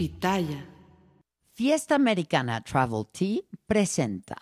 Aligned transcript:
Pitaya. 0.00 0.64
Fiesta 1.52 1.94
Americana 1.94 2.62
Travel 2.62 3.04
Tea 3.12 3.42
presenta. 3.66 4.34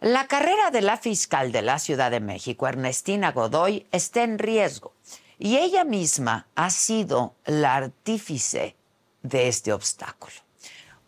La 0.00 0.26
carrera 0.26 0.72
de 0.72 0.80
la 0.80 0.96
fiscal 0.96 1.52
de 1.52 1.62
la 1.62 1.78
Ciudad 1.78 2.10
de 2.10 2.18
México, 2.18 2.66
Ernestina 2.66 3.30
Godoy, 3.30 3.86
está 3.92 4.24
en 4.24 4.40
riesgo 4.40 4.92
y 5.38 5.58
ella 5.58 5.84
misma 5.84 6.48
ha 6.56 6.70
sido 6.70 7.36
la 7.44 7.76
artífice 7.76 8.74
de 9.22 9.46
este 9.46 9.72
obstáculo. 9.72 10.34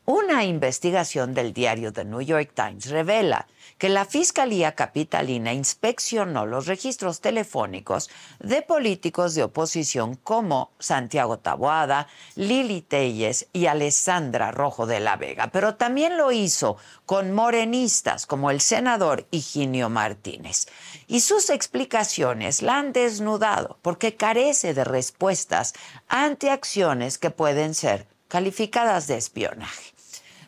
Una 0.04 0.44
investigación 0.44 1.34
del 1.34 1.52
diario 1.52 1.92
The 1.92 2.04
New 2.04 2.22
York 2.22 2.52
Times 2.54 2.90
revela 2.90 3.48
que 3.78 3.88
la 3.88 4.04
Fiscalía 4.04 4.74
Capitalina 4.74 5.52
inspeccionó 5.52 6.46
los 6.46 6.66
registros 6.66 7.20
telefónicos 7.20 8.10
de 8.40 8.62
políticos 8.62 9.34
de 9.34 9.44
oposición 9.44 10.16
como 10.16 10.72
Santiago 10.80 11.38
Taboada, 11.38 12.08
Lili 12.34 12.82
Telles 12.82 13.46
y 13.52 13.66
Alessandra 13.66 14.50
Rojo 14.50 14.86
de 14.86 15.00
la 15.00 15.16
Vega, 15.16 15.48
pero 15.52 15.76
también 15.76 16.16
lo 16.16 16.32
hizo 16.32 16.76
con 17.06 17.32
morenistas 17.32 18.26
como 18.26 18.50
el 18.50 18.60
senador 18.60 19.26
Higinio 19.30 19.88
Martínez. 19.88 20.66
Y 21.06 21.20
sus 21.20 21.48
explicaciones 21.48 22.62
la 22.62 22.78
han 22.78 22.92
desnudado 22.92 23.78
porque 23.82 24.16
carece 24.16 24.74
de 24.74 24.84
respuestas 24.84 25.74
ante 26.08 26.50
acciones 26.50 27.16
que 27.18 27.30
pueden 27.30 27.74
ser 27.74 28.06
calificadas 28.28 29.06
de 29.06 29.16
espionaje. 29.16 29.97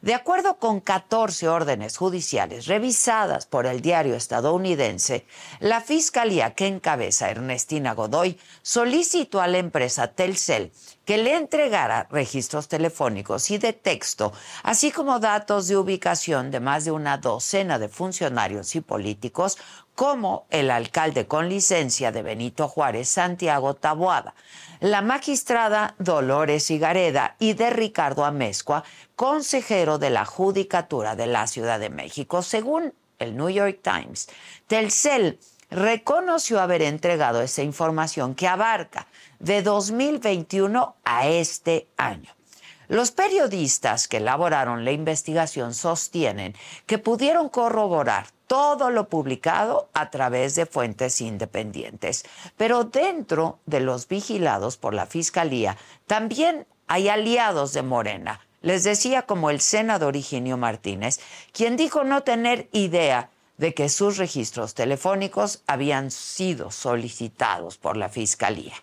De 0.03 0.15
acuerdo 0.15 0.57
con 0.57 0.81
14 0.81 1.47
órdenes 1.51 1.99
judiciales 1.99 2.67
revisadas 2.67 3.45
por 3.45 3.67
el 3.67 3.83
diario 3.83 4.15
estadounidense, 4.15 5.27
la 5.59 5.83
fiscalía 5.83 6.55
que 6.55 6.67
encabeza 6.67 7.29
Ernestina 7.29 7.93
Godoy 7.93 8.39
solicitó 8.63 9.43
a 9.43 9.47
la 9.47 9.59
empresa 9.59 10.09
Telcel 10.09 10.73
que 11.05 11.19
le 11.19 11.37
entregara 11.37 12.09
registros 12.11 12.67
telefónicos 12.67 13.51
y 13.51 13.59
de 13.59 13.75
texto, 13.75 14.33
así 14.63 14.91
como 14.91 15.19
datos 15.19 15.69
de 15.69 15.77
ubicación 15.77 16.51
de 16.51 16.61
más 16.61 16.87
de 16.87 16.93
una 16.93 17.19
docena 17.19 17.79
de 17.79 17.91
funcionarios 17.91 18.75
y 18.77 18.81
políticos, 18.81 19.59
como 20.01 20.47
el 20.49 20.71
alcalde 20.71 21.27
con 21.27 21.51
licencia 21.51 22.11
de 22.11 22.23
Benito 22.23 22.69
Juárez, 22.69 23.07
Santiago 23.07 23.75
Taboada, 23.75 24.33
la 24.81 25.03
magistrada 25.03 25.95
Dolores 25.99 26.71
Higareda 26.71 27.37
y 27.39 27.53
de 27.53 27.69
Ricardo 27.69 28.25
Amezcua, 28.25 28.83
consejero 29.15 29.99
de 29.99 30.09
la 30.09 30.25
Judicatura 30.25 31.17
de 31.17 31.27
la 31.27 31.47
Ciudad 31.47 31.79
de 31.79 31.91
México. 31.91 32.41
Según 32.41 32.95
el 33.19 33.37
New 33.37 33.51
York 33.51 33.81
Times, 33.83 34.31
Telcel 34.69 35.39
reconoció 35.69 36.63
haber 36.63 36.81
entregado 36.81 37.43
esa 37.43 37.63
información 37.63 38.35
que 38.35 38.49
abarca 38.49 39.07
de 39.39 39.61
2021 39.61 40.97
a 41.05 41.29
este 41.29 41.89
año. 41.99 42.35
Los 42.89 43.11
periodistas 43.11 44.09
que 44.09 44.17
elaboraron 44.17 44.87
la 44.87 44.93
investigación 44.93 45.75
sostienen 45.75 46.57
que 46.87 46.97
pudieron 46.97 47.51
corroborar 47.51 48.29
todo 48.51 48.91
lo 48.91 49.09
publicado 49.09 49.91
a 49.95 50.11
través 50.11 50.57
de 50.57 50.67
fuentes 50.67 51.21
independientes. 51.21 52.25
Pero 52.57 52.83
dentro 52.83 53.61
de 53.65 53.79
los 53.79 54.09
vigilados 54.09 54.77
por 54.77 54.93
la 54.93 55.07
Fiscalía 55.07 55.77
también 56.09 56.67
hay 56.89 57.09
aliados 57.09 57.73
de 57.75 57.83
Morena. 57.83 58.41
Les 58.61 58.83
decía 58.83 59.23
como 59.23 59.51
el 59.51 59.61
senador 59.61 60.17
Higinio 60.17 60.57
Martínez, 60.57 61.21
quien 61.53 61.77
dijo 61.77 62.03
no 62.03 62.25
tener 62.25 62.69
idea 62.73 63.31
de 63.57 63.73
que 63.73 63.89
sus 63.89 64.17
registros 64.17 64.75
telefónicos 64.75 65.63
habían 65.69 66.11
sido 66.11 66.73
solicitados 66.73 67.79
por 67.79 67.97
la 67.97 68.09
Fiscalía. 68.09 68.75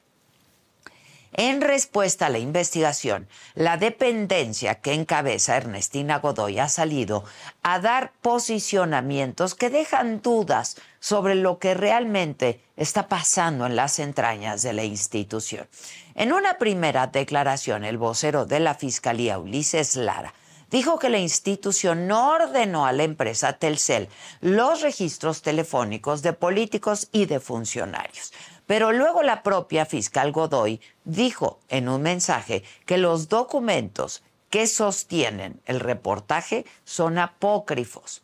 En 1.39 1.61
respuesta 1.61 2.25
a 2.25 2.29
la 2.31 2.39
investigación, 2.39 3.27
la 3.53 3.77
dependencia 3.77 4.81
que 4.81 4.93
encabeza 4.93 5.55
Ernestina 5.55 6.17
Godoy 6.17 6.57
ha 6.57 6.67
salido 6.67 7.25
a 7.61 7.77
dar 7.77 8.11
posicionamientos 8.23 9.53
que 9.53 9.69
dejan 9.69 10.23
dudas 10.23 10.77
sobre 10.99 11.35
lo 11.35 11.59
que 11.59 11.75
realmente 11.75 12.59
está 12.75 13.07
pasando 13.07 13.67
en 13.67 13.75
las 13.75 13.99
entrañas 13.99 14.63
de 14.63 14.73
la 14.73 14.83
institución. 14.83 15.67
En 16.15 16.33
una 16.33 16.57
primera 16.57 17.05
declaración, 17.05 17.83
el 17.83 17.99
vocero 17.99 18.47
de 18.47 18.59
la 18.59 18.73
Fiscalía, 18.73 19.37
Ulises 19.37 19.95
Lara, 19.95 20.33
dijo 20.71 20.97
que 20.97 21.09
la 21.09 21.19
institución 21.19 22.07
no 22.07 22.31
ordenó 22.31 22.87
a 22.87 22.91
la 22.93 23.03
empresa 23.03 23.53
Telcel 23.53 24.09
los 24.41 24.81
registros 24.81 25.43
telefónicos 25.43 26.23
de 26.23 26.33
políticos 26.33 27.09
y 27.11 27.27
de 27.27 27.39
funcionarios. 27.39 28.33
Pero 28.67 28.91
luego 28.91 29.23
la 29.23 29.41
propia 29.41 29.85
fiscal 29.85 30.31
Godoy 30.31 30.79
dijo 31.05 31.59
en 31.69 31.89
un 31.89 32.03
mensaje 32.03 32.63
que 32.85 32.97
los 32.97 33.29
documentos 33.29 34.21
que 34.49 34.67
sostienen 34.67 35.61
el 35.65 35.79
reportaje 35.79 36.65
son 36.83 37.17
apócrifos. 37.17 38.21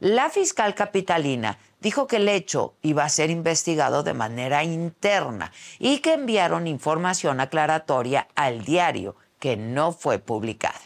La 0.00 0.28
fiscal 0.28 0.74
capitalina 0.74 1.58
dijo 1.80 2.06
que 2.06 2.16
el 2.16 2.28
hecho 2.28 2.74
iba 2.82 3.04
a 3.04 3.08
ser 3.08 3.30
investigado 3.30 4.02
de 4.02 4.14
manera 4.14 4.64
interna 4.64 5.52
y 5.78 5.98
que 5.98 6.14
enviaron 6.14 6.66
información 6.66 7.40
aclaratoria 7.40 8.28
al 8.34 8.64
diario 8.64 9.16
que 9.38 9.56
no 9.56 9.92
fue 9.92 10.18
publicada. 10.18 10.80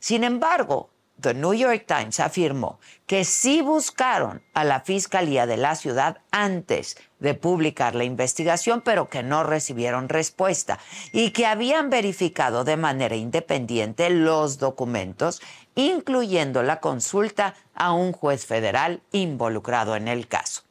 Sin 0.00 0.24
embargo, 0.24 0.90
The 1.20 1.34
New 1.34 1.54
York 1.54 1.84
Times 1.86 2.20
afirmó 2.20 2.78
que 3.06 3.24
sí 3.24 3.60
buscaron 3.60 4.42
a 4.54 4.64
la 4.64 4.80
Fiscalía 4.80 5.46
de 5.46 5.56
la 5.56 5.74
ciudad 5.74 6.18
antes 6.30 6.96
de 7.20 7.34
publicar 7.34 7.94
la 7.94 8.04
investigación, 8.04 8.80
pero 8.80 9.08
que 9.08 9.22
no 9.22 9.42
recibieron 9.42 10.08
respuesta 10.08 10.78
y 11.12 11.30
que 11.30 11.46
habían 11.46 11.90
verificado 11.90 12.64
de 12.64 12.76
manera 12.76 13.16
independiente 13.16 14.10
los 14.10 14.58
documentos, 14.58 15.40
incluyendo 15.74 16.62
la 16.62 16.80
consulta 16.80 17.54
a 17.74 17.92
un 17.92 18.12
juez 18.12 18.46
federal 18.46 19.02
involucrado 19.12 19.96
en 19.96 20.08
el 20.08 20.28
caso. 20.28 20.62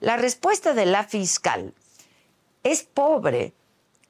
La 0.00 0.16
respuesta 0.16 0.74
de 0.74 0.86
la 0.86 1.04
fiscal 1.04 1.74
es 2.62 2.82
pobre, 2.82 3.54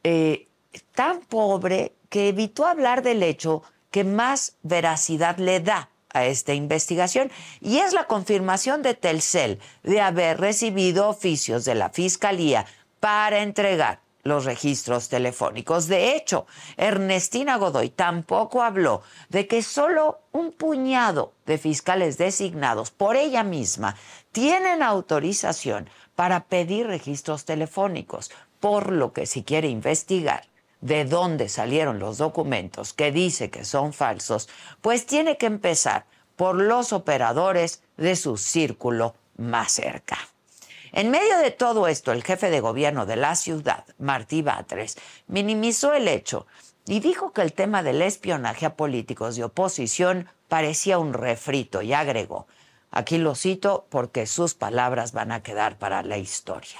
eh, 0.03 0.49
tan 0.95 1.21
pobre 1.21 1.93
que 2.09 2.29
evitó 2.29 2.67
hablar 2.67 3.03
del 3.03 3.23
hecho 3.23 3.63
que 3.91 4.05
más 4.05 4.57
veracidad 4.63 5.39
le 5.39 5.61
da 5.61 5.91
a 6.15 6.25
esta 6.25 6.55
investigación 6.55 7.31
y 7.61 7.79
es 7.79 7.93
la 7.93 8.07
confirmación 8.07 8.81
de 8.83 8.95
Telcel 8.95 9.61
de 9.83 10.01
haber 10.01 10.41
recibido 10.41 11.09
oficios 11.09 11.67
de 11.67 11.75
la 11.75 11.91
Fiscalía 11.91 12.65
para 13.01 13.43
entregar 13.43 14.01
los 14.23 14.47
registros 14.47 15.11
telefónicos. 15.11 15.87
De 15.87 16.17
hecho, 16.17 16.47
Ernestina 16.79 17.57
Godoy 17.57 17.91
tampoco 17.91 18.63
habló 18.63 19.03
de 19.29 19.47
que 19.47 19.63
solo 19.63 20.21
un 20.33 20.53
puñado 20.53 21.35
de 21.45 21.59
fiscales 21.59 22.17
designados 22.17 22.91
por 22.91 23.17
ella 23.17 23.45
misma 23.45 23.97
tienen 24.33 24.83
autorización 24.83 25.91
para 26.17 26.45
pedir 26.45 26.87
registros 26.87 27.45
telefónicos, 27.45 28.31
por 28.61 28.91
lo 28.91 29.13
que 29.13 29.27
si 29.27 29.43
quiere 29.43 29.69
investigar 29.69 30.54
de 30.85 31.07
dónde 31.07 31.49
salieron 31.49 31.99
los 31.99 32.19
documentos 32.19 32.93
que 32.93 33.11
dice 33.11 33.49
que 33.49 33.65
son 33.65 33.95
falsos, 33.95 34.51
pues 34.83 35.07
tiene 35.07 35.39
que 35.39 35.47
empezar 35.47 36.05
por 36.37 36.57
los 36.57 36.93
operadores 36.93 37.83
de 37.97 38.17
su 38.17 38.37
círculo 38.37 39.15
más 39.39 39.73
cerca. 39.73 40.19
En 40.93 41.11
medio 41.11 41.39
de 41.39 41.51
todo 41.51 41.89
esto, 41.89 42.13
el 42.13 42.23
jefe 42.23 42.51
de 42.51 42.61
gobierno 42.61 43.07
de 43.07 43.17
la 43.17 43.35
ciudad, 43.35 43.87
Martí 43.99 44.43
Batres, 44.43 44.99
minimizó 45.27 45.95
el 45.95 46.07
hecho 46.07 46.47
y 46.87 47.01
dijo 47.01 47.33
que 47.33 47.41
el 47.41 47.55
tema 47.55 47.83
del 47.83 48.03
espionaje 48.03 48.67
a 48.67 48.77
políticos 48.77 49.37
de 49.37 49.45
oposición 49.45 50.29
parecía 50.49 50.99
un 50.99 51.15
refrito 51.15 51.81
y 51.81 51.95
agregó, 51.95 52.47
aquí 52.91 53.17
lo 53.17 53.35
cito 53.35 53.87
porque 53.89 54.27
sus 54.27 54.53
palabras 54.53 55.13
van 55.13 55.33
a 55.33 55.43
quedar 55.43 55.79
para 55.79 56.03
la 56.03 56.19
historia. 56.19 56.79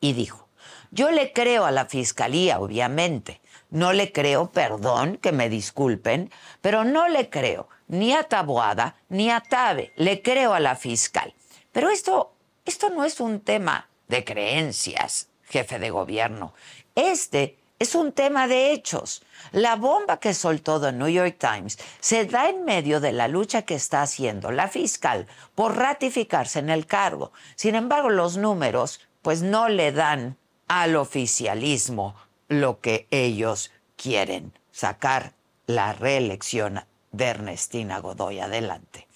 Y 0.00 0.12
dijo, 0.12 0.45
yo 0.90 1.10
le 1.10 1.32
creo 1.32 1.64
a 1.64 1.70
la 1.70 1.86
fiscalía, 1.86 2.60
obviamente, 2.60 3.40
no 3.70 3.92
le 3.92 4.12
creo, 4.12 4.50
perdón, 4.52 5.16
que 5.16 5.32
me 5.32 5.48
disculpen, 5.48 6.30
pero 6.60 6.84
no 6.84 7.08
le 7.08 7.28
creo 7.30 7.68
ni 7.88 8.12
a 8.12 8.24
Taboada 8.24 8.96
ni 9.08 9.30
a 9.30 9.40
Tabe, 9.40 9.92
le 9.96 10.22
creo 10.22 10.54
a 10.54 10.60
la 10.60 10.76
fiscal. 10.76 11.34
Pero 11.72 11.90
esto, 11.90 12.32
esto 12.64 12.90
no 12.90 13.04
es 13.04 13.20
un 13.20 13.40
tema 13.40 13.88
de 14.08 14.24
creencias, 14.24 15.28
jefe 15.44 15.78
de 15.78 15.90
gobierno. 15.90 16.54
Este 16.94 17.58
es 17.78 17.94
un 17.94 18.12
tema 18.12 18.48
de 18.48 18.72
hechos. 18.72 19.22
La 19.52 19.76
bomba 19.76 20.18
que 20.18 20.32
soltó 20.32 20.80
The 20.80 20.92
New 20.92 21.08
York 21.08 21.36
Times 21.38 21.78
se 22.00 22.24
da 22.24 22.48
en 22.48 22.64
medio 22.64 23.00
de 23.00 23.12
la 23.12 23.28
lucha 23.28 23.62
que 23.62 23.74
está 23.74 24.02
haciendo 24.02 24.50
la 24.50 24.68
fiscal 24.68 25.26
por 25.54 25.76
ratificarse 25.76 26.58
en 26.58 26.70
el 26.70 26.86
cargo. 26.86 27.32
Sin 27.54 27.74
embargo, 27.74 28.08
los 28.10 28.36
números 28.36 29.00
pues 29.22 29.42
no 29.42 29.68
le 29.68 29.92
dan 29.92 30.36
al 30.68 30.96
oficialismo 30.96 32.14
lo 32.48 32.80
que 32.80 33.06
ellos 33.10 33.72
quieren, 33.96 34.52
sacar 34.70 35.34
la 35.66 35.92
reelección 35.92 36.84
de 37.12 37.24
Ernestina 37.26 37.98
Godoy 37.98 38.40
adelante. 38.40 39.06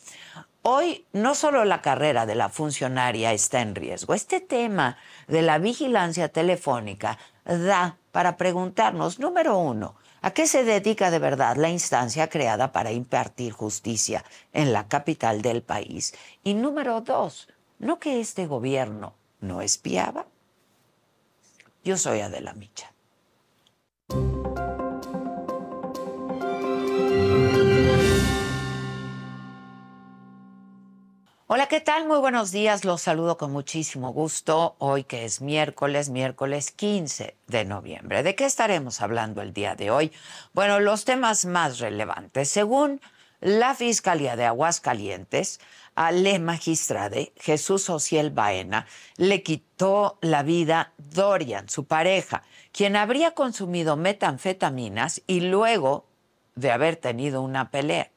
Hoy 0.63 1.07
no 1.13 1.35
solo 1.35 1.65
la 1.65 1.81
carrera 1.81 2.27
de 2.27 2.35
la 2.35 2.51
funcionaria 2.51 3.33
está 3.33 3.63
en 3.63 3.75
riesgo, 3.75 4.13
este 4.13 4.41
tema 4.41 4.99
de 5.27 5.41
la 5.43 5.59
vigilancia 5.59 6.29
telefónica 6.29 7.19
da 7.45 7.97
para 8.13 8.37
preguntarnos, 8.37 9.19
número 9.19 9.57
uno, 9.57 9.95
¿a 10.21 10.33
qué 10.33 10.47
se 10.47 10.65
dedica 10.65 11.11
de 11.11 11.19
verdad 11.19 11.57
la 11.57 11.71
instancia 11.71 12.29
creada 12.29 12.73
para 12.73 12.93
impartir 12.93 13.53
justicia 13.53 14.25
en 14.53 14.73
la 14.73 14.87
capital 14.87 15.41
del 15.41 15.63
país? 15.63 16.15
Y 16.45 16.55
número 16.55 17.01
dos, 17.01 17.49
¿no 17.79 17.99
que 17.99 18.21
este 18.21 18.47
gobierno 18.47 19.15
no 19.41 19.63
espiaba? 19.63 20.27
Yo 21.83 21.97
soy 21.97 22.21
Adela 22.21 22.53
Micha. 22.53 22.93
Hola, 31.53 31.67
¿qué 31.67 31.81
tal? 31.81 32.07
Muy 32.07 32.19
buenos 32.19 32.53
días. 32.53 32.85
Los 32.85 33.03
saludo 33.03 33.37
con 33.37 33.51
muchísimo 33.51 34.13
gusto. 34.13 34.77
Hoy 34.79 35.03
que 35.03 35.25
es 35.25 35.41
miércoles, 35.41 36.09
miércoles 36.09 36.71
15 36.71 37.35
de 37.49 37.65
noviembre. 37.65 38.23
¿De 38.23 38.37
qué 38.37 38.45
estaremos 38.45 39.01
hablando 39.01 39.43
el 39.43 39.53
día 39.53 39.75
de 39.75 39.91
hoy? 39.91 40.13
Bueno, 40.53 40.79
los 40.79 41.05
temas 41.05 41.47
más 41.47 41.81
relevantes. 41.81 42.51
Según 42.51 43.01
la 43.41 43.75
Fiscalía 43.75 44.37
de 44.37 44.47
Aguascalientes, 44.47 45.61
a 45.95 46.13
Le 46.13 46.39
Magistrade, 46.39 47.33
Jesús 47.37 47.91
Ociel 47.91 48.31
Baena, 48.31 48.87
le 49.17 49.43
quitó 49.43 50.19
la 50.23 50.43
vida 50.43 50.93
Dorian, 50.97 51.69
su 51.69 51.85
pareja, 51.85 52.43
quien 52.73 52.97
habría 52.97 53.33
consumido 53.33 53.97
metanfetaminas 53.97 55.23
y 55.27 55.41
luego 55.41 56.07
de 56.55 56.71
haber 56.71 56.97
tenido 56.97 57.43
una 57.43 57.71
pelea. 57.71 58.11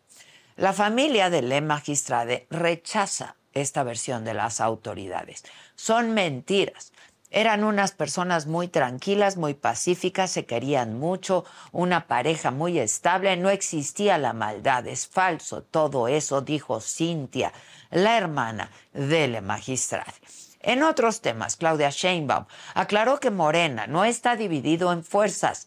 La 0.56 0.72
familia 0.72 1.30
de 1.30 1.42
Le 1.42 1.62
Magistrade 1.62 2.48
rechaza 2.50 3.36
esta 3.54 3.84
versión 3.84 4.24
de 4.24 4.34
las 4.34 4.62
autoridades. 4.62 5.44
Son 5.76 6.14
mentiras. 6.14 6.93
Eran 7.36 7.64
unas 7.64 7.94
personas 7.94 8.46
muy 8.46 8.68
tranquilas, 8.68 9.38
muy 9.38 9.56
pacíficas, 9.56 10.30
se 10.30 10.46
querían 10.46 11.00
mucho, 11.00 11.46
una 11.72 12.06
pareja 12.06 12.52
muy 12.52 12.78
estable, 12.78 13.36
no 13.38 13.50
existía 13.50 14.20
la 14.20 14.34
maldad, 14.34 14.86
es 14.86 15.08
falso 15.08 15.64
todo 15.64 16.08
eso, 16.08 16.42
dijo 16.42 16.80
Cintia, 16.80 17.52
la 17.90 18.18
hermana 18.18 18.70
de 18.94 19.28
Le 19.28 19.42
Magistrade. 19.42 20.14
En 20.60 20.84
otros 20.84 21.22
temas, 21.22 21.56
Claudia 21.56 21.90
Sheinbaum 21.90 22.46
aclaró 22.76 23.20
que 23.20 23.32
Morena 23.32 23.88
no 23.88 24.06
está 24.06 24.36
dividido 24.36 24.94
en 24.94 25.04
fuerzas, 25.04 25.66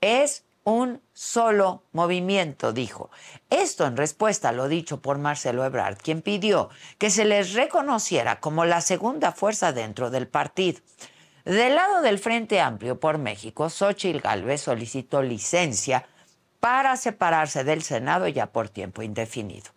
es 0.00 0.43
un 0.64 1.02
solo 1.12 1.84
movimiento, 1.92 2.72
dijo. 2.72 3.10
Esto 3.50 3.86
en 3.86 3.96
respuesta 3.96 4.48
a 4.48 4.52
lo 4.52 4.68
dicho 4.68 5.00
por 5.00 5.18
Marcelo 5.18 5.64
Ebrard, 5.64 5.98
quien 5.98 6.22
pidió 6.22 6.70
que 6.98 7.10
se 7.10 7.24
les 7.24 7.52
reconociera 7.52 8.40
como 8.40 8.64
la 8.64 8.80
segunda 8.80 9.32
fuerza 9.32 9.72
dentro 9.72 10.10
del 10.10 10.26
partido. 10.26 10.80
Del 11.44 11.74
lado 11.74 12.00
del 12.00 12.18
Frente 12.18 12.60
Amplio 12.60 12.98
por 12.98 13.18
México, 13.18 13.68
Xochitl 13.68 14.20
Gálvez 14.20 14.62
solicitó 14.62 15.22
licencia 15.22 16.06
para 16.58 16.96
separarse 16.96 17.62
del 17.62 17.82
Senado 17.82 18.26
ya 18.26 18.46
por 18.46 18.70
tiempo 18.70 19.02
indefinido. 19.02 19.70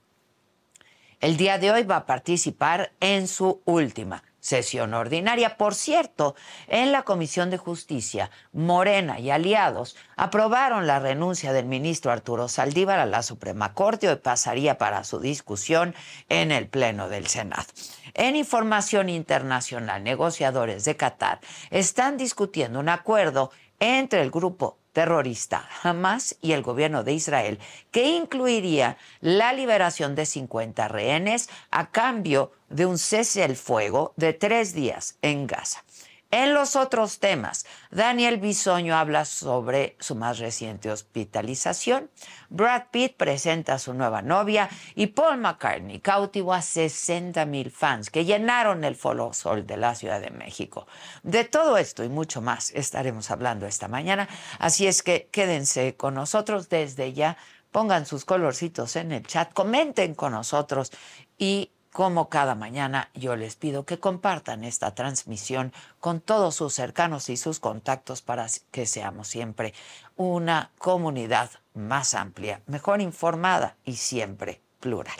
El 1.19 1.35
día 1.35 1.57
de 1.57 1.71
hoy 1.71 1.83
va 1.83 1.97
a 1.97 2.05
participar 2.05 2.93
en 3.01 3.27
su 3.27 3.61
última 3.65 4.23
sesión 4.47 4.93
ordinaria. 4.93 5.57
Por 5.57 5.75
cierto, 5.75 6.33
en 6.67 6.93
la 6.93 7.03
Comisión 7.03 7.49
de 7.49 7.57
Justicia, 7.57 8.31
Morena 8.53 9.19
y 9.19 9.29
aliados 9.29 9.97
aprobaron 10.15 10.87
la 10.87 10.99
renuncia 10.99 11.51
del 11.51 11.65
ministro 11.65 12.13
Arturo 12.13 12.47
Saldívar 12.47 12.97
a 12.99 13.05
la 13.05 13.23
Suprema 13.23 13.73
Corte. 13.73 14.07
Hoy 14.07 14.15
pasaría 14.15 14.77
para 14.77 15.03
su 15.03 15.19
discusión 15.19 15.93
en 16.29 16.53
el 16.53 16.67
Pleno 16.67 17.09
del 17.09 17.27
Senado. 17.27 17.65
En 18.13 18.37
información 18.37 19.09
internacional, 19.09 20.01
negociadores 20.03 20.85
de 20.85 20.95
Qatar 20.95 21.41
están 21.69 22.15
discutiendo 22.15 22.79
un 22.79 22.87
acuerdo 22.87 23.51
entre 23.79 24.21
el 24.21 24.31
grupo 24.31 24.79
terrorista 24.97 25.69
Hamas 25.83 26.37
y 26.41 26.53
el 26.53 26.63
gobierno 26.63 27.03
de 27.03 27.13
Israel, 27.13 27.59
que 27.91 28.15
incluiría 28.15 28.97
la 29.21 29.53
liberación 29.53 30.15
de 30.15 30.25
50 30.25 30.87
rehenes 30.87 31.51
a 31.69 31.91
cambio 31.91 32.51
de 32.69 32.87
un 32.87 32.97
cese 32.97 33.43
al 33.43 33.57
fuego 33.57 34.13
de 34.15 34.33
tres 34.33 34.73
días 34.73 35.19
en 35.21 35.45
Gaza. 35.45 35.83
En 36.29 36.53
los 36.53 36.75
otros 36.75 37.19
temas, 37.19 37.65
Daniel 37.89 38.37
Bisoño 38.37 38.97
habla 38.97 39.23
sobre 39.23 39.95
su 40.01 40.13
más 40.13 40.39
reciente 40.39 40.91
hospitalización, 40.91 42.11
Brad 42.49 42.87
Pitt 42.91 43.15
presenta 43.15 43.75
a 43.75 43.79
su 43.79 43.93
nueva 43.93 44.21
novia 44.21 44.69
y 44.93 45.07
Paul 45.07 45.37
McCartney 45.37 46.01
cautivó 46.01 46.53
a 46.53 46.61
60 46.61 47.45
mil 47.45 47.71
fans 47.71 48.09
que 48.09 48.25
llenaron 48.25 48.83
el 48.83 48.97
Foro 48.97 49.31
Sol 49.31 49.65
de 49.65 49.77
la 49.77 49.95
Ciudad 49.95 50.19
de 50.19 50.31
México. 50.31 50.85
De 51.23 51.45
todo 51.45 51.77
esto 51.77 52.03
y 52.03 52.09
mucho 52.09 52.41
más 52.41 52.71
estaremos 52.71 53.31
hablando 53.31 53.65
esta 53.65 53.87
mañana, 53.87 54.27
así 54.59 54.85
es 54.85 55.03
que 55.03 55.29
quédense 55.31 55.95
con 55.95 56.15
nosotros 56.15 56.67
desde 56.67 57.13
ya, 57.13 57.37
pongan 57.71 58.05
sus 58.05 58.25
colorcitos 58.25 58.97
en 58.97 59.13
el 59.13 59.25
chat, 59.25 59.53
comenten 59.53 60.13
con 60.13 60.33
nosotros 60.33 60.91
y 61.37 61.71
como 61.97 62.29
cada 62.29 62.53
mañana, 62.53 63.09
yo 63.15 63.35
les 63.35 63.55
pido 63.55 63.83
que 63.83 63.99
compartan 63.99 64.63
esta 64.63 64.93
transmisión 64.93 65.73
con 65.99 66.21
todos 66.21 66.53
sus 66.53 66.71
cercanos 66.75 67.27
y 67.27 67.37
sus 67.37 67.59
contactos 67.59 68.21
para 68.21 68.45
que 68.69 68.85
seamos 68.85 69.29
siempre 69.29 69.73
una 70.15 70.69
comunidad 70.77 71.49
más 71.73 72.13
amplia, 72.13 72.61
mejor 72.67 73.01
informada 73.01 73.77
y 73.83 73.95
siempre 73.95 74.61
plural. 74.79 75.17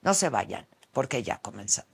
No 0.00 0.14
se 0.14 0.30
vayan, 0.30 0.66
porque 0.94 1.22
ya 1.22 1.42
comenzamos. 1.42 1.93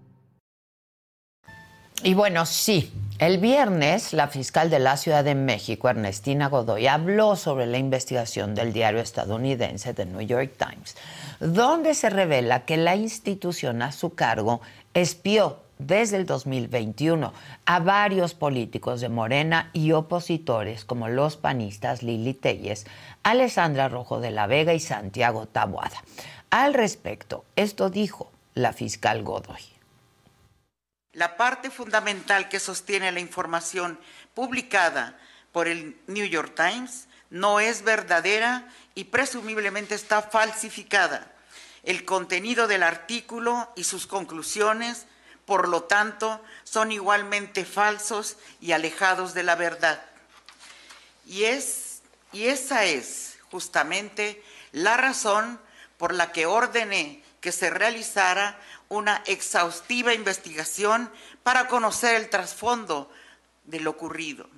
Y 2.03 2.15
bueno, 2.15 2.47
sí, 2.47 2.91
el 3.19 3.37
viernes 3.37 4.13
la 4.13 4.27
fiscal 4.27 4.71
de 4.71 4.79
la 4.79 4.97
Ciudad 4.97 5.23
de 5.23 5.35
México, 5.35 5.87
Ernestina 5.87 6.49
Godoy, 6.49 6.87
habló 6.87 7.35
sobre 7.35 7.67
la 7.67 7.77
investigación 7.77 8.55
del 8.55 8.73
diario 8.73 8.99
estadounidense 8.99 9.93
The 9.93 10.07
New 10.07 10.21
York 10.21 10.53
Times, 10.57 10.97
donde 11.39 11.93
se 11.93 12.09
revela 12.09 12.65
que 12.65 12.77
la 12.77 12.95
institución 12.95 13.83
a 13.83 13.91
su 13.91 14.15
cargo 14.15 14.61
espió 14.95 15.59
desde 15.77 16.17
el 16.17 16.25
2021 16.25 17.33
a 17.67 17.79
varios 17.79 18.33
políticos 18.33 18.99
de 18.99 19.09
Morena 19.09 19.69
y 19.71 19.91
opositores 19.91 20.83
como 20.83 21.07
los 21.07 21.37
panistas 21.37 22.01
Lili 22.01 22.33
Telles, 22.33 22.87
Alessandra 23.21 23.89
Rojo 23.89 24.19
de 24.19 24.31
la 24.31 24.47
Vega 24.47 24.73
y 24.73 24.79
Santiago 24.79 25.45
Taboada. 25.45 26.03
Al 26.49 26.73
respecto, 26.73 27.45
esto 27.55 27.91
dijo 27.91 28.31
la 28.55 28.73
fiscal 28.73 29.21
Godoy. 29.21 29.70
La 31.13 31.35
parte 31.35 31.69
fundamental 31.69 32.47
que 32.47 32.59
sostiene 32.59 33.11
la 33.11 33.19
información 33.19 33.99
publicada 34.33 35.19
por 35.51 35.67
el 35.67 35.99
New 36.07 36.25
York 36.25 36.53
Times 36.55 37.07
no 37.29 37.59
es 37.59 37.83
verdadera 37.83 38.67
y 38.95 39.05
presumiblemente 39.05 39.93
está 39.93 40.21
falsificada. 40.21 41.33
El 41.83 42.05
contenido 42.05 42.67
del 42.67 42.83
artículo 42.83 43.71
y 43.75 43.83
sus 43.83 44.07
conclusiones, 44.07 45.05
por 45.45 45.67
lo 45.67 45.83
tanto, 45.83 46.41
son 46.63 46.93
igualmente 46.93 47.65
falsos 47.65 48.37
y 48.61 48.71
alejados 48.71 49.33
de 49.33 49.43
la 49.43 49.55
verdad. 49.55 50.01
Y, 51.25 51.43
es, 51.43 52.01
y 52.31 52.45
esa 52.45 52.85
es 52.85 53.37
justamente 53.49 54.41
la 54.71 54.95
razón 54.95 55.59
por 55.97 56.13
la 56.13 56.31
que 56.31 56.45
ordené 56.45 57.21
que 57.41 57.51
se 57.51 57.69
realizara 57.69 58.57
una 58.91 59.23
exhaustiva 59.25 60.13
investigación 60.13 61.09
para 61.43 61.69
conocer 61.69 62.15
el 62.15 62.29
trasfondo 62.29 63.09
de 63.63 63.79
lo 63.79 63.91
ocurrido. 63.91 64.49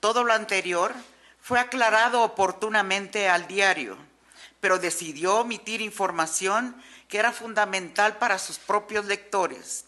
Todo 0.00 0.24
lo 0.24 0.32
anterior 0.32 0.92
fue 1.40 1.60
aclarado 1.60 2.22
oportunamente 2.22 3.28
al 3.28 3.46
diario, 3.46 3.96
pero 4.58 4.80
decidió 4.80 5.36
omitir 5.36 5.80
información 5.82 6.74
que 7.06 7.18
era 7.18 7.30
fundamental 7.30 8.16
para 8.16 8.40
sus 8.40 8.58
propios 8.58 9.04
lectores. 9.04 9.84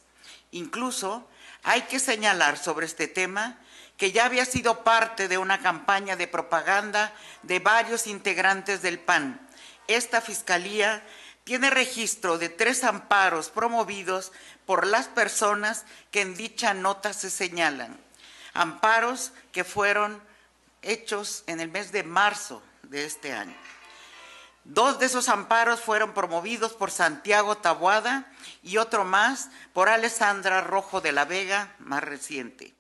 Incluso 0.53 1.29
hay 1.65 1.83
que 1.83 1.99
señalar 1.99 2.59
sobre 2.59 2.87
este 2.87 3.09
tema 3.09 3.59
que 3.97 4.13
ya 4.13 4.27
había 4.27 4.45
sido 4.45 4.85
parte 4.85 5.27
de 5.27 5.39
una 5.39 5.61
campaña 5.61 6.15
de 6.15 6.29
propaganda 6.29 7.13
de 7.43 7.59
varios 7.59 8.07
integrantes 8.07 8.81
del 8.81 9.01
PAN. 9.01 9.41
Esta 9.89 10.21
fiscalía 10.21 11.03
tiene 11.47 11.71
registro 11.71 12.39
de 12.39 12.49
tres 12.49 12.83
amparos 12.83 13.51
promovidos 13.51 14.33
por 14.67 14.85
las 14.85 15.07
personas 15.07 15.85
que 16.11 16.21
en 16.21 16.35
dicha 16.35 16.75
nota 16.75 17.13
se 17.13 17.31
señalan. 17.31 17.97
Amparos 18.53 19.33
que 19.53 19.63
fueron 19.63 20.21
hechos 20.83 21.45
en 21.47 21.61
el 21.61 21.71
mes 21.71 21.93
de 21.93 22.03
marzo 22.03 22.65
de 22.83 23.05
este 23.05 23.33
año. 23.33 23.57
Dos 24.65 24.99
de 24.99 25.07
esos 25.07 25.29
amparos 25.29 25.81
fueron 25.81 26.15
promovidos 26.15 26.73
por 26.73 26.91
Santiago 26.91 27.57
Tabuada 27.59 28.27
y 28.65 28.79
otro 28.79 29.05
más 29.05 29.49
por 29.73 29.89
Alessandra 29.89 30.63
Rojo 30.63 31.01
de 31.01 31.13
la 31.13 31.27
Vega, 31.27 31.77
más 31.79 32.03
reciente. 32.03 32.76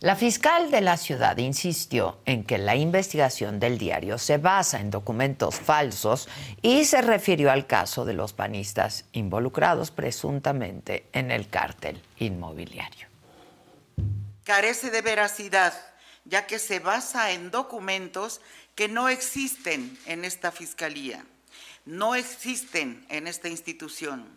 La 0.00 0.14
fiscal 0.14 0.70
de 0.70 0.82
la 0.82 0.98
ciudad 0.98 1.38
insistió 1.38 2.20
en 2.26 2.44
que 2.44 2.58
la 2.58 2.76
investigación 2.76 3.58
del 3.58 3.78
diario 3.78 4.18
se 4.18 4.36
basa 4.36 4.78
en 4.78 4.90
documentos 4.90 5.54
falsos 5.54 6.28
y 6.60 6.84
se 6.84 7.00
refirió 7.00 7.50
al 7.50 7.66
caso 7.66 8.04
de 8.04 8.12
los 8.12 8.34
panistas 8.34 9.06
involucrados 9.12 9.90
presuntamente 9.90 11.06
en 11.12 11.30
el 11.30 11.48
cártel 11.48 12.02
inmobiliario. 12.18 13.08
Carece 14.44 14.90
de 14.90 15.00
veracidad, 15.00 15.72
ya 16.26 16.46
que 16.46 16.58
se 16.58 16.78
basa 16.78 17.30
en 17.30 17.50
documentos 17.50 18.42
que 18.74 18.88
no 18.88 19.08
existen 19.08 19.98
en 20.04 20.26
esta 20.26 20.52
fiscalía, 20.52 21.24
no 21.86 22.14
existen 22.14 23.06
en 23.08 23.26
esta 23.26 23.48
institución. 23.48 24.28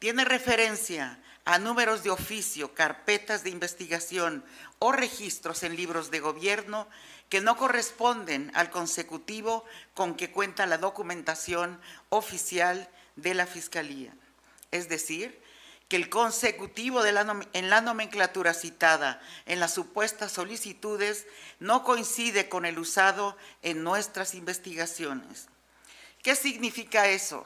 Tiene 0.00 0.24
referencia 0.24 1.20
a 1.44 1.58
números 1.58 2.02
de 2.02 2.10
oficio, 2.10 2.74
carpetas 2.74 3.42
de 3.42 3.50
investigación 3.50 4.44
o 4.78 4.92
registros 4.92 5.62
en 5.62 5.76
libros 5.76 6.10
de 6.10 6.20
gobierno 6.20 6.88
que 7.28 7.40
no 7.40 7.56
corresponden 7.56 8.52
al 8.54 8.70
consecutivo 8.70 9.64
con 9.94 10.14
que 10.14 10.30
cuenta 10.30 10.66
la 10.66 10.78
documentación 10.78 11.80
oficial 12.10 12.88
de 13.16 13.34
la 13.34 13.46
Fiscalía. 13.46 14.14
Es 14.70 14.88
decir, 14.88 15.42
que 15.88 15.96
el 15.96 16.08
consecutivo 16.08 17.04
en 17.04 17.70
la 17.70 17.80
nomenclatura 17.80 18.54
citada 18.54 19.20
en 19.44 19.60
las 19.60 19.74
supuestas 19.74 20.32
solicitudes 20.32 21.26
no 21.58 21.84
coincide 21.84 22.48
con 22.48 22.64
el 22.64 22.78
usado 22.78 23.36
en 23.62 23.82
nuestras 23.82 24.34
investigaciones. 24.34 25.48
¿Qué 26.22 26.34
significa 26.36 27.08
eso? 27.08 27.44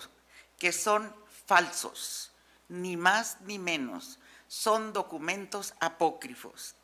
Que 0.59 0.73
son 0.73 1.13
falsos 1.47 2.26
ni 2.69 2.97
más 2.97 3.39
ni 3.43 3.59
menos, 3.59 4.19
son 4.49 4.93
documentos 4.93 5.75
apócrifos. 5.81 6.77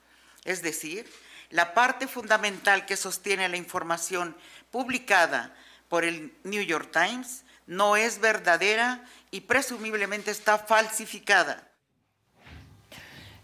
Es 0.45 0.63
decir, 0.63 1.11
la 1.51 1.75
parte 1.75 2.09
fundamental 2.09 2.87
que 2.87 2.97
sostiene 2.97 3.49
la 3.49 3.57
información 3.57 4.37
publicada 4.71 5.55
por 5.89 6.05
el 6.05 6.35
New 6.45 6.63
York 6.63 6.91
Times 6.93 7.45
no 7.67 7.97
es 7.97 8.21
verdadera 8.21 9.05
y 9.31 9.43
presumiblemente 9.43 10.31
está 10.31 10.59
falsificada. 10.59 11.69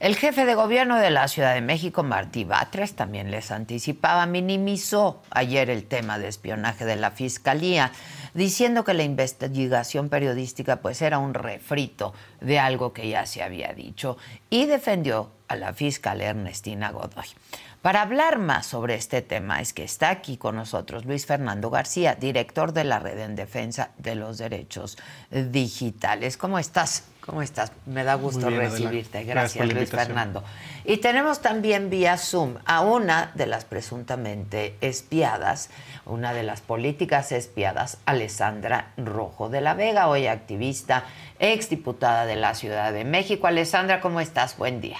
El 0.01 0.15
jefe 0.15 0.45
de 0.45 0.55
gobierno 0.55 0.97
de 0.97 1.11
la 1.11 1.27
Ciudad 1.27 1.55
de 1.55 1.61
México, 1.61 2.05
Martí 2.05 2.45
Batres, 2.45 2.95
también 2.95 3.33
les 3.33 3.51
anticipaba, 3.51 4.27
minimizó 4.27 5.25
ayer 5.31 5.71
el 5.71 5.89
tema 5.89 6.21
de 6.21 6.29
espionaje 6.29 6.85
de 6.85 6.95
la 6.95 7.11
Fiscalía, 7.11 7.91
diciendo 8.39 8.85
que 8.85 8.95
la 8.95 9.03
investigación 9.03 10.09
periodística 10.09 10.77
pues 10.81 11.03
era 11.03 11.19
un 11.19 11.35
refrito 11.35 12.15
de 12.41 12.59
algo 12.59 12.93
que 12.93 13.09
ya 13.09 13.27
se 13.27 13.43
había 13.43 13.75
dicho 13.75 14.17
y 14.49 14.67
defendió 14.67 15.31
a 15.49 15.57
la 15.57 15.73
fiscal 15.73 16.21
Ernestina 16.21 16.91
Godoy. 16.91 17.27
Para 17.83 18.03
hablar 18.03 18.39
más 18.39 18.67
sobre 18.67 18.97
este 18.97 19.23
tema 19.23 19.61
es 19.61 19.73
que 19.73 19.85
está 19.85 20.11
aquí 20.11 20.37
con 20.37 20.57
nosotros 20.57 21.05
Luis 21.05 21.27
Fernando 21.27 21.71
García, 21.71 22.17
director 22.17 22.73
de 22.73 22.83
la 22.83 22.99
Red 22.99 23.21
en 23.21 23.37
Defensa 23.37 23.91
de 23.99 24.17
los 24.17 24.39
Derechos 24.39 24.99
Digitales. 25.31 26.37
¿Cómo 26.37 26.59
estás? 26.59 27.05
¿Cómo 27.25 27.41
estás? 27.41 27.71
Me 27.87 28.05
da 28.05 28.15
gusto 28.15 28.51
recibirte. 28.51 29.23
Gracias, 29.23 29.73
Luis 29.73 29.91
Fernando. 29.91 30.43
Y 30.85 30.97
tenemos 30.97 31.41
también 31.41 31.89
vía 31.89 32.17
Zoom 32.17 32.55
a 32.65 32.81
una 32.81 33.31
de 33.35 33.47
las 33.47 33.65
presuntamente 33.65 34.75
espiadas, 34.81 35.71
una 36.05 36.33
de 36.33 36.43
las 36.43 36.63
políticas 36.63 37.31
espiadas, 37.31 37.99
Alessandra 38.07 38.93
Rojo 38.97 39.51
de 39.51 39.61
la 39.61 39.75
Vega, 39.75 40.09
hoy 40.09 40.27
activista, 40.27 41.05
exdiputada 41.39 42.27
de 42.27 42.37
la 42.37 42.55
Ciudad 42.55 42.93
de 42.93 43.05
México. 43.05 43.47
Alessandra, 43.47 44.01
¿cómo 44.01 44.21
estás? 44.21 44.57
Buen 44.57 44.81
día. 44.81 44.99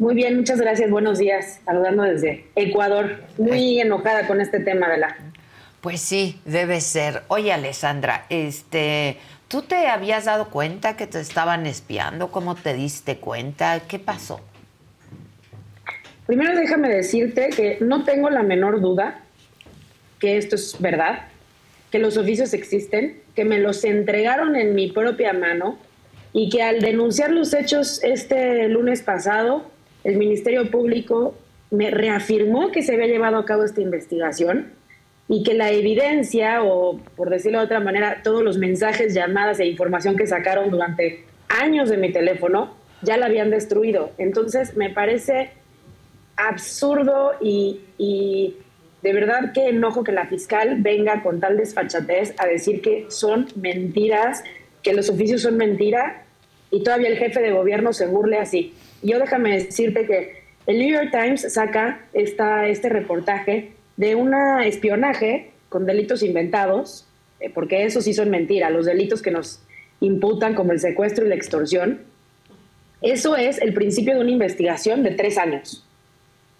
Muy 0.00 0.16
bien, 0.16 0.36
muchas 0.38 0.60
gracias. 0.60 0.90
Buenos 0.90 1.18
días. 1.18 1.60
Saludando 1.64 2.02
desde 2.02 2.46
Ecuador. 2.56 3.22
Muy 3.38 3.80
enojada 3.80 4.26
con 4.26 4.40
este 4.40 4.58
tema, 4.58 4.88
¿verdad? 4.88 5.14
Pues 5.82 6.00
sí, 6.00 6.40
debe 6.44 6.80
ser. 6.80 7.22
Oye, 7.28 7.52
Alessandra, 7.52 8.24
este, 8.30 9.18
¿Tú 9.50 9.62
te 9.62 9.88
habías 9.88 10.26
dado 10.26 10.48
cuenta 10.48 10.96
que 10.96 11.08
te 11.08 11.18
estaban 11.18 11.66
espiando? 11.66 12.30
¿Cómo 12.30 12.54
te 12.54 12.72
diste 12.72 13.16
cuenta? 13.16 13.80
¿Qué 13.80 13.98
pasó? 13.98 14.40
Primero 16.26 16.54
déjame 16.54 16.88
decirte 16.88 17.50
que 17.50 17.78
no 17.80 18.04
tengo 18.04 18.30
la 18.30 18.44
menor 18.44 18.80
duda 18.80 19.22
que 20.20 20.36
esto 20.36 20.54
es 20.54 20.76
verdad, 20.78 21.26
que 21.90 21.98
los 21.98 22.16
oficios 22.16 22.54
existen, 22.54 23.20
que 23.34 23.44
me 23.44 23.58
los 23.58 23.82
entregaron 23.82 24.54
en 24.54 24.76
mi 24.76 24.92
propia 24.92 25.32
mano 25.32 25.78
y 26.32 26.48
que 26.48 26.62
al 26.62 26.78
denunciar 26.80 27.32
los 27.32 27.52
hechos 27.52 28.02
este 28.04 28.68
lunes 28.68 29.02
pasado, 29.02 29.68
el 30.04 30.16
Ministerio 30.16 30.70
Público 30.70 31.34
me 31.70 31.90
reafirmó 31.90 32.70
que 32.70 32.82
se 32.82 32.94
había 32.94 33.06
llevado 33.06 33.38
a 33.38 33.44
cabo 33.44 33.64
esta 33.64 33.80
investigación 33.80 34.72
y 35.28 35.44
que 35.44 35.54
la 35.54 35.70
evidencia, 35.70 36.64
o 36.64 36.98
por 37.16 37.30
decirlo 37.30 37.58
de 37.58 37.66
otra 37.66 37.80
manera, 37.80 38.20
todos 38.24 38.42
los 38.42 38.58
mensajes, 38.58 39.14
llamadas 39.14 39.60
e 39.60 39.66
información 39.66 40.16
que 40.16 40.26
sacaron 40.26 40.70
durante 40.70 41.24
años 41.48 41.88
de 41.88 41.96
mi 41.96 42.12
teléfono, 42.12 42.74
ya 43.02 43.16
la 43.16 43.26
habían 43.26 43.50
destruido. 43.50 44.10
Entonces 44.18 44.76
me 44.76 44.90
parece 44.90 45.50
absurdo 46.36 47.32
y, 47.40 48.56
de 49.02 49.12
verdad 49.12 49.52
que 49.52 49.68
enojo 49.68 50.02
que 50.02 50.12
la 50.12 50.26
fiscal 50.26 50.76
venga 50.80 51.22
con 51.22 51.40
tal 51.40 51.56
desfachatez 51.56 52.34
a 52.38 52.46
decir 52.46 52.82
que 52.82 53.06
son 53.08 53.46
mentiras, 53.54 54.42
que 54.82 54.92
los 54.92 55.08
oficios 55.10 55.42
son 55.42 55.56
mentira 55.56 56.24
y 56.70 56.82
todavía 56.82 57.08
el 57.08 57.16
jefe 57.16 57.40
de 57.40 57.52
gobierno 57.52 57.92
se 57.92 58.06
burle 58.06 58.38
así. 58.38 58.74
Yo 59.02 59.18
déjame 59.18 59.52
decirte 59.52 60.06
que 60.06 60.40
el 60.66 60.78
New 60.78 60.88
York 60.88 61.10
Times 61.10 61.52
saca 61.52 62.04
esta, 62.12 62.68
este 62.68 62.88
reportaje 62.88 63.72
de 63.96 64.14
un 64.14 64.34
espionaje 64.64 65.50
con 65.68 65.86
delitos 65.86 66.22
inventados, 66.22 67.06
eh, 67.40 67.50
porque 67.50 67.84
eso 67.84 68.00
sí 68.00 68.12
son 68.12 68.30
mentiras, 68.30 68.70
los 68.70 68.86
delitos 68.86 69.22
que 69.22 69.30
nos 69.30 69.62
imputan 70.00 70.54
como 70.54 70.72
el 70.72 70.80
secuestro 70.80 71.24
y 71.24 71.28
la 71.28 71.34
extorsión. 71.34 72.00
Eso 73.02 73.36
es 73.36 73.60
el 73.60 73.72
principio 73.72 74.14
de 74.14 74.20
una 74.20 74.30
investigación 74.30 75.02
de 75.02 75.12
tres 75.12 75.38
años, 75.38 75.86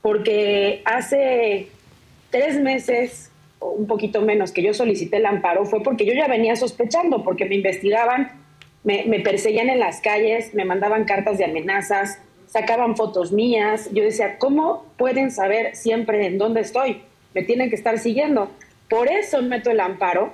porque 0.01 0.83
hace 0.87 1.69
tres 2.31 2.61
meses 2.61 3.31
o 3.59 3.73
un 3.73 3.87
poquito 3.87 4.23
menos 4.23 4.53
que 4.53 4.63
yo 4.63 4.73
solicité 4.73 5.19
el 5.19 5.27
amparo 5.27 5.67
fue 5.67 5.83
porque 5.83 6.07
yo 6.07 6.15
ya 6.15 6.29
venía 6.29 6.57
sospechando, 6.57 7.23
porque 7.23 7.45
me 7.45 7.57
investigaban, 7.57 8.33
me, 8.85 9.05
me 9.05 9.21
perseguían 9.21 9.69
en 9.69 9.81
las 9.81 10.01
calles, 10.01 10.55
me 10.55 10.65
mandaban 10.65 11.05
cartas 11.05 11.37
de 11.37 11.45
amenazas, 11.45 12.19
sacaban 12.51 12.97
fotos 12.97 13.33
mías. 13.33 13.89
Yo 13.93 14.03
decía, 14.03 14.39
¿cómo 14.39 14.85
pueden 14.97 15.31
saber 15.31 15.77
siempre 15.77 16.27
en 16.27 16.39
dónde 16.39 16.61
estoy? 16.61 17.03
Me 17.35 17.43
tienen 17.43 17.71
que 17.71 17.77
estar 17.77 17.99
siguiendo. 17.99 18.51
Por 18.89 19.09
eso 19.09 19.41
meto 19.43 19.71
el 19.71 19.81
amparo, 19.81 20.33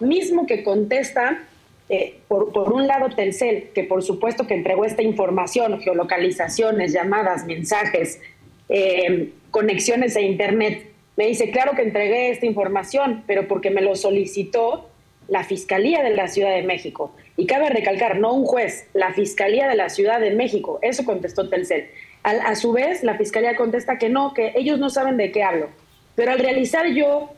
mismo 0.00 0.46
que 0.46 0.64
contesta, 0.64 1.44
eh, 1.88 2.18
por, 2.26 2.52
por, 2.52 2.72
un 2.72 2.86
lado 2.86 3.10
Telcel, 3.14 3.70
que 3.74 3.84
por 3.84 4.02
supuesto 4.02 4.46
que 4.46 4.54
entregó 4.54 4.84
esta 4.84 5.02
información, 5.02 5.80
geolocalizaciones, 5.80 6.92
llamadas, 6.92 7.46
mensajes, 7.46 8.20
eh, 8.68 9.30
conexiones 9.50 10.16
a 10.16 10.20
Internet, 10.20 10.90
me 11.16 11.26
dice, 11.26 11.50
claro 11.50 11.72
que 11.76 11.82
entregué 11.82 12.30
esta 12.30 12.46
información, 12.46 13.22
pero 13.26 13.46
porque 13.46 13.70
me 13.70 13.82
lo 13.82 13.94
solicitó 13.94 14.88
la 15.28 15.44
Fiscalía 15.44 16.02
de 16.02 16.14
la 16.14 16.28
Ciudad 16.28 16.54
de 16.54 16.62
México. 16.62 17.14
Y 17.36 17.46
cabe 17.46 17.68
recalcar, 17.70 18.18
no 18.18 18.32
un 18.32 18.44
juez, 18.44 18.88
la 18.94 19.12
Fiscalía 19.12 19.68
de 19.68 19.76
la 19.76 19.88
Ciudad 19.88 20.20
de 20.20 20.30
México. 20.30 20.78
Eso 20.82 21.04
contestó 21.04 21.48
Telcel. 21.48 21.88
a 22.22 22.54
su 22.54 22.72
vez, 22.72 23.02
la 23.02 23.16
Fiscalía 23.16 23.56
contesta 23.56 23.98
que 23.98 24.08
no, 24.08 24.34
que 24.34 24.52
ellos 24.54 24.78
no 24.78 24.90
saben 24.90 25.16
de 25.16 25.32
qué 25.32 25.42
hablo. 25.42 25.68
Pero 26.14 26.32
al 26.32 26.38
realizar 26.38 26.86
yo 26.88 27.30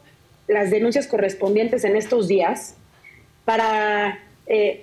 las 0.48 0.70
denuncias 0.70 1.06
correspondientes 1.06 1.84
en 1.84 1.96
estos 1.96 2.28
días, 2.28 2.76
para, 3.44 4.18
eh, 4.46 4.82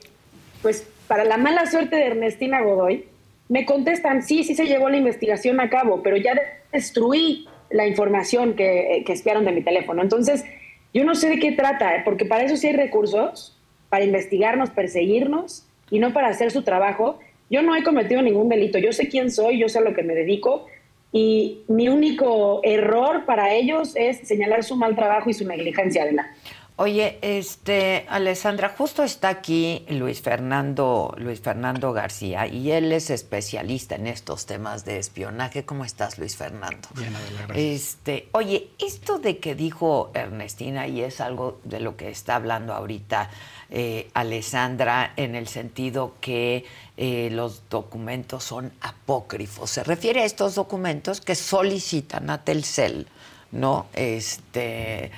pues, 0.62 0.88
para 1.08 1.25
la 1.25 1.38
mala 1.38 1.65
suerte 1.65 1.96
de 1.96 2.08
Ernestina 2.08 2.62
Godoy, 2.62 3.05
me 3.50 3.65
contestan, 3.65 4.24
sí, 4.24 4.43
sí 4.43 4.55
se 4.55 4.65
llevó 4.65 4.89
la 4.89 4.98
investigación 4.98 5.60
a 5.60 5.70
cabo, 5.70 6.01
pero 6.01 6.15
ya 6.15 6.39
destruí 6.72 7.48
la 7.70 7.86
información 7.86 8.55
que, 8.55 9.03
que 9.05 9.13
espiaron 9.13 9.46
de 9.46 9.51
mi 9.51 9.62
teléfono. 9.62 10.01
Entonces, 10.01 10.46
yo 10.93 11.05
no 11.05 11.15
sé 11.15 11.29
de 11.29 11.39
qué 11.39 11.51
trata, 11.53 11.95
¿eh? 11.95 12.01
porque 12.03 12.25
para 12.25 12.43
eso 12.43 12.57
sí 12.57 12.67
hay 12.67 12.74
recursos, 12.74 13.57
para 13.89 14.03
investigarnos, 14.03 14.69
perseguirnos 14.69 15.65
y 15.89 16.00
no 16.00 16.13
para 16.13 16.29
hacer 16.29 16.51
su 16.51 16.63
trabajo. 16.63 17.19
Yo 17.50 17.62
no 17.62 17.75
he 17.75 17.83
cometido 17.83 18.21
ningún 18.21 18.50
delito, 18.50 18.77
yo 18.77 18.93
sé 18.93 19.10
quién 19.10 19.31
soy, 19.31 19.60
yo 19.60 19.69
sé 19.69 19.79
a 19.79 19.81
lo 19.81 19.93
que 19.93 20.03
me 20.03 20.15
dedico 20.15 20.65
y 21.13 21.63
mi 21.67 21.89
único 21.89 22.62
error 22.63 23.25
para 23.25 23.53
ellos 23.53 23.93
es 23.95 24.19
señalar 24.19 24.63
su 24.63 24.77
mal 24.77 24.95
trabajo 24.95 25.29
y 25.29 25.33
su 25.33 25.45
negligencia, 25.45 26.05
de 26.05 26.13
la 26.13 26.33
Oye, 26.78 27.20
este, 27.22 28.08
Alessandra, 28.10 28.74
justo 28.75 29.04
está 29.04 29.30
aquí 29.30 29.86
Luis 29.90 30.22
Fernando, 30.22 31.13
Luis 31.18 31.40
Fernando 31.40 31.94
García, 31.94 32.48
y 32.48 32.72
él 32.72 32.92
es 32.92 33.12
especialista 33.12 33.96
en 33.96 34.08
estos 34.08 34.48
temas 34.48 34.84
de 34.84 34.98
espionaje. 34.98 35.63
¿Cómo 35.63 35.86
estás, 35.86 36.18
Luis 36.18 36.36
Fernando? 36.36 36.88
Bien, 36.96 37.13
gracias. 37.46 37.58
Este, 37.58 38.30
oye, 38.32 38.70
esto 38.80 39.19
de 39.19 39.38
que 39.38 39.54
dijo 39.54 40.10
Ernestina, 40.15 40.88
y 40.88 41.02
es 41.02 41.22
algo 41.22 41.60
de 41.65 41.82
lo 41.82 41.98
que 41.98 42.10
está 42.10 42.36
hablando 42.36 42.74
ahorita 42.74 43.30
eh, 43.69 44.10
Alessandra, 44.15 45.13
en 45.17 45.36
el 45.36 45.48
sentido 45.48 46.15
que 46.19 46.65
eh, 46.98 47.30
los 47.32 47.69
documentos 47.69 48.43
son 48.43 48.72
apócrifos. 48.82 49.69
Se 49.69 49.84
refiere 49.84 50.22
a 50.22 50.26
estos 50.26 50.56
documentos 50.56 51.22
que 51.22 51.36
solicitan 51.36 52.30
a 52.30 52.43
Telcel, 52.43 53.08
¿no? 53.52 53.86
Este 53.93 55.12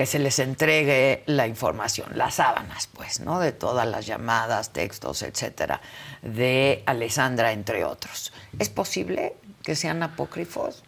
que 0.00 0.06
se 0.06 0.18
les 0.18 0.38
entregue 0.38 1.22
la 1.26 1.46
información, 1.46 2.08
las 2.14 2.36
sábanas, 2.36 2.88
pues, 2.90 3.20
¿no? 3.20 3.38
De 3.38 3.52
todas 3.52 3.86
las 3.86 4.06
llamadas, 4.06 4.72
textos, 4.72 5.20
etcétera, 5.20 5.82
de 6.22 6.82
Alessandra, 6.86 7.52
entre 7.52 7.84
otros. 7.84 8.32
¿Es 8.58 8.70
posible 8.70 9.34
que 9.62 9.74
sean 9.74 10.02
apócrifos? 10.02 10.82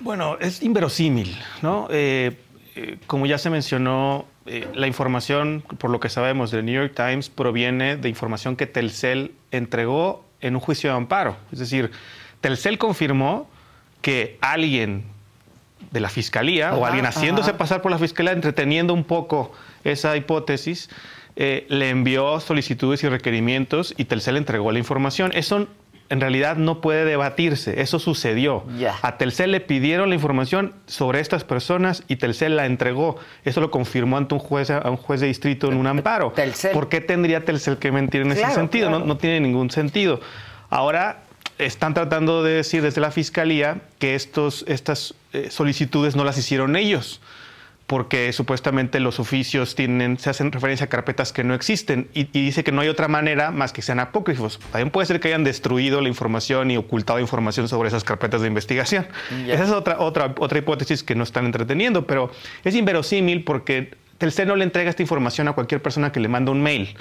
Bueno, 0.00 0.36
es 0.40 0.64
inverosímil, 0.64 1.38
¿no? 1.62 1.86
Eh, 1.92 2.40
eh, 2.74 2.98
como 3.06 3.26
ya 3.26 3.38
se 3.38 3.50
mencionó, 3.50 4.26
eh, 4.46 4.66
la 4.74 4.88
información, 4.88 5.62
por 5.78 5.90
lo 5.90 6.00
que 6.00 6.08
sabemos 6.08 6.50
del 6.50 6.64
New 6.64 6.74
York 6.74 6.94
Times, 6.96 7.28
proviene 7.28 7.96
de 7.96 8.08
información 8.08 8.56
que 8.56 8.66
Telcel 8.66 9.32
entregó 9.52 10.24
en 10.40 10.56
un 10.56 10.60
juicio 10.60 10.90
de 10.90 10.96
amparo. 10.96 11.36
Es 11.52 11.60
decir, 11.60 11.92
Telcel 12.40 12.78
confirmó 12.78 13.48
que 14.02 14.38
alguien 14.40 15.04
de 15.90 16.00
la 16.00 16.08
fiscalía 16.08 16.74
o 16.74 16.86
alguien 16.86 17.06
haciéndose 17.06 17.54
pasar 17.54 17.82
por 17.82 17.90
la 17.90 17.98
fiscalía, 17.98 18.32
entreteniendo 18.32 18.94
un 18.94 19.04
poco 19.04 19.52
esa 19.84 20.16
hipótesis, 20.16 20.90
eh, 21.36 21.66
le 21.68 21.90
envió 21.90 22.40
solicitudes 22.40 23.04
y 23.04 23.08
requerimientos 23.08 23.94
y 23.96 24.06
Telcel 24.06 24.36
entregó 24.36 24.72
la 24.72 24.78
información. 24.78 25.32
Eso 25.34 25.68
en 26.08 26.20
realidad 26.20 26.56
no 26.56 26.80
puede 26.80 27.04
debatirse, 27.04 27.80
eso 27.80 27.98
sucedió. 27.98 28.64
A 29.02 29.18
Telcel 29.18 29.50
le 29.50 29.60
pidieron 29.60 30.08
la 30.08 30.14
información 30.14 30.74
sobre 30.86 31.20
estas 31.20 31.44
personas 31.44 32.04
y 32.08 32.16
Telcel 32.16 32.56
la 32.56 32.66
entregó. 32.66 33.16
Eso 33.44 33.60
lo 33.60 33.70
confirmó 33.70 34.16
ante 34.16 34.34
un 34.34 34.40
juez, 34.40 34.70
a 34.70 34.88
un 34.88 34.96
juez 34.96 35.20
de 35.20 35.26
distrito 35.26 35.70
en 35.70 35.76
un 35.76 35.86
amparo. 35.86 36.32
¿Por 36.72 36.88
qué 36.88 37.00
tendría 37.00 37.44
Telcel 37.44 37.78
que 37.78 37.90
mentir 37.92 38.22
en 38.22 38.32
ese 38.32 38.50
sentido? 38.52 38.90
No, 38.90 39.00
no 39.00 39.16
tiene 39.16 39.40
ningún 39.40 39.70
sentido. 39.70 40.20
Ahora, 40.70 41.22
están 41.58 41.94
tratando 41.94 42.42
de 42.42 42.54
decir 42.54 42.82
desde 42.82 43.00
la 43.00 43.10
fiscalía 43.10 43.80
que 43.98 44.14
estos, 44.14 44.64
estas 44.68 45.14
eh, 45.32 45.48
solicitudes 45.50 46.16
no 46.16 46.24
las 46.24 46.38
hicieron 46.38 46.76
ellos, 46.76 47.20
porque 47.86 48.32
supuestamente 48.32 48.98
los 49.00 49.20
oficios 49.20 49.74
tienen, 49.74 50.18
se 50.18 50.28
hacen 50.28 50.50
referencia 50.50 50.86
a 50.86 50.88
carpetas 50.88 51.32
que 51.32 51.44
no 51.44 51.54
existen 51.54 52.08
y, 52.12 52.24
dice 52.24 52.64
que 52.64 52.72
no 52.72 52.80
hay 52.80 52.88
otra 52.88 53.08
manera 53.08 53.52
más 53.52 53.72
que 53.72 53.80
sean 53.80 54.00
apócrifos. 54.00 54.58
También 54.72 54.90
puede 54.90 55.06
ser 55.06 55.20
que 55.20 55.28
hayan 55.28 55.44
destruido 55.44 56.00
la 56.00 56.08
información 56.08 56.70
y 56.70 56.76
ocultado 56.76 57.20
información 57.20 57.68
sobre 57.68 57.88
esas 57.88 58.02
carpetas 58.02 58.40
de 58.40 58.48
investigación. 58.48 59.06
Esa 59.46 59.64
es 59.64 59.70
otra, 59.70 60.00
otra, 60.00 60.34
otra 60.38 60.58
hipótesis 60.58 61.02
que 61.02 61.14
no 61.14 61.22
están 61.22 61.46
entreteniendo, 61.46 62.06
pero 62.06 62.30
es 62.64 62.74
inverosímil 62.74 63.44
porque 63.44 63.94
Telcel 64.18 64.48
no 64.48 64.56
le 64.56 64.64
entrega 64.64 64.90
esta 64.90 65.02
información 65.02 65.46
a 65.48 65.52
cualquier 65.52 65.80
persona 65.80 66.10
que 66.10 66.20
le 66.20 66.28
manda 66.28 66.50
un 66.50 66.62
mail 66.62 66.96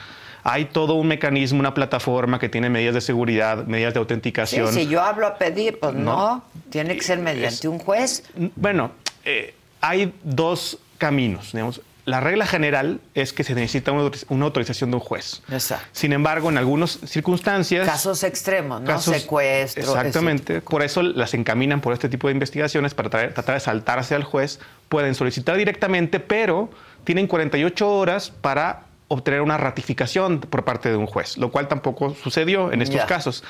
hay 0.48 0.66
todo 0.66 0.94
un 0.94 1.08
mecanismo, 1.08 1.60
una 1.60 1.74
plataforma 1.74 2.38
que 2.38 2.50
tiene 2.50 2.70
medidas 2.70 2.94
de 2.94 3.02
seguridad, 3.02 3.66
medidas 3.66 3.96
de 3.96 4.00
autenticación. 4.00 4.72
Sí, 4.72 4.82
si 4.82 4.88
yo 4.88 5.02
hablo 5.02 5.26
a 5.26 5.40
pedir, 5.40 5.80
pues 5.80 5.96
no, 5.96 6.44
tiene 6.70 6.96
que 6.96 7.02
ser 7.02 7.18
mediante 7.18 7.68
un 7.68 7.80
juez. 7.80 8.24
Bueno, 8.56 8.92
eh, 9.26 9.56
hay 9.82 10.14
dos 10.24 10.78
caminos, 11.00 11.52
digamos. 11.52 11.82
La 12.06 12.20
regla 12.20 12.46
general 12.46 13.02
es 13.16 13.34
que 13.34 13.44
se 13.44 13.56
necesita 13.56 13.92
una 13.92 14.46
autorización 14.46 14.92
de 14.92 14.98
un 14.98 15.02
juez. 15.02 15.42
Exacto. 15.50 15.88
Sin 15.92 16.14
embargo, 16.14 16.50
en 16.50 16.60
algunas 16.60 17.00
circunstancias... 17.08 17.88
Casos 17.88 18.24
extremos, 18.24 18.82
¿no? 18.82 19.02
Secuestro. 19.02 19.82
Exactamente. 19.82 20.62
Por 20.62 20.84
eso 20.84 21.02
las 21.02 21.34
encaminan 21.34 21.82
por 21.82 21.94
este 21.94 22.08
tipo 22.08 22.28
de 22.28 22.34
investigaciones 22.36 22.94
para 22.94 23.10
tratar 23.10 23.56
de 23.56 23.60
saltarse 23.60 24.14
al 24.14 24.24
juez. 24.24 24.60
Pueden 24.90 25.16
solicitar 25.16 25.58
directamente, 25.58 26.20
pero 26.20 26.70
tienen 27.04 27.26
48 27.26 27.92
horas 27.92 28.30
para 28.30 28.84
obtener 29.08 29.42
una 29.42 29.58
ratificación 29.58 30.40
por 30.40 30.64
parte 30.66 30.90
de 30.90 30.98
un 30.98 31.06
juez, 31.06 31.38
lo 31.38 31.52
cual 31.52 31.68
tampoco 31.68 32.16
sucedió 32.16 32.72
en 32.72 32.82
estos 32.82 33.04
casos. 33.06 33.44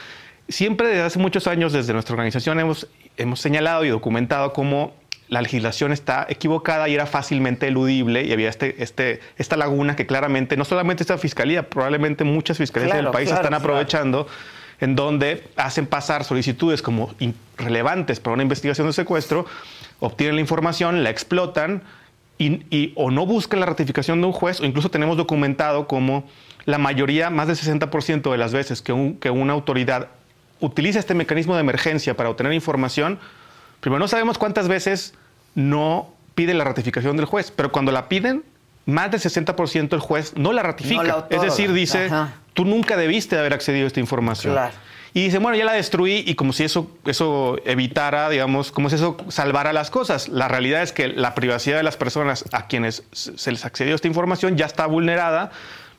Siempre 0.48 0.90
desde 0.90 1.04
hace 1.04 1.20
muchos 1.20 1.48
años 1.48 1.74
desde 1.74 1.94
nuestra 1.94 2.14
organización 2.14 2.60
hemos, 2.60 2.88
hemos 3.18 3.40
señalado 3.40 3.84
y 3.86 3.90
documentado 3.90 4.54
cómo 4.54 4.94
la 5.28 5.42
legislación 5.42 5.92
está 5.92 6.28
equivocada 6.30 6.88
y 6.88 6.94
era 6.94 7.08
fácilmente 7.08 7.68
eludible 7.68 8.24
y 8.24 8.32
había 8.32 8.50
este, 8.50 8.84
este, 8.84 9.22
esta 9.38 9.58
laguna 9.58 9.96
que 9.96 10.06
claramente, 10.06 10.56
no 10.56 10.66
solamente 10.66 11.02
esta 11.02 11.18
fiscalía, 11.18 11.68
probablemente 11.70 12.24
muchas 12.24 12.58
fiscalías 12.58 12.98
del 12.98 13.10
país 13.10 13.32
están 13.32 13.54
aprovechando, 13.54 14.28
en 14.80 14.96
donde 14.96 15.48
hacen 15.56 15.88
pasar 15.88 16.26
solicitudes 16.26 16.82
como 16.82 17.14
irrelevantes 17.20 18.20
para 18.20 18.34
una 18.34 18.44
investigación 18.44 18.88
de 18.88 18.94
secuestro, 18.94 19.46
obtienen 20.00 20.36
la 20.36 20.42
información, 20.42 21.04
la 21.04 21.10
explotan 21.10 21.82
y, 22.38 22.94
o 22.96 23.12
no 23.12 23.26
buscan 23.26 23.60
la 23.60 23.66
ratificación 23.66 24.20
de 24.22 24.28
un 24.28 24.34
juez, 24.34 24.60
o 24.60 24.66
incluso 24.66 24.90
tenemos 24.90 25.18
documentado 25.18 25.88
como 25.88 26.26
la 26.66 26.78
mayoría, 26.78 27.30
más 27.30 27.48
del 27.48 27.56
60% 27.56 28.32
de 28.32 28.38
las 28.38 28.54
veces 28.54 28.82
que, 28.82 29.16
que 29.20 29.30
una 29.30 29.54
autoridad 29.54 30.10
utiliza 30.60 31.00
este 31.00 31.14
mecanismo 31.14 31.56
de 31.56 31.62
emergencia 31.62 32.18
para 32.18 32.30
obtener 32.30 32.54
información, 32.54 33.20
primero 33.80 34.00
no 34.00 34.08
sabemos 34.08 34.38
cuántas 34.38 34.68
veces 34.68 35.14
no 35.54 36.10
pide 36.34 36.54
la 36.54 36.64
ratificación 36.64 37.16
del 37.18 37.26
juez, 37.26 37.52
pero 37.52 37.72
cuando 37.72 37.92
la 37.92 38.10
piden, 38.10 38.44
más 38.86 39.12
del 39.12 39.22
60% 39.22 39.94
el 39.94 40.00
juez 40.00 40.34
no 40.36 40.52
la 40.54 40.64
ratifica. 40.64 41.28
es 41.30 41.42
decir, 41.42 41.72
dice, 41.74 42.10
tú 42.54 42.66
nunca 42.66 42.98
debiste 42.98 43.38
haber 43.38 43.54
accedido 43.54 43.86
a 43.86 43.88
esta 43.88 44.00
información. 44.00 44.58
Y 45.16 45.24
dice, 45.24 45.38
bueno, 45.38 45.58
ya 45.58 45.64
la 45.64 45.72
destruí 45.72 46.26
y 46.28 46.36
como 46.36 46.52
si 46.52 46.66
eso, 46.66 46.92
eso 47.06 47.58
evitara, 47.64 48.30
digamos, 48.30 48.74
como 48.74 48.90
si 48.90 48.96
eso 48.96 49.16
salvara 49.30 49.72
las 49.72 49.90
cosas. 49.90 50.28
La 50.28 50.50
realidad 50.50 50.84
es 50.84 50.92
que 50.92 51.08
la 51.08 51.34
privacidad 51.36 51.78
de 51.78 51.84
las 51.84 51.96
personas 51.96 52.44
a 52.52 52.68
quienes 52.68 53.04
se 53.14 53.50
les 53.50 53.64
accedió 53.64 53.96
esta 53.96 54.10
información 54.10 54.58
ya 54.58 54.66
está 54.66 54.86
vulnerada, 54.88 55.52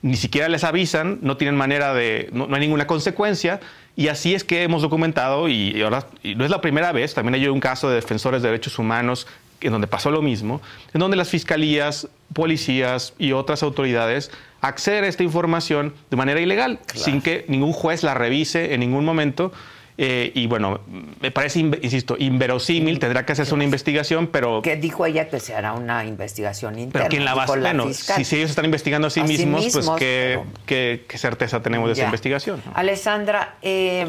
ni 0.02 0.16
siquiera 0.16 0.50
les 0.50 0.64
avisan, 0.64 1.18
no 1.22 1.38
tienen 1.38 1.56
manera 1.56 1.94
de, 1.94 2.28
no, 2.30 2.46
hay 2.54 2.60
ninguna 2.60 2.86
consecuencia. 2.86 3.58
Y 3.96 4.08
así 4.08 4.34
es 4.34 4.44
que 4.44 4.64
hemos 4.64 4.82
documentado, 4.82 5.48
y, 5.48 5.80
ahora 5.80 6.06
y 6.22 6.34
no 6.34 6.44
es 6.44 6.50
la 6.50 6.60
primera 6.60 6.92
vez, 6.92 7.14
también 7.14 7.36
hay 7.36 7.48
un 7.48 7.60
caso 7.60 7.88
de 7.88 7.94
defensores 7.94 8.42
de 8.42 8.48
derechos 8.48 8.78
humanos 8.78 9.26
en 9.60 9.72
donde 9.72 9.86
pasó 9.86 10.10
lo 10.10 10.22
mismo, 10.22 10.60
en 10.92 11.00
donde 11.00 11.16
las 11.16 11.28
fiscalías, 11.28 12.08
policías 12.32 13.14
y 13.18 13.32
otras 13.32 13.62
autoridades 13.62 14.30
acceder 14.60 15.04
a 15.04 15.08
esta 15.08 15.22
información 15.22 15.94
de 16.10 16.16
manera 16.16 16.40
ilegal, 16.40 16.80
sin 16.94 17.22
que 17.22 17.44
ningún 17.48 17.72
juez 17.72 18.02
la 18.02 18.14
revise 18.14 18.74
en 18.74 18.80
ningún 18.80 19.04
momento. 19.04 19.52
Eh, 19.98 20.30
y 20.34 20.46
bueno, 20.46 20.80
me 21.22 21.30
parece, 21.30 21.60
insisto, 21.60 22.16
inverosímil, 22.18 22.98
tendrá 22.98 23.24
que 23.24 23.32
hacerse 23.32 23.54
una 23.54 23.64
investigación, 23.64 24.26
pero... 24.26 24.60
¿Qué 24.60 24.76
dijo 24.76 25.06
ella 25.06 25.28
que 25.30 25.40
se 25.40 25.54
hará 25.54 25.72
una 25.72 26.04
investigación 26.04 26.78
interna? 26.78 26.92
Pero 26.92 27.08
¿quién 27.08 27.24
la 27.24 27.34
va 27.34 27.42
a 27.42 27.44
hacer? 27.46 27.60
Bueno, 27.60 27.86
si, 27.94 28.36
ellos 28.36 28.50
están 28.50 28.66
investigando 28.66 29.06
a 29.06 29.10
sí, 29.10 29.22
mismos, 29.22 29.68
pues 29.72 29.88
¿qué, 29.96 30.40
qué, 30.66 31.18
certeza 31.18 31.62
tenemos 31.62 31.88
de 31.88 31.94
esa 31.94 32.04
investigación? 32.04 32.62
Alessandra, 32.74 33.54
eh, 33.62 34.06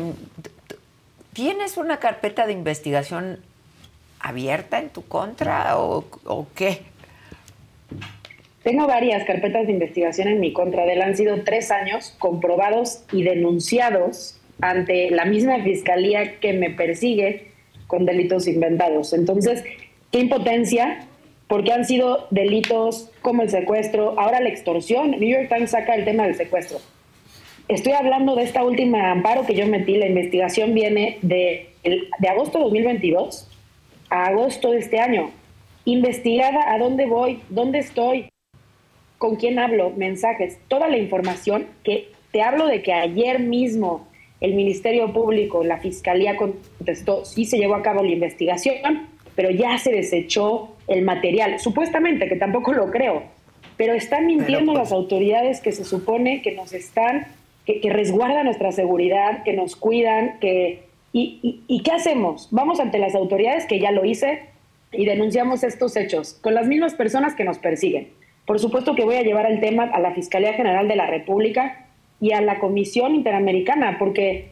¿tienes 1.32 1.78
una 1.78 1.98
carpeta 1.98 2.46
de 2.46 2.52
investigación 2.52 3.40
abierta 4.28 4.80
en 4.80 4.90
tu 4.90 5.04
contra 5.04 5.78
o, 5.78 6.06
qué? 6.56 6.80
Tengo 8.64 8.86
varias 8.86 9.24
carpetas 9.24 9.68
de 9.68 9.74
investigación 9.74 10.28
en 10.28 10.40
mi 10.40 10.52
contra. 10.52 10.86
De 10.86 10.94
él 10.94 11.02
han 11.02 11.16
sido 11.16 11.44
tres 11.44 11.72
años 11.72 12.14
comprobados 12.20 13.04
y 13.14 13.24
denunciados 13.24 14.40
ante 14.60 15.10
la 15.12 15.26
misma 15.26 15.64
fiscalía 15.64 16.40
que 16.40 16.54
me 16.54 16.72
persigue 16.72 17.52
con 17.88 18.06
delitos 18.06 18.48
inventados. 18.48 19.14
Entonces, 19.14 19.64
qué 20.12 20.20
impotencia, 20.20 21.08
porque 21.48 21.72
han 21.72 21.86
sido 21.86 22.28
delitos 22.30 23.10
como 23.22 23.44
el 23.44 23.50
secuestro, 23.50 24.20
ahora 24.20 24.42
la 24.42 24.50
extorsión. 24.50 25.12
New 25.12 25.30
York 25.30 25.48
Times 25.48 25.72
saca 25.72 25.96
el 25.96 26.04
tema 26.04 26.26
del 26.26 26.36
secuestro. 26.36 26.80
Estoy 27.70 27.94
hablando 27.94 28.36
de 28.36 28.44
esta 28.44 28.64
última 28.66 29.12
amparo 29.12 29.46
que 29.46 29.56
yo 29.56 29.66
metí. 29.68 29.96
La 29.96 30.08
investigación 30.08 30.74
viene 30.74 31.20
de, 31.22 31.70
de 31.84 32.28
agosto 32.28 32.58
de 32.58 32.64
2022 32.66 33.48
a 34.10 34.28
agosto 34.28 34.72
de 34.72 34.80
este 34.80 35.00
año. 35.00 35.32
Investigada 35.86 36.74
a 36.74 36.78
dónde 36.78 37.06
voy, 37.06 37.42
dónde 37.50 37.80
estoy, 37.80 38.30
con 39.18 39.36
quién 39.36 39.60
hablo, 39.60 39.92
mensajes, 39.92 40.60
toda 40.68 40.90
la 40.90 40.98
información 40.98 41.68
que 41.84 42.12
te 42.32 42.42
hablo 42.42 42.68
de 42.68 42.82
que 42.82 42.94
ayer 42.94 43.40
mismo 43.40 44.08
el 44.42 44.54
Ministerio 44.54 45.12
Público, 45.12 45.64
la 45.64 45.78
Fiscalía 45.78 46.38
contestó, 46.38 47.26
sí 47.26 47.46
se 47.46 47.58
llevó 47.58 47.76
a 47.76 47.82
cabo 47.82 48.04
la 48.04 48.12
investigación, 48.12 48.76
pero 49.36 49.50
ya 49.50 49.78
se 49.78 49.92
desechó 49.92 50.76
el 50.88 51.04
material, 51.04 51.60
supuestamente, 51.60 52.28
que 52.28 52.36
tampoco 52.36 52.74
lo 52.74 52.92
creo, 52.92 53.24
pero 53.78 53.94
están 53.94 54.28
mintiendo 54.28 54.74
pues 54.74 54.84
las 54.84 54.92
autoridades 54.92 55.62
que 55.62 55.72
se 55.72 55.84
supone 55.84 56.42
que 56.42 56.54
nos 56.54 56.74
están, 56.74 57.28
que, 57.66 57.82
resguardan 57.90 58.46
nuestra 58.46 58.72
seguridad, 58.72 59.44
que 59.44 59.54
nos 59.54 59.76
cuidan, 59.76 60.40
que... 60.40 60.87
Y, 61.14 61.82
qué 61.84 61.92
hacemos? 61.92 62.50
Vamos 62.52 62.80
ante 62.80 63.00
las 63.00 63.16
autoridades, 63.16 63.66
que 63.66 63.80
ya 63.80 63.92
lo 63.92 64.06
hice, 64.06 64.42
y 64.92 65.06
denunciamos 65.06 65.64
estos 65.64 65.96
hechos 65.96 66.34
con 66.42 66.54
las 66.54 66.68
mismas 66.68 66.94
personas 66.94 67.36
que 67.36 67.44
nos 67.44 67.58
persiguen. 67.58 68.10
Por 68.46 68.60
supuesto 68.60 68.96
que 68.96 69.04
voy 69.04 69.16
a 69.16 69.24
llevar 69.24 69.50
el 69.52 69.60
tema 69.60 69.84
a 69.84 70.00
la 70.00 70.14
Fiscalía 70.14 70.54
General 70.54 70.88
de 70.88 70.96
la 70.96 71.08
República 71.08 71.88
y 72.22 72.32
a 72.32 72.42
la 72.42 72.60
Comisión 72.60 73.16
Interamericana, 73.16 73.98
porque 74.00 74.50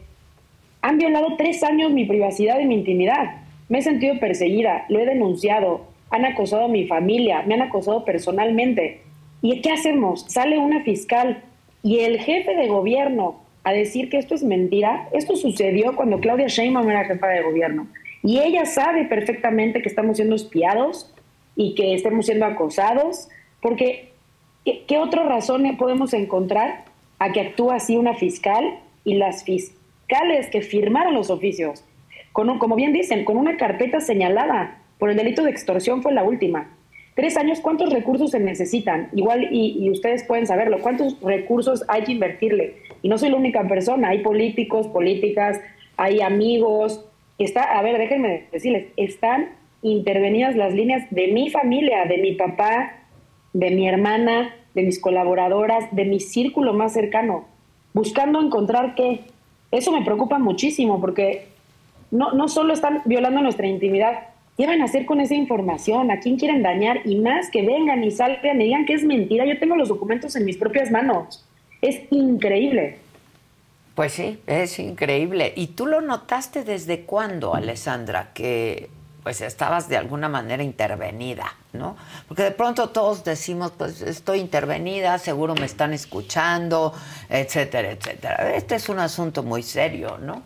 han 0.82 0.98
violado 0.98 1.36
tres 1.36 1.62
años 1.62 1.92
mi 1.92 2.04
privacidad 2.04 2.60
y 2.60 2.66
mi 2.66 2.74
intimidad. 2.74 3.42
Me 3.68 3.78
he 3.78 3.82
sentido 3.82 4.18
perseguida, 4.20 4.84
lo 4.88 5.00
he 5.00 5.06
denunciado, 5.06 5.86
han 6.10 6.24
acosado 6.24 6.66
a 6.66 6.68
mi 6.68 6.86
familia, 6.86 7.42
me 7.42 7.54
han 7.54 7.62
acosado 7.62 8.04
personalmente. 8.04 9.02
¿Y 9.42 9.60
qué 9.60 9.70
hacemos? 9.70 10.24
Sale 10.28 10.58
una 10.58 10.82
fiscal 10.82 11.42
y 11.82 12.00
el 12.00 12.20
jefe 12.20 12.54
de 12.54 12.68
gobierno 12.68 13.45
a 13.66 13.72
decir 13.72 14.08
que 14.08 14.18
esto 14.18 14.36
es 14.36 14.44
mentira. 14.44 15.08
Esto 15.12 15.34
sucedió 15.34 15.96
cuando 15.96 16.20
Claudia 16.20 16.46
Sheinbaum 16.46 16.88
era 16.88 17.04
jefa 17.04 17.26
de 17.26 17.42
gobierno. 17.42 17.88
Y 18.22 18.38
ella 18.38 18.64
sabe 18.64 19.06
perfectamente 19.06 19.82
que 19.82 19.88
estamos 19.88 20.18
siendo 20.18 20.36
espiados 20.36 21.12
y 21.56 21.74
que 21.74 21.92
estamos 21.92 22.26
siendo 22.26 22.46
acosados 22.46 23.28
porque, 23.60 24.12
¿qué, 24.64 24.98
otra 24.98 25.24
razón 25.24 25.64
podemos 25.76 26.14
encontrar 26.14 26.84
a 27.18 27.32
que 27.32 27.40
actúe 27.40 27.72
así 27.72 27.96
una 27.96 28.14
fiscal 28.14 28.78
y 29.02 29.14
las 29.14 29.42
fiscales 29.42 30.46
que 30.52 30.62
firmaron 30.62 31.14
los 31.14 31.30
oficios? 31.30 31.84
Con 32.30 32.60
como 32.60 32.76
bien 32.76 32.92
dicen, 32.92 33.24
con 33.24 33.36
una 33.36 33.56
carpeta 33.56 34.00
señalada 34.00 34.78
por 34.98 35.10
el 35.10 35.16
delito 35.16 35.42
de 35.42 35.50
extorsión 35.50 36.04
fue 36.04 36.12
la 36.12 36.22
última. 36.22 36.70
Tres 37.16 37.36
años, 37.36 37.60
¿cuántos 37.60 37.92
recursos 37.92 38.30
se 38.30 38.38
necesitan? 38.38 39.08
Igual, 39.12 39.48
y, 39.50 39.90
ustedes 39.90 40.22
pueden 40.22 40.46
saberlo, 40.46 40.78
¿cuántos 40.80 41.20
recursos 41.20 41.82
hay 41.88 42.04
que 42.04 42.12
invertirle? 42.12 42.76
Y 43.06 43.08
no 43.08 43.18
soy 43.18 43.30
la 43.30 43.36
única 43.36 43.62
persona, 43.68 44.08
hay 44.08 44.18
políticos, 44.18 44.88
políticas, 44.88 45.60
hay 45.96 46.22
amigos. 46.22 47.04
Está, 47.38 47.62
a 47.62 47.80
ver, 47.80 47.98
déjenme 47.98 48.46
decirles, 48.50 48.86
están 48.96 49.50
intervenidas 49.80 50.56
las 50.56 50.74
líneas 50.74 51.08
de 51.10 51.28
mi 51.28 51.48
familia, 51.48 52.04
de 52.06 52.18
mi 52.18 52.32
papá, 52.32 52.94
de 53.52 53.70
mi 53.70 53.88
hermana, 53.88 54.56
de 54.74 54.82
mis 54.82 54.98
colaboradoras, 54.98 55.84
de 55.94 56.04
mi 56.04 56.18
círculo 56.18 56.72
más 56.72 56.94
cercano, 56.94 57.44
buscando 57.94 58.40
encontrar 58.42 58.96
qué. 58.96 59.20
Eso 59.70 59.92
me 59.92 60.04
preocupa 60.04 60.40
muchísimo 60.40 61.00
porque 61.00 61.46
no, 62.10 62.32
no 62.32 62.48
solo 62.48 62.72
están 62.72 63.02
violando 63.04 63.40
nuestra 63.40 63.68
intimidad, 63.68 64.30
¿qué 64.56 64.66
van 64.66 64.82
a 64.82 64.86
hacer 64.86 65.06
con 65.06 65.20
esa 65.20 65.36
información? 65.36 66.10
¿A 66.10 66.18
quién 66.18 66.38
quieren 66.38 66.64
dañar? 66.64 67.02
Y 67.04 67.20
más 67.20 67.52
que 67.52 67.62
vengan 67.62 68.02
y 68.02 68.10
salgan 68.10 68.60
y 68.60 68.64
digan 68.64 68.84
que 68.84 68.94
es 68.94 69.04
mentira. 69.04 69.46
Yo 69.46 69.60
tengo 69.60 69.76
los 69.76 69.90
documentos 69.90 70.34
en 70.34 70.44
mis 70.44 70.56
propias 70.56 70.90
manos. 70.90 71.45
Es 71.86 72.00
increíble. 72.10 72.98
Pues 73.94 74.12
sí, 74.12 74.40
es 74.46 74.78
increíble. 74.78 75.52
¿Y 75.54 75.68
tú 75.68 75.86
lo 75.86 76.00
notaste 76.00 76.64
desde 76.64 77.02
cuándo, 77.02 77.54
Alessandra, 77.54 78.30
que 78.34 78.90
pues 79.22 79.40
estabas 79.40 79.88
de 79.88 79.96
alguna 79.96 80.28
manera 80.28 80.62
intervenida, 80.62 81.54
¿no? 81.72 81.96
Porque 82.28 82.44
de 82.44 82.50
pronto 82.52 82.90
todos 82.90 83.24
decimos, 83.24 83.72
pues 83.76 84.02
estoy 84.02 84.38
intervenida, 84.38 85.18
seguro 85.18 85.54
me 85.54 85.66
están 85.66 85.92
escuchando, 85.92 86.92
etcétera, 87.28 87.90
etcétera. 87.90 88.54
Este 88.54 88.76
es 88.76 88.88
un 88.88 88.98
asunto 88.98 89.42
muy 89.42 89.62
serio, 89.62 90.18
¿no? 90.18 90.42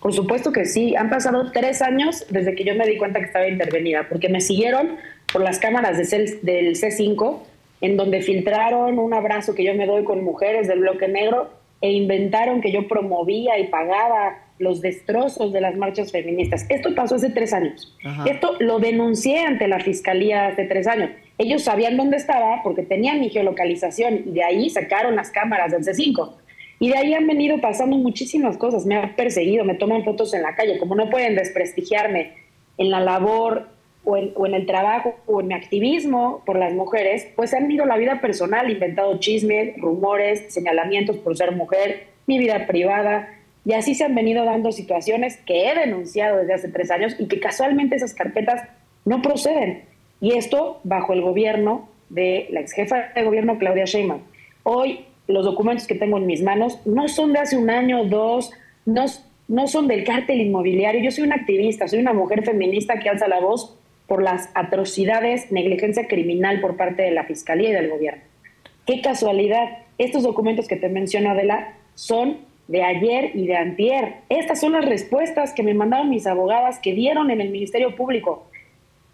Por 0.00 0.12
supuesto 0.14 0.52
que 0.52 0.64
sí. 0.64 0.96
Han 0.96 1.10
pasado 1.10 1.52
tres 1.52 1.82
años 1.82 2.24
desde 2.30 2.54
que 2.54 2.64
yo 2.64 2.74
me 2.74 2.86
di 2.86 2.96
cuenta 2.96 3.20
que 3.20 3.26
estaba 3.26 3.46
intervenida, 3.46 4.08
porque 4.08 4.28
me 4.28 4.40
siguieron 4.40 4.96
por 5.32 5.42
las 5.42 5.58
cámaras 5.58 5.98
del 5.98 6.76
C5, 6.76 7.42
en 7.80 7.96
donde 7.96 8.22
filtraron 8.22 8.98
un 8.98 9.14
abrazo 9.14 9.54
que 9.54 9.64
yo 9.64 9.74
me 9.74 9.86
doy 9.86 10.04
con 10.04 10.22
mujeres 10.22 10.68
del 10.68 10.80
bloque 10.80 11.08
negro 11.08 11.50
e 11.80 11.92
inventaron 11.92 12.60
que 12.60 12.72
yo 12.72 12.88
promovía 12.88 13.58
y 13.58 13.68
pagaba 13.68 14.38
los 14.58 14.82
destrozos 14.82 15.52
de 15.54 15.62
las 15.62 15.74
marchas 15.76 16.12
feministas. 16.12 16.66
Esto 16.68 16.94
pasó 16.94 17.14
hace 17.14 17.30
tres 17.30 17.54
años. 17.54 17.96
Esto 18.26 18.56
lo 18.60 18.78
denuncié 18.78 19.40
ante 19.40 19.66
la 19.66 19.80
fiscalía 19.80 20.48
hace 20.48 20.64
tres 20.66 20.86
años. 20.86 21.10
Ellos 21.38 21.62
sabían 21.62 21.96
dónde 21.96 22.18
estaba 22.18 22.62
porque 22.62 22.82
tenían 22.82 23.20
mi 23.20 23.30
geolocalización 23.30 24.24
y 24.26 24.32
de 24.32 24.44
ahí 24.44 24.68
sacaron 24.68 25.16
las 25.16 25.30
cámaras 25.30 25.72
del 25.72 25.82
C5. 25.82 26.32
Y 26.78 26.90
de 26.90 26.98
ahí 26.98 27.14
han 27.14 27.26
venido 27.26 27.58
pasando 27.62 27.96
muchísimas 27.96 28.58
cosas. 28.58 28.84
Me 28.84 28.96
han 28.96 29.16
perseguido, 29.16 29.64
me 29.64 29.74
toman 29.74 30.04
fotos 30.04 30.34
en 30.34 30.42
la 30.42 30.54
calle. 30.54 30.78
Como 30.78 30.94
no 30.94 31.08
pueden 31.08 31.34
desprestigiarme 31.34 32.32
en 32.76 32.90
la 32.90 33.00
labor 33.00 33.68
o 34.04 34.16
en, 34.16 34.32
o 34.34 34.46
en 34.46 34.54
el 34.54 34.66
trabajo 34.66 35.14
o 35.26 35.40
en 35.40 35.48
mi 35.48 35.54
activismo 35.54 36.42
por 36.46 36.58
las 36.58 36.72
mujeres, 36.72 37.28
pues 37.36 37.54
han 37.54 37.70
ido 37.70 37.84
la 37.84 37.96
vida 37.96 38.20
personal, 38.20 38.70
inventado 38.70 39.18
chismes, 39.18 39.76
rumores, 39.78 40.52
señalamientos 40.52 41.16
por 41.18 41.36
ser 41.36 41.52
mujer, 41.52 42.06
mi 42.26 42.38
vida 42.38 42.66
privada 42.66 43.28
y 43.64 43.74
así 43.74 43.94
se 43.94 44.04
han 44.04 44.14
venido 44.14 44.44
dando 44.44 44.72
situaciones 44.72 45.36
que 45.38 45.68
he 45.68 45.74
denunciado 45.74 46.38
desde 46.38 46.54
hace 46.54 46.68
tres 46.68 46.90
años 46.90 47.14
y 47.18 47.28
que 47.28 47.40
casualmente 47.40 47.96
esas 47.96 48.14
carpetas 48.14 48.62
no 49.04 49.20
proceden. 49.20 49.82
Y 50.20 50.32
esto 50.34 50.80
bajo 50.84 51.12
el 51.12 51.20
gobierno 51.20 51.88
de 52.08 52.48
la 52.50 52.60
ex 52.60 52.72
jefa 52.72 53.10
de 53.14 53.22
gobierno 53.22 53.58
Claudia 53.58 53.84
Sheinbaum. 53.84 54.22
Hoy 54.62 55.04
los 55.26 55.44
documentos 55.44 55.86
que 55.86 55.94
tengo 55.94 56.18
en 56.18 56.26
mis 56.26 56.42
manos 56.42 56.80
no 56.86 57.08
son 57.08 57.32
de 57.32 57.40
hace 57.40 57.56
un 57.56 57.70
año, 57.70 58.04
dos, 58.04 58.50
no, 58.86 59.04
no 59.48 59.66
son 59.66 59.86
del 59.86 60.04
cártel 60.04 60.40
inmobiliario. 60.40 61.02
Yo 61.02 61.10
soy 61.10 61.24
una 61.24 61.36
activista, 61.36 61.86
soy 61.86 62.00
una 62.00 62.12
mujer 62.12 62.44
feminista 62.44 62.98
que 62.98 63.08
alza 63.08 63.28
la 63.28 63.40
voz 63.40 63.76
por 64.10 64.24
las 64.24 64.50
atrocidades, 64.54 65.52
negligencia 65.52 66.08
criminal 66.08 66.60
por 66.60 66.76
parte 66.76 67.02
de 67.02 67.12
la 67.12 67.22
Fiscalía 67.22 67.68
y 67.68 67.72
del 67.72 67.90
gobierno. 67.90 68.20
Qué 68.84 69.02
casualidad, 69.02 69.68
estos 69.98 70.24
documentos 70.24 70.66
que 70.66 70.74
te 70.74 70.88
menciono, 70.88 71.30
Adela, 71.30 71.74
son 71.94 72.38
de 72.66 72.82
ayer 72.82 73.30
y 73.34 73.46
de 73.46 73.54
antier. 73.54 74.14
Estas 74.28 74.58
son 74.58 74.72
las 74.72 74.84
respuestas 74.84 75.52
que 75.52 75.62
me 75.62 75.74
mandaron 75.74 76.10
mis 76.10 76.26
abogadas 76.26 76.80
que 76.80 76.92
dieron 76.92 77.30
en 77.30 77.40
el 77.40 77.50
Ministerio 77.50 77.94
Público. 77.94 78.50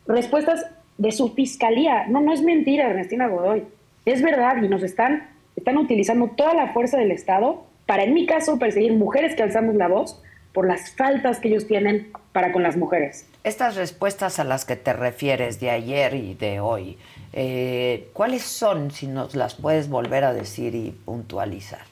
respuestas 0.06 0.64
de 0.96 1.12
su 1.12 1.34
fiscalía. 1.34 2.06
No, 2.06 2.22
no 2.22 2.32
es 2.32 2.40
mentira, 2.40 2.88
Ernestina 2.88 3.26
Godoy. 3.26 3.64
Es 4.06 4.22
verdad 4.22 4.62
y 4.62 4.68
nos 4.68 4.82
están, 4.82 5.28
están 5.56 5.76
utilizando 5.76 6.28
toda 6.28 6.54
la 6.54 6.72
fuerza 6.72 6.96
del 6.96 7.10
Estado 7.10 7.66
para, 7.84 8.04
en 8.04 8.14
mi 8.14 8.24
caso, 8.24 8.58
perseguir 8.58 8.94
mujeres 8.94 9.36
que 9.36 9.42
alzamos 9.42 9.74
la 9.74 9.88
voz 9.88 10.22
por 10.56 10.66
las 10.66 10.90
faltas 10.92 11.38
que 11.38 11.48
ellos 11.48 11.66
tienen 11.66 12.08
para 12.32 12.50
con 12.50 12.62
las 12.62 12.78
mujeres. 12.78 13.28
Estas 13.44 13.76
respuestas 13.76 14.38
a 14.38 14.44
las 14.44 14.64
que 14.64 14.74
te 14.74 14.94
refieres 14.94 15.60
de 15.60 15.68
ayer 15.68 16.14
y 16.14 16.32
de 16.32 16.60
hoy, 16.60 16.96
eh, 17.34 18.08
¿cuáles 18.14 18.40
son, 18.40 18.90
si 18.90 19.06
nos 19.06 19.36
las 19.36 19.54
puedes 19.54 19.90
volver 19.90 20.24
a 20.24 20.32
decir 20.32 20.74
y 20.74 20.92
puntualizar? 21.04 21.82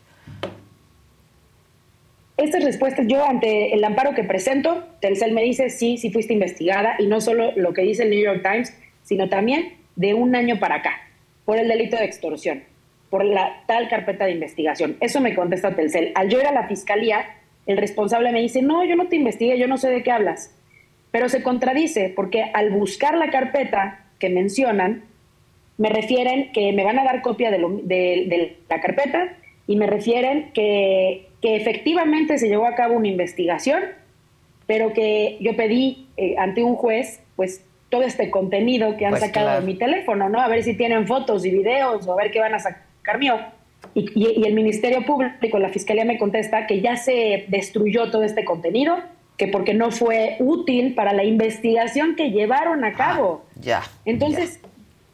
Estas 2.39 2.65
respuestas, 2.65 3.07
yo 3.07 3.23
ante 3.23 3.75
el 3.75 3.85
amparo 3.85 4.15
que 4.15 4.25
presento, 4.25 4.83
Telcel 5.03 5.35
me 5.35 5.43
dice, 5.43 5.69
sí, 5.69 5.99
sí 5.99 6.11
fuiste 6.11 6.33
investigada, 6.33 6.97
y 6.99 7.07
no 7.07 7.21
solo 7.21 7.53
lo 7.57 7.75
que 7.75 7.83
dice 7.83 8.05
el 8.05 8.11
New 8.11 8.25
York 8.25 8.41
Times, 8.43 8.75
sino 9.03 9.29
también 9.29 9.75
de 9.97 10.15
un 10.15 10.35
año 10.35 10.59
para 10.59 10.77
acá, 10.77 11.03
por 11.45 11.59
el 11.59 11.69
delito 11.69 11.99
de 11.99 12.07
extorsión, 12.07 12.65
por 13.11 13.27
la 13.27 13.63
tal 13.67 13.91
carpeta 13.91 14.25
de 14.25 14.33
investigación. 14.33 14.97
Eso 15.01 15.21
me 15.21 15.35
contesta 15.35 15.77
Telcel. 15.77 16.13
Al 16.15 16.31
yo 16.31 16.41
ir 16.41 16.47
a 16.47 16.53
la 16.53 16.67
fiscalía, 16.67 17.27
el 17.67 17.77
responsable 17.77 18.33
me 18.33 18.41
dice, 18.41 18.63
no, 18.63 18.85
yo 18.85 18.97
no 18.97 19.09
te 19.09 19.17
investigué, 19.17 19.59
yo 19.59 19.67
no 19.67 19.79
sé 19.79 19.89
de 19.91 20.03
qué 20.03 20.11
hablas. 20.11 20.55
Pero 21.11 21.29
se 21.29 21.43
contradice 21.43 22.13
porque 22.15 22.43
al 22.43 22.71
buscar 22.71 23.17
la 23.17 23.31
carpeta 23.31 24.05
que 24.19 24.29
mencionan, 24.29 25.05
me 25.77 25.89
refieren 25.89 26.53
que 26.53 26.73
me 26.73 26.85
van 26.85 26.99
a 26.99 27.05
dar 27.05 27.23
copia 27.23 27.51
de, 27.51 28.57
la 28.69 28.81
carpeta 28.81 29.37
y 29.67 29.77
me 29.77 29.87
refieren 29.87 30.51
que, 30.53 31.29
que, 31.41 31.57
efectivamente 31.57 32.39
se 32.39 32.49
llevó 32.49 32.67
a 32.67 32.75
cabo 32.75 32.95
una 32.95 33.09
investigación, 33.09 33.83
pero 34.67 34.93
que 34.93 35.37
yo 35.41 35.57
pedí 35.57 36.09
eh, 36.17 36.37
ante 36.39 36.63
un 36.63 36.77
juez, 36.77 37.23
pues 37.37 37.65
todo 37.89 38.03
este 38.03 38.31
contenido 38.31 38.97
que 38.97 39.07
han 39.07 39.13
pues 39.13 39.23
sacado 39.23 39.61
de 39.61 39.67
mi 39.67 39.75
teléfono, 39.75 40.29
¿no? 40.29 40.41
A 40.41 40.49
ver 40.49 40.63
si 40.63 40.75
tienen 40.75 41.07
fotos 41.07 41.45
y 41.45 41.51
videos 41.51 42.07
o 42.07 42.13
a 42.13 42.17
ver 42.17 42.31
qué 42.31 42.41
van 42.41 42.55
a 42.55 42.59
sacar 42.59 43.19
mío. 43.19 43.37
Y, 43.95 44.11
y, 44.15 44.47
el 44.47 44.55
Ministerio 44.55 45.05
Público, 45.05 45.59
la 45.59 45.69
Fiscalía 45.69 46.05
me 46.05 46.19
contesta 46.19 46.67
que 46.67 46.81
ya 46.81 46.97
se 46.97 47.45
destruyó 47.49 48.11
todo 48.11 48.23
este 48.23 48.45
contenido, 48.45 48.97
que 49.37 49.49
porque 49.49 49.75
no 49.75 49.91
fue 49.91 50.37
útil 50.39 50.95
para 50.95 51.13
la 51.13 51.25
investigación 51.25 52.17
que 52.17 52.31
llevaron 52.31 52.85
a 52.85 52.93
cabo. 52.93 53.45
Ah, 53.45 53.61
ya. 53.61 53.83
Entonces, 54.05 54.61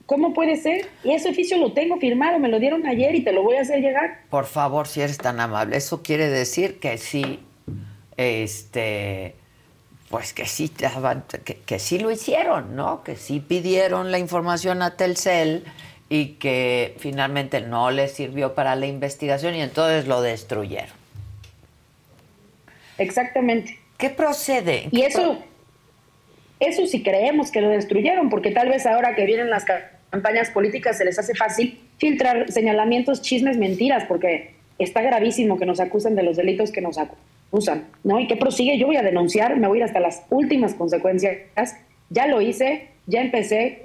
¿cómo 0.06 0.34
puede 0.34 0.56
ser? 0.56 0.88
Y 1.04 1.12
ese 1.12 1.30
oficio 1.30 1.56
lo 1.56 1.72
tengo 1.72 1.98
firmado, 1.98 2.38
me 2.38 2.48
lo 2.48 2.58
dieron 2.58 2.86
ayer 2.86 3.14
y 3.14 3.22
te 3.22 3.32
lo 3.32 3.42
voy 3.42 3.56
a 3.56 3.62
hacer 3.62 3.80
llegar. 3.80 4.20
Por 4.28 4.46
favor, 4.46 4.86
si 4.86 5.00
eres 5.00 5.18
tan 5.18 5.40
amable. 5.40 5.76
Eso 5.76 6.02
quiere 6.02 6.28
decir 6.28 6.78
que 6.78 6.98
sí, 6.98 7.40
este, 8.16 9.34
pues 10.10 10.32
que 10.32 10.46
sí, 10.46 10.70
que, 11.44 11.54
que 11.58 11.78
sí 11.78 11.98
lo 11.98 12.10
hicieron, 12.10 12.74
¿no? 12.74 13.02
Que 13.04 13.16
sí 13.16 13.40
pidieron 13.40 14.10
la 14.10 14.18
información 14.18 14.82
a 14.82 14.96
Telcel 14.96 15.64
y 16.12 16.32
que 16.34 16.96
finalmente 16.98 17.60
no 17.62 17.90
les 17.90 18.10
sirvió 18.12 18.54
para 18.54 18.74
la 18.74 18.86
investigación 18.86 19.54
y 19.54 19.62
entonces 19.62 20.06
lo 20.06 20.20
destruyeron. 20.20 20.90
Exactamente. 22.98 23.78
¿Qué 23.96 24.10
procede? 24.10 24.88
Y 24.90 25.02
eso, 25.02 25.38
eso 26.58 26.86
sí 26.86 27.02
creemos 27.02 27.50
que 27.50 27.60
lo 27.60 27.70
destruyeron, 27.70 28.28
porque 28.28 28.50
tal 28.50 28.68
vez 28.68 28.84
ahora 28.86 29.14
que 29.14 29.24
vienen 29.24 29.48
las 29.50 29.64
campañas 30.10 30.50
políticas 30.50 30.98
se 30.98 31.04
les 31.04 31.18
hace 31.18 31.34
fácil 31.34 31.80
filtrar 31.98 32.50
señalamientos, 32.50 33.22
chismes, 33.22 33.56
mentiras, 33.56 34.04
porque 34.08 34.54
está 34.78 35.02
gravísimo 35.02 35.58
que 35.58 35.66
nos 35.66 35.78
acusen 35.78 36.16
de 36.16 36.24
los 36.24 36.36
delitos 36.36 36.72
que 36.72 36.80
nos 36.80 36.98
acusan, 36.98 37.86
¿no? 38.02 38.18
¿Y 38.18 38.26
qué 38.26 38.36
prosigue? 38.36 38.78
Yo 38.78 38.86
voy 38.86 38.96
a 38.96 39.02
denunciar, 39.02 39.56
me 39.58 39.68
voy 39.68 39.78
a 39.78 39.80
ir 39.80 39.84
hasta 39.84 40.00
las 40.00 40.24
últimas 40.30 40.74
consecuencias. 40.74 41.76
Ya 42.08 42.26
lo 42.26 42.40
hice, 42.40 42.88
ya 43.06 43.20
empecé 43.20 43.80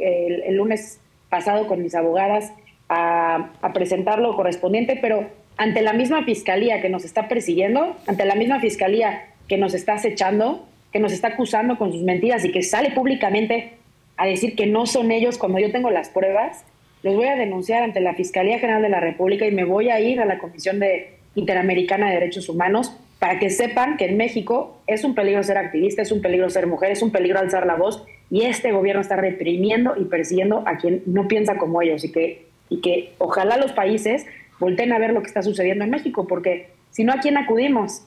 el 0.47 0.55
lunes 0.55 0.99
pasado 1.35 1.67
con 1.67 1.83
mis 1.83 1.93
abogadas 1.95 2.53
a, 2.87 3.51
presentar 3.73 4.19
lo 4.19 4.37
correspondiente, 4.37 4.97
pero 5.01 5.27
ante 5.57 5.81
la 5.81 5.91
misma 5.91 6.23
fiscalía 6.23 6.81
que 6.81 6.87
nos 6.87 7.03
está 7.03 7.27
persiguiendo, 7.27 7.97
ante 8.07 8.23
la 8.23 8.35
misma 8.35 8.61
fiscalía 8.61 9.25
que 9.49 9.57
nos 9.57 9.73
está 9.73 9.95
acechando, 9.95 10.65
que 10.93 10.99
nos 10.99 11.11
está 11.11 11.29
acusando 11.29 11.77
con 11.77 11.91
sus 11.91 12.03
mentiras 12.03 12.45
y 12.45 12.51
que 12.53 12.63
sale 12.63 12.91
públicamente 12.91 13.73
a 14.15 14.25
decir 14.25 14.55
que 14.55 14.65
no 14.65 14.85
son 14.85 15.11
ellos 15.11 15.37
cuando 15.37 15.59
yo 15.59 15.73
tengo 15.73 15.91
las 15.91 16.07
pruebas, 16.07 16.63
los 17.03 17.15
voy 17.15 17.27
a 17.27 17.35
denunciar 17.35 17.83
ante 17.83 17.99
la 17.99 18.13
Fiscalía 18.13 18.59
General 18.59 18.81
de 18.81 18.89
la 18.89 19.01
República 19.01 19.45
y 19.45 19.51
me 19.51 19.65
voy 19.65 19.89
a 19.89 19.99
ir 19.99 20.21
a 20.21 20.25
la 20.25 20.37
Comisión 20.37 20.79
de 20.79 21.17
Interamericana 21.35 22.07
de 22.07 22.13
Derechos 22.13 22.47
Humanos 22.47 22.95
para 23.19 23.39
que 23.39 23.49
sepan 23.49 23.97
que 23.97 24.05
en 24.05 24.15
México 24.15 24.79
es 24.87 25.03
un 25.03 25.15
peligro 25.15 25.43
ser 25.43 25.57
activista, 25.57 26.01
es 26.01 26.13
un 26.13 26.21
peligro 26.21 26.49
ser 26.49 26.65
mujer, 26.65 26.91
es 26.91 27.01
un 27.01 27.11
peligro 27.11 27.39
alzar 27.39 27.65
la 27.65 27.75
voz 27.75 28.05
y 28.29 28.43
este 28.43 28.71
gobierno 28.71 29.01
está 29.01 29.15
reprimiendo 29.15 29.95
y 29.97 30.05
persiguiendo 30.05 30.63
a 30.65 30.77
quien 30.77 31.03
no 31.05 31.27
piensa 31.27 31.57
como 31.57 31.81
ellos 31.81 32.03
y 32.03 32.11
que, 32.11 32.47
y 32.69 32.81
que 32.81 33.13
ojalá 33.17 33.57
los 33.57 33.71
países 33.71 34.25
volteen 34.59 34.93
a 34.93 34.99
ver 34.99 35.13
lo 35.13 35.21
que 35.21 35.27
está 35.27 35.43
sucediendo 35.43 35.83
en 35.83 35.91
México, 35.91 36.27
porque 36.27 36.71
si 36.91 37.03
no, 37.03 37.13
¿a 37.13 37.19
quién 37.19 37.37
acudimos? 37.37 38.01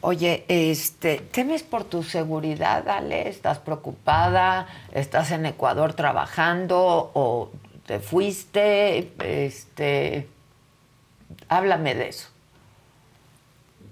Oye, 0.00 0.44
este, 0.48 1.18
¿temes 1.30 1.62
por 1.62 1.84
tu 1.84 2.02
seguridad, 2.02 2.88
Ale? 2.88 3.28
¿Estás 3.28 3.60
preocupada? 3.60 4.66
¿Estás 4.92 5.30
en 5.30 5.46
Ecuador 5.46 5.94
trabajando 5.94 7.12
o 7.14 7.50
te 7.86 8.00
fuiste? 8.00 9.12
Este, 9.22 10.26
háblame 11.48 11.94
de 11.94 12.08
eso. 12.08 12.31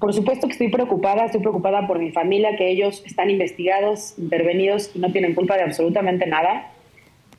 Por 0.01 0.15
supuesto 0.15 0.47
que 0.47 0.55
estoy 0.55 0.69
preocupada, 0.69 1.27
estoy 1.27 1.43
preocupada 1.43 1.87
por 1.87 1.99
mi 1.99 2.11
familia, 2.11 2.57
que 2.57 2.71
ellos 2.71 3.03
están 3.05 3.29
investigados, 3.29 4.15
intervenidos 4.19 4.91
y 4.95 4.99
no 4.99 5.13
tienen 5.13 5.35
culpa 5.35 5.57
de 5.57 5.63
absolutamente 5.63 6.27
nada. 6.27 6.73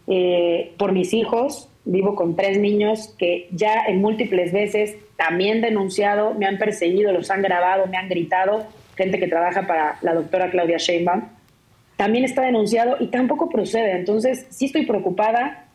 Eh, 0.08 0.72
por 0.78 0.92
mis 0.92 1.12
hijos, 1.14 1.70
vivo 1.86 2.14
con 2.14 2.36
tres 2.36 2.60
niños 2.60 3.16
que 3.18 3.48
ya 3.52 3.86
en 3.88 4.00
múltiples 4.00 4.54
veces 4.54 4.96
también 5.16 5.62
denunciado, 5.62 6.36
me 6.36 6.46
han 6.46 6.60
perseguido, 6.60 7.12
los 7.12 7.32
han 7.32 7.42
grabado, 7.42 7.88
me 7.88 7.98
han 7.98 8.08
gritado, 8.08 8.68
gente 8.96 9.18
que 9.18 9.28
trabaja 9.28 9.66
para 9.66 9.98
la 10.02 10.14
doctora 10.14 10.52
Claudia 10.52 10.78
Sheinbaum. 10.78 11.24
También 11.98 12.26
está 12.26 12.44
denunciado 12.44 12.98
y 13.00 13.08
tampoco 13.08 13.50
procede. 13.50 13.94
Entonces, 13.94 14.46
sí 14.52 14.66
estoy 14.66 14.86
preocupada. 14.86 15.66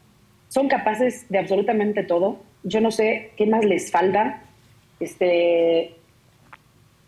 Son 0.48 0.68
capaces 0.68 1.28
de 1.28 1.38
absolutamente 1.38 2.04
todo. 2.04 2.38
Yo 2.62 2.80
no 2.80 2.92
sé 2.92 3.32
qué 3.36 3.46
más 3.46 3.64
les 3.64 3.90
falta. 3.90 4.42
Este, 5.00 5.96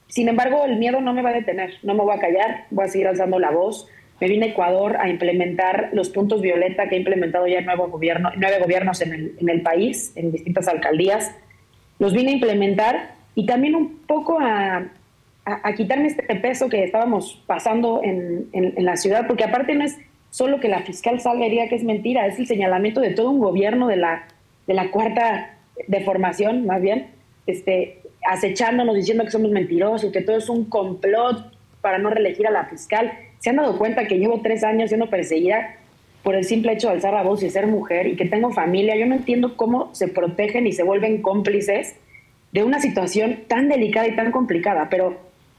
sin 0.09 0.29
embargo, 0.29 0.65
el 0.65 0.77
miedo 0.77 1.01
no 1.01 1.13
me 1.13 1.23
va 1.23 1.31
a 1.31 1.35
detener, 1.35 1.75
no 1.83 1.95
me 1.95 2.03
voy 2.03 2.17
a 2.17 2.21
callar, 2.21 2.65
voy 2.71 2.87
a 2.87 2.89
seguir 2.89 3.07
alzando 3.07 3.39
la 3.39 3.51
voz. 3.51 3.87
Me 4.21 4.27
vine 4.27 4.47
a 4.47 4.49
Ecuador 4.49 4.97
a 4.99 5.09
implementar 5.09 5.91
los 5.93 6.09
puntos 6.09 6.41
violeta 6.41 6.89
que 6.89 6.97
ha 6.97 6.99
implementado 6.99 7.47
ya 7.47 7.61
nuevo 7.61 7.89
gobierno, 7.89 8.31
nueve 8.37 8.59
gobiernos 8.59 9.01
en 9.03 9.13
el, 9.13 9.35
en 9.39 9.63
país, 9.63 10.13
en 10.17 10.33
distintas 10.33 10.67
alcaldías. 10.67 11.35
Los 11.99 12.15
vine 12.15 12.31
a 12.31 12.35
implementar 12.35 13.15
y 13.35 13.47
también 13.47 13.77
un 13.77 13.99
poco 14.07 14.41
a, 14.41 14.89
a, 15.45 15.73
quitarme 15.75 16.09
este 16.09 16.23
peso 16.37 16.69
que 16.69 16.83
estábamos 16.83 17.43
pasando 17.47 18.01
en, 18.03 18.49
en, 18.53 18.85
la 18.85 18.97
ciudad, 18.97 19.27
porque 19.27 19.45
aparte 19.45 19.75
no 19.75 19.85
es 19.85 19.97
solo 20.31 20.59
que 20.59 20.69
la 20.69 20.81
fiscal 20.81 21.21
salga 21.21 21.47
y 21.47 21.51
diga 21.51 21.69
que 21.69 21.77
es 21.77 21.85
mentira, 21.85 22.27
es 22.27 22.39
el 22.39 22.47
señalamiento 22.47 23.01
de 23.01 23.11
todo 23.11 23.31
un 23.31 23.39
gobierno 23.39 23.87
de 23.87 23.97
la, 23.97 24.27
de 24.67 24.75
la 24.75 24.91
cuarta 24.91 25.55
deformación, 25.87 26.67
más 26.67 26.83
bien, 26.83 27.09
este, 27.47 27.98
acechándonos, 28.27 28.95
diciendo 28.95 29.25
que 29.25 29.31
somos 29.31 29.51
mentirosos, 29.51 30.13
que 30.13 30.23
todo 30.23 30.37
es 30.37 30.49
un 30.49 30.65
complot 30.65 31.53
para 31.81 31.99
no 31.99 32.11
reelegir 32.11 32.47
a 32.47 32.51
la 32.51 32.65
fiscal. 32.65 33.13
¿Se 33.39 33.51
han 33.51 33.57
dado 33.57 33.79
cuenta 33.79 34.07
que 34.07 34.19
llevo 34.19 34.41
tres 34.43 34.65
años 34.65 34.91
siendo 34.91 35.09
perseguida 35.09 35.77
por 36.23 36.35
el 36.35 36.45
simple 36.45 36.73
hecho 36.73 36.89
de 36.89 36.95
alzar 36.95 37.15
la 37.15 37.23
voz 37.23 37.43
y 37.43 37.51
ser 37.51 37.67
mujer 37.67 38.07
y 38.07 38.17
que 38.17 38.25
tengo 38.25 38.51
familia? 38.51 38.97
Yo 38.97 39.07
no 39.07 39.15
entiendo 39.15 39.57
cómo 39.57 39.95
se 39.95 40.09
protegen 40.09 40.67
y 40.67 40.73
se 40.73 40.83
vuelven 40.83 41.23
cómplices 41.23 41.97
de 42.53 42.65
una 42.65 42.81
situación 42.81 43.45
tan 43.47 43.69
delicada 43.69 44.09
y 44.09 44.17
tan 44.17 44.33
complicada, 44.33 44.89
pero 44.91 45.17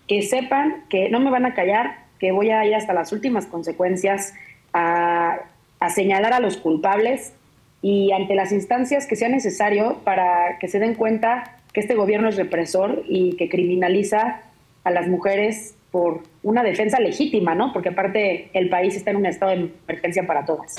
que 0.08 0.22
sepan 0.24 0.84
que 0.89 1.10
no 1.10 1.19
me 1.19 1.30
van 1.30 1.45
a 1.45 1.54
callar, 1.54 2.06
que 2.19 2.32
voy 2.32 2.50
a 2.50 2.65
ir 2.65 2.76
hasta 2.76 2.93
las 2.93 3.12
últimas 3.12 3.45
consecuencias 3.45 4.34
a, 4.74 5.38
a 5.80 5.89
señalar 5.89 6.34
a 6.34 6.39
los 6.39 6.58
culpables 6.58 7.34
y 7.82 8.12
ante 8.12 8.36
las 8.36 8.52
instancias 8.52 9.06
que 9.06 9.15
sea 9.15 9.30
necesario 9.30 10.00
para 10.04 10.58
que 10.60 10.67
se 10.67 10.80
den 10.80 10.95
cuenta 10.95 11.59
que 11.73 11.82
este 11.82 11.95
gobierno 11.95 12.29
es 12.29 12.36
represor 12.36 13.03
y 13.08 13.36
que 13.36 13.49
criminaliza 13.49 14.41
a 14.84 14.91
las 14.91 15.08
mujeres 15.08 15.75
por 15.91 16.21
una 16.43 16.63
defensa 16.63 16.99
legítima, 16.99 17.55
¿no? 17.55 17.73
Porque 17.73 17.89
aparte 17.89 18.49
el 18.53 18.69
país 18.69 18.95
está 18.95 19.12
en 19.12 19.17
un 19.17 19.25
estado 19.25 19.51
de 19.51 19.71
emergencia 19.88 20.25
para 20.25 20.45
todas. 20.45 20.75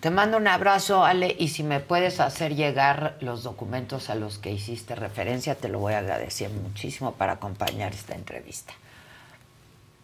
Te 0.00 0.10
mando 0.10 0.36
un 0.36 0.46
abrazo, 0.46 1.04
Ale, 1.04 1.34
y 1.38 1.48
si 1.48 1.62
me 1.62 1.80
puedes 1.80 2.20
hacer 2.20 2.54
llegar 2.54 3.16
los 3.20 3.42
documentos 3.42 4.10
a 4.10 4.14
los 4.14 4.38
que 4.38 4.50
hiciste 4.50 4.94
referencia, 4.94 5.54
te 5.54 5.68
lo 5.68 5.78
voy 5.78 5.94
a 5.94 5.98
agradecer 5.98 6.50
muchísimo 6.50 7.12
para 7.12 7.32
acompañar 7.32 7.92
esta 7.92 8.14
entrevista. 8.14 8.74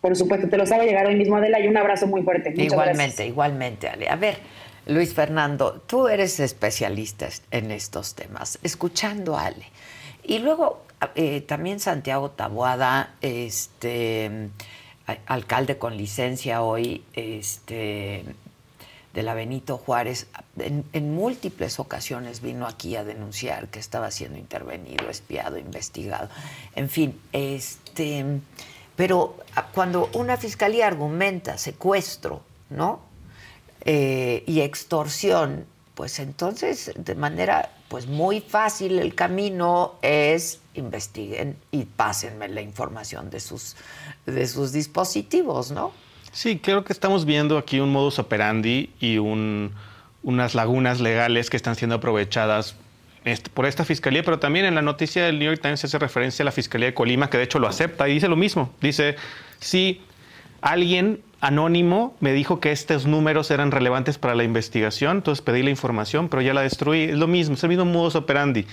Por 0.00 0.16
supuesto, 0.16 0.48
te 0.48 0.56
los 0.56 0.72
hago 0.72 0.82
llegar 0.82 1.06
hoy 1.06 1.16
mismo, 1.16 1.36
Adela, 1.36 1.60
y 1.60 1.68
un 1.68 1.76
abrazo 1.76 2.06
muy 2.06 2.22
fuerte. 2.22 2.54
igualmente, 2.56 3.26
igualmente, 3.26 3.88
Ale. 3.88 4.08
A 4.08 4.16
ver, 4.16 4.38
Luis 4.86 5.12
Fernando, 5.12 5.82
tú 5.86 6.08
eres 6.08 6.40
especialista 6.40 7.28
en 7.50 7.70
estos 7.70 8.14
temas. 8.14 8.58
Escuchando 8.62 9.36
a 9.36 9.46
Ale, 9.46 9.66
y 10.30 10.38
luego 10.38 10.84
eh, 11.16 11.40
también 11.40 11.80
Santiago 11.80 12.30
Taboada, 12.30 13.16
este 13.20 14.50
alcalde 15.26 15.76
con 15.76 15.96
licencia 15.96 16.62
hoy, 16.62 17.02
este 17.14 18.24
de 19.12 19.22
la 19.24 19.34
Benito 19.34 19.76
Juárez, 19.76 20.28
en, 20.56 21.14
múltiples 21.16 21.80
ocasiones 21.80 22.42
vino 22.42 22.68
aquí 22.68 22.94
a 22.94 23.02
denunciar 23.02 23.66
que 23.70 23.80
estaba 23.80 24.12
siendo 24.12 24.38
intervenido, 24.38 25.10
espiado, 25.10 25.58
investigado. 25.58 26.28
En 26.76 26.88
fin, 26.88 27.20
este, 27.32 28.24
pero 28.94 29.36
cuando 29.74 30.10
una 30.12 30.36
fiscalía 30.36 30.86
argumenta 30.86 31.58
secuestro, 31.58 32.42
¿no? 32.68 33.00
Eh, 33.84 34.44
y 34.46 34.60
extorsión, 34.60 35.66
pues 35.96 36.20
entonces 36.20 36.92
de 36.94 37.16
manera 37.16 37.68
pues 37.90 38.06
muy 38.06 38.40
fácil 38.40 39.00
el 39.00 39.16
camino 39.16 39.96
es 40.00 40.60
investiguen 40.74 41.56
y 41.72 41.86
pásenme 41.86 42.48
la 42.48 42.60
información 42.60 43.30
de 43.30 43.40
sus, 43.40 43.74
de 44.26 44.46
sus 44.46 44.72
dispositivos, 44.72 45.72
¿no? 45.72 45.92
Sí, 46.30 46.60
creo 46.60 46.84
que 46.84 46.92
estamos 46.92 47.24
viendo 47.24 47.58
aquí 47.58 47.80
un 47.80 47.90
modus 47.90 48.20
operandi 48.20 48.90
y 49.00 49.18
un, 49.18 49.72
unas 50.22 50.54
lagunas 50.54 51.00
legales 51.00 51.50
que 51.50 51.56
están 51.56 51.74
siendo 51.74 51.96
aprovechadas 51.96 52.76
por 53.52 53.66
esta 53.66 53.84
fiscalía, 53.84 54.22
pero 54.22 54.38
también 54.38 54.66
en 54.66 54.76
la 54.76 54.82
noticia 54.82 55.24
del 55.24 55.40
New 55.40 55.50
York 55.50 55.60
Times 55.60 55.80
se 55.80 55.88
hace 55.88 55.98
referencia 55.98 56.44
a 56.44 56.46
la 56.46 56.52
fiscalía 56.52 56.86
de 56.86 56.94
Colima, 56.94 57.28
que 57.28 57.38
de 57.38 57.44
hecho 57.44 57.58
lo 57.58 57.66
acepta 57.66 58.08
y 58.08 58.14
dice 58.14 58.28
lo 58.28 58.36
mismo. 58.36 58.72
Dice, 58.80 59.16
si 59.58 60.00
alguien 60.60 61.24
anónimo 61.40 62.14
me 62.20 62.32
dijo 62.32 62.60
que 62.60 62.72
estos 62.72 63.06
números 63.06 63.50
eran 63.50 63.70
relevantes 63.70 64.18
para 64.18 64.34
la 64.34 64.44
investigación, 64.44 65.18
entonces 65.18 65.42
pedí 65.42 65.62
la 65.62 65.70
información, 65.70 66.28
pero 66.28 66.42
ya 66.42 66.54
la 66.54 66.62
destruí. 66.62 67.04
Es 67.04 67.16
lo 67.16 67.26
mismo, 67.26 67.54
es 67.54 67.62
el 67.62 67.70
mismo 67.70 67.84
modus 67.84 68.14
operandi 68.14 68.66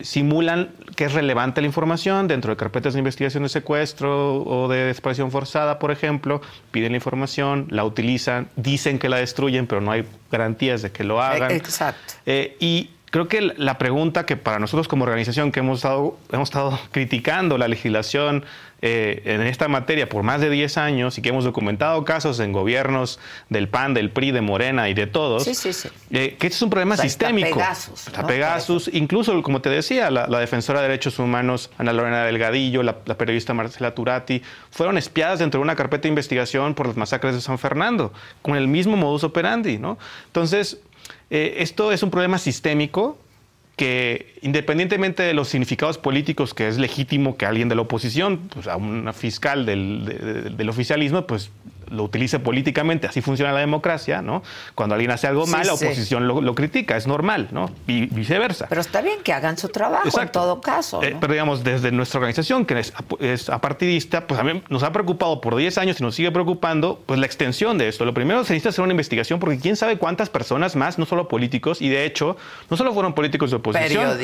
simulan 0.00 0.70
que 0.96 1.04
es 1.04 1.12
relevante 1.12 1.60
la 1.60 1.66
información 1.66 2.28
dentro 2.28 2.50
de 2.50 2.56
carpetas 2.56 2.92
de 2.92 2.98
investigación 2.98 3.42
de 3.42 3.48
secuestro 3.48 4.42
o 4.42 4.68
de 4.68 4.84
desaparición 4.84 5.30
forzada, 5.30 5.78
por 5.78 5.90
ejemplo, 5.90 6.40
piden 6.70 6.92
la 6.92 6.96
información, 6.96 7.66
la 7.70 7.84
utilizan, 7.84 8.48
dicen 8.56 8.98
que 8.98 9.08
la 9.08 9.18
destruyen, 9.18 9.66
pero 9.66 9.80
no 9.80 9.90
hay 9.90 10.04
garantías 10.30 10.82
de 10.82 10.92
que 10.92 11.04
lo 11.04 11.20
hagan. 11.20 11.50
Exacto. 11.50 12.14
Eh, 12.26 12.56
y 12.60 12.90
creo 13.12 13.28
que 13.28 13.42
la 13.42 13.76
pregunta 13.76 14.24
que 14.24 14.38
para 14.38 14.58
nosotros 14.58 14.88
como 14.88 15.04
organización 15.04 15.52
que 15.52 15.60
hemos 15.60 15.80
estado, 15.80 16.16
hemos 16.32 16.48
estado 16.48 16.80
criticando 16.92 17.58
la 17.58 17.68
legislación 17.68 18.46
eh, 18.80 19.22
en 19.26 19.42
esta 19.42 19.68
materia 19.68 20.08
por 20.08 20.22
más 20.22 20.40
de 20.40 20.48
10 20.48 20.78
años 20.78 21.18
y 21.18 21.22
que 21.22 21.28
hemos 21.28 21.44
documentado 21.44 22.04
casos 22.06 22.40
en 22.40 22.52
gobiernos 22.52 23.20
del 23.50 23.68
PAN, 23.68 23.92
del 23.92 24.10
PRI, 24.10 24.32
de 24.32 24.40
Morena 24.40 24.88
y 24.88 24.94
de 24.94 25.06
todos, 25.06 25.44
sí, 25.44 25.54
sí, 25.54 25.74
sí. 25.74 25.90
Eh, 26.10 26.36
que 26.38 26.46
este 26.46 26.56
es 26.56 26.62
un 26.62 26.70
problema 26.70 26.96
sistémico. 26.96 27.58
Pegasus. 27.58 28.06
¿no? 28.16 28.26
Pegasus, 28.26 28.90
incluso, 28.92 29.42
como 29.42 29.60
te 29.60 29.68
decía, 29.68 30.10
la, 30.10 30.26
defensora 30.40 30.80
de 30.80 30.88
derechos 30.88 31.18
humanos, 31.18 31.70
Ana 31.76 31.92
Lorena 31.92 32.24
Delgadillo, 32.24 32.82
la, 32.82 32.96
la, 33.04 33.18
periodista 33.18 33.52
Marcela 33.52 33.94
Turati, 33.94 34.42
fueron 34.70 34.96
espiadas 34.96 35.38
dentro 35.38 35.60
de 35.60 35.64
una 35.64 35.76
carpeta 35.76 36.04
de 36.04 36.08
investigación 36.08 36.74
por 36.74 36.86
las 36.86 36.96
masacres 36.96 37.34
de 37.34 37.42
San 37.42 37.58
Fernando, 37.58 38.10
con 38.40 38.56
el 38.56 38.68
mismo 38.68 38.96
modus 38.96 39.22
operandi. 39.22 39.76
¿no? 39.76 39.98
Entonces, 40.28 40.80
eh, 41.32 41.62
esto 41.62 41.92
es 41.92 42.02
un 42.02 42.10
problema 42.10 42.36
sistémico 42.36 43.18
que 43.76 44.34
independientemente 44.42 45.22
de 45.22 45.32
los 45.32 45.48
significados 45.48 45.96
políticos, 45.96 46.52
que 46.52 46.68
es 46.68 46.76
legítimo 46.76 47.38
que 47.38 47.46
alguien 47.46 47.70
de 47.70 47.74
la 47.74 47.80
oposición, 47.80 48.50
pues 48.52 48.68
a 48.68 48.76
una 48.76 49.14
fiscal 49.14 49.64
del, 49.64 50.04
de, 50.04 50.50
del 50.50 50.68
oficialismo, 50.68 51.26
pues 51.26 51.50
lo 51.92 52.04
utilice 52.04 52.38
políticamente, 52.38 53.06
así 53.06 53.20
funciona 53.20 53.52
la 53.52 53.60
democracia, 53.60 54.22
¿no? 54.22 54.42
Cuando 54.74 54.94
alguien 54.94 55.10
hace 55.10 55.26
algo 55.26 55.46
Sí, 55.46 55.52
mal, 55.52 55.66
la 55.66 55.76
sí. 55.76 55.84
oposición 55.84 56.26
lo, 56.26 56.40
lo 56.40 56.54
critica, 56.54 56.96
es 56.96 57.06
normal, 57.06 57.48
¿no? 57.52 57.70
Y 57.86 58.06
viceversa. 58.06 58.66
Pero 58.68 58.80
está 58.80 59.00
bien 59.00 59.18
que 59.22 59.32
hagan 59.32 59.58
su 59.58 59.68
trabajo 59.68 60.20
en 60.20 60.28
todo 60.30 60.60
caso. 60.60 61.02
Eh, 61.02 61.16
pero 61.20 61.32
digamos, 61.32 61.64
desde 61.64 61.90
nuestra 61.92 62.18
organización, 62.18 62.64
que 62.66 62.78
es, 62.78 62.92
es 63.20 63.48
apartidista, 63.50 64.26
pues 64.26 64.40
a 64.40 64.44
mí 64.44 64.62
nos 64.68 64.82
ha 64.82 64.92
preocupado 64.92 65.40
por 65.40 65.56
10 65.56 65.78
años 65.78 66.00
y 66.00 66.02
nos 66.02 66.14
sigue 66.14 66.30
preocupando 66.30 67.00
pues 67.06 67.18
la 67.20 67.26
extensión 67.26 67.78
de 67.78 67.88
esto. 67.88 68.04
Lo 68.04 68.14
primero 68.14 68.44
se 68.44 68.52
necesita 68.52 68.70
hacer 68.70 68.82
una 68.84 68.92
investigación 68.92 69.38
porque 69.38 69.58
quién 69.58 69.76
sabe 69.76 69.98
cuántas 69.98 70.30
personas 70.30 70.76
más, 70.76 70.98
no 70.98 71.06
solo 71.06 71.28
políticos, 71.28 71.80
y 71.82 71.88
de 71.88 72.04
hecho, 72.04 72.36
no 72.70 72.76
solo 72.76 72.92
fueron 72.94 73.12
políticos 73.14 73.50
de 73.50 73.56
oposición, 73.56 74.18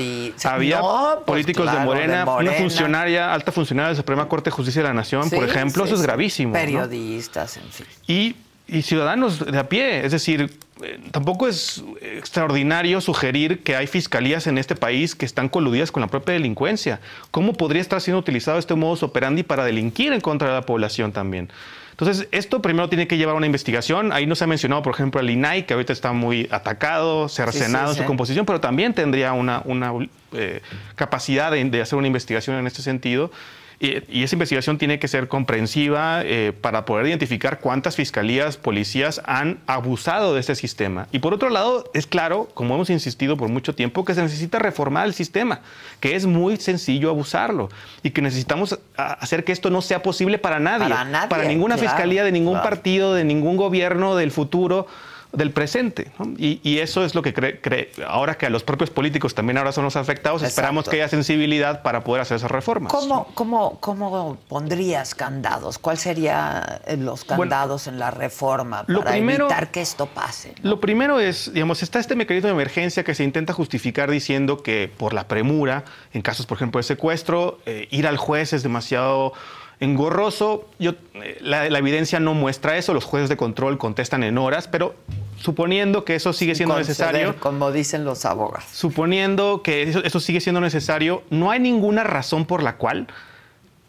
había 0.45 0.79
No, 0.81 1.11
pues 1.17 1.27
políticos 1.27 1.65
claro, 1.65 1.81
de, 1.81 1.85
Morena, 1.87 2.25
de 2.25 2.31
una 2.31 2.53
funcionaria, 2.53 3.33
alta 3.33 3.53
funcionaria 3.53 3.89
de 3.89 3.93
la 3.95 3.97
Suprema 3.97 4.29
Corte 4.29 4.51
de 4.51 4.57
Justicia 4.57 4.83
de 4.83 4.89
la 4.89 4.95
Nación, 4.95 5.29
por 5.31 5.45
ejemplo, 5.45 5.85
sí, 5.85 5.89
eso 5.93 6.01
es 6.01 6.03
gravísimo. 6.03 6.53
Periodistas, 6.53 7.58
en 7.65 7.73
fin. 7.73 7.87
y, 8.07 8.37
y 8.67 8.83
ciudadanos 8.83 9.45
de 9.45 9.59
a 9.59 9.69
pie. 9.69 10.05
Es 10.05 10.13
decir, 10.13 10.51
eh, 10.83 11.01
tampoco 11.11 11.49
es 11.49 11.83
extraordinario 12.01 13.01
sugerir 13.01 13.63
que 13.63 13.75
hay 13.77 13.87
fiscalías 13.87 14.47
en 14.47 14.59
este 14.59 14.77
país 14.77 15.15
que 15.15 15.25
están 15.27 15.49
coludidas 15.49 15.91
con 15.91 16.01
la 16.03 16.07
propia 16.07 16.35
delincuencia. 16.35 17.01
¿Cómo 17.31 17.55
podría 17.55 17.81
estar 17.83 18.01
siendo 18.01 18.19
utilizado 18.19 18.59
este 18.59 18.75
modus 18.75 19.03
operandi 19.03 19.43
para 19.43 19.65
delinquir 19.65 20.13
en 20.13 20.21
contra 20.21 20.49
de 20.49 20.55
la 20.55 20.63
población 20.63 21.13
también? 21.13 21.49
Entonces, 21.91 22.29
esto 22.31 22.63
primero 22.63 22.89
tiene 22.89 23.09
que 23.09 23.17
llevar 23.17 23.35
a 23.35 23.39
una 23.39 23.47
investigación. 23.47 24.13
Ahí 24.13 24.25
no 24.25 24.37
se 24.37 24.45
ha 24.45 24.47
mencionado, 24.47 24.83
por 24.83 24.95
ejemplo, 24.95 25.21
el 25.21 25.31
INAI, 25.31 25.67
que 25.67 25.75
ahorita 25.75 25.93
está 25.93 26.13
muy 26.13 26.47
atacado, 26.53 27.29
Sí, 27.29 27.37
cercenado 27.37 27.87
sí, 27.87 27.91
en 27.91 27.97
su 27.97 28.03
sí. 28.03 28.07
composición, 28.07 28.47
pero 28.47 28.61
también 28.61 28.95
tendría 28.95 29.33
una, 29.33 29.63
una, 29.65 29.93
eh, 30.33 30.61
capacidad 30.95 31.51
de, 31.51 31.65
de 31.65 31.81
hacer 31.81 31.99
una 31.99 32.07
investigación 32.07 32.55
en 32.57 32.69
este 32.69 32.83
sentido. 32.83 33.33
Y, 33.81 34.03
y 34.09 34.25
esa 34.25 34.35
investigación 34.35 34.77
tiene 34.77 34.99
que 34.99 35.07
ser 35.07 35.29
comprensiva 35.29 36.23
eh, 36.25 36.53
para 36.61 36.85
poder 36.85 37.07
identificar 37.07 37.61
cuántas 37.61 37.95
fiscalías, 37.95 38.57
policías 38.57 39.23
han 39.25 39.61
abusado 39.67 40.35
de 40.35 40.41
este 40.41 40.57
sistema. 40.57 41.07
Y 41.13 41.21
por 41.21 41.33
otro 41.33 41.49
lado, 41.49 41.89
es 41.95 42.07
claro, 42.07 42.49
como 42.55 42.75
hemos 42.75 42.91
insistido 42.91 43.37
por 43.37 43.49
mucho 43.49 43.75
tiempo, 43.75 44.05
que 44.05 44.15
se 44.15 44.23
necesita 44.23 44.59
reformar 44.59 45.07
el 45.07 45.15
sistema, 45.15 45.61
que 46.01 46.17
es 46.17 46.27
muy 46.27 46.57
sencillo 46.57 47.09
abusarlo 47.11 47.69
y 48.03 48.11
que 48.11 48.21
necesitamos 48.21 48.79
hacer 48.97 49.45
que 49.45 49.53
esto 49.53 49.71
no 49.71 49.81
sea 49.81 50.03
posible 50.03 50.39
para 50.39 50.59
nadie, 50.59 50.89
Para 50.89 51.05
nadie, 51.05 51.49
ninguna 51.49 51.77
claro, 51.77 51.89
fiscalía 51.89 52.25
de 52.25 52.33
ningún 52.33 52.55
claro. 52.55 52.69
partido, 52.69 53.15
de 53.15 53.25
ningún 53.25 53.57
gobierno 53.57 54.17
del 54.17 54.33
futuro 54.33 54.87
del 55.33 55.51
presente. 55.53 56.11
¿no? 56.19 56.35
Y, 56.39 56.61
y 56.63 56.79
eso 56.79 57.05
es 57.05 57.15
lo 57.15 57.21
que 57.23 57.35
cree, 57.35 57.61
cree- 57.61 57.91
ahora 58.07 58.37
que 58.39 58.47
a 58.47 58.51
los 58.51 58.63
propios 58.63 58.89
políticos 58.91 59.35
también 59.35 59.59
ahora 59.59 59.73
son 59.73 59.85
los 59.85 59.95
afectados, 59.97 60.43
esperamos 60.43 60.89
que 60.89 60.97
haya 60.97 61.09
sensibilidad 61.09 61.83
para 61.83 62.03
poder 62.03 62.23
hacer 62.23 62.39
esas 62.39 62.51
reformas. 62.51 62.91
¿Cómo, 62.93 63.29
cómo, 63.35 63.79
¿Cómo 63.81 64.39
pondrías 64.49 65.15
candados? 65.15 65.79
¿Cuáles 65.79 66.01
serían 66.03 66.63
los 66.99 67.25
candados 67.25 67.87
en 67.89 67.99
la 67.99 68.11
reforma 68.11 68.85
lo 68.87 69.01
para 69.01 69.13
primero- 69.13 69.45
evitar 69.47 69.71
que 69.71 69.83
esto 69.83 70.07
pase? 70.07 70.55
¿no? 70.63 70.71
Lo 70.71 70.81
primero 70.81 71.21
es, 71.21 71.53
digamos, 71.53 71.83
está 71.83 71.99
este 71.99 72.17
mecanismo 72.17 72.47
de 72.49 72.55
emergencia 72.55 73.05
que 73.05 73.15
se 73.15 73.23
intenta 73.25 73.53
justificar 73.53 74.11
diciendo 74.11 74.63
que 74.63 74.91
por 74.97 75.13
la 75.13 75.29
premura, 75.29 75.85
en 76.15 76.23
casos, 76.23 76.47
por 76.47 76.57
ejemplo, 76.57 76.79
de 76.79 76.85
secuestro, 76.85 77.59
eh, 77.67 77.87
ir 77.91 78.07
al 78.07 78.17
juez 78.17 78.53
es 78.55 78.63
demasiado 78.63 79.33
engorroso. 79.81 80.69
Yo, 80.79 80.93
eh, 81.15 81.39
la, 81.41 81.69
la 81.71 81.79
evidencia 81.79 82.21
no 82.21 82.35
muestra 82.35 82.77
eso, 82.77 82.95
los 82.95 83.05
jueces 83.05 83.29
de 83.29 83.37
control 83.37 83.79
contestan 83.79 84.23
en 84.25 84.39
horas, 84.39 84.69
pero 84.69 84.95
suponiendo 85.37 86.05
que 86.05 86.15
eso 86.17 86.33
sigue 86.33 86.55
siendo 86.55 86.75
Conceder, 86.75 87.13
necesario, 87.15 87.37
Como 87.41 87.71
dicen 87.71 88.05
los 88.05 88.25
abogados. 88.25 88.65
suponiendo 88.73 89.63
que 89.63 89.83
eso, 89.85 90.03
eso 90.03 90.21
sigue 90.21 90.41
siendo 90.41 90.61
necesario, 90.61 91.23
no 91.31 91.51
hay 91.51 91.61
ninguna 91.61 92.03
razón 92.05 92.45
por 92.45 92.63
la 92.63 92.77
cual 92.77 93.07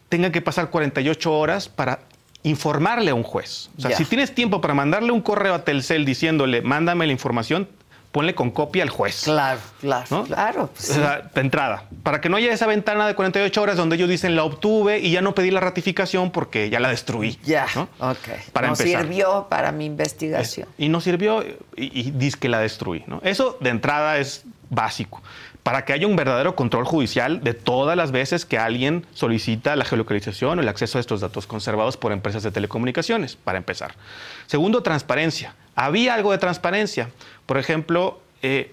tenga 0.08 0.30
que 0.30 0.40
pasar 0.40 0.70
48 0.70 1.32
horas 1.32 1.68
para 1.68 2.00
informarle 2.42 3.10
a 3.10 3.14
un 3.14 3.22
juez. 3.22 3.68
O 3.76 3.80
sea, 3.82 3.96
si 3.96 4.04
tienes 4.04 4.34
tiempo 4.34 4.60
para 4.60 4.74
mandarle 4.74 5.12
un 5.12 5.20
correo 5.20 5.54
a 5.54 5.64
Telcel 5.64 6.04
diciéndole, 6.04 6.62
mándame 6.62 7.06
la 7.06 7.12
información, 7.12 7.68
ponle 8.12 8.34
con 8.34 8.50
copia 8.50 8.82
al 8.82 8.90
juez. 8.90 9.22
Claro, 9.24 9.60
claro, 9.80 10.06
¿no? 10.10 10.24
claro. 10.24 10.70
pues 10.74 10.90
O 10.90 10.94
sea, 10.94 11.30
de 11.32 11.40
entrada, 11.40 11.84
para 12.02 12.20
que 12.20 12.28
no 12.28 12.36
haya 12.36 12.52
esa 12.52 12.66
ventana 12.66 13.06
de 13.06 13.14
48 13.14 13.62
horas 13.62 13.76
donde 13.76 13.96
ellos 13.96 14.08
dicen 14.08 14.36
la 14.36 14.44
obtuve 14.44 14.98
y 14.98 15.12
ya 15.12 15.20
no 15.20 15.34
pedí 15.34 15.50
la 15.50 15.60
ratificación 15.60 16.30
porque 16.30 16.70
ya 16.70 16.80
la 16.80 16.88
destruí. 16.88 17.38
Ya, 17.44 17.66
¿no? 17.74 17.88
ok. 17.98 18.52
Para 18.52 18.68
no 18.68 18.74
empezar. 18.74 19.02
sirvió 19.02 19.46
para 19.48 19.72
mi 19.72 19.86
investigación. 19.86 20.68
Y 20.76 20.88
no 20.88 21.00
sirvió 21.00 21.44
y, 21.76 22.00
y 22.00 22.10
dice 22.10 22.38
que 22.38 22.48
la 22.48 22.58
destruí. 22.58 23.04
¿no? 23.06 23.20
Eso 23.24 23.56
de 23.60 23.70
entrada 23.70 24.18
es 24.18 24.44
básico. 24.70 25.22
Para 25.62 25.84
que 25.84 25.92
haya 25.92 26.06
un 26.06 26.16
verdadero 26.16 26.56
control 26.56 26.86
judicial 26.86 27.44
de 27.44 27.52
todas 27.52 27.94
las 27.94 28.12
veces 28.12 28.46
que 28.46 28.56
alguien 28.56 29.04
solicita 29.12 29.76
la 29.76 29.84
geolocalización 29.84 30.58
o 30.58 30.62
el 30.62 30.68
acceso 30.68 30.96
a 30.96 31.02
estos 31.02 31.20
datos 31.20 31.46
conservados 31.46 31.98
por 31.98 32.12
empresas 32.12 32.42
de 32.42 32.50
telecomunicaciones, 32.50 33.36
para 33.36 33.58
empezar. 33.58 33.94
Segundo, 34.46 34.82
transparencia. 34.82 35.54
Había 35.74 36.14
algo 36.14 36.32
de 36.32 36.38
transparencia. 36.38 37.10
Por 37.50 37.58
ejemplo, 37.58 38.20
eh, 38.42 38.72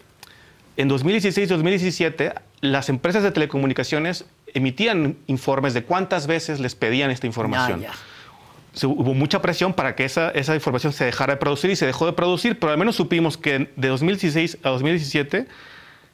en 0.78 0.88
2016-2017, 0.88 2.36
las 2.62 2.90
empresas 2.90 3.24
de 3.24 3.32
telecomunicaciones 3.32 4.26
emitían 4.54 5.18
informes 5.26 5.74
de 5.74 5.84
cuántas 5.84 6.28
veces 6.28 6.60
les 6.60 6.76
pedían 6.76 7.10
esta 7.10 7.26
información 7.26 7.80
Ah, 7.90 8.86
hubo 8.86 9.16
mucha 9.16 9.42
presión 9.42 9.74
para 9.74 9.96
que 9.96 10.06
esa, 10.06 10.30
esa 10.30 10.54
información 10.54 10.94
se 10.94 11.06
dejara 11.06 11.34
de 11.34 11.38
producir 11.40 11.72
y 11.72 11.76
se 11.76 11.88
dejó 11.88 12.06
de 12.06 12.14
producir, 12.14 12.60
pero 12.60 12.72
al 12.72 12.78
menos 12.78 12.96
supimos 12.96 13.36
que 13.36 13.72
de 13.76 13.88
2016 13.88 14.60
a 14.62 14.70
2017 14.70 15.48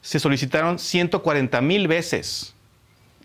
se 0.02 0.20
solicitaron 0.22 0.80
140 0.80 1.60
mil 1.60 1.90
veces 1.90 2.54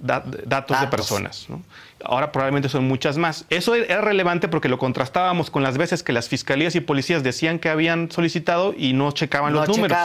da- 0.00 0.24
datos, 0.46 0.80
de 0.80 0.88
personas. 0.88 1.46
¿no? 1.48 1.62
Ahora 2.05 2.30
probablemente 2.32 2.68
son 2.68 2.86
muchas 2.86 3.18
más. 3.18 3.44
Eso 3.51 3.74
era 3.74 4.01
relevante 4.01 4.49
porque 4.49 4.68
lo 4.68 4.78
contrastábamos 4.78 5.51
con 5.51 5.62
las 5.62 5.78
veces 5.78 6.03
que 6.03 6.12
las 6.12 6.28
fiscalías 6.28 6.74
y 6.76 6.80
policías 6.80 7.22
decían 7.22 7.59
que 7.59 7.68
habían 7.68 8.11
solicitado 8.11 8.74
y 8.76 8.92
no 8.92 9.11
checaban 9.12 9.53
No 9.53 9.61
los 9.61 9.68
números. 9.68 9.99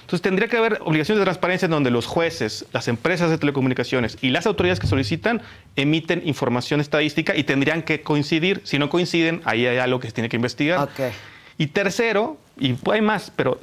Entonces 0.00 0.22
tendría 0.22 0.46
que 0.46 0.56
haber 0.56 0.78
obligaciones 0.82 1.18
de 1.18 1.24
transparencia 1.24 1.66
en 1.66 1.72
donde 1.72 1.90
los 1.90 2.06
jueces, 2.06 2.64
las 2.72 2.86
empresas 2.86 3.28
de 3.28 3.38
telecomunicaciones 3.38 4.18
y 4.20 4.30
las 4.30 4.46
autoridades 4.46 4.78
que 4.78 4.86
solicitan 4.86 5.42
emiten 5.74 6.22
información 6.24 6.80
estadística 6.80 7.34
y 7.34 7.42
tendrían 7.42 7.82
que 7.82 8.02
coincidir. 8.02 8.60
Si 8.62 8.78
no 8.78 8.88
coinciden, 8.88 9.42
ahí 9.44 9.66
hay 9.66 9.78
algo 9.78 9.98
que 9.98 10.06
se 10.06 10.12
tiene 10.12 10.28
que 10.28 10.36
investigar. 10.36 10.80
Ok. 10.80 11.12
Y 11.58 11.68
tercero, 11.68 12.38
y 12.58 12.76
hay 12.92 13.00
más, 13.00 13.32
pero 13.34 13.58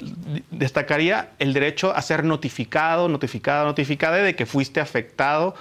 destacaría 0.52 1.30
el 1.40 1.54
derecho 1.54 1.96
a 1.96 2.02
ser 2.02 2.24
notificado, 2.24 3.08
notificado, 3.08 3.66
notificada 3.66 4.18
de 4.18 4.36
que 4.36 4.46
fuiste 4.46 4.82
afectado 4.82 5.56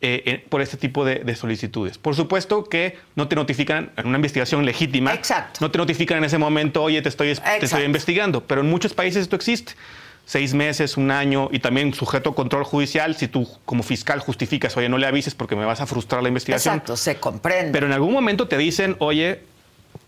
eh, 0.00 0.22
eh, 0.26 0.46
por 0.48 0.60
este 0.60 0.76
tipo 0.76 1.04
de, 1.04 1.34
solicitudes. 1.34 1.98
Por 1.98 2.14
supuesto 2.14 2.62
que 2.64 2.96
no 3.16 3.26
te 3.26 3.34
notifican 3.34 3.90
en 3.96 4.06
una 4.06 4.18
investigación 4.18 4.64
legítima. 4.64 5.12
Exacto. 5.12 5.58
No 5.60 5.72
te 5.72 5.78
notifican 5.78 6.18
en 6.18 6.24
ese 6.24 6.38
momento, 6.38 6.84
oye, 6.84 7.02
te 7.02 7.08
estoy, 7.08 7.34
te 7.34 7.64
estoy 7.64 7.82
investigando. 7.82 8.44
Pero 8.44 8.60
en 8.60 8.70
muchos 8.70 8.94
países 8.94 9.22
esto 9.22 9.34
existe. 9.34 9.72
Seis 10.24 10.54
meses, 10.54 10.96
un 10.96 11.10
año 11.10 11.48
y 11.50 11.58
también 11.58 11.94
sujeto 11.94 12.30
a 12.30 12.34
control 12.36 12.62
judicial. 12.62 13.16
Si 13.16 13.26
tú 13.26 13.48
como 13.64 13.82
fiscal 13.82 14.20
justificas, 14.20 14.76
oye, 14.76 14.88
no 14.88 14.98
le 14.98 15.06
avises 15.06 15.34
porque 15.34 15.56
me 15.56 15.64
vas 15.64 15.80
a 15.80 15.86
frustrar 15.86 16.22
la 16.22 16.28
investigación. 16.28 16.74
Exacto, 16.74 16.96
se 16.96 17.16
comprende. 17.16 17.72
Pero 17.72 17.86
en 17.86 17.92
algún 17.92 18.12
momento 18.12 18.46
te 18.46 18.56
dicen, 18.56 18.94
oye, 19.00 19.40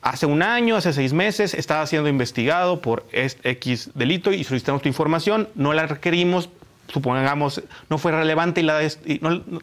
hace 0.02 0.26
un 0.26 0.42
año, 0.42 0.76
hace 0.76 0.92
seis 0.92 1.12
meses, 1.12 1.52
estaba 1.52 1.84
siendo 1.86 2.08
investigado 2.08 2.80
por 2.80 3.06
X 3.12 3.90
delito 3.94 4.32
y 4.32 4.44
solicitamos 4.44 4.82
tu 4.82 4.88
información, 4.88 5.48
no 5.56 5.72
la 5.72 5.86
requerimos, 5.86 6.48
supongamos, 6.92 7.62
no 7.88 7.98
fue 7.98 8.12
relevante 8.12 8.60
y, 8.60 8.64
la 8.64 8.80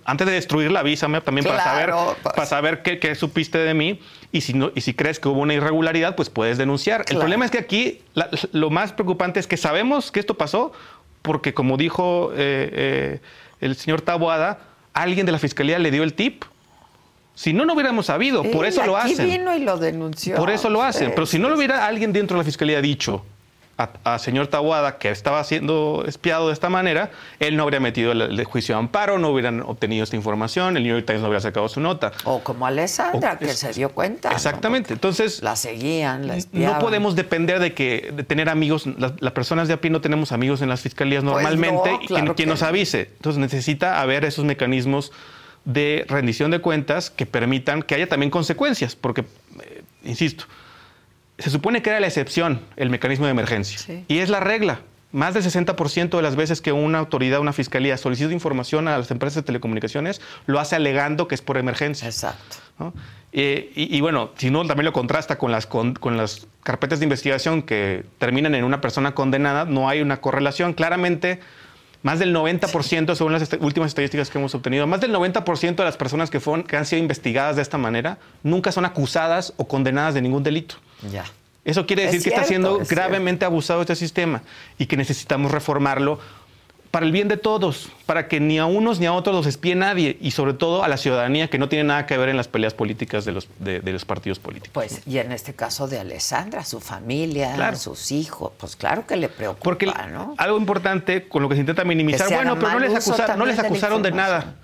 antes 0.05 0.27
de 0.27 0.33
destruirla 0.33 0.79
avísame 0.79 1.21
también 1.21 1.45
para 1.45 1.63
saber, 1.63 1.91
pues. 1.91 2.35
para 2.35 2.45
saber 2.45 2.81
qué, 2.81 3.15
supiste 3.15 3.57
de 3.57 3.73
mí 3.73 3.99
y 4.31 4.41
si, 4.41 4.53
no, 4.53 4.71
y 4.75 4.81
si 4.81 4.93
crees 4.93 5.19
que 5.19 5.27
hubo 5.27 5.41
una 5.41 5.53
irregularidad, 5.53 6.15
pues 6.15 6.29
puedes 6.29 6.57
denunciar. 6.57 7.05
El 7.09 7.17
problema 7.17 7.45
es 7.45 7.51
que 7.51 7.57
aquí 7.57 8.01
lo 8.51 8.69
más 8.69 8.93
preocupante 8.93 9.39
es 9.39 9.47
que 9.47 9.57
sabemos 9.57 10.11
que 10.11 10.19
esto 10.19 10.35
pasó 10.35 10.71
porque 11.21 11.53
como 11.53 11.77
dijo 11.77 12.31
eh, 12.33 12.69
eh, 12.71 13.19
el 13.59 13.75
señor 13.75 14.01
Taboada, 14.01 14.59
alguien 14.93 15.25
de 15.25 15.31
la 15.31 15.39
fiscalía 15.39 15.79
le 15.79 15.91
dio 15.91 16.03
el 16.03 16.13
tip. 16.13 16.43
Si 17.35 17.53
no, 17.53 17.65
no 17.65 17.73
hubiéramos 17.73 18.07
sabido. 18.07 18.43
por 18.43 18.65
eso 18.65 18.83
lo 18.83 18.97
hacen. 18.97 19.29
vino 19.29 19.55
y 19.55 19.59
lo 19.59 19.77
denunció. 19.77 20.37
Por 20.37 20.49
eso 20.49 20.71
lo 20.71 20.81
hacen. 20.81 21.11
Pero 21.13 21.27
si 21.27 21.37
no 21.37 21.49
lo 21.49 21.55
hubiera 21.55 21.85
alguien 21.85 22.11
dentro 22.11 22.35
de 22.35 22.39
la 22.39 22.45
fiscalía 22.45 22.81
dicho, 22.81 23.23
a, 23.77 24.17
señor 24.17 24.47
Tawada 24.47 24.97
que 24.97 25.09
estaba 25.09 25.43
siendo 25.43 26.03
espiado 26.07 26.47
de 26.47 26.53
esta 26.53 26.69
manera, 26.69 27.11
él 27.39 27.55
no 27.55 27.63
habría 27.63 27.79
metido 27.79 28.11
el, 28.11 28.43
juicio 28.45 28.75
de 28.75 28.79
amparo, 28.79 29.19
no 29.19 29.29
hubieran 29.29 29.61
obtenido 29.61 30.03
esta 30.03 30.15
información, 30.15 30.77
el 30.77 30.83
New 30.83 30.95
York 30.95 31.05
Times 31.05 31.21
no 31.21 31.27
habría 31.27 31.41
sacado 31.41 31.69
su 31.69 31.79
nota. 31.79 32.11
O 32.23 32.39
como 32.39 32.65
Alessandra, 32.65 33.37
que 33.37 33.49
se 33.49 33.73
dio 33.73 33.89
cuenta. 33.89 34.31
Exactamente. 34.31 34.93
Entonces. 34.93 35.43
La 35.43 35.55
seguían, 35.55 36.27
la 36.27 36.37
espiaban. 36.37 36.79
No 36.79 36.79
podemos 36.79 37.15
depender 37.15 37.59
de 37.59 37.73
que 37.73 38.11
de 38.13 38.23
tener 38.23 38.49
amigos. 38.49 38.85
Las, 38.97 39.31
personas 39.37 39.67
de 39.67 39.75
a 39.75 39.81
pie 39.81 39.91
no 39.91 40.01
tenemos 40.01 40.31
amigos 40.31 40.61
en 40.63 40.69
las 40.69 40.81
fiscalías 40.81 41.23
pues 41.23 41.33
normalmente 41.33 41.99
quien, 42.35 42.49
nos 42.49 42.63
avise. 42.63 43.11
Entonces 43.17 43.39
necesita 43.39 44.01
haber 44.01 44.25
esos 44.25 44.45
mecanismos 44.45 45.11
de 45.65 46.05
rendición 46.07 46.49
de 46.49 46.59
cuentas 46.59 47.11
que 47.11 47.25
permitan 47.25 47.83
que 47.83 47.93
haya 47.93 48.07
también 48.07 48.31
consecuencias, 48.31 48.95
porque, 48.95 49.21
eh, 49.61 49.83
insisto, 50.03 50.45
se 51.37 51.49
supone 51.49 51.81
que 51.81 51.89
era 51.89 51.99
la 51.99 52.07
excepción 52.07 52.61
el 52.75 52.89
mecanismo 52.89 53.25
de 53.25 53.31
emergencia. 53.31 54.03
Y 54.07 54.19
es 54.19 54.29
la 54.29 54.39
regla. 54.39 54.81
Más 55.11 55.33
del 55.33 55.43
60% 55.43 56.17
de 56.17 56.21
las 56.21 56.35
veces 56.35 56.61
que 56.61 56.73
una 56.73 56.99
autoridad, 56.99 57.39
una 57.39 57.53
fiscalía 57.53 57.97
solicita 57.97 58.33
información 58.33 58.87
a 58.87 58.97
las 58.97 59.09
empresas 59.09 59.35
de 59.35 59.43
telecomunicaciones, 59.43 60.21
lo 60.47 60.59
hace 60.59 60.75
alegando 60.75 61.27
que 61.27 61.35
es 61.35 61.41
por 61.41 61.57
emergencia. 61.57 62.07
Exacto. 62.07 62.57
Eh, 63.31 63.71
y, 63.75 64.01
bueno, 64.01 64.31
si 64.35 64.49
no, 64.49 64.65
también 64.65 64.85
lo 64.85 64.93
contrasta 64.93 65.37
con 65.37 65.51
las, 65.51 65.65
con, 65.65 65.95
las 66.17 66.47
carpetas 66.63 66.99
de 66.99 67.05
investigación 67.05 67.61
que 67.61 68.03
terminan 68.17 68.53
en 68.55 68.63
una 68.63 68.81
persona 68.81 69.15
condenada, 69.15 69.65
no 69.65 69.87
hay 69.87 70.01
una 70.01 70.17
correlación. 70.19 70.73
Claramente, 70.73 71.39
más 72.03 72.19
del 72.19 72.35
90%, 72.35 73.15
según 73.15 73.33
las 73.33 73.49
últimas 73.59 73.89
estadísticas 73.89 74.29
que 74.29 74.39
hemos 74.39 74.55
obtenido, 74.55 74.87
más 74.87 74.99
del 74.99 75.13
90% 75.13 75.75
de 75.75 75.83
las 75.83 75.97
personas 75.97 76.29
que, 76.29 76.39
fueron, 76.39 76.63
que 76.63 76.75
han 76.77 76.85
sido 76.85 77.01
investigadas 77.01 77.55
de 77.55 77.61
esta 77.61 77.77
manera 77.77 78.17
nunca 78.43 78.71
son 78.71 78.85
acusadas 78.85 79.53
o 79.57 79.67
condenadas 79.67 80.13
de 80.13 80.21
ningún 80.21 80.43
delito. 80.43 80.75
Ya. 81.11 81.25
Eso 81.65 81.85
quiere 81.85 82.03
decir 82.03 82.23
que 82.23 82.29
está 82.29 82.45
siendo 82.45 82.79
gravemente 82.89 83.43
abusado 83.43 83.81
este 83.81 83.95
sistema 83.95 84.41
y 84.77 84.85
que 84.85 84.95
necesitamos 84.95 85.51
reformarlo 85.51 86.19
para 86.91 87.05
el 87.05 87.11
bien 87.11 87.27
de 87.27 87.37
todos, 87.37 87.91
para 88.05 88.27
que 88.27 88.39
ni 88.39 88.57
a 88.57 88.65
unos 88.65 88.99
ni 88.99 89.05
a 89.05 89.13
otros 89.13 89.35
los 89.35 89.45
espíe 89.45 89.75
nadie 89.75 90.17
y 90.21 90.31
sobre 90.31 90.53
todo 90.53 90.83
a 90.83 90.87
la 90.87 90.97
ciudadanía 90.97 91.49
que 91.49 91.57
no 91.57 91.69
tiene 91.69 91.83
nada 91.83 92.05
que 92.05 92.17
ver 92.17 92.29
en 92.29 92.37
las 92.37 92.47
peleas 92.47 92.73
políticas 92.73 93.25
de 93.25 93.33
los, 93.33 93.49
de, 93.59 93.81
los 93.81 94.05
partidos 94.05 94.39
políticos. 94.39 94.71
Pues, 94.73 95.01
y 95.05 95.17
en 95.17 95.31
este 95.31 95.53
caso 95.53 95.87
de 95.87 95.99
Alessandra, 95.99 96.63
su 96.63 96.79
familia, 96.79 97.75
sus 97.75 98.11
hijos, 98.11 98.53
pues 98.57 98.75
claro 98.75 99.05
que 99.05 99.17
le 99.17 99.29
preocupa, 99.29 99.63
Porque 99.63 99.91
algo 100.37 100.57
importante 100.57 101.27
con 101.27 101.43
lo 101.43 101.49
que 101.49 101.55
se 101.55 101.61
intenta 101.61 101.83
minimizar, 101.83 102.33
bueno, 102.33 102.57
pero 102.57 102.71
no 102.71 102.79
les, 102.79 103.37
no 103.37 103.45
les 103.45 103.59
acusaron 103.59 104.01
de 104.01 104.11
nada. 104.11 104.55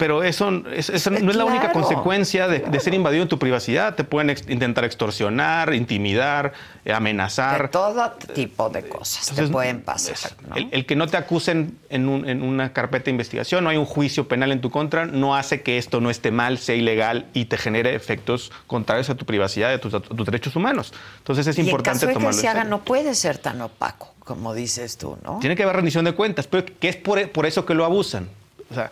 Eh, 0.00 0.06
pero 0.10 0.22
eso, 0.22 0.50
no 0.50 0.70
es 0.70 1.36
la 1.36 1.44
única 1.44 1.72
consecuencia 1.72 2.48
de, 2.48 2.80
ser 2.80 2.94
invadido 2.94 3.22
en 3.22 3.28
tu 3.28 3.38
privacidad. 3.38 3.94
Te 3.94 4.04
pueden 4.04 4.36
intentar 4.48 4.84
extorsionar, 4.84 5.74
intimidar, 5.74 6.52
eh, 6.84 6.92
amenazar. 6.92 7.62
De 7.62 7.68
todo 7.68 8.12
tipo 8.34 8.70
de 8.70 8.88
cosas 8.88 9.34
te 9.34 9.46
pueden 9.48 9.82
pasar. 9.82 10.32
El, 10.70 10.86
que 10.86 10.96
no 10.96 11.06
te 11.06 11.16
acusen 11.16 11.78
en, 11.88 12.08
una 12.08 12.72
carpeta 12.72 13.06
de 13.06 13.10
investigación, 13.12 13.64
no 13.64 13.70
hay 13.70 13.76
un 13.76 13.84
juicio 13.84 14.28
penal 14.28 14.52
en 14.52 14.60
tu 14.60 14.70
contra, 14.70 15.06
no 15.06 15.36
hace 15.36 15.62
que 15.62 15.78
esto 15.78 16.00
no 16.00 16.10
esté 16.10 16.30
mal, 16.30 16.58
sea 16.58 16.74
ilegal 16.74 17.26
y 17.34 17.46
te 17.46 17.56
genere 17.56 17.94
efectos 17.94 18.50
contrarios 18.66 19.10
a 19.10 19.14
tu 19.14 19.24
privacidad 19.24 19.70
y 19.70 19.74
a 19.74 19.80
tus, 19.80 19.92
derechos 20.24 20.56
humanos. 20.56 20.92
Entonces 21.18 21.46
es 21.46 21.58
importante 21.58 22.06
en 22.06 22.14
caso 22.14 22.20
de 22.20 22.26
que 22.26 22.32
se 22.32 22.48
haga, 22.48 22.64
no 22.64 22.82
puede 22.82 23.14
ser 23.14 23.38
tan 23.38 23.60
opaco, 23.60 24.14
como 24.20 24.54
dices 24.54 24.96
tú, 24.96 25.18
¿no? 25.22 25.38
Tiene 25.40 25.56
que 25.56 25.62
haber 25.62 25.76
rendición 25.76 26.04
de 26.04 26.12
cuentas, 26.12 26.46
pero 26.46 26.64
que 26.78 26.88
es 26.88 26.96
por, 26.96 27.30
por 27.30 27.46
eso 27.46 27.66
que 27.66 27.74
lo 27.74 27.84
abusan. 27.84 28.28
O 28.70 28.74
sea, 28.74 28.90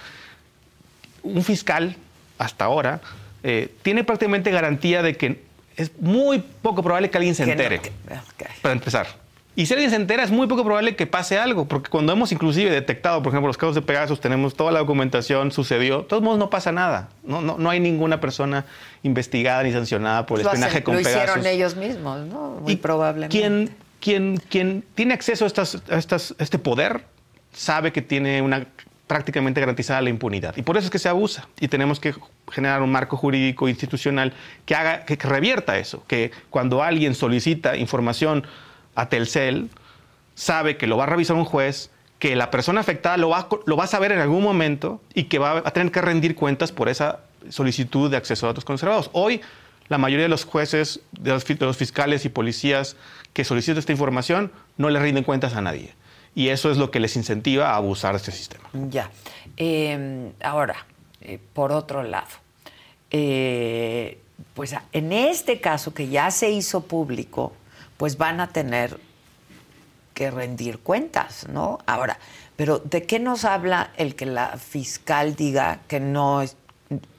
un 1.35 1.43
fiscal, 1.45 1.97
hasta 2.39 2.65
ahora, 2.65 3.01
eh, 3.43 3.73
tiene 3.83 4.05
prácticamente 4.05 4.51
garantía 4.51 5.03
de 5.03 5.17
que 5.17 5.43
es 5.77 5.93
muy 6.01 6.41
poco 6.63 6.83
probable 6.83 7.11
que 7.11 7.19
alguien 7.19 7.35
se 7.35 7.45
entere. 7.45 7.81
Para 8.63 8.73
empezar. 8.73 9.07
Y 9.55 9.67
si 9.67 9.73
alguien 9.75 9.91
se 9.91 9.97
entera, 9.97 10.23
es 10.23 10.31
muy 10.31 10.47
poco 10.47 10.63
probable 10.63 10.95
que 10.95 11.07
pase 11.09 11.37
algo, 11.37 11.67
porque 11.67 11.91
cuando 11.91 12.13
hemos 12.13 12.31
inclusive 12.31 12.71
detectado, 12.71 13.23
por 13.25 13.33
ejemplo, 13.33 13.49
los 13.49 13.57
casos 13.57 13.75
de 13.75 13.83
Pegasus, 13.83 14.21
tenemos 14.21 14.55
toda 14.55 14.71
la 14.71 14.79
documentación, 14.79 15.51
sucedió, 15.51 15.99
de 15.99 16.05
todos 16.05 16.23
modos 16.23 16.39
no 16.39 16.49
pasa 16.49 16.71
nada. 16.71 17.09
No, 17.25 17.41
no, 17.41 17.59
no 17.59 17.69
hay 17.69 17.81
ninguna 17.81 18.21
persona 18.21 18.67
investigada 19.03 19.65
ni 19.65 19.73
sancionada 19.73 20.27
por 20.27 20.39
el 20.39 20.47
espionaje 20.47 20.85
con 20.85 20.95
Pegasus. 20.95 21.17
Lo 21.17 21.23
hicieron 21.23 21.47
ellos 21.47 21.75
mismos, 21.75 22.21
¿no? 22.27 22.61
Muy 22.63 22.77
probablemente. 22.77 23.37
Quien, 23.37 23.75
quien, 24.01 24.37
quien 24.49 24.85
tiene 24.95 25.15
acceso 25.15 25.45
a, 25.45 25.49
estas, 25.49 25.83
a, 25.91 25.97
estas, 25.97 26.37
a 26.39 26.43
este 26.45 26.61
poder 26.61 27.03
sabe 27.53 27.93
que 27.93 28.01
tiene 28.01 28.41
una 28.43 28.65
prácticamente 29.09 29.61
garantizada 29.61 30.01
la 30.03 30.11
impunidad. 30.11 30.57
Y 30.57 30.63
por 30.63 30.77
eso 30.77 30.85
es 30.85 30.91
que 30.91 31.01
se 31.01 31.09
abusa. 31.09 31.49
Y 31.59 31.67
tenemos 31.67 31.99
que 31.99 32.15
generar 32.53 32.83
un 32.83 32.93
marco 32.93 33.17
jurídico 33.17 33.69
institucional 33.69 34.35
que 34.67 34.77
haga, 34.77 35.05
que, 35.05 35.17
revierta 35.17 35.79
eso. 35.79 36.05
Que 36.07 36.31
cuando 36.51 36.83
alguien 36.85 37.15
solicita 37.17 37.77
información 37.77 38.47
a 38.95 39.09
Telcel, 39.09 39.71
sabe 40.35 40.77
que 40.77 40.87
lo 40.87 40.97
va 40.97 41.05
a 41.05 41.07
revisar 41.07 41.35
un 41.35 41.45
juez, 41.45 41.91
que 42.21 42.37
la 42.37 42.51
persona 42.51 42.81
afectada 42.81 43.17
lo 43.17 43.31
va, 43.31 43.49
lo 43.67 43.77
va 43.77 43.85
a 43.85 43.89
saber 43.89 44.13
en 44.13 44.21
algún 44.21 44.43
momento 44.43 45.01
y 45.15 45.25
que 45.25 45.39
va 45.39 45.63
a 45.65 45.71
tener 45.73 45.91
que 45.91 46.03
rendir 46.03 46.35
cuentas 46.37 46.71
por 46.71 46.89
esa 46.89 47.21
solicitud 47.49 48.11
de 48.11 48.19
acceso 48.19 48.47
a 48.47 48.51
datos 48.51 48.65
conservados. 48.65 49.09
Hoy, 49.13 49.41
la 49.89 49.99
mayoría 49.99 50.25
de 50.25 50.29
los 50.29 50.45
jueces, 50.45 51.01
de 51.13 51.31
los, 51.31 51.47
de 51.47 51.65
los 51.65 51.77
fiscales 51.77 52.25
y 52.27 52.29
policías 52.29 52.97
que 53.33 53.45
solicitan 53.45 53.79
esta 53.79 53.93
información 53.93 54.53
no 54.77 54.91
le 54.91 55.01
rinden 55.01 55.25
cuentas 55.25 55.55
a 55.55 55.63
nadie 55.63 55.95
y 56.39 56.51
eso 56.51 56.71
es 56.71 56.77
lo 56.77 56.93
que 56.93 57.01
les 57.01 57.17
incentiva 57.17 57.71
a 57.71 57.75
abusar 57.75 58.13
de 58.13 58.19
este 58.19 58.31
sistema. 58.31 58.71
Ya. 58.73 59.11
Em, 59.57 60.31
ahora, 60.41 60.87
eh, 61.21 61.41
por 61.53 61.73
otro 61.73 62.05
lado, 62.05 62.29
eh, 63.11 64.21
pues 64.55 64.73
en 64.93 65.13
este 65.13 65.61
caso 65.61 65.93
que 65.93 66.07
ya 66.07 66.31
se 66.31 66.51
hizo 66.51 66.83
público, 66.83 67.55
pues 67.97 68.19
van 68.19 68.41
a 68.41 68.51
tener 68.51 69.01
que 70.15 70.31
rendir 70.31 70.79
cuentas, 70.79 71.49
¿no? 71.49 71.81
Ahora, 71.87 72.21
pero 72.55 72.79
¿de 72.79 73.03
qué 73.03 73.19
nos 73.19 73.45
habla 73.45 73.91
el 73.97 74.15
que 74.15 74.27
la 74.27 74.59
fiscal 74.59 75.35
diga 75.35 75.81
que 75.89 75.99
no 75.99 76.43
es, 76.43 76.57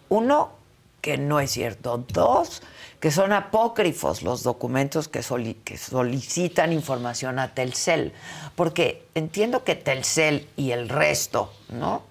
uno, 0.08 0.54
que 1.02 1.18
no 1.18 1.42
es 1.42 1.52
cierto, 1.52 2.06
dos, 2.08 2.62
que 3.00 3.12
son 3.12 3.32
apócrifos 3.32 4.24
los 4.24 4.44
documentos 4.44 5.08
que, 5.08 5.22
que, 5.64 5.78
solicitan 5.78 6.74
información 6.74 7.40
a 7.40 7.54
Telcel, 7.54 8.14
porque 8.56 9.06
entiendo 9.16 9.64
que 9.64 9.76
Telcel 9.76 10.48
y 10.58 10.72
el 10.72 10.90
resto, 10.90 11.54
¿no? 11.70 12.10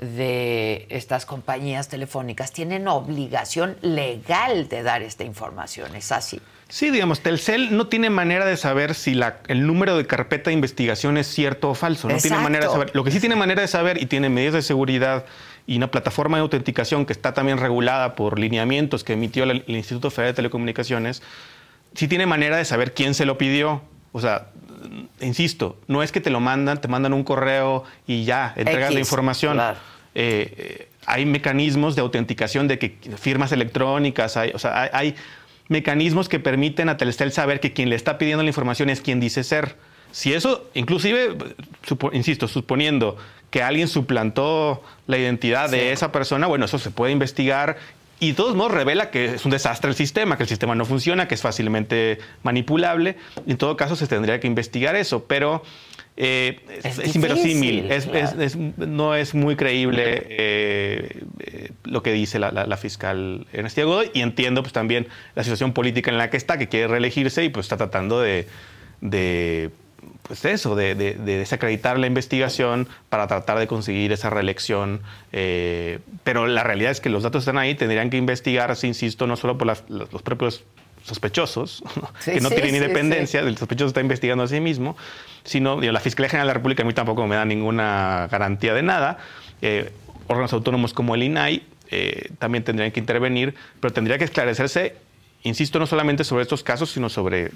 de 0.00 0.86
estas 0.88 1.26
compañías 1.26 1.88
telefónicas 1.88 2.52
tienen 2.52 2.88
obligación 2.88 3.76
legal 3.82 4.66
de 4.68 4.82
dar 4.82 5.02
esta 5.02 5.24
información, 5.24 5.94
¿es 5.94 6.10
así? 6.10 6.40
Sí, 6.70 6.90
digamos, 6.90 7.20
Telcel 7.20 7.76
no 7.76 7.88
tiene 7.88 8.10
manera 8.10 8.46
de 8.46 8.56
saber 8.56 8.94
si 8.94 9.12
la, 9.12 9.38
el 9.48 9.66
número 9.66 9.96
de 9.96 10.06
carpeta 10.06 10.50
de 10.50 10.54
investigación 10.54 11.18
es 11.18 11.26
cierto 11.26 11.70
o 11.70 11.74
falso. 11.74 12.08
No 12.08 12.16
tiene 12.16 12.38
manera 12.38 12.66
de 12.66 12.72
saber. 12.72 12.90
Lo 12.94 13.02
que 13.02 13.10
sí 13.10 13.18
tiene 13.18 13.34
manera 13.34 13.60
de 13.60 13.68
saber 13.68 14.00
y 14.00 14.06
tiene 14.06 14.28
medidas 14.28 14.54
de 14.54 14.62
seguridad 14.62 15.26
y 15.66 15.76
una 15.76 15.90
plataforma 15.90 16.36
de 16.38 16.42
autenticación 16.42 17.06
que 17.06 17.12
está 17.12 17.34
también 17.34 17.58
regulada 17.58 18.14
por 18.14 18.38
lineamientos 18.38 19.04
que 19.04 19.12
emitió 19.14 19.44
el, 19.44 19.64
Instituto 19.66 20.10
Federal 20.10 20.32
de 20.32 20.36
Telecomunicaciones, 20.36 21.22
sí 21.94 22.08
tiene 22.08 22.26
manera 22.26 22.56
de 22.56 22.64
saber 22.64 22.94
quién 22.94 23.14
se 23.14 23.24
lo 23.24 23.38
pidió. 23.38 23.82
O 24.12 24.20
sea, 24.20 24.48
insisto, 25.20 25.78
no 25.86 26.02
es 26.02 26.12
que 26.12 26.20
te 26.20 26.30
lo 26.30 26.40
mandan, 26.40 26.80
te 26.80 26.88
mandan 26.88 27.12
un 27.12 27.22
correo 27.22 27.84
y 28.06 28.24
ya, 28.24 28.54
entregas 28.56 28.92
la 28.92 29.00
información. 29.00 29.60
Eh, 29.60 29.74
eh, 30.14 30.88
hay 31.06 31.24
mecanismos 31.24 31.94
de 31.94 32.02
autenticación 32.02 32.68
de 32.68 32.78
que 32.78 32.98
firmas 33.16 33.52
electrónicas, 33.52 34.36
hay, 34.36 34.50
o 34.54 34.58
sea, 34.58 34.90
hay, 34.92 35.14
mecanismos 35.68 36.28
que 36.28 36.40
permiten 36.40 36.88
a 36.88 36.96
Telcel 36.96 37.30
saber 37.30 37.60
que 37.60 37.72
quien 37.72 37.90
le 37.90 37.96
está 37.96 38.18
pidiendo 38.18 38.42
la 38.42 38.48
información 38.48 38.90
es 38.90 39.00
quien 39.00 39.20
dice 39.20 39.44
ser. 39.44 39.76
Si 40.12 40.32
eso, 40.32 40.68
inclusive, 40.74 41.36
insisto, 42.12 42.48
suponiendo 42.48 43.16
que 43.50 43.62
alguien 43.62 43.88
suplantó 43.88 44.82
la 45.06 45.18
identidad 45.18 45.70
de 45.70 45.92
esa 45.92 46.12
persona, 46.12 46.46
bueno, 46.46 46.64
eso 46.64 46.78
se 46.78 46.90
puede 46.90 47.12
investigar 47.12 47.78
y 48.20 48.28
de 48.28 48.34
todos 48.34 48.54
modos 48.54 48.72
revela 48.72 49.10
que 49.10 49.34
es 49.36 49.44
un 49.46 49.50
desastre 49.50 49.90
el 49.90 49.96
sistema, 49.96 50.36
que 50.36 50.42
el 50.42 50.48
sistema 50.48 50.74
no 50.74 50.84
funciona, 50.84 51.26
que 51.26 51.34
es 51.34 51.40
fácilmente 51.40 52.18
manipulable. 52.42 53.16
En 53.46 53.56
todo 53.56 53.78
caso, 53.78 53.96
se 53.96 54.06
tendría 54.06 54.38
que 54.40 54.46
investigar 54.46 54.94
eso, 54.94 55.24
pero 55.24 55.62
eh, 56.18 56.60
es, 56.82 57.16
inverosímil, 57.16 57.88
no 58.76 59.14
es 59.14 59.34
muy 59.34 59.56
creíble 59.56 60.26
eh, 60.28 61.22
eh, 61.38 61.70
lo 61.84 62.02
que 62.02 62.12
dice 62.12 62.38
la, 62.38 62.76
fiscal 62.76 63.46
Ernestina 63.54 63.86
Godoy 63.86 64.10
y 64.12 64.20
entiendo 64.20 64.62
pues 64.62 64.74
también 64.74 65.08
la 65.34 65.44
situación 65.44 65.72
política 65.72 66.10
en 66.10 66.18
la 66.18 66.28
que 66.28 66.36
está, 66.36 66.58
que 66.58 66.68
quiere 66.68 66.88
reelegirse 66.88 67.42
y 67.42 67.48
pues 67.48 67.64
está 67.64 67.78
tratando 67.78 68.20
de, 68.20 68.46
pues 70.30 70.44
eso, 70.44 70.76
de, 70.76 70.94
desacreditar 70.94 71.98
la 71.98 72.06
investigación 72.06 72.86
para 73.08 73.26
tratar 73.26 73.58
de 73.58 73.66
conseguir 73.66 74.12
esa 74.12 74.30
reelección. 74.30 75.02
pero 75.32 76.46
la 76.46 76.62
realidad 76.62 76.92
es 76.92 77.00
que 77.00 77.08
los 77.10 77.24
datos 77.24 77.42
están 77.42 77.58
ahí, 77.58 77.74
tendrían 77.74 78.10
que 78.10 78.16
investigarse, 78.16 78.86
insisto, 78.86 79.26
no 79.26 79.34
solo 79.36 79.58
por 79.58 79.66
los 79.66 80.22
propios 80.22 80.64
sospechosos, 81.02 81.82
que 82.24 82.40
no 82.40 82.50
tienen 82.50 82.76
independencia, 82.76 83.40
el 83.40 83.56
sospechoso 83.56 83.88
está 83.88 84.00
investigando 84.00 84.44
a 84.44 84.48
sí 84.48 84.60
mismo, 84.60 84.96
sino 85.42 85.80
la 85.80 86.00
Fiscalía 86.00 86.28
General 86.28 86.46
de 86.46 86.50
la 86.50 86.54
República 86.54 86.82
a 86.82 86.86
mí 86.86 86.92
tampoco 86.92 87.26
me 87.26 87.36
da 87.36 87.44
ninguna 87.44 88.28
garantía 88.30 88.74
de 88.74 88.82
nada. 88.82 89.18
Eh, 89.62 89.90
órganos 90.28 90.52
autónomos 90.52 90.92
como 90.92 91.14
el 91.14 91.24
INAI 91.24 91.64
eh, 91.90 92.30
también 92.38 92.62
tendrían 92.62 92.92
que 92.92 93.00
intervenir, 93.00 93.54
pero 93.80 93.92
tendría 93.92 94.16
que 94.16 94.24
esclarecerse, 94.24 94.94
insisto, 95.42 95.78
no 95.78 95.86
solamente 95.86 96.24
sobre 96.24 96.42
estos 96.42 96.62
casos, 96.62 96.90
sino 96.90 97.08
sobre 97.08 97.50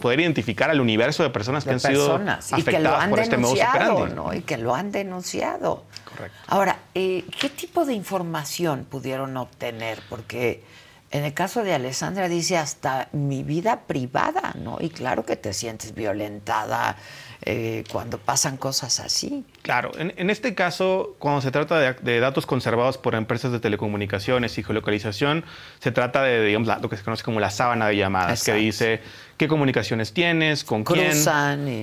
poder 0.00 0.20
identificar 0.20 0.70
al 0.70 0.80
universo 0.80 1.22
de 1.22 1.30
personas 1.30 1.64
que 1.64 1.70
han 1.70 1.80
sido 1.80 2.20
afectadas 2.50 3.08
por 3.08 3.20
este 3.20 3.36
modus 3.36 3.60
operandi. 3.60 4.14
¿no? 4.14 4.34
Y 4.34 4.42
que 4.42 4.56
lo 4.56 4.74
han 4.74 4.92
denunciado. 4.92 5.84
Correcto. 6.04 6.38
Ahora, 6.46 6.78
eh, 6.94 7.24
¿qué 7.38 7.48
tipo 7.48 7.84
de 7.84 7.94
información 7.94 8.86
pudieron 8.88 9.36
obtener? 9.36 10.00
Porque 10.08 10.62
en 11.10 11.24
el 11.24 11.34
caso 11.34 11.62
de 11.62 11.72
Alessandra 11.72 12.28
dice 12.28 12.56
hasta 12.56 13.08
mi 13.12 13.42
vida 13.42 13.82
privada, 13.86 14.54
¿no? 14.58 14.78
Y 14.80 14.90
claro 14.90 15.24
que 15.24 15.36
te 15.36 15.52
sientes 15.52 15.94
violentada 15.94 16.96
eh, 17.42 17.84
cuando 17.92 18.18
pasan 18.18 18.56
cosas 18.56 18.98
así. 18.98 19.44
Claro, 19.66 19.90
en, 19.98 20.30
este 20.30 20.54
caso, 20.54 21.16
cuando 21.18 21.40
se 21.40 21.50
trata 21.50 21.92
de, 21.92 22.20
datos 22.20 22.46
conservados 22.46 22.98
por 22.98 23.16
empresas 23.16 23.50
de 23.50 23.58
telecomunicaciones 23.58 24.56
y 24.58 24.62
geolocalización, 24.62 25.44
se 25.80 25.90
trata 25.90 26.22
de, 26.22 26.44
digamos, 26.44 26.68
lo 26.80 26.88
que 26.88 26.96
se 26.96 27.02
conoce 27.02 27.24
como 27.24 27.40
la 27.40 27.50
sábana 27.50 27.88
de 27.88 27.96
llamadas, 27.96 28.44
que 28.44 28.54
dice 28.54 29.00
qué 29.36 29.48
comunicaciones 29.48 30.12
tienes, 30.12 30.64
con 30.64 30.84
quién, 30.84 31.12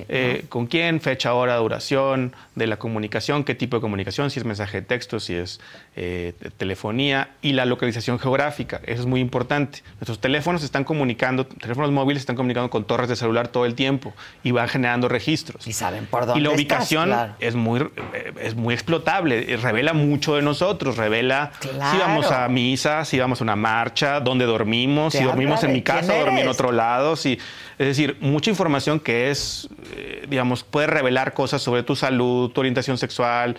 eh, 0.08 0.44
con 0.48 0.66
quién, 0.66 1.00
fecha, 1.00 1.34
hora, 1.34 1.56
duración 1.56 2.34
de 2.54 2.66
la 2.66 2.78
comunicación, 2.78 3.44
qué 3.44 3.54
tipo 3.54 3.76
de 3.76 3.80
comunicación, 3.80 4.30
si 4.30 4.40
es 4.40 4.44
mensaje 4.44 4.80
de 4.80 4.86
texto, 4.86 5.20
si 5.20 5.34
es 5.34 5.60
eh, 5.94 6.32
telefonía 6.56 7.30
y 7.42 7.52
la 7.52 7.64
localización 7.64 8.18
geográfica. 8.18 8.80
Eso 8.84 9.02
es 9.02 9.06
muy 9.06 9.20
importante. 9.20 9.82
Nuestros 10.00 10.20
teléfonos 10.20 10.64
están 10.64 10.84
comunicando, 10.84 11.46
teléfonos 11.46 11.92
móviles 11.92 12.22
están 12.22 12.36
comunicando 12.36 12.70
con 12.70 12.84
torres 12.84 13.08
de 13.08 13.16
celular 13.16 13.48
todo 13.48 13.66
el 13.66 13.74
tiempo 13.74 14.14
y 14.42 14.50
van 14.50 14.68
generando 14.68 15.08
registros. 15.08 15.66
Y 15.66 15.72
saben 15.72 16.06
por 16.06 16.26
dónde 16.26 16.40
Y 16.40 16.42
la 16.42 16.50
ubicación 16.50 17.12
es 17.38 17.54
muy 17.54 17.73
eh, 17.80 18.32
es 18.40 18.54
muy 18.54 18.74
explotable, 18.74 19.56
revela 19.56 19.92
mucho 19.92 20.36
de 20.36 20.42
nosotros, 20.42 20.96
revela 20.96 21.52
si 21.60 21.98
vamos 21.98 22.30
a 22.30 22.48
misa, 22.48 23.04
si 23.04 23.18
vamos 23.18 23.40
a 23.40 23.44
una 23.44 23.56
marcha, 23.56 24.20
dónde 24.20 24.44
dormimos, 24.44 25.12
si 25.12 25.22
dormimos 25.22 25.62
en 25.64 25.72
mi 25.72 25.82
casa, 25.82 26.18
dormí 26.18 26.40
en 26.40 26.48
otro 26.48 26.72
lado, 26.72 27.16
si 27.16 27.38
es 27.78 27.88
decir, 27.88 28.16
mucha 28.20 28.50
información 28.50 29.00
que 29.00 29.30
es, 29.30 29.68
eh, 29.96 30.26
digamos, 30.28 30.62
puede 30.62 30.86
revelar 30.86 31.34
cosas 31.34 31.60
sobre 31.60 31.82
tu 31.82 31.96
salud, 31.96 32.50
tu 32.50 32.60
orientación 32.60 32.98
sexual, 32.98 33.56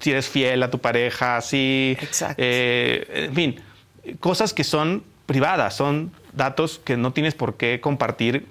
si 0.00 0.10
eres 0.10 0.28
fiel 0.28 0.62
a 0.62 0.70
tu 0.70 0.78
pareja, 0.78 1.40
si... 1.40 1.96
Eh, 2.36 3.26
en 3.28 3.34
fin, 3.34 3.60
cosas 4.20 4.52
que 4.52 4.64
son 4.64 5.02
privadas, 5.24 5.76
son 5.76 6.12
datos 6.34 6.78
que 6.84 6.98
no 6.98 7.12
tienes 7.12 7.34
por 7.34 7.56
qué 7.56 7.80
compartir 7.80 8.46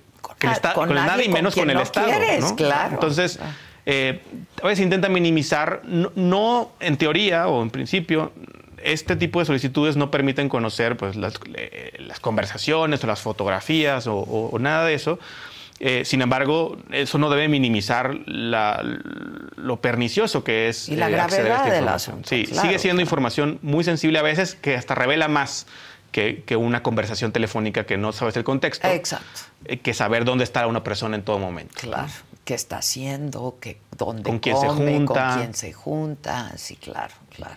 con, 0.74 0.93
nadie, 0.93 1.26
y 1.26 1.30
menos 1.30 1.53
con, 1.53 1.70
el 1.70 1.80
Estado. 1.80 2.07
claro. 2.55 2.93
Entonces, 2.93 3.39
eh, 3.86 4.22
a 4.62 4.68
veces 4.68 4.84
intenta 4.84 5.10
minimizar, 5.10 5.82
no, 5.86 6.72
en 6.80 6.98
teoría 6.98 7.48
o 7.48 7.62
en 7.62 7.70
principio, 7.70 8.32
este 8.84 9.16
tipo 9.16 9.40
de 9.40 9.46
solicitudes 9.46 9.96
no 9.96 10.12
permiten 10.12 10.50
conocer 10.50 10.98
pues, 10.98 11.16
las, 11.16 11.40
conversaciones 12.22 13.04
o 13.04 13.08
las 13.08 13.22
fotografías 13.22 14.06
o, 14.08 14.58
nada 14.60 14.86
de 14.86 14.94
eso. 14.94 15.20
Eh, 15.80 16.06
sin 16.06 16.22
embargo, 16.22 16.78
eso 16.92 17.18
no 17.18 17.30
debe 17.30 17.50
minimizar 17.50 18.16
lo 18.26 19.82
pernicioso 19.82 20.44
que 20.44 20.70
es 20.70 20.88
y 20.88 20.96
la 20.96 21.10
gravedad 21.10 21.66
de 21.70 21.82
la 21.82 22.00
Sí, 22.00 22.46
sigue 22.46 22.80
siendo 22.80 23.02
información 23.02 23.60
muy 23.62 23.84
sensible 23.84 24.20
a 24.20 24.22
veces 24.22 24.56
que 24.56 24.76
hasta 24.76 24.96
revela 24.96 25.28
más 25.28 25.66
que, 26.14 26.56
una 26.56 26.84
conversación 26.84 27.32
telefónica 27.32 27.86
que 27.86 27.98
no 27.98 28.14
sabes 28.14 28.38
el 28.38 28.46
contexto. 28.46 28.88
Exacto. 28.88 29.42
Eh, 29.66 29.80
que 29.80 29.94
saber 29.94 30.24
dónde 30.24 30.46
está 30.46 30.68
una 30.68 30.84
persona 30.84 31.18
en 31.18 31.24
todo 31.24 31.40
momento. 31.40 31.74
Claro. 31.82 32.12
¿Qué 32.46 32.54
está 32.54 32.78
haciendo? 32.78 33.58
¿Qué, 33.60 33.80
¿Dónde 33.98 34.24
¿Con 34.30 34.39
quién 34.39 34.58
se 34.58 34.68
junta? 34.68 35.28
¿Con 35.30 35.38
quién 35.39 35.54
se 35.54 35.74
junta? 35.74 36.52
Sí, 36.58 36.76
claro 36.76 37.22
claro. 37.36 37.56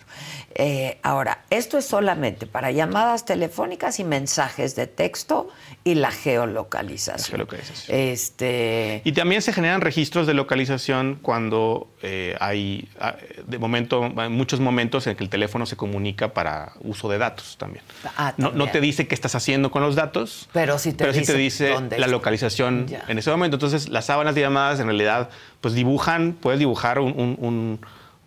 Eh, 0.55 0.97
ahora, 1.03 1.43
esto 1.49 1.77
es 1.77 1.85
solamente 1.85 2.47
para 2.47 2.71
llamadas 2.71 3.25
telefónicas 3.25 3.99
y 3.99 4.03
mensajes 4.03 4.75
de 4.75 4.87
texto 4.87 5.49
y 5.83 5.95
la 5.95 6.11
geolocalización. 6.11 7.47
Este... 7.87 9.01
Y 9.03 9.11
también 9.11 9.41
se 9.41 9.53
generan 9.53 9.81
registros 9.81 10.25
de 10.25 10.33
localización 10.33 11.19
cuando 11.21 11.89
eh, 12.01 12.35
hay, 12.39 12.89
ah, 12.99 13.15
de 13.45 13.59
momento, 13.59 14.05
en 14.05 14.31
muchos 14.31 14.59
momentos 14.59 15.05
en 15.07 15.15
que 15.15 15.23
el 15.23 15.29
teléfono 15.29 15.65
se 15.65 15.75
comunica 15.75 16.33
para 16.33 16.73
uso 16.81 17.07
de 17.07 17.19
datos 17.19 17.57
también. 17.57 17.83
Ah, 18.17 18.33
no, 18.37 18.67
te 18.67 18.81
dice 18.81 19.07
qué 19.07 19.15
estás 19.15 19.35
haciendo 19.35 19.69
con 19.69 19.83
los 19.83 19.95
datos, 19.95 20.49
pero 20.53 20.79
sí 20.79 20.93
te, 20.93 21.11
dice, 21.35 21.75
la 21.97 22.07
localización 22.07 22.87
en 23.07 23.17
ese 23.19 23.29
momento. 23.29 23.57
Entonces, 23.57 23.89
las 23.89 24.05
sábanas 24.05 24.33
de 24.33 24.41
llamadas 24.41 24.79
en 24.79 24.87
realidad 24.87 25.29
pues 25.61 25.73
dibujan, 25.73 26.33
puedes 26.33 26.59
dibujar 26.59 26.99
un 26.99 27.79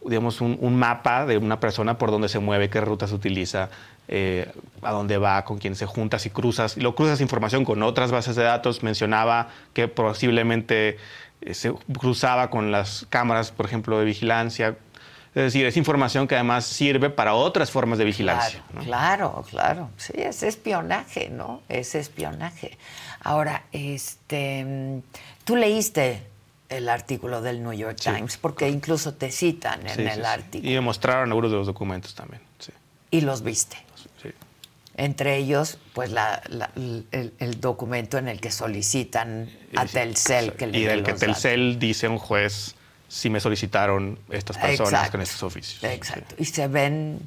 digamos, 0.05 0.41
un, 0.41 0.77
mapa 0.77 1.27
de 1.27 1.39
una 1.39 1.61
persona 1.61 1.99
por 1.99 2.11
dónde 2.11 2.29
se 2.29 2.39
mueve, 2.39 2.71
qué 2.71 2.81
rutas 2.81 3.13
utiliza, 3.13 3.69
eh, 4.09 4.51
a 4.83 4.93
dónde 4.93 5.19
va, 5.19 5.45
con 5.45 5.59
quién 5.59 5.77
se 5.77 5.87
junta, 5.87 6.19
si 6.19 6.31
cruzas, 6.31 6.77
y 6.77 6.81
lo 6.81 6.95
cruzas 6.95 7.21
información 7.21 7.65
con 7.65 7.83
otras 7.83 8.11
bases 8.11 8.37
de 8.37 8.43
datos. 8.43 8.83
Mencionaba 8.83 9.49
que 9.73 9.89
posiblemente 9.89 10.97
eh, 11.43 11.55
se 11.55 11.73
cruzaba 11.99 12.51
con 12.51 12.73
las 12.73 13.07
cámaras, 13.11 13.53
por 13.53 13.67
ejemplo, 13.67 13.99
de 13.99 14.05
vigilancia. 14.05 14.77
Es 15.35 15.45
decir, 15.45 15.65
es 15.65 15.77
información 15.77 16.27
que 16.27 16.35
además 16.35 16.65
sirve 16.65 17.09
para 17.09 17.35
otras 17.35 17.71
formas 17.71 17.99
de 17.99 18.05
vigilancia. 18.05 18.65
Claro, 18.83 19.45
claro, 19.49 19.91
Sí, 19.97 20.15
es 20.17 20.43
espionaje, 20.43 21.31
¿no? 21.31 21.63
Es 21.69 21.95
espionaje. 21.95 22.77
Ahora, 23.23 23.63
este, 23.71 25.03
tú 25.45 25.55
leíste 25.55 26.30
el 26.71 26.89
artículo 26.89 27.43
del 27.43 27.63
New 27.63 27.73
York 27.73 27.99
Times, 28.01 28.37
porque 28.37 28.69
incluso 28.69 29.15
te 29.15 29.31
citan 29.31 29.87
en 29.87 30.09
el 30.09 30.25
artículo. 30.25 30.71
Y 30.71 30.75
me 30.75 30.81
mostraron 30.81 31.29
algunos 31.29 31.51
de 31.51 31.59
los 31.59 31.67
documentos 31.67 32.15
también. 32.15 32.41
Y 33.11 33.21
los 33.21 33.43
viste. 33.43 33.77
Entre 34.97 35.37
ellos, 35.37 35.79
pues 35.95 36.13
el, 36.13 37.61
documento 37.61 38.19
en 38.19 38.29
el 38.29 38.41
que 38.41 38.51
solicitan 38.51 39.49
a 39.75 39.87
Telcel 39.87 40.53
que 40.55 40.67
le 40.67 40.79
Y 40.79 40.85
del 40.85 41.03
que 41.03 41.15
Telcel 41.15 41.79
dice 41.79 42.07
un 42.07 42.19
juez 42.19 42.75
si 43.09 43.31
me 43.31 43.41
solicitaron 43.41 44.19
estas 44.29 44.59
personas 44.59 45.11
con 45.11 45.21
estos 45.21 45.43
oficios. 45.43 45.83
Exacto. 45.85 46.35
Y 46.39 46.45
se 46.45 46.69
ven 46.69 47.27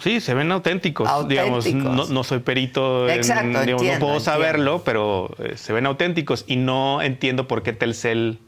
Sí, 0.00 0.20
se 0.20 0.34
ven 0.34 0.50
auténticos. 0.52 1.28
Digamos, 1.28 1.72
no, 1.72 2.24
soy 2.24 2.40
perito, 2.40 3.06
no 3.06 3.98
puedo 3.98 4.20
saberlo, 4.20 4.82
pero 4.84 5.34
eh, 5.38 5.56
se 5.56 5.72
ven 5.72 5.86
auténticos 5.86 6.44
y 6.46 6.56
no 6.56 7.02
entiendo 7.02 7.48
por 7.48 7.62
qué 7.62 7.72
Telcel 7.72 8.38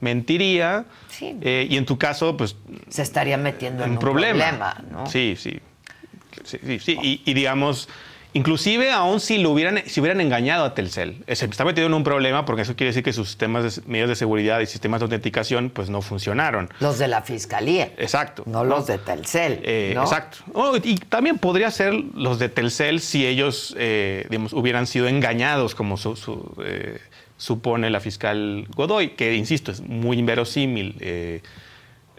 mentiría. 0.00 0.86
Eh, 1.20 1.66
y 1.70 1.76
en 1.76 1.86
tu 1.86 1.98
caso, 1.98 2.36
pues... 2.36 2.56
Se 2.88 3.02
estaría 3.02 3.36
metiendo 3.36 3.84
en, 3.84 3.92
un 3.92 3.98
problema. 3.98 4.82
Sí, 5.06 5.36
sí. 5.38 5.60
sí, 6.44 6.78
sí. 6.78 7.22
y, 7.24 7.34
digamos, 7.34 7.88
Inclusive, 8.36 8.90
aún 8.90 9.20
si 9.20 9.38
lo 9.38 9.50
hubieran, 9.50 9.84
si 9.86 10.00
hubieran 10.00 10.20
engañado 10.20 10.64
a 10.64 10.74
Telcel, 10.74 11.22
eh, 11.28 11.36
se 11.36 11.44
está 11.44 11.64
metido 11.64 11.86
en 11.86 11.94
un 11.94 12.02
problema 12.02 12.44
porque 12.44 12.62
eso 12.62 12.74
quiere 12.74 12.88
decir 12.88 13.04
que 13.04 13.12
sus 13.12 13.28
sistemas 13.28 13.76
de, 13.76 13.82
medios 13.86 14.08
de 14.08 14.16
seguridad 14.16 14.58
y 14.58 14.66
sistemas 14.66 14.98
de 14.98 15.04
autenticación 15.04 15.70
pues 15.70 15.88
no 15.88 16.02
funcionaron. 16.02 16.68
Los 16.80 16.98
de 16.98 17.06
la 17.06 17.22
fiscalía. 17.22 17.92
Exacto. 17.96 18.42
No, 18.46 18.64
los 18.64 18.88
de 18.88 18.98
Telcel. 18.98 19.60
Eh, 19.62 19.94
exacto. 19.96 20.38
Oh, 20.52 20.76
y 20.82 20.96
también 20.96 21.38
podría 21.38 21.70
ser 21.70 21.94
los 21.94 22.40
de 22.40 22.48
Telcel 22.48 23.00
si 23.00 23.24
ellos, 23.24 23.72
eh, 23.78 24.26
digamos, 24.28 24.52
hubieran 24.52 24.88
sido 24.88 25.06
engañados, 25.06 25.76
como 25.76 25.96
supone 27.36 27.90
la 27.90 28.00
fiscal 28.00 28.66
Godoy, 28.74 29.10
que 29.10 29.36
insisto 29.36 29.70
es 29.70 29.80
muy 29.80 30.18
inverosímil. 30.18 31.40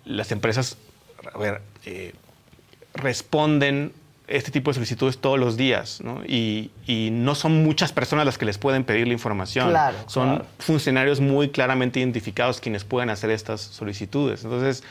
las 0.05 0.31
empresas, 0.31 0.77
a 1.33 1.37
ver, 1.37 1.61
responden 2.93 3.91
este 4.27 4.51
tipo 4.51 4.71
de 4.71 4.75
solicitudes 4.75 5.17
todos 5.19 5.39
los 5.39 5.55
días, 5.55 6.01
¿no? 6.03 6.23
Y, 6.25 6.71
y 6.87 7.09
no 7.11 7.35
son 7.35 7.63
muchas 7.63 7.91
personas 7.91 8.25
las 8.25 8.37
que 8.37 8.45
les 8.45 8.57
pueden 8.57 8.83
pedir 8.83 9.07
la 9.07 9.13
información. 9.13 9.69
Claro, 9.69 9.97
son 10.07 10.29
claro. 10.29 10.45
funcionarios 10.59 11.19
muy 11.19 11.49
claramente 11.49 11.99
identificados 11.99 12.59
quienes 12.59 12.83
pueden 12.83 13.09
hacer 13.09 13.29
estas 13.29 13.61
solicitudes. 13.61 14.43
Entonces, 14.43 14.83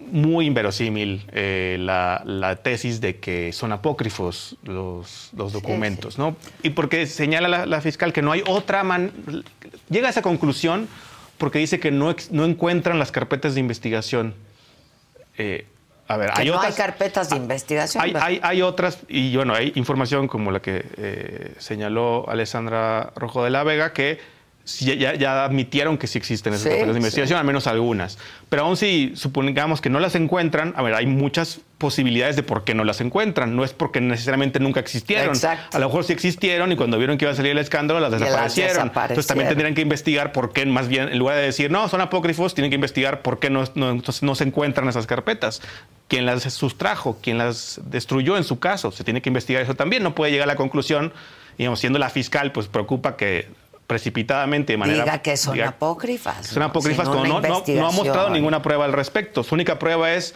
muy 0.00 0.46
inverosímil 0.46 1.24
eh, 1.32 1.76
la, 1.78 2.22
la 2.26 2.56
tesis 2.56 3.00
de 3.00 3.18
que 3.20 3.52
son 3.52 3.72
apócrifos 3.72 4.56
los, 4.64 5.30
los 5.36 5.52
documentos, 5.52 6.18
¿no? 6.18 6.36
Y 6.62 6.70
porque 6.70 7.06
señala 7.06 7.48
la, 7.48 7.66
la 7.66 7.80
fiscal 7.80 8.12
que 8.12 8.20
no 8.20 8.32
hay 8.32 8.42
otra 8.46 8.82
man... 8.82 9.12
Llega 9.88 10.08
a 10.08 10.10
esa 10.10 10.22
conclusión 10.22 10.88
porque 11.38 11.60
dice 11.60 11.78
que 11.78 11.90
no 11.90 12.14
encuentran 12.44 12.98
las 12.98 13.12
carpetas 13.12 13.54
de 13.54 13.60
investigación. 13.60 14.34
Eh, 15.38 15.66
a 16.06 16.16
ver, 16.16 16.32
Que 16.32 16.42
hay 16.42 16.48
no 16.48 16.56
otras... 16.56 16.72
hay 16.72 16.76
carpetas 16.76 17.30
de 17.30 17.36
investigación. 17.36 18.02
Hay, 18.04 18.12
hay- 18.20 18.40
hay 18.42 18.62
otras, 18.62 18.98
y 19.08 19.34
bueno, 19.36 19.54
hay 19.54 19.72
información 19.74 20.28
como 20.28 20.50
la 20.50 20.60
que 20.60 20.84
eh, 20.96 21.54
señaló 21.58 22.28
Alessandra 22.28 23.10
Rojo 23.16 23.42
de 23.42 23.50
la 23.50 23.64
Vega, 23.64 23.92
que 23.92 24.18
ya, 24.64 25.14
ya 25.14 25.44
admitieron 25.44 25.98
que 25.98 26.06
sí 26.06 26.16
existen 26.18 26.54
esas 26.54 26.62
Sí, 26.62 26.68
carpetas 26.70 26.88
de 26.88 26.94
sí. 26.94 26.98
investigación, 26.98 27.38
al 27.38 27.44
menos 27.44 27.66
algunas. 27.66 28.18
Pero 28.48 28.62
aún 28.62 28.76
si 28.76 29.12
supongamos 29.14 29.80
que 29.80 29.90
no 29.90 30.00
las 30.00 30.14
encuentran, 30.14 30.72
a 30.76 30.82
ver, 30.82 30.94
hay 30.94 31.06
muchas 31.06 31.60
posibilidades 31.76 32.34
de 32.36 32.42
por 32.42 32.64
qué 32.64 32.74
no 32.74 32.82
las 32.84 33.00
encuentran. 33.02 33.56
No 33.56 33.64
es 33.64 33.74
porque 33.74 34.00
necesariamente 34.00 34.60
nunca 34.60 34.80
existieron. 34.80 35.34
Exacto. 35.34 35.76
A 35.76 35.80
lo 35.80 35.88
mejor 35.88 36.04
sí 36.04 36.14
existieron 36.14 36.72
y 36.72 36.76
cuando 36.76 36.96
vieron 36.96 37.18
que 37.18 37.26
iba 37.26 37.32
a 37.32 37.34
salir 37.34 37.52
el 37.52 37.58
escándalo 37.58 38.00
las 38.00 38.12
las 38.12 38.20
desaparecieron. 38.20 38.86
Entonces 38.86 38.94
también 38.94 39.16
desaparecieron. 39.18 39.48
tendrían 39.48 39.74
que 39.74 39.82
investigar 39.82 40.32
por 40.32 40.52
qué, 40.52 40.64
más 40.64 40.88
bien, 40.88 41.08
en 41.10 41.18
lugar 41.18 41.36
de 41.36 41.42
decir, 41.42 41.70
no, 41.70 41.88
son 41.88 42.00
apócrifos, 42.00 42.54
tienen 42.54 42.70
que 42.70 42.76
investigar 42.76 43.20
por 43.20 43.38
qué 43.38 43.50
no, 43.50 43.64
no 43.74 44.34
se 44.34 44.44
encuentran 44.44 44.88
esas 44.88 45.06
carpetas. 45.06 45.60
¿Quién 46.08 46.24
las 46.24 46.42
sustrajo? 46.44 47.18
¿Quién 47.22 47.36
las 47.38 47.80
destruyó 47.84 48.36
en 48.38 48.44
su 48.44 48.58
caso? 48.58 48.92
Se 48.92 49.04
tiene 49.04 49.20
que 49.20 49.28
investigar 49.28 49.62
eso 49.62 49.74
también. 49.74 50.02
No 50.02 50.14
puede 50.14 50.32
llegar 50.32 50.48
a 50.48 50.52
la 50.52 50.56
conclusión, 50.56 51.12
digamos, 51.58 51.80
siendo 51.80 51.98
la 51.98 52.08
fiscal, 52.08 52.52
pues 52.52 52.66
preocupa 52.68 53.16
que 53.16 53.48
precipitadamente, 53.86 54.72
de 54.72 54.76
manera... 54.78 55.04
Diga 55.04 55.18
que 55.18 55.36
son 55.36 55.56
diga- 55.56 55.68
apócrifas. 55.68 56.46
son 56.46 56.60
¿no? 56.60 56.66
apócrifas 56.66 57.06
una 57.08 57.22
no, 57.28 57.40
no- 57.40 57.62
no 57.66 57.86
ha 57.86 57.90
mostrado 57.92 58.30
ninguna 58.30 58.62
prueba 58.62 58.84
al 58.84 58.92
respecto. 58.92 59.42
Su 59.42 59.54
única 59.54 59.78
prueba 59.78 60.12
es 60.12 60.34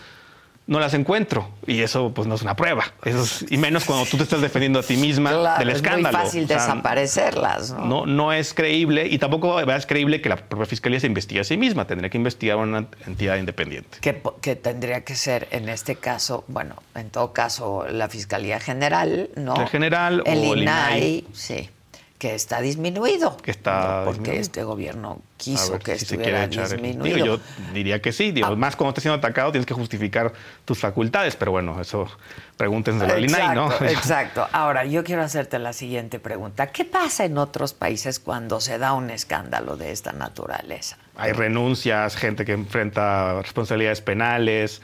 no 0.67 0.79
las 0.81 0.93
encuentro. 0.93 1.49
Y 1.67 1.81
eso 1.81 2.13
pues 2.15 2.29
no 2.29 2.35
es 2.35 2.43
una 2.43 2.55
prueba. 2.55 2.85
Eso 3.03 3.23
es- 3.23 3.47
y 3.51 3.57
menos 3.57 3.87
cuando 3.87 4.05
tú 4.05 4.19
te 4.19 4.25
estás 4.25 4.43
defendiendo 4.43 4.81
a 4.81 4.83
ti 4.83 4.99
misma 4.99 5.31
Claro, 5.31 5.59
del 5.61 5.71
es 5.71 5.81
muy 5.83 5.87
escándalo. 5.89 6.19
fácil 6.19 6.45
O 6.45 6.47
sea, 6.47 6.57
desaparecerlas, 6.59 7.71
¿no? 7.73 7.87
no, 7.87 8.07
no 8.07 8.33
es 8.35 8.53
creíble 8.53 9.07
y 9.07 9.17
tampoco 9.19 9.59
es 9.61 9.87
creíble 9.87 10.21
que 10.21 10.29
la 10.29 10.37
propia 10.37 10.67
fiscalía 10.67 11.01
se 11.01 11.07
investigue 11.07 11.41
a 11.41 11.45
sí 11.45 11.57
misma. 11.57 11.87
Tendría 11.87 12.11
que 12.11 12.19
investigar 12.19 12.59
una 12.59 12.87
entidad 13.07 13.37
independiente. 13.39 13.97
Que, 14.03 14.57
tendría 14.57 15.05
que 15.05 15.15
ser, 15.15 15.49
en 15.53 15.71
este 15.71 15.97
caso, 15.97 16.45
bueno, 16.49 16.75
en 16.95 17.09
todo 17.09 17.33
caso, 17.33 17.87
la 17.91 18.09
Fiscalía 18.11 18.61
General, 18.61 19.31
¿no? 19.37 19.55
La 19.57 19.67
General 19.69 20.23
el 20.27 20.39
o 20.39 20.53
el 20.55 20.63
INAI, 20.63 20.99
INAI. 20.99 21.25
sí, 21.33 21.71
que 22.19 22.35
está 22.35 22.61
disminuido. 22.61 23.37
Que 23.37 23.53
está 23.53 24.01
¿no? 24.01 24.05
Porque 24.07 24.19
disminuido. 24.19 24.43
este 24.43 24.65
gobierno 24.65 25.23
quiso 25.37 25.73
ver 25.73 25.83
que 25.83 25.97
si 25.99 26.05
estuviera 26.05 26.47
disminuido. 26.49 27.17
Digo, 27.17 27.27
yo 27.27 27.41
diría 27.73 28.03
que 28.03 28.13
sí. 28.13 28.33
Digo, 28.33 28.49
Ah. 28.49 28.57
Más 28.57 28.75
cuando 28.75 28.91
estás 28.91 29.03
siendo 29.03 29.19
atacado 29.19 29.53
tienes 29.53 29.67
que 29.67 29.75
justificar 29.75 30.33
tus 30.65 30.79
facultades. 30.79 31.37
Pero 31.37 31.53
bueno, 31.53 31.81
eso 31.81 32.09
pregúntenselo 32.57 33.15
al 33.15 33.25
INAI, 33.25 33.55
¿no? 33.55 33.73
Exacto. 33.83 34.47
Ahora, 34.53 34.85
yo 34.85 35.05
quiero 35.05 35.23
hacerte 35.23 35.59
la 35.61 35.73
siguiente 35.73 36.19
pregunta. 36.19 36.67
¿Qué 36.69 36.85
pasa 36.85 37.25
en 37.25 37.39
otros 37.39 37.73
países 37.73 38.19
cuando 38.19 38.61
se 38.61 38.79
da 38.79 38.95
un 38.95 39.11
escándalo 39.11 39.77
de 39.77 39.93
esta 39.93 40.13
naturaleza? 40.13 40.99
Hay 41.17 41.33
renuncias, 41.33 42.17
gente 42.17 42.45
que 42.45 42.53
enfrenta 42.53 43.41
responsabilidades 43.43 44.01
penales, 44.01 44.83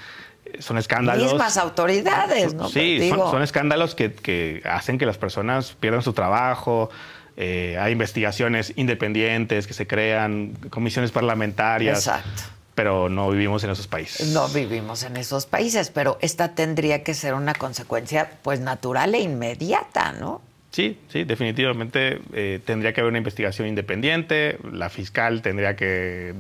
son 0.60 0.78
escándalos. 0.78 1.32
Mismas 1.32 1.56
autoridades, 1.56 2.54
¿no? 2.54 2.68
Sí, 2.68 3.08
son, 3.08 3.18
son 3.30 3.42
escándalos 3.42 3.94
que, 3.94 4.12
que 4.12 4.62
hacen 4.64 4.98
que 4.98 5.06
las 5.06 5.18
personas 5.18 5.74
pierdan 5.80 6.02
su 6.02 6.12
trabajo. 6.12 6.90
Eh, 7.36 7.76
hay 7.80 7.92
investigaciones 7.92 8.72
independientes 8.76 9.66
que 9.66 9.74
se 9.74 9.86
crean, 9.86 10.52
comisiones 10.70 11.10
parlamentarias. 11.10 11.98
Exacto. 11.98 12.42
Pero 12.74 13.08
no 13.08 13.30
vivimos 13.30 13.62
en 13.62 13.70
esos 13.70 13.86
países. 13.86 14.28
No 14.28 14.48
vivimos 14.48 15.04
en 15.04 15.16
esos 15.16 15.46
países, 15.46 15.90
pero 15.90 16.18
esta 16.20 16.54
tendría 16.54 17.04
que 17.04 17.14
ser 17.14 17.34
una 17.34 17.54
consecuencia 17.54 18.32
pues 18.42 18.58
natural 18.58 19.14
e 19.14 19.20
inmediata, 19.20 20.12
¿no? 20.12 20.42
Sí, 20.72 20.98
sí, 21.08 21.22
definitivamente 21.22 22.20
eh, 22.32 22.58
tendría 22.64 22.92
que 22.92 23.00
haber 23.00 23.10
una 23.10 23.18
investigación 23.18 23.68
independiente, 23.68 24.58
la 24.72 24.90
fiscal 24.90 25.40
tendría 25.40 25.76
que 25.76 26.34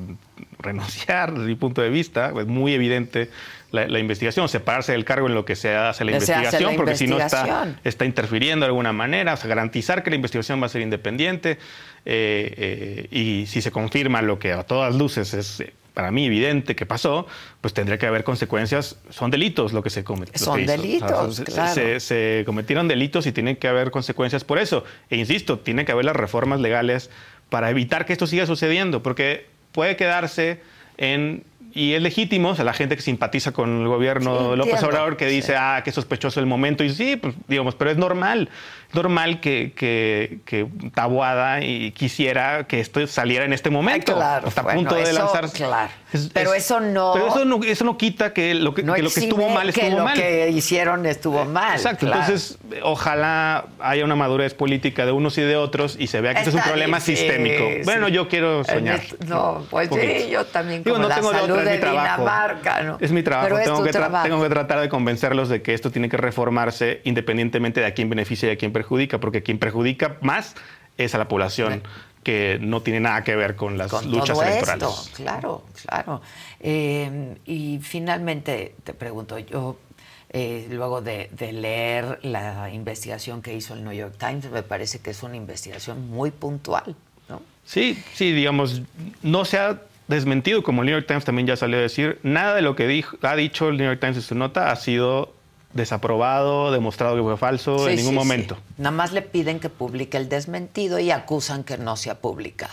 renunciar 0.64 1.32
desde 1.32 1.46
mi 1.46 1.54
punto 1.54 1.80
de 1.82 1.90
vista, 1.90 2.32
es 2.38 2.46
muy 2.46 2.74
evidente 2.74 3.30
la, 3.70 3.86
la 3.88 3.98
investigación, 3.98 4.48
separarse 4.48 4.92
del 4.92 5.04
cargo 5.04 5.26
en 5.28 5.34
lo 5.34 5.44
que 5.44 5.56
se 5.56 5.74
hace 5.74 6.04
la 6.04 6.12
Se 6.12 6.16
hace 6.16 6.32
investigación, 6.32 6.70
la 6.72 6.76
porque 6.76 6.96
si 6.96 7.06
no 7.06 7.18
está, 7.20 7.76
está 7.84 8.04
interfiriendo 8.04 8.64
de 8.64 8.68
alguna 8.70 8.92
manera, 8.92 9.34
o 9.34 9.36
sea, 9.36 9.48
garantizar 9.48 10.02
que 10.02 10.10
la 10.10 10.16
investigación 10.16 10.60
va 10.62 10.66
a 10.66 10.68
ser 10.68 10.82
independiente 10.82 11.58
eh, 12.06 12.54
eh, 12.56 13.08
y 13.10 13.46
si 13.46 13.62
se 13.62 13.70
confirma 13.70 14.22
lo 14.22 14.38
que 14.38 14.52
a 14.52 14.62
todas 14.64 14.94
luces 14.94 15.34
es... 15.34 15.60
eh, 15.60 15.72
para 15.94 16.10
mí 16.10 16.26
evidente 16.26 16.74
que 16.74 16.86
pasó, 16.86 17.24
pues 17.60 17.72
tendría 17.72 17.98
que 17.98 18.06
haber 18.06 18.24
consecuencias. 18.24 18.98
Son 19.10 19.30
delitos 19.30 19.72
lo 19.72 19.80
que 19.84 19.90
se 19.90 20.02
cometió. 20.02 20.36
Son 20.44 20.58
hizo. 20.58 20.72
delitos, 20.72 21.36
se- 21.36 21.44
claro. 21.44 21.72
se- 21.72 22.00
se 22.00 22.42
cometieron 22.46 22.88
delitos 22.88 23.28
y 23.28 23.32
tienen 23.32 23.54
que 23.54 23.68
haber 23.68 23.92
consecuencias 23.92 24.42
por 24.42 24.58
eso. 24.58 24.82
E 25.08 25.16
insisto, 25.16 25.60
tiene 25.60 25.84
que 25.84 25.92
haber 25.92 26.04
las 26.06 26.16
reformas 26.16 26.58
legales 26.58 27.10
para 27.48 27.70
evitar 27.70 28.06
que 28.06 28.12
esto 28.12 28.26
siga 28.26 28.44
sucediendo, 28.44 29.04
porque 29.04 29.46
puede 29.74 29.96
quedarse 29.96 30.60
en... 30.96 31.42
Y 31.76 31.94
es 31.94 32.02
legítimo, 32.02 32.50
o 32.50 32.54
sea, 32.54 32.64
la 32.64 32.72
gente 32.72 32.94
que 32.94 33.02
simpatiza 33.02 33.50
con 33.50 33.82
el 33.82 33.88
gobierno 33.88 34.38
Sí, 34.44 34.50
de 34.52 34.56
López 34.56 34.80
Obrador 34.84 35.16
que 35.16 35.26
dice, 35.26 35.54
sí. 35.54 35.58
ah, 35.58 35.82
qué 35.84 35.90
sospechoso 35.90 36.38
el 36.38 36.46
momento. 36.46 36.84
Y 36.84 36.90
sí, 36.90 37.16
pues 37.16 37.34
digamos, 37.48 37.74
pero 37.74 37.90
es 37.90 37.96
normal. 37.96 38.48
Normal 38.94 39.40
que, 39.40 39.72
que, 39.74 40.38
que 40.44 40.66
Taboada 40.94 41.62
y 41.62 41.92
quisiera 41.92 42.64
que 42.66 42.80
esto 42.80 43.06
saliera 43.06 43.44
en 43.44 43.52
este 43.52 43.70
momento. 43.70 44.12
Ay, 44.12 44.16
claro, 44.18 44.48
Está 44.48 44.60
a 44.60 44.64
bueno, 44.64 44.80
punto 44.80 44.94
de 44.94 45.02
eso, 45.02 45.12
lanzarse. 45.18 45.56
claro. 45.56 45.90
Pero 46.32 46.54
eso 46.54 46.78
no- 46.78 47.10
Pero 47.14 47.26
eso 47.28 47.44
no, 47.44 47.64
eso 47.64 47.84
no 47.84 47.98
quita 47.98 48.32
que 48.32 48.54
lo 48.54 48.72
que, 48.72 48.84
No 48.84 48.94
que 48.94 49.02
lo 49.02 49.08
estuvo 49.08 49.48
mal 49.48 49.72
que 49.72 49.80
estuvo 49.80 49.98
lo 49.98 50.04
mal. 50.04 50.14
que 50.14 50.48
hicieron 50.50 51.06
estuvo 51.06 51.44
mal. 51.44 51.74
Exacto, 51.74 52.06
claro. 52.06 52.20
entonces 52.22 52.56
ojalá 52.82 53.66
haya 53.80 54.04
una 54.04 54.14
madurez 54.14 54.54
política 54.54 55.04
de 55.06 55.12
unos 55.12 55.36
y 55.38 55.42
de 55.42 55.56
otros 55.56 55.96
y 55.98 56.06
se 56.06 56.20
vea 56.20 56.32
que 56.34 56.38
esto 56.40 56.50
es 56.50 56.56
un 56.56 56.62
problema 56.62 57.00
sistémico. 57.00 57.64
Bueno, 57.84 58.06
yo 58.08 58.28
quiero 58.28 58.62
soñar. 58.64 59.00
este- 59.00 59.26
no, 59.26 59.64
pues 59.70 59.88
sí, 59.92 60.28
yo 60.30 60.44
también 60.46 60.84
Digo, 60.84 60.94
como 60.96 61.02
no 61.04 61.08
la 61.08 61.14
tengo 61.16 61.32
de 61.32 61.38
salud 61.40 61.50
otra, 61.58 61.62
es 61.64 61.68
de 61.70 61.74
mi 61.74 61.80
trabajo. 61.80 62.22
Dinamarca, 62.22 62.82
¿no? 62.82 62.98
Es 63.00 63.10
mi 63.12 63.22
trabajo, 63.24 63.46
Pero 63.48 63.58
es 63.58 63.64
tengo, 63.64 63.78
tu 63.78 63.84
que 63.84 63.90
tra- 63.90 63.92
trabajo. 63.92 64.24
tengo 64.28 64.42
que 64.42 64.48
tratar 64.48 64.80
de 64.80 64.88
convencerlos 64.88 65.48
de 65.48 65.62
que 65.62 65.74
esto 65.74 65.90
tiene 65.90 66.08
que 66.08 66.16
reformarse 66.16 67.00
independientemente 67.04 67.80
de 67.80 67.86
a 67.86 67.94
quién 67.94 68.08
beneficia 68.08 68.48
y 68.48 68.52
a 68.52 68.56
quién 68.56 68.72
perjudica, 68.72 68.83
porque 69.20 69.42
quien 69.42 69.58
perjudica 69.58 70.16
más 70.20 70.54
es 70.96 71.14
a 71.14 71.18
la 71.18 71.28
población 71.28 71.82
que 72.22 72.58
no 72.60 72.80
tiene 72.80 73.00
nada 73.00 73.22
que 73.22 73.36
ver 73.36 73.54
con 73.54 73.76
las 73.76 73.90
con 73.90 74.10
luchas 74.10 74.38
todo 74.38 74.42
electorales. 74.42 74.82
esto, 74.82 75.10
claro, 75.14 75.64
claro. 75.86 76.22
Eh, 76.60 77.36
y 77.44 77.78
finalmente 77.82 78.74
te 78.82 78.94
pregunto, 78.94 79.38
yo 79.38 79.76
eh, 80.30 80.66
luego 80.70 81.02
de, 81.02 81.28
de 81.32 81.52
leer 81.52 82.18
la 82.22 82.70
investigación 82.70 83.42
que 83.42 83.54
hizo 83.54 83.74
el 83.74 83.84
New 83.84 83.92
York 83.92 84.16
Times, 84.18 84.50
me 84.50 84.62
parece 84.62 85.00
que 85.00 85.10
es 85.10 85.22
una 85.22 85.36
investigación 85.36 86.08
muy 86.08 86.30
puntual, 86.30 86.96
¿no? 87.28 87.42
Sí, 87.64 88.02
sí, 88.14 88.32
digamos, 88.32 88.82
no 89.22 89.44
se 89.44 89.58
ha 89.58 89.82
desmentido, 90.08 90.62
como 90.62 90.82
el 90.82 90.86
New 90.86 90.96
York 90.96 91.06
Times 91.06 91.24
también 91.24 91.46
ya 91.46 91.56
salió 91.56 91.78
a 91.78 91.82
decir, 91.82 92.18
nada 92.22 92.54
de 92.54 92.62
lo 92.62 92.74
que 92.74 92.86
dijo, 92.86 93.16
ha 93.22 93.36
dicho 93.36 93.68
el 93.68 93.76
New 93.76 93.86
York 93.86 94.00
Times 94.00 94.16
en 94.16 94.22
su 94.22 94.34
nota 94.34 94.70
ha 94.70 94.76
sido 94.76 95.33
desaprobado, 95.74 96.72
demostrado 96.72 97.16
que 97.16 97.22
fue 97.22 97.36
falso 97.36 97.78
Sí, 97.78 97.90
en 97.90 97.96
ningún 97.96 98.12
sí, 98.12 98.18
momento. 98.18 98.54
sí. 98.56 98.62
Nada 98.78 98.90
más 98.96 99.12
le 99.12 99.22
piden 99.22 99.60
que 99.60 99.68
publique 99.68 100.16
el 100.16 100.28
desmentido 100.28 100.98
y 100.98 101.10
acusan 101.10 101.64
que 101.64 101.76
no 101.78 101.96
se 101.96 102.10
ha 102.10 102.14
publicado, 102.20 102.72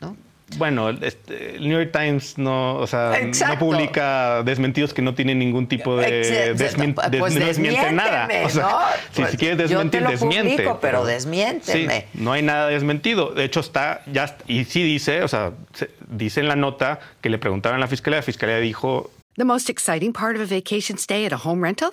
¿no? 0.00 0.16
Bueno, 0.56 0.90
este, 0.90 1.54
el 1.56 1.68
New 1.68 1.78
York 1.78 1.92
Times 1.92 2.36
no, 2.36 2.74
o 2.74 2.86
sea, 2.88 3.16
Exacto. 3.20 3.54
no 3.54 3.60
publica 3.60 4.42
desmentidos 4.42 4.92
que 4.92 5.00
no 5.00 5.14
tienen 5.14 5.38
ningún 5.38 5.68
tipo 5.68 5.96
de 5.96 6.50
Ex- 6.50 6.60
desmin- 6.76 6.94
pues 7.20 7.36
no 7.36 7.46
desmiente 7.46 7.92
nada. 7.92 8.28
O 8.44 8.48
sea, 8.48 8.62
¿no? 8.64 8.78
si, 9.12 9.20
Pues 9.20 9.30
si 9.30 9.36
quieres 9.36 9.58
yo 9.58 9.64
te 9.66 9.72
desmentir, 9.74 10.02
lo 10.02 10.10
desmiente. 10.10 10.50
publico, 10.56 10.78
pero 10.80 11.04
desmiénteme. 11.04 12.00
Sí, 12.12 12.18
no 12.20 12.32
hay 12.32 12.42
nada 12.42 12.66
desmentido. 12.66 13.30
De 13.30 13.44
hecho, 13.44 13.60
está 13.60 14.02
ya 14.12 14.36
y 14.48 14.64
sí 14.64 14.82
dice, 14.82 15.22
o 15.22 15.28
sea, 15.28 15.52
se- 15.72 15.90
dice 16.08 16.40
en 16.40 16.48
la 16.48 16.56
nota 16.56 16.98
que 17.20 17.30
le 17.30 17.38
preguntaron 17.38 17.76
a 17.76 17.80
la 17.80 17.86
fiscalía, 17.86 18.16
la 18.18 18.22
fiscalía 18.24 18.56
dijo, 18.58 19.08
The 19.36 19.44
most 19.44 19.70
exciting 19.70 20.12
part 20.12 20.34
of 20.36 20.50
a 20.50 20.52
vacation 20.52 20.98
stay 20.98 21.24
at 21.26 21.32
a 21.32 21.36
home 21.36 21.62
rental? 21.64 21.92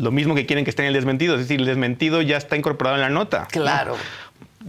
lo 0.00 0.10
mismo 0.10 0.34
que 0.34 0.46
quieren 0.46 0.64
que 0.64 0.70
esté 0.70 0.82
en 0.82 0.88
el 0.88 0.94
desmentido, 0.94 1.34
es 1.34 1.42
decir, 1.42 1.60
el 1.60 1.66
desmentido 1.66 2.22
ya 2.22 2.38
está 2.38 2.56
incorporado 2.56 2.96
en 2.96 3.02
la 3.02 3.10
nota. 3.10 3.46
Claro. 3.50 3.96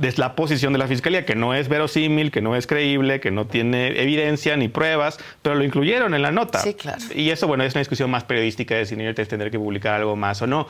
Es 0.02 0.18
la 0.18 0.36
posición 0.36 0.74
de 0.74 0.80
la 0.80 0.88
fiscalía, 0.88 1.26
que 1.26 1.36
no 1.36 1.54
es 1.54 1.70
verosímil, 1.70 2.32
que 2.32 2.42
no 2.42 2.56
es 2.56 2.68
creíble, 2.68 3.20
que 3.20 3.32
no 3.32 3.46
tiene 3.46 4.02
evidencia 4.02 4.56
ni 4.58 4.68
pruebas, 4.68 5.20
pero 5.42 5.56
lo 5.56 5.64
incluyeron 5.64 6.14
en 6.14 6.22
la 6.22 6.32
nota. 6.32 6.60
Sí, 6.60 6.74
claro. 6.74 7.02
Y 7.16 7.30
eso, 7.30 7.48
bueno, 7.48 7.64
es 7.64 7.74
una 7.74 7.80
discusión 7.80 8.10
más 8.12 8.24
periodística 8.26 8.76
de 8.76 8.86
si 8.86 8.96
New 8.96 9.14
tendrá 9.14 9.50
que 9.50 9.58
publicar 9.60 9.96
algo 9.96 10.16
más 10.16 10.42
o 10.42 10.48
no. 10.48 10.68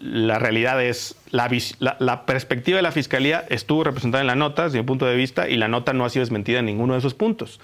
La 0.00 0.38
realidad 0.38 0.82
es, 0.82 1.16
la, 1.30 1.48
la, 1.98 2.26
perspectiva 2.26 2.76
de 2.76 2.82
la 2.82 2.92
fiscalía 2.92 3.44
estuvo 3.48 3.84
representada 3.84 4.22
en 4.22 4.28
la 4.28 4.34
nota, 4.36 4.64
desde 4.64 4.78
mi 4.78 4.84
punto 4.84 5.06
de 5.06 5.14
vista, 5.14 5.48
y 5.48 5.56
la 5.56 5.68
nota 5.68 5.92
no 5.92 6.04
ha 6.04 6.10
sido 6.10 6.22
desmentida 6.22 6.60
en 6.60 6.66
ninguno 6.66 6.94
de 6.94 7.00
esos 7.00 7.14
puntos 7.14 7.60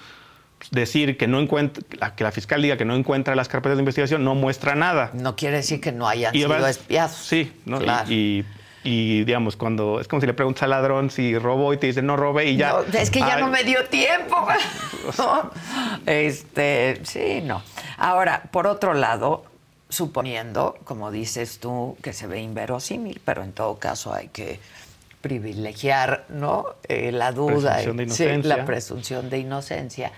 decir 0.71 1.17
que 1.17 1.27
no 1.27 1.39
encuentra, 1.39 2.15
que 2.15 2.23
la 2.23 2.31
fiscal 2.31 2.61
diga 2.61 2.77
que 2.77 2.85
no 2.85 2.95
encuentra 2.95 3.35
las 3.35 3.47
carpetas 3.47 3.77
de 3.77 3.81
investigación 3.81 4.23
no 4.23 4.35
muestra 4.35 4.75
nada. 4.75 5.11
No 5.13 5.35
quiere 5.35 5.57
decir 5.57 5.79
que 5.79 5.91
no 5.91 6.07
hayan 6.07 6.33
sido 6.33 6.67
espiados. 6.67 7.15
Sí, 7.15 7.53
¿no? 7.65 7.79
y, 8.83 9.25
digamos, 9.25 9.57
cuando 9.57 9.99
es 9.99 10.07
como 10.07 10.21
si 10.21 10.27
le 10.27 10.33
preguntas 10.33 10.63
al 10.63 10.69
ladrón 10.69 11.09
si 11.09 11.37
robó 11.37 11.73
y 11.73 11.77
te 11.77 11.87
dice 11.87 12.01
no 12.01 12.15
robé 12.15 12.51
y 12.51 12.55
ya. 12.55 12.75
es 12.93 13.11
que 13.11 13.19
ya 13.19 13.37
no 13.37 13.49
me 13.49 13.63
dio 13.63 13.83
tiempo. 13.85 14.47
Este, 16.05 16.99
sí, 17.03 17.41
no. 17.43 17.61
Ahora, 17.97 18.43
por 18.51 18.67
otro 18.67 18.93
lado, 18.93 19.45
suponiendo, 19.89 20.77
como 20.83 21.11
dices 21.11 21.59
tú, 21.59 21.97
que 22.01 22.13
se 22.13 22.27
ve 22.27 22.41
inverosímil, 22.41 23.21
pero 23.23 23.43
en 23.43 23.53
todo 23.53 23.77
caso 23.77 24.13
hay 24.13 24.27
que 24.27 24.59
privilegiar, 25.21 26.25
¿no? 26.29 26.65
Eh, 26.87 27.11
la 27.11 27.31
duda, 27.31 27.77
de 27.77 28.41
la 28.43 28.65
presunción 28.65 29.29
de 29.29 29.39
inocencia 29.39 30.11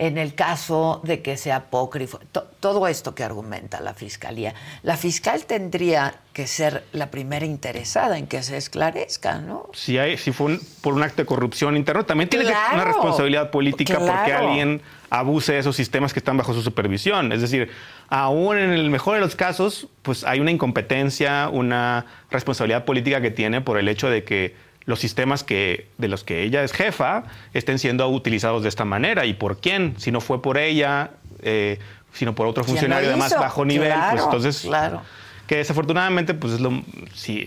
en 0.00 0.16
el 0.16 0.34
caso 0.34 1.02
de 1.04 1.20
que 1.20 1.36
sea 1.36 1.56
apócrifo, 1.56 2.18
todo 2.58 2.88
esto 2.88 3.14
que 3.14 3.22
argumenta 3.22 3.82
la 3.82 3.92
Fiscalía, 3.92 4.54
la 4.82 4.96
fiscal 4.96 5.44
tendría 5.44 6.14
que 6.32 6.46
ser 6.46 6.84
la 6.92 7.10
primera 7.10 7.44
interesada 7.44 8.16
en 8.16 8.26
que 8.26 8.42
se 8.42 8.56
esclarezca, 8.56 9.40
¿no? 9.40 9.68
Si, 9.74 9.98
hay, 9.98 10.16
si 10.16 10.32
fue 10.32 10.58
por 10.80 10.94
un 10.94 11.02
acto 11.02 11.20
de 11.20 11.26
corrupción 11.26 11.76
interno, 11.76 12.06
también 12.06 12.30
tiene 12.30 12.46
que 12.46 12.54
una 12.72 12.84
responsabilidad 12.86 13.50
política 13.50 13.98
porque 13.98 14.32
alguien 14.32 14.80
abuse 15.10 15.52
de 15.52 15.58
esos 15.58 15.76
sistemas 15.76 16.14
que 16.14 16.20
están 16.20 16.38
bajo 16.38 16.54
su 16.54 16.62
supervisión. 16.62 17.30
Es 17.32 17.42
decir, 17.42 17.70
aún 18.08 18.56
en 18.56 18.70
el 18.70 18.88
mejor 18.88 19.16
de 19.16 19.20
los 19.20 19.36
casos, 19.36 19.88
pues 20.00 20.24
hay 20.24 20.40
una 20.40 20.50
incompetencia, 20.50 21.50
una 21.50 22.06
responsabilidad 22.30 22.86
política 22.86 23.20
que 23.20 23.30
tiene 23.30 23.60
por 23.60 23.76
el 23.76 23.86
hecho 23.86 24.08
de 24.08 24.24
que 24.24 24.69
los 24.90 24.98
sistemas 24.98 25.44
que, 25.44 25.86
de 25.96 26.08
los 26.08 26.24
que 26.24 26.42
ella 26.42 26.62
es 26.64 26.72
jefa 26.72 27.22
estén 27.54 27.78
siendo 27.78 28.06
utilizados 28.08 28.64
de 28.64 28.68
esta 28.68 28.84
manera. 28.84 29.24
¿Y 29.24 29.34
por 29.34 29.58
quién? 29.60 29.94
Si 29.98 30.10
no 30.10 30.20
fue 30.20 30.42
por 30.42 30.58
ella, 30.58 31.12
eh, 31.42 31.78
sino 32.12 32.34
por 32.34 32.46
otro 32.46 32.64
funcionario 32.64 33.08
de 33.08 33.16
más 33.16 33.32
bajo 33.32 33.64
nivel, 33.64 33.94
pues 34.10 34.24
entonces... 34.24 34.60
Claro. 34.62 35.02
Que 35.46 35.56
desafortunadamente, 35.56 36.34
pues 36.34 36.54
es 36.54 36.60
lo... 36.60 36.70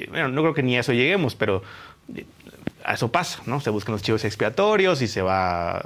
Bueno, 0.10 0.30
no 0.30 0.42
creo 0.42 0.54
que 0.54 0.64
ni 0.64 0.76
a 0.76 0.80
eso 0.80 0.92
lleguemos, 0.92 1.36
pero 1.36 1.64
a 2.84 2.94
eso 2.94 3.12
pasa, 3.12 3.42
¿no? 3.46 3.62
Se 3.62 3.70
buscan 3.70 3.94
los 3.94 4.02
chivos 4.02 4.24
expiatorios 4.26 5.02
y 5.02 5.08
se 5.08 5.22
va... 5.22 5.84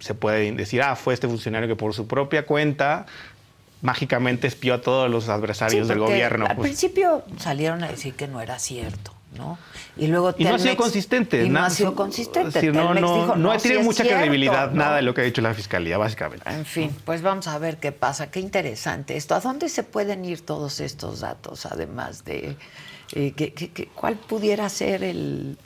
Se 0.00 0.14
puede 0.14 0.50
decir, 0.52 0.82
ah, 0.82 0.96
fue 0.96 1.14
este 1.14 1.28
funcionario 1.28 1.68
que 1.68 1.76
por 1.76 1.94
su 1.94 2.06
propia 2.06 2.44
cuenta 2.46 3.06
mágicamente 3.82 4.46
espió 4.46 4.74
a 4.74 4.80
todos 4.80 5.10
los 5.10 5.28
adversarios 5.28 5.86
del 5.86 5.98
gobierno. 5.98 6.46
Al 6.46 6.56
pues. 6.56 6.68
principio 6.68 7.24
salieron 7.38 7.84
a 7.84 7.88
decir 7.88 8.14
que 8.14 8.26
no 8.26 8.40
era 8.40 8.58
cierto. 8.58 9.16
¿no? 9.36 9.58
Y 9.98 10.08
luego 10.08 10.34
no 10.38 10.54
ha 10.54 10.58
sido 10.58 10.76
consistente. 10.76 11.48
no 11.48 11.64
ha 11.64 11.70
sido 11.70 11.94
consistente. 11.94 12.70
no, 12.72 12.94
no, 12.94 13.36
no, 13.36 13.56
tiene 13.56 13.82
mucha 13.82 14.04
credibilidad 14.04 14.70
nada 14.72 14.96
de 14.96 15.02
lo 15.02 15.14
que 15.14 15.22
ha 15.22 15.24
dicho 15.24 15.40
la 15.40 15.54
fiscalía, 15.54 15.98
básicamente. 15.98 16.48
En 16.50 16.64
fin, 16.64 16.94
pues 17.04 17.22
vamos 17.22 17.48
a 17.48 17.58
ver 17.58 17.78
qué 17.78 17.92
pasa. 17.92 18.30
Qué 18.30 18.40
interesante 18.40 19.16
esto. 19.16 19.34
¿A 19.34 19.40
dónde 19.40 19.68
se 19.68 19.82
pueden 19.82 20.24
ir 20.24 20.44
todos 20.44 20.80
estos 20.80 21.20
datos, 21.20 21.66
además 21.66 22.24
de 22.24 22.56
eh, 23.12 23.88
cuál 23.94 24.16
pudiera 24.16 24.68
ser 24.68 25.02
el 25.02 25.56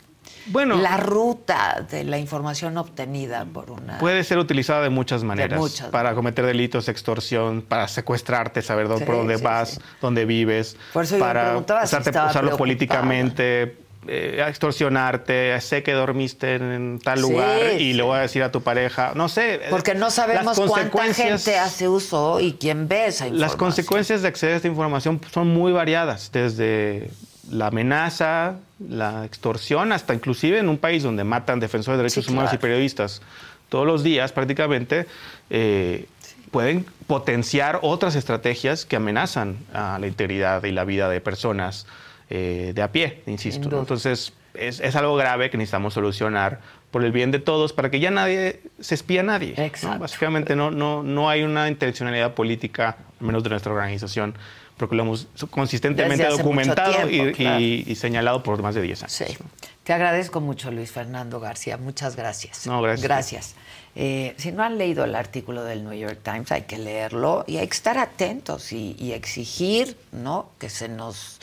bueno, 0.47 0.77
la 0.77 0.97
ruta 0.97 1.85
de 1.89 2.03
la 2.03 2.17
información 2.17 2.77
obtenida 2.77 3.45
por 3.45 3.69
una... 3.69 3.99
Puede 3.99 4.23
ser 4.23 4.39
utilizada 4.39 4.81
de 4.81 4.89
muchas 4.89 5.23
maneras. 5.23 5.81
para 5.91 6.15
cometer 6.15 6.45
delitos, 6.45 6.89
extorsión, 6.89 7.61
para 7.61 7.87
secuestrarte, 7.87 8.61
saber 8.61 8.87
dónde, 8.87 9.05
por 9.05 9.15
dónde 9.15 9.37
vas, 9.37 9.79
dónde 10.01 10.25
vives. 10.25 10.77
para 11.19 11.57
usarlo 11.57 12.57
políticamente, 12.57 13.77
eh, 14.07 14.43
extorsionarte, 14.47 15.59
sé 15.61 15.83
que 15.83 15.93
dormiste 15.93 16.55
en, 16.55 16.99
tal 17.03 17.21
lugar 17.21 17.79
y 17.79 17.93
le 17.93 18.01
voy 18.03 18.17
a 18.17 18.21
decir 18.21 18.41
a 18.41 18.51
tu 18.51 18.61
pareja, 18.61 19.11
no 19.15 19.29
sé. 19.29 19.61
Porque 19.69 19.93
no 19.93 20.09
sabemos 20.09 20.59
cuánta 20.59 21.13
gente 21.13 21.57
hace 21.57 21.87
uso 21.87 22.39
y 22.39 22.53
quién 22.53 22.87
ve 22.87 23.07
esa 23.07 23.25
información. 23.25 23.41
Las 23.41 23.55
consecuencias 23.55 24.21
de 24.21 24.27
acceder 24.27 24.53
a 24.53 24.57
esta 24.57 24.67
información 24.67 25.21
son 25.31 25.49
muy 25.49 25.71
variadas, 25.71 26.31
desde 26.31 27.11
la 27.51 27.67
amenaza, 27.67 28.55
la 28.79 29.25
extorsión, 29.25 29.91
hasta 29.91 30.13
inclusive 30.13 30.57
en 30.57 30.69
un 30.69 30.77
país 30.77 31.03
donde 31.03 31.23
matan 31.23 31.59
defensores 31.59 31.97
de 31.97 32.03
derechos 32.03 32.27
humanos 32.27 32.53
y 32.53 32.57
periodistas 32.57 33.21
todos 33.69 33.87
los 33.87 34.03
días 34.03 34.31
prácticamente, 34.31 35.07
eh, 35.49 36.05
pueden 36.51 36.85
potenciar 37.07 37.79
otras 37.81 38.15
estrategias 38.15 38.85
que 38.85 38.97
amenazan 38.97 39.57
a 39.73 39.97
la 39.99 40.07
integridad 40.07 40.63
y 40.65 40.71
la 40.71 40.83
vida 40.83 41.07
de 41.07 41.21
personas 41.21 41.85
eh, 42.33 42.71
de 42.73 42.81
a 42.81 42.93
pie, 42.93 43.21
insisto. 43.27 43.77
Entonces, 43.77 44.31
es, 44.53 44.95
algo 44.95 45.17
grave 45.17 45.49
que 45.49 45.57
necesitamos 45.57 45.93
solucionar 45.93 46.61
por 46.89 47.03
el 47.03 47.11
bien 47.11 47.29
de 47.31 47.39
todos 47.39 47.73
para 47.73 47.91
que 47.91 47.99
ya 47.99 48.09
nadie 48.09 48.61
se 48.79 48.95
espía 48.95 49.19
a 49.19 49.23
nadie. 49.23 49.53
Básicamente 49.99 50.55
no, 50.55 50.71
no, 50.71 51.03
no 51.03 51.29
hay 51.29 51.43
una 51.43 51.67
intencionalidad 51.67 52.33
política, 52.33 52.95
al 53.19 53.27
menos 53.27 53.43
de 53.43 53.49
nuestra 53.49 53.73
organización, 53.73 54.35
porque 54.77 54.95
lo 54.95 55.03
hemos 55.03 55.27
consistentemente 55.49 56.25
documentado 56.25 57.09
y, 57.09 57.95
señalado 57.95 58.43
por 58.43 58.61
más 58.61 58.75
de 58.75 58.81
10 58.81 59.03
años. 59.03 59.11
Sí. 59.11 59.37
Te 59.83 59.91
agradezco 59.91 60.39
mucho, 60.39 60.71
Luis 60.71 60.91
Fernando 60.91 61.41
García. 61.41 61.75
Muchas 61.75 62.15
gracias. 62.15 62.65
No, 62.65 62.81
gracias. 62.81 63.03
Gracias. 63.03 63.55
Eh, 63.95 64.35
si 64.37 64.53
no 64.53 64.63
han 64.63 64.77
leído 64.77 65.03
el 65.03 65.15
artículo 65.15 65.65
del 65.65 65.83
New 65.83 65.93
York 65.93 66.19
Times, 66.23 66.51
hay 66.51 66.61
que 66.61 66.77
leerlo 66.77 67.43
y 67.45 67.57
hay 67.57 67.67
que 67.67 67.73
estar 67.73 67.97
atentos 67.97 68.71
y, 68.71 69.11
exigir 69.11 69.97
¿no? 70.13 70.49
que, 70.59 70.69
se 70.69 70.87
nos, 70.87 71.39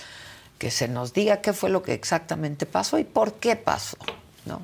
que 0.58 0.70
se 0.70 0.88
nos 0.88 1.12
diga 1.12 1.40
qué 1.40 1.52
fue 1.52 1.70
lo 1.70 1.82
que 1.82 1.94
exactamente 1.94 2.66
pasó 2.66 2.98
y 2.98 3.04
por 3.04 3.34
qué 3.34 3.56
pasó. 3.56 3.96
¿no? 4.44 4.60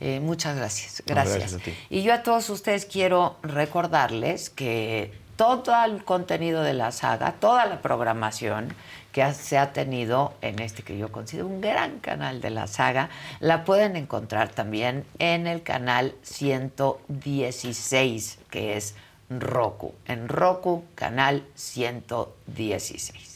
Eh, 0.00 0.20
muchas 0.20 0.56
gracias. 0.56 1.02
Gracias. 1.06 1.58
Y 1.90 2.02
yo 2.02 2.14
a 2.14 2.22
todos 2.22 2.48
ustedes 2.50 2.86
quiero 2.86 3.36
recordarles 3.42 4.50
que 4.50 5.12
todo 5.36 5.72
el 5.84 6.04
contenido 6.04 6.62
de 6.62 6.74
la 6.74 6.92
saga, 6.92 7.32
toda 7.32 7.66
la 7.66 7.82
programación 7.82 8.72
que 9.12 9.32
se 9.32 9.58
ha 9.58 9.72
tenido 9.72 10.34
en 10.42 10.58
este 10.58 10.82
que 10.82 10.98
yo 10.98 11.12
considero 11.12 11.46
un 11.46 11.62
gran 11.62 12.00
canal 12.00 12.40
de 12.40 12.50
la 12.50 12.66
saga, 12.66 13.10
la 13.40 13.64
pueden 13.64 13.94
encontrar 13.96 14.48
también 14.50 15.06
en 15.18 15.46
el 15.46 15.62
canal 15.62 16.14
116, 16.22 18.38
que 18.50 18.76
es 18.76 18.96
Roku. 19.30 19.94
En 20.06 20.28
Roku, 20.28 20.84
canal 20.94 21.46
116. 21.54 23.32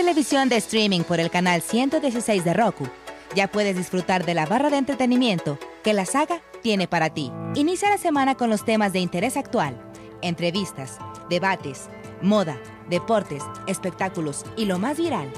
Televisión 0.00 0.48
de 0.48 0.56
streaming 0.56 1.02
por 1.02 1.20
el 1.20 1.30
canal 1.30 1.60
116 1.60 2.42
de 2.42 2.54
Roku 2.54 2.88
ya 3.36 3.48
puedes 3.48 3.76
disfrutar 3.76 4.24
de 4.24 4.32
la 4.32 4.46
barra 4.46 4.70
de 4.70 4.78
entretenimiento 4.78 5.58
que 5.84 5.92
la 5.92 6.06
saga 6.06 6.40
tiene 6.62 6.88
para 6.88 7.10
ti. 7.10 7.30
Inicia 7.54 7.90
la 7.90 7.98
semana 7.98 8.34
con 8.34 8.48
los 8.48 8.64
temas 8.64 8.94
de 8.94 9.00
interés 9.00 9.36
actual, 9.36 9.78
entrevistas, 10.22 10.96
debates, 11.28 11.90
moda, 12.22 12.58
deportes, 12.88 13.42
espectáculos 13.66 14.46
y 14.56 14.64
lo 14.64 14.78
más 14.78 14.96
viral, 14.96 15.30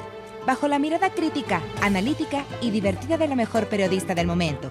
bajo 0.46 0.68
la 0.68 0.78
mirada 0.78 1.10
crítica, 1.10 1.60
analítica 1.80 2.44
y 2.60 2.70
divertida 2.70 3.16
de 3.18 3.26
la 3.26 3.34
mejor 3.34 3.66
periodista 3.66 4.14
del 4.14 4.28
momento, 4.28 4.70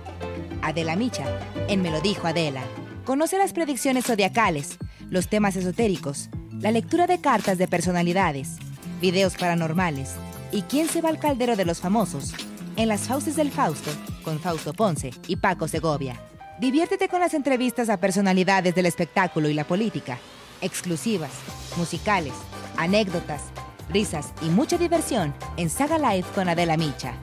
Adela 0.61 0.95
Micha, 0.95 1.25
en 1.67 1.81
Me 1.81 1.91
lo 1.91 1.99
dijo 1.99 2.27
Adela. 2.27 2.63
Conoce 3.03 3.37
las 3.37 3.51
predicciones 3.51 4.05
zodiacales, 4.05 4.77
los 5.09 5.27
temas 5.27 5.57
esotéricos, 5.57 6.29
la 6.61 6.71
lectura 6.71 7.07
de 7.07 7.19
cartas 7.19 7.57
de 7.57 7.67
personalidades, 7.67 8.55
videos 9.01 9.35
paranormales 9.35 10.11
y 10.51 10.61
quién 10.61 10.87
se 10.87 11.01
va 11.01 11.09
al 11.09 11.19
caldero 11.19 11.55
de 11.55 11.65
los 11.65 11.81
famosos 11.81 12.33
en 12.77 12.87
las 12.87 13.01
fauces 13.01 13.35
del 13.35 13.51
Fausto 13.51 13.91
con 14.23 14.39
Fausto 14.39 14.73
Ponce 14.73 15.11
y 15.27 15.35
Paco 15.37 15.67
Segovia. 15.67 16.21
Diviértete 16.59 17.09
con 17.09 17.19
las 17.19 17.33
entrevistas 17.33 17.89
a 17.89 17.97
personalidades 17.97 18.75
del 18.75 18.85
espectáculo 18.85 19.49
y 19.49 19.53
la 19.53 19.65
política, 19.65 20.19
exclusivas, 20.61 21.31
musicales, 21.75 22.33
anécdotas, 22.77 23.41
risas 23.89 24.31
y 24.41 24.45
mucha 24.45 24.77
diversión 24.77 25.33
en 25.57 25.69
Saga 25.69 25.97
Live 25.97 26.27
con 26.35 26.47
Adela 26.47 26.77
Micha. 26.77 27.15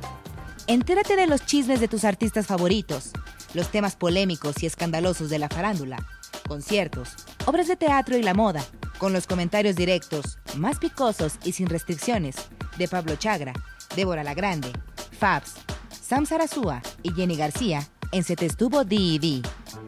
Entérate 0.66 1.16
de 1.16 1.26
los 1.26 1.46
chismes 1.46 1.80
de 1.80 1.88
tus 1.88 2.04
artistas 2.04 2.46
favoritos, 2.46 3.12
los 3.54 3.68
temas 3.68 3.96
polémicos 3.96 4.62
y 4.62 4.66
escandalosos 4.66 5.30
de 5.30 5.38
la 5.38 5.48
farándula, 5.48 6.04
conciertos, 6.46 7.10
obras 7.46 7.68
de 7.68 7.76
teatro 7.76 8.16
y 8.16 8.22
la 8.22 8.34
moda, 8.34 8.62
con 8.98 9.12
los 9.12 9.26
comentarios 9.26 9.76
directos, 9.76 10.38
más 10.56 10.78
picosos 10.78 11.38
y 11.44 11.52
sin 11.52 11.68
restricciones, 11.68 12.36
de 12.76 12.88
Pablo 12.88 13.16
Chagra, 13.16 13.52
Débora 13.96 14.24
La 14.24 14.34
Grande, 14.34 14.70
Fabs, 15.18 15.54
Sam 15.90 16.26
Sarasúa 16.26 16.82
y 17.02 17.12
Jenny 17.12 17.36
García 17.36 17.86
en 18.12 18.24
Se 18.24 18.36
Te 18.36 18.46
Estuvo 18.46 18.84
D&D. 18.84 19.42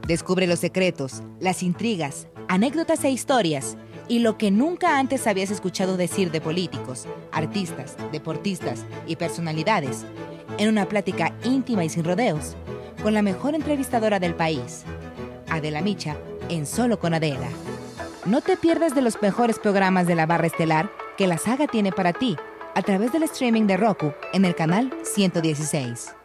Descubre 0.06 0.46
los 0.46 0.60
secretos, 0.60 1.22
las 1.40 1.62
intrigas, 1.62 2.28
anécdotas 2.48 3.04
e 3.04 3.10
historias 3.10 3.76
y 4.08 4.20
lo 4.20 4.38
que 4.38 4.50
nunca 4.50 4.98
antes 4.98 5.26
habías 5.26 5.50
escuchado 5.50 5.96
decir 5.96 6.30
de 6.30 6.40
políticos, 6.40 7.06
artistas, 7.32 7.96
deportistas 8.12 8.84
y 9.06 9.16
personalidades 9.16 10.04
en 10.58 10.68
una 10.68 10.88
plática 10.88 11.34
íntima 11.44 11.84
y 11.84 11.88
sin 11.88 12.04
rodeos 12.04 12.56
con 13.02 13.14
la 13.14 13.22
mejor 13.22 13.54
entrevistadora 13.54 14.20
del 14.20 14.34
país, 14.34 14.82
Adela 15.48 15.80
Micha, 15.80 16.16
en 16.48 16.66
Solo 16.66 16.98
con 16.98 17.14
Adela. 17.14 17.48
No 18.26 18.42
te 18.42 18.58
pierdas 18.58 18.94
de 18.94 19.00
los 19.00 19.22
mejores 19.22 19.58
programas 19.58 20.06
de 20.06 20.14
la 20.14 20.26
barra 20.26 20.46
estelar 20.46 20.90
que 21.16 21.26
la 21.26 21.38
saga 21.38 21.66
tiene 21.66 21.90
para 21.90 22.12
ti 22.12 22.36
a 22.74 22.82
través 22.82 23.12
del 23.12 23.22
streaming 23.22 23.66
de 23.66 23.78
Roku 23.78 24.12
en 24.34 24.44
el 24.44 24.54
canal 24.54 24.92
116. 25.02 26.19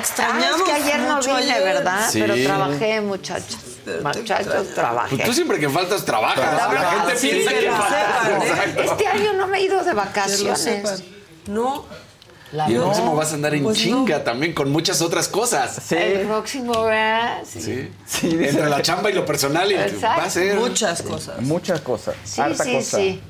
Extrañamos 0.00 0.44
Ah, 0.52 0.56
es 0.56 0.62
que 0.64 0.72
ayer 0.72 1.00
no 1.00 1.20
vine, 1.20 1.52
ayer. 1.52 1.62
¿verdad? 1.62 2.10
Sí. 2.10 2.20
Pero 2.20 2.34
trabajé, 2.42 3.00
muchachos. 3.00 3.58
Muchachos, 4.02 4.74
trabajé. 4.74 5.16
Pues 5.16 5.28
tú 5.28 5.32
siempre 5.34 5.58
que 5.58 5.68
faltas 5.68 6.04
trabajas. 6.04 6.72
La 6.72 6.90
gente 6.90 7.16
sí, 7.16 7.28
piensa 7.28 7.50
que 7.52 7.60
que 7.60 7.70
faltas. 7.70 8.26
¿eh? 8.28 8.84
Este 8.84 9.06
año 9.06 9.32
no 9.34 9.46
me 9.46 9.58
he 9.58 9.62
ido 9.62 9.78
de 9.78 9.84
Que 9.84 9.90
lo 9.90 9.96
vacaciones. 9.96 10.58
sepan. 10.60 11.00
No, 11.46 11.86
Y 12.68 12.74
el 12.74 12.80
próximo 12.82 13.14
vas 13.16 13.30
a 13.32 13.34
andar 13.34 13.54
en 13.54 13.62
pues 13.64 13.78
no. 13.78 13.82
chinga 13.82 14.22
también 14.24 14.52
con 14.52 14.70
muchas 14.70 15.00
otras 15.02 15.28
cosas. 15.28 15.90
El 15.92 16.26
próximo, 16.26 16.82
¿verdad? 16.84 17.38
Sí. 17.48 17.90
Entre 18.22 18.68
la 18.68 18.82
chamba 18.82 19.10
y 19.10 19.14
lo 19.14 19.24
personal 19.24 19.70
y 19.70 19.76
Exacto. 19.76 20.20
va 20.20 20.24
a 20.24 20.30
ser. 20.30 20.56
muchas 20.56 21.02
cosas. 21.02 21.40
Muchas 21.40 21.80
cosas. 21.80 22.14
Sí, 22.24 22.40
harta 22.40 22.64
sí, 22.64 22.74
cosa. 22.74 22.96
sí. 22.98 23.22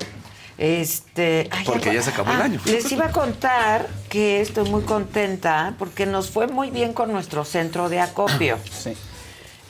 Este, 0.61 1.49
ay, 1.51 1.65
Porque 1.65 1.95
ya 1.95 2.03
se 2.03 2.11
acabó 2.11 2.31
el 2.33 2.37
ah, 2.43 2.45
año. 2.45 2.61
Les 2.67 2.93
iba 2.93 3.07
a 3.07 3.13
contar 3.13 3.89
que 4.11 4.43
estoy 4.43 4.69
muy 4.69 4.83
contenta 4.83 5.75
porque 5.79 6.05
nos 6.05 6.29
fue 6.29 6.49
muy 6.49 6.71
bien 6.71 6.93
con 6.93 7.11
nuestro 7.11 7.47
centro 7.47 7.89
de 7.89 7.99
acopio. 8.01 8.59
Sí. 8.71 8.95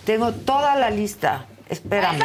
Tengo 0.04 0.32
toda 0.32 0.74
la 0.74 0.90
lista. 0.90 1.46
Espérame. 1.68 2.24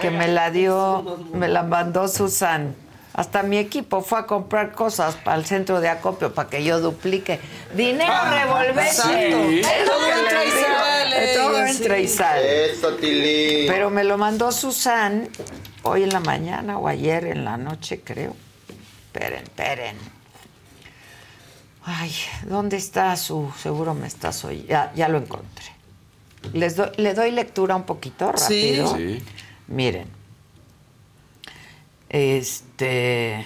Que 0.00 0.10
me 0.10 0.28
la 0.28 0.50
dio, 0.50 1.18
me 1.34 1.48
la 1.48 1.62
mandó 1.62 2.08
Susan. 2.08 2.74
Hasta 3.12 3.42
mi 3.42 3.58
equipo 3.58 4.00
fue 4.00 4.20
a 4.20 4.26
comprar 4.26 4.72
cosas 4.72 5.16
para 5.16 5.36
el 5.36 5.44
centro 5.44 5.80
de 5.80 5.88
acopio 5.90 6.32
para 6.32 6.48
que 6.48 6.64
yo 6.64 6.80
duplique. 6.80 7.38
Dinero 7.74 8.12
revolvente. 8.30 8.82
exacto. 8.82 9.10
Es 9.18 9.86
lo 9.86 9.92
Todo 9.92 10.06
entra 10.06 10.44
y 10.44 10.50
sale, 10.50 11.34
Todo 11.34 11.66
y 11.66 11.70
entra 11.70 11.98
y 11.98 12.04
así. 12.06 12.16
sale. 12.16 12.72
Eso, 12.72 12.94
Tili. 12.94 13.66
Pero 13.66 13.90
me 13.90 14.04
lo 14.04 14.16
mandó 14.16 14.52
Susan 14.52 15.28
hoy 15.82 16.02
en 16.02 16.10
la 16.10 16.20
mañana 16.20 16.78
o 16.78 16.88
ayer 16.88 17.24
en 17.26 17.44
la 17.44 17.56
noche, 17.56 18.00
creo. 18.02 18.34
Esperen, 19.06 19.42
esperen. 19.44 19.96
Ay, 21.84 22.12
¿dónde 22.44 22.76
está 22.76 23.16
su? 23.16 23.50
Seguro 23.62 23.94
me 23.94 24.06
estás 24.06 24.44
hoy. 24.44 24.64
Ya, 24.68 24.92
ya 24.94 25.08
lo 25.08 25.18
encontré. 25.18 25.64
Les 26.52 26.76
doy, 26.76 26.90
le 26.96 27.14
doy 27.14 27.30
lectura 27.30 27.74
un 27.76 27.84
poquito 27.84 28.32
Sí. 28.36 28.76
rápido. 28.76 28.96
Sí. 28.96 29.22
Miren. 29.68 30.08
Este. 32.08 33.44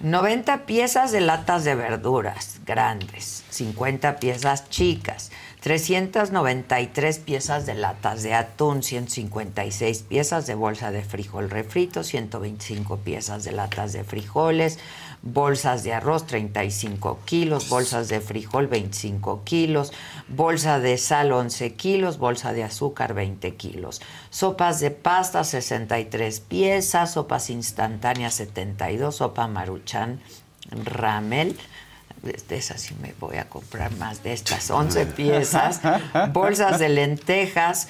90 0.00 0.66
piezas 0.66 1.10
de 1.10 1.22
latas 1.22 1.64
de 1.64 1.74
verduras 1.74 2.60
grandes, 2.66 3.44
50 3.48 4.16
piezas 4.18 4.68
chicas, 4.68 5.30
393 5.66 7.18
piezas 7.18 7.66
de 7.66 7.74
latas 7.74 8.22
de 8.22 8.34
atún, 8.34 8.84
156 8.84 10.02
piezas 10.02 10.46
de 10.46 10.54
bolsa 10.54 10.92
de 10.92 11.02
frijol 11.02 11.50
refrito, 11.50 12.04
125 12.04 12.98
piezas 12.98 13.42
de 13.42 13.50
latas 13.50 13.92
de 13.92 14.04
frijoles, 14.04 14.78
bolsas 15.22 15.82
de 15.82 15.92
arroz 15.92 16.24
35 16.28 17.18
kilos, 17.24 17.68
bolsas 17.68 18.06
de 18.06 18.20
frijol 18.20 18.68
25 18.68 19.42
kilos, 19.42 19.92
bolsa 20.28 20.78
de 20.78 20.96
sal 20.98 21.32
11 21.32 21.74
kilos, 21.74 22.18
bolsa 22.18 22.52
de 22.52 22.62
azúcar 22.62 23.12
20 23.12 23.56
kilos, 23.56 24.00
sopas 24.30 24.78
de 24.78 24.92
pasta 24.92 25.42
63 25.42 26.38
piezas, 26.42 27.10
sopas 27.14 27.50
instantáneas 27.50 28.34
72, 28.34 29.16
sopa 29.16 29.48
maruchan 29.48 30.20
ramel. 30.70 31.56
De 32.26 32.56
esas 32.56 32.80
sí 32.80 32.94
me 33.00 33.14
voy 33.18 33.36
a 33.36 33.48
comprar 33.48 33.90
más 33.96 34.22
de 34.22 34.32
estas 34.32 34.70
11 34.70 35.06
piezas, 35.06 35.80
bolsas 36.32 36.78
de 36.78 36.88
lentejas, 36.88 37.88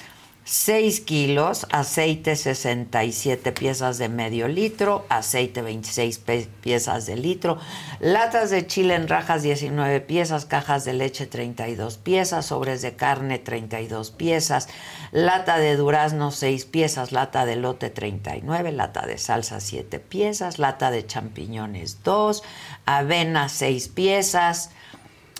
6 0.49 1.01
kilos, 1.01 1.67
aceite 1.71 2.37
67 2.37 3.51
piezas 3.51 3.97
de 3.97 4.07
medio 4.07 4.47
litro, 4.47 5.05
aceite 5.09 5.61
26 5.61 6.19
pe- 6.19 6.47
piezas 6.61 7.05
de 7.05 7.17
litro, 7.17 7.57
latas 7.99 8.49
de 8.49 8.65
chile 8.65 8.95
en 8.95 9.09
rajas 9.09 9.43
19 9.43 9.99
piezas, 9.99 10.45
cajas 10.45 10.85
de 10.85 10.93
leche 10.93 11.27
32 11.27 11.97
piezas, 11.97 12.45
sobres 12.45 12.81
de 12.81 12.95
carne 12.95 13.39
32 13.39 14.11
piezas, 14.11 14.69
lata 15.11 15.57
de 15.57 15.75
durazno 15.75 16.31
6 16.31 16.63
piezas, 16.63 17.11
lata 17.11 17.45
de 17.45 17.57
lote 17.57 17.89
39, 17.89 18.71
lata 18.71 19.05
de 19.05 19.17
salsa 19.17 19.59
7 19.59 19.99
piezas, 19.99 20.59
lata 20.59 20.91
de 20.91 21.05
champiñones 21.05 22.03
2, 22.05 22.41
avena 22.85 23.49
6 23.49 23.89
piezas, 23.89 24.71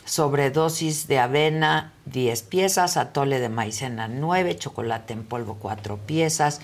sobredosis 0.08 1.08
de 1.08 1.20
avena 1.20 1.94
10 2.06 2.42
piezas, 2.44 2.96
atole 2.96 3.40
de 3.40 3.50
maicena 3.50 4.08
9, 4.08 4.58
chocolate 4.58 5.14
en 5.14 5.24
polvo 5.24 5.56
4 5.56 5.98
piezas, 5.98 6.62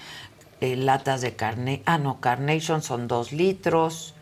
eh, 0.61 0.77
latas 0.77 1.21
de 1.21 1.35
carne, 1.35 1.83
ah 1.85 1.97
no, 1.97 2.21
carnation 2.21 2.81
son 2.81 3.09
2 3.09 3.33
litros, 3.33 4.15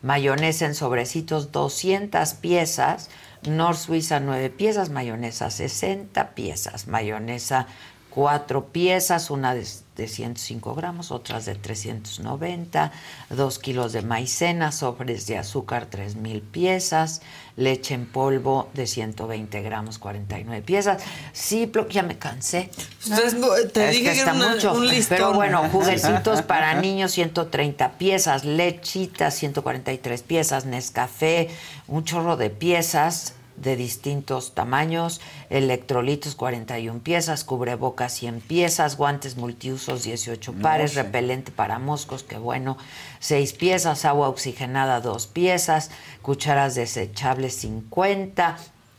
mayonesa 0.00 0.64
en 0.64 0.74
sobrecitos 0.74 1.52
200 1.52 2.34
piezas, 2.34 3.10
Nor 3.42 3.76
Suiza 3.76 4.20
9 4.20 4.50
piezas, 4.50 4.90
mayonesa 4.90 5.50
60 5.50 6.30
piezas, 6.30 6.86
mayonesa 6.86 7.66
4 8.10 8.66
piezas, 8.66 9.30
una 9.30 9.52
de, 9.54 9.66
de 9.96 10.08
105 10.08 10.74
gramos, 10.74 11.10
otras 11.10 11.44
de 11.44 11.54
390, 11.54 12.92
2 13.30 13.58
kilos 13.58 13.92
de 13.92 14.02
maicena, 14.02 14.72
sobres 14.72 15.26
de 15.26 15.36
azúcar 15.38 15.86
3000 15.86 16.40
piezas, 16.40 17.20
leche 17.56 17.94
en 17.94 18.06
polvo 18.06 18.70
de 18.72 18.86
120 18.86 19.60
gramos, 19.62 19.98
49 19.98 20.62
piezas. 20.62 21.02
Sí, 21.32 21.66
pero 21.66 21.88
ya 21.88 22.02
me 22.02 22.16
cansé. 22.18 22.70
Entonces, 23.04 23.36
te 23.72 23.84
Es 23.88 23.90
dije 23.96 24.04
que 24.04 24.12
que, 24.12 24.18
está 24.20 24.32
una- 24.32 24.54
mucho. 24.54 24.72
un. 24.72 24.88
Pero 25.08 25.34
bueno, 25.34 25.68
juguetitos 25.72 26.42
para 26.42 26.80
niños 26.80 27.12
130 27.12 27.92
piezas, 27.98 28.44
lechitas 28.44 29.34
143 29.34 30.22
piezas, 30.22 30.64
Nescafé, 30.64 31.50
un 31.86 32.04
chorro 32.04 32.36
de 32.38 32.48
piezas 32.50 33.34
de 33.62 33.76
distintos 33.76 34.54
tamaños, 34.54 35.20
electrolitos 35.48 36.34
41 36.34 37.00
piezas, 37.00 37.44
cubrebocas 37.44 38.12
100 38.12 38.40
piezas, 38.40 38.96
guantes 38.96 39.36
multiusos 39.36 40.02
18 40.02 40.52
pares, 40.54 40.94
repelente 40.94 41.52
para 41.52 41.78
moscos, 41.78 42.22
que 42.22 42.38
bueno, 42.38 42.76
6 43.20 43.52
piezas, 43.54 44.04
agua 44.04 44.28
oxigenada 44.28 45.00
2 45.00 45.26
piezas, 45.28 45.90
cucharas 46.22 46.74
desechables 46.74 47.54
50, 47.54 48.58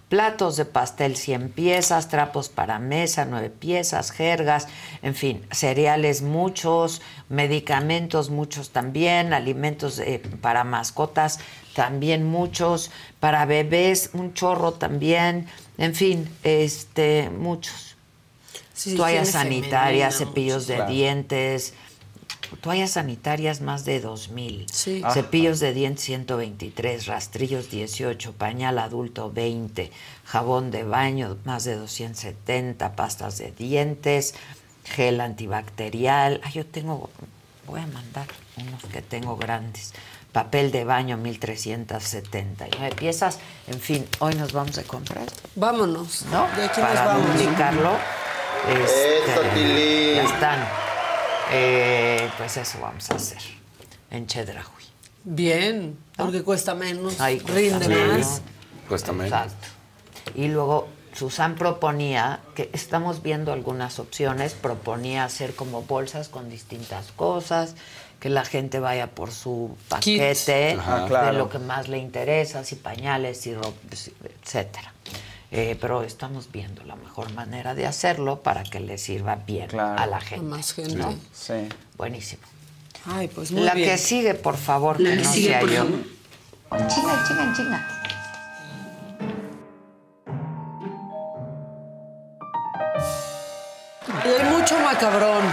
Platos 0.10 0.58
de 0.58 0.66
pastel 0.66 1.16
100 1.16 1.50
piezas, 1.50 2.08
trapos 2.08 2.50
para 2.50 2.78
mesa 2.78 3.26
9 3.26 3.50
piezas, 3.50 4.12
jergas, 4.12 4.68
en 5.02 5.16
fin, 5.16 5.44
cereales 5.50 6.22
muchos, 6.22 7.02
medicamentos 7.30 8.30
muchos 8.30 8.70
también, 8.70 9.34
alimentos 9.34 9.98
eh, 10.00 10.22
para 10.42 10.64
mascotas 10.64 11.40
también 11.74 12.24
muchos, 12.26 12.92
para 13.20 13.46
bebés 13.46 14.12
un 14.14 14.36
chorro 14.36 14.74
también, 14.74 15.48
en 15.80 15.96
fin, 15.96 16.30
este 16.44 17.32
muchos. 17.32 17.96
Sí, 18.76 18.96
Toallas 18.96 19.30
sanitarias, 19.30 20.18
cepillos 20.18 20.68
de 20.68 20.76
Claro. 20.76 20.92
dientes, 20.92 21.74
toallas 22.62 22.92
sanitarias 22.92 23.62
más 23.62 23.86
de 23.86 24.00
2000. 24.00 24.66
Sí. 24.72 25.02
Ah. 25.04 25.12
Cepillos 25.14 25.60
de 25.60 25.74
dientes 25.74 26.04
123, 26.06 27.08
rastrillos 27.08 27.70
18, 27.70 28.34
pañal 28.34 28.80
adulto 28.80 29.32
20, 29.32 29.92
jabón 30.26 30.72
de 30.72 30.84
baño 30.84 31.38
más 31.46 31.64
de 31.64 31.76
270, 31.76 32.96
pastas 32.96 33.38
de 33.38 33.52
dientes, 33.52 34.36
gel 34.86 35.22
antibacterial. 35.22 36.42
Ah, 36.44 36.50
yo 36.50 36.66
tengo, 36.66 37.10
voy 37.68 37.82
a 37.82 37.88
mandar 37.88 38.28
unos 38.58 38.84
que 38.86 39.02
tengo 39.02 39.38
grandes. 39.38 39.94
Papel 40.32 40.72
de 40.72 40.84
baño 40.84 41.16
1379 41.18 42.96
piezas. 42.96 43.38
En 43.68 43.80
fin, 43.80 44.08
hoy 44.20 44.34
nos 44.34 44.52
vamos 44.52 44.78
a 44.80 44.84
comprar, 44.84 45.28
Vámonos. 45.56 46.26
¿no? 46.32 46.48
De 46.56 46.66
aquí 46.66 46.82
Para 46.82 47.06
nos 47.06 47.06
vamos. 47.06 47.32
publicarlo. 47.38 47.92
Este, 48.68 50.16
ya 50.16 50.24
están. 50.24 50.93
Eh, 51.52 52.30
pues 52.38 52.58
eso 52.58 52.80
vamos 52.82 53.10
a 53.12 53.16
hacer 53.16 53.40
en 54.12 54.28
Chedraui. 54.28 54.66
Bien, 55.24 55.98
porque 56.18 56.44
cuesta 56.44 56.76
menos. 56.76 57.20
Ahí 57.22 57.40
cuesta 57.40 57.56
rinde 57.80 57.88
menos. 57.88 58.18
más. 58.18 58.42
Cuesta 58.88 59.12
menos. 59.14 59.28
Exacto. 59.28 59.68
Y 60.36 60.48
luego 60.48 60.88
Susan 61.14 61.56
proponía, 61.56 62.40
que 62.56 62.70
estamos 62.74 63.22
viendo 63.22 63.54
algunas 63.54 64.00
opciones, 64.00 64.54
proponía 64.54 65.24
hacer 65.26 65.56
como 65.56 65.84
bolsas 65.84 66.28
con 66.30 66.50
distintas 66.50 67.12
cosas, 67.12 67.76
que 68.20 68.30
la 68.30 68.46
gente 68.46 68.80
vaya 68.80 69.08
por 69.12 69.32
su 69.32 69.76
paquete 69.90 70.74
Ajá. 70.80 71.02
de 71.02 71.08
Claro. 71.08 71.38
lo 71.38 71.50
que 71.50 71.60
más 71.60 71.88
le 71.90 71.98
interesa, 72.00 72.64
si 72.64 72.76
pañales, 72.76 73.40
si 73.42 73.54
ropa, 73.54 73.74
etcétera. 74.44 74.93
Eh, 75.56 75.78
pero 75.80 76.02
estamos 76.02 76.52
viendo 76.52 76.84
la 76.84 76.96
mejor 76.96 77.32
manera 77.34 77.76
de 77.76 77.86
hacerlo 77.86 78.42
para 78.42 78.64
que 78.64 78.80
le 78.80 78.98
sirva 78.98 79.36
bien 79.36 79.68
Claro. 79.68 80.02
a 80.02 80.08
la 80.08 80.18
A 80.18 80.22
gente. 80.22 80.46
más 80.46 80.74
gente. 80.74 80.96
¿no? 80.96 81.14
Sí. 81.32 81.70
Buenísimo. 81.96 82.42
Ay, 83.06 83.28
pues 83.28 83.52
muy 83.52 83.62
la 83.62 83.76
bien. 83.76 83.88
que 83.90 83.98
sigue, 84.00 84.34
por 84.34 84.58
favor, 84.58 85.00
La 85.00 85.12
que 85.12 85.18
que 85.18 85.24
no 85.24 85.32
sigue, 85.32 85.48
sea 85.50 85.60
por 85.60 85.70
yo. 85.70 85.84
favor. 85.84 86.88
Chinga, 86.88 87.24
chinga, 87.28 87.54
chinga. 87.56 87.88
Y 94.26 94.28
hay 94.28 94.50
mucho 94.50 94.78
macabrón. 94.80 95.44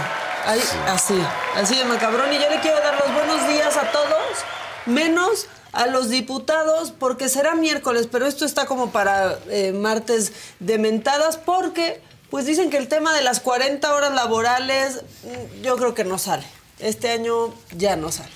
Hay, 0.45 0.59
Así, 0.87 1.21
así 1.55 1.75
de 1.77 1.85
macabrón. 1.85 2.31
Y 2.33 2.39
yo 2.39 2.49
le 2.49 2.59
quiero 2.59 2.79
dar 2.79 2.95
los 2.99 3.13
buenos 3.13 3.47
días 3.47 3.75
a 3.77 3.91
todos, 3.91 4.45
menos 4.85 5.47
a 5.71 5.87
los 5.87 6.09
diputados, 6.09 6.91
porque 6.91 7.29
será 7.29 7.55
miércoles, 7.55 8.07
pero 8.11 8.25
esto 8.25 8.45
está 8.45 8.65
como 8.65 8.91
para 8.91 9.39
eh, 9.49 9.71
martes 9.71 10.33
de 10.59 10.77
mentadas, 10.77 11.37
porque 11.37 12.01
pues 12.29 12.45
dicen 12.45 12.69
que 12.69 12.77
el 12.77 12.87
tema 12.87 13.13
de 13.13 13.21
las 13.21 13.39
40 13.39 13.93
horas 13.93 14.13
laborales, 14.13 15.03
mm, 15.23 15.61
yo 15.63 15.75
creo 15.75 15.93
que 15.93 16.03
no 16.03 16.17
sale. 16.17 16.45
Este 16.79 17.11
año 17.11 17.53
ya 17.77 17.95
no 17.95 18.11
sale. 18.11 18.31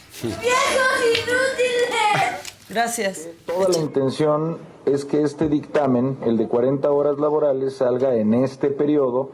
Gracias. 2.69 3.27
Toda 3.45 3.69
la 3.69 3.77
intención 3.77 4.57
es 4.85 5.05
que 5.05 5.21
este 5.21 5.49
dictamen, 5.49 6.17
el 6.25 6.37
de 6.37 6.47
40 6.47 6.91
horas 6.91 7.17
laborales, 7.19 7.77
salga 7.77 8.15
en 8.15 8.33
este 8.33 8.69
periodo. 8.69 9.31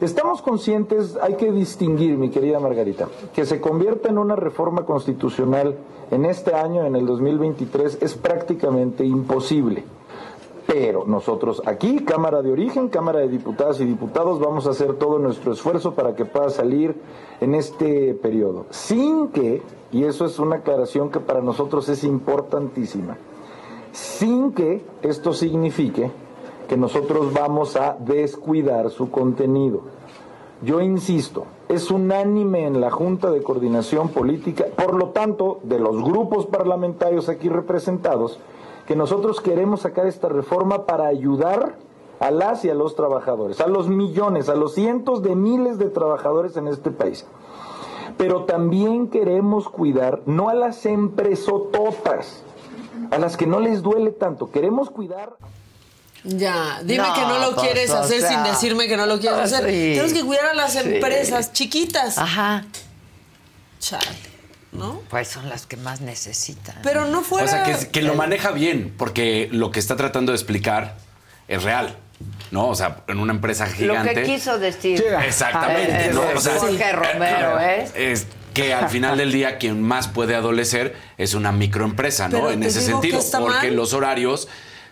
Estamos 0.00 0.40
conscientes, 0.40 1.18
hay 1.20 1.34
que 1.34 1.52
distinguir, 1.52 2.16
mi 2.16 2.30
querida 2.30 2.58
Margarita, 2.58 3.08
que 3.34 3.44
se 3.44 3.60
convierta 3.60 4.08
en 4.08 4.16
una 4.16 4.34
reforma 4.34 4.86
constitucional 4.86 5.76
en 6.10 6.24
este 6.24 6.54
año, 6.54 6.86
en 6.86 6.96
el 6.96 7.04
2023, 7.04 7.98
es 8.00 8.14
prácticamente 8.14 9.04
imposible. 9.04 9.84
Pero 10.66 11.04
nosotros 11.04 11.60
aquí, 11.66 12.02
Cámara 12.02 12.40
de 12.40 12.50
Origen, 12.50 12.88
Cámara 12.88 13.18
de 13.18 13.28
Diputadas 13.28 13.78
y 13.80 13.84
Diputados, 13.84 14.40
vamos 14.40 14.66
a 14.66 14.70
hacer 14.70 14.94
todo 14.94 15.18
nuestro 15.18 15.52
esfuerzo 15.52 15.94
para 15.94 16.14
que 16.14 16.24
pueda 16.24 16.48
salir 16.48 16.94
en 17.42 17.54
este 17.54 18.14
periodo. 18.14 18.64
Sin 18.70 19.28
que, 19.28 19.60
y 19.92 20.04
eso 20.04 20.24
es 20.24 20.38
una 20.38 20.56
aclaración 20.56 21.10
que 21.10 21.20
para 21.20 21.42
nosotros 21.42 21.90
es 21.90 22.04
importantísima, 22.04 23.18
sin 23.92 24.52
que 24.52 24.82
esto 25.02 25.34
signifique 25.34 26.10
que 26.70 26.76
nosotros 26.76 27.32
vamos 27.32 27.74
a 27.74 27.96
descuidar 27.98 28.90
su 28.90 29.10
contenido. 29.10 29.80
Yo 30.62 30.80
insisto, 30.80 31.46
es 31.68 31.90
unánime 31.90 32.64
en 32.64 32.80
la 32.80 32.92
Junta 32.92 33.32
de 33.32 33.42
Coordinación 33.42 34.10
Política, 34.10 34.66
por 34.76 34.94
lo 34.94 35.08
tanto, 35.08 35.58
de 35.64 35.80
los 35.80 36.00
grupos 36.00 36.46
parlamentarios 36.46 37.28
aquí 37.28 37.48
representados, 37.48 38.38
que 38.86 38.94
nosotros 38.94 39.40
queremos 39.40 39.80
sacar 39.80 40.06
esta 40.06 40.28
reforma 40.28 40.86
para 40.86 41.08
ayudar 41.08 41.74
a 42.20 42.30
las 42.30 42.64
y 42.64 42.70
a 42.70 42.74
los 42.76 42.94
trabajadores, 42.94 43.60
a 43.60 43.66
los 43.66 43.88
millones, 43.88 44.48
a 44.48 44.54
los 44.54 44.72
cientos 44.72 45.24
de 45.24 45.34
miles 45.34 45.76
de 45.76 45.86
trabajadores 45.86 46.56
en 46.56 46.68
este 46.68 46.92
país. 46.92 47.26
Pero 48.16 48.44
también 48.44 49.08
queremos 49.08 49.68
cuidar 49.68 50.22
no 50.24 50.48
a 50.48 50.54
las 50.54 50.86
empresototas, 50.86 52.44
a 53.10 53.18
las 53.18 53.36
que 53.36 53.48
no 53.48 53.58
les 53.58 53.82
duele 53.82 54.12
tanto, 54.12 54.52
queremos 54.52 54.88
cuidar 54.88 55.34
Ya, 56.24 56.80
dime 56.84 57.02
No, 57.06 57.14
que 57.14 57.20
no 57.22 57.38
lo 57.38 57.54
pues, 57.54 57.66
quieres 57.66 57.90
o 57.90 57.98
hacer 57.98 58.20
sea, 58.20 58.28
sin 58.28 58.42
decirme 58.44 58.86
que 58.88 58.96
no 58.96 59.06
lo 59.06 59.18
quieres 59.18 59.38
hacer. 59.40 59.64
sí, 59.70 59.92
Tenemos 59.94 60.12
que 60.12 60.22
cuidar 60.24 60.46
a 60.46 60.54
las 60.54 60.72
sí. 60.74 60.78
empresas 60.80 61.52
chiquitas. 61.52 62.18
Ajá. 62.18 62.64
Chale, 63.78 64.04
¿no? 64.72 65.00
Pues 65.08 65.28
son 65.28 65.48
las 65.48 65.66
que 65.66 65.76
más 65.76 66.00
necesitan. 66.02 66.76
Pero 66.82 67.06
no 67.06 67.22
fuera... 67.22 67.46
O 67.46 67.48
sea, 67.48 67.64
que, 67.64 67.88
que 67.88 68.02
lo 68.02 68.14
maneja 68.14 68.50
bien, 68.50 68.94
porque 68.98 69.48
lo 69.52 69.70
que 69.70 69.80
está 69.80 69.96
tratando 69.96 70.32
de 70.32 70.36
explicar 70.36 70.96
es 71.48 71.62
real. 71.62 71.96
¿No? 72.50 72.68
O 72.68 72.74
sea, 72.74 72.98
en 73.08 73.18
una 73.18 73.32
empresa 73.32 73.64
Lo 73.66 73.72
gigante. 73.72 74.12
que 74.12 74.22
quiso 74.24 74.58
decir. 74.58 75.02
Exactamente, 75.24 76.06
Eh, 76.06 76.10
¿no? 76.12 76.22
eh, 76.24 76.34
O 76.36 76.40
sea, 76.40 76.58
Jorge 76.58 76.92
Romero, 76.92 77.58
¿eh? 77.60 77.88
Es 77.94 78.26
que 78.52 78.74
al 78.74 78.90
final 78.90 79.16
del 79.16 79.32
día 79.32 79.56
quien 79.56 79.80
más 79.80 80.08
puede 80.08 80.34
adolecer 80.34 80.94
es 81.16 81.32
una 81.32 81.50
microempresa, 81.50 82.28
¿no? 82.28 82.36
Pero 82.36 82.50
en 82.50 82.62
ese 82.62 82.82
sentido, 82.82 83.20
porque 83.38 83.68
mal. 83.68 83.74
los 83.76 83.94
horarios 83.94 84.48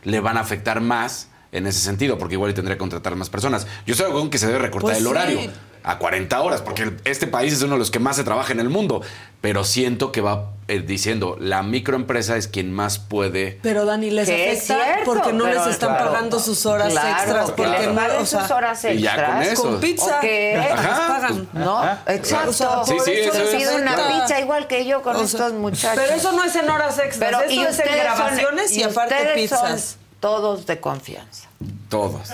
le 0.08 0.20
van 0.20 0.36
a 0.36 0.40
afectar 0.40 0.80
más 0.80 1.28
en 1.52 1.66
ese 1.66 1.80
sentido, 1.80 2.18
porque 2.18 2.34
igual 2.34 2.52
tendría 2.54 2.74
que 2.76 2.80
contratar 2.80 3.14
más 3.16 3.30
personas. 3.30 3.66
Yo 3.86 3.92
estoy 3.94 4.20
en 4.20 4.30
que 4.30 4.38
se 4.38 4.46
debe 4.46 4.58
recortar 4.58 4.90
Pues 4.90 4.98
el 4.98 5.04
sí. 5.04 5.08
horario 5.10 5.40
a 5.84 5.96
40 5.98 6.42
horas, 6.42 6.60
porque 6.60 6.92
este 7.04 7.26
país 7.26 7.52
es 7.54 7.62
uno 7.62 7.74
de 7.74 7.78
los 7.78 7.90
que 7.90 7.98
más 7.98 8.16
se 8.16 8.24
trabaja 8.24 8.52
en 8.52 8.60
el 8.60 8.68
mundo, 8.68 9.00
pero 9.40 9.64
siento 9.64 10.12
que 10.12 10.20
va 10.20 10.50
eh, 10.66 10.80
diciendo, 10.80 11.38
la 11.40 11.62
microempresa 11.62 12.36
es 12.36 12.46
quien 12.48 12.70
más 12.74 12.98
puede... 12.98 13.58
Pero 13.62 13.86
Dani, 13.86 14.10
les 14.10 14.28
afecta 14.28 14.60
cierto, 14.74 15.04
porque 15.06 15.32
no 15.32 15.44
pero- 15.44 15.64
les 15.64 15.72
están 15.72 15.94
claro. 15.94 16.10
pagando 16.12 16.38
sus 16.40 16.66
horas 16.66 16.92
Claro, 16.92 17.08
extras. 17.22 17.46
que 17.46 17.62
Porque 17.62 17.78
les 17.78 17.88
no, 17.88 17.94
paguen 17.94 18.16
o 18.20 18.26
sea, 18.26 18.40
sus 18.42 18.50
horas 18.50 18.84
Y 18.84 18.98
ya 19.00 19.10
extras. 19.12 19.30
con 19.32 19.42
eso. 19.42 19.62
Con 19.62 19.80
pizza. 19.80 20.16
¿O 20.18 20.20
qué? 20.20 20.58
les 20.62 20.72
Ajá, 20.72 21.08
pagan. 21.08 21.48
No, 21.54 21.82
exacto. 22.08 22.50
O 22.50 22.52
sea, 22.52 22.84
Sí, 22.84 22.92
por 22.94 23.04
sí, 23.06 23.12
eso 23.12 23.42
es. 23.42 23.54
Pido 23.56 23.76
una 23.76 23.96
pizza 23.96 24.40
igual 24.40 24.66
que 24.66 24.84
yo 24.84 25.00
con 25.00 25.16
O 25.16 25.26
sea, 25.26 25.26
estos 25.46 25.52
muchachos. 25.54 26.02
Pero 26.04 26.14
eso 26.14 26.32
no 26.32 26.44
es 26.44 26.54
en 26.56 26.68
horas 26.68 26.98
extras, 26.98 27.18
Pero, 27.18 27.40
eso 27.44 27.50
y 27.52 27.60
es 27.60 27.64
en 27.64 27.70
ustedes 27.70 27.90
son- 27.90 27.98
grabaciones 28.00 28.72
y, 28.72 28.82
aparte 28.82 29.14
son 29.24 29.34
pizzas. 29.34 29.96
Todos 30.20 30.66
de 30.66 30.80
confianza. 30.80 31.48
Todos. 31.88 32.30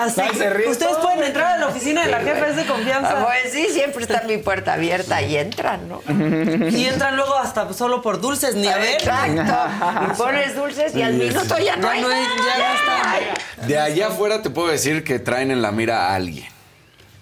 Así 0.00 0.20
ustedes 0.20 0.78
todo. 0.78 1.00
pueden 1.02 1.22
entrar 1.22 1.52
a 1.52 1.58
la 1.58 1.68
oficina 1.68 2.02
de 2.04 2.10
la 2.10 2.18
jefa, 2.20 2.48
es 2.48 2.56
de 2.56 2.66
confianza. 2.66 3.24
Pues 3.24 3.52
sí, 3.52 3.68
siempre 3.72 4.02
está 4.02 4.22
mi 4.22 4.38
puerta 4.38 4.72
abierta 4.72 5.22
y 5.22 5.36
entran, 5.36 5.88
¿no? 5.88 6.00
Y 6.70 6.86
entran 6.86 7.14
luego 7.14 7.36
hasta 7.36 7.72
solo 7.72 8.02
por 8.02 8.20
dulces, 8.20 8.56
ni 8.56 8.66
a 8.66 8.76
ver. 8.78 8.94
Exacto. 8.94 9.42
Y 10.12 10.16
pones 10.16 10.56
dulces 10.56 10.94
y 10.96 11.02
al 11.02 11.14
minuto 11.14 11.56
ya 11.58 11.76
no 11.76 11.82
Ya 11.86 11.90
hay. 11.92 12.00
no 12.02 12.08
hay- 12.08 12.24
ya 12.24 12.58
no 12.58 12.74
está. 12.74 13.66
De 13.68 13.78
allá 13.78 14.08
afuera 14.08 14.42
te 14.42 14.50
puedo 14.50 14.68
decir 14.68 15.04
que 15.04 15.20
traen 15.20 15.52
en 15.52 15.62
la 15.62 15.70
mira 15.70 16.08
a 16.08 16.14
alguien 16.16 16.48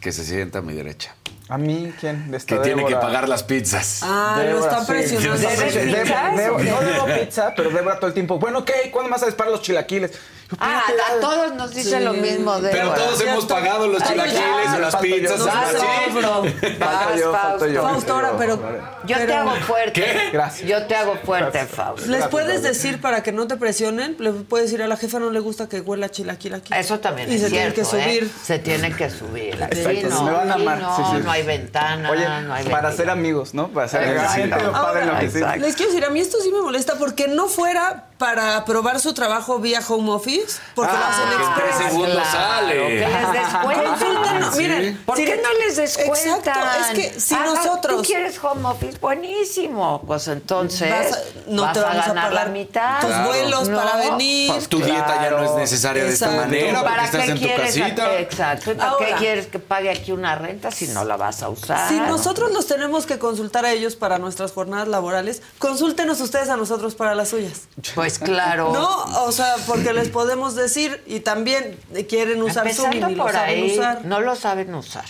que 0.01 0.11
se 0.11 0.25
sienta 0.25 0.61
a 0.61 0.63
mi 0.63 0.73
derecha, 0.73 1.15
¿A 1.49 1.57
mí 1.57 1.93
quién? 1.99 2.31
De 2.31 2.37
esta 2.37 2.57
que 2.57 2.63
tiene 2.63 2.85
que 2.85 2.97
pagar 2.97 3.29
las 3.29 3.43
pizzas. 3.43 4.01
Ah, 4.03 4.37
lo 4.39 4.45
Débora, 4.45 4.67
están 4.67 4.87
sí. 4.87 6.69
No 6.69 6.81
debo 6.81 7.07
pizza, 7.07 7.55
pero 7.57 7.71
Débora 7.71 7.97
todo 7.97 8.09
el 8.09 8.15
tiempo. 8.15 8.39
Bueno, 8.39 8.65
¿qué? 8.65 8.91
¿Cuándo 8.93 9.11
vas 9.11 9.23
a 9.23 9.27
disparar 9.27 9.53
los 9.53 9.63
chilaquiles? 9.63 10.13
Ah, 10.59 10.83
a 10.89 11.21
todos 11.21 11.55
nos 11.55 11.75
dicen 11.75 11.99
Sí. 11.99 12.05
lo 12.05 12.13
mismo 12.15 12.59
de 12.61 12.71
Pero 12.71 12.93
todos 12.95 13.21
hemos 13.21 13.45
pagado 13.45 13.87
los 13.87 14.01
Ay, 14.03 14.09
chilaquiles 14.09 14.41
ya. 14.65 14.77
o 14.77 14.79
las 14.79 14.97
pizzas. 14.97 15.39
No, 15.39 15.45
o 15.45 15.47
Vas, 15.47 15.73
las- 15.73 15.83
sí. 15.83 15.87
bro. 16.13 16.43
Falto 16.43 16.79
Vas, 16.81 17.21
yo, 17.21 17.33
falto 17.33 17.67
yo. 17.67 17.83
Fausto, 17.83 18.13
ahora, 18.15 18.33
pero. 18.39 18.59
Yo 19.05 19.17
te 19.27 19.35
hago 19.35 19.55
fuerte. 19.57 19.93
¿Qué? 19.93 20.31
Gracias. 20.33 20.69
Yo 20.69 20.87
te 20.87 20.95
hago 20.95 21.17
fuerte, 21.25 21.67
Fausto. 21.67 22.07
¿Les 22.11 22.27
puedes 22.29 22.63
decir 22.63 23.01
para 23.01 23.23
que 23.23 23.33
no 23.33 23.47
te 23.47 23.57
presionen? 23.57 24.17
Le 24.19 24.33
puedes 24.33 24.67
decir 24.71 24.83
a 24.83 24.89
la 24.89 24.97
jefa 24.97 25.19
no 25.19 25.31
le 25.31 25.41
gusta 25.41 25.69
que 25.69 25.81
huela 25.81 26.09
chilaquil 26.09 26.55
aquí. 26.55 26.73
Eso 26.75 26.99
también 27.01 27.31
y 27.31 27.35
es 27.35 27.43
se 27.43 27.49
cierto, 27.51 27.75
tiene 27.75 27.75
que 27.75 27.85
subir. 27.85 28.25
¿eh? 28.25 28.31
Se 28.43 28.59
tiene 28.59 28.97
que 28.97 29.11
subir. 29.11 29.69
Sí, 29.73 30.03
no, 30.09 30.23
me 30.23 30.33
van 30.33 30.51
a 30.51 30.55
sí, 30.57 30.63
amar. 30.63 30.79
No, 30.81 30.97
sí, 30.97 31.03
sí. 31.17 31.23
no 31.25 31.31
hay 31.31 31.43
ventana, 31.43 32.11
Oye, 32.11 32.25
no 32.47 32.55
hay 32.55 32.65
para 32.67 32.91
ser 32.93 33.11
amigos, 33.11 33.53
¿no? 33.55 33.69
Para 33.69 33.89
ser. 33.89 34.03
Exacto. 34.17 35.61
Les 35.61 35.77
quiero 35.77 35.93
decir, 35.93 36.05
a 36.07 36.11
mí 36.11 36.21
esto 36.21 36.39
sí 36.43 36.51
me 36.51 36.61
molesta 36.61 36.95
porque 36.99 37.29
no 37.29 37.49
fuera 37.49 38.07
para 38.19 38.65
probar 38.65 39.01
su 39.01 39.15
trabajo 39.15 39.59
vía 39.61 39.81
home 39.87 40.11
office? 40.11 40.59
Porque 40.75 40.93
lo 40.93 40.99
Ah, 40.99 41.09
hacen 41.09 41.29
porque 41.29 41.45
en 41.45 41.55
tres 41.55 41.69
express. 41.69 41.91
segundos 41.93 42.27
sale. 42.29 42.75
Que 42.75 42.99
les. 42.99 43.49
Consulten, 43.89 44.53
Sí. 44.53 44.59
miren, 44.59 45.03
¿Por 45.05 45.17
si- 45.17 45.25
qué 45.25 45.37
no 45.43 45.53
les 45.65 45.77
descuentan? 45.77 46.57
Exacto, 46.59 46.79
es 46.81 46.99
que 47.15 47.21
si 47.21 47.35
Ah, 47.35 47.45
nosotros... 47.47 47.97
¿Tú 47.99 48.03
quieres 48.03 48.39
home 48.43 48.69
office? 48.69 48.99
Buenísimo. 48.99 50.03
Pues 50.07 50.29
entonces 50.29 50.91
Vas 50.91 51.13
a- 51.13 51.19
no 51.51 51.63
vas 51.63 51.73
te 51.75 51.81
vamos 51.81 52.05
a 52.05 52.09
ganar 52.09 52.25
la 52.33 52.39
pagar 52.41 52.51
mitad. 52.53 53.01
tus 53.01 53.25
vuelos 53.27 53.69
para 53.69 53.97
venir. 53.97 54.51
Pues 54.53 54.69
tu 54.69 54.79
dieta 54.81 55.23
ya 55.23 55.31
no 55.31 55.45
es 55.45 55.51
necesaria 55.53 56.05
de 56.05 56.11
esta 56.13 56.27
Exacto. 56.27 56.47
manera 56.47 56.79
porque 56.81 56.91
¿Para 56.91 57.05
estás 57.05 57.29
en 57.29 57.41
tu 57.41 57.57
casita. 57.57 58.19
Exacto. 58.19 58.73
¿Y 58.73 58.75
¿Para 58.75 58.97
qué 58.99 59.15
quieres 59.19 59.47
que 59.47 59.59
pague 59.59 59.91
aquí 59.91 60.13
una 60.13 60.35
renta 60.35 60.71
si 60.71 60.89
no 60.89 61.05
la 61.05 61.17
vas 61.17 61.43
a 61.43 61.49
usar? 61.49 61.89
Si 61.89 61.99
nosotros 62.01 62.53
los 62.53 62.67
tenemos 62.67 63.07
que 63.07 63.19
consultar 63.19 63.65
a 63.65 63.73
ellos 63.73 63.97
para 63.97 64.19
nuestras 64.19 64.53
jornadas 64.53 64.89
laborales, 64.89 65.43
consúltenos 65.59 66.21
ustedes 66.21 66.49
a 66.49 66.57
nosotros 66.57 66.95
para 66.95 67.15
las 67.15 67.29
suyas. 67.29 67.63
Pues 67.95 68.08
claro. 68.19 68.73
No, 68.73 69.25
o 69.25 69.33
sea, 69.33 69.57
porque 69.67 69.93
les 69.93 70.09
podemos 70.09 70.55
decir 70.55 71.03
y 71.07 71.21
también 71.21 71.79
quieren 72.09 72.41
usar 72.43 72.73
Zoom 72.73 72.93
y 72.93 72.97
Empezando 72.97 73.09
ni 73.09 73.15
lo 73.17 73.23
por 73.25 73.33
saben 73.33 73.49
ahí, 73.65 73.79
usar. 73.79 74.05
no 74.05 74.21
lo 74.21 74.35
saben 74.37 74.75
usar. 74.75 75.05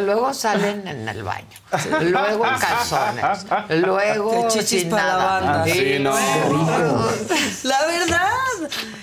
Luego 0.00 0.32
salen 0.34 0.86
en 0.88 1.08
el 1.08 1.22
baño. 1.22 1.46
Luego 2.00 2.46
en 2.46 2.58
calzones. 2.58 3.24
Luego 3.68 4.30
Que 4.30 4.48
chichis 4.48 4.80
sin 4.82 4.90
para 4.90 5.06
la 5.06 5.12
nada. 5.18 5.40
banda. 5.40 5.64
Sí, 5.72 5.96
no. 6.00 6.14
La 7.64 7.86
verdad. 7.86 8.30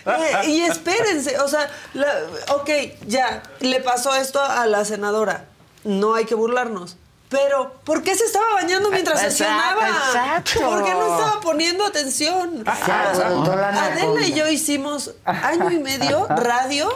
Eh, 0.06 0.49
y 0.49 0.62
espérense, 0.62 1.39
o 1.39 1.47
sea, 1.47 1.70
la- 1.93 2.24
ok, 2.56 2.70
ya, 3.08 3.43
le 3.60 3.80
pasó 3.82 4.14
esto 4.16 4.41
a 4.41 4.66
la 4.66 4.84
senadora. 4.86 5.45
No 5.84 6.16
hay 6.16 6.26
que 6.26 6.36
burlarnos. 6.36 6.97
Pero, 7.34 7.74
¿por 7.84 8.04
qué 8.04 8.16
se 8.16 8.26
estaba 8.26 8.46
bañando 8.54 8.92
mientras 8.92 9.24
Exacto, 9.24 9.38
sesionaba? 9.38 9.88
exacto. 9.90 10.60
¿Por 10.70 10.84
qué 10.86 10.92
no 10.92 11.18
estaba 11.18 11.42
poniendo 11.42 11.84
atención? 11.84 12.60
Exacto, 12.60 13.10
O 13.12 13.16
sea, 13.16 13.30
doctora 13.32 13.70
Ana 13.70 13.86
Adela 13.86 14.22
y 14.28 14.34
yo 14.34 14.48
hicimos 14.48 15.12
año 15.26 15.72
y 15.72 15.80
medio 15.80 16.28
radio, 16.28 16.90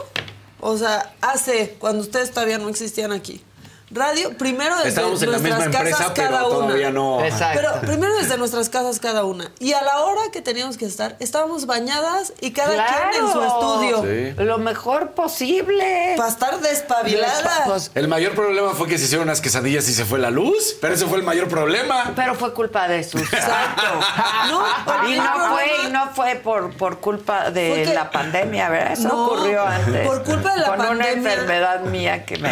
o 0.60 0.78
sea, 0.78 1.12
hace, 1.22 1.76
cuando 1.80 2.02
ustedes 2.04 2.32
todavía 2.32 2.60
no 2.60 2.70
existían 2.70 3.12
aquí. 3.12 3.44
Radio, 3.90 4.38
primero 4.38 4.76
desde 4.76 4.90
Estábamos 4.90 5.22
en 5.24 5.32
la 5.32 5.38
nuestras 5.38 5.60
misma 5.60 5.78
empresa, 5.80 5.98
casas 5.98 6.12
pero 6.14 6.30
cada 6.30 6.46
una. 6.48 6.56
todavía 6.66 6.92
no. 6.92 7.24
Exacto. 7.24 7.60
Pero 7.62 7.82
primero 7.88 8.16
desde 8.18 8.38
nuestras 8.38 8.68
casas 8.68 9.00
cada 9.00 9.24
una. 9.24 9.50
Y 9.60 9.72
a 9.72 9.82
la 9.82 10.02
hora 10.02 10.24
que 10.34 10.42
teníamos 10.42 10.76
que 10.78 10.86
estar, 10.86 11.16
estábamos 11.20 11.66
bañadas 11.68 12.34
y 12.42 12.52
cada 12.52 12.74
quien 12.86 13.24
en 13.24 13.32
su 13.32 13.40
Claro. 13.40 13.46
estudio. 13.48 14.04
Sí. 14.36 14.44
Lo 14.44 14.58
mejor 14.58 15.12
posible. 15.12 16.16
Para 16.18 16.28
estar 16.30 16.60
despabilada. 16.60 17.64
Pues, 17.66 17.92
El 17.96 18.10
mayor 18.10 18.34
problema 18.36 18.72
fue 18.74 18.90
que 18.90 18.98
se 18.98 19.06
hicieron 19.06 19.28
unas 19.28 19.40
quesadillas 19.40 19.88
y 19.88 19.94
se 19.94 20.04
fue 20.04 20.20
la 20.20 20.32
luz, 20.32 20.76
pero 20.82 20.94
ese 20.94 21.06
fue 21.06 21.18
el 21.20 21.24
mayor 21.24 21.48
problema. 21.48 22.12
pero 22.14 22.36
fue 22.36 22.54
culpa 22.54 22.90
de 22.90 23.04
sus. 23.06 23.22
Exacto. 23.22 23.84
No, 24.50 25.10
Y 25.10 25.18
no 25.18 25.50
fue, 25.54 25.66
y 25.88 25.92
no 25.92 26.10
fue 26.14 26.36
por, 26.36 26.76
por 26.76 27.00
culpa 27.00 27.52
de 27.52 27.86
la 27.94 28.10
pandemia, 28.12 28.70
¿verdad? 28.70 28.94
Eso 28.94 29.08
No, 29.10 29.26
ocurrió 29.28 29.66
antes. 29.66 30.08
por 30.08 30.24
culpa 30.24 30.54
de 30.54 30.60
la 30.62 30.68
Con 30.68 30.80
una 30.80 30.88
pandemia. 30.90 31.12
enfermedad 31.34 31.80
mía 31.82 32.26
que 32.26 32.38
me, 32.38 32.50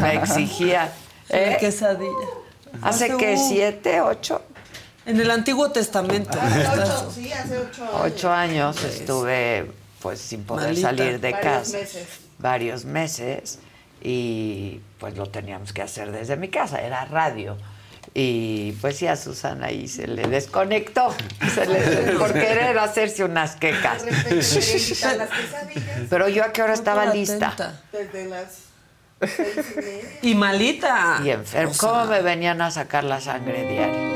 me 0.00 0.14
exigía. 0.14 0.71
La 0.72 0.90
¿eh? 1.28 1.56
quesadilla. 1.60 2.10
¿Hace 2.82 3.16
que 3.16 3.34
uh, 3.34 3.48
siete, 3.48 4.00
ocho? 4.00 4.42
En 5.04 5.20
el 5.20 5.30
Antiguo 5.30 5.70
Testamento. 5.70 6.38
Sí, 7.14 7.32
hace 7.32 7.58
ocho. 7.58 7.84
Ocho 8.04 8.32
años 8.32 8.82
estuve 8.84 9.70
pues 10.00 10.20
sin 10.20 10.44
poder 10.44 10.68
Malita. 10.68 10.88
salir 10.88 11.20
de 11.20 11.32
Varios 11.32 11.42
casa. 11.44 11.76
meses. 11.78 12.06
Varios 12.38 12.84
meses. 12.84 13.58
Y 14.00 14.80
pues 14.98 15.16
lo 15.16 15.26
teníamos 15.28 15.72
que 15.72 15.82
hacer 15.82 16.10
desde 16.12 16.36
mi 16.36 16.48
casa, 16.48 16.80
era 16.80 17.04
radio. 17.04 17.56
Y 18.14 18.72
pues 18.80 18.96
sí, 18.96 19.06
a 19.06 19.16
Susana 19.16 19.66
ahí 19.66 19.86
se 19.88 20.06
le 20.08 20.26
desconectó 20.26 21.14
se 21.54 21.66
le- 21.66 22.12
por 22.18 22.32
querer 22.32 22.76
hacerse 22.78 23.24
unas 23.24 23.54
quecas. 23.56 24.04
De 24.04 24.10
repente 24.10 24.44
quería 24.50 24.76
invitar 24.78 25.16
las 25.16 25.30
quesadillas 25.30 26.00
Pero 26.10 26.28
yo 26.28 26.44
a 26.44 26.52
qué 26.52 26.62
hora 26.62 26.74
estaba 26.74 27.06
lista. 27.06 27.80
desde 27.92 28.26
las 28.26 28.46
y 30.22 30.34
malita. 30.34 31.20
Y 31.24 31.30
enfermo. 31.30 31.70
O 31.70 31.74
sea, 31.74 31.88
¿Cómo 31.88 32.04
me 32.06 32.22
venían 32.22 32.60
a 32.62 32.70
sacar 32.70 33.04
la 33.04 33.20
sangre 33.20 33.66
diaria? 33.66 34.12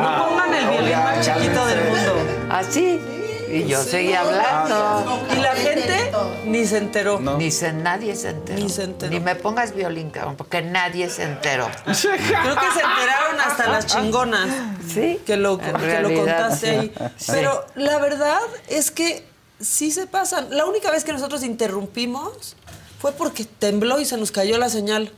No 0.00 0.28
pongan 0.28 0.54
el 0.54 0.68
violín 0.68 0.98
más 0.98 1.24
chiquito 1.24 1.66
del 1.66 1.84
mundo. 1.84 2.16
Así. 2.50 3.00
Y 3.48 3.66
yo 3.68 3.82
seguía 3.84 4.22
hablando. 4.22 5.22
Y 5.32 5.36
la 5.36 5.52
gente 5.54 6.10
ni 6.46 6.66
se 6.66 6.78
enteró. 6.78 7.20
Ni 7.20 7.52
se, 7.52 7.72
nadie 7.72 8.16
se 8.16 8.30
enteró. 8.30 8.58
Ni 8.58 8.68
se 8.68 8.82
enteró. 8.82 9.12
Ni 9.12 9.20
me 9.20 9.36
pongas 9.36 9.74
violín, 9.74 10.10
cabrón, 10.10 10.34
porque 10.36 10.62
nadie 10.62 11.08
se 11.08 11.22
enteró. 11.22 11.68
Creo 11.84 11.94
que 11.94 12.00
se 12.02 12.80
enteraron 12.80 13.40
hasta 13.46 13.68
las 13.68 13.86
chingonas. 13.86 14.48
Sí. 14.92 15.20
Que 15.24 15.36
lo, 15.36 15.58
que 15.58 16.00
lo 16.00 16.12
contaste 16.14 16.70
ahí. 16.70 16.94
sí. 17.16 17.30
Pero 17.32 17.64
la 17.76 17.98
verdad 17.98 18.40
es 18.68 18.90
que 18.90 19.24
sí 19.60 19.92
se 19.92 20.06
pasan. 20.06 20.48
La 20.50 20.64
única 20.64 20.90
vez 20.90 21.04
que 21.04 21.12
nosotros 21.12 21.44
interrumpimos 21.44 22.56
fue 23.04 23.12
porque 23.12 23.44
tembló 23.44 24.00
y 24.00 24.06
se 24.06 24.16
nos 24.16 24.30
cayó 24.32 24.56
la 24.56 24.70
señal. 24.70 25.12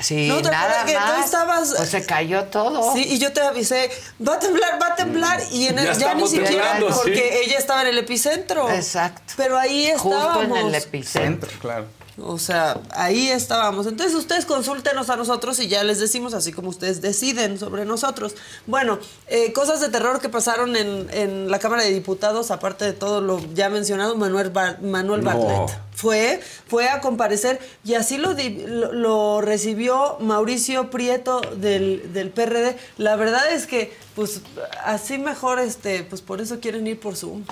Sí, 0.00 0.26
¿No 0.26 0.42
te 0.42 0.50
nada 0.50 0.80
acuerdas 0.82 0.84
que 0.86 0.92
tú 0.94 0.98
más. 1.18 1.24
estabas- 1.24 1.74
Pues 1.76 1.88
se 1.90 2.04
cayó 2.04 2.44
todo. 2.46 2.92
Sí, 2.94 3.04
y 3.10 3.18
yo 3.20 3.32
te 3.32 3.40
avisé, 3.42 3.88
va 4.26 4.34
a 4.34 4.38
temblar, 4.40 4.82
va 4.82 4.88
a 4.88 4.96
temblar. 4.96 5.40
Y 5.52 5.68
en 5.68 5.78
el, 5.78 5.84
Ya 5.86 5.92
ya, 5.92 6.14
ni 6.14 6.26
siquiera, 6.26 6.80
porque 6.80 7.14
sí. 7.14 7.38
ella 7.48 7.58
estaba 7.58 7.82
en 7.82 7.88
el 7.88 7.98
epicentro. 7.98 8.68
Exacto. 8.72 9.34
Pero 9.36 9.56
ahí 9.56 9.86
estábamos. 9.86 10.34
Justo 10.46 10.56
en 10.56 10.66
el 10.66 10.74
epicentro. 10.74 11.48
Claro. 11.60 11.86
O 12.18 12.38
sea, 12.38 12.78
ahí 12.90 13.28
estábamos. 13.30 13.86
Entonces 13.86 14.14
ustedes 14.14 14.44
consúltenos 14.44 15.08
a 15.08 15.16
nosotros 15.16 15.58
y 15.60 15.68
ya 15.68 15.82
les 15.82 15.98
decimos 15.98 16.34
así 16.34 16.52
como 16.52 16.68
ustedes 16.68 17.00
deciden 17.00 17.58
sobre 17.58 17.86
nosotros. 17.86 18.34
Bueno, 18.66 18.98
eh, 19.28 19.52
cosas 19.54 19.80
de 19.80 19.88
terror 19.88 20.20
que 20.20 20.28
pasaron 20.28 20.76
en, 20.76 21.08
en 21.10 21.50
la 21.50 21.58
Cámara 21.58 21.82
de 21.84 21.90
Diputados, 21.92 22.50
aparte 22.50 22.84
de 22.84 22.92
todo 22.92 23.22
lo 23.22 23.40
ya 23.54 23.70
mencionado, 23.70 24.14
Manuel, 24.16 24.50
Bar- 24.50 24.82
Manuel 24.82 25.24
No. 25.24 25.30
Bartlett 25.30 25.78
fue, 25.94 26.40
fue 26.66 26.88
a 26.90 27.00
comparecer 27.00 27.58
y 27.82 27.94
así 27.94 28.18
lo, 28.18 28.34
di- 28.34 28.62
lo, 28.66 28.92
lo 28.92 29.40
recibió 29.40 30.18
Mauricio 30.20 30.90
Prieto 30.90 31.40
del, 31.40 32.12
del 32.12 32.28
PRD. 32.28 32.76
La 32.98 33.16
verdad 33.16 33.50
es 33.52 33.66
que, 33.66 33.90
pues, 34.14 34.42
así 34.84 35.16
mejor, 35.16 35.60
este, 35.60 36.02
pues 36.04 36.20
por 36.20 36.42
eso 36.42 36.60
quieren 36.60 36.86
ir 36.86 37.00
por 37.00 37.16
Zoom. 37.16 37.44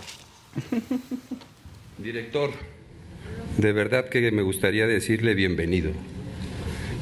Director, 1.99 2.51
de 3.59 3.72
verdad 3.72 4.09
que 4.09 4.31
me 4.31 4.43
gustaría 4.43 4.87
decirle 4.87 5.35
bienvenido. 5.35 5.93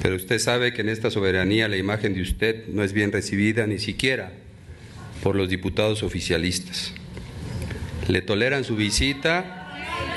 Pero 0.03 0.17
usted 0.17 0.39
sabe 0.39 0.73
que 0.73 0.83
en 0.83 0.89
esta 0.89 1.11
soberanía 1.11 1.69
la 1.69 1.77
imagen 1.77 2.15
de 2.15 2.23
usted 2.23 2.67
no 2.69 2.83
es 2.83 2.93
bien 2.93 3.13
recibida 3.13 3.67
ni 3.67 3.79
siquiera 3.79 4.33
por 5.23 5.35
los 5.35 5.49
diputados 5.49 6.03
oficialistas. 6.03 6.93
Le 8.07 8.23
toleran 8.23 8.65
su 8.65 8.77
visita, 8.77 9.77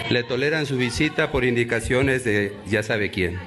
le 0.10 0.24
toleran 0.24 0.66
su 0.66 0.78
visita 0.78 1.32
por 1.32 1.44
indicaciones 1.44 2.24
de 2.24 2.54
ya 2.68 2.84
sabe 2.84 3.12
quién. 3.12 3.40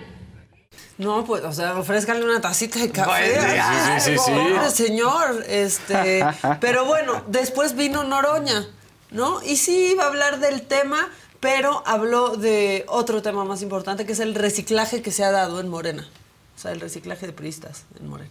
No, 0.97 1.25
pues, 1.25 1.43
o 1.45 1.53
sea, 1.53 1.77
ofrézcanle 1.77 2.25
una 2.25 2.41
tacita 2.41 2.79
de 2.79 2.91
café. 2.91 3.35
Sí, 3.35 3.41
sí, 3.41 4.01
sí, 4.01 4.19
sí. 4.25 4.31
Pobre 4.31 4.71
señor, 4.71 5.45
este, 5.49 6.25
pero 6.61 6.85
bueno, 6.85 7.25
después 7.27 7.75
vino 7.75 8.05
Noroña, 8.05 8.67
¿no? 9.11 9.43
Y 9.43 9.57
sí 9.57 9.91
iba 9.93 10.05
a 10.05 10.07
hablar 10.07 10.39
del 10.39 10.63
tema, 10.63 11.11
pero 11.45 11.83
habló 11.87 12.37
de 12.37 12.85
otro 12.89 13.21
tema 13.23 13.45
más 13.45 13.61
importante, 13.63 14.07
que 14.07 14.13
es 14.13 14.21
el 14.21 14.35
reciclaje 14.35 15.03
que 15.03 15.11
se 15.11 15.23
ha 15.25 15.31
dado 15.31 15.61
en 15.61 15.69
Morena. 15.69 16.09
O 16.57 16.59
sea, 16.59 16.73
el 16.73 16.81
reciclaje 16.81 17.27
de 17.27 17.33
priistas 17.33 17.85
en 18.01 18.09
Morena. 18.09 18.31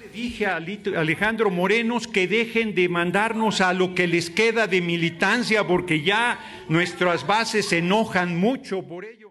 Le 0.00 0.08
dije 0.10 0.46
a 0.46 0.56
Alejandro 0.56 1.50
Morenos 1.50 2.06
que 2.06 2.28
dejen 2.28 2.74
de 2.74 2.88
mandarnos 2.88 3.60
a 3.60 3.72
lo 3.72 3.94
que 3.94 4.06
les 4.06 4.30
queda 4.30 4.66
de 4.66 4.80
militancia 4.80 5.66
porque 5.66 6.02
ya 6.02 6.38
nuestras 6.68 7.26
bases 7.26 7.68
se 7.68 7.78
enojan 7.78 8.36
mucho 8.38 8.82
por 8.82 9.04
ello. 9.04 9.30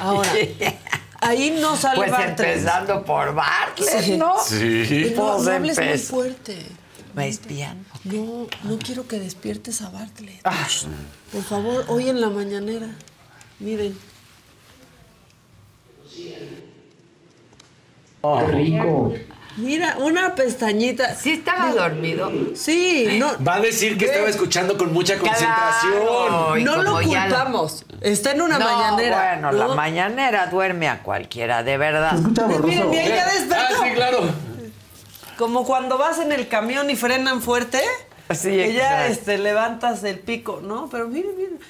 Ahora, 0.00 0.30
ahí 1.20 1.56
no 1.60 1.76
sale 1.76 1.96
Pues 1.96 2.10
Bartlett. 2.10 2.40
empezando 2.40 3.04
por 3.04 3.34
Bartlett, 3.34 4.00
Sí. 4.02 4.16
¿no? 4.16 4.36
Sí. 4.42 5.12
No, 5.14 5.32
Pues 5.34 5.44
no 5.44 5.50
hables 5.52 5.76
muy 5.78 5.86
empezó. 5.86 6.14
fuerte. 6.14 6.66
Me 7.16 7.28
espían. 7.28 7.84
No, 8.04 8.46
no 8.64 8.78
quiero 8.78 9.08
que 9.08 9.18
despiertes 9.18 9.80
a 9.80 9.88
Bartlett. 9.88 10.42
Por 11.32 11.42
favor, 11.42 11.84
hoy 11.88 12.10
en 12.10 12.20
la 12.20 12.28
mañanera. 12.28 12.88
Miren. 13.58 13.98
rico. 18.48 19.14
Mira, 19.56 19.96
una 19.98 20.34
pestañita. 20.34 21.14
Sí 21.14 21.32
estaba 21.32 21.72
dormido. 21.72 22.30
Sí, 22.54 23.16
no. 23.18 23.42
Va 23.42 23.54
a 23.54 23.60
decir 23.60 23.96
que 23.96 24.04
estaba 24.04 24.28
escuchando 24.28 24.76
con 24.76 24.92
mucha 24.92 25.16
concentración. 25.16 25.92
Claro, 25.92 26.56
No 26.56 26.82
lo 26.82 27.00
ya 27.00 27.26
la- 27.28 27.36
culpamos. 27.36 27.86
Está 28.02 28.32
en 28.32 28.42
una 28.42 28.58
no, 28.58 28.66
mañanera. 28.66 29.32
Bueno, 29.32 29.52
¿no? 29.52 29.68
la 29.68 29.74
mañanera 29.74 30.46
duerme 30.48 30.88
a 30.88 31.02
cualquiera, 31.02 31.62
de 31.62 31.78
verdad. 31.78 32.12
Miren, 32.62 32.92
y 32.92 32.98
ella 32.98 33.24
despertó. 33.24 33.54
Ah, 33.56 33.82
sí, 33.84 33.94
claro. 33.94 34.55
Como 35.38 35.64
cuando 35.64 35.98
vas 35.98 36.18
en 36.18 36.32
el 36.32 36.48
camión 36.48 36.90
y 36.90 36.96
frenan 36.96 37.42
fuerte. 37.42 37.80
Sí, 38.34 38.50
que 38.50 38.72
ya 38.72 39.06
este, 39.06 39.38
levantas 39.38 40.02
el 40.02 40.18
pico, 40.18 40.60
¿no? 40.62 40.88
Pero 40.90 41.06
miren, 41.08 41.36
miren. 41.36 41.60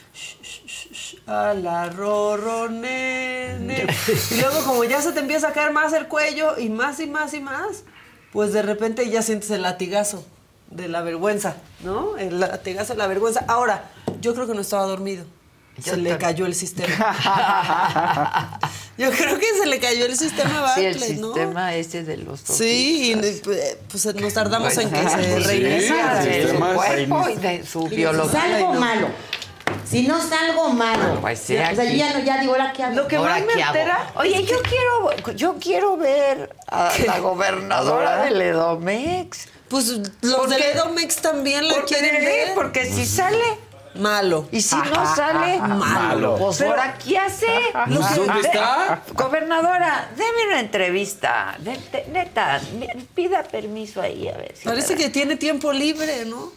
A 1.26 1.52
la. 1.54 1.90
Y 4.30 4.40
luego 4.40 4.64
como 4.64 4.84
ya 4.84 5.02
se 5.02 5.12
te 5.12 5.20
empieza 5.20 5.48
a 5.48 5.52
caer 5.52 5.72
más 5.72 5.92
el 5.92 6.08
cuello 6.08 6.58
y 6.58 6.68
más 6.70 6.98
y 7.00 7.06
más 7.06 7.34
y 7.34 7.40
más, 7.40 7.84
pues 8.32 8.52
de 8.52 8.62
repente 8.62 9.08
ya 9.10 9.22
sientes 9.22 9.50
el 9.50 9.62
latigazo. 9.62 10.24
de 10.70 10.88
la 10.88 11.02
vergüenza, 11.02 11.56
¿no? 11.84 12.16
El 12.16 12.40
latigazo 12.40 12.94
de 12.94 12.98
la 12.98 13.06
vergüenza. 13.06 13.44
Ahora, 13.48 13.90
yo 14.20 14.34
creo 14.34 14.46
que 14.46 14.54
no 14.54 14.60
estaba 14.62 14.84
dormido. 14.84 15.24
Yo 15.78 15.92
se 15.92 15.96
le 15.98 16.16
cayó 16.18 16.46
el 16.46 16.54
sistema. 16.54 16.88
yo 18.98 19.10
creo 19.10 19.38
que 19.38 19.46
se 19.60 19.66
le 19.66 19.78
cayó 19.78 20.06
el 20.06 20.16
sistema 20.16 20.72
a 20.72 20.74
Sí, 20.74 20.84
Barclay, 20.84 21.10
el 21.10 21.20
¿no? 21.20 21.34
sistema 21.34 21.74
ese 21.74 22.02
de 22.04 22.16
los 22.16 22.40
Sí, 22.40 23.12
y, 23.14 23.42
pues 23.90 24.06
nos 24.16 24.32
tardamos 24.34 24.76
en 24.78 24.90
que 24.90 25.00
Pues 25.00 25.12
se 25.12 25.40
sí, 25.42 25.46
reiniciara. 25.46 26.24
de 26.24 26.34
su 26.42 26.48
sistema 26.48 26.74
cuerpo 26.74 27.28
y 27.28 27.36
de 27.36 27.66
su 27.66 27.86
biología. 27.88 28.40
Salgo 28.40 28.74
malo. 28.74 29.08
Si 29.88 30.06
no 30.06 30.20
salgo 30.20 30.70
malo. 30.70 31.20
Pues 31.20 31.38
sí, 31.40 31.54
o 31.56 31.58
sea, 31.58 31.72
yo 31.84 31.96
ya 31.96 32.12
no, 32.12 32.20
ya 32.24 32.40
digo, 32.40 32.52
¿ahora 32.52 32.72
qué 32.72 32.82
hago? 32.84 32.94
Lo 32.96 33.08
que 33.08 33.16
Ahora, 33.16 33.38
más 33.38 33.46
me 33.54 33.62
altera. 33.62 34.12
Oye, 34.16 34.44
yo 34.44 34.56
quiero, 34.62 35.32
yo 35.34 35.56
quiero 35.60 35.96
ver 35.96 36.54
a 36.68 36.92
la 37.06 37.18
gobernadora 37.18 38.24
del 38.24 38.40
Edomex. 38.40 39.48
Pues 39.68 39.88
los 40.22 40.34
¿Por 40.36 40.48
del? 40.48 40.62
Edomex 40.62 41.16
también 41.16 41.68
la 41.68 41.74
¿Por 41.74 41.86
quieren 41.86 42.24
ver. 42.24 42.54
Porque 42.54 42.86
si 42.86 43.04
sale 43.04 43.42
Malo. 43.98 44.48
y 44.52 44.60
si 44.60 44.76
no 44.76 45.16
sale, 45.16 45.58
Malo. 45.58 46.36
Pues 46.38 46.58
Pero- 46.58 46.70
ahora, 46.70 46.96
¿qué 46.98 47.18
hace? 47.18 47.46
Pues, 47.86 48.16
¿dónde 48.16 48.32
De- 48.34 48.40
está? 48.40 49.02
Gobernadora, 49.14 50.10
deme 50.16 50.46
una 50.48 50.60
entrevista. 50.60 51.56
De- 51.58 51.78
de- 51.92 52.06
neta, 52.12 52.60
pida 53.14 53.42
permiso 53.42 54.00
ahí 54.00 54.28
a 54.28 54.36
ver. 54.36 54.54
si 54.56 54.64
Parece 54.64 54.94
que 54.96 55.10
tiene 55.10 55.36
tiempo 55.36 55.72
libre, 55.72 56.24
¿no? 56.24 56.52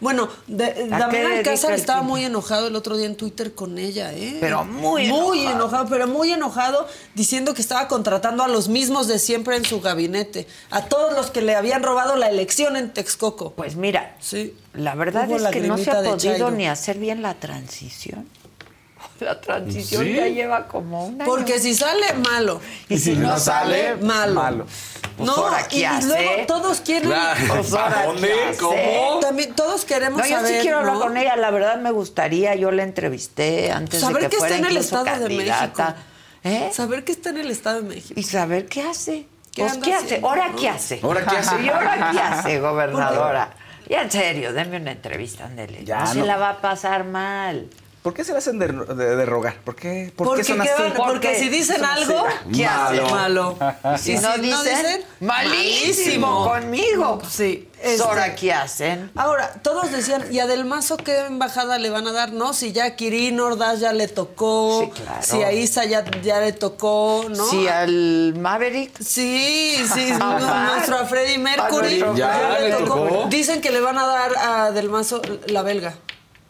Bueno, 0.00 0.30
de- 0.46 0.64
¿A 0.64 0.74
qué 0.74 0.88
Damián 0.88 1.32
Alcázar 1.32 1.72
estaba 1.74 2.00
muy 2.00 2.24
enojado 2.24 2.68
el 2.68 2.74
otro 2.76 2.96
día 2.96 3.04
en 3.04 3.16
Twitter 3.16 3.54
con 3.54 3.76
ella, 3.76 4.14
¿eh? 4.14 4.38
Pero 4.40 4.64
muy 4.64 5.08
Muy 5.08 5.40
enojado. 5.40 5.56
enojado, 5.56 5.86
pero 5.90 6.06
muy 6.08 6.32
enojado, 6.32 6.88
diciendo 7.14 7.52
que 7.52 7.60
estaba 7.60 7.86
contratando 7.86 8.42
a 8.42 8.48
los 8.48 8.68
mismos 8.68 9.08
de 9.08 9.18
siempre 9.18 9.56
en 9.56 9.64
su 9.66 9.82
gabinete. 9.82 10.46
A 10.70 10.86
todos 10.86 11.12
los 11.12 11.30
que 11.30 11.42
le 11.42 11.54
habían 11.54 11.82
robado 11.82 12.16
la 12.16 12.30
elección 12.30 12.76
en 12.76 12.94
Texcoco. 12.94 13.52
Pues 13.52 13.76
mira, 13.76 14.16
Sí. 14.20 14.56
La 14.74 14.94
verdad 14.94 15.30
es 15.30 15.42
que 15.48 15.60
no 15.60 15.78
se 15.78 15.90
ha 15.90 16.02
podido 16.02 16.50
ni 16.50 16.66
hacer 16.68 16.98
bien 16.98 17.22
la 17.22 17.34
transición. 17.34 18.26
La 19.20 19.38
transición 19.40 20.04
Sí. 20.04 20.14
ya 20.14 20.28
lleva 20.28 20.66
como 20.66 21.06
un 21.06 21.20
año. 21.20 21.24
Porque 21.30 21.58
si 21.58 21.74
sale, 21.74 22.14
malo. 22.14 22.60
y 22.88 22.98
si 22.98 23.12
no 23.16 23.38
sale, 23.38 23.96
Malo. 23.96 24.66
Pues 25.16 25.26
no, 25.26 25.34
ahora, 25.36 25.68
¿qué 25.68 25.78
y 25.80 25.84
hace? 25.84 26.06
luego 26.08 26.46
todos 26.46 26.80
quieren... 26.80 27.10
Claro. 27.10 27.40
Pues 27.48 27.72
ahora, 27.74 28.00
¿A 28.00 28.06
dónde? 28.06 28.32
¿Cómo? 28.58 29.20
También 29.20 29.54
todos 29.54 29.84
queremos 29.84 30.20
No, 30.20 30.26
yo 30.26 30.36
saber, 30.36 30.54
sí 30.56 30.60
quiero 30.62 30.78
hablar 30.78 30.94
¿no? 30.94 31.00
con 31.00 31.16
ella, 31.18 31.36
la 31.36 31.50
verdad 31.50 31.78
me 31.80 31.90
gustaría, 31.90 32.54
yo 32.54 32.70
la 32.70 32.82
entrevisté 32.82 33.70
antes 33.72 34.00
Saber 34.00 34.22
de 34.22 34.28
que 34.28 34.30
que 34.30 34.36
fuera 34.38 34.54
está 34.56 34.66
en 34.66 34.70
el 34.72 34.76
Estado 34.78 35.04
de. 35.28 35.36
México. 35.36 35.82
¿Eh? 36.44 36.70
Saber 36.72 37.04
que 37.04 37.12
está 37.12 37.28
en 37.30 37.36
el 37.38 37.50
Estado 37.50 37.82
de 37.82 37.88
México. 37.88 38.18
Y 38.18 38.22
saber 38.22 38.66
qué 38.66 38.82
hace. 38.82 39.26
¿Qué 39.52 39.62
Pues, 39.62 39.76
¿qué 39.78 39.94
hace? 39.94 40.20
¿Ahora 40.22 40.52
qué 40.58 40.68
hace? 40.68 41.00
¿Ahora 41.02 41.26
qué 41.26 41.36
hace? 41.36 41.62
¿Y 41.62 41.68
ahora 41.68 42.10
qué 42.12 42.18
hace, 42.20 42.60
gobernadora? 42.60 43.50
Ya 43.90 44.02
en 44.02 44.10
serio, 44.12 44.52
denme 44.52 44.76
una 44.76 44.92
entrevista, 44.92 45.46
ándele. 45.46 45.84
Ya, 45.84 46.00
no, 46.00 46.06
se 46.06 46.20
no. 46.20 46.26
la 46.26 46.36
va 46.36 46.50
a 46.50 46.60
pasar 46.60 47.02
mal. 47.02 47.68
¿Por 48.02 48.14
qué 48.14 48.24
se 48.24 48.32
le 48.32 48.38
hacen 48.38 48.58
de, 48.58 48.68
de- 48.68 49.16
de 49.16 49.26
rogar? 49.26 49.56
¿Por 49.62 49.74
qué, 49.76 50.10
por 50.16 50.28
Porque, 50.28 50.40
qué 50.42 50.48
son 50.48 50.60
¿qué 50.62 50.70
así? 50.70 50.82
porque 50.96 51.34
si 51.38 51.48
dicen 51.50 51.84
algo, 51.84 52.24
¿Qué 52.54 52.64
hace? 52.66 53.02
malo. 53.02 53.58
Si 53.98 54.16
no 54.16 54.38
dicen, 54.38 55.02
malísimo 55.20 56.44
conmigo. 56.48 57.20
Sí. 57.28 57.66
Este, 57.82 58.02
¿Ahora 58.02 58.34
qué 58.34 58.52
hacen? 58.52 59.10
Ahora, 59.16 59.52
todos 59.62 59.90
decían, 59.90 60.24
¿y 60.30 60.38
a 60.38 60.46
Del 60.46 60.64
Mazo 60.66 60.96
qué 60.98 61.18
embajada 61.26 61.78
le 61.78 61.88
van 61.90 62.06
a 62.06 62.12
dar? 62.12 62.32
No, 62.32 62.52
si 62.52 62.72
ya 62.72 62.84
a 62.86 62.96
Kirin 62.96 63.40
Ordaz 63.40 63.80
ya 63.80 63.92
le 63.94 64.06
tocó, 64.08 64.82
Sí, 64.94 65.02
claro. 65.02 65.22
si 65.22 65.42
a 65.42 65.52
Isa 65.52 65.84
ya, 65.86 66.04
ya 66.22 66.40
le 66.40 66.52
tocó, 66.52 67.24
¿no? 67.30 67.46
Si 67.46 67.68
al 67.68 68.34
Maverick. 68.38 68.98
Sí, 69.02 69.76
sí, 69.94 70.12
nuestro 70.12 70.98
a 70.98 71.06
Freddie 71.06 71.38
Mercury 71.38 71.98
nuestro 72.00 72.16
Ya 72.16 72.58
le 72.60 72.70
tocó. 72.72 73.26
Dicen 73.30 73.60
que 73.62 73.70
le 73.70 73.80
van 73.80 73.96
a 73.98 74.06
dar 74.06 74.32
a 74.38 74.70
Del 74.72 74.88
Mazo 74.90 75.22
la 75.46 75.62
belga. 75.62 75.94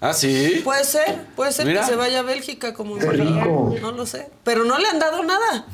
¿Ah, 0.01 0.15
sí? 0.15 0.61
Puede 0.65 0.85
ser, 0.85 1.27
puede 1.37 1.53
ser 1.53 1.67
Mira. 1.67 1.83
que 1.83 1.87
se 1.89 1.97
vaya 1.97 2.21
a 2.21 2.23
Bélgica 2.23 2.73
como 2.73 2.97
No 2.97 3.93
lo 3.93 4.07
sé. 4.07 4.29
Pero 4.45 4.65
no 4.65 4.79
le 4.79 4.89
han 4.89 4.99
dado 4.99 5.23
nada. 5.23 5.67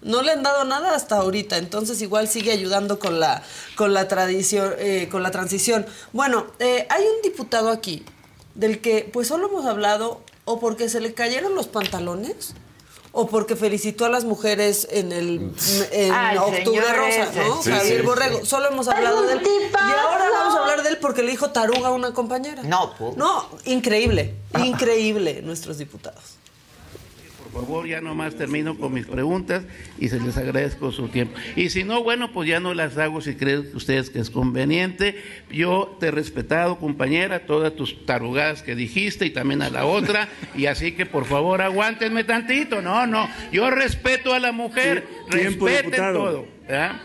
No 0.00 0.22
le 0.22 0.32
han 0.32 0.42
dado 0.42 0.64
nada 0.64 0.94
hasta 0.94 1.16
ahorita. 1.16 1.56
Entonces 1.58 2.00
igual 2.00 2.28
sigue 2.28 2.52
ayudando 2.52 2.98
con 2.98 3.18
la, 3.18 3.42
con 3.74 3.92
la 3.92 4.06
tradición, 4.06 4.74
eh, 4.78 5.08
con 5.10 5.22
la 5.22 5.30
transición. 5.30 5.86
Bueno, 6.12 6.46
eh, 6.60 6.86
hay 6.88 7.02
un 7.02 7.22
diputado 7.22 7.70
aquí 7.70 8.04
del 8.54 8.80
que 8.80 9.08
pues 9.12 9.26
solo 9.28 9.48
hemos 9.48 9.66
hablado 9.66 10.22
o 10.44 10.60
porque 10.60 10.88
se 10.88 11.00
le 11.00 11.14
cayeron 11.14 11.54
los 11.54 11.66
pantalones 11.66 12.54
o 13.14 13.28
porque 13.28 13.54
felicitó 13.54 14.04
a 14.04 14.08
las 14.08 14.24
mujeres 14.24 14.88
en 14.90 15.12
el 15.12 15.52
en 15.92 16.12
el 16.12 16.38
octubre 16.38 16.92
rosa, 16.92 17.30
ese. 17.30 17.44
¿no? 17.48 17.62
Sí, 17.62 17.70
Javier 17.70 18.00
sí, 18.00 18.06
Borrego. 18.06 18.40
sí. 18.40 18.46
Solo 18.46 18.68
hemos 18.68 18.88
hablado 18.88 19.22
de 19.22 19.34
él. 19.34 19.42
Y 19.44 19.76
ahora 19.76 20.28
vamos 20.30 20.54
a 20.56 20.62
hablar 20.62 20.82
de 20.82 20.90
él 20.90 20.98
porque 21.00 21.22
le 21.22 21.30
dijo 21.30 21.50
taruga 21.50 21.88
a 21.88 21.92
una 21.92 22.12
compañera. 22.12 22.62
No, 22.64 22.92
pues. 22.98 23.16
No, 23.16 23.48
increíble, 23.64 24.34
increíble 24.58 25.42
nuestros 25.42 25.78
diputados. 25.78 26.38
Por 27.54 27.66
favor, 27.66 27.86
ya 27.86 28.00
nomás 28.00 28.34
termino 28.34 28.76
con 28.76 28.92
mis 28.92 29.06
preguntas 29.06 29.62
y 30.00 30.08
se 30.08 30.18
les 30.18 30.36
agradezco 30.36 30.90
su 30.90 31.06
tiempo. 31.06 31.38
Y 31.54 31.70
si 31.70 31.84
no, 31.84 32.02
bueno, 32.02 32.32
pues 32.32 32.48
ya 32.48 32.58
no 32.58 32.74
las 32.74 32.98
hago 32.98 33.20
si 33.20 33.36
creen 33.36 33.70
ustedes 33.74 34.10
que 34.10 34.18
es 34.18 34.28
conveniente. 34.28 35.22
Yo 35.52 35.96
te 36.00 36.08
he 36.08 36.10
respetado, 36.10 36.80
compañera, 36.80 37.46
todas 37.46 37.72
tus 37.76 38.04
tarugadas 38.06 38.62
que 38.64 38.74
dijiste 38.74 39.24
y 39.24 39.30
también 39.30 39.62
a 39.62 39.70
la 39.70 39.86
otra. 39.86 40.28
Y 40.56 40.66
así 40.66 40.92
que 40.92 41.06
por 41.06 41.26
favor 41.26 41.62
aguántenme 41.62 42.24
tantito. 42.24 42.82
No, 42.82 43.06
no, 43.06 43.28
yo 43.52 43.70
respeto 43.70 44.34
a 44.34 44.40
la 44.40 44.50
mujer, 44.50 45.06
tiempo, 45.30 45.66
respeten 45.66 45.92
diputado. 45.92 46.24
todo. 46.24 46.46
¿verdad? 46.66 46.96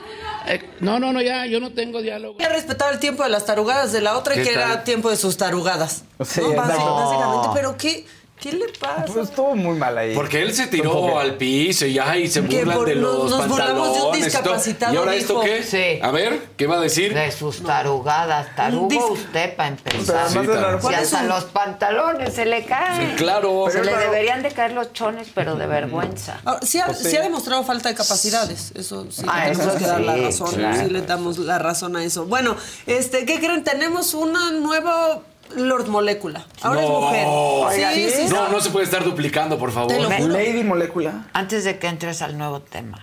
Eh, 0.48 0.68
no, 0.80 1.00
no, 1.00 1.14
no, 1.14 1.22
ya, 1.22 1.46
yo 1.46 1.60
no 1.60 1.74
tengo 1.74 2.02
diálogo. 2.02 2.38
Hay 2.40 2.48
que 2.48 2.52
respetar 2.52 2.92
el 2.92 3.00
tiempo 3.00 3.24
de 3.24 3.30
las 3.30 3.46
tarugadas 3.46 3.92
de 3.92 4.02
la 4.02 4.18
otra 4.18 4.34
y 4.34 4.38
¿Qué 4.40 4.46
que 4.46 4.54
era 4.54 4.84
tiempo 4.84 5.12
de 5.12 5.18
sus 5.18 5.38
tarugadas. 5.38 6.06
Sí, 6.26 6.42
no, 6.42 6.56
básicamente. 6.56 7.50
Pero 7.54 7.78
¿qué, 7.78 8.06
qué 8.40 8.52
le 8.54 8.68
pasa? 8.80 9.06
Pues 9.06 9.30
estuvo 9.30 9.56
muy 9.56 9.78
mal 9.78 9.98
ahí. 9.98 10.16
Porque 10.16 10.42
él 10.42 10.54
se 10.54 10.68
tiró 10.68 11.20
al 11.20 11.36
piso 11.36 11.86
y 11.86 12.00
ay, 12.00 12.28
se 12.28 12.42
burlan 12.42 12.78
por- 12.78 12.88
de 12.88 12.96
nos- 12.96 13.16
los 13.16 13.30
nos 13.32 13.48
burlamos 13.48 13.74
de 13.74 13.80
un 13.80 13.84
pantalones. 14.12 14.20
y 14.20 14.24
discapacitado, 14.24 14.94
¿Y 14.94 14.98
ahora 14.98 15.16
esto 15.16 15.34
dijo. 15.34 15.44
qué? 15.44 15.64
Sí. 15.64 16.00
A 16.02 16.12
ver, 16.12 16.42
¿qué 16.58 16.68
va 16.68 16.78
a 16.78 16.82
decir? 16.82 17.14
De 17.14 17.32
sus 17.32 17.62
tarugadas. 17.64 18.56
Tarugo 18.56 18.88
Dis- 18.90 19.12
usted 19.12 19.56
para 19.56 19.70
empezar. 19.70 20.30
Sí, 20.30 20.36
tal. 20.36 20.48
la- 20.48 20.82
Si 20.82 20.94
hasta 20.94 21.24
los 21.24 21.44
pantalones 21.46 22.34
se 22.34 22.46
le 22.46 22.66
caen. 22.66 23.10
Sí, 23.12 23.16
claro. 23.18 23.66
Se 23.68 23.74
Pero 23.80 23.84
le 23.86 23.92
claro. 23.92 24.12
deberían 24.12 24.42
de 24.44 24.52
caer 24.52 24.72
los 24.72 24.94
chones, 24.94 25.28
pero 25.36 25.56
de 25.56 25.68
vergüenza. 25.68 26.40
Ahora, 26.46 26.62
sí, 26.66 26.80
ha, 26.80 26.86
Pues 26.88 27.00
sí. 27.00 27.16
ha 27.18 27.22
demostrado 27.22 27.64
falta 27.64 27.90
de 27.90 27.96
capacidades. 27.96 28.72
Eso 28.76 29.06
sí, 29.12 29.24
Ah, 29.28 29.46
le 29.46 29.52
tenemos 29.52 29.68
eso 29.68 29.78
que 29.78 29.86
dar 29.88 30.02
la 30.02 30.14
sí, 30.16 30.22
razón. 30.26 30.52
claro. 30.56 30.80
Sí 30.84 30.90
le 30.90 31.02
damos 31.02 31.38
la 31.40 31.60
razón 31.60 31.96
a 31.96 32.04
eso. 32.04 32.26
Bueno, 32.26 32.56
este, 32.88 33.26
¿qué 33.26 33.40
creen? 33.40 33.64
Tenemos 33.64 34.14
una 34.14 34.52
nueva 34.52 35.20
Lord 35.56 35.88
Molécula. 35.88 36.46
Ahora 36.62 36.82
es 36.84 36.90
No. 36.90 37.00
mujer. 37.02 37.26
Oiga, 37.28 37.94
sí, 37.94 38.10
sí, 38.10 38.24
No, 38.30 38.46
sí. 38.48 38.52
no 38.52 38.62
se 38.62 38.70
puede 38.70 38.86
estar 38.86 39.04
duplicando, 39.04 39.58
por 39.58 39.72
favor. 39.72 39.92
Te 39.92 40.00
lo 40.00 40.10
juro. 40.12 40.34
Lady 40.34 40.64
Molécula. 40.64 41.28
Antes 41.34 41.64
de 41.64 41.80
que 41.80 41.88
entres 41.88 42.22
al 42.22 42.38
nuevo 42.38 42.62
tema, 42.62 43.00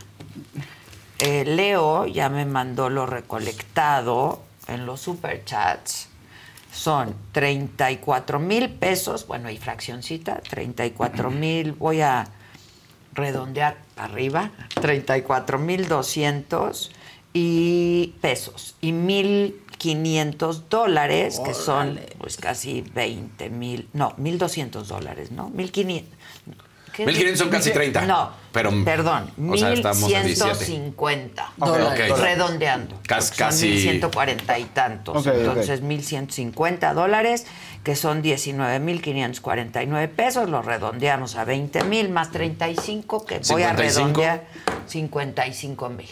eh, 1.19 1.45
Leo 1.47 2.07
ya 2.07 2.29
me 2.29 2.45
mandó 2.45 2.91
lo 2.91 3.07
recolectado 3.07 4.43
en 4.69 4.87
los 4.87 5.01
superchats. 5.01 6.09
Son 6.73 7.15
34 7.33 8.39
mil 8.39 8.69
pesos, 8.69 9.27
bueno, 9.27 9.49
y 9.51 9.57
fraccioncita, 9.57 10.41
34 10.49 11.31
mil, 11.31 11.73
voy 11.73 12.03
a 12.03 12.29
redondear 13.15 13.79
arriba, 13.97 14.51
34 14.81 15.59
mil 15.59 15.89
200 15.89 16.91
y 17.33 18.15
pesos 18.21 18.77
y 18.83 18.93
1.500 19.79 20.63
dólares, 20.69 21.41
que 21.45 21.55
son 21.55 22.01
pues 22.19 22.37
casi 22.37 22.83
20 22.95 23.51
mil, 23.51 23.89
no, 23.93 24.15
1.200 24.17 24.85
dólares, 24.85 25.31
¿no? 25.31 25.51
1.500. 25.51 26.03
¿qué? 26.93 27.05
1.500 27.07 27.37
son 27.37 27.49
casi 27.51 27.71
30. 27.73 28.07
No, 28.07 28.31
Pero, 28.53 28.71
perdón, 28.85 29.31
o 29.51 29.57
sea, 29.57 29.73
estamos 29.73 30.05
a 30.15 30.23
17. 30.23 30.95
1.150 30.97 31.51
Ok, 31.59 31.67
dólares, 31.69 32.11
ok. 32.13 32.19
redondeando. 32.21 32.99
Cas- 33.07 33.27
Son 33.29 33.37
casi- 33.37 33.69
1.140 34.01 34.59
y 34.59 34.65
tantos. 34.65 35.17
Ok, 35.19 35.27
ok. 35.27 35.35
Entonces, 35.41 35.83
1.150 35.83 36.95
dólares, 36.95 37.45
que 37.85 37.95
son 37.97 38.23
19.549 38.23 40.09
pesos, 40.09 40.49
los 40.49 40.65
redondeamos 40.65 41.37
a 41.37 41.45
20.000 41.45 42.09
más 42.09 42.31
35, 42.33 43.27
que 43.27 43.41
voy 43.51 43.63
a 43.63 43.71
55. 43.77 44.07
redondear 44.21 44.47
55 44.87 45.89
mil. 45.91 46.09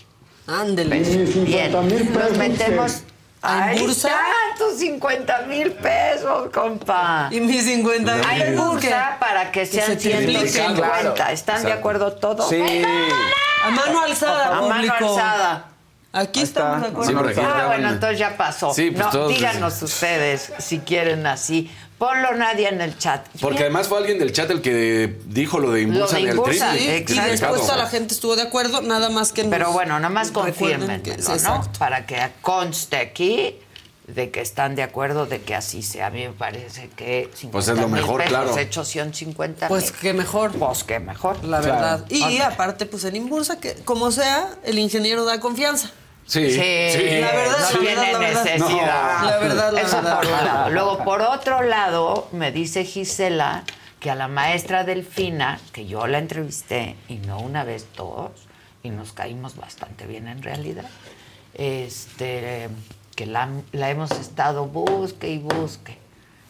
Ándele. 0.46 1.00
Bien, 1.46 1.72
nos 1.72 2.36
metemos. 2.36 3.02
¿Hay 3.46 3.76
Ahí 3.76 3.80
bursa? 3.80 4.08
están 4.08 4.58
tus 4.58 4.78
50 4.78 5.42
mil 5.42 5.72
pesos, 5.72 6.48
compa. 6.52 7.28
Y 7.30 7.40
mis 7.40 7.64
50 7.64 8.14
mil 8.14 8.24
Hay 8.26 8.54
bursa 8.54 9.16
para 9.20 9.52
que 9.52 9.66
sean 9.66 9.86
se 9.86 9.96
tripliquen. 9.96 10.48
150. 10.48 11.14
Claro. 11.14 11.32
¿Están 11.32 11.56
de 11.56 11.60
Exacto. 11.62 11.78
acuerdo 11.78 12.12
todos? 12.14 12.48
Sí. 12.48 12.62
A 13.64 13.70
mano 13.70 14.00
alzada, 14.02 14.48
A 14.58 14.60
mano 14.62 14.74
público. 14.74 14.94
alzada. 15.14 15.64
Aquí 16.12 16.42
estamos 16.42 16.76
está. 16.76 16.86
de 16.90 16.92
acuerdo. 17.12 17.34
Sí. 17.34 17.40
Ah, 17.44 17.64
bueno, 17.66 17.88
entonces 17.88 18.18
ya 18.20 18.36
pasó. 18.36 18.72
Sí, 18.72 18.92
pues 18.92 19.04
no, 19.04 19.10
todos- 19.10 19.28
díganos 19.30 19.82
ustedes 19.82 20.52
si 20.58 20.78
quieren 20.78 21.26
así. 21.26 21.70
Ponlo 21.98 22.34
nadie 22.34 22.68
en 22.68 22.80
el 22.80 22.98
chat. 22.98 23.26
Porque 23.40 23.60
además 23.62 23.86
fue 23.88 23.98
alguien 23.98 24.18
del 24.18 24.32
chat 24.32 24.50
el 24.50 24.60
que 24.60 25.16
dijo 25.26 25.58
lo 25.60 25.70
de 25.70 25.82
Impulsa 25.82 26.18
Lo 26.18 26.24
de 26.24 26.30
de 26.32 26.36
Impulsa, 26.36 26.70
Altrip. 26.72 26.86
Sí, 26.88 26.92
y 26.92 26.96
Exacto. 26.98 27.30
después 27.30 27.60
toda 27.62 27.76
la 27.76 27.86
gente 27.86 28.14
estuvo 28.14 28.34
de 28.36 28.42
acuerdo, 28.42 28.82
nada 28.82 29.08
más 29.10 29.32
que 29.32 29.44
Pero 29.44 29.72
bueno, 29.72 29.94
nada 30.00 30.08
más 30.12 30.30
que- 30.30 31.10
exacto. 31.12 31.70
Para 31.78 32.04
que 32.06 32.18
conste 32.42 32.96
aquí 32.96 33.56
de 34.08 34.30
que 34.30 34.40
están 34.42 34.74
de 34.74 34.82
acuerdo 34.82 35.24
de 35.24 35.40
que 35.40 35.54
así 35.54 35.82
sea. 35.82 36.08
A 36.08 36.10
mí 36.10 36.22
me 36.26 36.32
parece 36.34 36.90
que 36.94 37.30
50 37.32 37.52
Pues 37.52 37.68
es 37.68 37.78
lo 37.78 37.88
mejor, 37.88 38.18
pesos 38.18 38.28
claro. 38.30 38.58
hechos 38.58 38.88
150 38.88 39.68
Pues 39.68 39.92
qué 39.92 40.12
mejor. 40.12 40.52
Pues 40.52 40.84
qué 40.84 40.98
mejor. 41.00 41.42
La 41.44 41.60
Claro. 41.60 41.74
verdad. 41.74 42.04
Y 42.10 42.38
aparte, 42.38 42.84
pues 42.86 43.04
en 43.04 43.16
Imbursa, 43.16 43.58
que 43.60 43.74
como 43.84 44.10
sea, 44.10 44.50
el 44.64 44.78
ingeniero 44.78 45.24
da 45.24 45.40
confianza. 45.40 45.90
Sí, 46.26 46.50
Sí, 46.52 47.20
La 47.20 47.32
verdad, 47.32 47.58
no 47.58 47.70
la 47.72 47.78
tiene 47.80 47.94
verdad, 47.96 48.12
la 48.12 48.18
verdad. 48.18 48.44
necesidad. 48.44 49.20
No. 49.20 49.26
La 49.30 49.38
verdad, 49.38 49.72
la 49.72 49.80
Eso 49.82 49.96
verdad. 49.96 50.16
por 50.20 50.26
un 50.26 50.32
lado. 50.44 50.70
Luego, 50.70 50.98
por 51.04 51.20
otro 51.22 51.62
lado, 51.62 52.28
me 52.32 52.50
dice 52.52 52.84
Gisela 52.84 53.64
que 54.00 54.10
a 54.10 54.14
la 54.14 54.28
maestra 54.28 54.84
Delfina, 54.84 55.58
que 55.72 55.86
yo 55.86 56.06
la 56.06 56.18
entrevisté, 56.18 56.96
y 57.08 57.14
no 57.16 57.38
una 57.38 57.64
vez, 57.64 57.86
dos, 57.96 58.30
y 58.82 58.90
nos 58.90 59.12
caímos 59.12 59.56
bastante 59.56 60.06
bien 60.06 60.28
en 60.28 60.42
realidad, 60.42 60.84
este, 61.54 62.68
que 63.16 63.26
la, 63.26 63.48
la 63.72 63.90
hemos 63.90 64.10
estado 64.12 64.66
busque 64.66 65.28
y 65.28 65.38
busque, 65.38 65.96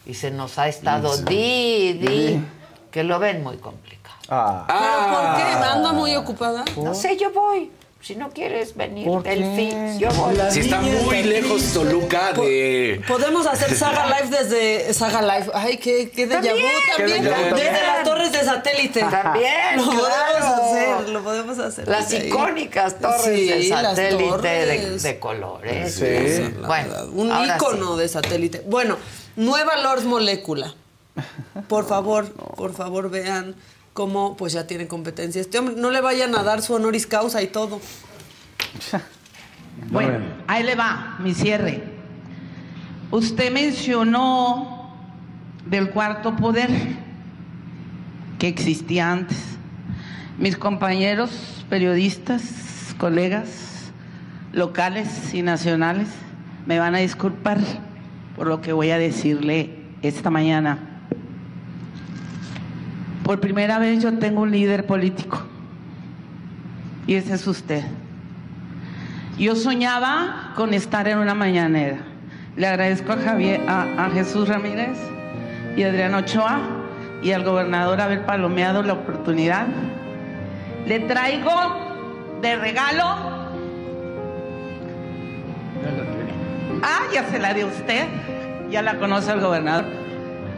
y 0.05 0.15
se 0.15 0.31
nos 0.31 0.57
ha 0.59 0.67
estado 0.67 1.13
Sí. 1.15 1.23
di, 1.25 1.93
di, 1.93 2.45
que 2.91 3.03
lo 3.03 3.19
ven 3.19 3.41
muy 3.43 3.57
complicado. 3.57 4.17
Ah. 4.29 4.65
¿Pero 4.67 5.17
por 5.17 5.37
qué? 5.37 5.65
¿Anda 5.69 5.93
muy 5.93 6.15
ocupada? 6.15 6.65
No 6.77 6.93
sé, 6.93 7.15
yo 7.17 7.31
voy. 7.31 7.71
Si 8.05 8.15
no 8.15 8.29
quieres 8.29 8.75
venir, 8.75 9.07
¿Por 9.07 9.23
Delfín, 9.23 9.97
yo 9.97 10.11
voy. 10.11 10.35
Si 10.51 10.59
está 10.59 10.79
muy 10.79 11.23
lejos 11.23 11.73
Toluca 11.73 12.33
de. 12.33 13.01
Podemos 13.07 13.47
hacer 13.47 13.75
Saga 13.75 14.05
Live 14.05 14.37
desde 14.43 14.93
Saga 14.93 15.23
Live. 15.23 15.49
Ay, 15.55 15.77
qué, 15.77 16.11
qué 16.11 16.27
de 16.27 16.35
También, 16.35 16.57
también. 16.95 17.23
Desde 17.23 17.81
las 17.81 18.03
torres 18.03 18.31
de 18.31 18.43
satélite. 18.43 18.99
También, 18.99 19.77
Lo 19.77 19.85
podemos 19.85 20.45
hacer, 20.45 21.09
lo 21.09 21.23
podemos 21.23 21.57
hacer. 21.57 21.87
Las 21.87 22.13
icónicas 22.13 22.99
torres 22.99 23.21
Sí, 23.23 23.47
de 23.47 23.69
satélite 23.69 24.13
de, 24.15 24.29
torres. 24.29 25.01
de 25.03 25.19
colores. 25.19 26.03
Bueno, 26.61 26.93
un 27.11 27.31
ícono 27.43 27.97
de 27.97 28.07
satélite. 28.07 28.61
Bueno, 28.67 28.97
nueva 29.35 29.77
Lord 29.77 30.03
Molécula. 30.03 30.75
Por 31.67 31.87
favor, 31.87 32.31
por 32.55 32.71
favor, 32.75 33.09
vean 33.09 33.55
cómo 33.95 34.35
pues 34.35 34.51
ya 34.51 34.67
tiene 34.67 34.87
competencia. 34.87 35.39
Este 35.39 35.57
hombre, 35.57 35.75
no 35.77 35.89
le 35.89 36.01
vayan 36.01 36.35
a 36.35 36.43
dar 36.43 36.61
su 36.61 36.73
honoris 36.73 37.07
causa 37.07 37.41
y 37.41 37.47
todo. 37.47 37.81
Bueno, 39.91 40.19
ahí 40.47 40.63
le 40.63 40.73
va 40.73 41.17
mi 41.19 41.33
cierre. 41.33 41.83
Usted 43.11 43.51
mencionó 43.51 44.89
del 45.65 45.89
cuarto 45.89 46.33
poder 46.37 46.69
que 48.39 48.47
existía 48.47 49.11
antes. 49.11 49.37
Mis 50.39 50.55
compañeros 50.55 51.65
periodistas, 51.69 52.95
colegas 52.97 53.91
locales 54.53 55.33
y 55.33 55.41
nacionales, 55.41 56.07
me 56.65 56.79
van 56.79 56.95
a 56.95 56.99
disculpar 56.99 57.59
por 58.37 58.47
lo 58.47 58.61
que 58.61 58.71
voy 58.71 58.91
a 58.91 58.97
decirle 58.97 59.71
esta 60.01 60.29
mañana. 60.29 60.94
Por 63.25 63.39
primera 63.39 63.79
vez 63.79 64.03
yo 64.03 64.13
tengo 64.19 64.41
un 64.41 64.51
líder 64.51 64.85
político 64.85 65.41
y 67.07 67.15
ese 67.15 67.33
es 67.33 67.47
usted. 67.47 67.81
Yo 69.39 69.55
soñaba 69.55 70.53
con 70.55 70.75
estar 70.75 71.07
en 71.07 71.17
una 71.17 71.33
mañanera. 71.33 71.97
Le 72.55 72.67
agradezco 72.67 73.13
a, 73.13 73.17
Javier, 73.17 73.61
a, 73.67 74.11
Jesús 74.13 74.47
Ramírez 74.47 74.95
y 75.75 75.81
a 75.81 75.87
Adrián 75.87 76.13
Ochoa 76.13 76.59
y 77.23 77.31
al 77.31 77.43
gobernador 77.43 77.99
haber 77.99 78.27
palomeado 78.27 78.83
la 78.83 78.93
oportunidad. 78.93 79.65
Le 80.85 80.99
traigo 80.99 81.51
de 82.43 82.57
regalo. 82.57 83.05
Ah, 86.83 87.01
ya 87.11 87.23
se 87.31 87.39
la 87.39 87.55
dio 87.55 87.65
usted. 87.65 88.05
Ya 88.69 88.83
la 88.83 88.99
conoce 88.99 89.31
el 89.31 89.41
gobernador. 89.41 90.04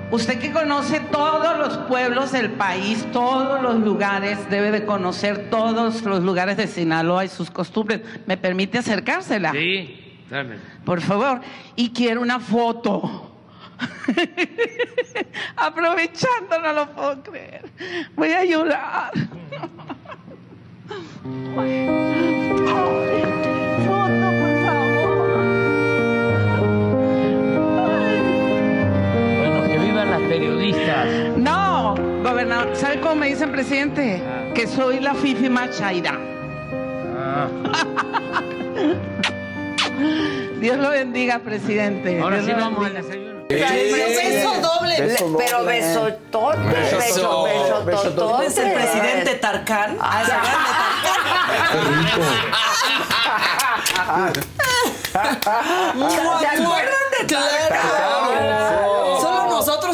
Usted 0.10 0.40
que 0.40 0.52
conoce 0.52 1.02
todos 1.02 1.58
los 1.58 1.78
pueblos 1.90 2.32
del 2.32 2.52
país, 2.52 3.06
todos 3.12 3.62
los 3.62 3.76
lugares, 3.76 4.50
debe 4.50 4.72
de 4.72 4.86
conocer 4.86 5.50
todos 5.50 6.04
los 6.04 6.24
lugares 6.24 6.56
de 6.56 6.68
Sinaloa 6.68 7.26
y 7.26 7.28
sus 7.28 7.52
costumbres. 7.52 8.02
¿Me 8.26 8.38
permite 8.38 8.78
acercársela? 8.78 9.52
Sí, 9.52 10.18
dame. 10.30 10.56
Por 10.86 11.02
favor. 11.02 11.42
Y 11.76 11.90
quiero 11.90 12.22
una 12.22 12.40
foto. 12.40 13.34
Aprovechando, 15.58 16.58
no 16.62 16.72
lo 16.72 16.90
puedo 16.92 17.24
creer. 17.24 17.66
Voy 18.16 18.32
a 18.32 18.46
llorar. 18.46 19.12
No, 31.36 31.96
gobernador, 32.24 32.74
¿sabe 32.76 33.00
cómo 33.02 33.16
me 33.16 33.28
dicen, 33.28 33.52
presidente? 33.52 34.24
Que 34.56 34.66
soy 34.68 35.00
la 35.02 35.14
Fifi 35.14 35.50
Machaira. 35.50 36.18
Ah, 37.20 37.48
Dios 40.60 40.78
lo 40.78 40.90
bendiga, 40.92 41.40
presidente. 41.40 42.22
ahora 42.22 42.38
Dios 42.38 42.48
sí 42.48 42.54
vamos 42.62 42.86
al 42.86 42.94
desayuno. 42.94 43.28
beso 43.50 44.54
doble. 44.62 45.02
Beso 45.02 45.30
Le- 45.30 45.38
pero 45.38 45.58
doble. 45.60 45.80
besotote, 45.80 46.58
Beso. 46.60 46.98
beso, 46.98 47.44
beso, 47.44 47.86
Beso 47.86 48.10
doble. 48.12 48.46
¿Es 48.48 48.58
el 48.58 48.72
presidente 48.74 49.36
Tarkan? 49.36 49.98
Ah, 50.00 50.24
¿se 50.26 50.32
acuerdan 50.32 50.64
de 51.04 51.10
Tarkan? 54.00 54.34
¿Se 55.12 55.18
acuerdan 56.48 57.06
de 57.20 57.26
Claro. 57.28 58.27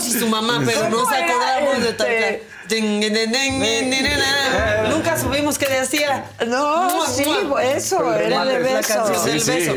Y 0.05 0.11
su 0.11 0.27
mamá, 0.27 0.61
pero 0.65 0.89
no 0.89 0.97
¿Cómo 0.97 1.09
se 1.09 1.15
acordamos 1.15 1.81
de 1.81 1.89
este? 1.89 2.03
Tarkan. 2.03 2.35
Ding, 2.62 2.62
Nunca 4.89 5.17
supimos 5.17 5.57
qué 5.57 5.67
decía. 5.67 6.25
No, 6.47 7.05
sí, 7.05 7.25
eso, 7.75 8.13
era 8.13 8.45
de 8.45 8.59
beso. 8.59 9.13
sí. 9.23 9.51
beso. 9.51 9.75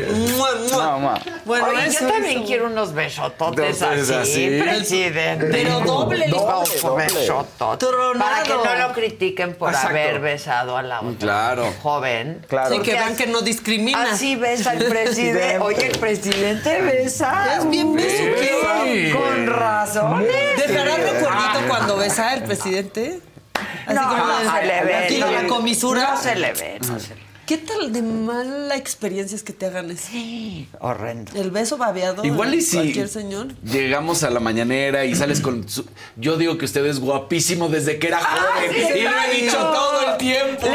Bueno, 1.45 1.67
yo 1.89 2.07
también 2.07 2.45
quiero 2.45 2.67
unos 2.67 2.93
besototes 2.93 3.81
así, 3.81 4.59
presidente. 4.61 5.47
Pero 5.51 5.79
doble, 5.81 6.27
No, 6.27 6.37
doble, 6.37 6.79
doble. 6.81 7.03
besotote. 7.05 7.85
Tronado. 7.85 8.19
Para 8.19 8.43
que 8.43 8.53
no 8.53 8.87
lo 8.87 8.93
critiquen 8.93 9.55
por 9.55 9.75
haber 9.75 10.19
besado 10.19 10.77
a 10.77 10.83
la 10.83 11.01
otra 11.01 11.55
joven. 11.81 12.45
Claro. 12.47 12.75
Sí, 12.75 12.81
que 12.81 12.93
vean 12.93 13.15
que 13.15 13.27
no 13.27 13.41
discrimina. 13.41 14.11
Así 14.11 14.35
besa 14.35 14.73
el 14.73 14.85
presidente. 14.85 15.59
Oye, 15.59 15.87
el 15.87 15.97
presidente 15.99 16.81
besa. 16.81 17.57
Es 17.57 17.69
bien 17.69 17.93
besuquero. 17.93 19.17
Con 19.19 19.47
razones. 19.47 20.27
¿Dejará 20.57 20.95
recuerdito 20.95 21.67
cuando 21.67 21.97
besa 21.97 22.33
el 22.33 22.43
presidente? 22.43 22.76
Así 22.79 23.95
No, 23.95 24.07
como 24.09 24.23
no 24.25 24.37
se 24.59 24.65
le 24.65 24.83
ve. 24.83 24.95
aquí 24.95 25.17
no. 25.19 25.31
la 25.31 25.47
comisura. 25.47 26.11
No 26.13 26.21
se 26.21 26.35
le 26.35 26.53
ve, 26.53 26.77
no 26.87 26.99
se 26.99 27.09
le 27.09 27.15
ve. 27.15 27.27
¿Qué 27.47 27.57
tal 27.57 27.93
de 27.93 28.01
mala 28.01 28.75
experiencia 28.75 29.33
es 29.33 29.41
que 29.41 29.53
te 29.53 29.65
hagan 29.67 29.89
eso? 29.89 30.03
Sí, 30.11 30.67
horrendo. 30.81 31.31
El 31.33 31.49
beso 31.49 31.77
babeado 31.77 32.25
Igual 32.25 32.51
de 32.51 32.57
y 32.57 32.61
si 32.61 32.75
cualquier 32.75 33.07
señor. 33.07 33.47
llegamos 33.63 34.23
a 34.23 34.29
la 34.29 34.41
mañanera 34.41 35.05
y 35.05 35.15
sales 35.15 35.39
con 35.39 35.67
su- 35.69 35.85
Yo 36.17 36.35
digo 36.35 36.57
que 36.57 36.65
usted 36.65 36.85
es 36.85 36.99
guapísimo 36.99 37.69
desde 37.69 37.99
que 37.99 38.07
era 38.07 38.19
joven. 38.19 38.69
sí, 38.73 38.99
y 38.99 39.01
lo 39.03 39.11
he 39.21 39.33
dicho 39.41 39.57
todo 39.57 40.11
el 40.11 40.17
tiempo. 40.17 40.67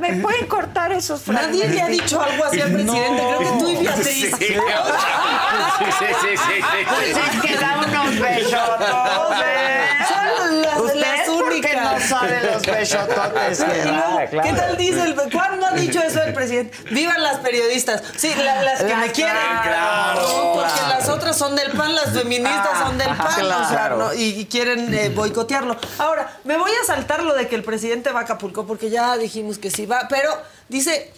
¿Me 0.00 0.16
pueden 0.16 0.46
cortar 0.48 0.92
esos 0.92 1.22
fragmentos? 1.22 1.58
Nadie 1.60 1.74
le 1.74 1.80
ha 1.80 1.88
dicho 1.88 2.20
algo 2.20 2.44
así 2.44 2.60
al 2.60 2.72
presidente. 2.72 3.22
Creo 3.38 3.38
que 3.38 3.58
tú 3.58 3.68
y 3.70 3.76
Beatriz. 3.82 4.06
Sí, 4.06 4.26
sí, 4.28 4.34
sí, 4.38 6.06
sí, 6.20 6.36
sí, 6.36 6.36
sí, 6.36 6.86
Pues 6.90 7.08
es 7.08 7.40
que 7.40 7.56
da 7.56 7.84
unos 7.88 8.18
besototes. 8.20 9.48
Son 12.08 12.30
las- 12.30 12.32
Usted 12.32 12.42
las 12.42 12.52
porque 12.52 12.70
únicas. 12.70 13.08
no 13.08 13.14
sabe 13.16 13.50
los 13.50 13.58
que 13.84 13.90
da. 13.90 14.26
claro. 14.30 14.48
¿Qué 14.48 14.52
tal 14.60 14.76
dice 14.76 15.02
el 15.04 15.14
¿Cuándo 15.32 15.66
ha 15.66 15.72
dicho 15.72 16.00
eso 16.00 16.22
el 16.22 16.32
presidente? 16.34 16.76
¡Vivan 16.90 17.22
las 17.22 17.36
periodistas! 17.38 18.02
Sí, 18.16 18.32
la- 18.36 18.62
las 18.62 18.82
que 18.82 18.94
me 18.96 19.10
quieren. 19.12 19.34
claro, 19.62 20.20
No, 20.20 20.52
porque 20.54 20.72
claro. 20.72 20.88
las 20.98 21.08
otras 21.08 21.36
son 21.36 21.56
del 21.56 21.70
PAN, 21.72 21.94
las 21.94 22.10
feministas 22.10 22.78
son 22.78 22.98
del 22.98 23.08
PAN. 23.08 23.26
o 23.44 23.68
sea, 23.68 23.88
no, 23.96 24.14
y, 24.14 24.40
y 24.40 24.46
quieren 24.46 24.92
eh, 24.94 25.08
boicotearlo. 25.10 25.76
Ahora, 25.98 26.38
me 26.44 26.56
voy 26.56 26.70
a 26.82 26.86
saltar 26.86 27.22
lo 27.22 27.34
de 27.34 27.48
que 27.48 27.54
el 27.54 27.62
presidente 27.64 28.10
va 28.10 28.20
a 28.20 28.22
Acapulco, 28.22 28.66
porque 28.66 28.90
ya 28.90 29.16
dijimos 29.16 29.58
que 29.58 29.70
sí 29.70 29.86
va, 29.86 30.06
pero 30.08 30.30
dice 30.68 31.12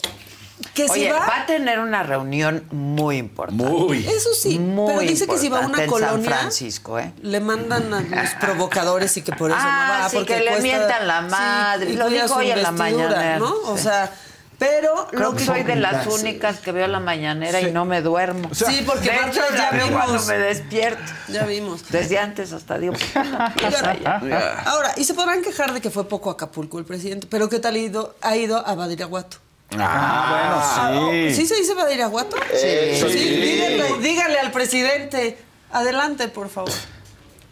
que 0.74 0.86
si 0.88 0.90
Oye, 1.00 1.12
va. 1.12 1.20
va 1.20 1.36
a 1.42 1.46
tener 1.46 1.78
una 1.78 2.02
reunión 2.02 2.64
muy 2.72 3.18
importante. 3.18 3.62
Muy. 3.64 4.06
Eso 4.06 4.34
sí, 4.34 4.58
Muy 4.58 4.86
pero 4.88 5.00
dice 5.00 5.26
que 5.26 5.38
si 5.38 5.48
va 5.48 5.62
a 5.62 5.66
una 5.66 5.84
en 5.84 5.88
colonia. 5.90 6.10
San 6.16 6.24
Francisco, 6.24 6.98
¿eh? 6.98 7.12
Le 7.22 7.40
mandan 7.40 7.94
a 7.94 8.00
los 8.00 8.30
provocadores 8.40 9.16
y 9.16 9.22
que 9.22 9.32
por 9.32 9.50
eso 9.52 9.60
Ah, 9.62 9.94
no 9.98 10.02
va. 10.04 10.08
sí, 10.10 10.16
porque 10.16 10.34
que 10.34 10.40
le 10.40 10.46
cuesta- 10.46 10.62
mientan 10.62 11.06
la 11.06 11.20
Sí, 11.22 11.30
madre. 11.30 11.90
y 11.90 11.96
Lo 11.96 12.08
dijo 12.10 12.34
hoy 12.34 12.50
en 12.50 12.62
la 12.62 12.70
mañanera. 12.72 13.38
¿no? 13.38 13.54
O 13.66 13.76
Sí. 13.76 13.84
sea, 13.84 14.10
pero 14.58 15.08
Creo 15.10 15.20
lo 15.32 15.36
que 15.36 15.44
soy 15.44 15.62
de 15.64 15.76
las 15.76 16.06
únicas 16.06 16.58
que 16.60 16.70
veo 16.72 16.86
la 16.86 17.00
mañanera 17.00 17.60
y 17.60 17.70
no 17.72 17.84
me 17.84 18.00
duermo. 18.02 18.48
Sí, 18.54 18.82
porque 18.86 19.10
de 19.10 19.16
hecho, 19.28 19.42
ya 19.56 19.70
vimos. 19.72 19.90
cuando 19.90 20.22
me 20.24 20.38
despierto. 20.38 21.12
Ya 21.28 21.44
vimos. 21.44 21.88
Desde 21.90 22.18
antes 22.18 22.52
hasta 22.52 22.78
digo, 22.78 22.92
¿por 22.94 23.02
qué 23.02 23.28
no 23.30 23.46
empieza 23.46 23.94
ya? 23.98 24.62
Ahora, 24.66 24.92
y 24.96 25.04
se 25.04 25.14
podrán 25.14 25.42
quejar 25.42 25.72
de 25.72 25.80
que 25.80 25.90
fue 25.90 26.08
poco 26.08 26.30
Acapulco 26.30 26.78
el 26.78 26.84
presidente, 26.84 27.26
pero 27.28 27.48
¿qué 27.48 27.58
tal 27.58 27.74
ha 27.74 27.78
ido, 27.78 28.14
ha 28.22 28.36
ido 28.36 28.64
a 28.66 28.74
Badiraguato? 28.74 29.38
Ah, 29.80 31.00
bueno, 31.02 31.28
sí. 31.30 31.34
¿Sí 31.34 31.46
se 31.46 31.56
dice 31.56 31.74
Badiraguato? 31.74 32.36
Sí. 32.52 33.00
Sí, 33.00 33.08
Sí. 33.10 33.18
díganle, 33.36 33.98
díganle 34.00 34.38
al 34.40 34.52
presidente. 34.52 35.38
Adelante, 35.70 36.28
por 36.28 36.48
favor. 36.48 36.72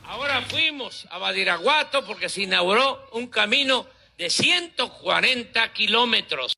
Ahora 0.07 0.43
fuimos 0.43 1.07
a 1.11 1.19
Badiraguato 1.19 2.05
porque 2.07 2.29
se 2.29 2.43
inauguró 2.43 3.09
un 3.13 3.27
camino 3.29 3.87
de 4.19 4.31
140 4.31 5.73
kilómetros. 5.73 6.53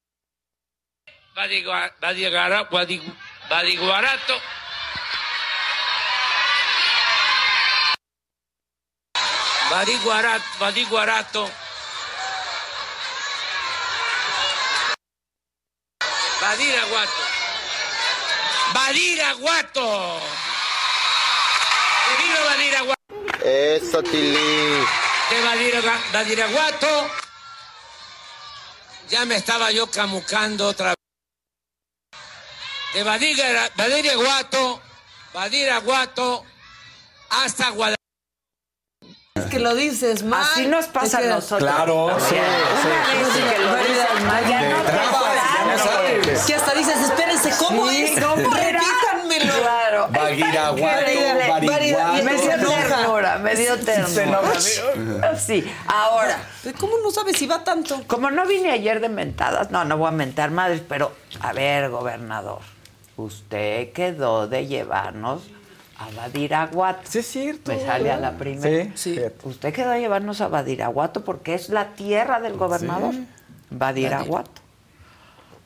Badigua- 1.35 1.93
Badigara- 2.01 2.69
Badig- 2.69 3.03
Badiguarato. 3.49 4.35
Badiguarato, 9.71 10.45
Badiguarato. 10.61 11.51
Badiraguato. 16.45 17.23
Badiraguato. 18.75 20.21
¡Que 22.07 22.23
viva 22.23 22.41
Badiraguato! 22.51 23.45
Eso, 23.47 24.03
Tili. 24.03 24.85
de 25.31 25.41
Badiraguato. 26.13 27.09
Ya 29.09 29.25
me 29.25 29.37
estaba 29.37 29.71
yo 29.71 29.87
camucando 29.91 30.69
otra 30.69 30.89
vez. 30.91 30.97
De 32.93 33.03
Badira- 33.05 33.71
Badiraguato, 33.75 34.83
Badiraguato, 35.33 36.45
hasta 37.31 37.71
Guadalajara. 37.71 37.97
Es 39.37 39.47
que 39.47 39.59
lo 39.61 39.75
dices 39.75 40.23
mal. 40.23 40.43
Así 40.45 40.67
nos 40.67 40.87
pasa 40.89 41.19
a 41.19 41.23
nosotros. 41.23 41.61
Claro, 41.71 42.17
sí, 42.21 42.35
Una 42.35 43.33
sí, 43.33 43.41
vez 43.41 43.53
que 43.55 43.59
lo 43.61 43.77
dices 43.77 44.23
mal, 44.27 44.49
ya 44.49 44.61
no 44.69 44.83
te 44.83 44.93
sale. 46.37 46.47
Que 46.47 46.55
hasta 46.55 46.75
dices, 46.75 47.01
espérense, 47.01 47.51
¿cómo 47.59 47.89
Sí, 47.89 48.03
es? 48.03 48.25
¿cómo 48.25 48.57
era? 48.57 48.81
Repítanmelo. 48.81 49.55
Claro. 49.61 50.09
Bariguato. 50.11 50.75
Me 52.25 52.35
dio 52.35 52.49
ternura, 52.59 53.39
me 53.39 53.55
dio 53.55 53.79
ternura. 53.79 55.37
Sí, 55.39 55.65
ahora. 55.87 56.39
¿Cómo 56.79 56.99
no 57.03 57.11
sabes 57.11 57.37
si 57.37 57.47
va 57.47 57.63
tanto? 57.65 58.03
Como 58.07 58.31
no 58.31 58.47
vine 58.47 58.71
ayer 58.71 59.01
de 59.01 59.09
mentadas, 59.09 59.71
no, 59.71 59.85
no 59.85 59.97
voy 59.99 60.09
a 60.09 60.13
mentar 60.13 60.51
madres, 60.51 60.83
pero 60.89 61.13
a 61.41 61.53
ver, 61.53 61.91
gobernador, 61.91 62.61
usted 63.17 63.93
quedó 63.93 64.49
de 64.49 64.67
llevarnos 64.67 65.43
a 65.99 66.11
Badiraguato. 66.17 67.03
Sí, 67.09 67.19
es 67.21 67.27
cierto. 67.27 67.73
Me 67.73 67.81
sale 67.85 68.11
a 68.11 68.17
la 68.17 68.33
primera. 68.33 68.91
Sí, 68.95 69.15
sí. 69.15 69.21
Usted 69.45 69.73
quedó 69.73 69.93
a 69.93 69.99
llevarnos 69.99 70.41
a 70.41 70.49
Badiraguato 70.49 71.25
porque 71.25 71.55
es 71.55 71.69
la 71.69 71.89
tierra 71.95 72.41
del 72.41 72.55
gobernador. 72.57 73.15
Badiraguato. 73.71 74.63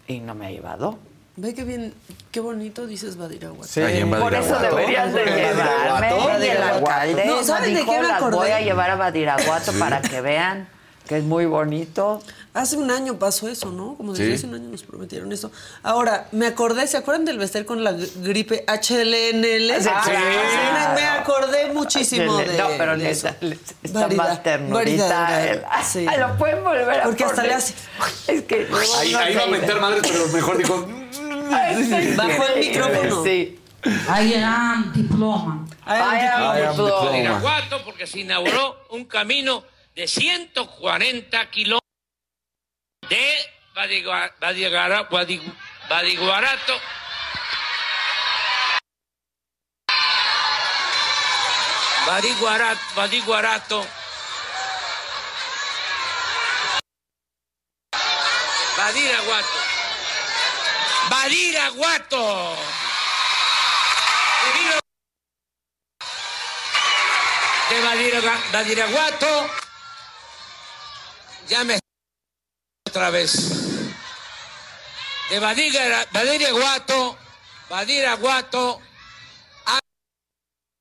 Y 0.09 0.21
no 0.21 0.35
me 0.35 0.47
ha 0.47 0.51
llevado. 0.51 0.99
Ve 1.37 1.55
qué 1.55 1.63
bien, 1.63 1.95
qué 2.33 2.41
bonito 2.41 2.87
dices 2.87 3.17
Badiraguato. 3.17 3.69
Sí. 3.69 3.81
Por 4.19 4.35
eso 4.35 4.59
deberías 4.59 5.13
de 5.13 5.25
llevarme. 5.25 6.13
Badiraguato. 6.13 6.45
Y 6.45 6.49
el 6.49 6.63
alcalde 6.63 7.25
No, 7.27 7.45
¿saben 7.45 7.75
de 7.75 7.85
qué 7.85 8.01
me 8.01 8.11
acordé? 8.11 8.37
voy 8.37 8.51
a 8.51 8.61
llevar 8.61 8.91
a 8.91 8.97
Badiraguato 8.97 9.73
para 9.79 10.01
que 10.03 10.21
vean 10.21 10.69
que 11.07 11.19
es 11.19 11.25
muy 11.25 11.47
bonito. 11.47 12.21
Hace 12.59 12.77
un 12.77 12.91
año 12.91 13.19
pasó 13.19 13.49
eso, 13.49 13.71
¿no? 13.71 13.97
Como 13.97 14.13
desde 14.13 14.27
Sí. 14.27 14.33
hace 14.35 14.47
un 14.47 14.55
año 14.55 14.69
nos 14.69 14.83
prometieron 14.83 15.31
eso. 15.33 15.51
Ahora, 15.83 16.27
me 16.33 16.47
acordé, 16.47 16.87
¿se 16.87 16.97
acuerdan 16.97 17.25
del 17.25 17.39
Bester 17.39 17.65
con 17.65 17.85
la 17.85 17.93
gr- 17.93 18.11
gripe 18.17 18.65
HLNL? 18.67 19.81
Sí, 19.83 19.89
Ah. 19.93 20.93
Me 20.95 21.03
acordé 21.05 21.73
muchísimo 21.73 22.37
de 22.39 22.59
No, 22.59 22.67
pero 22.77 22.97
de 22.99 23.11
eso. 23.11 23.29
está 23.83 24.01
Variedad, 24.01 24.25
más 24.29 24.43
ternurita. 24.43 25.51
él. 25.51 25.63
sí. 25.85 26.07
Ay, 26.09 26.19
lo 26.19 26.37
pueden 26.37 26.65
volver 26.65 27.01
a 27.01 27.03
Porque 27.05 27.25
hasta 27.25 27.43
le 27.45 27.55
hace... 27.55 27.75
Es 28.27 28.43
que 28.43 28.67
Ahí, 28.99 29.13
no 29.13 29.19
ahí 29.19 29.35
va 29.35 29.45
a 29.45 29.47
meter 29.47 29.81
madres, 29.81 30.03
pero 30.11 30.27
mejor 30.29 30.59
dijo. 30.59 30.89
Ay, 31.51 32.15
Bajó 32.17 32.45
el 32.55 32.61
micrófono. 32.61 33.25
Sí. 33.25 33.61
I 33.85 34.35
am 34.43 34.93
diploma. 34.93 35.65
I 35.87 35.91
am 36.27 36.71
diploma. 36.73 37.05
Badiraguato 37.05 37.85
porque 37.85 38.07
se 38.07 38.21
inauguró 38.21 38.77
un 38.91 39.05
camino 39.05 39.63
de 39.95 40.07
140 40.09 41.51
kilómetros 41.51 41.88
de 43.09 43.51
Badiguarato. 45.89 46.81
Badiguarato, 52.07 52.81
Badiguarato. 52.97 53.87
Badiraguato. 58.77 59.59
Badiraguato. 61.11 62.57
De 67.71 67.81
Badiraguato. 68.53 69.51
Ya 71.49 71.65
me 71.65 71.79
otra 72.89 73.10
vez. 73.10 73.32
De 75.31 75.39
Badira- 75.40 76.06
Badiraguato, 76.10 77.16
Badiraguato, 77.69 78.81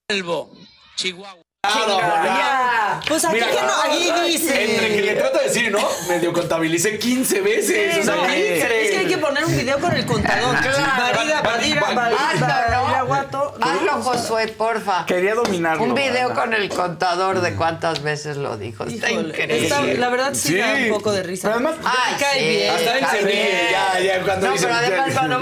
Albo, 0.10 0.52
Chihuahua. 0.96 1.42
Ya. 1.64 3.02
Pues 3.08 3.26
aquí 3.26 3.34
Mira, 3.36 3.48
que 3.48 3.62
no, 3.62 3.82
ahí 3.82 4.30
dice. 4.32 4.64
Entre 4.72 4.96
que 4.96 5.02
le 5.02 5.16
trato 5.16 5.38
de 5.40 5.44
decir, 5.46 5.70
¿no? 5.70 5.86
Medio 6.08 6.32
contabilicé 6.32 6.98
15 6.98 7.42
veces. 7.42 7.98
o 7.98 8.04
sea, 8.04 8.16
No, 8.16 8.24
¿qué 8.28 8.58
es 8.62 8.92
que 8.92 8.98
hay 9.00 9.08
que 9.08 9.18
poner 9.18 9.44
un 9.44 9.52
video 9.58 9.78
con 9.80 9.92
el 9.94 10.06
contador. 10.06 10.56
Badira, 10.56 11.42
Badira, 11.42 11.82
Badira, 11.94 12.34
Badiraguato. 12.40 13.37
Hazlo, 13.62 13.92
Josué, 14.04 14.48
porfa. 14.50 15.06
Quería 15.06 15.36
dominarlo. 15.36 15.84
Un 15.84 15.94
video 15.96 16.34
con 16.34 16.54
el 16.54 16.70
contador 16.70 17.42
de 17.42 17.56
cuántas 17.56 18.02
veces 18.02 18.38
lo 18.38 18.58
dijo. 18.58 18.84
Está 18.86 19.12
Híjole, 19.12 19.30
increíble. 19.30 19.64
está- 19.64 19.82
la 19.84 20.10
verdad 20.10 20.34
sí, 20.34 20.50
Sí. 20.50 20.58
da 20.58 20.74
un 20.74 20.90
poco 20.90 21.12
de 21.12 21.24
risa. 21.24 21.50
Pero 21.50 21.56
además, 21.68 21.76
Ay, 21.86 22.16
cae 22.20 22.40
sí, 22.40 22.46
bien. 22.50 22.74
Hasta 22.76 22.98
él 22.98 23.06
se 23.12 23.22
ríe, 23.28 23.68
ya, 23.72 24.00
ya, 24.00 24.24
cuando 24.24 24.48
no, 24.48 24.54
pero 24.60 24.74
además 24.74 25.14
cuando 25.14 25.40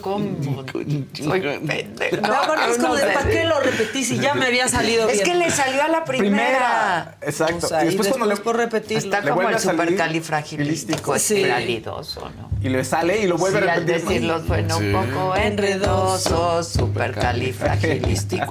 como... 0.00 0.64
Soy 1.14 1.40
pendejo. 1.40 2.16
No, 2.22 2.46
bueno, 2.46 2.66
es 2.70 2.78
como 2.78 2.94
de, 2.96 3.06
no. 3.06 3.12
¿para 3.12 3.28
qué 3.28 3.44
lo 3.44 3.60
repetí 3.60 4.04
si 4.04 4.18
ya 4.18 4.34
me 4.34 4.46
había 4.46 4.68
salido 4.68 5.08
Es 5.08 5.22
bien? 5.22 5.24
que 5.24 5.34
le 5.34 5.50
salió 5.50 5.82
a 5.82 5.88
la 5.88 6.04
primera. 6.04 6.28
Primera. 6.38 7.16
Exacto. 7.22 7.66
O 7.66 7.68
sea, 7.68 7.82
y 7.82 7.86
después, 7.86 8.08
cuando 8.08 8.26
le, 8.26 8.36
por 8.36 8.56
repetirlo. 8.56 8.98
Está 9.04 9.20
Le 9.20 9.30
como 9.30 9.48
el 9.48 9.54
a 9.54 9.58
supercalifragilístico 9.58 11.18
Sí. 11.18 11.36
expialidoso, 11.36 12.20
¿no? 12.36 12.48
y 12.60 12.68
le 12.70 12.84
sale 12.84 13.18
y 13.20 13.26
lo 13.28 13.36
vuelve 13.38 13.60
Sí, 13.62 13.68
a 13.68 13.72
al 13.74 13.80
repetir. 13.86 14.02
decirlo 14.08 14.44
suena 14.44 14.76
un 14.76 14.92
poco 14.92 15.36
enredoso, 15.36 16.62
supercalifragilístico 16.64 17.27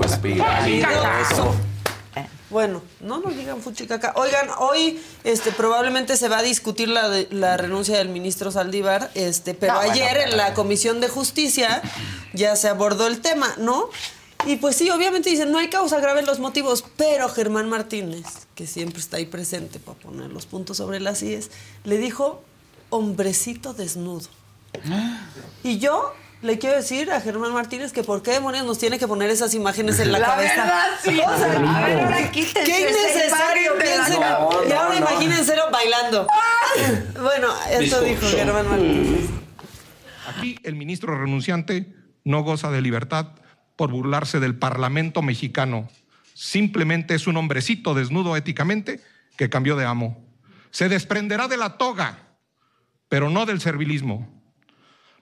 expialidoso. 0.03 1.55
Bueno, 2.49 2.81
no 3.01 3.19
nos 3.19 3.35
digan 3.35 3.61
fuchicaca. 3.61 4.13
Oigan, 4.15 4.47
hoy 4.59 5.01
este 5.25 5.51
probablemente 5.51 6.15
se 6.15 6.29
va 6.29 6.37
a 6.37 6.41
discutir 6.41 6.87
la, 6.87 7.09
de- 7.09 7.27
la 7.29 7.57
renuncia 7.57 7.97
del 7.97 8.07
ministro 8.07 8.51
Saldívar, 8.51 9.11
este, 9.15 9.53
pero 9.53 9.73
No, 9.73 9.79
ayer 9.79 10.15
en 10.17 10.37
la 10.37 10.53
Comisión 10.53 11.01
de 11.01 11.09
Justicia 11.09 11.81
ya 12.33 12.55
se 12.55 12.69
abordó 12.69 13.07
el 13.07 13.19
tema, 13.19 13.53
¿no? 13.57 13.89
Y 14.45 14.55
pues 14.55 14.77
sí, 14.77 14.89
obviamente 14.89 15.29
dicen, 15.29 15.51
no 15.51 15.57
hay 15.57 15.67
causa 15.69 15.99
grave 15.99 16.21
en 16.21 16.25
los 16.25 16.39
motivos, 16.39 16.85
pero 16.95 17.27
Germán 17.27 17.67
Martínez, 17.67 18.25
que 18.55 18.65
siempre 18.65 19.01
está 19.01 19.17
ahí 19.17 19.25
presente 19.25 19.77
para 19.79 19.97
poner 19.99 20.31
los 20.31 20.45
puntos 20.45 20.77
sobre 20.77 21.01
las 21.01 21.21
IES, 21.23 21.51
le 21.83 21.97
dijo 21.97 22.41
hombrecito 22.91 23.73
desnudo. 23.73 24.29
Y 25.65 25.79
yo 25.79 26.13
le 26.41 26.59
quiero 26.59 26.75
decir 26.75 27.11
a 27.11 27.19
Germán 27.21 27.53
Martínez 27.53 27.91
que 27.91 28.03
por 28.03 28.21
qué 28.21 28.31
demonios 28.31 28.65
nos 28.65 28.77
tiene 28.77 28.99
que 28.99 29.07
poner 29.07 29.29
esas 29.29 29.53
imágenes 29.53 29.99
en 29.99 30.11
la, 30.11 30.19
La 30.19 30.27
cabeza. 30.27 30.55
verdad, 30.63 30.87
sí. 31.03 31.19
O 31.19 31.37
sea, 31.37 31.77
A 31.77 31.85
ver, 31.85 31.99
ahora 31.99 32.31
quítense 32.31 32.63
Qué 32.63 32.89
esa 32.89 32.99
innecesario, 32.99 33.71
piensen. 33.79 34.13
y 34.21 34.23
ahora 34.23 34.89
No, 34.89 34.97
imagínenselo 34.97 35.63
bailando. 35.71 36.27
bueno, 37.21 37.47
esto 37.71 38.01
dijo. 38.01 38.27
Germán 38.27 38.69
Martínez. 38.69 39.29
Aquí 40.27 40.59
el 40.63 40.75
ministro 40.75 41.17
renunciante 41.17 41.93
no 42.23 42.43
goza 42.43 42.69
de 42.69 42.81
libertad 42.81 43.27
por 43.75 43.91
burlarse 43.91 44.39
del 44.39 44.55
Parlamento 44.55 45.21
mexicano. 45.21 45.87
Simplemente 46.33 47.15
es 47.15 47.25
un 47.25 47.37
hombrecito 47.37 47.93
desnudo 47.95 48.35
éticamente 48.35 49.01
que 49.37 49.49
cambió 49.49 49.75
de 49.75 49.85
amo. 49.85 50.23
Se 50.69 50.89
desprenderá 50.89 51.47
de 51.47 51.57
la 51.57 51.77
toga, 51.77 52.19
pero 53.09 53.29
no 53.29 53.45
del 53.47 53.59
servilismo. 53.61 54.36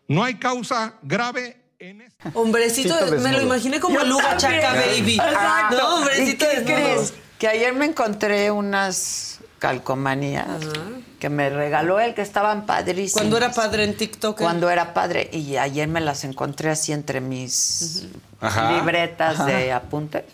No 0.08 0.24
hay 0.24 0.36
causa 0.36 0.94
grave 1.02 1.58
en 1.80 2.02
este. 2.02 2.30
Hombrecito, 2.34 2.98
Cito 2.98 3.18
me 3.22 3.32
lo 3.32 3.42
imaginé 3.42 3.80
como 3.80 4.00
Yo 4.00 4.06
Luga 4.06 4.38
también. 4.38 4.62
Chaca 4.62 4.74
Baby. 4.76 5.16
Exacto. 5.16 5.78
No, 5.78 5.90
¿Y 5.90 5.94
hombrecito 6.02 6.46
qué 6.46 6.60
desnudo. 6.60 6.76
crees? 6.76 7.14
Que 7.40 7.48
ayer 7.48 7.74
me 7.74 7.86
encontré 7.86 8.50
unas 8.52 9.40
calcomanías 9.60 10.48
que 11.20 11.30
me 11.30 11.50
regaló 11.50 12.00
él, 12.00 12.14
que 12.14 12.22
estaban 12.22 12.66
padrísimas. 12.66 13.14
Cuando 13.14 13.38
era 13.38 13.52
padre 13.52 13.84
en 13.84 13.96
TikTok. 13.98 14.38
Cuando 14.38 14.70
era 14.70 14.94
padre. 14.94 15.30
Y 15.34 15.58
ayer 15.58 15.88
me 15.88 16.02
las 16.02 16.24
encontré 16.24 16.70
así 16.70 16.92
entre 16.94 17.20
mis 17.20 18.04
Ajá. 18.40 18.74
libretas 18.74 19.46
de 19.46 19.74
apunte. 19.74 20.26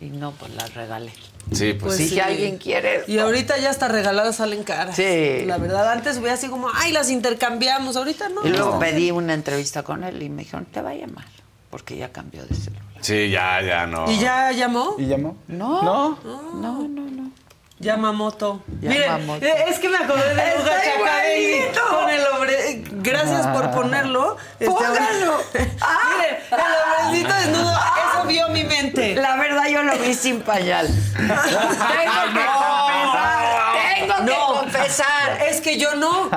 Y 0.00 0.06
no, 0.06 0.32
pues 0.32 0.54
las 0.54 0.74
regalé. 0.74 1.12
Sí, 1.52 1.74
pues, 1.74 1.96
si 1.96 2.08
sí. 2.08 2.20
alguien 2.20 2.58
quiere. 2.58 3.04
Y 3.06 3.18
ahorita 3.18 3.56
ya 3.58 3.70
hasta 3.70 3.88
regaladas 3.88 4.36
salen 4.36 4.64
caras. 4.64 4.96
Sí. 4.96 5.44
La 5.46 5.58
verdad, 5.58 5.90
antes 5.90 6.20
voy 6.20 6.30
así 6.30 6.48
como, 6.48 6.68
ay, 6.74 6.92
las 6.92 7.10
intercambiamos. 7.10 7.96
Ahorita 7.96 8.28
no. 8.28 8.44
Y 8.44 8.50
luego 8.50 8.74
no. 8.74 8.78
pedí 8.78 9.10
una 9.10 9.32
entrevista 9.32 9.82
con 9.82 10.04
él 10.04 10.22
y 10.22 10.28
me 10.28 10.42
dijeron, 10.42 10.66
te 10.66 10.82
va 10.82 10.90
a 10.90 10.94
llamar, 10.94 11.26
porque 11.70 11.96
ya 11.96 12.10
cambió 12.12 12.44
de 12.44 12.54
celular. 12.54 12.82
Sí, 13.00 13.30
ya, 13.30 13.62
ya 13.62 13.86
no. 13.86 14.10
¿Y 14.10 14.18
ya 14.18 14.50
llamó? 14.52 14.96
¿Y 14.98 15.06
llamó? 15.06 15.36
No. 15.46 15.82
No. 15.82 16.18
No, 16.54 16.88
no, 16.88 17.10
no. 17.10 17.30
Yamamoto. 17.78 18.62
Yamamoto. 18.80 19.40
Miren, 19.40 19.58
eh, 19.58 19.64
es 19.68 19.78
que 19.78 19.88
me 19.88 19.98
acordé 19.98 20.34
de 20.34 20.54
Uga 20.60 20.72
igualito. 20.96 21.80
con 21.90 22.08
el 22.10 22.26
hombre. 22.28 22.70
eh, 22.70 22.84
Gracias 22.90 23.46
por 23.48 23.70
ponerlo. 23.70 24.36
Este, 24.58 24.66
¡Póngalo! 24.66 25.38
Miren, 25.52 26.36
el 26.50 27.04
hombrecito 27.04 27.34
desnudo, 27.34 27.72
eso 27.72 28.26
vio 28.26 28.48
mi 28.48 28.64
mente. 28.64 29.14
La 29.16 29.36
verdad, 29.36 29.66
yo 29.68 29.82
lo 29.82 29.96
vi 29.98 30.14
sin 30.14 30.40
pañal. 30.40 30.86
Tengo 31.16 31.34
que 31.34 32.46
confesar. 32.46 33.74
Tengo 33.94 34.16
que 34.24 34.34
confesar. 34.34 35.42
Es 35.48 35.60
que 35.60 35.78
yo 35.78 35.94
no. 35.96 36.30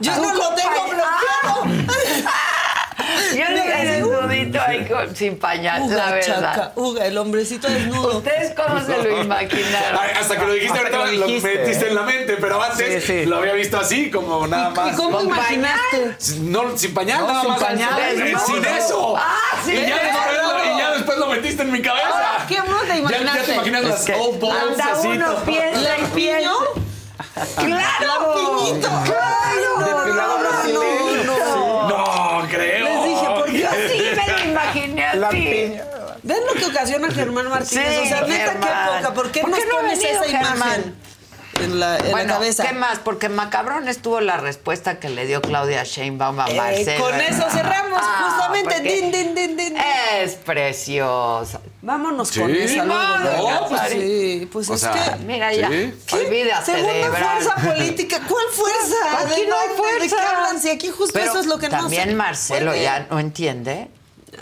Yo 0.00 0.16
no 0.16 0.34
lo 0.34 0.54
tengo 0.54 0.84
bloqueado. 0.86 1.64
Yo 3.48 4.20
desnudito 4.20 4.60
ahí 4.60 4.84
con- 4.86 5.14
sin 5.16 5.38
pañal, 5.38 5.80
la 5.80 5.86
Uga 5.86 6.10
verdad. 6.12 6.40
Chaca, 6.54 6.72
Uga, 6.76 7.06
el 7.06 7.18
hombrecito 7.18 7.68
desnudo. 7.68 8.18
¿Ustedes 8.18 8.52
cómo 8.54 8.80
se 8.84 8.96
lo 9.02 9.22
imaginaron? 9.22 10.00
Ay, 10.00 10.10
hasta 10.20 10.36
que 10.38 10.44
lo 10.46 10.52
dijiste 10.52 10.78
Hasta 10.78 10.96
ahorita 10.96 11.12
lo 11.18 11.26
lo, 11.26 11.40
metiste 11.40 11.88
en 11.88 11.94
la 11.94 12.02
mente, 12.02 12.36
pero 12.40 12.62
antes 12.62 13.04
Sí, 13.04 13.20
sí. 13.20 13.26
lo 13.26 13.36
había 13.38 13.52
visto 13.54 13.78
así, 13.78 14.10
como 14.10 14.46
nada 14.46 14.70
¿Y 14.70 14.76
más. 14.76 14.96
cómo 14.96 15.18
¿Con 15.18 15.26
imaginaste? 15.26 16.16
No, 16.40 16.76
sin 16.76 16.94
pañal, 16.94 17.20
No, 17.20 17.26
nada 17.28 17.40
sin 17.42 17.50
más. 17.50 17.62
pañal. 17.62 18.00
Eh. 18.00 18.34
Sin 18.46 18.64
eso. 18.64 19.14
Ah, 19.16 19.38
sí, 19.64 19.72
y, 19.72 19.80
ya 19.86 19.98
claro. 20.00 20.32
después, 20.32 20.64
y 20.74 20.78
ya 20.78 20.90
después 20.92 21.18
lo 21.18 21.26
metiste 21.28 21.62
en 21.62 21.72
mi 21.72 21.82
cabeza. 21.82 22.08
Ahora, 22.08 22.44
¿qué 22.48 22.58
más 22.62 22.82
te 22.82 22.88
Ya- 22.88 22.94
Ya, 22.94 22.98
imaginaste? 22.98 23.42
te 23.42 23.54
imaginas 23.54 23.84
las 23.84 24.04
que- 24.04 24.14
old 24.14 24.40
balls 24.40 24.80
Hasta 24.80 24.92
así. 24.92 25.08
uno 25.08 25.36
piensa 25.44 25.98
y 25.98 26.04
piensa. 26.14 26.50
¡Claro! 27.56 28.34
Piñito, 28.34 28.88
claro. 29.04 30.04
Depilado 30.04 30.38
La 35.24 35.30
piña. 35.30 35.84
¿Ven 36.22 36.38
lo 36.46 36.52
que 36.54 36.64
ocasiona 36.66 37.10
Germán 37.10 37.48
Martínez? 37.50 37.86
Sí, 37.94 38.00
o 38.04 38.08
sea, 38.08 38.20
neta, 38.22 38.52
Germán. 38.52 38.60
qué 38.60 38.98
poca. 39.02 39.14
¿Por 39.14 39.30
qué 39.30 39.40
¿Por 39.40 39.50
nos 39.50 39.58
qué 39.58 39.66
no 39.66 39.76
pones 39.76 39.98
venido 39.98 40.22
esa 40.22 40.38
Germán? 40.38 40.56
imagen 40.56 40.94
en 41.62 41.78
la, 41.80 41.98
en 41.98 42.10
bueno, 42.10 42.26
la 42.28 42.34
cabeza? 42.34 42.64
¿qué 42.66 42.72
más? 42.72 42.98
Porque 42.98 43.28
Macabrón 43.28 43.88
estuvo 43.88 44.20
la 44.20 44.38
respuesta 44.38 44.98
que 44.98 45.08
le 45.08 45.26
dio 45.26 45.40
Claudia 45.42 45.84
Sheinbaum 45.84 46.40
a 46.40 46.46
Eh, 46.48 46.54
Marcelo. 46.56 47.04
con 47.04 47.20
eso 47.20 47.48
cerramos, 47.50 48.00
Ah, 48.02 48.24
justamente. 48.30 48.80
Din, 48.80 49.12
din, 49.12 49.34
din, 49.34 49.56
din. 49.56 49.76
Es 50.16 50.34
preciosa. 50.34 51.60
Vámonos 51.82 52.28
Sí. 52.28 52.40
con 52.40 52.50
esa. 52.54 52.84
No, 52.84 53.68
pues, 53.68 53.80
sí, 53.90 54.48
pues 54.52 54.68
o 54.70 54.74
es 54.74 54.80
sea, 54.80 54.92
que... 54.92 55.24
Mira 55.24 55.52
ya. 55.52 55.68
¿Sí? 55.68 55.92
Olvídate 56.12 56.72
de 56.72 56.78
Segunda 56.78 57.06
Ebrard. 57.06 57.42
fuerza 57.42 57.54
política. 57.74 58.20
¿Cuál 58.28 58.44
fuerza? 58.50 59.20
Aquí 59.20 59.40
¿De 59.42 59.46
no 59.48 59.56
hay 59.58 59.68
dónde? 59.68 59.82
¿De 59.82 59.98
fuerza. 60.08 60.16
qué 60.16 60.22
hablan? 60.36 60.60
Si 60.60 60.70
aquí 60.70 60.88
justo 60.90 61.12
Pero 61.12 61.26
eso 61.30 61.38
es 61.40 61.46
lo 61.46 61.58
que 61.58 61.68
no 61.68 61.78
también 61.78 62.16
Marcelo 62.16 62.74
ya 62.74 63.06
no 63.10 63.18
entiende. 63.20 63.88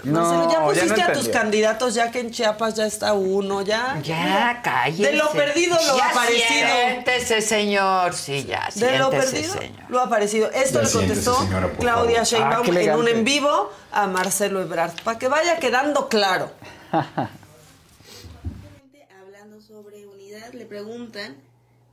Marcelo, 0.04 0.50
ya 0.50 0.58
No, 0.60 0.66
pusiste 0.68 0.96
no 1.00 1.04
a 1.08 1.12
tus 1.12 1.28
candidatos, 1.28 1.94
ya 1.94 2.10
que 2.10 2.20
en 2.20 2.30
Chiapas 2.30 2.74
ya 2.74 2.86
está 2.86 3.12
uno, 3.12 3.62
ya. 3.62 4.00
Ya, 4.02 4.60
cállese. 4.62 5.10
De 5.12 5.16
lo 5.16 5.30
perdido 5.30 5.76
lo 5.76 5.96
ya 5.96 6.08
aparecido. 6.10 6.48
Siéntese, 6.48 7.40
señor. 7.40 8.14
Sí, 8.14 8.44
ya, 8.44 8.68
De 8.74 8.98
lo 8.98 9.10
perdido, 9.10 9.52
señor. 9.54 9.84
lo 9.88 10.00
ha 10.00 10.04
aparecido. 10.04 10.50
Esto 10.50 10.80
Ya 10.82 10.86
le 10.88 10.92
contestó 10.92 11.36
Claudia. 11.78 12.22
Sheinbaum 12.24 12.66
Ah, 12.76 12.80
en 12.80 12.94
un 12.96 13.08
en 13.08 13.24
vivo 13.24 13.70
a 13.92 14.06
Marcelo 14.06 14.60
Ebrard, 14.60 14.92
para 15.04 15.18
que 15.18 15.28
vaya 15.28 15.58
quedando 15.58 16.08
claro. 16.08 16.50
hablando 19.20 19.60
sobre 19.60 20.06
unidad, 20.06 20.52
le 20.52 20.66
preguntan, 20.66 21.36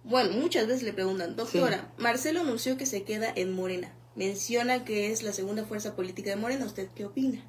bueno, 0.03 0.31
muchas 0.34 0.68
veces 0.68 0.84
le 0.84 0.94
preguntan, 0.94 1.36
doctora, 1.36 1.88
Marcelo 1.98 2.41
anunció 2.41 2.77
que 2.77 2.86
se 2.86 3.03
queda 3.03 3.31
en 3.36 3.53
Morena. 3.53 3.91
Menciona 4.15 4.84
que 4.84 5.11
es 5.11 5.23
la 5.23 5.31
segunda 5.34 5.64
fuerza 5.65 5.95
política 5.95 6.31
de 6.31 6.36
Morena. 6.36 6.65
¿Usted 6.65 6.88
qué 6.95 7.06
opina? 7.06 7.41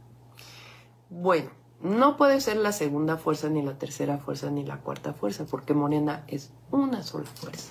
Bueno, 1.10 1.50
no 1.82 2.16
puede 2.16 2.40
ser 2.40 2.56
la 2.56 2.70
segunda 2.70 3.16
fuerza, 3.16 3.48
ni 3.48 3.62
la 3.62 3.76
tercera 3.76 4.18
fuerza, 4.18 4.48
ni 4.48 4.64
la 4.64 4.78
cuarta 4.78 5.12
fuerza, 5.12 5.44
porque 5.44 5.74
Morena 5.74 6.24
es 6.28 6.52
una 6.70 7.02
sola 7.02 7.26
fuerza. 7.26 7.70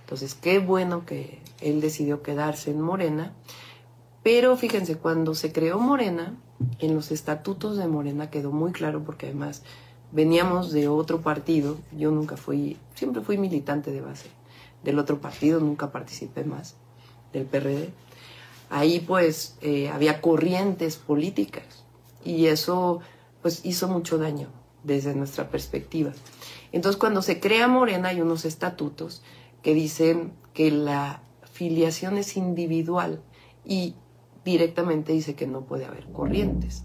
Entonces, 0.00 0.34
qué 0.34 0.58
bueno 0.58 1.04
que 1.04 1.42
él 1.60 1.82
decidió 1.82 2.22
quedarse 2.22 2.70
en 2.70 2.80
Morena. 2.80 3.34
Pero 4.22 4.56
fíjense, 4.56 4.96
cuando 4.96 5.34
se 5.34 5.52
creó 5.52 5.78
Morena, 5.78 6.34
en 6.78 6.94
los 6.94 7.12
estatutos 7.12 7.76
de 7.76 7.88
Morena 7.88 8.30
quedó 8.30 8.52
muy 8.52 8.72
claro, 8.72 9.04
porque 9.04 9.26
además 9.26 9.62
veníamos 10.10 10.72
de 10.72 10.88
otro 10.88 11.20
partido. 11.20 11.76
Yo 11.92 12.10
nunca 12.10 12.38
fui, 12.38 12.78
siempre 12.94 13.20
fui 13.20 13.36
militante 13.36 13.90
de 13.90 14.00
base 14.00 14.30
del 14.82 14.98
otro 14.98 15.20
partido, 15.20 15.60
nunca 15.60 15.92
participé 15.92 16.44
más 16.44 16.76
del 17.34 17.44
PRD. 17.44 17.90
Ahí 18.70 19.00
pues 19.00 19.58
eh, 19.60 19.90
había 19.90 20.22
corrientes 20.22 20.96
políticas 20.96 21.85
y 22.26 22.46
eso 22.46 23.00
pues 23.40 23.64
hizo 23.64 23.88
mucho 23.88 24.18
daño 24.18 24.48
desde 24.82 25.14
nuestra 25.14 25.48
perspectiva. 25.48 26.12
Entonces 26.72 26.98
cuando 26.98 27.22
se 27.22 27.40
crea 27.40 27.68
Morena 27.68 28.08
hay 28.08 28.20
unos 28.20 28.44
estatutos 28.44 29.22
que 29.62 29.72
dicen 29.72 30.32
que 30.52 30.70
la 30.70 31.22
filiación 31.52 32.18
es 32.18 32.36
individual 32.36 33.22
y 33.64 33.94
directamente 34.44 35.12
dice 35.12 35.34
que 35.34 35.46
no 35.46 35.62
puede 35.62 35.86
haber 35.86 36.06
corrientes. 36.12 36.84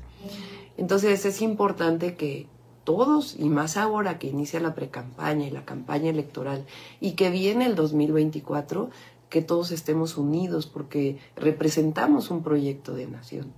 Entonces 0.77 1.25
es 1.25 1.41
importante 1.41 2.15
que 2.15 2.47
todos, 2.83 3.35
y 3.37 3.49
más 3.49 3.77
ahora 3.77 4.17
que 4.17 4.27
inicia 4.27 4.59
la 4.59 4.73
precampaña 4.73 5.45
y 5.45 5.51
la 5.51 5.65
campaña 5.65 6.09
electoral, 6.09 6.65
y 6.99 7.11
que 7.11 7.29
viene 7.29 7.65
el 7.65 7.75
2024, 7.75 8.89
que 9.29 9.41
todos 9.41 9.71
estemos 9.71 10.17
unidos 10.17 10.65
porque 10.65 11.19
representamos 11.35 12.31
un 12.31 12.43
proyecto 12.43 12.93
de 12.93 13.07
nación. 13.07 13.53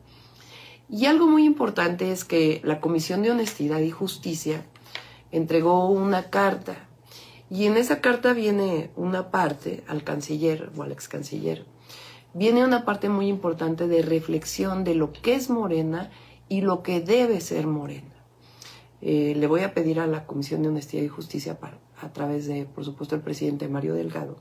Y 0.94 1.08
algo 1.08 1.26
muy 1.26 1.44
importante 1.44 2.12
es 2.12 2.24
que 2.24 2.62
la 2.64 2.80
Comisión 2.80 3.24
de 3.24 3.32
Honestidad 3.32 3.80
y 3.80 3.90
Justicia 3.90 4.64
entregó 5.32 5.90
una 5.90 6.30
carta, 6.30 6.88
y 7.50 7.66
en 7.66 7.78
esa 7.78 8.00
carta 8.00 8.34
viene 8.34 8.92
una 8.96 9.32
parte 9.32 9.84
al 9.88 10.04
canciller 10.04 10.70
o 10.78 10.84
al 10.84 10.92
ex 10.92 11.08
canciller, 11.08 11.66
viene 12.36 12.64
una 12.64 12.86
parte 12.86 13.10
muy 13.10 13.28
importante 13.28 13.88
de 13.88 14.04
reflexión 14.04 14.84
de 14.84 14.94
lo 14.94 15.12
que 15.14 15.34
es 15.34 15.50
Morena 15.50 16.12
y 16.48 16.62
lo 16.62 16.84
que 16.84 17.02
debe 17.02 17.42
ser 17.42 17.66
Morena. 17.66 18.14
Eh, 19.02 19.34
le 19.36 19.48
voy 19.48 19.62
a 19.62 19.74
pedir 19.74 20.00
a 20.00 20.06
la 20.06 20.28
Comisión 20.28 20.62
de 20.62 20.70
Honestidad 20.70 21.02
y 21.02 21.08
Justicia, 21.08 21.58
a 22.04 22.14
través 22.14 22.46
de, 22.46 22.66
por 22.66 22.86
supuesto, 22.86 23.16
el 23.16 23.22
presidente 23.22 23.68
Mario 23.68 23.96
Delgado, 23.96 24.38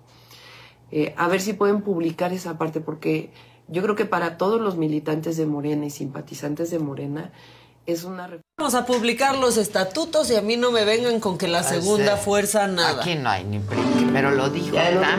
eh, 0.91 1.15
a 1.16 1.29
ver 1.29 1.41
si 1.41 1.55
pueden 1.55 1.81
publicar 1.81 2.35
esa 2.35 2.59
parte, 2.59 2.83
porque 2.83 3.31
yo 3.73 3.82
creo 3.82 3.97
que 3.97 4.05
para 4.05 4.36
todos 4.36 4.61
los 4.61 4.77
militantes 4.77 5.36
de 5.36 5.47
Morena 5.47 5.86
y 5.86 5.90
simpatizantes 5.90 6.70
de 6.70 6.78
Morena 6.78 7.32
es 7.87 8.05
una... 8.05 8.29
Vamos 8.59 8.75
a 8.75 8.87
publicar 8.87 9.37
los 9.37 9.57
estatutos 9.57 10.31
y 10.31 10.37
a 10.37 10.43
mí 10.43 10.57
no 10.57 10.71
me 10.71 10.85
vengan 10.85 11.19
con 11.21 11.37
que 11.37 11.49
la 11.49 11.63
segunda 11.63 12.17
sí. 12.17 12.25
fuerza 12.25 12.67
nada. 12.69 13.01
Aquí 13.03 13.17
no 13.17 13.29
hay 13.29 13.45
ni 13.45 13.61
pero 14.13 14.31
lo 14.31 14.51
dijo 14.51 14.77
trata 14.77 15.17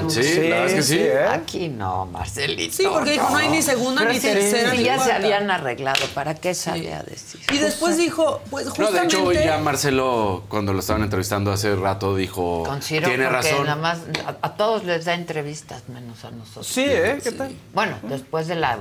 mucho. 0.00 0.22
Sí, 0.22 0.48
la 0.48 0.60
verdad 0.60 0.66
es 0.66 0.74
que 0.74 0.82
sí, 0.82 0.98
¿eh? 0.98 1.24
Aquí 1.28 1.68
no, 1.68 2.06
Marcelito. 2.06 2.74
Sí, 2.76 2.84
porque 2.90 3.12
dijo, 3.12 3.28
no 3.30 3.36
hay 3.36 3.48
ni 3.48 3.62
segunda 3.62 4.00
Pero 4.00 4.12
ni 4.14 4.20
sí, 4.20 4.26
tercera 4.26 4.70
sí, 4.70 4.78
ni 4.78 4.84
ya 4.84 4.98
se 4.98 5.12
habían 5.12 5.50
arreglado. 5.50 6.04
¿Para 6.14 6.34
qué 6.34 6.54
salía 6.54 7.00
a 7.00 7.02
decir? 7.02 7.40
Y 7.52 7.58
después 7.58 7.96
dijo, 7.98 8.40
pues 8.50 8.66
No, 8.66 8.72
justamente... 8.74 9.00
de 9.00 9.06
hecho, 9.06 9.24
hoy 9.24 9.36
ya 9.36 9.58
Marcelo, 9.58 10.44
cuando 10.48 10.72
lo 10.72 10.80
estaban 10.80 11.02
entrevistando 11.02 11.52
hace 11.52 11.76
rato, 11.76 12.16
dijo: 12.16 12.62
Con 12.64 12.82
Ciro, 12.82 13.06
Tiene 13.06 13.28
razón. 13.28 13.64
nada 13.66 13.76
más 13.76 13.98
a, 14.26 14.46
a 14.46 14.54
todos 14.56 14.84
les 14.84 15.04
da 15.04 15.14
entrevistas, 15.14 15.88
menos 15.88 16.24
a 16.24 16.30
nosotros. 16.30 16.66
Sí, 16.66 16.84
¿eh? 16.86 17.18
¿Qué 17.22 17.32
tal? 17.32 17.54
Bueno, 17.74 17.98
después 18.02 18.48
de 18.48 18.56
la 18.56 18.78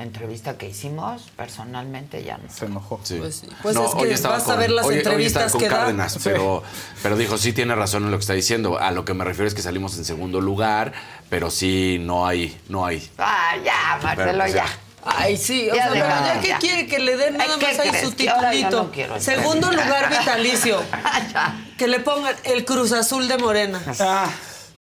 entrevista 0.00 0.56
que 0.58 0.68
hicimos, 0.68 1.30
personalmente 1.36 2.22
ya 2.24 2.38
no. 2.38 2.50
Se 2.50 2.66
enojó. 2.66 3.00
Sí. 3.02 3.16
Pues. 3.18 3.44
Pues 3.62 3.74
No, 3.74 3.86
es 3.86 3.94
hoy 3.94 4.08
que 4.14 4.20
vas 4.22 4.48
a 4.48 4.56
ver 4.56 4.70
las 4.70 4.86
hoy- 4.86 4.94
hoy 4.94 4.98
entrevistas 5.00 5.52
con 5.52 5.60
que 5.60 5.68
da. 5.68 5.76
Cárdenas, 5.78 6.12
Sí. 6.14 6.20
pero, 6.24 6.62
pero 7.02 7.16
dijo, 7.16 7.38
sí 7.38 7.52
tiene 7.52 7.74
razón 7.74 8.04
en 8.04 8.10
lo 8.10 8.16
que 8.18 8.22
está 8.22 8.32
diciendo. 8.34 8.78
A 8.78 8.90
lo 8.90 9.04
que 9.04 9.14
me 9.14 9.24
refiero 9.24 9.46
es 9.48 9.54
que 9.54 9.62
salimos 9.62 9.96
en 9.98 10.04
segundo 10.04 10.40
lugar, 10.40 10.92
pero 11.30 11.50
sí 11.50 11.98
no 12.00 12.26
hay, 12.26 12.58
no 12.68 12.84
hay. 12.86 13.08
Ah, 13.18 13.54
ya, 13.64 13.98
Marcelo, 14.02 14.26
Pero, 14.32 14.38
pues, 14.38 14.54
ya. 14.54 14.66
Ay, 15.06 15.36
sí, 15.36 15.68
o 15.70 15.74
Ya 15.74 15.92
sea, 15.92 15.92
pero 15.92 16.06
ya 16.06 16.40
que 16.40 16.66
quiere 16.66 16.86
que 16.86 16.98
le 16.98 17.16
den 17.18 17.36
nada 17.36 17.58
¿qué 17.58 17.66
más 17.66 17.78
ahí 17.78 17.90
crees? 17.90 18.04
su 18.04 18.12
titulito. 18.12 18.84
no 18.84 18.90
quiero 18.90 19.20
Segundo 19.20 19.70
lugar 19.70 20.08
vitalicio. 20.08 20.80
que 21.78 21.88
le 21.88 22.00
pongan 22.00 22.34
el 22.44 22.64
Cruz 22.64 22.92
Azul 22.92 23.28
de 23.28 23.36
Morena. 23.36 23.82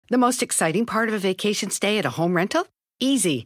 The 0.10 0.18
most 0.18 0.42
exciting 0.42 0.86
part 0.86 1.10
of 1.10 1.16
a 1.16 1.20
vacation 1.28 1.72
stay 1.72 1.98
at 2.00 2.06
a 2.06 2.10
home 2.10 2.36
rental? 2.38 2.68
Easy. 3.00 3.46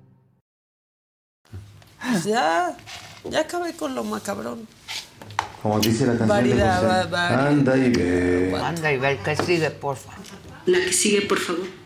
Ya, 2.25 2.75
ya 3.29 3.39
acabé 3.41 3.73
con 3.75 3.95
lo 3.95 4.03
macabrón. 4.03 4.67
Como 5.61 5.79
dice 5.79 6.05
la 6.07 6.17
canción 6.17 6.43
de 6.43 6.63
va- 6.63 6.75
José. 6.77 7.09
va- 7.09 7.47
Anda 7.47 7.77
y 7.77 7.89
ve. 7.91 8.61
Anda 8.63 8.91
y 8.91 8.97
ve 8.97 9.11
el 9.11 9.17
que 9.19 9.35
sigue, 9.35 9.69
porfa. 9.71 10.11
La 10.65 10.79
que 10.79 10.91
sigue, 10.93 11.21
por 11.21 11.39
favor. 11.39 11.65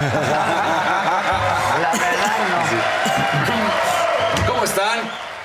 La 0.00 1.92
verdad 1.92 2.32
¿Cómo 4.46 4.64
están? 4.64 4.98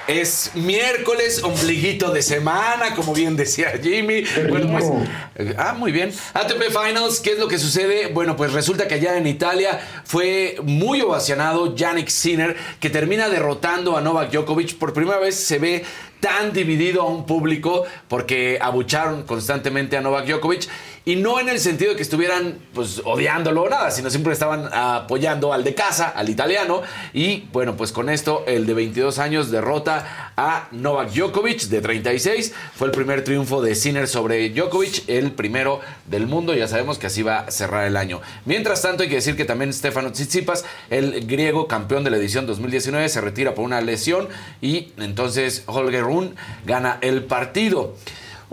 Es 0.08 0.52
miércoles, 0.54 1.42
ombliguito 1.44 2.12
de 2.12 2.22
semana, 2.22 2.94
como 2.94 3.14
bien 3.14 3.38
decía 3.38 3.72
Jimmy. 3.82 4.26
Bueno, 4.50 4.70
pues, 4.70 5.56
ah, 5.58 5.76
muy 5.78 5.94
bien. 5.94 6.12
ATP 6.34 6.64
Finals, 6.64 7.22
¿qué 7.22 7.32
es 7.32 7.40
lo 7.40 7.48
que 7.48 7.58
sucede? 7.58 8.08
Bueno, 8.08 8.36
pues 8.36 8.52
resulta 8.52 8.86
que 8.86 8.96
allá 8.96 9.18
en 9.18 9.28
Italia 9.28 9.80
fue 10.04 10.58
muy 10.62 11.00
ovacionado 11.00 11.74
Yannick 11.74 12.10
Sinner, 12.10 12.58
que 12.82 12.90
termina 12.90 13.30
derrotando 13.30 13.96
a 13.96 14.02
Novak 14.02 14.32
Djokovic. 14.32 14.78
Por 14.78 14.92
primera 14.92 15.20
vez 15.20 15.36
se 15.36 15.58
ve 15.58 15.86
tan 16.20 16.52
dividido 16.52 17.02
a 17.04 17.06
un 17.06 17.26
público 17.26 17.86
porque 18.10 18.58
abucharon 18.62 19.24
constantemente 19.24 19.96
a 19.96 20.02
Novak 20.02 20.26
Djokovic 20.26 20.68
y 21.06 21.16
no 21.16 21.40
en 21.40 21.50
el 21.50 21.60
sentido 21.60 21.92
de 21.92 21.98
que 21.98 22.04
estuvieran 22.04 22.60
pues 22.74 23.02
odiándolo 23.04 23.64
o 23.64 23.70
nada, 23.70 23.92
sino 23.92 24.10
siempre 24.10 24.34
estaban 24.34 24.70
apoyando 24.72 25.54
al 25.54 25.64
de 25.64 25.76
casa, 25.76 26.10
al 26.10 26.30
italiano 26.30 26.82
y 27.14 27.48
bueno, 27.52 27.76
pues 27.76 27.92
con 27.92 28.10
esto 28.10 28.44
el 28.48 28.66
de 28.66 28.74
22 28.74 29.20
años 29.20 29.52
derrota 29.52 30.34
a 30.38 30.68
Novak 30.72 31.12
Djokovic 31.12 31.64
de 31.64 31.82
36, 31.82 32.54
fue 32.76 32.88
el 32.88 32.92
primer 32.94 33.24
triunfo 33.24 33.62
de 33.62 33.76
Sinner 33.76 34.08
sobre 34.08 34.50
Djokovic, 34.50 35.04
el 35.08 35.32
primero 35.32 35.82
del 36.06 36.28
mundo, 36.28 36.54
ya 36.54 36.68
sabemos 36.68 36.98
que 36.98 37.08
así 37.08 37.22
va 37.22 37.40
a 37.40 37.52
cerrar 37.52 37.86
el 37.86 37.98
año. 37.98 38.22
Mientras 38.46 38.82
tanto 38.82 39.04
hay 39.04 39.10
que 39.10 39.16
decir 39.16 39.36
que 39.36 39.46
también 39.46 39.74
Stefano 39.74 40.12
Tsitsipas, 40.12 40.66
el 40.90 41.28
griego 41.28 41.68
campeón 41.68 42.04
de 42.04 42.12
la 42.12 42.18
edición 42.18 42.48
2019, 42.48 43.10
se 43.10 43.22
retira 43.22 43.54
por 43.54 43.66
una 43.66 43.82
lesión 43.82 44.30
y 44.62 44.92
entonces 44.98 45.64
Holger 45.68 46.04
Rune 46.04 46.34
gana 46.66 46.98
el 47.02 47.24
partido. 47.24 47.96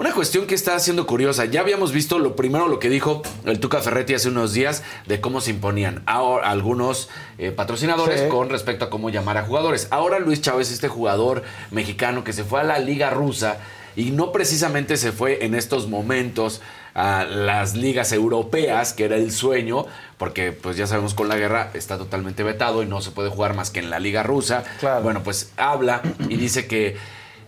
Una 0.01 0.15
cuestión 0.15 0.47
que 0.47 0.55
está 0.55 0.79
siendo 0.79 1.07
curiosa, 1.07 1.45
ya 1.45 1.61
habíamos 1.61 1.93
visto 1.93 2.19
lo 2.19 2.35
primero 2.35 2.69
lo 2.69 2.79
que 2.79 2.89
dijo 2.89 3.21
el 3.45 3.61
Tuca 3.61 3.83
Ferretti 3.83 4.15
hace 4.15 4.31
unos 4.31 4.55
días 4.55 4.83
de 5.07 5.21
cómo 5.21 5.43
se 5.43 5.51
imponían 5.51 6.03
a 6.07 6.21
algunos 6.43 7.11
eh, 7.37 7.51
patrocinadores 7.51 8.23
Sí. 8.23 8.29
con 8.29 8.49
respecto 8.49 8.87
a 8.87 8.89
cómo 8.89 9.11
llamar 9.11 9.37
a 9.37 9.43
jugadores. 9.43 9.89
Ahora 9.91 10.19
Luis 10.19 10.41
Chávez, 10.41 10.73
este 10.73 10.89
jugador 10.89 11.43
mexicano 11.71 12.25
que 12.25 12.33
se 12.33 12.45
fue 12.45 12.61
a 12.61 12.65
la 12.65 12.79
liga 12.79 13.11
rusa 13.11 13.59
y 13.95 14.11
no 14.11 14.33
precisamente 14.33 14.97
se 14.97 15.13
fue 15.13 15.45
en 15.45 15.55
estos 15.55 15.87
momentos 15.87 16.63
a 16.95 17.25
las 17.25 17.75
ligas 17.77 18.13
europeas, 18.13 18.95
que 18.95 19.05
era 19.05 19.17
el 19.17 19.31
sueño, 19.33 19.85
porque 20.17 20.53
pues 20.53 20.79
ya 20.79 20.87
sabemos 20.87 21.13
con 21.13 21.29
la 21.29 21.37
guerra 21.37 21.73
está 21.75 21.99
totalmente 21.99 22.43
vetado 22.43 22.83
y 22.83 22.87
no 22.87 23.03
se 23.03 23.11
puede 23.11 23.29
jugar 23.29 23.53
más 23.55 23.69
que 23.69 23.81
en 23.81 23.91
la 23.91 23.99
liga 23.99 24.23
rusa. 24.23 24.65
Bueno, 25.03 25.23
pues 25.23 25.53
habla 25.59 26.01
y 26.31 26.37
dice 26.37 26.67
que 26.67 26.97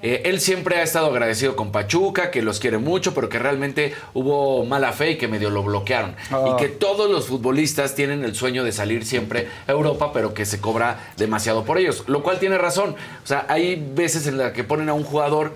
eh, 0.02 0.22
él 0.24 0.40
siempre 0.40 0.76
ha 0.76 0.82
estado 0.82 1.06
agradecido 1.06 1.54
con 1.56 1.70
Pachuca, 1.70 2.30
que 2.30 2.42
los 2.42 2.58
quiere 2.58 2.78
mucho, 2.78 3.14
pero 3.14 3.28
que 3.28 3.38
realmente 3.38 3.94
hubo 4.14 4.64
mala 4.64 4.92
fe 4.92 5.12
y 5.12 5.16
que 5.18 5.28
medio 5.28 5.48
lo 5.50 5.62
bloquearon. 5.62 6.16
Ah. 6.30 6.52
Y 6.52 6.60
que 6.60 6.68
todos 6.68 7.10
los 7.10 7.28
futbolistas 7.28 7.94
tienen 7.94 8.24
el 8.24 8.34
sueño 8.34 8.64
de 8.64 8.72
salir 8.72 9.06
siempre 9.06 9.48
a 9.66 9.72
Europa, 9.72 10.12
pero 10.12 10.34
que 10.34 10.44
se 10.44 10.60
cobra 10.60 11.12
demasiado 11.16 11.64
por 11.64 11.78
ellos. 11.78 12.04
Lo 12.08 12.22
cual 12.22 12.38
tiene 12.40 12.58
razón. 12.58 12.96
O 13.22 13.26
sea, 13.26 13.46
hay 13.48 13.76
veces 13.94 14.26
en 14.26 14.38
las 14.38 14.52
que 14.52 14.64
ponen 14.64 14.88
a 14.88 14.94
un 14.94 15.04
jugador 15.04 15.52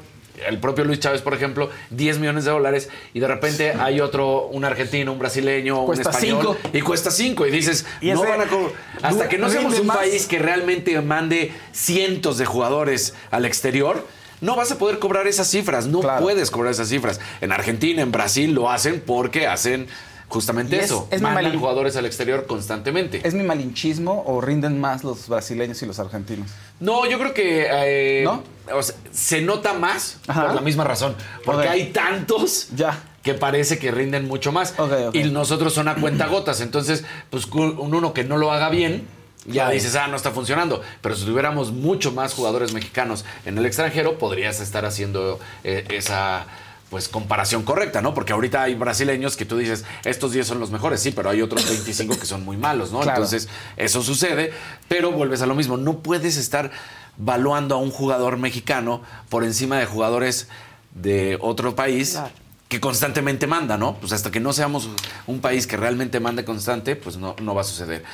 el 0.47 0.59
propio 0.59 0.85
Luis 0.85 1.01
Chávez, 1.01 1.23
por 1.23 1.35
ejemplo, 1.35 1.71
10 1.91 2.19
millones 2.19 2.45
de 2.45 2.51
dólares 2.51 2.89
y 3.15 3.21
de 3.21 3.29
repente 3.29 3.73
hay 3.73 4.01
otro, 4.01 4.47
un 4.49 4.65
argentino, 4.65 5.13
un 5.13 5.19
brasileño, 5.19 5.85
Cuesta 5.87 6.11
un 6.11 6.15
español 6.15 6.57
cinco. 6.57 6.77
y 6.77 6.81
cuesta 6.83 7.11
5 7.11 7.47
y 7.47 7.51
dices, 7.51 7.87
Y 8.01 8.11
no 8.11 8.23
van 8.23 8.43
a 8.43 8.47
hasta 9.03 9.29
que 9.29 9.39
no 9.39 9.49
seamos 9.49 9.79
un 9.79 9.87
más. 9.87 9.97
país 9.97 10.27
que 10.27 10.39
realmente 10.39 11.01
mande 11.01 11.53
cientos 11.73 12.39
de 12.39 12.45
jugadores 12.45 13.15
al 13.31 13.45
exterior, 13.45 14.07
no 14.41 14.57
vas 14.57 14.71
a 14.73 14.79
poder 14.79 14.99
cobrar 14.99 15.27
esas 15.27 15.49
cifras, 15.49 15.87
no 15.87 16.01
puedes 16.21 16.51
cobrar 16.51 16.73
esas 16.73 16.89
cifras. 16.89 17.21
En 17.41 17.53
Argentina, 17.53 18.03
en 18.03 18.13
Brasil 18.13 18.53
lo 18.53 18.71
hacen 18.71 19.03
porque 19.05 19.47
hacen 19.47 19.87
justamente 20.29 20.75
Y 20.77 20.79
es- 20.81 20.87
eso, 20.87 21.07
es 21.13 21.21
mi 21.21 21.25
mandan 21.25 21.45
malin- 21.53 21.59
jugadores 21.61 21.95
al 21.97 22.05
exterior 22.05 22.47
constantemente. 22.47 23.21
¿Es 23.23 23.33
mi 23.35 23.45
malinchismo 23.45 24.25
o 24.27 24.41
rinden 24.41 24.81
más 24.81 25.05
los 25.05 25.29
brasileños 25.29 25.81
y 25.83 25.87
los 25.87 25.99
argentinos? 26.01 26.49
No, 26.81 27.07
yo 27.07 27.19
creo 27.19 27.33
que 27.33 27.67
eh, 27.71 28.27
o 28.73 28.83
sea, 28.83 28.95
se 29.13 29.41
nota 29.41 29.73
más 29.75 30.19
por 30.27 30.55
la 30.55 30.61
misma 30.61 30.83
razón. 30.85 31.15
Porque 31.45 31.69
hay 31.69 31.91
tantos 31.93 32.69
que 33.23 33.35
parece 33.35 33.79
que 33.79 33.91
rinden 33.93 34.27
mucho 34.27 34.51
más. 34.53 34.75
Y 35.13 35.25
nosotros 35.25 35.73
son 35.73 35.87
a 35.89 35.95
cuentagotas. 35.95 36.61
Entonces, 36.61 37.05
pues 37.31 37.47
un 37.47 37.95
uno 37.95 38.13
que 38.13 38.25
no 38.25 38.37
lo 38.37 38.53
haga 38.53 38.69
bien, 38.69 39.07
ya 39.47 39.53
Claro. 39.53 39.71
dices, 39.73 39.95
ah, 39.97 40.09
no 40.09 40.17
está 40.17 40.31
funcionando. 40.31 40.83
Pero 41.01 41.15
si 41.17 41.25
tuviéramos 41.25 41.73
mucho 41.73 42.13
más 42.13 42.35
jugadores 42.35 42.73
mexicanos 42.73 43.25
en 43.45 43.59
el 43.59 43.67
extranjero, 43.67 44.19
podrías 44.19 44.61
estar 44.61 44.85
haciendo 44.85 45.39
eh, 45.65 45.85
esa 45.91 46.47
pues 46.91 47.09
comparación 47.09 47.65
correcta, 47.65 48.01
¿no? 48.01 48.15
Porque 48.15 48.33
ahorita 48.33 48.63
hay 48.63 48.75
brasileños 48.77 49.37
que 49.37 49.45
tú 49.45 49.57
dices, 49.59 49.85
estos 50.05 50.31
10 50.33 50.47
son 50.47 50.61
los 50.61 50.71
mejores, 50.71 51.01
sí, 51.01 51.11
pero 51.11 51.29
hay 51.31 51.43
otros 51.43 51.69
25 51.69 52.17
que 52.17 52.27
son 52.27 52.45
muy 52.45 52.57
malos, 52.57 52.93
¿no? 52.93 53.01
Claro. 53.01 53.17
Entonces, 53.23 53.49
eso 53.77 54.03
sucede, 54.05 54.53
pero 54.87 55.11
vuelves 55.11 55.43
a 55.43 55.47
lo 55.47 55.57
mismo. 55.57 55.77
No 55.77 55.99
puedes 55.99 56.37
estar 56.37 56.71
valuando 57.17 57.75
a 57.75 57.79
un 57.79 57.91
jugador 57.91 58.37
mexicano 58.37 59.03
por 59.29 59.43
encima 59.43 59.79
de 59.79 59.87
jugadores 59.87 60.47
de 60.95 61.39
otro 61.41 61.75
país 61.75 62.19
que 62.69 62.81
constantemente 62.81 63.47
manda, 63.47 63.77
¿no? 63.77 63.97
Pues 63.97 64.13
hasta 64.13 64.31
que 64.31 64.41
no 64.41 64.53
seamos 64.53 64.89
un 65.27 65.41
país 65.41 65.67
que 65.67 65.77
realmente 65.77 66.21
mande 66.21 66.45
constante, 66.45 66.95
pues 66.97 67.17
no, 67.17 67.35
no 67.41 67.55
va 67.55 67.63
a 67.63 67.65
suceder. 67.65 68.05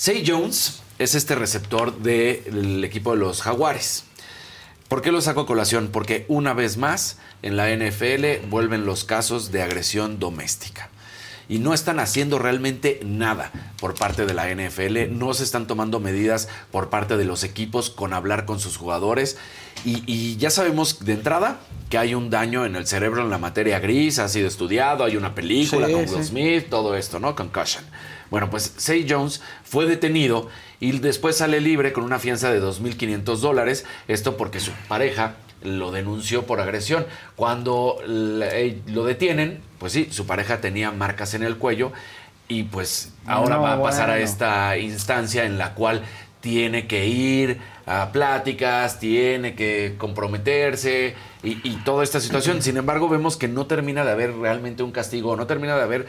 Say 0.00 0.24
Jones 0.26 0.80
es 0.98 1.14
este 1.14 1.34
receptor 1.34 1.94
del 1.98 2.82
equipo 2.84 3.12
de 3.12 3.18
los 3.18 3.42
Jaguares. 3.42 4.04
¿Por 4.88 5.02
qué 5.02 5.12
lo 5.12 5.20
saco 5.20 5.42
a 5.42 5.46
colación? 5.46 5.90
Porque 5.92 6.24
una 6.28 6.54
vez 6.54 6.78
más 6.78 7.18
en 7.42 7.58
la 7.58 7.68
NFL 7.68 8.48
vuelven 8.48 8.86
los 8.86 9.04
casos 9.04 9.52
de 9.52 9.60
agresión 9.60 10.18
doméstica. 10.18 10.88
Y 11.50 11.58
no 11.58 11.74
están 11.74 11.98
haciendo 11.98 12.38
realmente 12.38 13.00
nada 13.04 13.52
por 13.78 13.94
parte 13.94 14.24
de 14.24 14.32
la 14.32 14.48
NFL, 14.48 15.18
no 15.18 15.34
se 15.34 15.44
están 15.44 15.66
tomando 15.66 16.00
medidas 16.00 16.48
por 16.70 16.88
parte 16.88 17.18
de 17.18 17.26
los 17.26 17.44
equipos 17.44 17.90
con 17.90 18.14
hablar 18.14 18.46
con 18.46 18.58
sus 18.58 18.78
jugadores. 18.78 19.36
Y, 19.84 20.02
y 20.06 20.38
ya 20.38 20.48
sabemos 20.48 21.04
de 21.04 21.12
entrada 21.12 21.60
que 21.90 21.98
hay 21.98 22.14
un 22.14 22.30
daño 22.30 22.64
en 22.64 22.74
el 22.74 22.86
cerebro, 22.86 23.20
en 23.20 23.28
la 23.28 23.36
materia 23.36 23.80
gris, 23.80 24.18
ha 24.18 24.30
sido 24.30 24.48
estudiado, 24.48 25.04
hay 25.04 25.18
una 25.18 25.34
película 25.34 25.88
Sí, 25.88 25.92
con 25.92 26.08
sí. 26.08 26.14
Will 26.14 26.24
Smith, 26.24 26.70
todo 26.70 26.96
esto, 26.96 27.20
¿no? 27.20 27.36
Concussion. 27.36 27.84
Bueno, 28.30 28.48
pues 28.48 28.74
Say 28.76 29.06
Jones 29.08 29.42
fue 29.64 29.86
detenido 29.86 30.48
y 30.78 30.98
después 30.98 31.36
sale 31.36 31.60
libre 31.60 31.92
con 31.92 32.04
una 32.04 32.18
fianza 32.18 32.50
de 32.52 32.62
2.500 32.62 33.36
dólares. 33.38 33.84
Esto 34.08 34.36
porque 34.36 34.60
su 34.60 34.70
pareja 34.88 35.34
lo 35.62 35.90
denunció 35.90 36.46
por 36.46 36.60
agresión. 36.60 37.06
Cuando 37.36 37.98
eh, 38.06 38.80
lo 38.86 39.04
detienen, 39.04 39.60
pues 39.78 39.92
sí, 39.92 40.08
su 40.10 40.26
pareja 40.26 40.60
tenía 40.60 40.90
marcas 40.92 41.34
en 41.34 41.42
el 41.42 41.56
cuello 41.56 41.92
y 42.48 42.64
pues 42.64 43.12
ahora 43.26 43.56
No, 43.56 43.62
va 43.62 43.74
a 43.74 43.82
pasar 43.82 44.10
a 44.10 44.18
esta 44.18 44.76
instancia 44.78 45.44
en 45.44 45.58
la 45.58 45.74
cual 45.74 46.02
tiene 46.40 46.86
que 46.86 47.06
ir 47.06 47.60
a 47.84 48.12
pláticas, 48.12 48.98
tiene 48.98 49.54
que 49.54 49.94
comprometerse 49.98 51.14
y, 51.42 51.68
y 51.68 51.76
toda 51.84 52.04
esta 52.04 52.20
situación. 52.20 52.62
Sin 52.62 52.76
embargo, 52.76 53.08
vemos 53.08 53.36
que 53.36 53.48
no 53.48 53.66
termina 53.66 54.04
de 54.04 54.12
haber 54.12 54.34
realmente 54.36 54.82
un 54.82 54.92
castigo, 54.92 55.36
no 55.36 55.46
termina 55.46 55.76
de 55.76 55.82
haber 55.82 56.06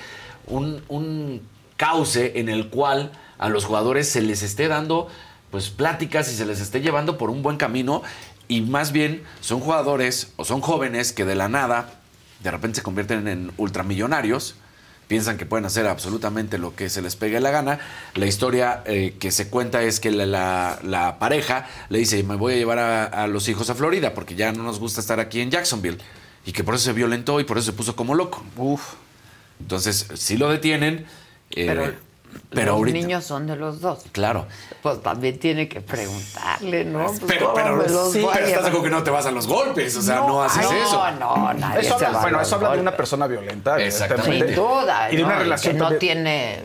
un, 0.48 0.81
un 0.88 1.41
cauce 1.86 2.34
en 2.40 2.48
el 2.48 2.70
cual 2.70 3.12
a 3.40 3.49
los 3.49 3.66
jugadores 3.66 4.08
se 4.08 4.22
les 4.22 4.44
esté 4.44 4.68
dando 4.68 5.08
pues 5.49 5.70
pláticas 5.72 6.32
y 6.32 6.36
se 6.36 6.45
les 6.45 6.62
esté 6.62 6.82
llevando 6.82 7.18
por 7.18 7.32
un 7.32 7.41
buen 7.41 7.58
camino 7.58 8.03
y 8.48 8.62
más 8.62 8.91
bien 8.91 9.24
son 9.41 9.60
jugadores 9.62 10.32
o 10.36 10.45
son 10.45 10.62
jóvenes 10.62 11.12
que 11.12 11.26
de 11.26 11.34
la 11.34 11.49
nada 11.49 11.95
de 12.44 12.52
repente 12.52 12.78
se 12.78 12.84
convierten 12.84 13.28
en 13.28 13.52
ultramillonarios 13.58 14.53
piensan 15.08 15.38
que 15.38 15.45
pueden 15.48 15.66
hacer 15.66 15.88
absolutamente 15.88 16.58
lo 16.60 16.74
que 16.76 16.88
se 16.90 17.02
les 17.02 17.18
pegue 17.18 17.41
la 17.41 17.52
gana. 17.52 17.80
La 18.16 18.28
historia 18.28 18.82
eh, 18.86 19.18
que 19.20 19.32
se 19.32 19.49
cuenta 19.49 19.82
es 19.84 19.99
que 19.99 20.10
la, 20.10 20.26
la- 20.26 20.80
la 20.84 21.20
pareja 21.20 21.68
le 21.90 21.98
dice, 21.99 22.24
me 22.24 22.36
voy 22.38 22.53
a 22.53 22.56
llevar 22.58 22.80
a, 22.80 23.03
a 23.24 23.28
los 23.28 23.49
hijos 23.49 23.70
a 23.70 23.76
Florida 23.76 24.14
porque 24.14 24.36
ya 24.36 24.53
no 24.53 24.64
nos 24.64 24.80
gusta 24.80 25.02
estar 25.02 25.20
aquí 25.20 25.41
en 25.41 25.52
Jacksonville. 25.52 25.98
Y 26.45 26.53
que 26.53 26.64
por 26.64 26.76
eso 26.76 26.86
se 26.86 26.94
violentó 26.94 27.41
y 27.41 27.44
por 27.44 27.58
eso 27.58 27.66
se 27.72 27.74
puso 27.78 27.94
como 27.98 28.16
loco. 28.16 28.41
Uf. 28.56 28.94
Entonces, 29.60 30.08
sí 30.16 30.38
lo 30.38 30.48
detienen. 30.48 31.06
Eh, 31.56 31.65
Pero, 31.68 31.94
pero 32.49 32.65
los 32.68 32.76
ahorita... 32.78 32.98
niños 32.98 33.23
son 33.26 33.48
de 33.48 33.56
los 33.56 33.82
dos. 33.82 34.03
Claro. 34.11 34.48
Pues 34.82 35.02
también 35.03 35.38
tiene 35.40 35.68
que 35.68 35.82
preguntarle, 35.82 36.86
¿no? 36.86 37.06
Pues, 37.07 37.22
Pero, 37.28 37.48
¿cómo 37.52 37.56
pero, 37.56 37.76
los 37.78 38.11
sí, 38.14 38.26
pero 38.34 38.45
estás 38.48 38.64
seguro 38.65 38.84
que 38.84 38.90
no 38.90 39.03
te 39.03 39.11
vas 39.11 39.26
a 39.26 39.32
los 39.32 39.48
golpes, 39.48 39.95
o 39.98 40.02
sea, 40.02 40.15
no, 40.15 40.41
haces 40.41 40.64
no, 40.64 40.72
eso. 40.73 41.11
No, 41.19 41.53
nadie 41.53 41.82
Eso 41.82 41.99
se 41.99 42.06
habla- 42.06 42.18
va 42.18 42.19
a 42.19 42.22
bueno, 42.23 42.38
los 42.40 42.48
eso 42.48 42.56
habla 42.56 42.73
de 42.73 42.80
una 42.82 42.95
persona 42.98 43.28
violenta. 43.28 43.80
Exactamente. 43.82 44.48
Sin 44.48 44.56
duda. 44.56 45.11
Y 45.11 45.18
de 45.18 45.23
una 45.23 45.34
¿no? 45.36 45.40
relación 45.40 45.73
que 45.76 45.80
no 45.80 45.91
tiene. 45.95 46.60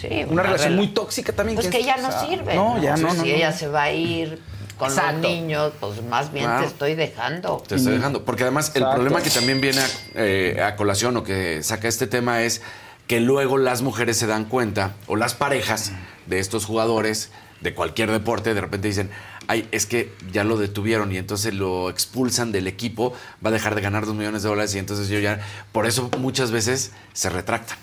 Sí, 0.00 0.24
Una 0.28 0.44
relación 0.44 0.72
rela- 0.74 0.76
muy 0.76 0.88
tóxica 0.88 1.32
también. 1.32 1.56
Pues 1.56 1.68
que 1.68 1.80
es- 1.80 1.86
ya 1.86 1.96
o 1.96 2.02
no 2.02 2.10
sea, 2.12 2.26
sirve. 2.26 2.54
No, 2.54 2.80
ya 2.80 2.96
no, 2.96 3.08
no. 3.08 3.12
Si 3.14 3.18
no. 3.18 3.24
ella 3.24 3.52
se 3.52 3.66
va 3.68 3.82
a 3.84 3.92
ir 3.92 4.40
con 4.78 4.88
Exacto. 4.90 5.12
los 5.14 5.22
niños, 5.22 5.72
pues 5.80 6.02
más 6.04 6.32
bien 6.32 6.44
Claro. 6.44 6.60
te 6.62 6.66
estoy 6.68 6.94
dejando. 6.94 7.62
Te 7.66 7.74
estoy 7.74 7.94
dejando. 7.96 8.24
Porque 8.24 8.44
además 8.44 8.70
el 8.76 8.84
problema 8.84 9.20
que 9.22 9.30
también 9.30 9.60
viene 9.60 9.80
a, 9.80 9.86
eh, 10.14 10.62
a 10.62 10.76
colación 10.76 11.16
o 11.16 11.24
que 11.24 11.62
saca 11.64 11.88
este 11.88 12.06
tema 12.06 12.42
es 12.42 12.62
que 13.08 13.20
luego 13.20 13.58
las 13.58 13.82
mujeres 13.82 14.18
se 14.18 14.26
dan 14.26 14.44
cuenta, 14.44 14.94
o 15.06 15.16
las 15.16 15.34
parejas 15.34 15.92
de 16.26 16.38
estos 16.38 16.66
jugadores 16.66 17.32
de 17.62 17.74
cualquier 17.74 18.12
deporte, 18.12 18.54
de 18.54 18.60
repente 18.60 18.86
dicen, 18.86 19.10
ay, 19.48 19.66
es 19.72 19.86
que 19.86 20.12
ya 20.30 20.44
lo 20.44 20.58
detuvieron 20.58 21.10
y 21.10 21.16
entonces 21.16 21.54
lo 21.54 21.88
expulsan 21.88 22.52
del 22.52 22.66
equipo, 22.66 23.14
va 23.44 23.48
a 23.48 23.52
dejar 23.52 23.74
de 23.74 23.80
ganar 23.80 24.04
dos 24.06 24.14
millones 24.14 24.42
de 24.42 24.50
dólares 24.50 24.74
y 24.74 24.78
entonces 24.78 25.08
yo 25.08 25.18
ya, 25.18 25.40
por 25.72 25.86
eso 25.86 26.10
muchas 26.18 26.50
veces 26.50 26.92
se 27.14 27.30
retractan. 27.30 27.78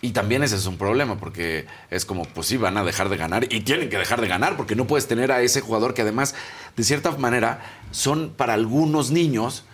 Y 0.00 0.12
también 0.12 0.42
ese 0.42 0.56
es 0.56 0.66
un 0.66 0.78
problema, 0.78 1.18
porque 1.18 1.66
es 1.90 2.04
como, 2.04 2.24
pues 2.24 2.46
sí, 2.46 2.56
van 2.56 2.76
a 2.76 2.84
dejar 2.84 3.08
de 3.08 3.16
ganar 3.16 3.44
y 3.52 3.60
tienen 3.60 3.88
que 3.88 3.98
dejar 3.98 4.20
de 4.20 4.28
ganar, 4.28 4.56
porque 4.56 4.76
no 4.76 4.86
puedes 4.86 5.06
tener 5.06 5.30
a 5.32 5.42
ese 5.42 5.60
jugador 5.60 5.94
que 5.94 6.02
además, 6.02 6.34
de 6.76 6.84
cierta 6.84 7.10
manera, 7.12 7.60
son 7.90 8.30
para 8.30 8.54
algunos 8.54 9.10
niños, 9.10 9.64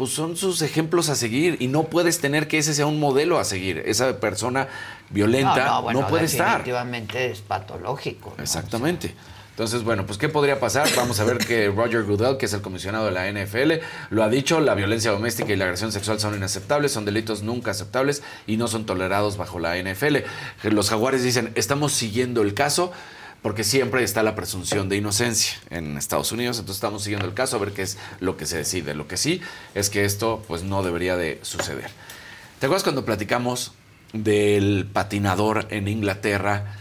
pues 0.00 0.12
son 0.12 0.34
sus 0.34 0.62
ejemplos 0.62 1.10
a 1.10 1.14
seguir 1.14 1.58
y 1.60 1.66
no 1.66 1.82
puedes 1.82 2.20
tener 2.20 2.48
que 2.48 2.56
ese 2.56 2.72
sea 2.72 2.86
un 2.86 2.98
modelo 2.98 3.38
a 3.38 3.44
seguir. 3.44 3.82
Esa 3.84 4.18
persona 4.18 4.66
violenta 5.10 5.66
no, 5.66 5.82
bueno, 5.82 6.08
puede 6.08 6.24
estar. 6.24 6.52
Definitivamente 6.52 7.30
es 7.30 7.42
patológico. 7.42 8.32
¿no? 8.34 8.42
Exactamente. 8.42 9.14
Entonces, 9.50 9.84
bueno, 9.84 10.06
pues 10.06 10.16
¿qué 10.16 10.30
podría 10.30 10.58
pasar? 10.58 10.88
Vamos 10.96 11.20
a 11.20 11.24
ver 11.24 11.36
que 11.36 11.68
Roger 11.76 12.04
Goodell, 12.04 12.38
que 12.38 12.46
es 12.46 12.52
el 12.54 12.62
comisionado 12.62 13.04
de 13.04 13.12
la 13.12 13.30
NFL, 13.30 13.84
lo 14.08 14.24
ha 14.24 14.30
dicho, 14.30 14.58
la 14.60 14.74
violencia 14.74 15.10
doméstica 15.10 15.52
y 15.52 15.56
la 15.56 15.66
agresión 15.66 15.92
sexual 15.92 16.18
son 16.18 16.34
inaceptables, 16.34 16.92
son 16.92 17.04
delitos 17.04 17.42
nunca 17.42 17.72
aceptables 17.72 18.22
y 18.46 18.56
no 18.56 18.68
son 18.68 18.86
tolerados 18.86 19.36
bajo 19.36 19.58
la 19.58 19.76
NFL. 19.76 20.16
Los 20.62 20.88
jaguares 20.88 21.22
dicen, 21.22 21.52
estamos 21.56 21.92
siguiendo 21.92 22.40
el 22.40 22.54
caso 22.54 22.90
porque 23.42 23.64
siempre 23.64 24.02
está 24.04 24.22
la 24.22 24.34
presunción 24.34 24.88
de 24.88 24.96
inocencia 24.96 25.54
en 25.70 25.96
Estados 25.96 26.30
Unidos, 26.32 26.58
entonces 26.58 26.76
estamos 26.76 27.02
siguiendo 27.04 27.26
el 27.26 27.34
caso 27.34 27.56
a 27.56 27.58
ver 27.60 27.72
qué 27.72 27.82
es 27.82 27.96
lo 28.20 28.36
que 28.36 28.46
se 28.46 28.58
decide. 28.58 28.94
Lo 28.94 29.08
que 29.08 29.16
sí 29.16 29.40
es 29.74 29.88
que 29.90 30.04
esto 30.04 30.42
pues 30.46 30.62
no 30.62 30.82
debería 30.82 31.16
de 31.16 31.38
suceder. 31.42 31.90
¿Te 32.58 32.66
acuerdas 32.66 32.82
cuando 32.82 33.04
platicamos 33.04 33.72
del 34.12 34.88
patinador 34.92 35.66
en 35.70 35.88
Inglaterra 35.88 36.76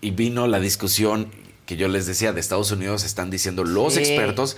y 0.00 0.10
vino 0.12 0.46
la 0.46 0.60
discusión 0.60 1.30
que 1.66 1.76
yo 1.76 1.88
les 1.88 2.06
decía 2.06 2.32
de 2.32 2.40
Estados 2.40 2.70
Unidos? 2.70 3.02
Están 3.04 3.30
diciendo 3.30 3.64
los 3.64 3.94
Sí. 3.94 4.00
expertos 4.00 4.56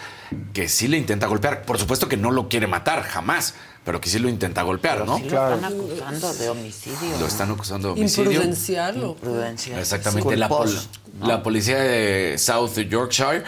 que 0.53 0.69
sí 0.69 0.89
le 0.89 0.99
intenta 0.99 1.27
golpear. 1.27 1.63
Por 1.63 1.79
supuesto 1.79 2.09
que 2.09 2.17
no 2.19 2.31
lo 2.31 2.49
quiere 2.49 2.67
matar, 2.67 3.03
jamás, 3.03 3.55
pero 3.85 4.01
que 4.01 4.09
sí 4.09 4.19
lo 4.19 4.29
intenta 4.29 4.63
golpear, 4.63 5.05
¿no? 5.07 5.17
Sí 5.19 5.31
lo 5.31 5.55
están 5.55 5.65
acusando 5.65 6.35
de 6.35 6.49
homicidio. 6.51 7.19
Lo 7.19 7.27
están 7.27 7.51
acusando 7.51 7.89
de 7.89 8.01
homicidio. 8.01 8.31
Imprudenciarlo. 8.33 9.09
Imprudencia. 9.11 9.79
Exactamente. 9.81 10.37
La, 10.37 10.49
pol- 10.49 10.67
Culposo, 10.67 10.89
¿no? 11.19 11.27
la 11.27 11.43
policía 11.43 11.79
de 11.79 12.37
South 12.39 12.79
Yorkshire 12.89 13.45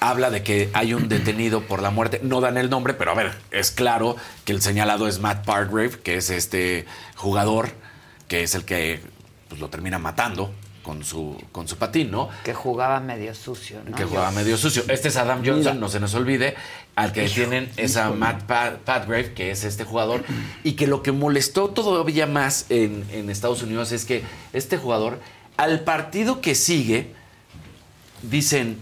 habla 0.00 0.30
de 0.30 0.42
que 0.42 0.70
hay 0.74 0.94
un 0.94 1.08
detenido 1.08 1.62
por 1.62 1.82
la 1.82 1.90
muerte. 1.90 2.20
No 2.22 2.40
dan 2.40 2.56
el 2.56 2.70
nombre, 2.70 2.94
pero 2.94 3.10
a 3.10 3.14
ver, 3.14 3.32
es 3.50 3.70
claro 3.70 4.16
que 4.44 4.52
el 4.52 4.62
señalado 4.62 5.06
es 5.08 5.18
Matt 5.20 5.44
Pargrave, 5.44 5.98
que 6.02 6.16
es 6.16 6.30
este 6.30 6.86
jugador 7.16 7.70
que 8.28 8.42
es 8.42 8.54
el 8.54 8.64
que 8.64 9.00
pues, 9.48 9.60
lo 9.60 9.68
termina 9.70 9.98
matando 9.98 10.52
con 10.88 11.04
su, 11.04 11.36
con 11.52 11.68
su 11.68 11.76
patín, 11.76 12.10
¿no? 12.10 12.30
Que 12.42 12.54
jugaba 12.54 12.98
medio 12.98 13.34
sucio, 13.34 13.76
¿no? 13.84 13.94
que 13.94 14.04
jugaba 14.04 14.30
medio 14.30 14.56
sucio. 14.56 14.82
Este 14.88 15.08
es 15.08 15.18
Adam 15.18 15.40
Johnson, 15.44 15.58
Mira. 15.58 15.74
no 15.74 15.90
se 15.90 16.00
nos 16.00 16.14
olvide. 16.14 16.54
Al 16.96 17.12
que 17.12 17.28
tienen 17.28 17.70
es 17.76 17.98
a 17.98 18.08
Matt 18.08 18.44
Pa- 18.44 18.78
Patgrave, 18.86 19.34
que 19.34 19.50
es 19.50 19.64
este 19.64 19.84
jugador. 19.84 20.24
Y 20.64 20.72
que 20.72 20.86
lo 20.86 21.02
que 21.02 21.12
molestó 21.12 21.68
todavía 21.68 22.26
más 22.26 22.64
en, 22.70 23.04
en 23.12 23.28
Estados 23.28 23.62
Unidos 23.62 23.92
es 23.92 24.06
que 24.06 24.22
este 24.54 24.78
jugador, 24.78 25.20
al 25.58 25.80
partido 25.80 26.40
que 26.40 26.54
sigue, 26.54 27.12
dicen, 28.22 28.78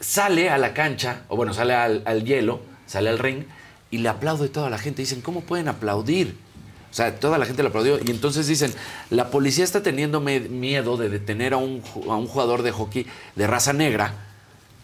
sale 0.00 0.50
a 0.50 0.58
la 0.58 0.74
cancha, 0.74 1.22
o 1.28 1.36
bueno, 1.36 1.54
sale 1.54 1.74
al, 1.74 2.02
al 2.04 2.24
hielo, 2.24 2.62
sale 2.86 3.10
al 3.10 3.20
ring, 3.20 3.44
y 3.92 3.98
le 3.98 4.08
aplaude 4.08 4.48
toda 4.48 4.70
la 4.70 4.78
gente. 4.78 5.02
Dicen, 5.02 5.20
¿cómo 5.20 5.42
pueden 5.42 5.68
aplaudir? 5.68 6.36
O 6.92 6.94
sea, 6.94 7.18
toda 7.18 7.38
la 7.38 7.46
gente 7.46 7.62
le 7.62 7.70
aplaudió. 7.70 7.98
Y 8.04 8.10
entonces 8.10 8.46
dicen, 8.46 8.74
la 9.08 9.30
policía 9.30 9.64
está 9.64 9.82
teniendo 9.82 10.20
miedo 10.20 10.98
de 10.98 11.08
detener 11.08 11.54
a 11.54 11.56
un, 11.56 11.82
a 12.06 12.16
un 12.16 12.26
jugador 12.26 12.62
de 12.62 12.70
hockey 12.70 13.06
de 13.34 13.46
raza 13.46 13.72
negra 13.72 14.12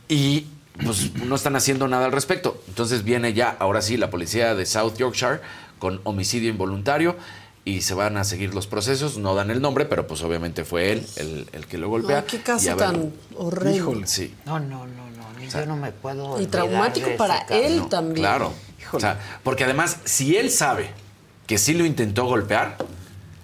y 0.09 0.47
pues 0.83 1.15
no 1.17 1.35
están 1.35 1.55
haciendo 1.55 1.87
nada 1.87 2.07
al 2.07 2.13
respecto. 2.13 2.63
Entonces 2.69 3.05
viene 3.05 3.35
ya, 3.35 3.55
ahora 3.59 3.83
sí, 3.83 3.99
la 3.99 4.09
policía 4.09 4.55
de 4.55 4.65
South 4.65 4.95
Yorkshire 4.97 5.41
con 5.79 6.01
homicidio 6.05 6.49
involuntario 6.49 7.15
y 7.67 7.83
se 7.83 7.93
van 7.93 8.17
a 8.17 8.25
seguir 8.25 8.55
los 8.55 8.67
procesos. 8.67 9.19
No 9.19 9.35
dan 9.35 9.51
el 9.51 9.61
nombre, 9.61 9.85
pero 9.85 10.07
pues 10.07 10.23
obviamente 10.23 10.65
fue 10.65 10.93
él 10.93 11.07
el, 11.17 11.47
el 11.53 11.67
que 11.67 11.77
lo 11.77 11.91
golpea. 11.91 12.21
Ay, 12.21 12.25
qué 12.27 12.41
caso 12.41 12.75
tan 12.77 13.13
horrible. 13.37 13.77
Híjole, 13.77 14.07
sí. 14.07 14.35
No, 14.47 14.59
no, 14.59 14.87
no, 14.87 15.11
no. 15.11 15.39
Ni 15.39 15.47
yo 15.51 15.67
no 15.67 15.77
me 15.77 15.93
puedo. 15.93 16.41
Y 16.41 16.47
traumático 16.47 17.11
para 17.19 17.45
caso. 17.45 17.61
él 17.61 17.77
No, 17.81 17.89
también. 17.89 18.17
Claro. 18.17 18.55
O 18.93 18.99
sea, 18.99 19.21
porque 19.43 19.65
además, 19.65 19.99
si 20.05 20.37
él 20.39 20.51
sabe 20.51 20.89
que 21.49 21.59
sí 21.59 21.75
lo 21.75 21.85
intentó 21.85 22.27
golpear, 22.27 22.77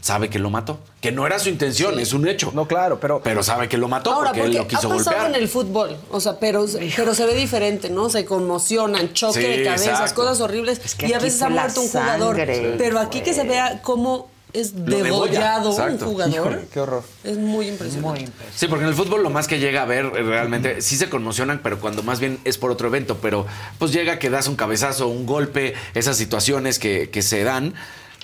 sabe 0.01 0.29
que 0.31 0.39
lo 0.39 0.51
mató. 0.51 0.79
Que 1.01 1.11
no 1.11 1.27
era 1.27 1.39
su 1.39 1.49
intención, 1.49 1.99
es 1.99 2.13
un 2.13 2.29
hecho. 2.29 2.53
No, 2.55 2.67
claro, 2.69 3.01
pero. 3.01 3.21
Pero 3.23 3.43
sabe 3.43 3.69
que 3.69 3.77
lo 3.77 3.89
mató 3.89 4.13
Ahora, 4.13 4.31
porque, 4.31 4.43
porque 4.43 4.57
él 4.57 4.63
lo 4.63 4.69
quiso 4.69 4.93
ha 4.93 4.97
pasado 4.97 5.17
golpear. 5.17 5.35
en 5.37 5.43
el 5.43 5.49
fútbol, 5.49 5.97
o 6.11 6.21
sea, 6.21 6.39
pero, 6.39 6.65
pero 6.97 7.15
se 7.15 7.27
ve 7.27 7.35
diferente, 7.35 7.91
¿no? 7.91 8.09
Se 8.11 8.25
conmocionan, 8.25 9.13
choque 9.13 9.41
Sí, 9.43 9.47
de 9.49 9.65
cabezas, 9.65 9.89
exacto. 9.89 10.15
cosas 10.15 10.41
horribles. 10.41 10.79
que 10.97 11.09
y 11.09 11.13
a 11.13 11.19
veces 11.19 11.43
ha 11.43 11.49
muerto 11.49 11.81
un 11.81 11.89
jugador. 11.89 12.37
sangre, 12.37 12.75
Pero 12.79 13.01
aquí 13.01 13.21
que 13.23 13.35
se 13.35 13.45
vea 13.45 13.81
cómo 13.83 14.29
es 14.55 14.75
degolla, 14.75 15.03
degollado 15.03 15.71
un 15.75 15.99
jugador. 15.99 16.33
Híjole, 16.35 16.69
qué 16.73 16.81
horror. 16.81 17.03
Es 17.25 17.37
muy 17.37 17.69
impresionante. 17.69 18.09
Muy 18.09 18.21
impresionante. 18.21 18.59
Sí, 18.59 18.69
porque 18.69 18.85
en 18.85 18.89
el 18.89 18.95
fútbol 18.95 19.23
lo 19.23 19.31
más 19.31 19.49
que 19.49 19.59
llega 19.59 19.83
a 19.83 19.85
ver 19.85 20.07
eh, 20.07 20.23
realmente 20.23 20.81
sí 20.81 20.97
se 20.97 21.11
conmocionan, 21.11 21.61
pero 21.63 21.81
cuando 21.81 22.03
más 22.03 22.21
bien 22.21 22.39
es 22.45 22.57
por 22.57 22.71
otro 22.71 22.89
evento, 22.89 23.19
pero 23.21 23.47
pues 23.79 23.93
llega 23.93 24.19
que 24.19 24.31
das 24.31 24.47
un 24.47 24.57
cabezazo, 24.57 25.09
un 25.09 25.27
golpe, 25.27 25.75
esas 25.95 26.17
situaciones 26.17 26.79
que, 26.79 27.11
que 27.11 27.21
se 27.21 27.43
dan, 27.45 27.75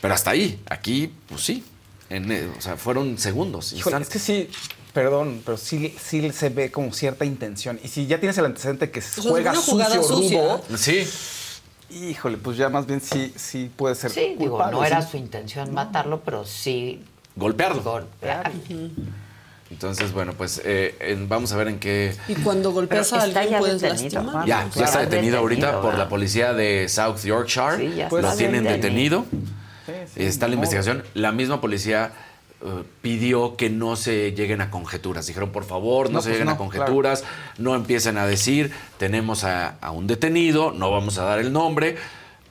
pero 0.00 0.14
hasta 0.14 0.30
ahí, 0.30 0.60
aquí, 0.70 1.12
pues 1.28 1.42
sí, 1.42 1.64
en, 2.08 2.30
eh, 2.32 2.48
o 2.56 2.60
sea, 2.60 2.76
fueron 2.76 3.18
segundos, 3.18 3.72
Híjole, 3.72 3.98
es 4.00 4.08
que 4.08 4.18
sí, 4.18 4.48
perdón, 4.92 5.42
pero 5.44 5.58
sí, 5.58 5.94
sí 6.02 6.30
se 6.32 6.48
ve 6.48 6.70
como 6.70 6.92
cierta 6.92 7.24
intención. 7.24 7.78
Y 7.82 7.88
si 7.88 8.06
ya 8.06 8.18
tienes 8.18 8.38
el 8.38 8.44
antecedente 8.44 8.90
que 8.90 9.00
sea, 9.00 9.22
juega 9.22 9.50
una 9.52 9.60
jugada 9.60 9.94
sucio, 9.96 10.16
sucia. 10.16 10.42
rudo, 10.42 10.62
Sí, 10.76 11.08
híjole, 11.90 12.36
pues 12.38 12.56
ya 12.56 12.68
más 12.68 12.86
bien 12.86 13.00
sí, 13.00 13.32
sí 13.36 13.70
puede 13.76 13.94
ser 13.94 14.10
Sí, 14.10 14.36
digo, 14.38 14.64
no 14.70 14.84
era 14.84 15.02
su 15.02 15.16
intención 15.16 15.72
matarlo, 15.74 16.20
pero 16.20 16.44
sí 16.44 17.02
golpearlo. 17.36 17.82
golpear. 17.82 18.50
Entonces, 19.70 20.12
bueno, 20.12 20.32
pues 20.36 20.60
eh, 20.64 20.96
en- 21.00 21.28
vamos 21.28 21.52
a 21.52 21.56
ver 21.56 21.68
en 21.68 21.78
qué... 21.78 22.14
Y 22.26 22.34
cuando 22.34 22.72
golpeas 22.72 23.12
a 23.12 23.18
está 23.26 23.40
alguien 23.40 23.50
ya 23.50 23.58
puedes 23.60 23.80
detenido, 23.80 24.22
lastimar. 24.22 24.46
Ya, 24.46 24.68
ya 24.74 24.84
está 24.84 25.00
detenido 25.00 25.38
ahorita 25.38 25.80
por 25.80 25.96
la 25.96 26.08
policía 26.08 26.52
de 26.52 26.88
South 26.88 27.20
Yorkshire. 27.22 27.76
Sí, 27.76 27.94
ya 27.96 28.08
lo 28.08 28.18
está 28.18 28.36
tienen 28.36 28.64
detenido. 28.64 29.26
detenido. 29.30 30.06
sí, 30.12 30.24
está 30.24 30.46
la 30.46 30.50
no. 30.50 30.54
investigación. 30.56 31.04
La 31.14 31.30
misma 31.30 31.60
policía 31.60 32.10
pidió 33.02 33.56
que 33.56 33.70
no 33.70 33.96
se 33.96 34.32
lleguen 34.32 34.60
a 34.60 34.70
conjeturas. 34.70 35.26
Dijeron, 35.26 35.50
por 35.50 35.64
favor, 35.64 36.08
no, 36.10 36.14
No, 36.14 36.20
se 36.22 36.28
pues 36.28 36.34
lleguen 36.34 36.46
no, 36.48 36.52
a 36.52 36.56
conjeturas, 36.58 37.24
no 37.58 37.74
empiecen 37.74 38.18
a 38.18 38.26
decir, 38.26 38.72
tenemos 38.98 39.44
a, 39.44 39.76
a 39.80 39.90
un 39.90 40.06
detenido, 40.06 40.70
no 40.72 40.90
vamos 40.90 41.18
a 41.18 41.24
dar 41.24 41.38
el 41.38 41.52
nombre, 41.52 41.96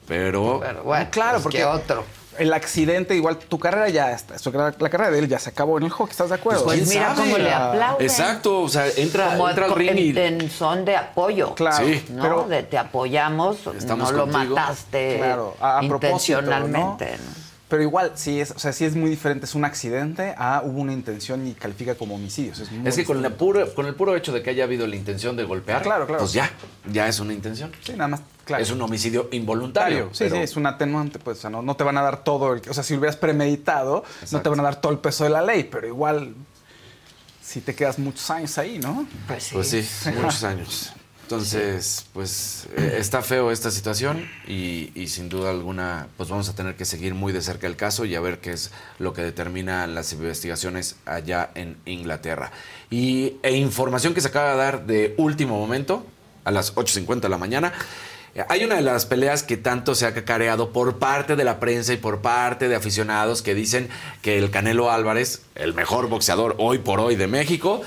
pero... 0.08 0.60
Pero 0.60 0.82
bueno, 0.84 1.06
claro, 1.10 1.32
pues, 1.34 1.42
porque 1.44 1.58
¿qué 1.58 1.64
otro? 1.64 2.04
el 2.38 2.54
accidente, 2.54 3.14
igual 3.14 3.36
tu 3.36 3.58
carrera 3.58 3.90
ya 3.90 4.12
está. 4.12 4.38
su- 4.38 4.50
La, 4.52 4.72
la 4.78 4.88
carrera 4.88 5.10
de 5.10 5.18
él 5.18 5.28
ya 5.28 5.38
se 5.38 5.50
acabó 5.50 5.76
en 5.76 5.84
el 5.84 5.90
hockey, 5.90 6.12
¿estás 6.12 6.30
de 6.30 6.36
acuerdo? 6.36 6.64
Pues 6.64 6.78
¿quién 6.78 6.88
mira 6.88 7.14
sabe? 7.14 7.20
cómo 7.22 7.36
le 7.38 7.52
aplauden. 7.52 8.06
Exacto, 8.06 8.62
o 8.62 8.68
sea, 8.68 8.86
entra, 8.96 9.32
Como 9.32 9.48
entra 9.50 9.66
al 9.66 9.72
en- 9.72 9.76
ring 9.78 9.98
y... 9.98 10.18
en 10.18 10.50
son 10.50 10.84
de 10.86 10.96
apoyo. 10.96 11.54
Claro, 11.54 11.84
Sí. 11.86 12.02
¿no? 12.10 12.22
pero 12.22 12.44
de 12.48 12.62
te 12.62 12.78
apoyamos, 12.78 13.58
Estamos 13.76 14.10
no 14.12 14.18
lo 14.18 14.26
mataste 14.26 15.16
Claro, 15.18 15.54
a- 15.60 15.80
intencionalmente. 15.82 17.10
¿no? 17.18 17.39
Pero 17.70 17.82
igual, 17.84 18.12
sí 18.16 18.40
es, 18.40 18.50
o 18.50 18.58
sea, 18.58 18.72
sí 18.72 18.84
es 18.84 18.96
muy 18.96 19.08
diferente. 19.08 19.46
Es 19.46 19.54
un 19.54 19.64
accidente 19.64 20.34
a 20.36 20.60
hubo 20.64 20.80
una 20.80 20.92
intención 20.92 21.46
y 21.46 21.54
califica 21.54 21.94
como 21.94 22.16
homicidio. 22.16 22.50
o 22.52 22.54
sea, 22.56 22.64
es, 22.64 22.72
muy 22.72 22.88
Es 22.88 22.96
que 22.96 23.04
con, 23.04 23.22
la 23.22 23.30
puro, 23.30 23.72
con 23.74 23.86
el 23.86 23.94
puro 23.94 24.16
hecho 24.16 24.32
de 24.32 24.42
que 24.42 24.50
haya 24.50 24.64
habido 24.64 24.88
la 24.88 24.96
intención 24.96 25.36
de 25.36 25.44
golpear, 25.44 25.80
Claro, 25.82 26.04
claro. 26.04 26.18
pues 26.18 26.32
ya, 26.32 26.50
ya 26.92 27.06
es 27.06 27.20
una 27.20 27.32
intención. 27.32 27.70
Sí, 27.80 27.92
nada 27.92 28.08
más, 28.08 28.22
claro. 28.44 28.60
Es 28.60 28.72
un 28.72 28.82
homicidio 28.82 29.28
involuntario. 29.30 30.08
Sí, 30.12 30.24
pero- 30.24 30.34
sí, 30.36 30.42
es 30.42 30.56
un 30.56 30.66
atenuante, 30.66 31.20
pues, 31.20 31.38
o 31.38 31.40
sea, 31.42 31.50
no, 31.50 31.62
no 31.62 31.76
te 31.76 31.84
van 31.84 31.96
a 31.96 32.02
dar 32.02 32.24
todo, 32.24 32.54
el, 32.54 32.62
o 32.68 32.74
sea, 32.74 32.82
si 32.82 32.94
hubieras 32.94 33.16
premeditado, 33.16 34.02
no 34.32 34.42
te 34.42 34.48
van 34.48 34.58
a 34.58 34.64
dar 34.64 34.80
todo 34.80 34.90
el 34.92 34.98
peso 34.98 35.22
de 35.22 35.30
la 35.30 35.40
ley, 35.40 35.62
pero 35.62 35.86
igual 35.86 36.34
si 37.40 37.60
te 37.60 37.74
quedas 37.76 38.00
muchos 38.00 38.28
años 38.30 38.58
ahí, 38.58 38.78
¿no? 38.78 39.06
Pues 39.28 39.44
sí. 39.44 39.54
Pues 39.54 39.68
sí, 39.68 39.88
muchos 40.20 40.42
años. 40.42 40.92
Entonces, 41.30 42.06
pues 42.12 42.66
eh, 42.76 42.96
está 42.98 43.22
feo 43.22 43.52
esta 43.52 43.70
situación 43.70 44.28
y, 44.48 44.90
y 44.96 45.06
sin 45.06 45.28
duda 45.28 45.50
alguna, 45.50 46.08
pues 46.16 46.28
vamos 46.28 46.48
a 46.48 46.56
tener 46.56 46.74
que 46.74 46.84
seguir 46.84 47.14
muy 47.14 47.32
de 47.32 47.40
cerca 47.40 47.68
el 47.68 47.76
caso 47.76 48.04
y 48.04 48.16
a 48.16 48.20
ver 48.20 48.40
qué 48.40 48.50
es 48.50 48.72
lo 48.98 49.12
que 49.12 49.22
determinan 49.22 49.94
las 49.94 50.12
investigaciones 50.12 50.96
allá 51.06 51.52
en 51.54 51.76
Inglaterra. 51.86 52.50
Y 52.90 53.34
e 53.44 53.52
información 53.52 54.12
que 54.12 54.20
se 54.20 54.26
acaba 54.26 54.50
de 54.50 54.56
dar 54.56 54.86
de 54.86 55.14
último 55.18 55.56
momento, 55.56 56.04
a 56.42 56.50
las 56.50 56.74
8.50 56.74 57.20
de 57.20 57.28
la 57.28 57.38
mañana. 57.38 57.72
eh, 58.34 58.44
Hay 58.48 58.64
una 58.64 58.74
de 58.74 58.82
las 58.82 59.06
peleas 59.06 59.44
que 59.44 59.56
tanto 59.56 59.94
se 59.94 60.06
ha 60.06 60.14
cacareado 60.14 60.72
por 60.72 60.98
parte 60.98 61.36
de 61.36 61.44
la 61.44 61.60
prensa 61.60 61.92
y 61.92 61.96
por 61.96 62.22
parte 62.22 62.68
de 62.68 62.74
aficionados 62.74 63.42
que 63.42 63.54
dicen 63.54 63.88
que 64.20 64.36
el 64.36 64.50
Canelo 64.50 64.90
Álvarez, 64.90 65.42
el 65.54 65.74
mejor 65.74 66.08
boxeador 66.08 66.56
hoy 66.58 66.78
por 66.78 66.98
hoy 66.98 67.14
de 67.14 67.28
México, 67.28 67.82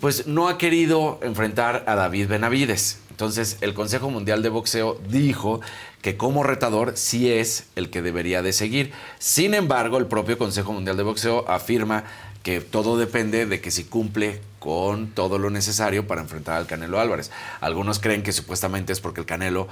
pues 0.00 0.26
no 0.26 0.48
ha 0.48 0.58
querido 0.58 1.18
enfrentar 1.22 1.84
a 1.86 1.94
David 1.94 2.28
Benavides. 2.28 3.00
Entonces 3.10 3.58
el 3.60 3.74
Consejo 3.74 4.10
Mundial 4.10 4.42
de 4.42 4.48
Boxeo 4.48 5.00
dijo 5.08 5.60
que 6.02 6.16
como 6.16 6.44
retador 6.44 6.96
sí 6.96 7.32
es 7.32 7.66
el 7.74 7.90
que 7.90 8.02
debería 8.02 8.42
de 8.42 8.52
seguir. 8.52 8.92
Sin 9.18 9.54
embargo, 9.54 9.98
el 9.98 10.06
propio 10.06 10.38
Consejo 10.38 10.72
Mundial 10.72 10.96
de 10.96 11.02
Boxeo 11.02 11.44
afirma 11.48 12.04
que 12.42 12.60
todo 12.60 12.96
depende 12.96 13.46
de 13.46 13.60
que 13.60 13.70
si 13.70 13.84
cumple 13.84 14.40
con 14.58 15.08
todo 15.08 15.38
lo 15.38 15.50
necesario 15.50 16.06
para 16.06 16.20
enfrentar 16.20 16.56
al 16.56 16.66
Canelo 16.66 17.00
Álvarez. 17.00 17.30
Algunos 17.60 17.98
creen 17.98 18.22
que 18.22 18.32
supuestamente 18.32 18.92
es 18.92 19.00
porque 19.00 19.20
el 19.20 19.26
Canelo 19.26 19.68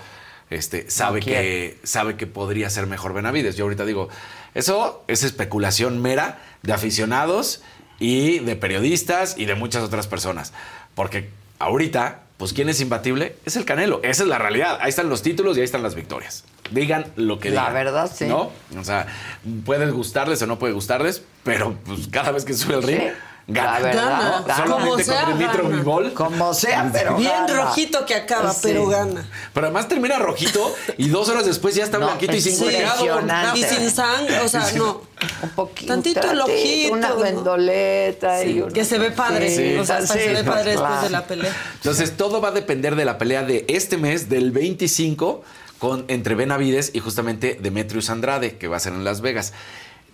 este, 0.51 0.91
sabe, 0.91 1.21
que, 1.21 1.79
sabe 1.83 2.17
que 2.17 2.27
podría 2.27 2.71
ser 2.71 2.87
mejor 2.87 3.13
Benavides. 3.13 3.57
Yo 3.57 3.65
ahorita 3.65 3.85
digo, 3.85 4.09
eso 4.55 5.05
es 5.07 5.23
especulación 5.23 6.03
mera 6.03 6.43
de 6.63 6.73
aficionados 6.73 7.63
y 7.99 8.39
de 8.41 8.57
periodistas 8.57 9.37
y 9.39 9.45
de 9.47 9.55
muchas 9.55 9.83
otras 9.83 10.07
personas. 10.07 10.53
Porque 10.95 11.31
ahorita, 11.59 12.21
pues, 12.37 12.53
¿quién 12.53 12.69
es 12.69 12.81
imbatible? 12.81 13.37
Es 13.45 13.57
el 13.57 13.65
Canelo. 13.65 14.01
Esa 14.03 14.23
es 14.25 14.29
la 14.29 14.39
realidad. 14.39 14.79
Ahí 14.81 14.89
están 14.91 15.09
los 15.09 15.23
títulos 15.23 15.57
y 15.57 15.61
ahí 15.61 15.65
están 15.65 15.83
las 15.83 15.95
victorias. 15.95 16.45
Digan 16.71 17.07
lo 17.17 17.39
que 17.39 17.51
La 17.51 17.63
digan. 17.69 17.75
verdad, 17.75 18.11
sí. 18.15 18.27
¿No? 18.27 18.51
O 18.79 18.85
sea, 18.85 19.07
puede 19.65 19.91
gustarles 19.91 20.43
o 20.43 20.47
no 20.47 20.59
puede 20.59 20.73
gustarles, 20.73 21.23
pero 21.45 21.75
pues 21.85 22.09
cada 22.09 22.33
vez 22.33 22.45
que 22.45 22.55
sube 22.55 22.75
el 22.75 22.83
ring, 22.83 22.99
Sí. 23.01 23.09
Gana. 23.49 23.79
¿no? 23.79 23.85
gana. 23.85 24.45
Solamente 24.57 24.91
Como 24.91 24.99
sea, 24.99 25.23
con 25.25 25.39
Dimitro 25.39 25.63
gana. 25.65 25.77
Bivol. 25.77 26.13
Como 26.15 26.55
sea, 26.55 26.91
pero 26.93 27.17
Bien 27.17 27.31
gana. 27.47 27.63
rojito 27.63 28.05
que 28.05 28.15
acaba, 28.15 28.53
Sí. 28.53 28.61
pero 28.63 28.87
gana. 28.87 29.29
Pero 29.55 29.67
además 29.67 29.89
termina 29.89 30.19
rojito 30.19 30.75
y 30.99 31.09
dos 31.09 31.29
horas 31.29 31.47
después 31.47 31.75
ya 31.75 31.85
está 31.85 31.99
No, 31.99 32.07
blanquito 32.07 32.35
y 32.35 32.41
sin 32.41 32.55
impresionante. 32.65 33.59
Y 33.59 33.63
sin 33.63 33.91
sangre, 33.91 34.41
o 34.41 34.49
sea, 34.49 34.71
no. 34.75 35.03
Un 35.43 35.51
poquito. 35.51 35.93
Tantito 35.93 36.31
el 36.31 36.41
ojito, 36.41 36.93
Una 36.93 37.09
¿no? 37.11 37.17
vendoleta. 37.19 38.41
Sí, 38.43 38.63
y 38.69 38.73
que 38.73 38.85
se 38.85 38.99
ve 38.99 39.11
padre. 39.13 39.49
Sí. 39.55 39.77
O 39.79 39.85
sea, 39.85 39.99
hasta 39.99 40.15
se 40.15 40.33
ve 40.33 40.45
padre 40.45 40.73
después 40.73 40.89
claro. 40.91 41.03
de 41.05 41.11
la 41.11 41.27
pelea. 41.27 41.57
Entonces 41.75 42.17
todo 42.17 42.41
va 42.41 42.49
a 42.49 42.53
depender 42.53 42.97
de 42.97 43.05
la 43.05 43.17
pelea 43.19 43.43
de 43.43 43.65
este 43.69 43.97
mes, 43.97 44.29
del 44.29 44.51
25, 44.51 45.43
con, 45.79 46.05
entre 46.09 46.35
Benavides 46.35 46.91
y 46.95 47.01
justamente 47.01 47.59
Demetrius 47.61 48.11
Andrade, 48.11 48.57
que 48.59 48.69
va 48.69 48.77
a 48.77 48.81
ser 48.81 48.93
en 48.93 49.05
Las 49.05 49.21
Vegas. 49.21 49.53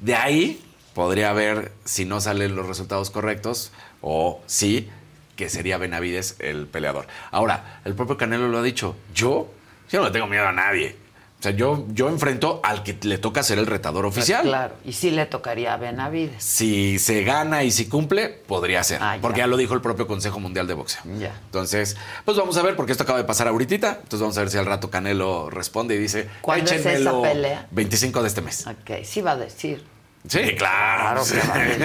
De 0.01 0.15
ahí 0.15 0.61
podría 0.95 1.31
haber, 1.31 1.73
si 1.85 2.05
no 2.05 2.21
salen 2.21 2.55
los 2.57 2.67
resultados 2.67 3.11
correctos, 3.11 3.73
o 4.01 4.41
sí, 4.47 4.91
que 5.37 5.49
sería 5.49 5.79
Benavides 5.79 6.37
el 6.39 6.67
peleador. 6.67 7.07
Ahora, 7.31 7.81
el 7.85 7.95
propio 7.95 8.17
Canelo 8.17 8.49
lo 8.49 8.59
ha 8.59 8.63
dicho, 8.63 8.97
yo, 9.15 9.49
yo 9.91 10.01
no 10.01 10.07
le 10.07 10.13
tengo 10.13 10.27
miedo 10.27 10.47
a 10.47 10.53
nadie. 10.53 10.97
O 11.39 11.43
sea, 11.43 11.51
yo, 11.51 11.87
yo 11.89 12.09
enfrento 12.09 12.61
al 12.63 12.85
que 12.85 12.97
le 13.03 13.19
toca 13.19 13.43
ser 13.43 13.59
el 13.59 13.67
retador 13.67 14.07
oficial. 14.07 14.43
Claro. 14.43 14.75
Y 14.85 14.93
sí 14.93 15.11
le 15.11 15.27
tocaría 15.27 15.75
a 15.75 15.77
Benavides. 15.77 16.45
Si 16.45 17.01
se 17.01 17.25
gana 17.25 17.65
y 17.65 17.73
si 17.73 17.89
cumple, 17.89 18.29
podría 18.29 18.85
ser. 18.85 19.01
Ah, 19.03 19.19
porque 19.21 19.39
ya 19.41 19.49
lo 19.49 19.57
dijo 19.57 19.75
el 19.75 19.81
propio 19.81 20.07
Consejo 20.07 20.39
Mundial 20.39 20.69
de 20.69 20.75
Boxeo. 20.75 21.03
Ya. 21.19 21.35
Entonces, 21.47 21.97
pues 22.25 22.37
vamos 22.37 22.57
a 22.59 22.63
ver, 22.63 22.77
porque 22.77 22.93
esto 22.93 23.03
acaba 23.03 23.19
de 23.19 23.25
pasar 23.25 23.49
ahorita. 23.49 23.89
Entonces 24.05 24.21
vamos 24.21 24.39
a 24.39 24.43
ver 24.43 24.51
si 24.51 24.59
al 24.59 24.67
rato 24.67 24.89
Canelo 24.89 25.51
responde 25.51 25.97
y 25.97 25.99
dice, 25.99 26.29
¿Cuándo 26.43 26.71
es 26.71 26.79
esa 26.79 26.91
"Échenmelo 26.93 27.23
pelea? 27.23 27.67
25 27.73 28.23
de 28.23 28.29
este 28.29 28.41
mes. 28.41 28.65
Ok, 28.69 29.03
sí 29.03 29.21
va 29.21 29.33
a 29.33 29.37
decir. 29.37 29.83
Sí, 30.29 30.55
claro. 30.57 31.25
Claro 31.25 31.53
a 31.53 31.59
decir. 31.65 31.83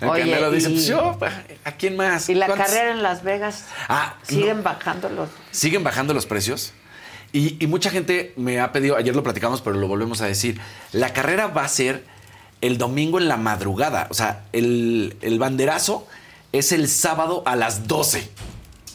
el, 0.00 0.08
Oye, 0.08 0.20
Canelo 0.20 0.50
dice, 0.50 0.70
y- 0.70 0.74
pues 0.74 0.86
yo, 0.86 1.18
¿a 1.64 1.72
quién 1.72 1.96
más? 1.96 2.28
¿Y 2.28 2.34
la 2.34 2.46
¿Cuántos?" 2.46 2.68
carrera 2.68 2.92
en 2.92 3.02
Las 3.02 3.22
Vegas? 3.24 3.64
Ah, 3.88 4.14
¿Siguen 4.22 4.62
bajando 4.62 5.08
los...? 5.08 5.28
siguen 5.50 5.82
bajando 5.82 6.14
los 6.14 6.26
precios. 6.26 6.72
Y, 7.32 7.56
y 7.62 7.66
mucha 7.66 7.90
gente 7.90 8.32
me 8.36 8.60
ha 8.60 8.72
pedido, 8.72 8.96
ayer 8.96 9.16
lo 9.16 9.22
platicamos, 9.22 9.60
pero 9.62 9.76
lo 9.76 9.88
volvemos 9.88 10.20
a 10.20 10.26
decir, 10.26 10.60
la 10.92 11.12
carrera 11.12 11.46
va 11.48 11.64
a 11.64 11.68
ser 11.68 12.04
el 12.60 12.78
domingo 12.78 13.18
en 13.18 13.26
la 13.26 13.36
madrugada. 13.38 14.06
O 14.10 14.14
sea, 14.14 14.44
el, 14.52 15.16
el 15.22 15.38
banderazo 15.38 16.06
es 16.52 16.70
el 16.72 16.88
sábado 16.88 17.42
a 17.46 17.56
las 17.56 17.88
12. 17.88 18.30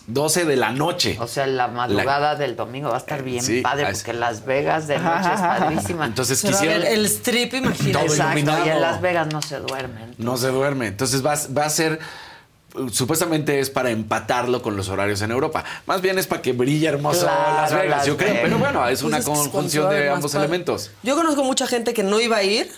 12 0.07 0.45
de 0.45 0.55
la 0.55 0.71
noche. 0.71 1.17
O 1.19 1.27
sea, 1.27 1.45
la 1.47 1.67
madrugada 1.67 2.35
del 2.35 2.55
domingo 2.55 2.89
va 2.89 2.95
a 2.95 2.99
estar 2.99 3.23
bien 3.23 3.43
sí, 3.43 3.61
padre, 3.61 3.89
es- 3.89 3.97
porque 3.99 4.13
Las 4.17 4.45
Vegas 4.45 4.87
de 4.87 4.97
noche 4.99 5.29
es 5.33 5.39
padrísima. 5.41 6.05
Entonces 6.05 6.41
quisieron... 6.41 6.83
el 6.85 7.05
strip, 7.05 7.53
imagínate. 7.53 7.91
Todo 8.05 8.15
Exacto, 8.15 8.39
y 8.65 8.69
en 8.69 8.81
Las 8.81 9.01
Vegas 9.01 9.27
no 9.31 9.41
se 9.41 9.59
duermen. 9.59 10.15
No 10.17 10.37
se 10.37 10.47
duerme. 10.47 10.87
Entonces 10.87 11.25
va, 11.25 11.35
va 11.57 11.65
a 11.65 11.69
ser. 11.69 11.99
Supuestamente 12.91 13.59
es 13.59 13.69
para 13.69 13.89
empatarlo 13.89 14.61
con 14.61 14.77
los 14.77 14.87
horarios 14.89 15.21
en 15.23 15.31
Europa. 15.31 15.63
Más 15.87 16.01
bien 16.01 16.19
es 16.19 16.27
para 16.27 16.41
que 16.41 16.53
brille 16.53 16.87
hermoso 16.87 17.21
Claro, 17.21 17.61
Las 17.61 17.71
Vegas, 17.73 17.97
Las 17.97 18.05
yo 18.07 18.17
creo. 18.17 18.35
Pero 18.43 18.59
bueno, 18.59 18.87
es 18.87 19.01
Pues 19.01 19.03
una 19.03 19.17
es 19.17 19.25
que 19.25 19.31
es 19.31 19.37
conjunción 19.39 19.89
de 19.89 20.09
ambos 20.09 20.31
padre. 20.31 20.45
elementos. 20.45 20.91
Yo 21.01 21.15
conozco 21.15 21.43
mucha 21.43 21.65
gente 21.65 21.93
que 21.93 22.03
no 22.03 22.19
iba 22.19 22.37
a 22.37 22.43
ir. 22.43 22.71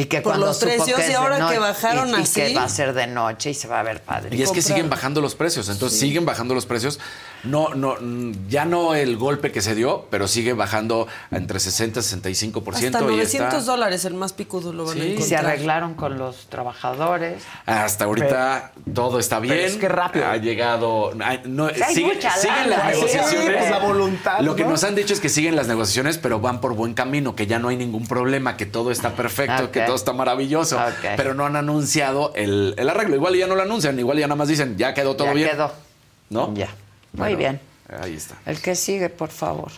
Y 0.00 0.04
que 0.04 0.20
Por 0.20 0.30
cuando 0.34 0.46
los 0.46 0.56
supo 0.58 0.66
precios, 0.68 0.96
que 0.96 1.02
y 1.02 1.04
es 1.06 1.08
de 1.08 1.14
ahora 1.16 1.36
que 1.38 1.42
noche, 1.42 1.58
bajaron 1.58 2.08
y- 2.10 2.12
y 2.12 2.22
así. 2.22 2.34
que 2.40 2.54
va 2.54 2.62
a 2.62 2.68
ser 2.68 2.92
de 2.92 3.08
noche 3.08 3.50
y 3.50 3.54
se 3.54 3.66
va 3.66 3.80
a 3.80 3.82
ver 3.82 4.00
padre. 4.00 4.36
Y 4.36 4.42
es 4.42 4.52
que 4.52 4.62
siguen 4.62 4.88
bajando 4.88 5.20
los 5.20 5.34
precios, 5.34 5.68
entonces 5.68 5.98
siguen 5.98 6.24
bajando 6.24 6.54
los 6.54 6.66
precios. 6.66 7.00
No, 7.44 7.74
no, 7.74 7.96
mm, 8.00 8.48
ya 8.48 8.64
no 8.64 8.94
el 8.94 9.16
golpe 9.16 9.52
que 9.52 9.60
se 9.60 9.74
dio, 9.74 10.06
pero 10.10 10.26
sigue 10.28 10.52
bajando 10.52 11.06
entre 11.30 11.60
60 11.60 12.00
y 12.00 12.02
65%. 12.02 12.96
Hasta 12.98 13.00
y 13.12 13.16
900 13.16 13.54
está- 13.60 13.70
dólares 13.72 14.04
el 14.04 14.14
más 14.14 14.32
picudo 14.32 14.72
lo 14.72 14.84
van 14.86 14.94
Sí. 14.94 15.00
a 15.00 15.04
Y 15.06 15.22
se 15.22 15.36
arreglaron 15.36 15.94
con 15.94 16.18
los 16.18 16.46
trabajadores. 16.48 17.42
Hasta 17.66 18.04
ahorita 18.04 18.72
todo 18.94 19.18
está 19.18 19.38
bien. 19.40 19.58
es 19.58 19.76
que 19.76 19.88
rápido. 19.88 20.26
Ha 20.26 20.36
llegado. 20.36 21.12
no, 21.44 21.68
sigue- 21.68 21.84
siguen 21.94 22.18
lana, 22.20 22.66
las 22.66 22.80
sí, 22.94 22.96
negociaciones. 22.96 23.56
pues, 23.58 23.70
la 23.70 23.78
voluntad, 23.78 24.40
Lo 24.40 24.56
que 24.56 24.64
¿no? 24.64 24.70
nos 24.70 24.84
han 24.84 24.94
dicho 24.94 25.12
es 25.14 25.20
que 25.20 25.28
siguen 25.28 25.56
las 25.56 25.68
negociaciones, 25.68 26.18
pero 26.18 26.40
van 26.40 26.60
por 26.60 26.74
buen 26.74 26.94
camino, 26.94 27.34
que 27.36 27.46
ya 27.46 27.58
no 27.58 27.68
hay 27.68 27.76
ningún 27.76 28.06
problema, 28.06 28.56
que 28.56 28.66
todo 28.66 28.90
está 28.90 29.10
perfecto, 29.14 29.70
que 29.70 29.80
todo 29.82 29.96
está 29.96 30.12
maravilloso. 30.12 30.76
Ok. 30.76 31.14
Pero 31.16 31.34
no 31.34 31.46
han 31.46 31.56
anunciado 31.56 32.32
el, 32.34 32.74
el 32.76 32.88
arreglo. 32.88 33.14
Igual 33.16 33.36
ya 33.36 33.46
no 33.46 33.54
lo 33.54 33.62
anuncian, 33.62 33.98
igual 33.98 34.18
ya 34.18 34.26
nada 34.26 34.36
más 34.36 34.48
dicen, 34.48 34.76
ya 34.76 34.94
quedó 34.94 35.16
todo 35.16 35.28
ya 35.28 35.34
bien. 35.34 35.50
quedó. 35.50 35.72
¿No? 36.30 36.52
Ya. 36.54 36.68
Muy 37.12 37.34
Bueno, 37.34 37.36
bien. 37.38 37.60
Ahí 38.02 38.14
está. 38.14 38.36
El 38.46 38.60
que 38.60 38.74
sigue, 38.74 39.08
por 39.08 39.30
favor. 39.30 39.70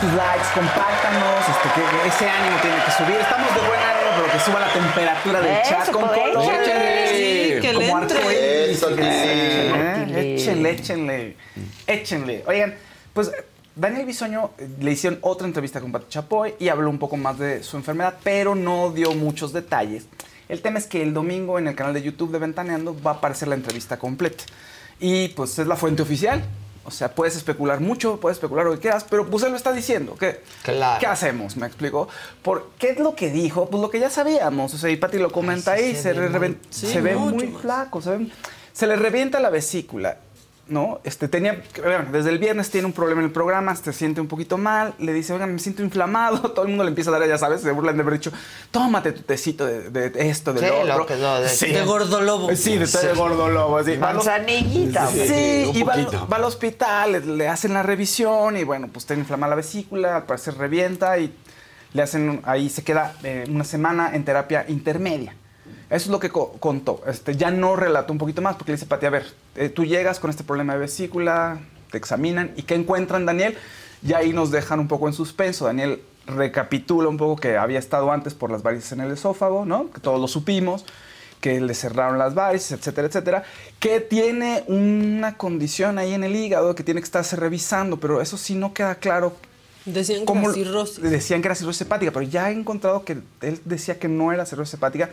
Sus 0.00 0.12
likes, 0.12 0.48
compártanos, 0.54 1.40
este, 1.48 1.68
que 1.74 2.08
ese 2.08 2.28
ánimo 2.28 2.56
tiene 2.60 2.76
que 2.84 2.90
subir. 2.90 3.16
Estamos 3.20 3.54
de 3.54 3.60
buen 3.66 3.80
ánimo, 3.80 4.10
pero 4.16 4.32
que 4.32 4.40
suba 4.40 4.60
la 4.60 4.72
temperatura 4.72 5.40
del 5.40 5.56
Eso, 5.56 5.70
chat 5.70 5.90
con 5.90 6.02
color. 6.08 6.42
échale. 6.42 7.08
Sí, 7.08 7.60
que 7.62 7.72
le 7.72 7.86
Como 7.88 8.02
entre. 8.02 8.18
arcoíris. 8.18 8.76
Eso, 8.76 8.88
Tili. 8.88 10.34
Échenle, 10.34 10.70
échenle, 10.70 11.36
échenle. 11.86 12.44
Oigan, 12.46 12.74
pues 13.14 13.30
Daniel 13.76 14.06
Bisoño 14.06 14.50
eh, 14.58 14.68
le 14.80 14.92
hicieron 14.92 15.18
otra 15.22 15.46
entrevista 15.46 15.80
con 15.80 15.90
Pati 15.90 16.06
Chapoy 16.08 16.54
y 16.58 16.68
habló 16.68 16.90
un 16.90 16.98
poco 16.98 17.16
más 17.16 17.38
de 17.38 17.62
su 17.62 17.76
enfermedad, 17.76 18.14
pero 18.22 18.54
no 18.54 18.92
dio 18.92 19.12
muchos 19.14 19.52
detalles. 19.52 20.06
El 20.48 20.60
tema 20.62 20.78
es 20.78 20.86
que 20.86 21.02
el 21.02 21.12
domingo 21.14 21.58
en 21.58 21.66
el 21.66 21.74
canal 21.74 21.94
de 21.94 22.02
YouTube 22.02 22.30
de 22.30 22.38
Ventaneando 22.38 22.96
va 23.02 23.12
a 23.12 23.14
aparecer 23.14 23.48
la 23.48 23.54
entrevista 23.56 23.98
completa. 23.98 24.44
Y 25.00 25.28
pues 25.28 25.58
es 25.58 25.66
la 25.66 25.74
fuente 25.76 26.02
oficial. 26.02 26.44
O 26.86 26.90
sea, 26.90 27.14
puedes 27.14 27.34
especular 27.34 27.80
mucho, 27.80 28.20
puedes 28.20 28.36
especular 28.36 28.66
lo 28.66 28.72
que 28.74 28.78
quieras, 28.80 29.04
pero 29.08 29.26
pues 29.28 29.42
él 29.42 29.50
lo 29.52 29.56
está 29.56 29.72
diciendo. 29.72 30.16
¿Qué, 30.20 30.42
Claro. 30.62 31.00
¿qué 31.00 31.06
hacemos? 31.06 31.56
¿Me 31.56 31.66
explico? 31.66 32.08
¿Por 32.42 32.70
¿Qué 32.78 32.90
es 32.90 32.98
lo 32.98 33.16
que 33.16 33.30
dijo? 33.30 33.70
Pues 33.70 33.80
lo 33.80 33.88
que 33.90 33.98
ya 34.00 34.10
sabíamos. 34.10 34.74
O 34.74 34.78
sea, 34.78 34.90
y 34.90 34.96
Pati 34.96 35.16
lo 35.18 35.32
comenta 35.32 35.72
Ay, 35.72 35.84
ahí. 35.84 35.94
se 35.96 36.02
Se, 36.02 36.12
ve 36.12 36.28
muy- 36.28 36.38
reven- 36.38 36.58
sí, 36.68 36.86
se 36.86 37.00
ve 37.00 37.16
mucho 37.16 37.34
muy 37.36 37.46
más. 37.48 37.62
flaco. 37.62 38.02
Se, 38.02 38.10
ve- 38.10 38.28
se 38.74 38.86
le 38.86 38.96
revienta 38.96 39.40
la 39.40 39.48
vesícula. 39.48 40.18
¿No? 40.68 41.00
Este, 41.04 41.28
tenía, 41.28 41.62
bueno, 41.82 42.06
desde 42.10 42.30
el 42.30 42.38
viernes 42.38 42.70
tiene 42.70 42.86
un 42.86 42.92
problema 42.92 43.20
en 43.20 43.26
el 43.26 43.32
programa, 43.32 43.76
se 43.76 43.92
siente 43.92 44.20
un 44.20 44.28
poquito 44.28 44.56
mal, 44.56 44.94
le 44.98 45.12
dice, 45.12 45.32
oigan, 45.32 45.52
me 45.52 45.58
siento 45.58 45.82
inflamado, 45.82 46.38
todo 46.54 46.62
el 46.64 46.68
mundo 46.68 46.84
le 46.84 46.88
empieza 46.88 47.10
a 47.14 47.18
dar, 47.18 47.28
ya 47.28 47.36
sabes, 47.38 47.60
se 47.60 47.70
burlan 47.70 47.96
de 47.96 48.02
haber 48.02 48.14
dicho, 48.14 48.32
tómate 48.70 49.12
tu 49.12 49.22
tecito 49.22 49.66
de, 49.66 49.90
de 49.90 50.28
esto, 50.30 50.52
de 50.52 50.60
Sí, 50.60 50.66
lo 50.66 51.02
otro. 51.02 51.16
lo 51.16 51.40
de- 51.40 51.48
Sí. 51.48 51.66
de 51.72 51.82
gordolobo. 51.84 52.54
Sí, 52.56 52.78
de, 52.78 52.86
de 52.86 53.12
gordolobo. 53.14 53.78
así. 53.78 53.96
Manzanillita, 53.98 55.06
Sí, 55.08 55.18
güey. 55.18 55.78
y 55.78 55.82
va, 55.82 55.92
al- 55.94 56.04
poquito. 56.06 56.28
va 56.28 56.36
al 56.36 56.44
hospital, 56.44 57.12
le, 57.12 57.20
le 57.20 57.48
hacen 57.48 57.72
la 57.74 57.82
revisión 57.82 58.56
y 58.56 58.64
bueno, 58.64 58.88
pues 58.92 59.06
tiene 59.06 59.20
inflamada 59.20 59.50
la 59.50 59.56
vesícula, 59.56 60.16
al 60.16 60.24
parecer 60.24 60.56
revienta 60.56 61.18
y 61.18 61.34
le 61.92 62.02
hacen, 62.02 62.40
ahí 62.44 62.68
se 62.70 62.82
queda 62.82 63.14
eh, 63.22 63.44
una 63.48 63.64
semana 63.64 64.10
en 64.14 64.24
terapia 64.24 64.64
intermedia. 64.68 65.34
Eso 65.94 66.06
es 66.06 66.10
lo 66.10 66.18
que 66.18 66.28
co- 66.30 66.52
contó. 66.60 67.02
Este, 67.06 67.36
ya 67.36 67.50
no 67.50 67.76
relató 67.76 68.12
un 68.12 68.18
poquito 68.18 68.42
más 68.42 68.56
porque 68.56 68.72
le 68.72 68.76
dice, 68.76 68.86
Pati, 68.86 69.06
a 69.06 69.10
ver, 69.10 69.26
eh, 69.54 69.68
tú 69.68 69.84
llegas 69.84 70.18
con 70.18 70.30
este 70.30 70.42
problema 70.44 70.72
de 70.74 70.80
vesícula, 70.80 71.60
te 71.90 71.98
examinan 71.98 72.52
y 72.56 72.62
¿qué 72.62 72.74
encuentran, 72.74 73.24
Daniel? 73.26 73.56
Y 74.02 74.12
ahí 74.12 74.32
nos 74.32 74.50
dejan 74.50 74.80
un 74.80 74.88
poco 74.88 75.06
en 75.08 75.14
suspenso. 75.14 75.66
Daniel 75.66 76.02
recapitula 76.26 77.08
un 77.08 77.16
poco 77.16 77.36
que 77.40 77.56
había 77.56 77.78
estado 77.78 78.10
antes 78.10 78.34
por 78.34 78.50
las 78.50 78.62
varices 78.62 78.92
en 78.92 79.00
el 79.02 79.12
esófago, 79.12 79.64
¿no? 79.64 79.90
Que 79.92 80.00
todos 80.00 80.20
lo 80.20 80.26
supimos, 80.26 80.84
que 81.40 81.60
le 81.60 81.74
cerraron 81.74 82.18
las 82.18 82.34
varices, 82.34 82.72
etcétera, 82.72 83.06
etcétera. 83.08 83.44
Que 83.78 84.00
tiene 84.00 84.64
una 84.66 85.36
condición 85.36 85.98
ahí 85.98 86.12
en 86.14 86.24
el 86.24 86.34
hígado 86.34 86.74
que 86.74 86.82
tiene 86.82 87.00
que 87.00 87.04
estarse 87.04 87.36
revisando, 87.36 87.98
pero 87.98 88.20
eso 88.20 88.36
sí 88.36 88.54
no 88.54 88.72
queda 88.74 88.96
claro 88.96 89.36
Decían 89.86 90.20
que 90.20 90.24
¿Cómo- 90.24 90.44
era 90.46 90.54
cirrosis. 90.54 91.02
Decían 91.02 91.42
que 91.42 91.48
era 91.48 91.54
cirrosis 91.54 91.82
hepática, 91.82 92.10
pero 92.10 92.22
ya 92.24 92.50
he 92.50 92.54
encontrado 92.54 93.04
que 93.04 93.18
él 93.42 93.60
decía 93.66 93.98
que 93.98 94.08
no 94.08 94.32
era 94.32 94.46
cirrosis 94.46 94.74
hepática. 94.74 95.10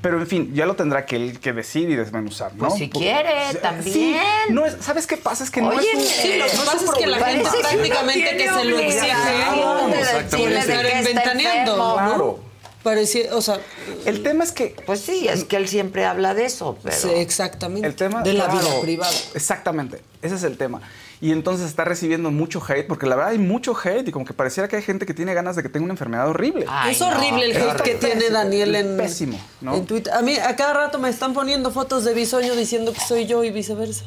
Pero 0.00 0.20
en 0.20 0.26
fin, 0.26 0.52
ya 0.54 0.66
lo 0.66 0.76
tendrá 0.76 1.06
que 1.06 1.16
él 1.16 1.40
que 1.40 1.52
decir 1.52 1.88
y 1.90 1.96
desmenuzar, 1.96 2.54
¿no? 2.54 2.68
Pues 2.68 2.78
si 2.78 2.88
quiere, 2.88 3.52
Sí, 3.52 3.58
también. 3.62 3.94
sí, 3.94 4.16
no 4.50 4.64
es, 4.66 4.76
¿Sabes 4.80 5.06
qué 5.06 5.16
pasa? 5.16 5.44
Es 5.44 5.50
que 5.50 5.60
no 5.60 5.68
Oye, 5.68 5.86
es 5.92 5.98
un, 5.98 6.02
sí, 6.02 6.38
lo 6.38 6.46
que 6.46 6.56
no 6.56 6.64
pasa 6.64 6.84
es 6.84 6.90
que 6.92 7.06
la 7.06 7.18
gente 7.26 7.50
prácticamente 7.60 8.36
que 8.36 8.48
se 8.48 8.64
lo 8.64 8.78
exige 8.78 10.46
de 10.46 10.58
estar 10.58 10.98
inventaneando. 10.98 11.94
Claro. 11.94 12.40
Parecía, 12.82 13.34
o 13.34 13.40
sea, 13.42 13.58
El 14.04 14.22
tema 14.22 14.44
es 14.44 14.52
que... 14.52 14.76
Pues 14.86 15.00
sí, 15.00 15.26
es 15.26 15.42
que 15.42 15.56
él 15.56 15.66
siempre 15.66 16.04
habla 16.04 16.34
de 16.34 16.44
eso, 16.44 16.78
pero... 16.84 16.94
sí, 16.94 17.08
exactamente. 17.16 17.88
El 17.88 17.96
tema 17.96 18.22
de 18.22 18.32
la 18.34 18.44
claro, 18.44 18.60
vida 18.60 18.80
privada. 18.80 19.12
Exactamente, 19.34 20.02
ese 20.22 20.36
es 20.36 20.44
el 20.44 20.56
tema. 20.56 20.80
Y 21.20 21.32
entonces 21.32 21.66
está 21.66 21.84
recibiendo 21.84 22.30
mucho 22.30 22.62
hate, 22.66 22.86
porque 22.86 23.06
la 23.06 23.16
verdad 23.16 23.32
hay 23.32 23.38
mucho 23.38 23.74
hate 23.82 24.08
y 24.08 24.12
como 24.12 24.24
que 24.26 24.34
pareciera 24.34 24.68
que 24.68 24.76
hay 24.76 24.82
gente 24.82 25.06
que 25.06 25.14
tiene 25.14 25.32
ganas 25.32 25.56
de 25.56 25.62
que 25.62 25.68
tenga 25.68 25.84
una 25.84 25.94
enfermedad 25.94 26.28
horrible. 26.28 26.66
es 26.90 27.00
horrible 27.00 27.46
el 27.46 27.56
hate 27.56 27.80
que 27.82 27.94
tiene 27.94 28.28
Daniel 28.30 28.74
en, 28.74 28.96
Pésimo, 28.96 29.38
¿no? 29.62 29.74
en 29.76 29.86
Twitter. 29.86 30.12
A 30.12 30.20
mí 30.22 30.36
a 30.36 30.54
cada 30.56 30.74
rato 30.74 30.98
me 30.98 31.08
están 31.08 31.32
poniendo 31.32 31.70
fotos 31.70 32.04
de 32.04 32.12
bisoño 32.12 32.54
diciendo 32.54 32.92
que 32.92 33.00
soy 33.00 33.26
yo 33.26 33.42
y 33.44 33.50
viceversa. 33.50 34.04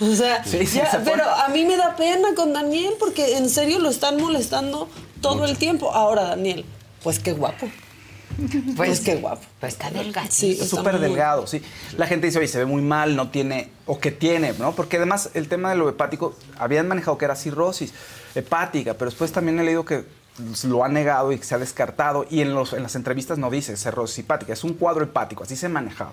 O 0.00 0.14
sea, 0.14 0.42
Sí, 0.44 0.66
sí, 0.66 0.78
ya, 0.78 0.90
se 0.90 0.98
pone- 0.98 1.12
pero 1.12 1.30
a 1.30 1.48
mí 1.48 1.64
me 1.64 1.76
da 1.76 1.94
pena 1.96 2.34
con 2.34 2.52
Daniel 2.52 2.94
porque 2.98 3.36
en 3.36 3.48
serio 3.48 3.78
lo 3.78 3.88
están 3.88 4.20
molestando 4.20 4.88
todo 5.20 5.44
el 5.44 5.56
tiempo. 5.56 5.92
Ahora, 5.92 6.24
Daniel, 6.24 6.64
pues 7.02 7.18
qué 7.20 7.32
guapo. 7.32 7.68
Pues, 8.76 9.00
qué 9.00 9.16
guapo. 9.16 9.42
Pues 9.60 9.74
está 9.74 9.90
delgado. 9.90 10.28
Sí, 10.30 10.56
súper 10.56 10.98
delgado, 10.98 11.46
sí. 11.46 11.62
La 11.96 12.06
gente 12.06 12.26
dice, 12.26 12.38
oye, 12.38 12.48
se 12.48 12.58
ve 12.58 12.66
muy 12.66 12.82
mal, 12.82 13.16
no 13.16 13.30
tiene, 13.30 13.70
o 13.86 13.98
que 13.98 14.10
tiene, 14.10 14.52
¿no? 14.58 14.72
Porque 14.72 14.96
además 14.96 15.30
el 15.34 15.48
tema 15.48 15.70
de 15.70 15.76
lo 15.76 15.88
hepático, 15.88 16.34
habían 16.58 16.88
manejado 16.88 17.18
que 17.18 17.24
era 17.24 17.36
cirrosis 17.36 17.92
hepática, 18.34 18.94
pero 18.94 19.10
después 19.10 19.32
también 19.32 19.58
he 19.60 19.64
leído 19.64 19.84
que 19.84 20.04
lo 20.64 20.84
ha 20.84 20.88
negado 20.88 21.30
y 21.32 21.38
que 21.38 21.44
se 21.44 21.54
ha 21.54 21.58
descartado, 21.58 22.26
y 22.28 22.40
en, 22.40 22.54
los, 22.54 22.72
en 22.72 22.82
las 22.82 22.96
entrevistas 22.96 23.38
no 23.38 23.50
dice 23.50 23.76
cirrosis 23.76 24.20
hepática, 24.20 24.52
es 24.52 24.64
un 24.64 24.74
cuadro 24.74 25.04
hepático, 25.04 25.44
así 25.44 25.56
se 25.56 25.66
ha 25.66 25.70
manejado. 25.70 26.12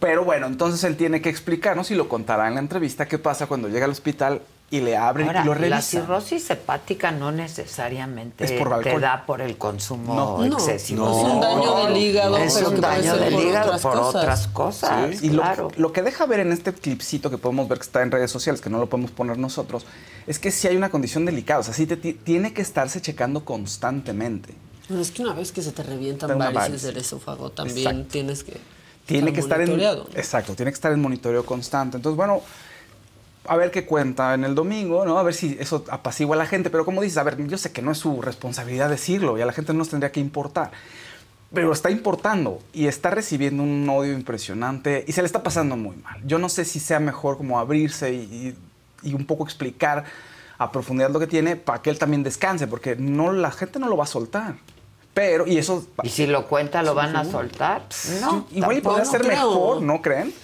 Pero 0.00 0.24
bueno, 0.24 0.46
entonces 0.46 0.84
él 0.84 0.96
tiene 0.96 1.22
que 1.22 1.30
explicarnos 1.30 1.90
y 1.90 1.94
lo 1.94 2.08
contará 2.08 2.48
en 2.48 2.54
la 2.54 2.60
entrevista 2.60 3.06
qué 3.06 3.18
pasa 3.18 3.46
cuando 3.46 3.68
llega 3.68 3.86
al 3.86 3.90
hospital 3.90 4.42
y 4.68 4.80
le 4.80 4.96
abren 4.96 5.28
Ahora, 5.28 5.42
y 5.42 5.44
lo 5.46 5.54
la 5.54 5.60
revisan. 5.60 5.82
cirrosis 5.82 6.50
hepática 6.50 7.12
no 7.12 7.30
necesariamente 7.30 8.44
Es 8.44 8.52
por 8.52 8.82
te 8.82 8.98
da 8.98 9.24
por 9.24 9.40
el 9.40 9.56
consumo 9.56 10.14
No. 10.14 10.38
No, 10.44 10.56
excesivo. 10.56 11.08
es 11.08 11.24
un 11.24 11.40
daño 11.40 11.84
del 11.86 11.96
hígado, 11.96 12.36
Es 12.38 12.56
un 12.56 12.80
daño 12.80 13.16
del 13.16 13.32
por 13.34 13.42
hígado 13.44 13.66
otras 13.68 13.82
por 13.82 13.92
cosas. 13.92 14.14
otras 14.16 14.46
cosas. 14.48 15.16
Sí, 15.18 15.26
y 15.26 15.30
lo- 15.30 15.42
claro. 15.42 15.68
lo, 15.76 15.92
que 15.92 16.02
deja 16.02 16.26
ver 16.26 16.40
en 16.40 16.50
este 16.52 16.72
clipcito 16.72 17.30
que 17.30 17.38
podemos 17.38 17.68
ver 17.68 17.78
que 17.78 17.84
está 17.84 18.02
en 18.02 18.10
redes 18.10 18.30
sociales, 18.32 18.60
que 18.60 18.68
no 18.68 18.78
lo 18.78 18.88
podemos 18.88 19.12
poner 19.12 19.38
nosotros, 19.38 19.86
es 20.26 20.38
que 20.40 20.50
sí 20.50 20.66
hay 20.66 20.76
una 20.76 20.88
condición 20.90 21.24
delicada. 21.24 21.60
O 21.60 21.62
sea, 21.62 21.72
sí 21.72 21.86
te 21.86 21.96
tiene 21.96 22.52
que 22.52 22.62
estarse 22.62 23.00
checando 23.00 23.44
constantemente. 23.44 24.52
Bueno, 24.88 25.02
es 25.02 25.10
que 25.12 25.22
una 25.22 25.32
vez 25.32 25.52
que 25.52 25.62
se 25.62 25.70
te 25.72 25.82
revientan 25.84 26.36
varices 26.38 26.54
varice. 26.54 26.86
del 26.88 26.96
esófago, 26.98 27.50
también 27.50 27.78
Exacto. 27.86 28.08
tienes 28.10 28.42
que 28.44 28.56
Tiene 29.06 29.32
que 29.32 29.38
estar 29.40 29.60
en. 29.60 29.68
monitoreado. 29.70 30.08
Exacto, 30.14 30.54
tiene 30.54 30.72
que 30.72 30.74
estar 30.76 30.90
en 30.92 31.00
monitoreo 31.00 31.46
constante. 31.46 31.96
Entonces, 31.98 32.16
bueno. 32.16 32.40
A 33.48 33.56
ver 33.56 33.70
qué 33.70 33.84
cuenta 33.86 34.34
en 34.34 34.44
el 34.44 34.54
domingo, 34.54 35.04
¿no? 35.04 35.18
A 35.18 35.22
ver 35.22 35.34
si 35.34 35.56
eso 35.60 35.84
apacigua 35.90 36.36
a 36.36 36.38
la 36.38 36.46
gente. 36.46 36.70
Pero 36.70 36.84
como 36.84 37.02
dices, 37.02 37.18
a 37.18 37.22
ver, 37.22 37.36
yo 37.46 37.58
sé 37.58 37.72
que 37.72 37.82
no 37.82 37.92
es 37.92 37.98
su 37.98 38.20
responsabilidad 38.22 38.88
decirlo 38.90 39.38
y 39.38 39.42
a 39.42 39.46
la 39.46 39.52
gente 39.52 39.72
no 39.72 39.80
nos 39.80 39.88
tendría 39.90 40.12
que 40.12 40.20
importar. 40.20 40.70
Pero 41.52 41.72
está 41.72 41.90
importando 41.90 42.58
y 42.72 42.86
está 42.88 43.10
recibiendo 43.10 43.62
un 43.62 43.88
odio 43.88 44.12
impresionante 44.12 45.04
y 45.06 45.12
se 45.12 45.22
le 45.22 45.26
está 45.26 45.42
pasando 45.42 45.76
muy 45.76 45.96
mal. 45.96 46.20
Yo 46.26 46.38
no 46.38 46.48
sé 46.48 46.64
si 46.64 46.80
sea 46.80 46.98
mejor 47.00 47.36
como 47.36 47.58
abrirse 47.60 48.12
y, 48.12 48.16
y- 49.02 49.08
y 49.10 49.14
un 49.14 49.26
poco 49.26 49.44
explicar 49.44 50.04
a 50.58 50.72
profundidad 50.72 51.10
lo 51.10 51.20
que 51.20 51.26
tiene 51.26 51.54
para 51.54 51.82
que 51.82 51.90
él 51.90 51.98
también 51.98 52.22
descanse, 52.24 52.66
porque 52.66 52.96
no, 52.96 53.32
la 53.32 53.50
gente 53.52 53.78
no 53.78 53.88
lo 53.88 53.96
va 53.96 54.04
a 54.04 54.08
soltar. 54.08 54.56
Pero, 55.14 55.46
y 55.46 55.56
eso... 55.58 55.86
¿Y 56.02 56.08
si 56.08 56.26
lo 56.26 56.46
cuenta, 56.46 56.82
lo 56.82 56.94
van 56.94 57.14
a 57.16 57.24
soltar? 57.24 57.82
No, 58.20 58.46
Igual 58.50 58.76
y 58.78 58.80
podría 58.80 59.04
ser 59.04 59.22
mejor, 59.24 59.82
¿no 59.82 60.02
creen? 60.02 60.34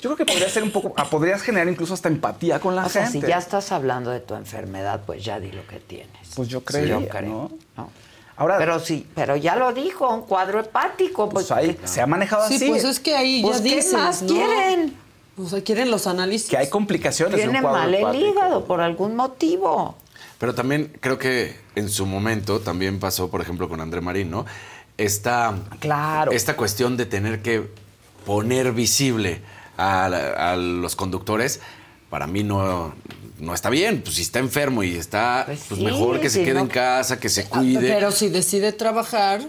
Yo 0.00 0.08
creo 0.14 0.16
que 0.16 0.26
podría 0.26 0.48
ser 0.48 0.62
un 0.62 0.70
poco, 0.70 0.92
ah, 0.96 1.04
podrías 1.04 1.42
generar 1.42 1.68
incluso 1.68 1.92
hasta 1.94 2.08
empatía 2.08 2.58
con 2.58 2.74
la 2.74 2.86
O 2.86 2.88
sea, 2.88 3.04
gente. 3.06 3.26
si 3.26 3.30
ya 3.30 3.38
estás 3.38 3.70
hablando 3.72 4.10
de 4.10 4.20
tu 4.20 4.34
enfermedad, 4.34 5.02
pues 5.06 5.24
ya 5.24 5.38
di 5.40 5.52
lo 5.52 5.66
que 5.66 5.78
tienes. 5.78 6.28
Pues 6.34 6.48
yo 6.48 6.60
Sí, 6.60 6.64
creo, 6.66 7.00
yo 7.00 7.08
creo, 7.08 7.28
¿no? 7.28 7.50
¿no? 7.76 7.90
Ahora, 8.36 8.56
pero 8.56 8.80
sí, 8.80 9.06
pero 9.14 9.36
ya 9.36 9.56
lo 9.56 9.72
dijo, 9.74 10.08
un 10.08 10.22
cuadro 10.22 10.60
hepático. 10.60 11.28
Pues, 11.28 11.50
ahí 11.50 11.78
se 11.84 12.00
ha 12.00 12.06
manejado 12.06 12.48
Sí, 12.48 12.54
así. 12.56 12.68
pues 12.68 12.84
es 12.84 12.98
que 12.98 13.14
ahí 13.14 13.42
Pues, 13.42 13.58
ya 13.58 13.64
¿qué 13.64 13.74
dices, 13.76 13.92
más 13.92 14.22
¿no? 14.22 14.28
quieren? 14.28 14.96
O 15.36 15.46
sea, 15.48 15.62
quieren 15.62 15.90
los 15.90 16.06
análisis. 16.06 16.48
que 16.48 16.56
hay 16.56 16.68
complicaciones 16.70 17.36
Tiene 17.36 17.60
mal 17.60 17.92
el 17.94 18.00
hepático. 18.00 18.24
hígado 18.26 18.64
por 18.64 18.80
algún 18.80 19.14
motivo. 19.16 19.96
Pero 20.38 20.54
también 20.54 20.90
creo 21.00 21.18
que 21.18 21.54
en 21.74 21.90
su 21.90 22.06
momento 22.06 22.60
también 22.60 22.98
pasó, 22.98 23.30
por 23.30 23.42
ejemplo, 23.42 23.68
con 23.68 23.80
André 23.82 24.00
Marín, 24.00 24.30
¿no? 24.30 24.46
Esta, 24.96 25.54
claro. 25.78 26.32
esta 26.32 26.56
cuestión 26.56 26.96
de 26.96 27.04
tener 27.06 27.42
que 27.42 27.68
poner 28.24 28.72
visible 28.72 29.42
a, 29.76 30.08
la- 30.08 30.52
a 30.52 30.56
los 30.56 30.96
conductores, 30.96 31.60
para 32.10 32.26
mí 32.26 32.42
no, 32.42 32.94
no 33.38 33.54
está 33.54 33.70
bien. 33.70 34.02
Pues 34.02 34.16
si 34.16 34.22
está 34.22 34.38
enfermo 34.38 34.82
y 34.82 34.96
está, 34.96 35.44
pues, 35.46 35.60
sí, 35.68 35.82
mejor 35.84 36.20
que 36.20 36.28
se 36.30 36.42
quede 36.44 36.54
no- 36.54 36.60
en 36.60 36.68
casa, 36.68 37.18
que 37.20 37.28
se 37.28 37.42
Ah, 37.42 37.58
cuide. 37.58 37.88
Pero 37.92 38.10
si 38.12 38.28
decide 38.28 38.72
trabajar, 38.72 39.40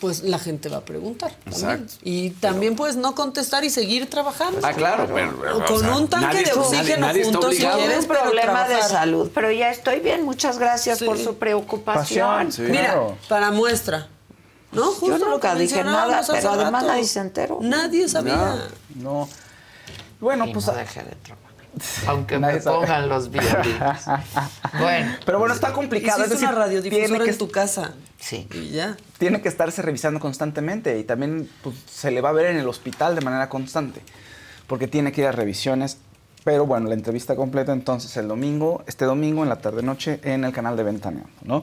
pues 0.00 0.22
la 0.22 0.38
gente 0.38 0.68
va 0.68 0.78
a 0.78 0.84
preguntar. 0.84 1.30
también. 1.44 1.52
Exacto. 1.54 1.94
Y 2.02 2.30
también 2.30 2.76
puedes 2.76 2.96
no 2.96 3.14
contestar 3.14 3.64
y 3.64 3.70
seguir 3.70 4.10
trabajando. 4.10 4.60
Ah, 4.62 4.74
claro, 4.74 5.08
pero, 5.14 5.34
pero, 5.40 5.64
Con 5.64 5.76
o 5.76 5.78
sea, 5.80 5.96
un 5.96 6.08
tanque 6.08 6.26
nadie 6.26 6.44
de 6.44 6.52
oxígeno 6.52 7.06
nadie- 7.06 7.24
juntos 7.24 7.54
si 7.54 7.62
quieres, 7.64 8.04
pero 8.06 8.20
problema 8.22 8.68
de 8.68 8.82
salud, 8.82 9.30
pero 9.34 9.50
ya 9.50 9.70
estoy 9.70 10.00
bien. 10.00 10.22
Muchas 10.24 10.58
gracias 10.58 11.02
por 11.02 11.16
su 11.18 11.36
preocupación. 11.36 12.50
Mira, 12.68 13.00
para 13.28 13.50
muestra. 13.50 14.08
¿No? 14.72 14.86
Justo 14.86 15.06
Yo 15.06 15.18
lo 15.24 15.30
nunca 15.30 15.54
que 15.54 15.60
dije 15.60 15.84
nada, 15.84 16.20
pero 16.26 16.50
además 16.50 16.82
rato. 16.82 16.86
nadie 16.88 17.04
se 17.06 17.20
enteró. 17.20 17.58
Nadie 17.62 18.08
sabía. 18.08 18.66
No. 18.96 19.28
Bueno, 20.20 20.46
Y 20.46 20.52
pues. 20.52 20.66
no 20.66 20.72
dejé 20.74 21.02
de 21.02 21.16
trabajar. 21.16 21.44
Aunque 22.06 22.38
me 22.38 22.56
pongan 22.60 23.08
los 23.08 23.30
violines. 23.30 23.58
Bueno. 24.78 25.12
Pero 25.24 25.38
bueno, 25.38 25.54
está 25.54 25.72
complicado. 25.72 26.24
Es 26.24 26.30
decir, 26.30 26.48
una 26.48 26.56
radiodifusora 26.56 27.06
tiene 27.06 27.24
que, 27.24 27.30
en 27.30 27.38
tu 27.38 27.50
casa. 27.50 27.92
Sí. 28.18 28.48
Y 28.52 28.70
ya. 28.70 28.96
tiene 29.18 29.40
que 29.40 29.48
estarse 29.48 29.82
revisando 29.82 30.18
constantemente 30.18 30.98
y 30.98 31.04
también 31.04 31.48
pues, 31.62 31.76
se 31.88 32.10
le 32.10 32.20
va 32.20 32.30
a 32.30 32.32
ver 32.32 32.46
en 32.46 32.56
el 32.56 32.68
hospital 32.68 33.14
de 33.14 33.20
manera 33.20 33.48
constante, 33.48 34.00
porque 34.66 34.88
tiene 34.88 35.12
que 35.12 35.22
ir 35.22 35.26
a 35.28 35.32
revisiones. 35.32 35.98
Pero 36.42 36.66
bueno, 36.66 36.88
la 36.88 36.94
entrevista 36.94 37.36
completa 37.36 37.72
entonces 37.72 38.16
el 38.18 38.28
domingo, 38.28 38.84
este 38.86 39.06
domingo 39.06 39.42
en 39.42 39.48
la 39.48 39.56
tarde-noche 39.56 40.20
en 40.24 40.44
el 40.44 40.52
canal 40.52 40.76
de 40.76 40.82
Ventaneando, 40.82 41.30
¿no? 41.42 41.62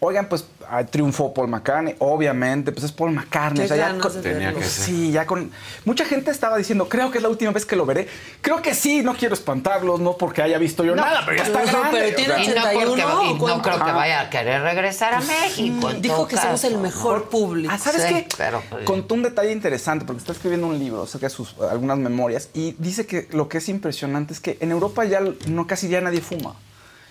Oigan, 0.00 0.28
pues 0.28 0.44
ah, 0.70 0.84
triunfó 0.84 1.34
Paul 1.34 1.48
McCartney, 1.48 1.96
obviamente, 1.98 2.70
pues 2.70 2.84
es 2.84 2.92
Paul 2.92 3.10
McCartney. 3.12 3.64
O 3.64 3.68
sea, 3.68 3.76
ya 3.76 3.98
con- 3.98 4.22
Tenía 4.22 4.52
que 4.54 4.62
ser. 4.62 4.84
Sí, 4.84 5.10
ya 5.10 5.26
con... 5.26 5.50
Mucha 5.84 6.04
gente 6.04 6.30
estaba 6.30 6.56
diciendo, 6.56 6.88
creo 6.88 7.10
que 7.10 7.18
es 7.18 7.22
la 7.22 7.28
última 7.28 7.50
vez 7.50 7.66
que 7.66 7.74
lo 7.74 7.84
veré. 7.84 8.06
Creo 8.40 8.62
que 8.62 8.74
sí, 8.74 9.02
no 9.02 9.14
quiero 9.16 9.34
espantarlos, 9.34 9.98
no 9.98 10.16
porque 10.16 10.40
haya 10.42 10.56
visto 10.58 10.84
yo 10.84 10.94
No, 10.94 11.02
nada, 11.02 11.22
pero 11.24 11.36
ya 11.38 11.42
está 11.42 11.64
no, 11.64 11.66
grande. 11.80 11.98
pero 12.00 12.16
tiene 12.16 12.32
o 12.32 12.36
sea. 12.36 12.44
Y 12.44 12.48
no, 12.48 12.52
81, 12.52 12.90
porque- 12.92 13.26
y 13.26 13.30
¿o 13.30 13.32
no 13.32 13.38
cuánto? 13.38 13.62
creo 13.70 13.84
que 13.84 13.92
vaya 13.92 14.20
a 14.20 14.30
querer 14.30 14.62
regresar 14.62 15.14
a 15.14 15.20
México. 15.20 15.92
Dijo 15.94 16.28
que 16.28 16.36
somos 16.36 16.62
el 16.64 16.78
mejor 16.78 17.28
público. 17.28 17.72
Ah, 17.74 17.78
¿sabes 17.78 18.02
Sí, 18.02 18.14
qué? 18.14 18.28
pero, 18.36 18.62
pues, 18.70 18.84
Contó 18.84 19.14
un 19.14 19.22
detalle 19.24 19.50
interesante 19.50 20.04
porque 20.04 20.20
está 20.20 20.32
escribiendo 20.32 20.68
un 20.68 20.78
libro 20.78 21.02
acerca 21.02 21.26
de 21.26 21.30
sus 21.30 21.56
algunas 21.58 21.98
memorias 21.98 22.50
y 22.54 22.76
dice 22.78 23.04
que 23.06 23.26
lo 23.32 23.48
que 23.48 23.58
es 23.58 23.68
impresionante 23.68 24.32
es 24.32 24.38
que 24.40 24.58
en 24.60 24.70
Europa 24.70 25.04
ya 25.04 25.20
no 25.48 25.66
casi 25.66 25.88
ya 25.88 26.00
nadie 26.00 26.20
fuma. 26.20 26.54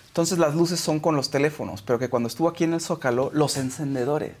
Entonces 0.08 0.38
las 0.38 0.54
luces 0.54 0.80
son 0.80 1.00
con 1.00 1.14
los 1.16 1.30
teléfonos, 1.30 1.82
pero 1.82 1.98
que 1.98 2.08
cuando 2.08 2.26
estuvo 2.28 2.48
aquí 2.48 2.64
en 2.64 2.74
el 2.74 2.80
Zócalo, 2.80 3.30
los 3.32 3.56
encendedores. 3.56 4.32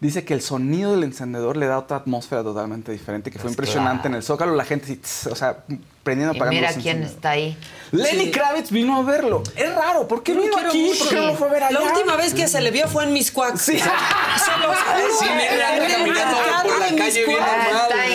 Dice 0.00 0.24
que 0.24 0.32
el 0.32 0.42
sonido 0.42 0.92
del 0.92 1.02
encendedor 1.02 1.56
le 1.56 1.66
da 1.66 1.76
otra 1.76 1.96
atmósfera 1.98 2.44
totalmente 2.44 2.92
diferente, 2.92 3.32
que 3.32 3.38
fue 3.38 3.44
Pues 3.46 3.52
impresionante 3.54 4.02
claro. 4.02 4.08
en 4.10 4.14
el 4.14 4.22
Zócalo. 4.22 4.54
La 4.54 4.64
gente, 4.64 4.98
o 5.30 5.34
sea, 5.34 5.64
Y 6.12 6.40
mira 6.48 6.72
quién 6.74 7.02
está 7.02 7.30
ahí. 7.30 7.56
Lenny 7.90 8.24
Sí. 8.26 8.30
Kravitz 8.30 8.70
vino 8.70 8.98
a 8.98 9.02
verlo. 9.02 9.42
Es 9.56 9.74
raro, 9.74 10.06
¿por 10.06 10.22
qué 10.22 10.34
lo 10.34 10.42
vino 10.42 10.52
quiero 10.54 10.68
aquí? 10.68 10.82
mucho. 10.88 10.98
¿Por 11.04 11.08
qué 11.08 11.16
no 11.16 11.26
lo 11.28 11.34
fue 11.36 11.48
a 11.48 11.50
ver 11.52 11.62
allá? 11.64 11.78
La 11.80 11.86
última 11.86 12.16
vez 12.16 12.34
que 12.34 12.46
se 12.46 12.60
le 12.60 12.70
vio 12.70 12.86
fue 12.86 13.04
en 13.04 13.12
Miscuac. 13.14 13.56
Sí. 13.56 13.78
Se 13.78 13.84
los 13.86 14.76
juro. 14.76 15.18
Sí, 15.20 15.26
me 15.34 15.88
caminando 15.88 16.36
por 16.64 16.78
la 16.80 16.96
calle 16.96 17.24
bien 17.24 17.38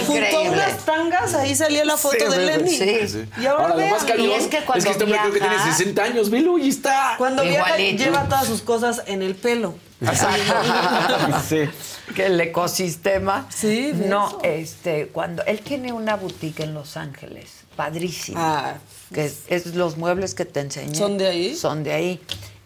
Junto 0.05 0.37
a 0.37 0.41
unas 0.41 0.77
tangas, 0.85 1.33
ahí 1.33 1.55
salía 1.55 1.85
la 1.85 1.97
foto 1.97 2.15
Sí, 2.19 2.37
de 2.37 2.45
Lenny. 2.45 2.69
sí. 3.07 3.25
Y 3.41 3.45
ahora, 3.47 3.69
lo 3.69 3.75
vean. 3.77 3.89
más 3.91 4.03
cañón 4.03 4.27
Y 4.27 4.33
es 4.33 4.47
que 4.47 4.59
cuando 4.59 4.89
este 4.89 5.03
hombre 5.03 5.19
creo 5.19 5.33
que 5.33 5.39
tiene 5.39 5.59
60 5.63 6.03
años, 6.03 6.29
velo 6.29 6.57
y 6.59 6.69
está. 6.69 7.15
Cuando 7.17 7.43
viaja, 7.43 7.75
lleva 7.77 8.25
todas 8.25 8.45
sus 8.45 8.61
cosas 8.61 9.01
en 9.07 9.23
el 9.23 9.33
pelo. 9.35 9.73
sí. 11.47 11.69
que 12.15 12.25
el 12.27 12.39
ecosistema. 12.41 13.47
Sí, 13.49 13.91
de 13.91 14.07
No, 14.07 14.27
eso. 14.27 14.39
este, 14.43 15.07
cuando 15.07 15.43
él 15.45 15.59
tiene 15.61 15.93
una 15.93 16.15
boutique 16.15 16.61
en 16.63 16.73
Los 16.73 16.97
Ángeles, 16.97 17.51
padrísima. 17.75 18.69
Ah, 18.71 18.75
que 19.13 19.25
es, 19.25 19.43
es 19.47 19.75
los 19.75 19.97
muebles 19.97 20.33
que 20.35 20.45
te 20.45 20.59
enseñé. 20.59 20.95
¿Son 20.95 21.17
de 21.17 21.27
ahí? 21.27 21.55
Son 21.55 21.83
de 21.83 21.93
ahí. 21.93 22.21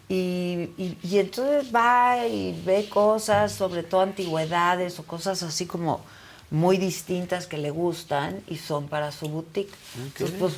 Y, 0.08 0.70
y- 0.78 0.98
y 1.02 1.18
entonces 1.18 1.66
va 1.74 2.26
y 2.26 2.60
ve 2.64 2.88
cosas, 2.88 3.52
sobre 3.52 3.82
todo 3.82 4.00
antigüedades 4.00 4.98
o 4.98 5.02
cosas 5.04 5.42
así 5.42 5.66
como 5.66 6.00
muy 6.50 6.78
distintas 6.78 7.46
que 7.46 7.58
le 7.58 7.70
gustan 7.70 8.40
y 8.48 8.56
son 8.56 8.88
para 8.88 9.12
su 9.12 9.28
boutique. 9.28 9.74
Entonces, 10.02 10.34
pues 10.40 10.54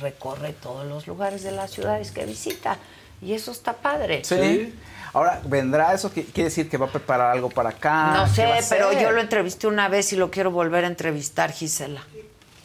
recorre 0.00 0.52
todos 0.52 0.84
los 0.86 1.06
lugares 1.06 1.44
de 1.44 1.52
las 1.52 1.70
ciudades 1.70 2.10
que 2.10 2.26
visita. 2.26 2.76
Y 3.22 3.34
eso 3.34 3.52
está 3.52 3.74
padre. 3.74 4.22
Sí. 4.24 4.74
Ahora, 5.12 5.40
¿vendrá 5.44 5.92
eso? 5.94 6.10
¿Qui- 6.12 6.26
¿Quiere 6.32 6.44
decir 6.50 6.68
que 6.68 6.76
va 6.76 6.86
a 6.86 6.90
preparar 6.90 7.30
algo 7.32 7.48
para 7.50 7.70
acá? 7.70 8.12
No 8.14 8.24
¿Qué 8.26 8.62
sé, 8.62 8.66
pero 8.68 8.92
yo 8.92 9.10
lo 9.12 9.20
entrevisté 9.20 9.66
una 9.66 9.88
vez 9.88 10.12
y 10.12 10.16
lo 10.16 10.30
quiero 10.30 10.50
volver 10.50 10.84
a 10.84 10.88
entrevistar, 10.88 11.52
Gisela. 11.52 12.02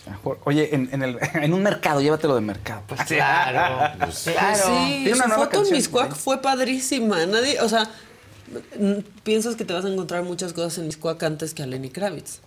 Mejor. 0.06 0.38
Oye, 0.44 0.76
en, 0.76 0.90
en 0.92 1.02
el, 1.04 1.18
en 1.36 1.54
un 1.54 1.64
mercado, 1.64 2.02
llévatelo 2.02 2.36
de 2.36 2.42
mercado. 2.42 2.82
Pues 2.88 3.02
claro, 3.08 3.94
Pues 4.00 4.16
sí, 4.18 5.12
su 5.14 5.30
foto 5.30 5.64
en 5.66 5.72
Miscuac 5.72 6.14
fue 6.16 6.42
padrísima. 6.42 7.26
Nadie, 7.26 7.62
o 7.62 7.70
sea, 7.70 7.88
piensas 9.24 9.56
que 9.56 9.66
te 9.66 9.74
vas 9.74 9.86
a 9.86 9.90
encontrar 9.90 10.24
muchas 10.24 10.54
cosas 10.54 10.78
en 10.80 10.88
Miscuac 10.88 11.22
antes 11.24 11.54
que 11.54 11.64
a 11.64 11.66
Lenny 11.68 11.90
Kravitz. 11.90 12.40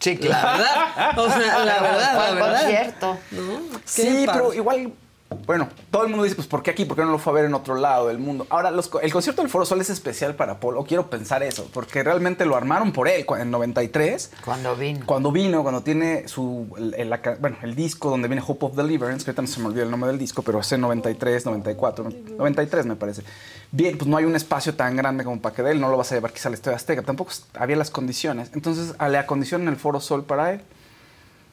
Sí, 0.00 0.16
La 0.16 0.42
verdad. 0.52 1.18
O 1.18 1.28
sea, 1.28 1.64
la 1.64 1.80
verdad, 1.80 2.14
la 2.14 2.34
verdad. 2.34 2.60
concierto. 2.62 3.18
¿No? 3.32 3.60
Sí, 3.84 4.26
pero 4.32 4.54
igual, 4.54 4.92
bueno, 5.46 5.68
todo 5.90 6.02
el 6.04 6.08
mundo 6.08 6.24
dice, 6.24 6.36
pues, 6.36 6.46
¿por 6.48 6.62
qué 6.62 6.70
aquí? 6.70 6.84
¿Por 6.84 6.96
qué 6.96 7.02
no 7.04 7.10
lo 7.10 7.18
fue 7.18 7.32
a 7.32 7.36
ver 7.36 7.44
en 7.46 7.54
otro 7.54 7.74
lado 7.74 8.08
del 8.08 8.18
mundo? 8.18 8.46
Ahora, 8.50 8.70
los 8.70 8.90
el 9.02 9.12
concierto 9.12 9.42
del 9.42 9.50
Foro 9.50 9.64
Sol 9.66 9.80
es 9.80 9.90
especial 9.90 10.34
para 10.34 10.58
Paul, 10.60 10.76
o 10.78 10.84
quiero 10.84 11.08
pensar 11.10 11.42
eso, 11.42 11.68
porque 11.72 12.02
realmente 12.02 12.44
lo 12.46 12.56
armaron 12.56 12.92
por 12.92 13.08
él 13.08 13.24
en 13.38 13.50
93. 13.50 14.30
Cuando 14.44 14.74
vino. 14.76 15.04
Cuando 15.06 15.32
vino, 15.32 15.62
cuando 15.62 15.82
tiene 15.82 16.28
su, 16.28 16.66
el, 16.78 16.94
el- 16.94 17.10
la 17.10 17.20
ca- 17.22 17.36
bueno, 17.40 17.56
el 17.62 17.74
disco 17.74 18.10
donde 18.10 18.28
viene 18.28 18.42
Hope 18.46 18.66
of 18.66 18.74
Deliverance, 18.76 19.24
que 19.24 19.30
ahorita 19.30 19.42
no 19.42 19.48
se 19.48 19.60
me 19.60 19.66
olvida 19.68 19.82
el 19.84 19.90
nombre 19.90 20.08
del 20.10 20.18
disco, 20.18 20.42
pero 20.42 20.60
es 20.60 20.72
en 20.72 20.80
93, 20.82 21.44
94, 21.46 22.08
93 22.38 22.86
me 22.86 22.96
parece. 22.96 23.22
Bien, 23.70 23.96
pues 23.98 24.08
no 24.08 24.16
hay 24.16 24.24
un 24.24 24.34
espacio 24.36 24.74
tan 24.74 24.96
grande 24.96 25.24
como 25.24 25.40
para 25.40 25.54
que 25.54 25.62
de 25.62 25.72
él, 25.72 25.80
no 25.80 25.88
lo 25.90 25.96
vas 25.98 26.10
a 26.12 26.14
llevar 26.14 26.32
quizá 26.32 26.48
al 26.48 26.54
Estadio 26.54 26.76
Azteca, 26.76 27.02
tampoco 27.02 27.30
había 27.54 27.76
las 27.76 27.90
condiciones. 27.90 28.50
Entonces, 28.54 28.94
le 29.10 29.18
acondicionan 29.18 29.68
el 29.68 29.76
Foro 29.76 30.00
Sol 30.00 30.24
para 30.24 30.52
él. 30.54 30.62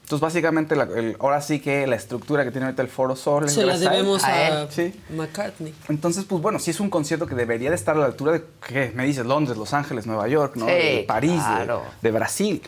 Entonces, 0.05 0.21
básicamente, 0.21 0.75
la- 0.75 0.83
el- 0.83 1.17
ahora 1.19 1.41
sí 1.41 1.59
que 1.59 1.87
la 1.87 1.95
estructura 1.95 2.43
que 2.43 2.51
tiene 2.51 2.65
ahorita 2.67 2.83
el 2.83 2.89
Foro 2.89 3.15
Sol 3.15 3.49
Se 3.49 3.61
la 3.61 3.73
gracias 3.73 3.89
a 3.89 3.91
él. 3.91 3.97
debemos 3.97 4.23
a, 4.23 4.71
Sí. 4.71 4.93
McCartney. 5.09 5.73
Entonces, 5.89 6.25
pues 6.25 6.43
bueno, 6.43 6.59
sí 6.59 6.69
es 6.69 6.79
un 6.79 6.91
concierto 6.91 7.25
que 7.25 7.33
debería 7.33 7.71
de 7.71 7.75
estar 7.75 7.95
a 7.95 7.99
la 7.99 8.05
altura 8.05 8.33
de, 8.33 8.43
¿qué? 8.67 8.91
Me 8.93 9.03
dices, 9.03 9.25
Londres, 9.25 9.57
Los 9.57 9.73
Ángeles, 9.73 10.05
Nueva 10.05 10.27
York, 10.27 10.57
¿no? 10.57 10.67
Sí, 10.67 10.71
de 10.73 11.05
París, 11.07 11.31
de- 11.31 11.37
claro. 11.39 11.81
de, 12.03 12.11
Brasil. 12.11 12.61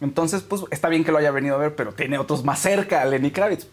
Entonces, 0.00 0.42
pues 0.42 0.62
está 0.72 0.88
bien 0.88 1.04
que 1.04 1.12
lo 1.12 1.18
haya 1.18 1.30
venido 1.30 1.54
a 1.54 1.58
ver, 1.58 1.76
pero 1.76 1.92
tiene 1.92 2.18
otros 2.18 2.42
más 2.44 2.58
cerca, 2.58 3.04
Lenny 3.04 3.30
Kravitz. 3.30 3.66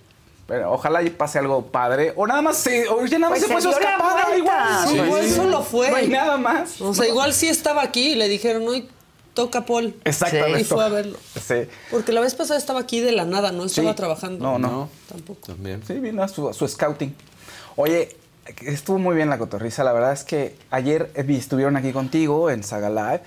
Pero 0.46 0.72
ojalá 0.72 1.02
y 1.02 1.10
pase 1.10 1.40
algo 1.40 1.66
padre. 1.66 2.14
O 2.16 2.28
nada 2.28 2.44
más 2.44 2.58
se, 2.58 2.88
o 2.90 3.04
ya 3.06 3.18
nada 3.18 3.32
más 3.32 3.40
Pues 3.44 3.64
se 3.64 3.70
fue 3.70 3.72
escapada, 3.72 4.38
igual. 4.38 4.88
Sí, 4.88 4.96
igual 4.98 5.30
solo 5.30 5.62
fue. 5.64 5.90
No 5.90 5.96
hay 5.96 6.10
nada 6.10 6.38
más. 6.38 6.80
O 6.80 6.94
sea, 6.94 7.08
igual 7.08 7.34
sí 7.34 7.48
estaba 7.48 7.82
aquí 7.82 8.10
y 8.12 8.16
le 8.16 8.28
dijeron, 8.28 8.68
hoy 8.68 8.88
toca 9.44 9.66
Paul. 9.66 9.96
Exactamente. 10.04 10.62
Y 10.62 10.64
fue 10.64 10.84
a 10.84 10.90
verlo. 10.90 11.18
Sí. 11.42 11.56
Porque 11.92 12.12
la 12.12 12.22
vez 12.22 12.36
pasada 12.36 12.60
estaba 12.60 12.80
aquí 12.82 13.00
de 13.00 13.12
la 13.12 13.26
nada, 13.26 13.52
no 13.52 13.66
estaba 13.66 13.92
Sí. 13.92 13.96
trabajando. 13.96 14.44
No, 14.44 14.60
no. 14.60 14.90
Tampoco. 15.08 15.48
También. 15.48 15.82
Sí, 15.86 15.94
vino 16.00 16.22
a 16.24 16.28
su, 16.28 16.52
scouting. 16.68 17.14
Oye, 17.76 18.16
estuvo 18.66 18.98
muy 19.00 19.16
bien 19.16 19.30
la 19.30 19.38
cotorriza. 19.38 19.84
La 19.84 19.94
verdad 19.94 20.14
es 20.14 20.24
que 20.24 20.56
ayer 20.72 21.12
vi- 21.26 21.38
estuvieron 21.38 21.76
aquí 21.78 21.92
contigo 21.92 22.50
en 22.50 22.64
Saga 22.64 22.90
Live. 22.90 23.22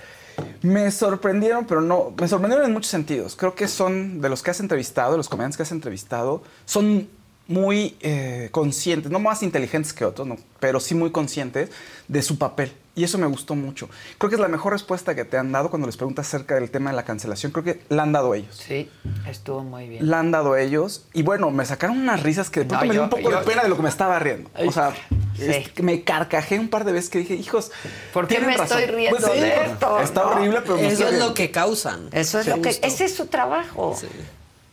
Me 0.61 0.89
sorprendieron, 0.91 1.65
pero 1.65 1.81
no. 1.81 2.13
Me 2.19 2.27
sorprendieron 2.27 2.65
en 2.67 2.73
muchos 2.73 2.89
sentidos. 2.89 3.35
Creo 3.35 3.53
que 3.55 3.67
son 3.67 4.19
de 4.21 4.29
los 4.29 4.41
que 4.41 4.51
has 4.51 4.59
entrevistado, 4.59 5.11
de 5.11 5.17
los 5.17 5.29
comediantes 5.29 5.57
que 5.57 5.63
has 5.63 5.71
entrevistado, 5.71 6.41
son 6.65 7.07
muy 7.47 7.97
eh, 7.99 8.47
conscientes, 8.51 9.11
no 9.11 9.19
más 9.19 9.43
inteligentes 9.43 9.91
que 9.93 10.05
otros, 10.05 10.25
no, 10.27 10.37
pero 10.61 10.79
sí 10.79 10.95
muy 10.95 11.11
conscientes 11.11 11.69
de 12.07 12.21
su 12.21 12.37
papel. 12.37 12.71
Y 12.95 13.03
eso 13.03 13.17
me 13.17 13.25
gustó 13.25 13.55
mucho. 13.55 13.89
Creo 14.19 14.29
que 14.29 14.35
es 14.35 14.39
la 14.39 14.47
mejor 14.47 14.73
respuesta 14.73 15.15
que 15.15 15.25
te 15.25 15.35
han 15.37 15.51
dado 15.51 15.71
cuando 15.71 15.87
les 15.87 15.97
preguntas 15.97 16.27
acerca 16.27 16.53
del 16.55 16.69
tema 16.69 16.91
de 16.91 16.95
la 16.95 17.03
cancelación. 17.03 17.51
Creo 17.51 17.63
que 17.63 17.81
la 17.89 18.03
han 18.03 18.11
dado 18.11 18.35
ellos. 18.35 18.55
Sí, 18.55 18.87
estuvo 19.27 19.63
muy 19.63 19.89
bien. 19.89 20.07
La 20.09 20.19
han 20.19 20.29
dado 20.29 20.55
ellos. 20.55 21.05
Y 21.11 21.23
bueno, 21.23 21.49
me 21.49 21.65
sacaron 21.65 21.97
unas 21.97 22.21
risas 22.21 22.51
que 22.51 22.59
de 22.59 22.65
pronto 22.67 22.85
No, 22.85 22.87
me 22.89 22.93
dio 22.93 22.99
yo- 23.01 23.03
un 23.05 23.09
poco 23.09 23.31
yo- 23.31 23.39
de 23.39 23.45
pena 23.45 23.63
de 23.63 23.69
lo 23.69 23.75
que 23.77 23.81
me 23.81 23.89
estaba 23.89 24.19
riendo. 24.19 24.51
O 24.67 24.71
sea, 24.71 24.93
Sí. 25.35 25.45
es 25.45 25.69
que 25.69 25.81
me 25.81 26.03
carcajé 26.03 26.59
un 26.59 26.67
par 26.69 26.85
de 26.85 26.91
veces 26.91 27.09
que 27.09 27.17
dije, 27.17 27.33
hijos. 27.33 27.71
¿Por 28.13 28.27
qué 28.27 28.35
tienen 28.35 28.51
me 28.51 28.57
razón". 28.57 28.77
estoy 28.79 28.95
riendo 28.95 29.17
Pues 29.19 29.31
sí, 29.33 29.39
de 29.39 29.65
esto? 29.65 29.99
Está 29.99 30.21
no? 30.23 30.29
horrible, 30.29 30.61
pero 30.61 30.75
me 30.75 30.81
Eso 30.81 30.89
estoy 30.91 31.03
es 31.05 31.09
riendo. 31.13 31.27
lo 31.29 31.33
que 31.33 31.49
causan. 31.51 32.09
Eso 32.11 32.37
es 32.39 32.45
Sí. 32.45 32.49
lo 32.51 32.61
que. 32.61 32.69
Justo. 32.69 32.85
Ese 32.87 33.05
es 33.05 33.15
su 33.15 33.25
trabajo. 33.25 33.97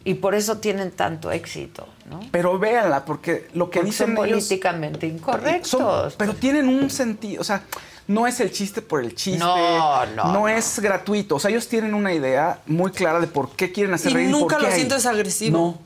Y 0.05 0.15
por 0.15 0.35
eso 0.35 0.59
tienen 0.59 0.91
tanto 0.93 1.31
éxito, 1.31 1.87
¿no? 2.11 2.21
Pero 2.31 2.59
véanla, 2.59 3.05
porque 3.07 3.49
lo 3.55 3.71
que 3.71 3.79
Porque 3.81 3.83
dicen 3.83 4.15
son 4.17 4.27
ellos. 4.27 4.45
políticamente 4.47 5.07
incorrectos. 5.07 5.71
son- 5.71 6.13
pero 6.19 6.35
tienen 6.35 6.69
un 6.69 6.89
sentido. 6.91 7.41
O 7.43 7.45
sea, 7.45 7.63
no 8.11 8.27
es 8.27 8.41
el 8.41 8.51
chiste 8.51 8.83
por 8.83 9.03
el 9.05 9.15
chiste. 9.15 9.39
No, 9.39 10.05
no, 10.07 10.33
no. 10.33 10.49
es 10.49 10.81
gratuito. 10.81 11.37
O 11.37 11.39
sea, 11.41 11.51
ellos 11.51 11.69
tienen 11.69 11.95
una 11.95 12.13
idea 12.13 12.61
muy 12.67 12.91
clara 12.91 13.21
de 13.21 13.27
por 13.29 13.51
qué 13.51 13.71
quieren 13.73 13.95
hacer 13.95 14.11
Y 14.13 14.15
reír. 14.15 14.31
nunca 14.31 14.57
por 14.57 14.59
qué 14.59 14.63
lo 14.63 14.69
hay. 14.73 14.77
sientes 14.79 15.07
agresivo. 15.07 15.79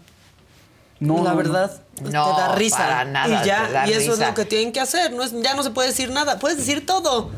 No. 1.01 1.17
No, 1.17 1.23
la 1.25 1.35
verdad, 1.35 1.83
No, 2.03 2.35
te 2.35 2.41
da 2.41 2.55
risa. 2.55 2.79
para 2.79 3.05
nada 3.05 3.43
y 3.43 3.47
ya, 3.47 3.67
te 3.67 3.73
da 3.73 3.87
y 3.89 3.91
eso 3.93 4.13
risa. 4.13 4.23
es 4.25 4.29
lo 4.31 4.35
que 4.35 4.45
tienen 4.47 4.73
que 4.73 4.81
hacer. 4.81 5.13
No 5.13 5.23
es, 5.23 5.33
ya 5.43 5.55
no 5.55 5.63
se 5.63 5.71
puede 5.71 5.89
decir 5.89 6.11
nada. 6.11 6.39
Puedes 6.39 6.57
decir 6.59 6.87
todo. 6.87 7.31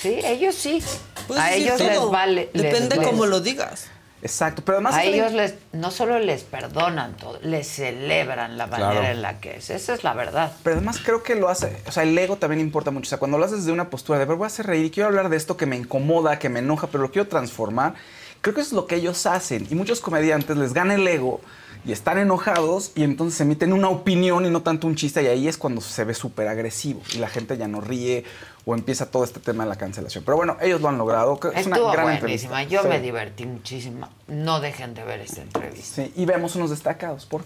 Sí, 0.00 0.18
ellos 0.24 0.54
sí. 0.56 0.82
Puedes 1.28 1.42
a 1.42 1.46
decir 1.48 1.62
ellos 1.68 1.78
todo. 1.78 1.88
les 1.88 2.10
vale. 2.10 2.50
Depende 2.52 2.96
les- 2.96 3.06
cómo 3.06 3.26
lo 3.26 3.40
digas. 3.40 3.84
Exacto. 4.22 4.62
Pero 4.64 4.78
además. 4.78 4.94
A 4.94 5.04
ellos 5.04 5.32
les, 5.32 5.54
no 5.72 5.90
solo 5.90 6.18
les 6.20 6.44
perdonan 6.44 7.16
todo, 7.16 7.38
les 7.42 7.66
celebran 7.66 8.56
la 8.56 8.66
manera 8.68 8.92
Claro. 8.92 9.06
en 9.08 9.22
la 9.22 9.40
que 9.40 9.56
es. 9.56 9.70
Esa 9.70 9.94
es 9.94 10.04
la 10.04 10.14
verdad. 10.14 10.52
Pero 10.62 10.76
además 10.76 11.00
creo 11.04 11.22
que 11.22 11.34
lo 11.34 11.48
hace, 11.48 11.76
o 11.86 11.92
sea, 11.92 12.04
el 12.04 12.16
ego 12.16 12.36
también 12.36 12.60
importa 12.60 12.90
mucho. 12.90 13.08
O 13.08 13.10
sea, 13.10 13.18
cuando 13.18 13.36
lo 13.38 13.44
haces 13.44 13.58
desde 13.58 13.72
una 13.72 13.90
postura 13.90 14.18
de, 14.20 14.26
"Pero 14.26 14.36
voy 14.38 14.44
a 14.44 14.46
hacer 14.46 14.66
reír 14.66 14.86
y 14.86 14.90
quiero 14.90 15.08
hablar 15.08 15.28
de 15.28 15.36
esto 15.36 15.56
que 15.56 15.66
me 15.66 15.76
incomoda, 15.76 16.38
que 16.38 16.48
me 16.48 16.60
enoja, 16.60 16.86
pero 16.86 17.02
lo 17.02 17.10
quiero 17.10 17.26
transformar, 17.28 17.94
creo 18.40 18.54
que 18.54 18.60
eso 18.60 18.68
es 18.68 18.74
lo 18.74 18.86
que 18.86 18.94
ellos 18.96 19.26
hacen. 19.26 19.66
Y 19.70 19.74
muchos 19.74 20.00
comediantes 20.00 20.56
les 20.56 20.72
gana 20.72 20.94
el 20.94 21.06
ego 21.08 21.40
y 21.84 21.90
están 21.90 22.18
enojados 22.18 22.92
y 22.94 23.02
entonces 23.02 23.40
emiten 23.40 23.72
una 23.72 23.88
opinión 23.88 24.46
y 24.46 24.50
no 24.50 24.62
tanto 24.62 24.86
un 24.86 24.94
chiste 24.94 25.20
y 25.24 25.26
ahí 25.26 25.48
es 25.48 25.58
cuando 25.58 25.80
se 25.80 26.04
ve 26.04 26.14
súper 26.14 26.46
agresivo 26.46 27.02
y 27.12 27.18
la 27.18 27.26
gente 27.28 27.58
ya 27.58 27.66
no 27.66 27.80
ríe 27.80 28.24
o 28.64 28.74
empieza 28.74 29.10
todo 29.10 29.24
este 29.24 29.40
tema 29.40 29.64
de 29.64 29.70
la 29.70 29.76
cancelación. 29.76 30.22
Pero 30.24 30.36
bueno, 30.36 30.56
ellos 30.60 30.80
lo 30.80 30.88
han 30.88 30.98
logrado. 30.98 31.38
Es 31.54 31.66
una 31.66 31.76
Estuvo 31.76 31.92
gran 31.92 32.04
buenísima. 32.18 32.62
entrevista. 32.62 32.82
Yo 32.82 32.88
me 32.88 33.00
divertí 33.00 33.46
muchísimo. 33.46 34.08
No 34.28 34.60
dejen 34.60 34.94
de 34.94 35.04
ver 35.04 35.20
esta 35.20 35.42
entrevista. 35.42 36.02
Sí, 36.04 36.12
y 36.14 36.24
vemos 36.24 36.54
unos 36.56 36.70
destacados, 36.70 37.26
por 37.26 37.42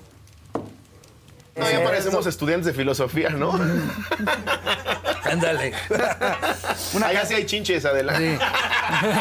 No, 1.56 1.70
ya 1.70 1.82
parecemos 1.82 2.26
estudiantes 2.26 2.66
de 2.66 2.72
filosofía, 2.74 3.30
¿no? 3.30 3.52
Ándale. 5.24 5.72
Una 6.94 7.06
Allá 7.08 7.24
sí 7.26 7.34
hay 7.34 7.46
chinches, 7.46 7.84
adelante. 7.84 8.38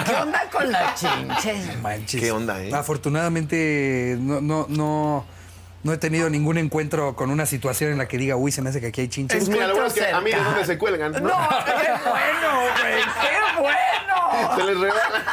¿Qué 0.05 0.15
onda 0.15 0.49
con 0.51 0.72
las 0.72 0.99
chinches? 0.99 1.81
Manches. 1.81 2.22
¿Qué 2.22 2.31
onda, 2.31 2.61
eh? 2.61 2.72
Afortunadamente 2.73 4.17
no, 4.19 4.41
no, 4.41 4.65
no, 4.69 5.26
no 5.85 5.93
he 5.93 5.97
tenido 5.97 6.31
ningún 6.31 6.57
encuentro 6.57 7.15
con 7.15 7.29
una 7.29 7.45
situación 7.45 7.91
en 7.91 7.99
la 7.99 8.07
que 8.07 8.17
diga, 8.17 8.35
uy, 8.35 8.51
se 8.51 8.61
me 8.63 8.71
hace 8.71 8.81
que 8.81 8.87
aquí 8.87 9.01
hay 9.01 9.07
chinches. 9.07 9.37
Pues 9.37 9.49
mira, 9.49 9.67
lo 9.67 9.75
bueno 9.75 9.87
es 9.87 9.93
que 9.93 10.07
a 10.07 10.19
mí 10.19 10.31
de 10.31 10.37
dónde 10.43 10.65
se 10.65 10.77
cuelgan, 10.79 11.11
¿no? 11.11 11.19
No, 11.19 11.49
qué 11.63 11.71
bueno, 12.09 12.61
güey, 12.81 13.03
qué 13.21 13.61
bueno. 13.61 14.55
Se 14.57 14.63
les 14.63 14.79
regala. 14.79 15.23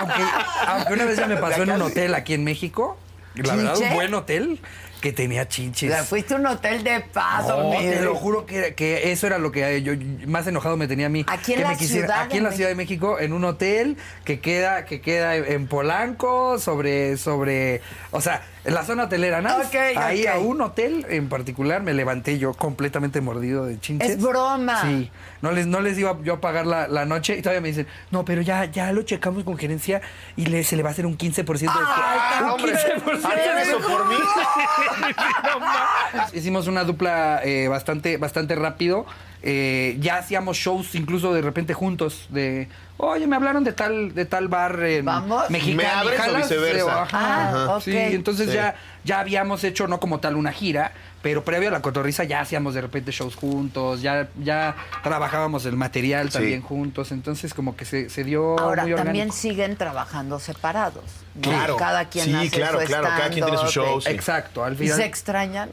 Aunque, 0.00 0.22
aunque 0.66 0.92
una 0.94 1.04
vez 1.04 1.16
ya 1.16 1.26
me 1.28 1.36
pasó 1.36 1.62
en 1.62 1.70
un 1.70 1.82
hotel 1.82 2.14
aquí 2.16 2.34
en 2.34 2.42
México, 2.42 2.98
la 3.36 3.54
verdad, 3.54 3.78
un 3.78 3.94
buen 3.94 4.12
hotel 4.14 4.60
que 5.00 5.12
tenía 5.12 5.46
chinches. 5.48 5.90
O 5.90 5.94
sea, 5.94 6.02
fuiste 6.04 6.34
a 6.34 6.38
un 6.38 6.46
hotel 6.46 6.82
de 6.82 7.00
paso, 7.00 7.62
No, 7.62 7.70
mire. 7.70 7.96
te 7.98 8.02
lo 8.02 8.14
juro 8.16 8.44
que, 8.44 8.74
que 8.74 9.12
eso 9.12 9.28
era 9.28 9.38
lo 9.38 9.52
que 9.52 9.80
yo 9.82 9.92
más 10.26 10.44
enojado 10.48 10.76
me 10.76 10.88
tenía 10.88 11.06
a 11.06 11.08
mí. 11.08 11.24
Aquí 11.28 11.52
en 11.52 11.58
que 11.58 11.62
la 11.64 11.70
me 11.70 11.76
quisiera- 11.76 12.06
Ciudad 12.08 12.22
aquí 12.24 12.36
en 12.38 12.42
la 12.44 12.52
Ciudad 12.52 12.68
de 12.68 12.74
México, 12.74 13.18
en 13.20 13.32
un 13.32 13.44
hotel 13.44 13.96
que 14.24 14.40
queda, 14.40 14.84
que 14.84 15.00
queda 15.00 15.36
en 15.36 15.68
Polanco, 15.68 16.58
sobre, 16.58 17.16
sobre, 17.16 17.80
o 18.10 18.20
sea, 18.20 18.42
en 18.64 18.74
la 18.74 18.84
zona 18.84 19.04
hotelera, 19.04 19.40
¿no? 19.40 19.56
Ok, 19.56 19.74
Ahí 19.96 20.26
a 20.26 20.38
un 20.38 20.60
hotel 20.60 21.06
en 21.08 21.28
particular 21.28 21.82
me 21.82 21.94
levanté 21.94 22.38
yo 22.38 22.52
completamente 22.52 23.20
mordido 23.20 23.64
de 23.64 23.80
chinches. 23.80 24.10
Es 24.10 24.20
broma. 24.20 24.82
Sí. 24.82 25.10
No 25.40 25.52
les, 25.52 25.66
no 25.66 25.80
les 25.80 25.96
iba 25.98 26.18
yo 26.22 26.34
a 26.34 26.40
pagar 26.40 26.66
la, 26.66 26.86
la 26.88 27.06
noche 27.06 27.38
y 27.38 27.42
todavía 27.42 27.62
me 27.62 27.68
dicen, 27.68 27.86
no, 28.10 28.24
pero 28.24 28.42
ya, 28.42 28.66
ya 28.66 28.92
lo 28.92 29.02
checamos 29.02 29.44
con 29.44 29.56
gerencia 29.56 30.02
y 30.36 30.46
le, 30.46 30.64
se 30.64 30.76
le 30.76 30.82
va 30.82 30.90
a 30.90 30.92
hacer 30.92 31.06
un 31.06 31.16
15% 31.16 31.44
de 31.58 31.68
Ay, 31.68 32.44
un 32.44 32.50
hombre, 32.50 32.72
15% 32.74 33.24
harían 33.24 33.58
eso 33.58 33.78
por 33.80 34.06
mí. 34.08 34.14
Hicimos 36.34 36.66
una 36.66 36.84
dupla 36.84 37.40
eh, 37.44 37.68
bastante, 37.68 38.18
bastante 38.18 38.54
rápido. 38.54 39.06
Eh, 39.42 39.96
ya 40.00 40.18
hacíamos 40.18 40.58
shows 40.58 40.94
incluso 40.94 41.32
de 41.32 41.40
repente 41.40 41.72
juntos 41.72 42.26
de 42.28 42.68
oye 42.98 43.26
me 43.26 43.36
hablaron 43.36 43.64
de 43.64 43.72
tal 43.72 44.14
de 44.14 44.26
tal 44.26 44.48
bar 44.48 44.78
en 44.82 45.06
Vamos. 45.06 45.48
mexicano 45.48 45.82
¿Me 45.82 45.88
abres 45.88 46.20
o 46.28 46.36
viceversa? 46.36 47.08
Ah, 47.10 47.66
ok. 47.76 47.82
sí 47.82 47.96
entonces 47.96 48.48
Sí. 48.50 48.54
ya 48.56 48.74
ya 49.02 49.18
habíamos 49.20 49.64
hecho 49.64 49.86
no 49.88 49.98
como 49.98 50.20
tal 50.20 50.36
una 50.36 50.52
gira 50.52 50.92
pero 51.22 51.42
previo 51.42 51.70
a 51.70 51.72
la 51.72 51.80
cotorriza 51.80 52.24
ya 52.24 52.42
hacíamos 52.42 52.74
de 52.74 52.82
repente 52.82 53.12
shows 53.12 53.34
juntos 53.34 54.02
ya 54.02 54.28
ya 54.42 54.76
trabajábamos 55.02 55.64
el 55.64 55.76
material 55.76 56.28
también 56.28 56.60
juntos 56.60 57.10
entonces 57.10 57.54
como 57.54 57.76
que 57.76 57.86
se, 57.86 58.10
se 58.10 58.24
dio 58.24 58.58
Ahora, 58.60 58.82
muy 58.84 58.94
también 58.94 59.32
siguen 59.32 59.76
trabajando 59.76 60.38
separados. 60.38 61.04
¿no? 61.36 61.40
Claro. 61.40 61.76
Cada 61.78 62.04
quien 62.10 62.26
Sí, 62.26 62.34
hace 62.34 62.50
claro, 62.50 62.80
su 62.80 62.86
claro, 62.86 63.04
cada 63.04 63.30
quien 63.30 63.46
tiene 63.46 63.56
su 63.58 63.68
show, 63.68 64.02
sí. 64.02 64.10
exacto 64.10 64.62
al 64.64 64.74
¿Y 64.74 64.76
final 64.76 64.96
se 64.98 65.04
extrañan? 65.06 65.70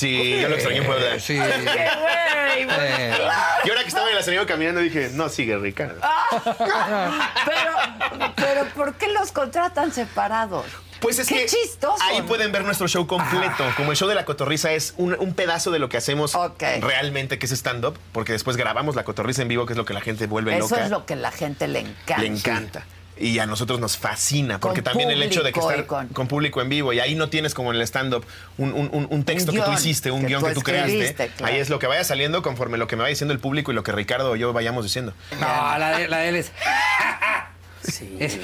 Sí, 0.00 0.40
yo 0.40 0.48
lo 0.48 0.54
extrañé 0.54 0.78
en 0.78 0.86
Puebla. 0.86 1.20
sí 1.20 1.34
¡Qué 1.38 1.40
güey! 2.00 2.66
Eh. 2.80 3.14
Y 3.64 3.68
ahora 3.68 3.82
que 3.82 3.88
estaba 3.88 4.06
en 4.08 4.14
el 4.14 4.18
escenario 4.20 4.46
caminando 4.46 4.80
dije, 4.80 5.10
no, 5.12 5.28
sigue 5.28 5.56
Ricardo. 5.58 6.00
Pero, 7.46 7.72
pero 8.36 8.64
¿por 8.74 8.94
qué 8.94 9.08
los 9.08 9.32
contratan 9.32 9.92
separados? 9.92 10.66
Pues 11.00 11.18
es 11.18 11.28
Qué 11.28 11.36
que 11.36 11.46
chistoso. 11.46 12.02
ahí 12.02 12.20
pueden 12.22 12.52
ver 12.52 12.62
nuestro 12.64 12.86
show 12.86 13.06
completo. 13.06 13.64
Como 13.76 13.90
el 13.90 13.96
show 13.96 14.06
de 14.08 14.14
la 14.14 14.24
cotorriza 14.26 14.72
es 14.72 14.92
un, 14.98 15.14
un 15.18 15.32
pedazo 15.34 15.70
de 15.70 15.78
lo 15.78 15.88
que 15.88 15.96
hacemos 15.96 16.34
Ok. 16.34 16.62
realmente, 16.82 17.38
que 17.38 17.46
es 17.46 17.52
stand-up, 17.52 17.98
porque 18.12 18.32
después 18.32 18.56
grabamos 18.58 18.96
la 18.96 19.04
cotorriza 19.04 19.40
en 19.42 19.48
vivo, 19.48 19.64
que 19.64 19.72
es 19.72 19.76
lo 19.78 19.86
que 19.86 19.94
la 19.94 20.02
gente 20.02 20.26
vuelve 20.26 20.56
Eso 20.56 20.68
loca. 20.68 20.84
es 20.84 20.90
lo 20.90 21.06
que 21.06 21.16
la 21.16 21.30
gente 21.30 21.68
le 21.68 21.80
encanta. 21.80 22.18
Le 22.18 22.26
encanta. 22.26 22.84
Y 23.22 23.38
a 23.38 23.44
nosotros 23.44 23.78
nos 23.80 23.98
fascina, 23.98 24.58
porque 24.58 24.82
Con 24.82 24.92
también 24.92 25.10
el 25.10 25.22
hecho 25.22 25.42
de 25.42 25.52
que 25.52 25.60
estar 25.60 25.84
con- 25.86 26.08
con... 26.08 26.26
público 26.26 26.62
en 26.62 26.70
vivo 26.70 26.92
y 26.94 27.00
ahí 27.00 27.14
no 27.14 27.28
tienes 27.28 27.52
como 27.52 27.70
en 27.70 27.76
el 27.76 27.82
stand-up 27.82 28.24
un, 28.56 28.72
un- 28.72 28.88
un- 28.92 29.06
un 29.10 29.24
texto 29.24 29.52
Un 29.52 29.58
que 29.58 29.62
tú 29.64 29.72
hiciste, 29.72 30.10
un 30.10 30.22
que 30.22 30.28
guion 30.28 30.40
tú 30.40 30.46
que 30.48 30.54
tú 30.54 30.62
creaste. 30.62 31.14
claro. 31.36 31.52
Ahí 31.52 31.60
es 31.60 31.68
lo 31.68 31.78
que 31.78 31.86
vaya 31.86 32.02
saliendo 32.02 32.42
conforme 32.42 32.78
lo 32.78 32.86
que 32.86 32.96
me 32.96 33.02
vaya 33.02 33.10
diciendo 33.10 33.34
el 33.34 33.38
público 33.40 33.72
y 33.72 33.74
lo 33.74 33.82
que 33.82 33.92
Ricardo 33.92 34.30
o 34.30 34.36
yo 34.36 34.52
vayamos 34.54 34.84
diciendo. 34.84 35.12
no 35.38 35.78
la 35.78 35.98
de, 35.98 36.08
la 36.08 36.18
de 36.18 36.28
él 36.30 36.36
es 36.36 36.50
Es- 38.18 38.38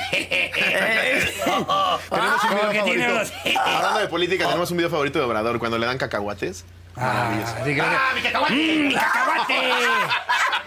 Tenemos 2.11 2.45
un 2.45 2.51
video 2.51 2.71
que 2.71 2.83
tiene 2.83 3.07
favorito. 3.07 3.13
unos- 3.15 3.33
Hablando 3.67 4.01
de 4.01 4.09
política, 4.09 4.47
tenemos 4.47 4.71
un 4.71 4.77
video 4.77 4.91
favorito 4.91 5.19
de 5.19 5.25
Obrador 5.25 5.59
cuando 5.59 5.79
le 5.79 5.87
dan 5.87 5.99
cacahuates. 5.99 6.65
Maravilloso. 6.97 7.53
Ah, 7.57 7.65
sí, 7.65 7.75
creo 7.75 8.47
que- 8.47 8.55
¡Mm, 8.55 8.89
mi 8.89 8.95
cacahuate! 8.95 9.61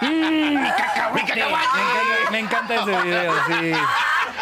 ¡Mm, 0.02 0.64
mi 0.64 0.70
cacahuate! 0.70 1.34
Me 1.34 1.40
encanta, 1.42 2.32
me 2.32 2.40
encanta 2.40 2.76
ese 2.76 3.02
video, 3.02 3.34
sí. 3.48 3.72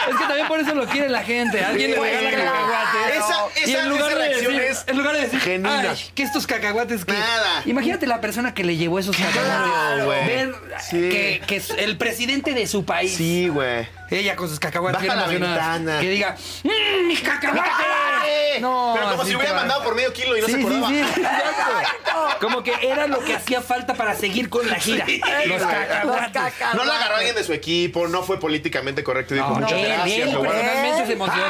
Es 0.10 0.16
que 0.18 0.24
también 0.26 0.48
por 0.48 0.60
eso 0.60 0.74
lo 0.76 0.86
quiere 0.86 1.10
la 1.10 1.24
gente. 1.24 1.64
Alguien 1.64 1.92
le 1.92 2.00
regala 2.00 2.32
cacahuates. 2.32 3.16
Esa- 3.18 3.46
y 3.68 3.72
esa- 3.72 3.84
en 3.84 3.90
lugar 3.90 4.12
esa 4.12 4.20
de 4.20 4.30
decir, 4.30 4.62
es 4.62 4.84
en 4.88 4.98
lugar 4.98 5.14
de 5.16 5.22
decir, 5.22 5.40
genuina. 5.40 5.92
"Ay, 5.92 6.06
que 6.16 6.24
estos 6.24 6.48
cacahuates 6.48 7.06
que 7.06 7.14
Nada. 7.14 7.62
Imagínate 7.66 8.08
la 8.08 8.22
persona 8.22 8.54
que 8.54 8.64
le 8.64 8.78
llevó 8.78 9.00
esos 9.00 9.16
cacahuates. 9.16 9.44
Claro. 9.64 10.08
Ver 10.10 10.56
Sí. 10.90 11.10
que, 11.10 11.42
que 11.48 11.56
es 11.58 11.70
el 11.72 11.98
presidente 11.98 12.54
de 12.54 12.68
su 12.68 12.86
país. 12.86 13.16
Sí, 13.16 13.48
güey. 13.50 13.88
Ella 14.10 14.36
con 14.38 14.48
sus 14.48 14.60
cacahuates 14.60 15.06
Baja 15.06 15.20
la 15.20 15.28
ventana. 15.28 16.00
Que 16.00 16.10
diga, 16.10 16.36
¡Mmm, 16.64 17.08
mis 17.08 17.20
cacahuates! 17.22 18.62
No, 18.62 18.94
Pero 18.96 19.12
como 19.12 19.26
si 19.26 19.32
lo 19.32 19.38
hubiera 19.40 19.54
va. 19.54 19.60
mandado 19.62 19.84
por 19.84 19.96
medio 19.96 20.14
kilo 20.14 20.36
y 20.38 20.42
no 20.42 20.48
Sí, 20.48 20.54
se 20.54 20.58
sí, 20.60 20.64
acordaba. 20.66 20.88
sí, 20.90 21.00
exacto. 21.22 22.38
Como 22.40 22.64
que 22.64 22.74
era 22.82 23.08
lo 23.08 23.20
que 23.24 23.36
hacía 23.36 23.62
falta 23.62 23.94
para 23.96 24.16
seguir 24.16 24.50
con 24.50 24.68
la 24.68 24.76
gira. 24.76 25.06
Sí, 25.06 25.22
los 25.48 25.62
güey. 25.64 25.76
cacahuates. 25.76 26.54
No 26.74 26.86
lo 26.86 26.92
agarró 26.94 27.16
alguien 27.18 27.36
de 27.36 27.44
su 27.44 27.54
equipo, 27.54 28.08
no 28.08 28.24
fue 28.24 28.40
políticamente 28.40 29.04
correcto 29.04 29.34
y 29.36 29.38
dijo 29.38 29.60
No, 29.60 29.68
él, 29.68 29.87
gracias. 29.88 30.28
él 30.28 30.34
lo 30.34 30.40
guardo". 30.40 30.54
personalmente 30.56 31.06
se 31.08 31.14
emocionó. 31.14 31.44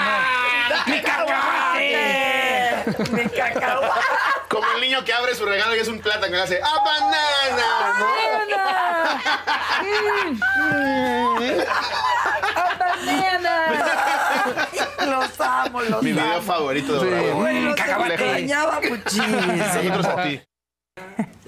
¡Mi 0.87 1.01
cacahuate! 1.01 2.75
¡Mi 3.11 3.25
cacahuate! 3.29 4.01
Como 4.49 4.67
el 4.75 4.81
niño 4.81 5.03
que 5.03 5.13
abre 5.13 5.35
su 5.35 5.45
regalo 5.45 5.75
y 5.75 5.79
es 5.79 5.87
un 5.87 5.99
plátano 5.99 6.35
y 6.35 6.39
hace 6.39 6.59
¡Ah, 6.63 6.83
banana! 6.83 7.67
Los 15.05 15.39
amo, 15.41 15.81
los 15.81 16.03
Mi 16.03 16.11
video 16.11 16.33
amo. 16.33 16.41
favorito 16.41 16.93
de 16.93 16.99
Sí. 16.99 17.05
Obrador. 17.07 17.35
Güey, 17.35 17.61
Los 17.61 17.75
cacahuate. 17.75 18.13
extrañaba 18.13 18.81
muchísimo. 18.81 19.41
Nosotros 19.41 20.05
a 20.05 20.23
ti. 20.23 20.41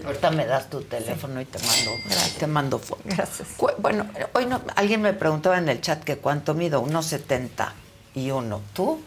Ahorita 0.05 0.31
me 0.31 0.45
das 0.45 0.69
tu 0.69 0.81
teléfono 0.81 1.41
y 1.41 1.45
te 1.45 1.59
mando, 1.59 1.91
te 2.39 2.47
mando 2.47 2.80
fotos. 2.80 3.05
Gracias. 3.05 3.47
Bueno, 3.80 4.05
hoy 4.34 4.45
no, 4.45 4.61
alguien 4.76 5.01
me 5.01 5.13
preguntaba 5.13 5.57
en 5.57 5.67
el 5.69 5.81
chat 5.81 6.03
que 6.03 6.17
cuánto 6.17 6.53
mido, 6.53 6.84
1.71. 6.84 8.59
¿Tú? 8.73 9.01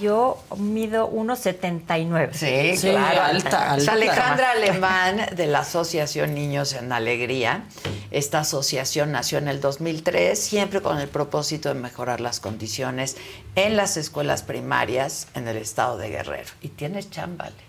Yo 0.00 0.42
mido 0.58 1.10
1,79. 1.10 2.32
Sí, 2.32 2.76
Sí, 2.76 2.90
claro. 2.90 3.22
alta, 3.22 3.48
Es 3.48 3.88
alta. 3.88 3.92
Alejandra 3.92 4.50
Alemán 4.50 5.26
de 5.34 5.46
la 5.46 5.60
Asociación 5.60 6.34
Niños 6.34 6.74
en 6.74 6.92
Alegría. 6.92 7.64
Esta 8.10 8.40
asociación 8.40 9.12
nació 9.12 9.38
en 9.38 9.48
el 9.48 9.60
2003, 9.62 10.38
siempre 10.38 10.82
con 10.82 10.98
el 10.98 11.08
propósito 11.08 11.68
de 11.70 11.74
mejorar 11.74 12.20
las 12.20 12.40
condiciones 12.40 13.16
en 13.54 13.76
las 13.76 13.96
escuelas 13.96 14.42
primarias 14.42 15.28
en 15.34 15.48
el 15.48 15.56
estado 15.56 15.96
de 15.96 16.10
Guerrero. 16.10 16.50
Y 16.60 16.68
tienes 16.68 17.10
chambale. 17.10 17.67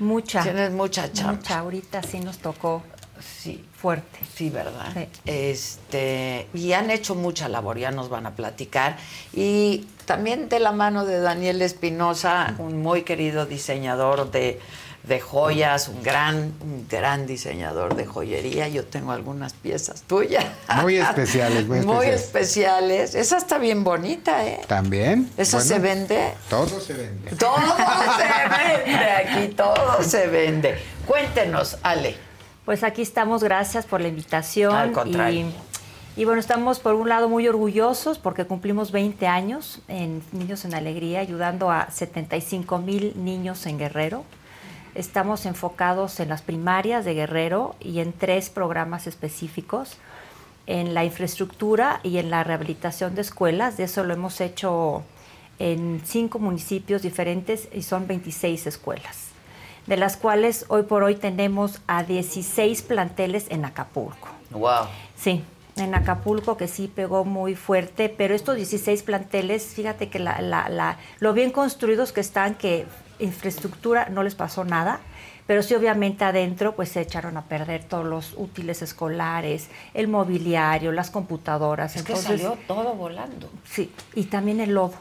Mucha. 0.00 0.42
Tienes 0.42 0.72
mucha 0.72 1.12
chamba. 1.12 1.32
Mucha. 1.34 1.58
Ahorita 1.60 2.02
sí 2.02 2.20
nos 2.20 2.38
tocó 2.38 2.82
Sí, 3.20 3.62
fuerte. 3.76 4.18
sí, 4.34 4.48
¿verdad? 4.50 4.92
Sí. 4.94 5.06
Este, 5.26 6.48
y 6.54 6.72
han 6.72 6.90
hecho 6.90 7.14
mucha 7.14 7.48
labor, 7.48 7.78
ya 7.78 7.90
nos 7.90 8.08
van 8.08 8.24
a 8.26 8.30
platicar. 8.34 8.96
Y 9.34 9.86
también 10.06 10.48
de 10.48 10.58
la 10.58 10.72
mano 10.72 11.04
de 11.04 11.20
Daniel 11.20 11.60
Espinosa, 11.62 12.54
un 12.58 12.80
muy 12.82 13.02
querido 13.02 13.44
diseñador 13.46 14.30
de, 14.30 14.58
de 15.02 15.18
joyas, 15.20 15.88
un 15.88 16.02
gran, 16.02 16.52
un 16.60 16.86
gran 16.88 17.26
diseñador 17.26 17.94
de 17.96 18.04
joyería. 18.06 18.68
Yo 18.68 18.84
tengo 18.84 19.12
algunas 19.12 19.54
piezas 19.54 20.02
tuyas. 20.02 20.44
Muy 20.82 20.96
especiales, 20.96 21.66
muy 21.66 21.80
Muy 21.86 22.06
especiales. 22.06 23.10
especiales. 23.10 23.14
Esa 23.14 23.38
está 23.38 23.58
bien 23.58 23.82
bonita, 23.82 24.46
¿eh? 24.46 24.60
También. 24.66 25.30
¿Esa 25.36 25.56
bueno, 25.58 25.68
se 25.74 25.78
vende? 25.78 26.34
Todo 26.48 26.80
se 26.80 26.92
vende. 26.92 27.30
Todo 27.32 27.56
se 27.56 28.84
vende 28.84 29.10
aquí, 29.10 29.54
todo 29.54 30.02
se 30.02 30.26
vende. 30.26 30.78
Cuéntenos, 31.06 31.78
Ale. 31.82 32.16
Pues 32.64 32.84
aquí 32.84 33.02
estamos, 33.02 33.42
gracias 33.42 33.86
por 33.86 34.00
la 34.00 34.08
invitación. 34.08 34.74
Al 34.74 34.92
contrario. 34.92 35.46
Y, 36.16 36.20
y 36.20 36.24
bueno, 36.26 36.40
estamos 36.40 36.78
por 36.78 36.94
un 36.94 37.08
lado 37.08 37.28
muy 37.28 37.48
orgullosos 37.48 38.18
porque 38.18 38.44
cumplimos 38.44 38.92
20 38.92 39.26
años 39.26 39.80
en 39.88 40.22
Niños 40.32 40.64
en 40.66 40.74
Alegría, 40.74 41.20
ayudando 41.20 41.70
a 41.70 41.90
75 41.90 42.78
mil 42.78 43.12
niños 43.24 43.64
en 43.66 43.78
Guerrero. 43.78 44.24
Estamos 44.94 45.46
enfocados 45.46 46.18
en 46.20 46.28
las 46.28 46.42
primarias 46.42 47.04
de 47.04 47.14
Guerrero 47.14 47.76
y 47.80 48.00
en 48.00 48.12
tres 48.12 48.50
programas 48.50 49.06
específicos, 49.06 49.96
en 50.66 50.94
la 50.94 51.04
infraestructura 51.04 52.00
y 52.02 52.18
en 52.18 52.30
la 52.30 52.42
rehabilitación 52.44 53.14
de 53.14 53.20
escuelas. 53.22 53.76
De 53.76 53.84
eso 53.84 54.02
lo 54.04 54.14
hemos 54.14 54.40
hecho 54.40 55.02
en 55.58 56.00
cinco 56.04 56.38
municipios 56.38 57.02
diferentes 57.02 57.68
y 57.72 57.82
son 57.82 58.06
26 58.06 58.66
escuelas 58.66 59.26
de 59.86 59.96
las 59.96 60.16
cuales 60.16 60.66
hoy 60.68 60.82
por 60.82 61.02
hoy 61.02 61.16
tenemos 61.16 61.80
a 61.88 62.04
16 62.04 62.82
planteles 62.82 63.46
en 63.48 63.64
Acapulco. 63.64 64.28
Wow. 64.50 64.84
Sí, 65.16 65.42
en 65.76 65.94
Acapulco 65.94 66.56
que 66.56 66.68
sí 66.68 66.86
pegó 66.86 67.24
muy 67.24 67.56
fuerte, 67.56 68.08
pero 68.08 68.34
estos 68.34 68.56
16 68.56 69.02
planteles, 69.02 69.64
fíjate 69.74 70.08
que 70.08 70.18
la, 70.20 70.40
la- 70.42 70.68
la- 70.68 70.98
lo 71.18 71.32
bien 71.32 71.50
construidos 71.50 72.12
que 72.12 72.20
están, 72.20 72.54
que 72.54 72.86
infraestructura 73.20 74.08
no 74.08 74.22
les 74.22 74.34
pasó 74.34 74.64
nada, 74.64 75.00
pero 75.46 75.62
sí 75.62 75.74
obviamente 75.74 76.24
adentro 76.24 76.74
pues 76.74 76.90
se 76.90 77.00
echaron 77.00 77.36
a 77.36 77.42
perder 77.42 77.84
todos 77.84 78.04
los 78.04 78.34
útiles 78.36 78.82
escolares, 78.82 79.68
el 79.94 80.08
mobiliario, 80.08 80.92
las 80.92 81.10
computadoras. 81.10 81.96
Es 81.96 82.02
que 82.02 82.12
Entonces, 82.12 82.40
salió 82.40 82.58
todo 82.66 82.94
volando. 82.94 83.50
Sí, 83.64 83.92
y 84.14 84.24
también 84.24 84.60
el 84.60 84.74
lodo. 84.74 84.94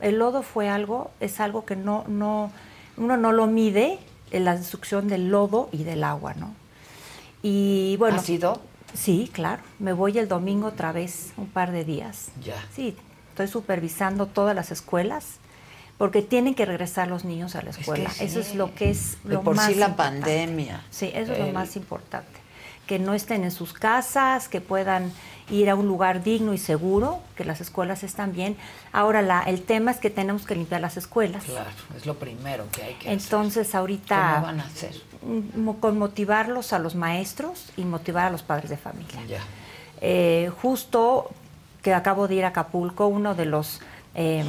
El 0.00 0.18
lodo 0.18 0.42
fue 0.42 0.68
algo, 0.68 1.10
es 1.20 1.40
algo 1.40 1.64
que 1.64 1.76
no, 1.76 2.04
no, 2.08 2.52
uno 2.96 3.16
no 3.16 3.32
lo 3.32 3.46
mide 3.46 3.98
en 4.30 4.44
la 4.44 4.56
destrucción 4.56 5.08
del 5.08 5.30
lodo 5.30 5.68
y 5.72 5.84
del 5.84 6.04
agua, 6.04 6.34
¿no? 6.34 6.54
Y 7.42 7.96
bueno. 7.98 8.18
¿Has 8.18 8.28
ido? 8.28 8.60
Sí, 8.92 9.30
claro. 9.32 9.62
Me 9.78 9.92
voy 9.92 10.18
el 10.18 10.28
domingo 10.28 10.68
otra 10.68 10.92
vez, 10.92 11.32
un 11.36 11.46
par 11.46 11.70
de 11.70 11.84
días. 11.84 12.28
Ya. 12.42 12.62
Sí, 12.74 12.96
estoy 13.30 13.48
supervisando 13.48 14.26
todas 14.26 14.54
las 14.54 14.70
escuelas 14.70 15.38
porque 15.98 16.22
tienen 16.22 16.54
que 16.54 16.64
regresar 16.66 17.08
los 17.08 17.24
niños 17.24 17.54
a 17.56 17.62
la 17.62 17.70
escuela. 17.70 18.10
sí. 18.10 18.24
Eso 18.24 18.40
es 18.40 18.54
lo 18.54 18.74
que 18.74 18.90
es 18.90 19.16
De 19.24 19.34
lo 19.34 19.42
por 19.42 19.56
más 19.56 19.66
sí 19.66 19.74
la 19.74 19.88
importante. 19.88 20.20
pandemia. 20.20 20.82
Sí, 20.90 21.10
eso 21.14 21.32
es 21.32 21.38
lo 21.38 21.52
más 21.52 21.76
importante. 21.76 22.28
Que 22.86 22.98
no 22.98 23.14
estén 23.14 23.42
en 23.44 23.50
sus 23.50 23.72
casas, 23.72 24.48
que 24.48 24.60
puedan 24.60 25.10
ir 25.50 25.70
a 25.70 25.74
un 25.74 25.86
lugar 25.86 26.22
digno 26.22 26.54
y 26.54 26.58
seguro, 26.58 27.20
que 27.36 27.44
las 27.44 27.60
escuelas 27.60 28.02
están 28.04 28.32
bien. 28.32 28.56
Ahora, 28.92 29.22
la, 29.22 29.42
el 29.42 29.62
tema 29.62 29.90
es 29.90 29.96
que 29.98 30.10
tenemos 30.10 30.44
que 30.46 30.54
limpiar 30.54 30.80
las 30.80 30.96
escuelas. 30.96 31.44
Claro, 31.44 31.70
es 31.96 32.04
lo 32.06 32.14
primero 32.14 32.66
que 32.72 32.82
hay 32.82 32.94
que 32.94 33.12
Entonces, 33.12 33.68
hacer. 33.68 33.80
ahorita, 33.80 34.32
¿Cómo 34.34 34.46
van 34.46 34.60
a 34.60 34.64
hacer? 34.66 34.94
con 35.80 35.98
motivarlos 35.98 36.72
a 36.72 36.78
los 36.78 36.94
maestros 36.94 37.72
y 37.76 37.84
motivar 37.84 38.26
a 38.26 38.30
los 38.30 38.42
padres 38.42 38.70
de 38.70 38.76
familia. 38.76 39.20
Ya. 39.28 39.40
Eh, 40.00 40.50
justo 40.62 41.30
que 41.82 41.94
acabo 41.94 42.28
de 42.28 42.34
ir 42.36 42.44
a 42.44 42.48
Acapulco, 42.48 43.06
uno 43.06 43.34
de 43.34 43.46
los 43.46 43.80
eh, 44.14 44.44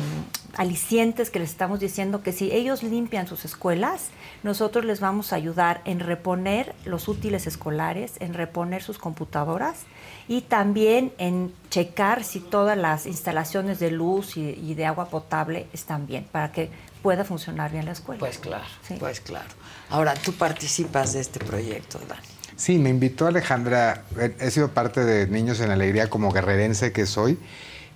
alicientes 0.58 1.30
que 1.30 1.40
les 1.40 1.52
estamos 1.52 1.80
diciendo 1.80 2.24
que 2.24 2.32
si 2.32 2.52
ellos 2.52 2.84
limpian 2.84 3.28
sus 3.28 3.46
escuelas, 3.46 4.10
nosotros 4.44 4.86
les 4.86 5.00
vamos 5.00 5.32
a 5.32 5.36
ayudar 5.36 5.82
en 5.86 6.00
reponer 6.00 6.76
los 6.86 7.08
útiles 7.08 7.48
escolares, 7.48 8.14
en 8.20 8.34
reponer 8.34 8.84
sus 8.84 8.98
computadoras 8.98 9.84
y 10.28 10.42
también 10.42 11.14
en 11.18 11.54
checar 11.70 12.24
si 12.24 12.40
todas 12.40 12.78
las 12.78 13.06
instalaciones 13.06 13.80
de 13.80 13.92
luz 13.92 14.36
y, 14.36 14.50
y 14.50 14.74
de 14.74 14.86
agua 14.86 15.10
potable 15.10 15.68
están 15.74 16.08
bien 16.08 16.28
para 16.32 16.52
que 16.52 16.70
pueda 17.02 17.24
funcionar 17.24 17.72
bien 17.72 17.86
la 17.86 17.92
escuela. 17.92 18.20
Pues 18.20 18.38
claro, 18.38 18.66
pues 19.00 19.22
claro. 19.22 19.50
Ahora, 19.90 20.14
tú 20.16 20.34
participas 20.34 21.14
de 21.14 21.22
este 21.22 21.40
proyecto, 21.40 22.00
Dani. 22.08 22.28
Sí, 22.58 22.80
me 22.80 22.90
invitó 22.90 23.28
Alejandra. 23.28 24.04
He 24.40 24.50
sido 24.50 24.70
parte 24.70 25.06
de 25.06 25.28
Niños 25.28 25.60
en 25.60 25.70
Alegría 25.70 26.10
como 26.10 26.32
guerrerense 26.32 26.92
que 26.92 27.06
soy 27.06 27.38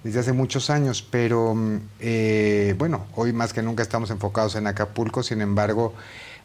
desde 0.03 0.19
hace 0.19 0.33
muchos 0.33 0.69
años, 0.69 1.05
pero 1.09 1.53
mm, 1.55 1.77
eh, 1.99 2.75
bueno, 2.77 3.05
hoy 3.15 3.33
más 3.33 3.53
que 3.53 3.61
nunca 3.61 3.83
estamos 3.83 4.09
enfocados 4.09 4.55
en 4.55 4.67
Acapulco, 4.67 5.23
sin 5.23 5.41
embargo, 5.41 5.93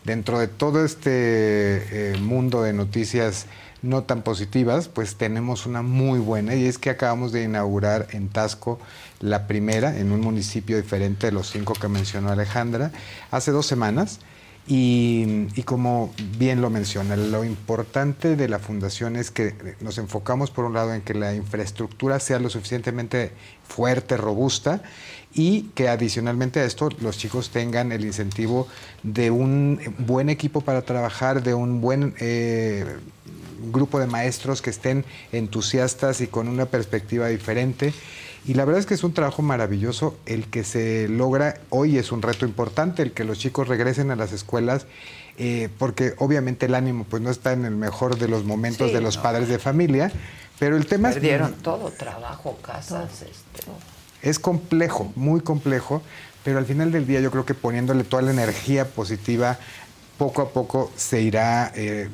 dentro 0.04 0.38
de 0.38 0.48
todo 0.48 0.84
este 0.84 1.10
eh, 2.12 2.16
mundo 2.18 2.62
de 2.62 2.72
noticias 2.72 3.46
no 3.82 4.04
tan 4.04 4.22
positivas, 4.22 4.88
pues 4.88 5.16
tenemos 5.16 5.66
una 5.66 5.82
muy 5.82 6.18
buena 6.18 6.54
y 6.54 6.66
es 6.66 6.78
que 6.78 6.90
acabamos 6.90 7.32
de 7.32 7.44
inaugurar 7.44 8.08
en 8.10 8.28
Tasco 8.28 8.78
la 9.20 9.46
primera 9.46 9.98
en 9.98 10.12
un 10.12 10.20
municipio 10.20 10.76
diferente 10.76 11.26
de 11.26 11.32
los 11.32 11.50
cinco 11.50 11.74
que 11.74 11.88
mencionó 11.88 12.30
Alejandra 12.30 12.90
hace 13.30 13.50
dos 13.50 13.66
semanas. 13.66 14.20
Y, 14.68 15.62
como 15.64 16.12
bien 16.38 16.60
lo 16.60 16.70
menciona, 16.70 17.14
lo 17.14 17.44
importante 17.44 18.34
de 18.34 18.48
la 18.48 18.58
fundación 18.58 19.14
es 19.14 19.30
que 19.30 19.54
nos 19.80 19.98
enfocamos 19.98 20.50
por 20.50 20.64
un 20.64 20.74
lado 20.74 20.92
en 20.92 21.02
que 21.02 21.14
la 21.14 21.34
infraestructura 21.34 22.18
sea 22.18 22.40
lo 22.40 22.50
suficientemente 22.50 23.30
fuerte, 23.68 24.16
robusta 24.16 24.82
y 25.32 25.70
que 25.74 25.88
adicionalmente 25.88 26.60
a 26.60 26.64
esto 26.64 26.88
los 27.00 27.16
chicos 27.16 27.50
tengan 27.50 27.92
el 27.92 28.04
incentivo 28.04 28.66
de 29.04 29.30
un 29.30 29.78
buen 29.98 30.30
equipo 30.30 30.62
para 30.62 30.82
trabajar, 30.82 31.44
de 31.44 31.54
un 31.54 31.80
buen 31.80 32.14
eh, 32.18 32.96
grupo 33.70 34.00
de 34.00 34.06
maestros 34.06 34.62
que 34.62 34.70
estén 34.70 35.04
entusiastas 35.30 36.20
y 36.20 36.26
con 36.26 36.48
una 36.48 36.66
perspectiva 36.66 37.28
diferente. 37.28 37.92
Y 38.46 38.54
la 38.54 38.64
verdad 38.64 38.78
es 38.80 38.86
que 38.86 38.94
es 38.94 39.02
un 39.02 39.12
trabajo 39.12 39.42
maravilloso. 39.42 40.16
El 40.24 40.46
que 40.46 40.62
se 40.62 41.08
logra 41.08 41.58
hoy, 41.70 41.98
es 41.98 42.12
un 42.12 42.22
reto 42.22 42.46
importante, 42.46 43.02
el 43.02 43.12
que 43.12 43.24
los 43.24 43.38
chicos 43.38 43.66
regresen 43.66 44.10
a 44.12 44.16
las 44.16 44.32
escuelas, 44.32 44.86
eh, 45.36 45.68
porque 45.78 46.14
obviamente 46.18 46.66
el 46.66 46.74
ánimo 46.74 47.04
pues 47.08 47.22
no 47.22 47.30
está 47.30 47.52
en 47.52 47.64
el 47.64 47.74
mejor 47.74 48.18
de 48.18 48.28
los 48.28 48.44
momentos 48.44 48.88
Sí, 48.88 48.94
de 48.94 49.00
los 49.00 49.16
no. 49.16 49.22
padres 49.22 49.48
de 49.48 49.58
familia, 49.58 50.12
pero 50.58 50.76
el 50.76 50.86
tema 50.86 51.10
Perdieron 51.10 51.54
es, 51.54 51.62
todo, 51.62 51.90
trabajo, 51.90 52.56
casas, 52.62 53.22
este, 53.22 53.70
es 54.22 54.38
complejo, 54.38 55.12
muy 55.16 55.40
complejo, 55.40 56.00
pero 56.44 56.58
al 56.58 56.64
final 56.66 56.92
del 56.92 57.06
día 57.06 57.20
yo 57.20 57.30
creo 57.32 57.44
que 57.44 57.54
poniéndole 57.54 58.04
toda 58.04 58.22
la 58.22 58.30
energía 58.30 58.84
positiva, 58.86 59.58
poco 60.18 60.42
a 60.42 60.48
poco 60.50 60.90
se 60.96 61.20
irá 61.20 61.70
eh, 61.74 62.08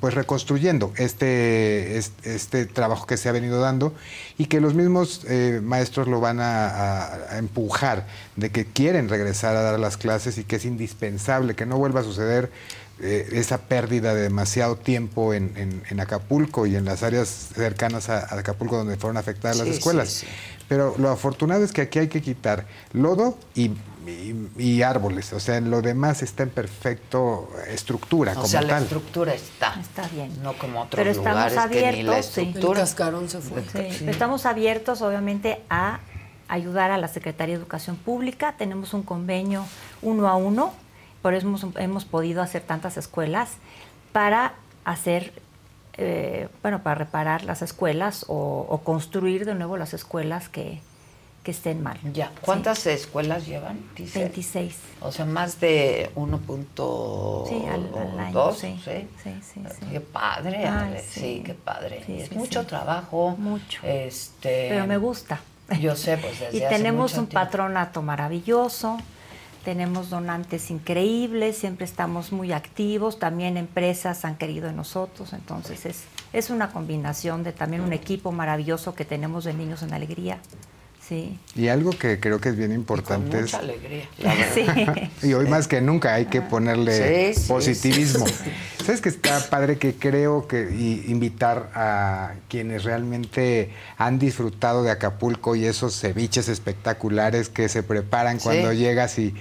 pues 0.00 0.14
reconstruyendo 0.14 0.92
este, 0.96 1.98
este, 1.98 2.34
este 2.34 2.66
trabajo 2.66 3.06
que 3.06 3.16
se 3.16 3.28
ha 3.28 3.32
venido 3.32 3.60
dando 3.60 3.92
y 4.38 4.46
que 4.46 4.60
los 4.60 4.74
mismos 4.74 5.22
eh, 5.28 5.60
maestros 5.62 6.06
lo 6.06 6.20
van 6.20 6.38
a, 6.40 6.68
a- 6.68 7.14
a 7.34 7.38
empujar 7.38 8.06
de 8.36 8.50
que 8.50 8.64
quieren 8.66 9.08
regresar 9.08 9.56
a 9.56 9.62
dar 9.62 9.80
las 9.80 9.96
clases 9.96 10.38
y 10.38 10.44
que 10.44 10.56
es 10.56 10.64
indispensable 10.64 11.54
que 11.54 11.66
no 11.66 11.76
vuelva 11.78 12.00
a 12.00 12.04
suceder 12.04 12.50
eh, 13.02 13.28
esa 13.32 13.58
pérdida 13.58 14.14
de 14.14 14.22
demasiado 14.22 14.76
tiempo 14.76 15.32
en, 15.34 15.52
en- 15.56 15.82
en 15.90 16.00
Acapulco 16.00 16.66
y 16.66 16.76
en 16.76 16.84
las 16.84 17.02
áreas 17.02 17.28
cercanas 17.54 18.10
a, 18.10 18.18
a 18.18 18.38
Acapulco 18.38 18.76
donde 18.76 18.96
fueron 18.96 19.16
afectadas 19.16 19.56
las 19.58 19.68
escuelas. 19.68 20.10
sí, 20.10 20.26
sí. 20.26 20.32
Pero 20.68 20.94
lo 20.98 21.08
afortunado 21.10 21.64
es 21.64 21.72
que 21.72 21.80
aquí 21.80 21.98
hay 21.98 22.06
que 22.08 22.22
quitar 22.22 22.64
lodo 22.92 23.36
y, 23.56 23.72
y- 24.06 24.48
y 24.62 24.82
árboles. 24.82 25.32
O 25.32 25.40
sea, 25.40 25.56
en 25.56 25.70
lo 25.70 25.82
demás 25.82 26.22
está 26.22 26.42
en 26.42 26.50
perfecto 26.50 27.50
estructura 27.68 28.32
o 28.32 28.34
como 28.36 28.46
sea, 28.48 28.62
la 28.62 28.68
tal. 28.68 28.82
estructura 28.84 29.34
está. 29.34 29.74
Está 29.80 30.08
bien. 30.08 30.42
No 30.42 30.54
como 30.54 30.80
otros 30.82 30.96
Pero 30.98 31.10
estamos 31.10 31.52
lugares 31.52 31.70
que 31.70 31.92
ni 31.92 32.02
la 32.02 32.14
sí. 32.22 32.40
estructura. 32.40 32.80
El 32.80 32.84
cascarón 32.86 33.28
se 33.28 33.40
fue. 33.40 33.62
Sí, 33.62 33.68
pero 34.00 34.10
Estamos 34.10 34.46
abiertos, 34.46 35.02
obviamente, 35.02 35.60
a 35.70 36.00
ayudar 36.48 36.90
a 36.90 36.98
la 36.98 37.08
Secretaría 37.08 37.54
de 37.56 37.60
Educación 37.62 37.96
Pública. 37.96 38.54
Tenemos 38.58 38.94
un 38.94 39.02
convenio 39.02 39.64
uno 40.02 40.28
a 40.28 40.36
uno, 40.36 40.72
por 41.22 41.34
eso 41.34 41.46
hemos, 41.46 41.64
hemos 41.76 42.04
podido 42.04 42.42
hacer 42.42 42.62
tantas 42.62 42.96
escuelas 42.96 43.50
para 44.12 44.54
hacer, 44.84 45.32
eh, 45.98 46.48
bueno, 46.62 46.82
para 46.82 46.96
reparar 46.96 47.44
las 47.44 47.62
escuelas 47.62 48.24
o, 48.28 48.66
o 48.68 48.78
construir 48.82 49.44
de 49.44 49.54
nuevo 49.54 49.76
las 49.76 49.94
escuelas 49.94 50.48
que, 50.48 50.80
que 51.42 51.52
estén 51.52 51.82
mal. 51.82 51.98
Ya. 52.12 52.30
¿Cuántas 52.42 52.86
escuelas 52.86 53.46
llevan? 53.46 53.80
dice? 53.96 54.18
26. 54.20 54.74
O 55.00 55.10
sea, 55.10 55.24
más 55.24 55.58
de 55.58 56.10
1.2. 56.14 57.48
Sí, 57.48 57.62
al- 57.66 57.90
al 57.98 58.18
año, 58.18 58.52
sí. 58.52 58.78
¿sí? 58.84 59.08
Sí, 59.22 59.34
sí, 59.42 59.62
sí. 59.78 59.86
Qué 59.90 60.00
padre, 60.00 60.66
Ay, 60.66 61.00
sí. 61.08 61.42
qué 61.44 61.54
padre. 61.54 62.02
Sí, 62.06 62.20
es 62.20 62.32
mucho 62.32 62.66
trabajo. 62.66 63.36
Mucho. 63.38 63.80
Este, 63.84 64.68
Pero 64.70 64.86
me 64.86 64.98
gusta. 64.98 65.40
Yo 65.80 65.96
sé, 65.96 66.18
pues 66.18 66.40
desde 66.40 66.58
Y 66.58 66.62
hace 66.62 66.76
tenemos 66.76 67.12
mucho 67.12 67.22
un 67.22 67.28
tiempo. 67.28 67.44
patronato 67.46 68.02
maravilloso, 68.02 68.98
tenemos 69.64 70.10
donantes 70.10 70.70
increíbles, 70.70 71.56
siempre 71.56 71.84
estamos 71.86 72.32
muy 72.32 72.52
activos, 72.52 73.18
también 73.18 73.56
empresas 73.56 74.24
han 74.24 74.36
querido 74.36 74.68
en 74.68 74.76
nosotros, 74.76 75.32
entonces 75.32 75.86
es, 75.86 76.02
es 76.32 76.50
una 76.50 76.70
combinación 76.70 77.44
de 77.44 77.52
también 77.52 77.82
un 77.82 77.92
equipo 77.92 78.32
maravilloso 78.32 78.94
que 78.94 79.04
tenemos 79.04 79.44
de 79.44 79.54
Niños 79.54 79.82
en 79.82 79.92
Alegría. 79.94 80.38
Sí. 81.10 81.38
Y 81.56 81.66
algo 81.68 81.90
que 81.90 82.18
creo 82.20 82.40
que 82.40 82.48
es 82.50 82.56
bien 82.56 82.70
importante 82.72 83.40
Mucha 83.42 83.56
es... 83.58 83.62
alegría. 83.62 84.04
la 84.18 84.32
verdad. 84.34 84.94
Sí. 85.20 85.20
Y 85.28 85.32
hoy 85.34 85.46
más 85.48 85.66
que 85.68 85.80
nunca 85.80 86.14
hay 86.14 86.26
que 86.26 86.40
ponerle 86.40 87.34
Sí, 87.34 87.48
positivismo. 87.48 88.26
sí. 88.28 88.34
¿Sabes 88.84 89.00
que 89.00 89.08
está 89.10 89.40
padre 89.50 89.76
que 89.76 89.94
creo 89.94 90.46
que 90.48 90.70
y 90.72 91.04
invitar 91.10 91.70
a 91.74 92.34
quienes 92.48 92.84
realmente 92.84 93.70
han 93.98 94.18
disfrutado 94.20 94.82
de 94.84 94.90
Acapulco 94.92 95.54
y 95.56 95.64
esos 95.66 95.98
ceviches 96.00 96.48
espectaculares 96.48 97.48
que 97.48 97.68
se 97.68 97.82
preparan 97.82 98.38
Sí. 98.38 98.44
cuando 98.44 98.72
llegas 98.72 99.18
y 99.18 99.34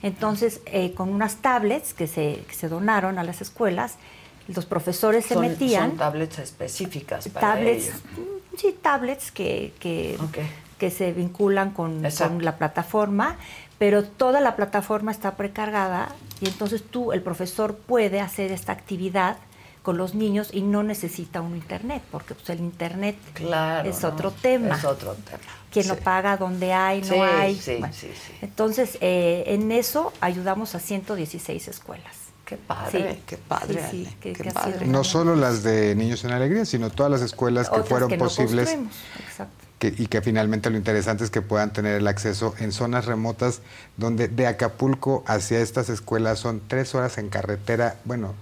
Entonces, 0.03 0.61
eh, 0.67 0.93
con 0.93 1.09
unas 1.09 1.37
tablets 1.37 1.93
que 1.93 2.07
se, 2.07 2.43
que 2.47 2.53
se 2.53 2.67
donaron 2.69 3.17
a 3.17 3.23
las 3.23 3.41
escuelas, 3.41 3.95
los 4.47 4.65
profesores 4.65 5.25
se 5.25 5.35
metían. 5.35 5.89
Son 5.89 5.97
tablets 5.97 6.37
específicas 6.39 7.27
para 7.29 7.55
tablets, 7.55 7.87
ellos. 7.87 8.01
mm, 8.17 8.57
sí, 8.57 8.75
tablets 8.81 9.31
que, 9.31 9.73
que, 9.79 10.17
que 10.77 10.91
se 10.91 11.11
vinculan 11.11 11.71
con, 11.71 12.03
con 12.27 12.45
la 12.45 12.55
plataforma, 12.57 13.37
pero 13.77 14.03
toda 14.03 14.41
la 14.41 14.55
plataforma 14.55 15.11
está 15.11 15.35
precargada 15.35 16.09
y 16.41 16.47
entonces 16.47 16.83
tú, 16.83 17.11
el 17.11 17.21
profesor, 17.21 17.75
puede 17.75 18.19
hacer 18.21 18.51
esta 18.51 18.71
actividad 18.71 19.37
con 19.83 19.97
los 19.97 20.15
niños 20.15 20.49
y 20.51 20.61
no 20.61 20.81
necesita 20.81 21.41
un 21.41 21.55
internet, 21.55 22.01
porque 22.11 22.33
pues, 22.33 22.49
el 22.49 22.59
internet 22.59 23.15
Claro, 23.33 23.87
es 23.87 24.01
¿no? 24.01 24.09
otro 24.09 24.31
tema. 24.31 24.75
Es 24.75 24.83
otro 24.83 25.13
tema. 25.13 25.37
¿Quién 25.71 25.87
lo 25.87 25.95
paga? 25.97 26.37
¿Dónde 26.37 26.73
hay? 26.73 27.01
¿No 27.01 27.07
Sí, 27.07 27.13
hay? 27.15 27.55
sí, 27.55 27.75
Bueno, 27.79 27.93
sí, 27.93 28.07
sí. 28.07 28.33
Entonces, 28.41 28.97
eh, 29.01 29.43
en 29.47 29.71
eso 29.71 30.11
ayudamos 30.21 30.73
a 30.73 30.79
116 30.79 31.67
escuelas. 31.67 32.15
Qué 32.45 32.57
padre, 32.57 33.21
qué 33.25 33.37
padre, 33.37 33.81
qué 34.21 34.53
No 34.85 35.03
solo 35.03 35.35
las 35.35 35.63
de 35.63 35.95
Niños 35.95 36.23
en 36.23 36.31
Alegría, 36.31 36.63
sino 36.65 36.91
todas 36.91 37.11
las 37.11 37.21
escuelas 37.21 37.69
que 37.69 37.75
Otras 37.75 37.89
fueron 37.89 38.09
que 38.09 38.17
no 38.17 38.25
posibles 38.25 38.77
exacto. 39.19 39.64
Que- 39.79 39.93
y 39.97 40.07
que 40.07 40.21
finalmente 40.21 40.69
lo 40.69 40.77
interesante 40.77 41.23
es 41.23 41.29
que 41.29 41.41
puedan 41.41 41.73
tener 41.73 41.95
el 41.95 42.07
acceso 42.07 42.53
en 42.59 42.71
zonas 42.71 43.05
remotas 43.05 43.61
donde 43.97 44.27
de 44.27 44.47
Acapulco 44.47 45.23
hacia 45.27 45.59
estas 45.59 45.89
escuelas 45.89 46.39
son 46.39 46.61
tres 46.67 46.95
horas 46.95 47.17
en 47.17 47.29
carretera, 47.29 47.97
bueno, 48.05 48.33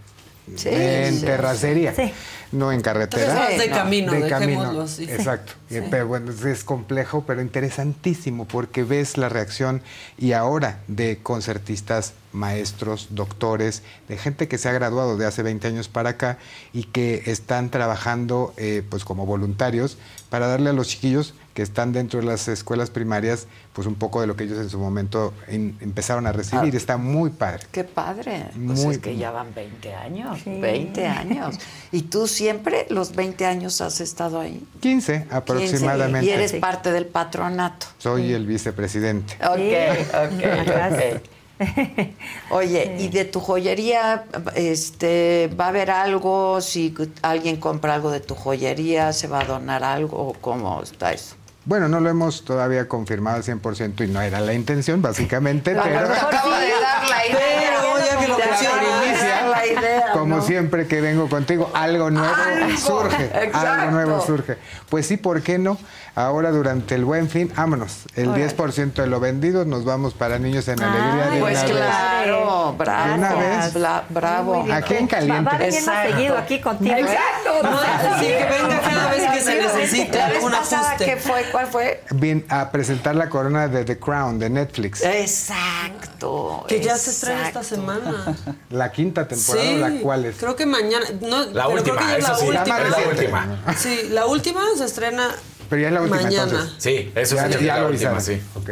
Sí, 0.57 0.67
en 0.71 1.19
sí, 1.21 1.25
terracería, 1.25 1.95
sí. 1.95 2.11
no 2.51 2.73
en 2.73 2.81
carretera. 2.81 3.23
Tres 3.33 3.35
horas 3.37 3.57
de 3.57 3.69
camino, 3.69 4.11
de 4.11 4.27
camino, 4.27 4.81
así. 4.81 5.05
exacto. 5.05 5.53
Sí. 5.69 5.77
Eh, 5.77 5.87
Pero 5.89 6.05
bueno, 6.07 6.31
es- 6.33 6.43
es 6.43 6.65
complejo, 6.65 7.23
pero 7.25 7.41
interesantísimo 7.41 8.45
porque 8.45 8.83
ves 8.83 9.17
la 9.17 9.29
reacción 9.29 9.81
y 10.17 10.33
ahora 10.33 10.79
de 10.89 11.17
concertistas, 11.23 12.11
maestros, 12.33 13.07
doctores, 13.11 13.83
de 14.09 14.17
gente 14.17 14.49
que 14.49 14.57
se 14.57 14.67
ha 14.67 14.73
graduado 14.73 15.15
de 15.15 15.25
hace 15.25 15.43
20 15.43 15.67
años 15.69 15.87
para 15.87 16.09
acá 16.11 16.37
y 16.73 16.83
que 16.83 17.23
están 17.27 17.69
trabajando 17.69 18.53
eh, 18.57 18.83
pues 18.89 19.05
como 19.05 19.25
voluntarios 19.25 19.97
para 20.33 20.47
darle 20.47 20.71
a 20.71 20.73
los 20.73 20.87
chiquillos 20.87 21.35
que 21.53 21.61
están 21.61 21.93
dentro 21.93 22.19
de 22.19 22.25
las 22.25 22.47
escuelas 22.47 22.89
primarias 22.89 23.45
pues 23.71 23.85
un 23.85 23.93
poco 23.93 24.19
de 24.19 24.25
lo 24.25 24.35
que 24.35 24.45
ellos 24.45 24.57
en 24.57 24.67
su 24.67 24.79
momento 24.79 25.31
en- 25.47 25.77
empezaron 25.79 26.25
a 26.25 26.31
recibir. 26.31 26.73
Ah. 26.73 26.77
Está 26.77 26.97
muy 26.97 27.29
padre. 27.29 27.67
Qué 27.71 27.83
padre. 27.83 28.45
Pues 28.65 28.79
Muy 28.83 28.95
es 28.95 28.97
que 28.99 29.15
ya 29.15 29.29
van 29.29 29.53
20 29.53 29.93
años. 29.93 30.39
Sí. 30.43 30.59
20 30.59 31.05
años. 31.05 31.59
¿Y 31.91 32.01
tú 32.01 32.25
siempre 32.25 32.87
los 32.89 33.15
20 33.15 33.45
años 33.45 33.79
has 33.81 34.01
estado 34.01 34.39
ahí? 34.39 34.65
15 34.79 35.27
aproximadamente. 35.29 36.21
15, 36.21 36.25
Y 36.25 36.29
eres 36.33 36.53
parte 36.53 36.91
del 36.91 37.05
patronato. 37.05 37.85
Soy 37.99 38.33
el 38.33 38.47
vicepresidente. 38.47 39.35
Ok, 39.35 39.51
ok, 39.51 40.65
Gracias. 40.65 41.15
ok. 41.17 41.21
Oye, 42.49 42.95
¿y 42.99 43.09
de 43.09 43.25
tu 43.25 43.39
joyería, 43.39 44.25
este, 44.55 45.49
va 45.59 45.65
a 45.65 45.67
haber 45.69 45.91
algo? 45.91 46.61
Si 46.61 46.93
alguien 47.21 47.57
compra 47.57 47.93
algo 47.95 48.11
de 48.11 48.19
tu 48.19 48.35
joyería, 48.35 49.13
¿se 49.13 49.27
va 49.27 49.41
a 49.41 49.45
donar 49.45 49.83
algo? 49.83 50.29
¿O 50.29 50.33
cómo 50.33 50.81
está 50.81 51.11
eso? 51.13 51.35
Bueno, 51.65 51.87
no 51.87 52.01
lo 52.01 52.09
hemos 52.09 52.43
todavía 52.43 52.89
confirmado 52.89 53.37
al 53.37 53.43
100% 53.43 54.03
y 54.03 54.07
no 54.11 54.21
era 54.21 54.41
la 54.41 54.53
intención, 54.53 55.01
básicamente, 55.01 55.71
pero 55.73 55.85
mejor 55.85 56.07
Te 56.29 56.35
acabo 56.35 56.51
sí. 56.55 56.59
de 56.61 56.71
dar 56.71 57.09
la 57.09 57.25
idea. 57.27 57.39
Pero 57.69 58.05
ya 58.05 58.19
que 58.19 58.27
lo 58.27 58.35
Te 58.35 58.43
acabo 58.43 58.61
de 58.61 59.05
mencionas. 59.07 59.21
dar 59.21 59.47
la 59.49 59.65
idea, 59.67 60.11
como 60.11 60.35
¿no? 60.37 60.41
siempre 60.41 60.87
que 60.87 60.99
vengo 60.99 61.29
contigo, 61.29 61.71
algo 61.73 62.09
nuevo 62.09 62.33
Algo, 62.35 62.77
surge, 62.77 63.25
exacto. 63.25 63.57
algo 63.59 63.91
nuevo 63.91 64.25
surge. 64.25 64.57
Pues 64.89 65.07
sí, 65.07 65.15
¿por 65.15 65.41
qué 65.41 65.57
no? 65.57 65.77
Ahora 66.15 66.51
durante 66.51 66.93
el 66.93 67.05
Buen 67.05 67.27
Fin, 67.27 67.51
vámonos, 67.55 68.01
el 68.15 68.27
Órale. 68.29 68.55
10% 68.55 68.93
de 68.93 69.07
lo 69.07 69.19
vendido 69.19 69.65
nos 69.65 69.83
vamos 69.83 70.13
para 70.13 70.37
Niños 70.37 70.67
en 70.67 70.79
Alegría 70.81 71.25
de 71.31 71.39
Pues 71.39 71.57
una 71.57 71.63
vez. 71.63 71.71
claro, 71.75 72.75
bravo. 72.77 73.07
De 73.07 73.13
una 73.17 73.33
vez. 73.33 73.73
Bla- 73.73 74.03
bravo. 74.09 74.65
Aquí 74.71 74.93
en 74.93 75.07
caliente. 75.07 75.43
Va 75.49 75.55
a 75.55 75.57
venir 75.57 75.73
más 75.73 75.87
Exacto. 75.95 76.15
seguido 76.15 76.37
aquí 76.37 76.61
contigo. 76.61 76.95
Exacto. 76.95 77.63
No, 77.63 77.79
así 77.79 78.25
que 78.27 78.45
venga 78.47 78.79
cada 78.81 79.09
vez 79.09 79.31
que 79.31 79.41
se 79.41 79.55
necesite 79.61 80.17
vez 80.17 80.43
pasada, 80.43 80.87
ajuste. 80.89 81.05
¿qué 81.05 81.17
fue? 81.17 81.45
¿Cuál 81.51 81.65
fue? 81.67 82.03
Vine 82.11 82.45
a 82.47 82.69
presentar 82.69 83.15
la 83.15 83.27
corona 83.29 83.67
de 83.67 83.83
The 83.83 83.97
Crown 83.97 84.37
de 84.37 84.49
Netflix. 84.51 85.01
Exacto. 85.03 86.63
Que 86.67 86.79
ya 86.81 86.95
se 86.97 87.11
estrena 87.11 87.47
esta 87.47 87.61
exacto. 87.61 87.75
semana. 87.81 88.35
La 88.69 88.91
quinta 88.91 89.27
temporada, 89.27 89.65
Sí, 89.67 89.73
¿o 89.75 89.87
la 89.87 90.01
cuál 90.01 90.25
es? 90.25 90.35
creo 90.37 90.55
que 90.55 90.65
mañana. 90.65 91.05
No, 91.21 91.45
La 91.45 91.65
pero 91.65 91.69
última, 91.71 91.95
creo 91.97 92.07
que 92.07 92.11
ya 92.11 92.17
es 92.17 92.23
la 92.29 92.35
sí, 92.35 92.47
última. 92.47 92.79
la 92.79 92.97
última. 93.09 93.57
Sí, 93.77 94.09
la 94.11 94.25
última 94.27 94.61
se 94.77 94.85
estrena 94.85 95.29
Pero 95.73 95.81
ya 95.81 95.87
es 95.87 95.93
la 95.95 96.01
última 96.01 96.21
mañana. 96.21 96.43
entonces. 96.51 96.73
Sí, 96.77 97.11
eso 97.15 97.35
Ya- 97.35 97.47
sí, 97.47 97.53
ya 97.53 97.59
ya 97.59 97.75
lo 97.77 97.81
la 97.81 97.87
última, 97.89 98.11
avisaron. 98.11 98.21
sí. 98.39 98.47
Ok. 98.53 98.69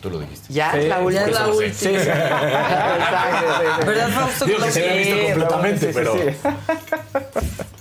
Tú 0.00 0.08
lo 0.10 0.20
dijiste. 0.20 0.50
Ya 0.54 0.72
es 0.78 0.84
la 0.88 0.98
última. 1.00 1.20
Ya 1.20 1.26
es 1.26 1.34
la 1.34 1.48
última. 1.48 1.74
Sí. 1.74 1.88
¿Verdad, 3.86 4.08
Fausto? 4.14 4.44
Digo 4.46 4.64
que 4.64 4.70
se 4.70 4.88
había 4.88 4.96
visto 4.96 5.16
completamente, 5.26 5.90
pero... 5.92 6.14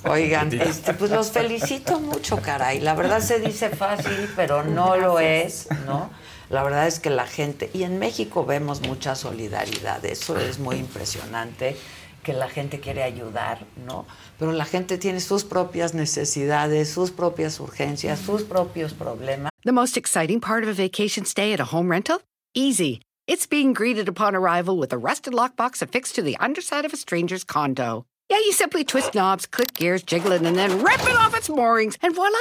Oigan, 0.03 0.52
este, 0.61 0.94
pues 0.95 1.11
los 1.11 1.31
felicito 1.31 1.99
mucho, 2.02 2.38
caray. 2.41 2.81
La 2.81 2.94
verdad 2.94 3.22
se 3.22 3.39
dice 3.39 3.69
fácil, 3.69 4.30
pero 4.35 4.64
no 4.64 4.98
lo 4.98 5.19
es, 5.22 5.69
¿no? 5.85 6.10
La 6.49 6.64
verdad 6.64 6.88
es 6.88 6.99
que 6.99 7.10
la 7.10 7.26
gente, 7.26 7.69
y 7.73 7.84
en 7.84 7.99
México 7.99 8.45
vemos 8.45 8.81
mucha 8.81 9.15
solidaridad, 9.15 10.03
eso 10.03 10.38
es 10.38 10.60
muy 10.60 10.76
impresionante, 10.77 11.77
que 12.23 12.34
la 12.34 12.49
gente 12.49 12.81
quiere 12.81 13.03
ayudar, 13.03 13.60
¿no? 13.85 14.06
Pero 14.39 14.51
la 14.51 14.65
gente 14.65 14.97
tiene 14.97 15.19
sus 15.19 15.43
propias 15.43 15.93
necesidades, 15.93 16.89
sus 16.89 17.11
propias 17.11 17.59
urgencias, 17.59 18.19
sus 18.19 18.43
propios 18.43 18.93
problemas. 18.93 19.49
The 19.64 19.72
most 19.72 19.97
exciting 19.97 20.39
part 20.39 20.64
of 20.64 20.69
a 20.69 20.73
vacation 20.73 21.26
stay 21.26 21.53
at 21.53 21.59
a 21.59 21.65
home 21.65 21.89
rental? 21.89 22.22
Easy. 22.53 23.01
It's 23.27 23.45
being 23.45 23.73
greeted 23.73 24.07
upon 24.07 24.35
arrival 24.35 24.77
with 24.77 24.93
a 24.93 24.97
rusted 24.97 25.34
lockbox 25.34 25.81
affixed 25.81 26.15
to 26.15 26.22
the 26.22 26.38
underside 26.38 26.85
of 26.85 26.93
a 26.93 26.97
stranger's 26.97 27.43
condo. 27.43 28.05
Yeah, 28.30 28.38
you 28.38 28.53
simply 28.53 28.84
twist 28.84 29.15
knobs, 29.15 29.45
click 29.45 29.73
gears, 29.73 30.03
jiggle 30.03 30.31
it, 30.31 30.41
and 30.41 30.55
then 30.55 30.84
rip 30.84 31.01
it 31.01 31.15
off 31.18 31.35
its 31.35 31.49
moorings, 31.49 31.97
and 32.01 32.14
voila! 32.14 32.38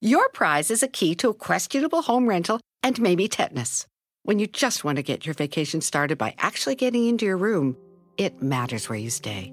Your 0.00 0.28
prize 0.28 0.70
is 0.70 0.82
a 0.82 0.88
key 0.88 1.14
to 1.16 1.30
a 1.30 1.34
questionable 1.34 2.02
home 2.02 2.28
rental 2.28 2.60
and 2.82 3.00
maybe 3.00 3.28
tetanus. 3.28 3.86
When 4.22 4.38
you 4.38 4.46
just 4.46 4.84
want 4.84 4.96
to 4.96 5.02
get 5.02 5.26
your 5.26 5.34
vacation 5.34 5.80
started 5.80 6.18
by 6.18 6.34
actually 6.38 6.74
getting 6.76 7.06
into 7.06 7.26
your 7.26 7.36
room, 7.36 7.76
it 8.16 8.42
matters 8.42 8.88
where 8.88 8.98
you 8.98 9.10
stay. 9.10 9.52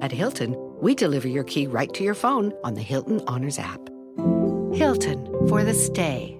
At 0.00 0.12
Hilton, 0.12 0.54
we 0.80 0.94
deliver 0.94 1.28
your 1.28 1.44
key 1.44 1.66
right 1.66 1.92
to 1.94 2.04
your 2.04 2.14
phone 2.14 2.52
on 2.64 2.74
the 2.74 2.82
Hilton 2.82 3.20
Honors 3.26 3.58
app. 3.58 3.80
Hilton 4.72 5.26
for 5.48 5.64
the 5.64 5.74
stay. 5.74 6.39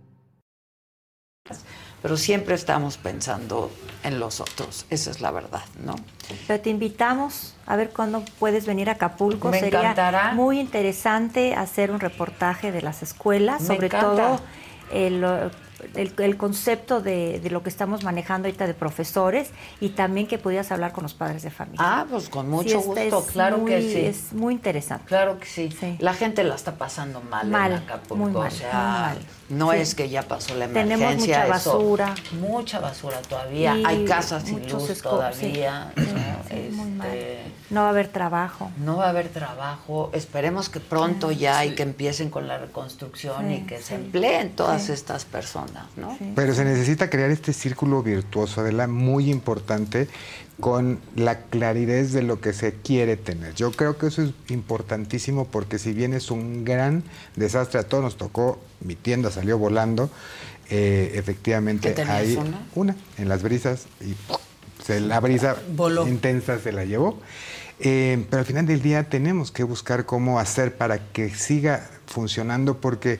Pero 2.01 2.17
siempre 2.17 2.55
estamos 2.55 2.97
pensando 2.97 3.71
en 4.03 4.19
los 4.19 4.39
otros, 4.39 4.85
esa 4.89 5.11
es 5.11 5.21
la 5.21 5.29
verdad, 5.29 5.61
¿no? 5.85 5.95
Pero 6.47 6.59
te 6.61 6.71
invitamos 6.71 7.53
a 7.67 7.75
ver 7.75 7.91
cuándo 7.91 8.23
puedes 8.39 8.65
venir 8.65 8.89
a 8.89 8.93
Acapulco. 8.93 9.49
Me 9.49 9.59
Sería 9.59 9.81
encantará. 9.81 10.31
muy 10.33 10.59
interesante 10.59 11.53
hacer 11.53 11.91
un 11.91 11.99
reportaje 11.99 12.71
de 12.71 12.81
las 12.81 13.03
escuelas, 13.03 13.61
Me 13.61 13.67
sobre 13.67 13.87
encanta. 13.87 14.15
todo 14.15 14.39
el, 14.91 15.23
el- 15.95 16.13
el 16.17 16.37
concepto 16.37 17.01
de, 17.01 17.39
de 17.39 17.49
lo 17.51 17.61
que 17.63 17.69
estamos 17.69 18.03
manejando 18.03 18.47
ahorita 18.47 18.65
de 18.67 18.73
profesores 18.73 19.49
y 19.79 19.89
también 19.89 20.25
que 20.27 20.37
pudieras 20.39 20.71
hablar 20.71 20.91
con 20.93 21.03
los 21.03 21.13
padres 21.13 21.43
de 21.43 21.49
familia. 21.51 21.79
Ah, 21.83 22.05
pues 22.09 22.29
con 22.29 22.49
mucho 22.49 22.69
Sí, 22.69 22.75
este 22.89 23.09
gusto, 23.11 23.19
es 23.27 23.31
claro 23.33 23.63
que 23.65 23.81
sí. 23.81 23.99
Es 24.05 24.33
muy 24.33 24.53
interesante. 24.55 25.05
Claro 25.05 25.39
que 25.39 25.45
sí. 25.45 25.69
La 25.99 26.13
gente 26.15 26.43
la 26.43 26.55
está 26.55 26.75
pasando 26.75 27.21
mal, 27.21 27.47
Mal, 27.47 27.71
en 27.73 27.77
Acapulco. 27.79 28.15
muy 28.15 28.31
mal, 28.31 28.47
o 28.47 28.51
sea, 28.51 28.71
muy 28.73 28.81
mal. 28.83 29.17
No 29.51 29.71
Sí. 29.71 29.77
es 29.77 29.95
que 29.95 30.09
ya 30.09 30.23
pasó 30.23 30.55
la 30.55 30.67
Tenemos 30.67 31.01
emergencia. 31.05 31.45
mucha 31.45 31.57
eso- 31.57 31.73
basura. 31.77 32.15
mucha 32.39 32.79
basura 32.79 33.21
todavía. 33.21 33.77
Y 33.77 33.85
Hay 33.85 34.05
casas 34.05 34.43
sin 34.43 34.67
luz 34.69 35.01
todavía. 35.01 35.91
sí, 35.95 36.01
¿no? 36.03 36.03
sí, 36.49 36.69
muy 36.71 36.89
mal. 36.91 37.07
Este, 37.07 37.41
No 37.69 37.81
va 37.83 37.87
a 37.87 37.89
haber 37.91 38.09
trabajo. 38.09 38.69
No 38.77 38.97
va 38.97 39.05
a 39.05 39.09
haber 39.11 39.29
trabajo. 39.29 40.09
Esperemos 40.13 40.67
que 40.67 40.81
pronto 40.81 41.31
ya 41.31 41.63
y 41.63 41.73
que 41.73 41.83
empiecen 41.83 42.29
con 42.29 42.45
la 42.47 42.57
reconstrucción 42.57 43.47
Sí, 43.47 43.53
y 43.53 43.59
que 43.65 43.79
se 43.81 43.95
empleen 43.95 44.49
todas 44.57 44.83
Sí. 44.83 44.91
estas 44.91 45.23
personas, 45.23 45.85
¿no? 45.95 46.17
Pero 46.35 46.53
se 46.53 46.65
necesita 46.65 47.09
crear 47.09 47.29
este 47.31 47.53
círculo 47.53 48.03
virtuoso, 48.03 48.59
Adela, 48.61 48.87
muy 48.87 49.29
importante, 49.31 50.09
con 50.61 50.99
la 51.15 51.41
claridad 51.41 52.01
de 52.03 52.21
lo 52.21 52.39
que 52.39 52.53
se 52.53 52.73
quiere 52.73 53.17
tener. 53.17 53.53
Yo 53.55 53.71
creo 53.71 53.97
que 53.97 54.07
eso 54.07 54.21
es 54.21 54.31
importantísimo 54.49 55.45
porque 55.45 55.79
si 55.79 55.91
bien 55.91 56.13
es 56.13 56.31
un 56.31 56.63
gran 56.63 57.03
desastre, 57.35 57.79
a 57.79 57.83
todos 57.83 58.03
nos 58.03 58.15
tocó, 58.17 58.61
mi 58.79 58.95
tienda 58.95 59.31
salió 59.31 59.57
volando, 59.57 60.09
eh, 60.69 61.11
efectivamente 61.15 61.89
¿Qué 61.89 61.95
tenías, 61.95 62.15
hay 62.15 62.39
una? 62.75 62.95
en 63.17 63.27
las 63.27 63.43
brisas 63.43 63.87
y 63.99 64.15
se, 64.85 65.01
la 65.01 65.19
brisa 65.19 65.57
intensa 66.07 66.59
se 66.59 66.71
la 66.71 66.85
llevó. 66.85 67.19
Eh, 67.83 68.25
pero 68.29 68.41
al 68.41 68.45
final 68.45 68.67
del 68.67 68.81
día 68.81 69.09
tenemos 69.09 69.51
que 69.51 69.63
buscar 69.63 70.05
cómo 70.05 70.39
hacer 70.39 70.77
para 70.77 70.99
que 70.99 71.31
siga 71.31 71.89
funcionando 72.05 72.77
porque 72.77 73.19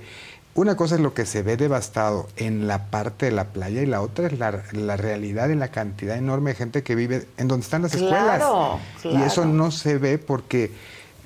una 0.53 0.75
cosa 0.75 0.95
es 0.95 1.01
lo 1.01 1.13
que 1.13 1.25
se 1.25 1.43
ve 1.43 1.55
devastado 1.57 2.27
en 2.35 2.67
la 2.67 2.85
parte 2.89 3.27
de 3.27 3.31
la 3.31 3.45
playa 3.45 3.81
y 3.81 3.85
la 3.85 4.01
otra 4.01 4.27
es 4.27 4.37
la, 4.37 4.63
la 4.73 4.97
realidad 4.97 5.47
de 5.47 5.55
la 5.55 5.69
cantidad 5.69 6.17
enorme 6.17 6.51
de 6.51 6.55
gente 6.55 6.83
que 6.83 6.95
vive 6.95 7.25
en 7.37 7.47
donde 7.47 7.63
están 7.63 7.83
las 7.83 7.93
Claro, 7.93 8.79
escuelas. 8.97 9.21
Y 9.23 9.25
eso 9.25 9.41
claro. 9.43 9.49
no 9.57 9.71
se 9.71 9.97
ve 9.97 10.17
porque 10.17 10.71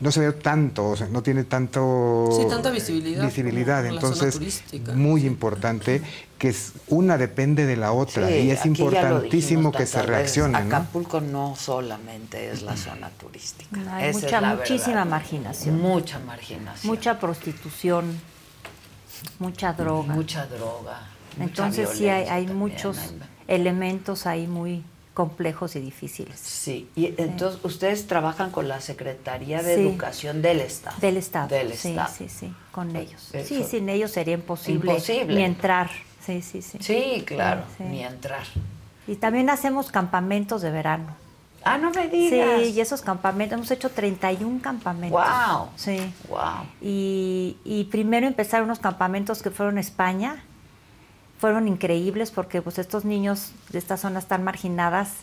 no 0.02 0.12
se 0.12 0.20
ve 0.20 0.32
tanto, 0.34 0.90
o 0.90 0.96
sea, 0.98 1.08
no 1.08 1.24
tiene 1.24 1.46
tanto 1.46 2.28
Sí, 2.38 2.46
tanta 2.50 2.70
visibilidad 2.70 3.26
visibilidad. 3.26 3.82
como 3.84 3.96
Entonces, 3.96 4.62
muy 4.94 5.26
importante 5.26 6.02
que 6.38 6.50
es- 6.50 6.74
una 6.90 7.18
depende 7.18 7.66
de 7.66 7.78
la 7.78 7.94
otra 7.94 8.28
Sí, 8.28 8.34
y 8.34 8.52
es 8.52 8.66
importantísimo 8.66 9.72
que 9.72 9.86
se 9.86 10.02
reaccione. 10.04 10.52
¿no? 10.60 10.76
Acapulco 10.76 11.22
no 11.22 11.56
solamente 11.58 12.52
es 12.52 12.62
la 12.62 12.76
zona 12.76 13.10
turística. 13.10 13.80
Hay 13.96 14.10
Esa 14.10 14.18
es 14.20 14.24
mucha, 14.26 14.42
la 14.42 14.56
muchísima 14.56 14.96
verdad. 14.98 15.10
marginación. 15.12 15.80
Mucha 15.82 16.20
marginación. 16.20 16.88
Mucha 16.94 17.20
prostitución, 17.20 18.20
mucha 19.40 19.74
droga. 19.74 20.14
Mucha 20.14 20.46
droga. 20.48 21.02
mucha 21.38 21.44
Entonces 21.44 21.90
sí 21.90 22.08
hay, 22.10 22.28
hay 22.28 22.48
muchos 22.48 22.98
hay- 22.98 23.20
elementos 23.48 24.26
ahí 24.26 24.48
muy 24.48 24.84
complejos 25.14 25.76
y 25.76 25.80
difíciles. 25.80 26.38
Sí, 26.40 26.90
y 26.96 27.14
entonces 27.22 27.60
ustedes 27.64 28.06
trabajan 28.08 28.52
con 28.52 28.68
la 28.68 28.82
Secretaría 28.82 29.64
de 29.64 29.76
Sí. 29.76 29.82
Educación 29.82 30.42
del 30.42 30.60
Estado. 30.60 30.98
Del 31.00 31.18
Estado. 31.18 31.48
Del 31.48 31.74
sí, 31.74 31.90
Estado. 31.90 32.14
sí, 32.18 32.28
sí, 32.30 32.54
con 32.72 32.94
ellos. 32.96 33.30
Eso- 33.34 33.48
Sí, 33.48 33.64
sin 33.64 33.88
ellos 33.90 34.12
sería 34.12 34.34
imposible, 34.34 34.92
Imposible. 34.92 35.36
ni 35.36 35.44
entrar. 35.44 35.90
Sí, 36.26 36.42
sí, 36.42 36.62
sí. 36.62 36.80
Sí, 36.82 37.24
claro, 37.26 37.62
ni 37.80 38.04
entrar. 38.04 38.44
Y 39.08 39.16
también 39.16 39.50
hacemos 39.50 39.92
campamentos 39.92 40.62
de 40.64 40.72
verano. 40.72 41.16
Ah, 41.66 41.80
no 41.80 41.90
me 41.90 42.08
digas. 42.08 42.62
Sí, 42.62 42.72
y 42.74 42.80
esos 42.80 43.02
campamentos, 43.02 43.58
hemos 43.58 43.72
hecho 43.72 43.90
31 43.90 44.62
campamentos. 44.62 45.10
Guau. 45.10 45.70
Sí. 45.76 45.98
Wow. 46.30 46.68
Y, 46.80 47.58
y 47.66 47.86
primero 47.86 48.28
empezaron 48.28 48.66
unos 48.66 48.78
campamentos 48.78 49.42
que 49.42 49.50
fueron 49.50 49.78
a 49.78 49.82
España. 49.82 50.44
Fueron 51.40 51.68
increíbles 51.68 52.30
porque 52.30 52.62
pues 52.62 52.78
estos 52.78 53.04
niños 53.04 53.52
de 53.72 53.80
estas 53.80 54.02
zonas 54.02 54.28
tan 54.28 54.44
marginadas 54.44 55.14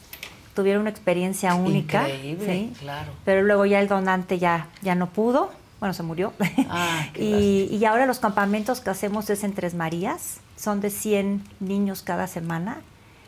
tuvieron 0.54 0.82
una 0.82 0.90
experiencia 0.90 1.54
única. 1.54 2.08
Increíble, 2.08 2.46
¿sí? 2.46 2.72
claro. 2.80 3.12
Pero 3.24 3.42
luego 3.42 3.64
ya 3.64 3.80
el 3.80 3.86
donante 3.86 4.40
ya, 4.40 4.66
ya 4.82 4.96
no 4.96 5.10
pudo. 5.10 5.52
Bueno, 5.78 5.94
se 5.94 6.02
murió. 6.02 6.32
Ah, 6.68 7.06
y, 7.14 7.68
y 7.70 7.84
ahora 7.84 8.04
los 8.04 8.18
campamentos 8.18 8.80
que 8.80 8.90
hacemos 8.90 9.30
es 9.30 9.44
en 9.44 9.54
Tres 9.54 9.74
Marías. 9.74 10.40
Son 10.56 10.80
de 10.80 10.90
100 10.90 11.44
niños 11.60 12.02
cada 12.02 12.26
semana. 12.26 12.80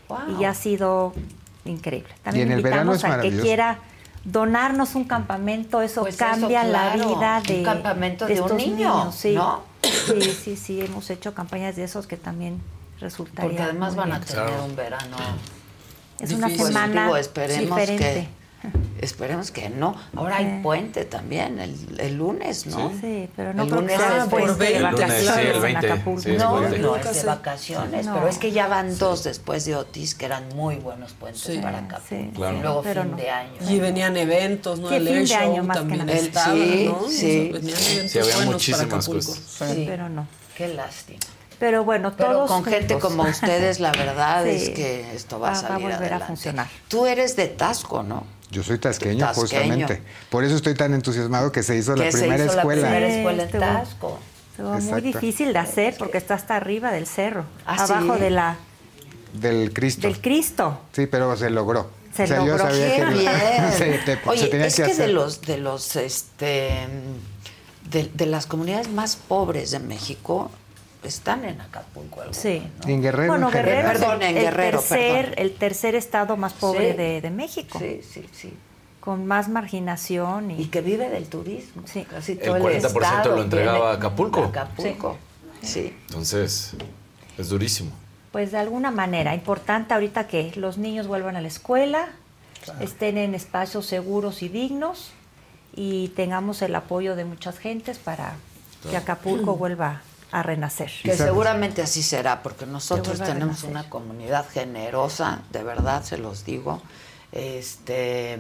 Wow. 0.09 0.41
Y 0.41 0.45
ha 0.45 0.55
sido 0.55 1.15
increíble. 1.65 2.13
También 2.23 2.49
Y 2.49 2.53
en 2.53 2.57
el 2.59 2.63
verano 2.63 2.93
invitamos 2.93 3.21
es 3.21 3.27
al 3.27 3.37
que 3.37 3.41
quiera 3.43 3.79
donarnos 4.25 4.95
un 4.95 5.05
campamento. 5.05 5.83
Eso 5.83 6.03
Pues 6.03 6.15
eso, 6.15 6.25
cambia 6.25 6.65
la 6.65 6.95
vida 6.95 7.39
Un 7.39 7.47
de, 7.47 7.63
campamento 7.63 8.27
de 8.27 8.35
un 8.35 8.39
estos 8.41 8.57
niño, 8.57 8.75
niños, 8.77 9.15
sí. 9.15 9.35
¿no? 9.35 9.63
Sí, 9.83 10.21
sí, 10.23 10.57
sí. 10.57 10.81
Hemos 10.81 11.11
hecho 11.11 11.35
campañas 11.35 11.77
de 11.77 11.85
esos 11.85 12.07
que 12.07 12.17
también 12.17 12.61
resultarían 13.01 13.51
Porque 13.51 13.63
además 13.63 13.95
muy 13.95 13.99
van 14.05 14.13
a 14.13 14.21
tener 14.21 14.61
un 14.61 14.77
verano. 14.77 15.17
Es 16.21 16.33
una 16.33 16.47
Pues, 16.49 16.59
semana 16.59 17.03
digo, 17.05 17.17
esperemos 17.17 17.77
diferente. 17.79 18.05
que 18.05 18.29
esperemos 19.01 19.51
que 19.51 19.69
no. 19.69 19.95
Ahora 20.17 20.37
hay 20.39 20.45
Sí. 20.47 20.61
puente 20.63 21.05
también 21.05 21.59
el, 21.59 22.01
el 22.01 22.15
lunes, 22.17 22.67
¿no? 22.67 22.91
Sí, 23.01 23.29
pero 23.37 23.53
no 23.55 23.65
el 23.65 23.69
creo 23.69 23.81
que 23.81 23.87
lunes 23.93 23.97
sea 24.01 24.19
es 24.25 24.29
puente 24.29 24.65
de 24.65 24.83
vacaciones 24.83 25.35
sí, 25.35 25.41
el 25.41 25.55
en 25.57 25.63
20, 25.63 25.87
Acapulco. 25.93 26.21
sí, 26.23 26.31
es 26.33 26.39
no, 26.39 26.61
no 26.61 26.97
es 26.97 27.15
de 27.15 27.23
vacaciones, 27.25 28.07
No. 28.07 28.15
pero 28.15 28.29
es 28.29 28.39
que 28.39 28.53
ya 28.53 28.67
van 28.67 28.97
dos 28.99 29.25
después 29.25 29.65
de 29.67 29.77
Otis 29.77 30.15
que 30.15 30.25
eran 30.27 30.49
muy 30.55 30.77
buenos 30.77 31.13
puentes 31.13 31.43
Sí. 31.43 31.59
para 31.59 31.79
Acapulco. 31.79 32.07
Sí, 32.09 32.31
Claro. 32.35 32.57
Y 32.57 32.61
luego 32.63 32.83
pero 32.83 33.03
fin 33.03 33.11
no. 33.11 33.17
de 33.19 33.31
año. 33.31 33.53
Y 33.69 33.79
venían 33.81 34.17
eventos, 34.17 34.79
¿no? 34.81 34.89
Sí, 34.89 34.95
el 34.97 35.07
fin 35.07 35.17
de 35.17 35.27
Show 35.27 35.39
año 35.53 35.63
más 35.65 35.77
que 35.77 35.81
también 35.83 36.07
nada. 36.07 36.19
estaba, 36.19 36.55
Sí, 36.55 36.85
¿no? 36.87 37.09
sí. 37.09 37.51
Venían 37.53 37.79
eventos 37.79 38.11
Sí, 38.13 38.19
había 38.19 38.35
buenos 38.37 38.53
muchísimas 38.55 38.87
para 38.87 38.97
Acapulco. 38.97 39.27
cosas. 39.27 39.71
Sí. 39.75 39.85
Pero 39.87 40.09
no. 40.09 40.27
Qué 40.57 40.69
lástima. 40.69 41.19
Pero 41.59 41.85
bueno, 41.85 42.13
Pero 42.17 42.31
todos 42.33 42.49
con 42.51 42.65
gente 42.65 42.95
juntos. 42.95 43.11
como 43.11 43.23
ustedes, 43.29 43.79
la 43.81 43.93
verdad 43.93 44.45
Sí. 44.45 44.51
es 44.51 44.71
que 44.71 45.15
esto 45.15 45.39
va, 45.39 45.51
a 45.51 45.53
Va- 45.53 45.61
va 45.61 45.67
a 45.67 45.69
salir 45.69 45.83
volver 45.83 45.95
a 45.95 45.99
adelante. 45.99 46.27
funcionar. 46.27 46.67
Tú 46.89 47.07
eres 47.07 47.37
de 47.37 47.47
Tasco, 47.47 48.03
¿no? 48.03 48.25
Yo 48.51 48.63
soy 48.63 48.79
tasqueño, 48.79 49.19
Tasqueño. 49.27 49.41
justamente. 49.43 50.03
Por 50.31 50.45
eso 50.45 50.55
estoy 50.57 50.75
tan 50.75 50.95
entusiasmado 50.95 51.51
que 51.51 51.63
se 51.63 51.77
hizo 51.77 51.97
la 51.97 52.05
que 52.05 52.13
se 52.13 52.19
primera 52.19 52.45
hizo 52.45 52.57
escuela. 52.59 52.83
la 52.83 52.89
primera 52.97 53.15
escuela 53.17 53.43
en 53.45 53.51
Tasco. 53.51 54.19
Estuvo 54.51 54.79
muy 54.81 55.01
difícil 55.01 55.53
de 55.53 55.59
hacer 55.59 55.97
porque 55.99 56.19
está 56.19 56.35
hasta 56.35 56.55
arriba 56.57 56.93
del 56.93 57.07
cerro, 57.09 57.45
¿Ah, 57.67 57.83
abajo 57.83 58.15
sí? 58.15 58.21
de 58.21 58.31
la 58.31 58.57
Del 59.33 59.73
Cristo. 59.73 60.07
del 60.07 60.21
Cristo. 60.21 60.79
Sí, 60.93 61.07
pero 61.07 61.37
se 61.37 61.51
logró. 61.51 61.91
Se 62.15 62.29
logró. 62.29 62.59
sabía 62.59 62.95
Qué 62.95 63.03
que 63.03 63.15
bien. 63.15 63.33
se, 63.77 63.99
te- 64.05 64.19
Oye, 64.27 64.39
se 64.43 64.47
tenía 64.47 64.67
es 64.67 64.77
que 64.77 64.85
que, 64.85 64.93
hacer. 64.93 65.07
de 65.09 65.13
los 65.13 65.41
de 65.43 65.59
los 65.59 65.97
este 65.97 66.87
de, 67.91 68.11
de 68.15 68.27
las 68.27 68.47
comunidades 68.47 68.89
más 68.89 69.17
pobres 69.17 69.73
de 69.73 69.81
México 69.81 70.53
están 71.05 71.45
en 71.45 71.61
Acapulco. 71.61 72.23
Sí. 72.33 72.63
¿no? 72.83 72.89
En 72.89 73.03
Guerrero. 73.03 73.29
Bueno, 73.33 73.49
en. 73.49 73.53
Guerrero 73.55 73.89
es 73.93 73.99
Perdón, 73.99 74.23
el, 74.23 74.29
en 74.31 74.37
el 74.37 74.43
Guerrero, 74.45 74.79
tercer, 74.81 75.25
perdón. 75.27 75.35
el 75.39 75.55
tercer 75.55 75.95
estado 75.95 76.37
más 76.37 76.53
pobre 76.55 76.93
Sí. 76.93 76.97
de, 76.97 77.21
de 77.21 77.31
México, 77.31 77.79
Sí, 77.79 78.01
sí, 78.09 78.27
sí. 78.33 78.53
con 79.01 79.27
más 79.27 79.49
marginación 79.49 80.51
y, 80.51 80.63
Y 80.63 80.67
que 80.67 80.81
vive 80.81 81.09
del 81.11 81.27
turismo. 81.29 81.83
Sí. 81.87 82.05
Casi 82.09 82.33
El 82.33 82.39
todo 82.41 82.57
el 82.57 82.63
40% 82.63 82.87
estado 82.87 83.37
lo 83.37 83.43
entregaba 83.43 83.91
a 83.91 83.95
Acapulco. 83.95 84.45
Acapulco. 84.45 85.17
Sí. 85.63 85.95
Entonces, 86.09 86.75
es 87.39 87.49
durísimo. 87.49 87.91
pues 88.33 88.51
de 88.53 88.59
alguna 88.59 88.91
manera 88.91 89.35
importante 89.35 89.95
ahorita 89.95 90.27
que 90.27 90.53
los 90.57 90.77
niños 90.79 91.07
vuelvan 91.07 91.37
a 91.37 91.41
la 91.41 91.49
escuela, 91.49 92.09
estén 92.81 93.17
en 93.19 93.35
espacios 93.35 93.87
seguros 93.87 94.43
y 94.43 94.49
dignos 94.49 95.13
y 95.77 96.09
tengamos 96.09 96.63
el 96.63 96.75
apoyo 96.75 97.15
de 97.17 97.25
muchas 97.25 97.59
gentes 97.59 97.99
para 97.99 98.35
que 98.91 98.97
Acapulco 98.97 99.57
vuelva 99.57 100.03
a 100.35 100.43
renacer. 100.43 100.91
Que 101.05 101.17
seguramente 101.17 101.81
así 101.81 102.03
será, 102.03 102.43
porque 102.43 102.67
nosotros 102.67 103.21
tenemos 103.21 103.63
una 103.63 103.89
comunidad 103.89 104.49
generosa, 104.49 105.43
de 105.53 105.63
verdad 105.63 106.03
se 106.03 106.19
los 106.19 106.45
digo. 106.45 106.83
Este, 107.31 108.37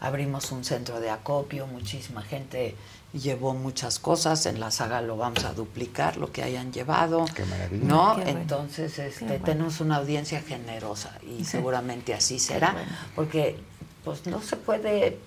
abrimos 0.00 0.52
un 0.52 0.64
centro 0.64 1.00
de 1.00 1.10
acopio, 1.10 1.66
muchísima 1.66 2.22
gente 2.22 2.74
llevó 3.12 3.52
muchas 3.52 3.98
cosas, 3.98 4.46
en 4.46 4.58
la 4.58 4.70
saga 4.70 5.02
lo 5.02 5.18
vamos 5.18 5.44
a 5.44 5.52
duplicar, 5.52 6.16
lo 6.16 6.32
que 6.32 6.42
hayan 6.42 6.72
llevado. 6.72 7.26
Qué 7.34 7.44
maravilla. 7.44 7.84
¿No? 7.84 8.16
Qué 8.16 8.22
bueno. 8.22 8.40
Entonces, 8.40 8.98
este, 8.98 9.26
bueno. 9.26 9.44
tenemos 9.44 9.80
una 9.80 9.96
audiencia 9.96 10.40
generosa 10.40 11.18
y 11.38 11.44
seguramente 11.44 12.14
así 12.14 12.38
será, 12.38 12.74
porque 13.14 13.58
pues 14.02 14.26
no 14.26 14.40
se 14.40 14.56
puede 14.56 15.18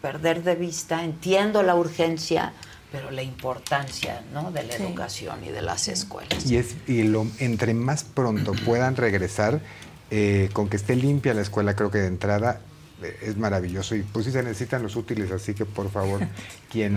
perder 0.00 0.44
de 0.44 0.54
vista, 0.54 1.02
entiendo 1.02 1.64
la 1.64 1.74
urgencia, 1.74 2.52
pero 2.94 3.10
la 3.10 3.22
importancia 3.24 4.22
¿no? 4.32 4.52
de 4.52 4.62
la 4.62 4.76
Sí. 4.76 4.82
educación 4.84 5.44
y 5.44 5.48
de 5.48 5.62
las 5.62 5.88
escuelas. 5.88 6.46
Y, 6.48 6.58
es, 6.58 6.76
y 6.86 7.02
lo, 7.02 7.26
entre 7.40 7.74
más 7.74 8.04
pronto 8.04 8.52
puedan 8.64 8.94
regresar, 8.94 9.58
eh, 10.12 10.48
con 10.52 10.68
que 10.68 10.76
esté 10.76 10.94
limpia 10.94 11.34
la 11.34 11.42
escuela, 11.42 11.74
creo 11.74 11.90
que 11.90 11.98
de 11.98 12.06
entrada 12.06 12.60
eh, 13.02 13.16
es 13.22 13.36
maravilloso. 13.36 13.96
Y 13.96 14.02
pues 14.02 14.26
sí 14.26 14.30
se 14.30 14.44
necesitan 14.44 14.80
los 14.84 14.94
útiles, 14.94 15.32
así 15.32 15.54
que 15.54 15.64
por 15.64 15.90
favor, 15.90 16.20
quien 16.70 16.94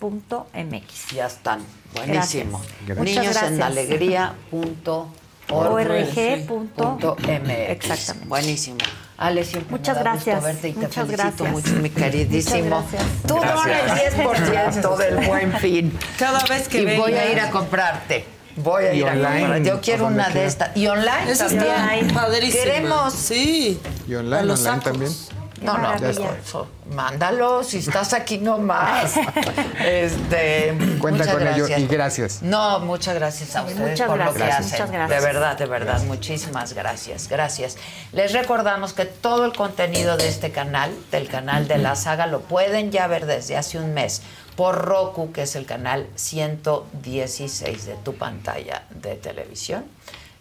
www.ninosenalegría.org.mx 0.00 1.10
Ya 1.14 1.26
están. 1.26 1.60
Buenísimo. 1.94 2.60
Gracias. 2.86 2.98
Muchas 2.98 3.04
Niños 3.04 3.36
en 3.36 3.56
gracias. 3.56 3.60
alegría 3.62 4.34
punto 4.50 5.08
org. 5.50 6.46
punto 6.46 7.16
MX. 7.18 7.48
Exactamente. 7.48 8.28
Buenísimo. 8.28 8.78
Ale, 9.20 9.44
siempre 9.44 9.76
Muchas 9.76 9.96
me 9.98 10.02
da 10.02 10.12
gusto 10.14 10.30
gracias. 10.30 10.42
verte 10.44 10.68
y 10.68 10.72
te 10.72 10.78
Muchas 10.80 11.06
felicito 11.06 11.22
gracias. 11.44 11.50
mucho, 11.52 11.82
mi 11.82 11.90
queridísimo. 11.90 12.64
Gracias. 12.90 13.02
Tú 13.26 13.34
dona 13.34 13.80
el 13.80 13.90
10% 14.16 14.96
del 14.96 15.26
buen 15.28 15.52
fin. 15.58 15.98
Cada 16.18 16.42
vez 16.46 16.66
que 16.68 16.78
y 16.80 16.96
voy 16.96 17.12
vengas. 17.12 17.26
a 17.26 17.32
ir 17.32 17.40
a 17.40 17.50
comprarte. 17.50 18.24
Voy 18.56 18.84
a 18.86 18.94
Y 18.94 18.98
ir 19.00 19.06
a 19.08 19.12
online, 19.12 19.40
comprar. 19.40 19.62
Yo 19.62 19.80
quiero 19.82 20.06
una 20.06 20.28
de 20.30 20.46
estas. 20.46 20.74
Y 20.76 20.86
online 20.86 21.30
Eso 21.30 21.44
también. 21.46 21.64
está 22.06 22.14
padrísimo. 22.14 22.64
Queremos. 22.64 23.12
Sí. 23.14 23.78
Y 24.08 24.14
online, 24.14 24.36
A 24.36 24.40
online 24.40 24.56
sacos. 24.56 25.30
También. 25.60 26.14
No, 26.14 26.62
no, 26.62 26.68
mándalo, 26.94 27.62
si 27.62 27.78
estás 27.78 28.12
aquí 28.12 28.38
nomás. 28.38 29.14
este, 29.84 30.76
Cuenta 30.98 31.30
con 31.30 31.42
ello 31.42 31.66
gracias. 31.66 31.80
y 31.80 31.86
gracias. 31.86 32.42
No, 32.42 32.80
muchas 32.80 33.14
gracias 33.14 33.54
a 33.56 33.62
ustedes 33.62 33.90
Muchas 33.90 34.08
por 34.08 34.18
lo 34.18 34.32
que 34.32 34.38
gracias, 34.38 34.58
hacen. 34.58 34.70
muchas 34.72 34.90
gracias. 34.90 35.20
De 35.20 35.26
verdad, 35.26 35.58
de 35.58 35.66
verdad, 35.66 36.02
muchísimas 36.04 36.72
gracias, 36.72 37.28
gracias. 37.28 37.76
Les 38.12 38.32
recordamos 38.32 38.92
que 38.92 39.04
todo 39.04 39.44
el 39.44 39.52
contenido 39.52 40.16
de 40.16 40.28
este 40.28 40.50
canal, 40.50 40.90
del 41.10 41.28
canal 41.28 41.68
de 41.68 41.78
la 41.78 41.96
saga, 41.96 42.26
lo 42.26 42.40
pueden 42.40 42.90
ya 42.90 43.06
ver 43.06 43.26
desde 43.26 43.56
hace 43.56 43.78
un 43.78 43.94
mes 43.94 44.22
por 44.56 44.84
Roku, 44.84 45.32
que 45.32 45.42
es 45.42 45.56
el 45.56 45.66
canal 45.66 46.06
116 46.16 47.86
de 47.86 47.94
tu 47.94 48.14
pantalla 48.16 48.84
de 48.90 49.14
televisión. 49.14 49.84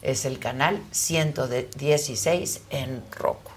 Es 0.01 0.25
el 0.25 0.39
canal 0.39 0.81
116 0.91 2.61
en 2.69 3.03
Roku. 3.17 3.51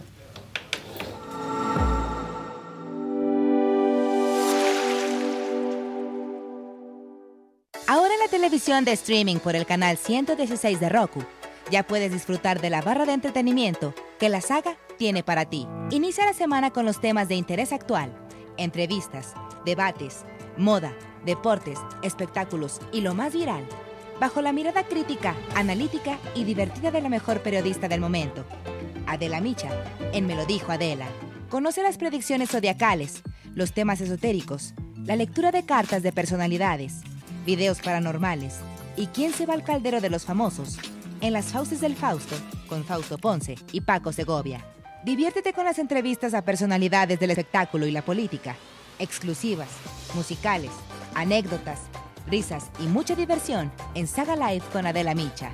Televisión 8.63 8.85
de 8.85 8.93
streaming 8.93 9.37
por 9.39 9.57
el 9.57 9.67
canal 9.67 9.97
116 9.97 10.79
de 10.79 10.89
Roku, 10.89 11.25
ya 11.73 11.83
puedes 11.83 12.13
disfrutar 12.13 12.61
de 12.61 12.71
la 12.71 12.81
barra 12.81 13.07
de 13.07 13.13
entretenimiento 13.13 13.93
que 14.21 14.29
la 14.29 14.41
saga 14.41 14.77
tiene 14.99 15.25
para 15.25 15.47
ti. 15.47 15.67
Inicia 15.91 16.25
la 16.27 16.33
semana 16.33 16.71
con 16.71 16.87
los 16.87 17.01
temas 17.01 17.27
de 17.27 17.35
interés 17.35 17.73
actual, 17.73 18.15
entrevistas, 18.59 19.35
debates, 19.65 20.25
moda, 20.57 20.93
deportes, 21.25 21.77
espectáculos 22.05 22.81
y 22.93 23.01
lo 23.01 23.15
más 23.15 23.33
viral, 23.33 23.65
bajo 24.21 24.41
la 24.43 24.53
mirada 24.53 24.85
crítica, 24.85 25.35
analítica 25.57 26.21
y 26.37 26.45
divertida 26.45 26.93
de 26.93 27.03
la 27.03 27.09
mejor 27.09 27.41
periodista 27.41 27.89
del 27.89 28.01
momento, 28.01 28.45
Adela 29.09 29.41
Micha, 29.41 29.71
en 30.13 30.25
Me 30.29 30.37
lo 30.37 30.47
dijo 30.47 30.71
Adela. 30.71 31.09
Conoce 31.51 31.83
las 31.83 31.99
predicciones 31.99 32.51
zodiacales, 32.51 33.25
los 33.57 33.73
temas 33.73 34.01
esotéricos, 34.01 34.73
la 35.05 35.17
lectura 35.17 35.51
de 35.51 35.65
cartas 35.65 36.05
de 36.05 36.13
personalidades, 36.13 37.01
videos 37.45 37.81
paranormales 37.81 38.57
y 38.97 39.07
quién 39.09 39.33
se 39.33 39.47
va 39.47 39.55
al 39.55 39.65
caldero 39.65 40.01
de 40.01 40.11
los 40.11 40.25
famosos 40.25 40.79
en 41.21 41.33
las 41.33 41.47
Fauces 41.47 41.81
del 41.81 41.97
Fausto 41.97 42.35
con 42.69 42.85
Fausto 42.85 43.19
Ponce 43.19 43.57
y 43.73 43.81
Paco 43.81 44.13
Segovia. 44.13 44.65
Diviértete 45.05 45.53
con 45.53 45.65
las 45.65 45.79
entrevistas 45.79 46.35
a 46.35 46.45
personalidades 46.45 47.19
del 47.19 47.31
espectáculo 47.31 47.87
y 47.87 47.91
la 47.91 48.03
política, 48.03 48.57
exclusivas, 48.99 49.69
musicales, 50.15 50.71
anécdotas, 51.15 51.81
risas 52.29 52.71
y 52.79 52.85
mucha 52.85 53.15
diversión 53.15 53.73
en 53.95 54.07
Saga 54.07 54.37
Live 54.37 54.65
con 54.73 54.87
Adela 54.87 55.15
Micha. 55.15 55.51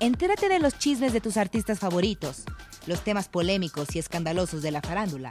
Entérate 0.00 0.48
de 0.48 0.58
los 0.58 0.76
chismes 0.78 1.12
de 1.12 1.20
tus 1.20 1.36
artistas 1.36 1.78
favoritos, 1.78 2.44
los 2.86 3.00
temas 3.02 3.28
polémicos 3.28 3.94
y 3.94 3.98
escandalosos 4.00 4.62
de 4.62 4.72
la 4.72 4.82
farándula, 4.82 5.30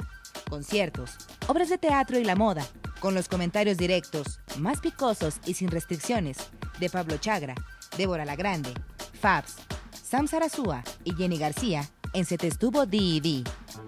conciertos, 0.50 1.12
obras 1.48 1.70
de 1.70 1.78
teatro 1.78 2.18
y 2.18 2.24
la 2.24 2.36
moda, 2.36 2.66
con 3.04 3.16
los 3.16 3.28
comentarios 3.28 3.76
directos, 3.76 4.40
más 4.60 4.80
picosos 4.80 5.42
y 5.46 5.56
sin 5.56 5.68
restricciones, 5.68 6.38
de 6.80 6.90
Pablo 6.90 7.18
Chagra, 7.18 7.54
Débora 7.98 8.24
La 8.24 8.38
Grande, 8.38 8.74
Fabs, 9.20 9.58
Sam 9.92 10.26
Sarasúa 10.26 10.86
y 11.04 11.14
Jenny 11.14 11.38
García 11.38 11.84
en 12.14 12.24
Se 12.24 12.38
te 12.38 12.48
estuvo 12.48 12.86
D&D. 12.86 13.44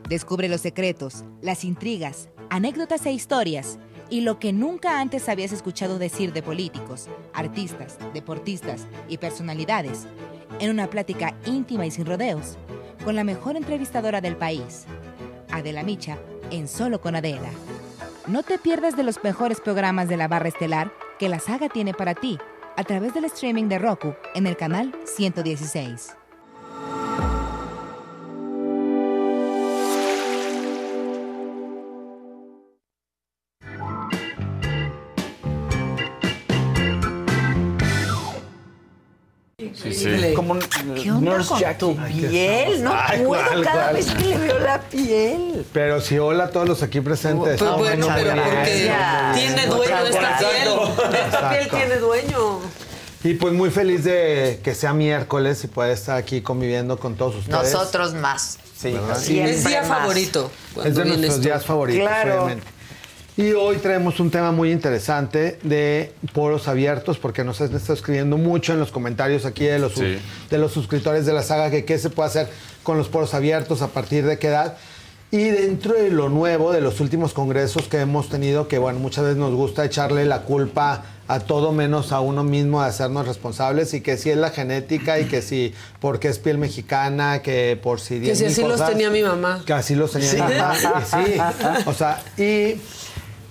Descubre 0.10 0.50
los 0.50 0.60
secretos, 0.60 1.24
las 1.42 1.64
intrigas, 1.64 2.28
anécdotas 2.50 3.06
e 3.06 3.14
historias 3.14 3.80
y 4.10 4.20
lo 4.20 4.38
que 4.38 4.52
nunca 4.52 5.00
antes 5.00 5.30
habías 5.30 5.54
escuchado 5.54 5.98
decir 5.98 6.34
de 6.34 6.44
políticos, 6.44 7.08
artistas, 7.34 7.98
deportistas 8.14 8.86
y 9.08 9.18
personalidades 9.18 10.08
en 10.60 10.72
una 10.72 10.90
plática 10.90 11.38
íntima 11.46 11.86
y 11.86 11.92
sin 11.92 12.06
rodeos 12.06 12.58
con 13.06 13.16
la 13.16 13.24
mejor 13.24 13.56
entrevistadora 13.56 14.20
del 14.20 14.36
país, 14.36 14.84
Adela 15.52 15.84
Micha, 15.84 16.18
en 16.52 16.68
Solo 16.68 17.00
con 17.00 17.16
Adela. 17.16 17.52
No 18.27 18.41
te 18.41 18.57
pierdas 18.57 18.97
de 18.97 19.03
los 19.03 19.23
mejores 19.23 19.61
programas 19.61 20.10
de 20.10 20.18
la 20.18 20.27
barra 20.27 20.47
estelar 20.47 20.91
que 21.19 21.30
la 21.30 21.38
saga 21.38 21.69
tiene 21.69 21.93
para 21.93 22.15
ti 22.15 22.39
a 22.76 22.84
través 22.84 23.14
del 23.14 23.26
streaming 23.26 23.65
de 23.65 23.77
Roku 23.77 24.15
en 24.34 24.47
el 24.47 24.57
canal 24.57 24.95
116. 25.06 26.18
Sí, 39.81 39.93
sí. 39.93 40.34
Como 40.35 40.57
¿Qué 41.02 41.11
onda 41.11 41.31
Nurse 41.34 41.49
con 41.49 41.60
Jackie. 41.60 41.80
tu 41.80 41.97
piel? 42.07 42.84
No 42.84 42.93
Ay, 42.95 43.23
puedo 43.23 43.43
¿cuál, 43.43 43.64
cada 43.64 43.84
cuál? 43.84 43.95
vez 43.95 44.06
que 44.07 44.23
le 44.26 44.38
veo 44.38 44.60
la 44.60 44.81
piel. 44.81 45.65
Pero 45.73 46.02
sí, 46.02 46.18
hola 46.18 46.45
a 46.45 46.49
todos 46.49 46.68
los 46.68 46.81
aquí 46.84 47.02
presentes. 47.02 47.60
Pues 47.60 47.72
bueno, 47.77 48.07
pero 48.15 48.35
porque 48.43 48.91
tiene 49.35 49.65
dueño 49.68 49.97
esta 50.07 50.38
piel. 50.39 51.15
Esta 51.26 51.49
piel 51.49 51.69
tiene 51.69 51.97
dueño. 51.97 52.60
Y 53.23 53.34
pues 53.34 53.53
muy 53.53 53.72
feliz 53.72 54.03
de 54.03 54.60
que 54.64 54.76
sea 54.76 54.93
miércoles 54.93 55.64
y 55.64 55.68
poder 55.68 55.91
estar 55.91 56.15
aquí 56.15 56.41
conviviendo 56.41 56.97
con 56.99 57.15
todos 57.15 57.35
ustedes. 57.35 57.73
Nosotros 57.73 58.14
más. 58.14 58.60
Sí, 58.77 58.91
¿verdad? 58.91 59.18
Siempre 59.18 59.52
Es 59.56 59.65
día 59.65 59.81
más. 59.81 59.88
favorito. 59.99 60.52
Es 60.84 60.95
de 60.95 61.06
nuestros 61.06 61.35
tú. 61.35 61.41
días 61.41 61.65
favoritos, 61.65 62.07
Claro. 62.07 62.43
obviamente. 62.43 62.68
Y 63.38 63.52
hoy 63.52 63.78
traemos 63.78 64.22
un 64.22 64.32
tema 64.32 64.52
muy 64.53 64.72
interesante 64.72 65.60
de 65.64 66.14
poros 66.34 66.70
abiertos, 66.70 67.18
porque 67.18 67.44
nos 67.44 67.60
han 67.60 67.76
estado 67.76 67.94
escribiendo 67.95 68.38
mucho 68.38 68.72
en 68.72 68.80
los 68.80 68.91
comentarios 68.91 69.45
aquí 69.45 69.66
de 69.66 69.78
los, 69.78 69.94
Sí. 69.94 70.18
de 70.49 70.57
los 70.57 70.72
suscriptores 70.72 71.26
de 71.26 71.34
la 71.34 71.44
saga, 71.44 71.70
que 71.70 71.84
qué 71.84 71.98
se 71.99 72.10
puede 72.10 72.30
hacer 72.30 72.48
con 72.84 72.98
los 72.98 73.10
poros 73.10 73.34
abiertos, 73.34 73.82
a 73.82 73.88
partir 73.90 74.26
de 74.26 74.40
qué 74.40 74.48
edad. 74.48 74.78
Y 75.32 75.49
dentro 75.49 75.95
de 75.95 76.12
lo 76.12 76.30
nuevo, 76.30 76.72
de 76.72 76.80
los 76.80 77.02
últimos 77.02 77.34
congresos 77.34 77.90
que 77.90 77.99
hemos 77.99 78.30
tenido, 78.30 78.70
que 78.70 78.78
bueno, 78.78 78.99
muchas 78.99 79.26
veces 79.26 79.38
nos 79.38 79.53
gusta 79.53 79.84
echarle 79.84 80.24
la 80.24 80.44
culpa 80.44 81.03
a 81.28 81.40
todo 81.41 81.74
menos 81.74 82.14
a 82.14 82.22
uno 82.22 82.44
mismo 82.45 82.82
de 82.84 82.88
hacernos 82.88 83.28
responsables 83.28 83.94
y 83.95 83.99
que 84.02 84.16
si 84.16 84.30
es 84.30 84.38
la 84.38 84.52
genética 84.52 85.20
y 85.20 85.26
que 85.26 85.41
si 85.41 85.74
porque 85.99 86.30
es 86.30 86.40
piel 86.40 86.57
mexicana, 86.57 87.41
que 87.41 87.78
por 87.82 87.99
si 87.99 88.22
Que 88.22 88.36
si 88.36 88.44
10,000 88.45 88.48
así 88.48 88.62
los 88.80 88.90
tenía 88.90 89.10
mi 89.10 89.24
mamá. 89.24 89.62
Que 89.66 89.74
así 89.74 89.95
los 89.95 90.12
tenía 90.12 90.30
Sí. 90.30 90.36
mi 90.38 90.41
mamá. 90.41 90.74
y 90.78 91.26
sí. 91.34 91.40
O 91.88 91.94
sea, 91.94 92.24
y 92.38 92.80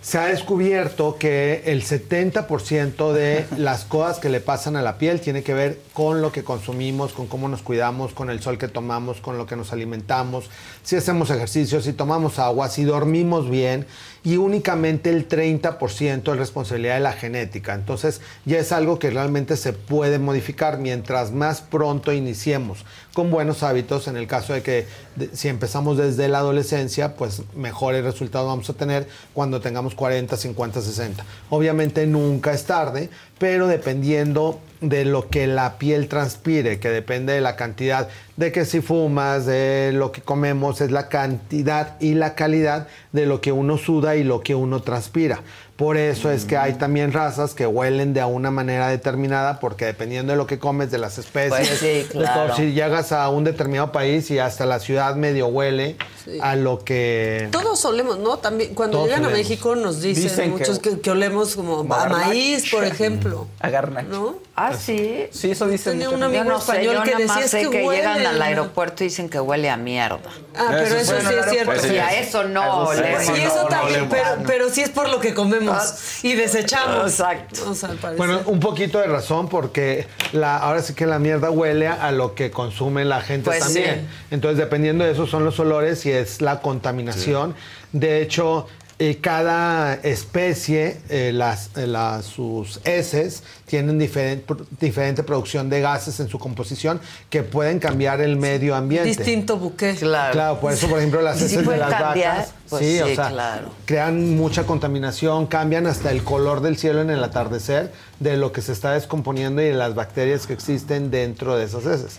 se 0.04 0.18
ha 0.18 0.26
descubierto 0.26 1.16
que 1.18 1.62
el 1.64 1.82
70% 1.82 3.12
de 3.12 3.46
las 3.56 3.86
cosas 3.86 4.18
que 4.18 4.28
le 4.28 4.40
pasan 4.40 4.76
a 4.76 4.82
la 4.82 4.98
piel 4.98 5.18
tiene 5.22 5.42
que 5.42 5.54
ver 5.54 5.80
con 5.94 6.20
lo 6.20 6.30
que 6.30 6.44
consumimos, 6.44 7.14
con 7.14 7.26
cómo 7.26 7.48
nos 7.48 7.62
cuidamos, 7.62 8.12
con 8.12 8.28
el 8.28 8.42
sol 8.42 8.58
que 8.58 8.68
tomamos, 8.68 9.22
con 9.22 9.38
lo 9.38 9.46
que 9.46 9.56
nos 9.56 9.72
alimentamos, 9.72 10.50
si 10.82 10.96
hacemos 10.96 11.30
ejercicio, 11.30 11.80
si 11.80 11.94
tomamos 11.94 12.38
agua, 12.38 12.68
si 12.68 12.84
dormimos 12.84 13.48
bien 13.48 13.86
y 14.24 14.38
únicamente 14.38 15.10
el 15.10 15.28
30% 15.28 16.32
es 16.32 16.38
responsabilidad 16.38 16.94
de 16.94 17.00
la 17.00 17.12
genética. 17.12 17.74
Entonces 17.74 18.22
ya 18.46 18.58
es 18.58 18.72
algo 18.72 18.98
que 18.98 19.10
realmente 19.10 19.58
se 19.58 19.74
puede 19.74 20.18
modificar 20.18 20.78
mientras 20.78 21.30
más 21.30 21.60
pronto 21.60 22.10
iniciemos 22.10 22.86
con 23.12 23.30
buenos 23.30 23.62
hábitos, 23.62 24.08
en 24.08 24.16
el 24.16 24.26
caso 24.26 24.54
de 24.54 24.62
que 24.62 24.86
si 25.34 25.48
empezamos 25.48 25.98
desde 25.98 26.28
la 26.28 26.38
adolescencia, 26.38 27.14
pues 27.14 27.42
mejores 27.54 28.02
resultados 28.02 28.48
vamos 28.48 28.68
a 28.70 28.72
tener 28.72 29.06
cuando 29.34 29.60
tengamos 29.60 29.94
40, 29.94 30.36
50, 30.36 30.80
60. 30.80 31.24
Obviamente 31.50 32.06
nunca 32.06 32.52
es 32.52 32.64
tarde, 32.64 33.10
pero 33.38 33.66
dependiendo 33.66 34.60
de 34.80 35.04
lo 35.04 35.28
que 35.28 35.46
la 35.46 35.78
piel 35.78 36.08
transpire, 36.08 36.78
que 36.78 36.90
depende 36.90 37.32
de 37.32 37.40
la 37.40 37.56
cantidad 37.56 38.08
de 38.36 38.52
que 38.52 38.64
si 38.64 38.80
fumas, 38.80 39.46
de 39.46 39.92
lo 39.94 40.12
que 40.12 40.20
comemos, 40.20 40.80
es 40.80 40.90
la 40.90 41.08
cantidad 41.08 42.00
y 42.00 42.14
la 42.14 42.34
calidad 42.34 42.88
de 43.12 43.26
lo 43.26 43.40
que 43.40 43.52
uno 43.52 43.78
suda 43.78 44.16
y 44.16 44.24
lo 44.24 44.42
que 44.42 44.54
uno 44.54 44.82
transpira. 44.82 45.40
Por 45.76 45.96
eso 45.96 46.30
es 46.30 46.44
que 46.44 46.56
hay 46.56 46.74
también 46.74 47.12
razas 47.12 47.52
que 47.52 47.66
huelen 47.66 48.14
de 48.14 48.22
una 48.22 48.52
manera 48.52 48.88
determinada, 48.88 49.58
porque 49.58 49.86
dependiendo 49.86 50.32
de 50.32 50.36
lo 50.36 50.46
que 50.46 50.60
comes, 50.60 50.92
de 50.92 50.98
las 50.98 51.18
especies, 51.18 51.50
Pues 51.50 51.68
sí, 51.80 52.06
claro. 52.10 52.54
si 52.54 52.72
llegas 52.72 53.10
a 53.10 53.28
un 53.28 53.42
determinado 53.42 53.90
país 53.90 54.30
y 54.30 54.38
hasta 54.38 54.66
la 54.66 54.78
ciudad 54.78 55.16
medio 55.16 55.48
huele 55.48 55.96
Sí. 56.24 56.38
a 56.40 56.54
lo 56.56 56.84
que... 56.84 57.48
Todos 57.50 57.80
solemos, 57.80 58.18
¿no? 58.20 58.38
También 58.38 58.72
cuando 58.74 58.98
Todos 58.98 59.08
llegan 59.08 59.24
a 59.24 59.28
olemos. 59.28 59.38
México 59.48 59.74
nos 59.74 60.00
dicen, 60.00 60.52
muchos 60.52 60.78
que, 60.78 61.00
que 61.00 61.10
olemos 61.10 61.56
como 61.56 61.80
a 61.92 62.08
maíz, 62.08 62.70
por 62.70 62.84
ejemplo. 62.84 63.48
A 63.58 63.68
garnacha. 63.68 64.06
¿No? 64.08 64.36
Ah, 64.56 64.72
sí. 64.72 65.26
Sí, 65.32 65.50
eso 65.50 65.66
dicen 65.66 65.94
Tenía 65.94 66.06
mucho. 66.10 66.14
un 66.14 66.20
Yo 66.20 66.26
amigo 66.40 66.44
no 66.44 66.60
sé, 66.60 66.72
español 66.72 66.94
yo 66.94 67.02
que 67.02 67.10
nada 67.10 67.22
decía 67.24 67.44
es 67.44 67.50
sé 67.50 67.60
que, 67.62 67.70
que, 67.70 67.82
llegan 67.90 68.24
al 68.24 68.40
aeropuerto 68.40 69.02
y 69.02 69.08
dicen 69.08 69.28
que 69.28 69.40
huele 69.40 69.68
a 69.68 69.76
mierda. 69.76 70.20
Ah, 70.54 70.68
pero 70.70 70.94
Eso 70.96 71.12
bueno, 71.14 71.28
sí 71.30 71.34
es 71.36 71.44
cierto. 71.50 71.70
aeropuerto 71.72 71.82
Sí, 71.82 71.88
sí. 71.88 71.98
a 71.98 72.14
eso 72.20 72.44
no 72.44 72.62
sí. 72.92 72.98
olemos. 73.00 73.38
y 73.38 73.42
eso 73.42 73.56
no, 73.56 73.62
no 73.62 73.68
también, 73.68 74.00
olemos. 74.02 74.14
pero, 74.16 74.28
pero 74.46 74.70
sí 74.70 74.80
es 74.82 74.90
por 74.90 75.08
lo 75.08 75.18
que 75.18 75.34
comemos 75.34 75.76
Ah, 75.76 75.94
y 76.22 76.34
desechamos. 76.34 77.10
Exacto. 77.10 77.68
O 77.70 77.74
sea. 77.74 77.90
Bueno, 78.16 78.42
un 78.46 78.60
poquito 78.60 78.98
de 79.00 79.08
razón 79.08 79.48
porque 79.48 80.06
la, 80.32 80.56
ahora 80.58 80.82
sí 80.82 80.94
que 80.94 81.06
la 81.06 81.18
mierda 81.18 81.50
huele 81.50 81.88
a 81.88 82.12
lo 82.12 82.36
que 82.36 82.52
consume 82.52 83.04
la 83.04 83.22
gente 83.22 83.46
Pues 83.46 83.58
también. 83.58 84.06
sí. 84.08 84.24
Entonces, 84.30 84.58
dependiendo 84.58 85.04
de 85.04 85.10
eso 85.10 85.26
son 85.26 85.44
los 85.44 85.58
olores 85.58 86.06
y 86.06 86.12
es 86.12 86.40
la 86.40 86.60
contaminación. 86.60 87.56
De 87.92 88.22
hecho, 88.22 88.68
eh, 89.00 89.18
cada 89.20 89.94
especie, 89.94 90.98
eh, 91.08 91.32
las, 91.34 91.70
eh, 91.76 91.86
las- 91.88 92.24
sus 92.26 92.80
heces, 92.84 93.42
tienen 93.66 93.98
diferente 93.98 95.22
producción 95.24 95.68
de 95.68 95.80
gases 95.80 96.20
en 96.20 96.28
su 96.28 96.38
composición 96.38 97.00
que 97.28 97.42
pueden 97.42 97.80
cambiar 97.80 98.20
el 98.20 98.36
medio 98.36 98.74
ambiente. 98.76 99.08
Distinto 99.08 99.56
buque. 99.58 99.94
Claro. 99.96 100.60
por 100.60 100.72
eso, 100.72 100.88
por 100.88 100.98
ejemplo, 100.98 101.20
las 101.22 101.36
¿Y 101.42 101.48
si 101.48 101.54
heces 101.56 101.66
de 101.68 101.76
las 101.76 101.90
cambiar? 101.92 102.36
vacas 102.36 102.54
Pues 102.70 102.84
sí, 102.86 103.00
o 103.00 103.14
sea, 103.14 103.28
claro. 103.30 103.70
crean 103.84 104.36
mucha 104.36 104.64
contaminación, 104.64 105.46
cambian 105.48 105.86
hasta 105.88 106.12
el 106.12 106.22
color 106.22 106.60
del 106.60 106.76
cielo 106.76 107.00
en 107.02 107.10
el 107.10 107.22
atardecer 107.24 107.92
de 108.20 108.36
lo 108.36 108.52
que 108.52 108.62
se 108.62 108.72
está 108.72 108.92
descomponiendo 108.92 109.60
y 109.60 109.66
de 109.66 109.74
las 109.74 109.94
bacterias 109.96 110.46
que 110.46 110.52
existen 110.52 111.10
dentro 111.10 111.56
de 111.56 111.64
esas 111.64 111.84
heces. 111.84 112.18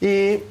Y 0.00 0.42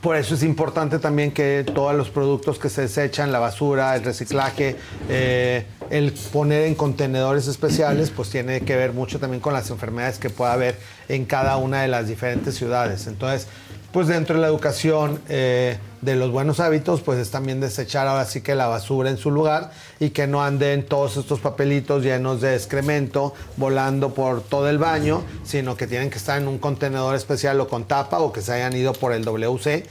por 0.00 0.16
eso 0.16 0.34
es 0.34 0.42
importante 0.42 0.98
también 0.98 1.32
que 1.32 1.64
todos 1.74 1.94
los 1.94 2.10
productos 2.10 2.58
que 2.58 2.68
se 2.68 2.82
desechan, 2.82 3.32
la 3.32 3.38
basura, 3.38 3.96
el 3.96 4.04
reciclaje, 4.04 4.76
eh, 5.08 5.64
el 5.90 6.12
poner 6.32 6.62
en 6.62 6.74
contenedores 6.74 7.46
especiales, 7.46 8.10
pues 8.10 8.30
tiene 8.30 8.60
que 8.60 8.76
ver 8.76 8.92
mucho 8.92 9.18
también 9.18 9.40
con 9.40 9.52
las 9.52 9.70
enfermedades 9.70 10.18
que 10.18 10.30
pueda 10.30 10.52
haber 10.52 10.78
en 11.08 11.24
cada 11.24 11.56
una 11.56 11.82
de 11.82 11.88
las 11.88 12.08
diferentes 12.08 12.54
ciudades. 12.56 13.06
Entonces, 13.06 13.48
pues 13.96 14.08
dentro 14.08 14.34
de 14.34 14.42
la 14.42 14.48
educación 14.48 15.22
eh, 15.30 15.78
de 16.02 16.16
los 16.16 16.30
buenos 16.30 16.60
hábitos, 16.60 17.00
pues 17.00 17.18
es 17.18 17.30
también 17.30 17.62
desechar 17.62 18.06
ahora 18.06 18.26
sí 18.26 18.42
que 18.42 18.54
la 18.54 18.66
basura 18.66 19.08
en 19.08 19.16
su 19.16 19.30
lugar 19.30 19.70
y 19.98 20.10
que 20.10 20.26
no 20.26 20.42
anden 20.42 20.84
todos 20.84 21.16
estos 21.16 21.40
papelitos 21.40 22.02
llenos 22.02 22.42
de 22.42 22.54
excremento 22.56 23.32
volando 23.56 24.12
por 24.12 24.42
todo 24.42 24.68
el 24.68 24.76
baño, 24.76 25.22
sino 25.44 25.78
que 25.78 25.86
tienen 25.86 26.10
que 26.10 26.18
estar 26.18 26.38
en 26.38 26.46
un 26.46 26.58
contenedor 26.58 27.14
especial 27.14 27.58
o 27.58 27.68
con 27.68 27.84
tapa 27.84 28.18
o 28.18 28.34
que 28.34 28.42
se 28.42 28.52
hayan 28.52 28.76
ido 28.76 28.92
por 28.92 29.14
el 29.14 29.24
WC. 29.24 29.86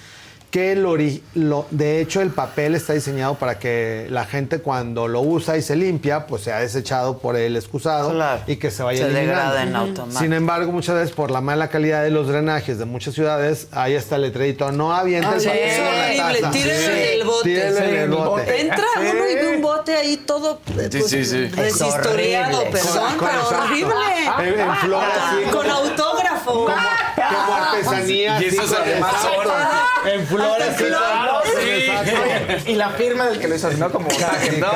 Que 0.55 0.71
el 0.71 0.85
ori- 0.85 1.21
lo- 1.33 1.65
de 1.69 1.99
hecho 1.99 2.21
el 2.21 2.29
papel 2.29 2.75
está 2.75 2.93
diseñado 2.93 3.35
para 3.35 3.59
que 3.59 4.07
la 4.09 4.23
gente 4.23 4.59
cuando 4.59 5.05
lo 5.09 5.19
usa 5.19 5.57
y 5.57 5.61
se 5.61 5.75
limpia, 5.75 6.27
pues 6.27 6.43
sea 6.43 6.59
desechado 6.59 7.17
por 7.17 7.35
el 7.35 7.57
excusado 7.57 8.13
y 8.47 8.55
que 8.55 8.71
se 8.71 8.81
vaya 8.81 8.99
Se 8.99 9.03
eliminando. 9.11 9.31
degrada 9.51 9.63
en 9.63 9.75
automático. 9.75 10.17
Sin 10.21 10.31
embargo, 10.31 10.71
muchas 10.71 10.95
veces 10.95 11.11
por 11.11 11.29
la 11.29 11.41
mala 11.41 11.67
calidad 11.67 12.03
de 12.03 12.09
los 12.11 12.29
drenajes 12.29 12.79
de 12.79 12.85
muchas 12.85 13.15
ciudades, 13.15 13.67
ahí 13.73 13.95
está 13.95 14.15
el 14.15 14.21
letrerito, 14.21 14.71
no 14.71 14.95
avienta 14.95 15.33
el 15.33 15.41
Sí, 15.41 15.47
papel 15.47 15.61
es 15.61 15.79
horrible. 15.81 16.45
Tírenlo 16.63 16.89
en 16.89 17.19
el 17.19 17.23
bote. 17.25 17.43
Tírenlo 17.43 17.79
en 17.81 17.89
Sí, 17.89 17.95
el 17.97 18.09
bote. 18.11 18.61
Entra 18.61 18.85
uno 18.97 19.29
y 19.29 19.35
ve 19.35 19.55
un 19.57 19.61
bote 19.61 19.93
ahí 19.93 20.17
todo 20.25 20.61
eh, 20.79 20.87
Sí, 20.89 20.99
pues, 20.99 21.09
sí, 21.11 21.25
sí. 21.25 21.37
deshistoriado, 21.47 22.63
perdón, 22.71 23.17
Con- 23.19 23.27
pero 23.27 23.41
con- 23.43 23.57
horrible. 23.57 23.93
En- 24.39 24.59
en 24.61 24.75
flor 24.77 25.03
así, 25.03 25.43
Con 25.51 25.67
como- 25.67 25.73
autógrafo. 25.73 26.53
Como 26.65 27.55
artesanía. 27.55 28.41
Y 28.41 28.45
esos 28.45 28.71
con- 28.71 28.81
además 28.83 29.13
son- 29.21 30.09
En 30.13 30.25
flores. 30.45 30.75
Flores. 30.75 31.89
Exacto. 31.89 32.34
Y 32.65 32.75
la 32.75 32.89
firma 32.91 33.27
del 33.27 33.39
que 33.39 33.47
lo 33.47 33.55
hizo, 33.55 33.71
¿no? 33.73 33.91
Como 33.91 34.07
Casi, 34.07 34.57
no, 34.59 34.67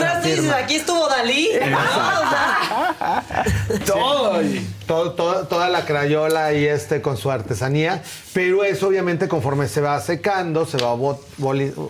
casi. 0.00 0.28
Y 0.28 0.32
dices, 0.32 0.52
aquí 0.52 0.76
estuvo 0.76 1.08
Dalí. 1.08 1.48
todo. 3.86 4.40
Todo, 4.86 5.12
todo- 5.12 5.46
toda 5.46 5.68
la 5.68 5.84
crayola 5.84 6.54
y 6.54 6.64
este 6.64 7.02
con 7.02 7.18
su 7.18 7.30
artesanía, 7.30 8.02
pero 8.32 8.64
eso 8.64 8.88
obviamente 8.88 9.28
conforme 9.28 9.68
se 9.68 9.82
va 9.82 10.00
secando, 10.00 10.64
se 10.64 10.78
va 10.78 10.96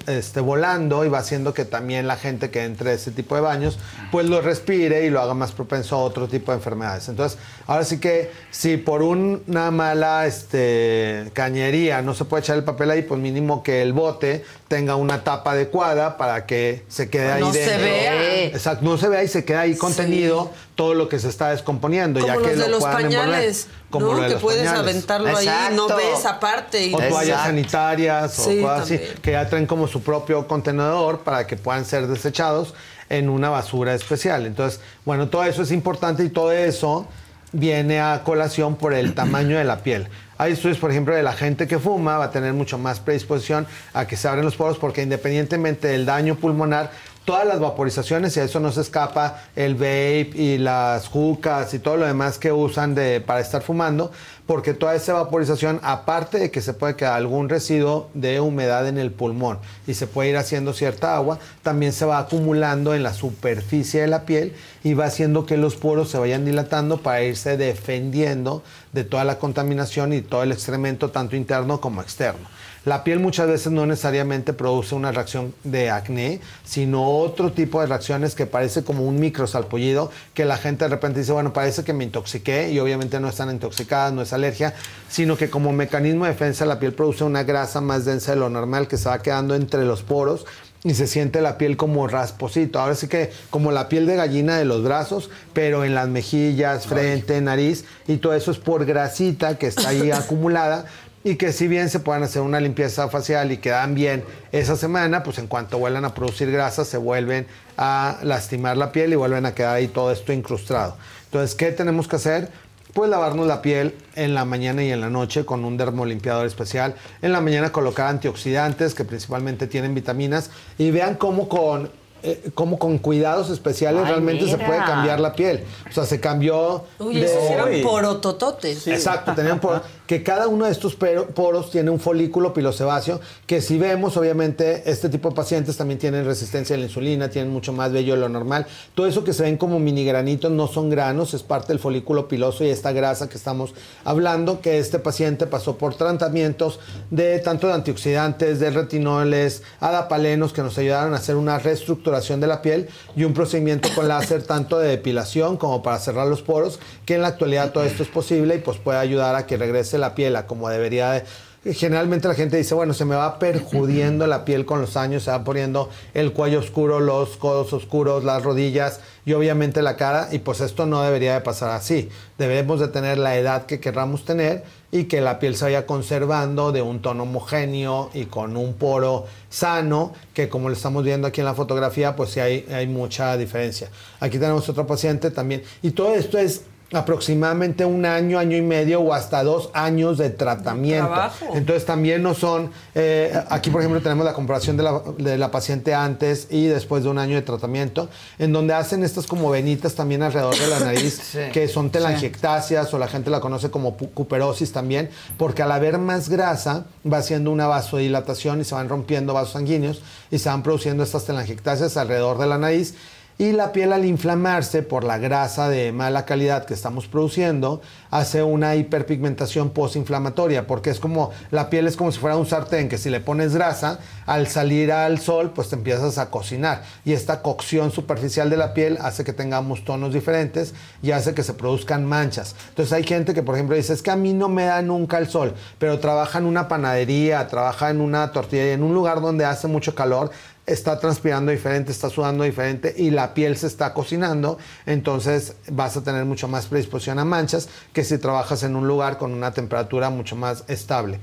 este, 0.09 0.41
volando 0.41 1.05
y 1.05 1.09
va 1.09 1.19
haciendo 1.19 1.55
que 1.55 1.65
también 1.65 2.09
la 2.09 2.17
gente 2.17 2.51
que 2.51 2.65
entre 2.65 2.91
a 2.91 2.93
ese 2.95 3.13
tipo 3.13 3.37
de 3.37 3.41
baños, 3.41 3.79
pues 4.11 4.27
lo 4.27 4.41
respire 4.41 5.05
y 5.07 5.11
lo 5.11 5.21
haga 5.21 5.35
más 5.35 5.53
propenso 5.53 5.95
a 5.95 5.99
otro 6.01 6.27
tipo 6.27 6.51
de 6.51 6.57
enfermedades. 6.59 7.09
Entonces, 7.09 7.39
ahora 7.69 7.85
sí 7.85 8.01
que 8.01 8.33
si 8.51 8.79
por 8.79 9.03
una 9.03 9.71
mala 9.71 10.27
este, 10.27 11.31
cañería 11.35 12.03
no 12.03 12.15
se 12.15 12.25
puede 12.25 12.41
echar 12.43 12.57
el 12.57 12.65
papel 12.65 12.91
ahí, 12.91 13.03
pues 13.03 13.21
mínimo 13.21 13.63
que 13.63 13.81
el 13.81 13.93
bote 13.93 14.45
tenga 14.67 14.97
una 14.97 15.23
tapa 15.29 15.51
adecuada 15.53 16.17
para 16.17 16.47
que 16.47 16.87
se 16.89 17.11
quede 17.11 17.33
ahí 17.33 17.41
No 17.43 17.53
se 17.53 17.59
dentro. 17.59 17.85
vea. 17.85 18.45
Exacto, 18.47 18.83
no 18.83 18.97
se 18.97 19.09
vea 19.11 19.23
y 19.23 19.29
se 19.29 19.45
queda 19.45 19.61
ahí 19.61 19.77
contenido 19.77 20.51
todo 20.75 20.95
lo 20.95 21.07
que 21.11 21.19
se 21.19 21.29
está 21.29 21.51
descomponiendo. 21.51 22.19
Como 22.21 22.33
ya 22.33 22.39
los 22.39 22.49
que 22.49 22.57
de 22.57 22.63
lo 22.63 22.69
los 22.69 22.83
envolver. 22.85 23.03
pañales, 23.03 23.67
Como 23.91 24.07
¿no? 24.07 24.13
lo 24.15 24.21
de 24.23 24.27
Que 24.29 24.33
los 24.35 24.43
puedes 24.43 24.61
pañales. 24.67 24.81
aventarlo 24.81 25.37
ahí, 25.37 25.49
no 25.75 25.87
ves 25.89 26.25
aparte. 26.25 26.87
y- 26.87 26.95
O 26.95 26.97
toallas 26.97 27.23
Exacto. 27.25 27.45
sanitarias 27.45 28.33
Sí, 28.33 28.59
o 28.59 28.63
cosas 28.63 28.81
así, 28.81 28.97
también. 28.97 29.19
que 29.21 29.33
ya 29.33 29.49
traen 29.51 29.67
como 29.67 29.87
su 29.87 30.03
propio 30.03 30.47
contenedor 30.49 31.19
para 31.21 31.47
que 31.47 31.57
puedan 31.57 31.85
ser 31.85 32.07
desechados 32.07 32.73
en 33.11 33.29
una 33.29 33.51
basura 33.51 33.95
especial. 33.95 34.47
Entonces, 34.47 34.81
bueno, 35.05 35.29
todo 35.29 35.45
eso 35.45 35.61
es 35.63 35.73
importante 35.73 36.25
y 36.25 36.31
todo 36.31 36.53
eso 36.53 37.07
viene 37.53 38.01
a 38.01 38.23
colación 38.25 38.77
por 38.77 38.95
el 38.95 39.15
tamaño 39.15 39.59
de 39.59 39.65
la 39.65 39.79
piel. 39.81 40.09
Hay 40.41 40.53
estudios, 40.53 40.79
por 40.79 40.93
ejemplo, 40.93 41.17
de 41.17 41.25
la 41.25 41.33
gente 41.33 41.67
que 41.67 41.81
fuma 41.81 42.17
va 42.17 42.27
a 42.27 42.31
tener 42.31 42.53
mucho 42.53 42.79
más 42.79 43.01
predisposición 43.01 43.67
a 43.93 44.07
que 44.07 44.17
se 44.17 44.29
abren 44.29 44.45
los 44.45 44.55
poros 44.55 44.79
porque 44.79 45.03
independientemente 45.03 45.89
del 45.89 46.07
daño 46.07 46.37
pulmonar, 46.37 46.93
todas 47.29 47.47
las 47.47 47.61
vaporizaciones, 47.61 48.35
y 48.35 48.41
a 48.41 48.45
eso 48.45 48.59
no 48.59 48.73
se 48.73 48.81
escapa 48.81 49.43
el 49.55 49.75
vape 49.75 50.31
y 50.35 50.57
las 50.57 51.09
jucas 51.09 51.75
y 51.75 51.79
todo 51.79 51.99
lo 51.99 52.07
demás 52.07 52.39
que 52.39 52.53
usan 52.53 52.95
de, 52.95 53.21
para 53.21 53.41
estar 53.41 53.61
fumando, 53.61 54.11
porque 54.47 54.73
toda 54.73 54.95
esa 54.95 55.13
vaporización, 55.13 55.79
aparte 55.83 56.39
de 56.39 56.51
que 56.51 56.63
se 56.63 56.73
puede 56.73 56.97
quedar 56.97 57.13
algún 57.13 57.51
residuo 57.51 58.09
de 58.15 58.41
humedad 58.41 58.89
en 58.89 58.97
el 58.97 59.11
pulmón 59.13 59.59
y 59.87 59.93
se 59.93 60.07
puede 60.07 60.31
ir 60.31 60.39
haciendo 60.39 60.73
cierta 60.73 61.17
agua, 61.17 61.39
también 61.63 61.93
se 61.93 62.07
va 62.07 62.19
acumulando 62.19 62.95
en 62.95 63.03
la 63.03 63.13
superficie 63.13 64.01
de 64.01 64.07
la 64.07 64.23
piel 64.25 64.55
y 64.83 64.95
va 64.95 65.05
haciendo 65.05 65.45
que 65.45 65.59
los 65.59 65.77
poros 65.77 66.09
se 66.09 66.17
vayan 66.17 66.47
dilatando 66.47 67.03
para 67.03 67.23
irse 67.23 67.59
defendiendo 67.59 68.63
de 68.95 69.05
toda 69.05 69.25
la 69.25 69.39
contaminación 69.39 70.15
y 70.15 70.23
todo 70.23 70.45
el 70.45 70.53
excremento, 70.53 71.11
tanto 71.11 71.37
interno 71.37 71.79
como 71.79 72.01
externo. 72.01 72.49
La 72.85 73.05
piel 73.05 73.21
muchas 73.21 73.49
veces 73.49 73.73
no 73.73 73.87
necesariamente 73.87 74.53
produce 74.53 74.95
una 74.95 75.13
reacción 75.13 75.55
de 75.65 75.91
acné, 75.91 76.41
sino 76.65 77.07
otro 77.07 77.53
tipo 77.53 77.81
de 77.81 77.87
reacciones 77.87 78.35
que 78.35 78.47
parece 78.47 78.85
como 78.85 79.05
un 79.05 79.19
microsalpullido, 79.21 80.11
que 80.35 80.45
la 80.45 80.57
gente 80.57 80.85
de 80.85 80.91
repente 80.91 81.21
dice, 81.21 81.33
bueno, 81.33 81.53
parece 81.53 81.85
que 81.85 81.93
me 81.93 82.05
intoxiqué 82.05 82.71
y 82.71 82.79
obviamente 82.79 83.21
no 83.21 83.29
están 83.29 83.51
intoxicadas, 83.51 84.13
no 84.13 84.23
es 84.23 84.33
alergia, 84.33 84.75
sino 85.09 85.37
que 85.37 85.51
como 85.51 85.73
mecanismo 85.73 86.25
de 86.25 86.33
defensa 86.33 86.65
la 86.65 86.79
piel 86.79 86.93
produce 86.93 87.25
una 87.25 87.43
grasa 87.43 87.81
más 87.81 88.05
densa 88.05 88.33
de 88.33 88.39
lo 88.39 88.49
normal 88.49 88.89
que 88.89 88.97
se 88.97 89.09
va 89.09 89.23
quedando 89.23 89.55
entre 89.55 89.85
los 89.85 90.03
poros 90.03 90.47
y 90.85 90.95
se 90.95 91.07
siente 91.07 91.41
la 91.41 91.59
piel 91.59 91.77
como 91.77 92.07
rasposito. 92.07 92.79
Ahora 92.79 92.95
sí 92.95 93.09
que 93.09 93.33
como 93.51 93.73
la 93.73 93.89
piel 93.89 94.07
de 94.07 94.17
gallina 94.17 94.57
de 94.57 94.65
los 94.65 94.83
brazos, 94.83 95.31
pero 95.53 95.85
en 95.85 95.95
las 95.95 96.09
mejillas, 96.09 96.87
frente, 96.87 97.41
nariz, 97.41 97.85
y 98.07 98.19
todo 98.19 98.35
eso 98.35 98.51
es 98.51 98.59
por 98.59 98.85
grasita 98.85 99.59
que 99.59 99.67
está 99.67 99.89
ahí 99.89 100.11
acumulada. 100.13 100.87
Y 101.25 101.35
que 101.37 101.53
si 101.53 101.67
bien 101.69 101.91
se 101.91 101.99
puedan 102.01 102.23
hacer 102.23 102.43
una 102.43 102.61
limpieza 102.61 103.09
facial 103.09 103.51
y 103.53 103.59
quedan 103.59 103.95
bien 103.95 104.25
esa 104.53 104.77
semana, 104.77 105.23
pues 105.23 105.39
en 105.39 105.47
cuanto 105.49 105.79
vuelvan 105.79 106.05
a 106.05 106.15
producir 106.15 106.51
grasa 106.51 106.85
se 106.85 106.97
vuelven 106.97 107.47
a 107.77 108.19
lastimar 108.23 108.77
la 108.77 108.93
piel 108.93 109.13
y 109.13 109.17
vuelven 109.17 109.45
a 109.45 109.55
quedar 109.55 109.77
ahí 109.77 109.89
todo 109.89 110.13
esto 110.13 110.33
incrustado. 110.33 110.97
Entonces, 111.25 111.55
¿qué 111.57 111.73
tenemos 111.73 112.07
que 112.09 112.17
hacer? 112.17 112.51
Pues 112.95 113.11
lavarnos 113.11 113.47
la 113.47 113.61
piel 113.63 113.95
en 114.15 114.35
la 114.35 114.45
mañana 114.45 114.83
y 114.83 114.91
en 114.91 115.01
la 115.01 115.11
noche 115.11 115.45
con 115.45 115.65
un 115.65 115.77
dermolimpiador 115.77 116.47
especial. 116.47 116.95
En 117.21 117.33
la 117.33 117.41
mañana 117.41 117.71
colocar 117.71 118.07
antioxidantes 118.07 118.95
que 118.95 119.05
principalmente 119.05 119.67
tienen 119.67 119.95
vitaminas 119.95 120.51
y 120.79 120.91
vean 120.91 121.17
cómo 121.17 121.49
con, 121.49 121.91
eh, 122.23 122.51
cómo 122.55 122.79
con 122.79 122.97
cuidados 122.99 123.51
especiales 123.51 124.03
Ay, 124.05 124.11
realmente 124.13 124.49
se 124.49 124.57
puede 124.57 124.79
cambiar 124.79 125.21
la 125.21 125.35
piel. 125.35 125.65
O 125.91 125.93
sea, 125.93 126.07
se 126.07 126.19
cambió... 126.19 126.87
Uy, 126.99 127.17
de- 127.21 127.27
esos 127.27 127.43
eran 127.51 127.69
porotototes. 127.83 128.87
Exacto, 128.87 129.35
tenían 129.35 129.61
poros. 129.61 129.83
Que 130.09 130.23
cada 130.23 130.49
uno 130.49 130.65
de 130.65 130.73
estos 130.73 130.97
poros 130.97 131.71
tiene 131.71 131.91
un 131.91 132.01
folículo 132.01 132.55
pilosebáceo, 132.55 133.21
que 133.47 133.61
si 133.61 133.77
vemos, 133.77 134.17
obviamente, 134.17 134.91
este 134.91 135.11
tipo 135.11 135.29
de 135.29 135.35
pacientes 135.37 135.77
también 135.77 135.99
tienen 135.99 136.25
resistencia 136.25 136.75
a 136.75 136.79
la 136.79 136.87
insulina, 136.87 137.29
tienen 137.29 137.53
mucho 137.53 137.75
más 137.75 137.93
vello 137.93 138.15
de 138.15 138.21
lo 138.21 138.31
normal. 138.31 138.67
Todo 138.95 139.07
eso 139.07 139.23
que 139.23 139.35
se 139.35 139.43
ven 139.43 139.59
como 139.59 139.79
mini 139.79 140.07
granitos 140.07 140.51
no 140.51 140.67
son 140.67 140.89
granos, 140.89 141.35
es 141.35 141.43
parte 141.43 141.75
del 141.75 141.79
folículo 141.79 142.27
piloso 142.27 142.65
y 142.65 142.71
esta 142.71 142.93
grasa 142.93 143.29
que 143.29 143.37
estamos 143.37 143.75
hablando, 144.03 144.63
que 144.63 144.79
este 144.79 144.99
paciente 144.99 145.47
pasó 145.47 145.77
por 145.77 145.95
tratamientos 145.95 146.81
de 147.11 147.39
tanto 147.41 147.67
de 147.67 147.75
antioxidantes, 147.75 148.61
de 148.61 148.71
retinoles, 148.71 149.63
adapalenos, 149.79 150.55
que 150.55 150.63
nos 150.63 150.79
ayudaron 150.79 151.13
a 151.13 151.19
hacer 151.19 151.37
una 151.37 151.59
reestructuración 151.59 152.41
de 152.41 152.47
la 152.47 152.63
piel 152.63 152.89
y 153.15 153.25
un 153.25 153.35
procedimiento 153.35 153.91
con 153.95 154.09
láser 154.09 154.43
tanto 154.43 154.79
de 154.79 154.89
depilación 154.89 155.59
como 155.59 155.83
para 155.83 155.99
cerrar 155.99 156.29
los 156.29 156.41
poros, 156.41 156.81
que 157.05 157.17
en 157.17 157.21
la 157.21 157.29
actualidad 157.29 157.73
todo 157.73 157.85
esto 157.85 158.03
es 158.03 158.09
posible 158.09 158.55
y 158.55 158.59
pues 158.61 158.79
puede 158.79 158.97
ayudar 158.97 159.35
a 159.35 159.47
que 159.47 159.59
regrese 159.59 159.98
la 159.99 160.15
piel 160.15 160.37
a 160.37 160.47
como 160.47 160.69
debería 160.69 161.13
de, 161.13 161.25
Generalmente 161.65 162.29
la 162.29 162.35
gente 162.35 162.57
dice, 162.57 162.75
bueno, 162.75 162.95
se 162.95 163.05
me 163.05 163.17
va 163.17 163.41
perjudiendo 163.41 164.29
la 164.29 164.45
piel 164.45 164.65
con 164.65 164.81
los 164.81 164.97
años, 164.97 165.25
se 165.25 165.33
va 165.33 165.43
poniendo 165.43 165.91
el 166.15 166.33
cuello 166.33 166.61
oscuro, 166.61 167.01
los 167.01 167.37
codos 167.37 167.73
oscuros, 167.73 168.23
las 168.23 168.45
rodillas 168.45 169.01
y 169.27 169.33
obviamente 169.33 169.83
la 169.83 169.97
cara 169.97 170.29
y 170.31 170.39
pues 170.39 170.61
esto 170.61 170.87
no 170.87 171.03
debería 171.03 171.35
de 171.35 171.41
pasar 171.41 171.71
así. 171.71 172.11
Debemos 172.39 172.79
de 172.79 172.89
tener 172.89 173.19
la 173.19 173.37
edad 173.37 173.67
que 173.67 173.81
querramos 173.81 174.25
tener 174.25 174.63
y 174.93 175.05
que 175.05 175.21
la 175.21 175.41
piel 175.41 175.57
se 175.57 175.65
vaya 175.65 175.85
conservando 175.85 176.71
de 176.71 176.81
un 176.81 177.03
tono 177.03 177.25
homogéneo 177.25 178.11
y 178.15 178.27
con 178.27 178.57
un 178.57 178.75
poro 178.75 179.27
sano, 179.51 180.13
que 180.33 180.49
como 180.49 180.69
lo 180.69 180.77
estamos 180.77 181.03
viendo 181.03 181.27
aquí 181.27 181.41
en 181.41 181.47
la 181.47 181.55
fotografía, 181.55 182.15
pues 182.15 182.31
sí 182.31 182.41
hay 182.41 182.87
mucha 182.87 183.37
diferencia. 183.37 183.91
Aquí 184.21 184.39
tenemos 184.39 184.69
otro 184.69 184.87
paciente 184.87 185.33
también 185.33 185.65
y 185.83 185.91
todo 185.91 186.15
esto 186.15 186.39
es 186.39 186.63
aproximadamente 186.93 187.85
un 187.85 188.07
año, 188.07 188.39
año 188.39 188.57
y 188.57 188.63
medio 188.63 189.01
o 189.01 189.13
hasta 189.13 189.43
dos 189.43 189.71
años 189.75 190.17
de 190.17 190.31
tratamiento. 190.31 191.13
Entonces 191.55 191.85
también 191.85 192.23
no 192.23 192.35
son, 192.35 192.71
eh, 192.95 193.33
aquí 193.51 193.71
por 193.71 193.83
ejemplo 193.83 194.01
tenemos 194.01 194.25
la 194.25 194.33
comparación 194.33 194.77
de 194.77 194.83
la, 194.85 195.03
de 195.19 195.37
la 195.37 195.51
paciente 195.51 195.95
antes 195.95 196.47
y 196.51 196.67
después 196.67 197.05
de 197.05 197.11
un 197.11 197.19
año 197.19 197.35
de 197.37 197.43
tratamiento, 197.43 198.09
en 198.39 198.53
donde 198.53 198.73
hacen 198.75 199.05
estas 199.05 199.27
como 199.27 199.51
venitas 199.51 199.95
también 199.95 200.23
alrededor 200.23 200.57
de 200.59 200.67
la 200.67 200.81
nariz, 200.85 201.21
Sí. 201.29 201.39
que 201.53 201.69
son 201.69 201.91
telangiectasias 201.91 202.93
o 202.95 202.99
la 202.99 203.09
gente 203.09 203.29
la 203.31 203.41
conoce 203.41 203.71
como 203.71 203.97
cuperosis 203.97 204.73
también, 204.73 205.11
porque 205.37 205.63
al 205.63 205.73
haber 205.73 205.99
más 205.99 206.29
grasa 206.29 206.87
va 207.11 207.19
haciendo 207.19 207.51
una 207.51 207.67
vasodilatación 207.67 208.61
y 208.61 208.65
se 208.65 208.75
van 208.75 208.89
rompiendo 208.89 209.35
vasos 209.35 209.53
sanguíneos 209.53 210.01
y 210.31 210.39
se 210.39 210.49
van 210.49 210.63
produciendo 210.63 211.03
estas 211.03 211.25
telangiectasias 211.27 211.97
alrededor 211.97 212.39
de 212.39 212.47
la 212.47 212.57
nariz. 212.57 212.95
Y 213.41 213.53
la 213.53 213.71
piel 213.71 213.93
al 213.93 214.05
inflamarse 214.05 214.83
por 214.83 215.05
la 215.05 215.17
grasa 215.17 215.69
de 215.69 215.93
mala 215.93 216.25
calidad 216.25 216.67
que 216.67 216.75
estamos 216.75 217.07
produciendo, 217.07 217.81
hace 218.11 218.43
una 218.43 218.75
hiperpigmentación 218.75 219.71
postinflamatoria, 219.71 220.67
porque 220.67 220.91
es 220.91 220.99
como, 220.99 221.31
la 221.53 221.71
piel 221.71 221.87
es 221.87 221.97
como 221.97 222.11
si 222.11 222.19
fuera 222.19 222.37
un 222.37 222.47
sartén, 222.47 222.89
que 222.89 222.99
si 222.99 223.11
le 223.11 223.21
pones 223.21 223.55
grasa, 223.55 224.01
al 224.27 224.49
salir 224.49 224.91
al 224.91 225.21
sol, 225.21 225.53
pues 225.55 225.69
te 225.69 225.77
empiezas 225.77 226.19
a 226.19 226.31
cocinar. 226.31 226.83
Y 227.05 227.13
esta 227.13 227.41
cocción 227.41 227.93
superficial 227.93 228.51
de 228.51 228.57
la 228.57 228.75
piel 228.75 228.99
hace 229.01 229.23
que 229.23 229.33
tengamos 229.33 229.85
tonos 229.85 230.13
diferentes 230.13 230.75
y 231.01 231.13
hace 231.13 231.33
que 231.33 231.45
se 231.45 231.55
produzcan 231.55 232.05
manchas. 232.05 232.57
Entonces 232.71 232.93
hay 232.93 233.05
gente 233.05 233.35
que, 233.35 233.45
por 233.45 233.55
ejemplo, 233.55 233.77
dice, 233.77 233.93
es 233.93 234.03
que 234.03 234.11
a 234.11 234.17
mí 234.17 234.33
no 234.33 234.49
me 234.49 234.65
da 234.65 234.83
nunca 234.83 235.17
el 235.19 235.29
sol, 235.29 235.55
pero 235.79 236.01
trabaja 236.01 236.41
en 236.41 236.47
una 236.47 236.67
panadería, 236.67 237.47
trabaja 237.47 237.91
en 237.91 238.01
una 238.01 238.33
tortillería, 238.33 238.75
en 238.75 238.83
un 238.83 238.95
lugar 238.95 239.21
donde 239.21 239.45
hace 239.45 239.69
mucho 239.69 239.95
calor, 239.95 240.33
está 240.69 240.99
transpirando 241.01 241.51
diferente, 241.51 241.93
está 241.93 242.11
sudando 242.11 242.45
diferente 242.45 242.95
y 242.97 243.11
la 243.11 243.35
piel 243.35 243.57
se 243.57 243.67
está 243.67 243.95
cocinando, 243.95 244.59
entonces 244.87 245.55
vas 245.71 245.97
a 245.97 246.03
tener 246.03 246.25
mucho 246.25 246.47
más 246.47 246.67
predisposición 246.67 247.19
a 247.19 247.25
manchas 247.25 247.69
que 247.93 248.05
si 248.05 248.19
trabajas 248.19 248.63
en 248.63 248.77
un 248.77 248.87
lugar 248.87 249.19
con 249.19 249.33
una 249.33 249.53
temperatura 249.53 250.11
mucho 250.11 250.37
más 250.37 250.65
estable 250.69 251.21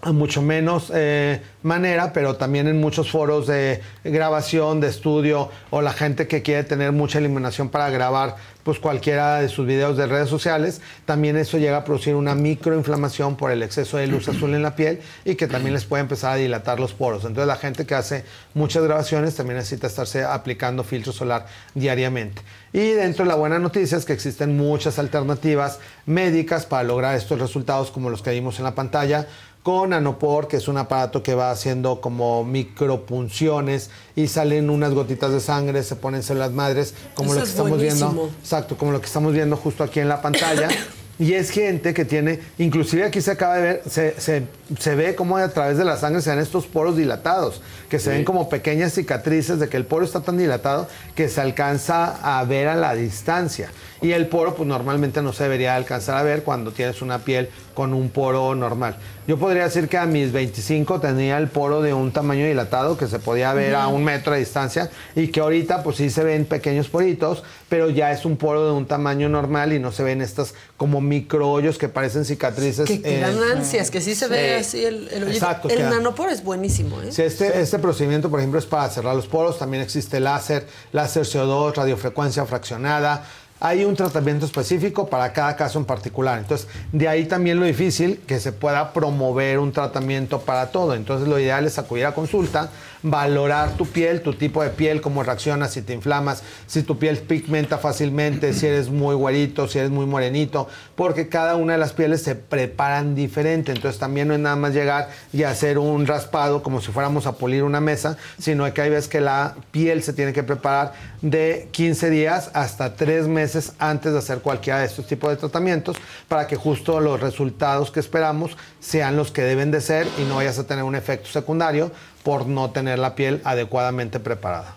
a 0.00 0.12
mucho 0.12 0.42
menos 0.42 0.92
eh, 0.94 1.40
manera, 1.62 2.12
pero 2.12 2.36
también 2.36 2.68
en 2.68 2.80
muchos 2.80 3.10
foros 3.10 3.48
de 3.48 3.82
grabación, 4.04 4.80
de 4.80 4.88
estudio, 4.88 5.50
o 5.70 5.82
la 5.82 5.92
gente 5.92 6.28
que 6.28 6.42
quiere 6.42 6.62
tener 6.62 6.92
mucha 6.92 7.18
iluminación 7.18 7.68
para 7.68 7.90
grabar 7.90 8.36
pues 8.62 8.78
cualquiera 8.80 9.40
de 9.40 9.48
sus 9.48 9.66
videos 9.66 9.96
de 9.96 10.06
redes 10.06 10.28
sociales, 10.28 10.82
también 11.06 11.38
eso 11.38 11.56
llega 11.56 11.78
a 11.78 11.84
producir 11.84 12.14
una 12.14 12.34
microinflamación 12.34 13.34
por 13.34 13.50
el 13.50 13.62
exceso 13.62 13.96
de 13.96 14.06
luz 14.06 14.28
azul 14.28 14.54
en 14.54 14.62
la 14.62 14.76
piel 14.76 15.00
y 15.24 15.36
que 15.36 15.46
también 15.46 15.72
les 15.72 15.86
puede 15.86 16.02
empezar 16.02 16.32
a 16.32 16.36
dilatar 16.36 16.78
los 16.78 16.92
poros. 16.92 17.24
Entonces 17.24 17.46
la 17.46 17.56
gente 17.56 17.86
que 17.86 17.94
hace 17.94 18.24
muchas 18.52 18.82
grabaciones 18.82 19.34
también 19.34 19.56
necesita 19.56 19.86
estarse 19.86 20.22
aplicando 20.22 20.84
filtro 20.84 21.14
solar 21.14 21.46
diariamente. 21.74 22.42
Y 22.74 22.90
dentro 22.90 23.24
de 23.24 23.30
la 23.30 23.36
buena 23.36 23.58
noticia 23.58 23.96
es 23.96 24.04
que 24.04 24.12
existen 24.12 24.58
muchas 24.58 24.98
alternativas 24.98 25.78
médicas 26.04 26.66
para 26.66 26.82
lograr 26.82 27.16
estos 27.16 27.40
resultados 27.40 27.90
como 27.90 28.10
los 28.10 28.20
que 28.20 28.32
vimos 28.32 28.58
en 28.58 28.64
la 28.64 28.74
pantalla 28.74 29.26
con 29.62 29.92
Anopor, 29.92 30.48
que 30.48 30.56
es 30.56 30.68
un 30.68 30.78
aparato 30.78 31.22
que 31.22 31.34
va 31.34 31.50
haciendo 31.50 32.00
como 32.00 32.42
micropunciones 32.44 33.90
y 34.16 34.28
salen 34.28 34.70
unas 34.70 34.92
gotitas 34.94 35.32
de 35.32 35.40
sangre, 35.40 35.82
se 35.82 35.96
ponen 35.96 36.22
células 36.22 36.52
madres, 36.52 36.94
como 37.14 37.30
Eso 37.34 37.40
lo 37.40 37.40
que 37.40 37.44
es 37.44 37.50
estamos 37.50 37.80
viendo. 37.80 38.30
Exacto, 38.40 38.76
como 38.76 38.92
lo 38.92 39.00
que 39.00 39.06
estamos 39.06 39.32
viendo 39.32 39.56
justo 39.56 39.84
aquí 39.84 40.00
en 40.00 40.08
la 40.08 40.20
pantalla. 40.22 40.68
Y 41.20 41.32
es 41.32 41.50
gente 41.50 41.94
que 41.94 42.04
tiene, 42.04 42.38
inclusive 42.58 43.02
aquí 43.02 43.20
se 43.20 43.32
acaba 43.32 43.56
de 43.56 43.62
ver, 43.62 43.82
se, 43.90 44.20
se- 44.20 44.44
se 44.78 44.94
ve 44.94 45.16
como 45.16 45.36
a 45.36 45.48
través 45.48 45.76
de 45.76 45.84
la 45.84 45.96
sangre 45.96 46.22
se 46.22 46.30
ven 46.30 46.38
estos 46.38 46.66
poros 46.66 46.96
dilatados, 46.96 47.60
que 47.90 47.98
se 47.98 48.10
ven 48.10 48.24
como 48.24 48.48
pequeñas 48.48 48.92
cicatrices 48.94 49.58
de 49.58 49.68
que 49.68 49.76
el 49.76 49.84
poro 49.84 50.04
está 50.04 50.20
tan 50.20 50.38
dilatado 50.38 50.86
que 51.16 51.28
se 51.28 51.40
alcanza 51.40 52.18
a 52.22 52.44
ver 52.44 52.68
a 52.68 52.76
la 52.76 52.94
distancia. 52.94 53.68
Y 54.00 54.12
el 54.12 54.28
poro, 54.28 54.54
pues 54.54 54.68
normalmente 54.68 55.22
no 55.22 55.32
se 55.32 55.42
debería 55.44 55.74
alcanzar 55.74 56.16
a 56.16 56.22
ver 56.22 56.44
cuando 56.44 56.70
tienes 56.70 57.02
una 57.02 57.18
piel 57.18 57.48
con 57.74 57.94
un 57.94 58.10
poro 58.10 58.54
normal. 58.54 58.96
Yo 59.26 59.38
podría 59.38 59.64
decir 59.64 59.88
que 59.88 59.98
a 59.98 60.06
mis 60.06 60.32
25 60.32 61.00
tenía 61.00 61.36
el 61.36 61.48
poro 61.48 61.82
de 61.82 61.92
un 61.92 62.12
tamaño 62.12 62.46
dilatado 62.46 62.96
que 62.96 63.06
se 63.08 63.18
podía 63.18 63.52
ver 63.52 63.74
a 63.74 63.88
un 63.88 64.02
metro 64.04 64.32
de 64.32 64.38
distancia 64.38 64.88
y 65.14 65.28
que 65.28 65.40
ahorita 65.40 65.82
pues 65.82 65.96
sí 65.96 66.10
se 66.10 66.24
ven 66.24 66.44
pequeños 66.46 66.88
poritos, 66.88 67.42
pero 67.68 67.90
ya 67.90 68.10
es 68.12 68.24
un 68.24 68.36
poro 68.36 68.64
de 68.66 68.72
un 68.72 68.86
tamaño 68.86 69.28
normal 69.28 69.72
y 69.72 69.78
no 69.80 69.92
se 69.92 70.02
ven 70.02 70.22
estas 70.22 70.54
como 70.76 71.00
microhoyos 71.00 71.76
que 71.76 71.88
parecen 71.88 72.24
cicatrices. 72.24 72.86
Que, 72.88 73.02
que 73.02 73.20
eh, 73.20 73.24
ansias, 73.24 73.90
que 73.90 74.00
sí 74.00 74.14
se 74.14 74.28
ve 74.28 74.56
así 74.56 74.84
el, 74.84 75.08
el. 75.08 75.24
Exacto, 75.28 75.68
El 75.68 75.76
que- 75.78 75.82
nanopor 75.84 76.30
es 76.30 76.42
buenísimo, 76.42 77.02
¿eh? 77.02 77.10
Sí, 77.12 77.22
este, 77.22 77.60
este 77.60 77.78
procedimiento, 77.80 78.30
por 78.30 78.38
ejemplo, 78.40 78.58
es 78.58 78.66
para 78.66 78.88
cerrar 78.88 79.14
los 79.14 79.26
poros. 79.26 79.58
También 79.58 79.82
existe 79.82 80.20
láser, 80.20 80.66
láser 80.92 81.24
CO2, 81.24 81.74
radiofrecuencia 81.74 82.46
fraccionada. 82.46 83.24
Hay 83.60 83.84
un 83.84 83.96
tratamiento 83.96 84.46
específico 84.46 85.08
para 85.08 85.32
cada 85.32 85.56
caso 85.56 85.78
en 85.78 85.84
particular. 85.84 86.38
Entonces, 86.38 86.68
de 86.92 87.08
ahí 87.08 87.26
también 87.26 87.58
lo 87.58 87.66
difícil 87.66 88.20
que 88.26 88.38
se 88.38 88.52
pueda 88.52 88.92
promover 88.92 89.58
un 89.58 89.72
tratamiento 89.72 90.40
para 90.40 90.70
todo. 90.70 90.94
Entonces, 90.94 91.26
lo 91.26 91.38
ideal 91.38 91.66
es 91.66 91.78
acudir 91.78 92.06
a 92.06 92.14
consulta, 92.14 92.70
valorar 93.02 93.76
tu 93.76 93.86
piel, 93.86 94.22
tu 94.22 94.34
tipo 94.34 94.62
de 94.62 94.70
piel, 94.70 95.00
cómo 95.00 95.22
reacciona, 95.22 95.68
si 95.68 95.82
te 95.82 95.94
inflamas, 95.94 96.42
si 96.66 96.82
tu 96.82 96.98
piel 96.98 97.18
pigmenta 97.18 97.78
fácilmente, 97.78 98.52
si 98.52 98.66
eres 98.66 98.88
muy 98.88 99.14
güerito, 99.14 99.68
si 99.68 99.78
eres 99.78 99.90
muy 99.90 100.06
morenito, 100.06 100.68
porque 100.94 101.28
cada 101.28 101.56
una 101.56 101.74
de 101.74 101.78
las 101.78 101.92
pieles 101.92 102.22
se 102.22 102.34
preparan 102.34 103.14
diferente. 103.14 103.72
Entonces, 103.72 103.98
también 103.98 104.28
no 104.28 104.34
es 104.34 104.40
nada 104.40 104.56
más 104.56 104.74
llegar 104.74 105.10
y 105.32 105.42
hacer 105.44 105.78
un 105.78 106.06
raspado 106.06 106.62
como 106.62 106.80
si 106.80 106.92
fuéramos 106.92 107.26
a 107.26 107.32
pulir 107.32 107.62
una 107.62 107.80
mesa, 107.80 108.16
sino 108.38 108.72
que 108.72 108.82
hay 108.82 108.90
veces 108.90 109.08
que 109.08 109.20
la 109.20 109.54
piel 109.70 110.02
se 110.02 110.12
tiene 110.12 110.32
que 110.32 110.42
preparar 110.42 110.92
de 111.22 111.68
15 111.72 112.10
días 112.10 112.50
hasta 112.52 112.94
3 112.94 113.28
meses 113.28 113.72
antes 113.78 114.12
de 114.12 114.18
hacer 114.18 114.38
cualquiera 114.38 114.80
de 114.80 114.86
estos 114.86 115.06
tipos 115.06 115.30
de 115.30 115.36
tratamientos 115.36 115.96
para 116.28 116.46
que 116.46 116.56
justo 116.56 117.00
los 117.00 117.20
resultados 117.20 117.90
que 117.90 118.00
esperamos 118.00 118.56
sean 118.80 119.16
los 119.16 119.30
que 119.30 119.42
deben 119.42 119.70
de 119.70 119.80
ser 119.80 120.06
y 120.18 120.22
no 120.22 120.36
vayas 120.36 120.58
a 120.58 120.66
tener 120.66 120.84
un 120.84 120.94
efecto 120.94 121.28
secundario 121.28 121.90
por 122.22 122.46
no 122.46 122.70
tener 122.70 122.98
la 122.98 123.14
piel 123.14 123.40
adecuadamente 123.44 124.20
preparada. 124.20 124.76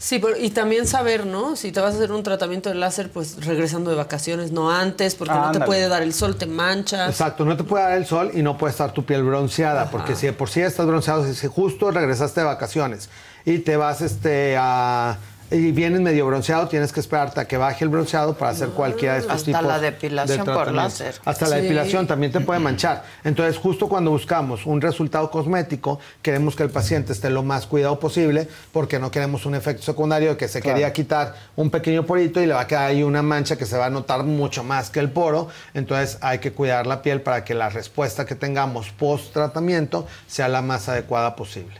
Sí, 0.00 0.20
pero, 0.20 0.36
y 0.36 0.50
también 0.50 0.86
saber, 0.86 1.26
¿no? 1.26 1.56
Si 1.56 1.72
te 1.72 1.80
vas 1.80 1.94
a 1.94 1.96
hacer 1.96 2.12
un 2.12 2.22
tratamiento 2.22 2.68
de 2.68 2.76
láser, 2.76 3.10
pues 3.10 3.44
regresando 3.44 3.90
de 3.90 3.96
vacaciones, 3.96 4.52
no 4.52 4.70
antes, 4.70 5.16
porque 5.16 5.34
no 5.34 5.50
te 5.50 5.60
puede 5.60 5.88
dar 5.88 6.02
el 6.02 6.14
sol, 6.14 6.36
te 6.36 6.46
manchas. 6.46 7.10
Exacto, 7.10 7.44
no 7.44 7.56
te 7.56 7.64
puede 7.64 7.82
dar 7.82 7.98
el 7.98 8.06
sol 8.06 8.30
y 8.32 8.42
no 8.42 8.56
puede 8.56 8.70
estar 8.70 8.92
tu 8.92 9.04
piel 9.04 9.24
bronceada, 9.24 9.90
porque 9.90 10.14
si 10.14 10.26
de 10.26 10.32
por 10.32 10.50
sí 10.50 10.60
estás 10.60 10.86
bronceado, 10.86 11.26
si 11.32 11.46
justo 11.48 11.90
regresaste 11.90 12.40
de 12.40 12.46
vacaciones 12.46 13.08
y 13.44 13.58
te 13.58 13.76
vas 13.76 14.00
este 14.00 14.56
a 14.56 15.18
y 15.50 15.72
vienes 15.72 16.00
medio 16.00 16.26
bronceado, 16.26 16.68
tienes 16.68 16.92
que 16.92 17.00
esperarte 17.00 17.40
a 17.40 17.46
que 17.46 17.56
baje 17.56 17.84
el 17.84 17.90
bronceado 17.90 18.34
para 18.34 18.50
hacer 18.50 18.68
cualquiera 18.70 19.14
de 19.14 19.20
estos 19.20 19.34
Hasta 19.36 19.44
tipos 19.46 19.62
la 19.62 19.78
de 19.78 19.90
depilación 19.92 20.38
por 20.38 20.46
tratamientos. 20.54 21.00
láser. 21.00 21.14
Hasta 21.24 21.48
la 21.48 21.56
depilación 21.56 22.06
también 22.06 22.32
te 22.32 22.40
puede 22.40 22.60
manchar. 22.60 23.04
Entonces, 23.24 23.56
justo 23.56 23.88
cuando 23.88 24.10
buscamos 24.10 24.66
un 24.66 24.80
resultado 24.80 25.30
cosmético, 25.30 26.00
queremos 26.20 26.54
que 26.54 26.64
el 26.64 26.70
paciente 26.70 27.12
esté 27.12 27.30
lo 27.30 27.42
más 27.42 27.66
cuidado 27.66 27.98
posible, 27.98 28.46
porque 28.72 28.98
no 28.98 29.10
queremos 29.10 29.46
un 29.46 29.54
efecto 29.54 29.82
secundario 29.82 30.30
de 30.30 30.36
que 30.36 30.48
se 30.48 30.60
Claro. 30.60 30.74
quería 30.76 30.92
quitar 30.92 31.34
un 31.56 31.70
pequeño 31.70 32.04
porito 32.04 32.40
y 32.42 32.46
le 32.46 32.52
va 32.54 32.60
a 32.62 32.66
quedar 32.66 32.90
ahí 32.90 33.02
una 33.02 33.22
mancha 33.22 33.56
que 33.56 33.64
se 33.64 33.76
va 33.78 33.86
a 33.86 33.90
notar 33.90 34.24
mucho 34.24 34.64
más 34.64 34.90
que 34.90 35.00
el 35.00 35.10
poro. 35.10 35.48
Entonces, 35.72 36.18
hay 36.20 36.40
que 36.40 36.52
cuidar 36.52 36.86
la 36.86 37.00
piel 37.00 37.22
para 37.22 37.44
que 37.44 37.54
la 37.54 37.68
respuesta 37.70 38.26
que 38.26 38.34
tengamos 38.34 38.90
post 38.90 39.32
tratamiento 39.32 40.06
sea 40.26 40.48
la 40.48 40.60
más 40.62 40.88
adecuada 40.88 41.36
posible. 41.36 41.74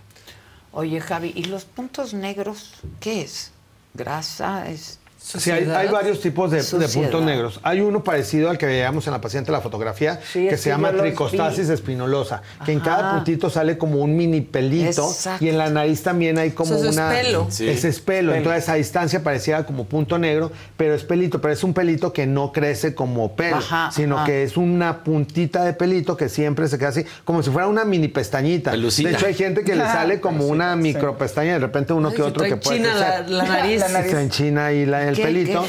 Oye, 0.72 1.00
Javi, 1.00 1.32
¿y 1.34 1.44
los 1.44 1.64
puntos 1.64 2.14
negros 2.14 2.72
qué 3.00 3.22
es? 3.22 3.52
¿Grasa? 3.94 4.68
¿Es 4.68 4.98
Sí, 5.36 5.50
hay, 5.50 5.64
hay 5.68 5.88
varios 5.88 6.20
tipos 6.20 6.50
de, 6.50 6.62
puntos 6.62 7.22
negros. 7.22 7.60
Hay 7.62 7.80
uno 7.80 8.02
parecido 8.02 8.48
al 8.50 8.56
que 8.58 8.66
veíamos 8.66 9.06
en 9.06 9.12
la 9.12 9.20
paciente 9.20 9.50
de 9.50 9.56
la 9.58 9.60
fotografía, 9.60 10.20
Sí, 10.32 10.48
que 10.48 10.56
se 10.56 10.70
llama 10.70 10.92
tricostasis 10.92 11.68
vi. 11.68 11.74
espinulosa, 11.74 12.42
que 12.64 12.72
en 12.72 12.80
cada 12.80 13.14
puntito 13.14 13.50
sale 13.50 13.76
como 13.76 13.98
un 14.02 14.16
mini 14.16 14.40
pelito 14.40 15.06
Exacto. 15.08 15.44
y 15.44 15.48
en 15.48 15.58
la 15.58 15.68
nariz 15.70 16.02
también 16.02 16.38
hay 16.38 16.52
como 16.52 16.74
Eso 16.74 16.86
es 16.88 16.96
una... 16.96 17.10
pelo. 17.10 17.46
Sí. 17.50 17.68
Ese 17.68 17.88
es 17.88 18.00
pelo. 18.00 18.18
Pelo. 18.32 18.34
Entonces 18.34 18.68
a 18.68 18.74
distancia 18.74 19.22
parecía 19.22 19.64
como 19.66 19.84
punto 19.84 20.18
negro, 20.18 20.50
pero 20.76 20.94
es 20.94 21.04
pelito, 21.04 21.40
pero 21.40 21.52
es 21.52 21.62
un 21.62 21.74
pelito 21.74 22.12
que 22.12 22.26
no 22.26 22.50
crece 22.52 22.94
como 22.94 23.36
pelo, 23.36 23.56
Ajá, 23.56 23.90
sino 23.92 24.16
ajá. 24.16 24.26
que 24.26 24.42
es 24.44 24.56
una 24.56 25.04
puntita 25.04 25.62
de 25.64 25.72
pelito 25.74 26.16
que 26.16 26.28
siempre 26.28 26.68
se 26.68 26.78
queda 26.78 26.88
así, 26.88 27.04
como 27.24 27.42
si 27.42 27.50
fuera 27.50 27.68
una 27.68 27.84
mini 27.84 28.08
pestañita. 28.08 28.72
De 28.72 28.88
hecho 29.10 29.26
hay 29.26 29.34
gente 29.34 29.62
que 29.62 29.76
le 29.76 29.84
sale 29.84 30.20
como 30.20 30.46
una 30.46 30.74
micro 30.74 31.16
pestaña, 31.18 31.52
de 31.54 31.58
repente 31.58 31.92
uno 31.92 32.08
Ay, 32.08 32.14
que 32.16 32.22
otro 32.22 32.44
que 32.44 32.56
puede 32.56 32.78
china 32.78 32.94
la- 32.94 33.06
crecer. 33.18 33.30
la 33.30 33.44
nariz. 33.44 33.80
La 33.88 33.88
nariz. 33.90 34.10
Se 34.10 34.20
enchina 34.22 34.66
ahí 34.66 34.86
la- 34.86 35.08
el 35.08 35.17
¿Qué, 35.18 35.24
pelito. 35.24 35.66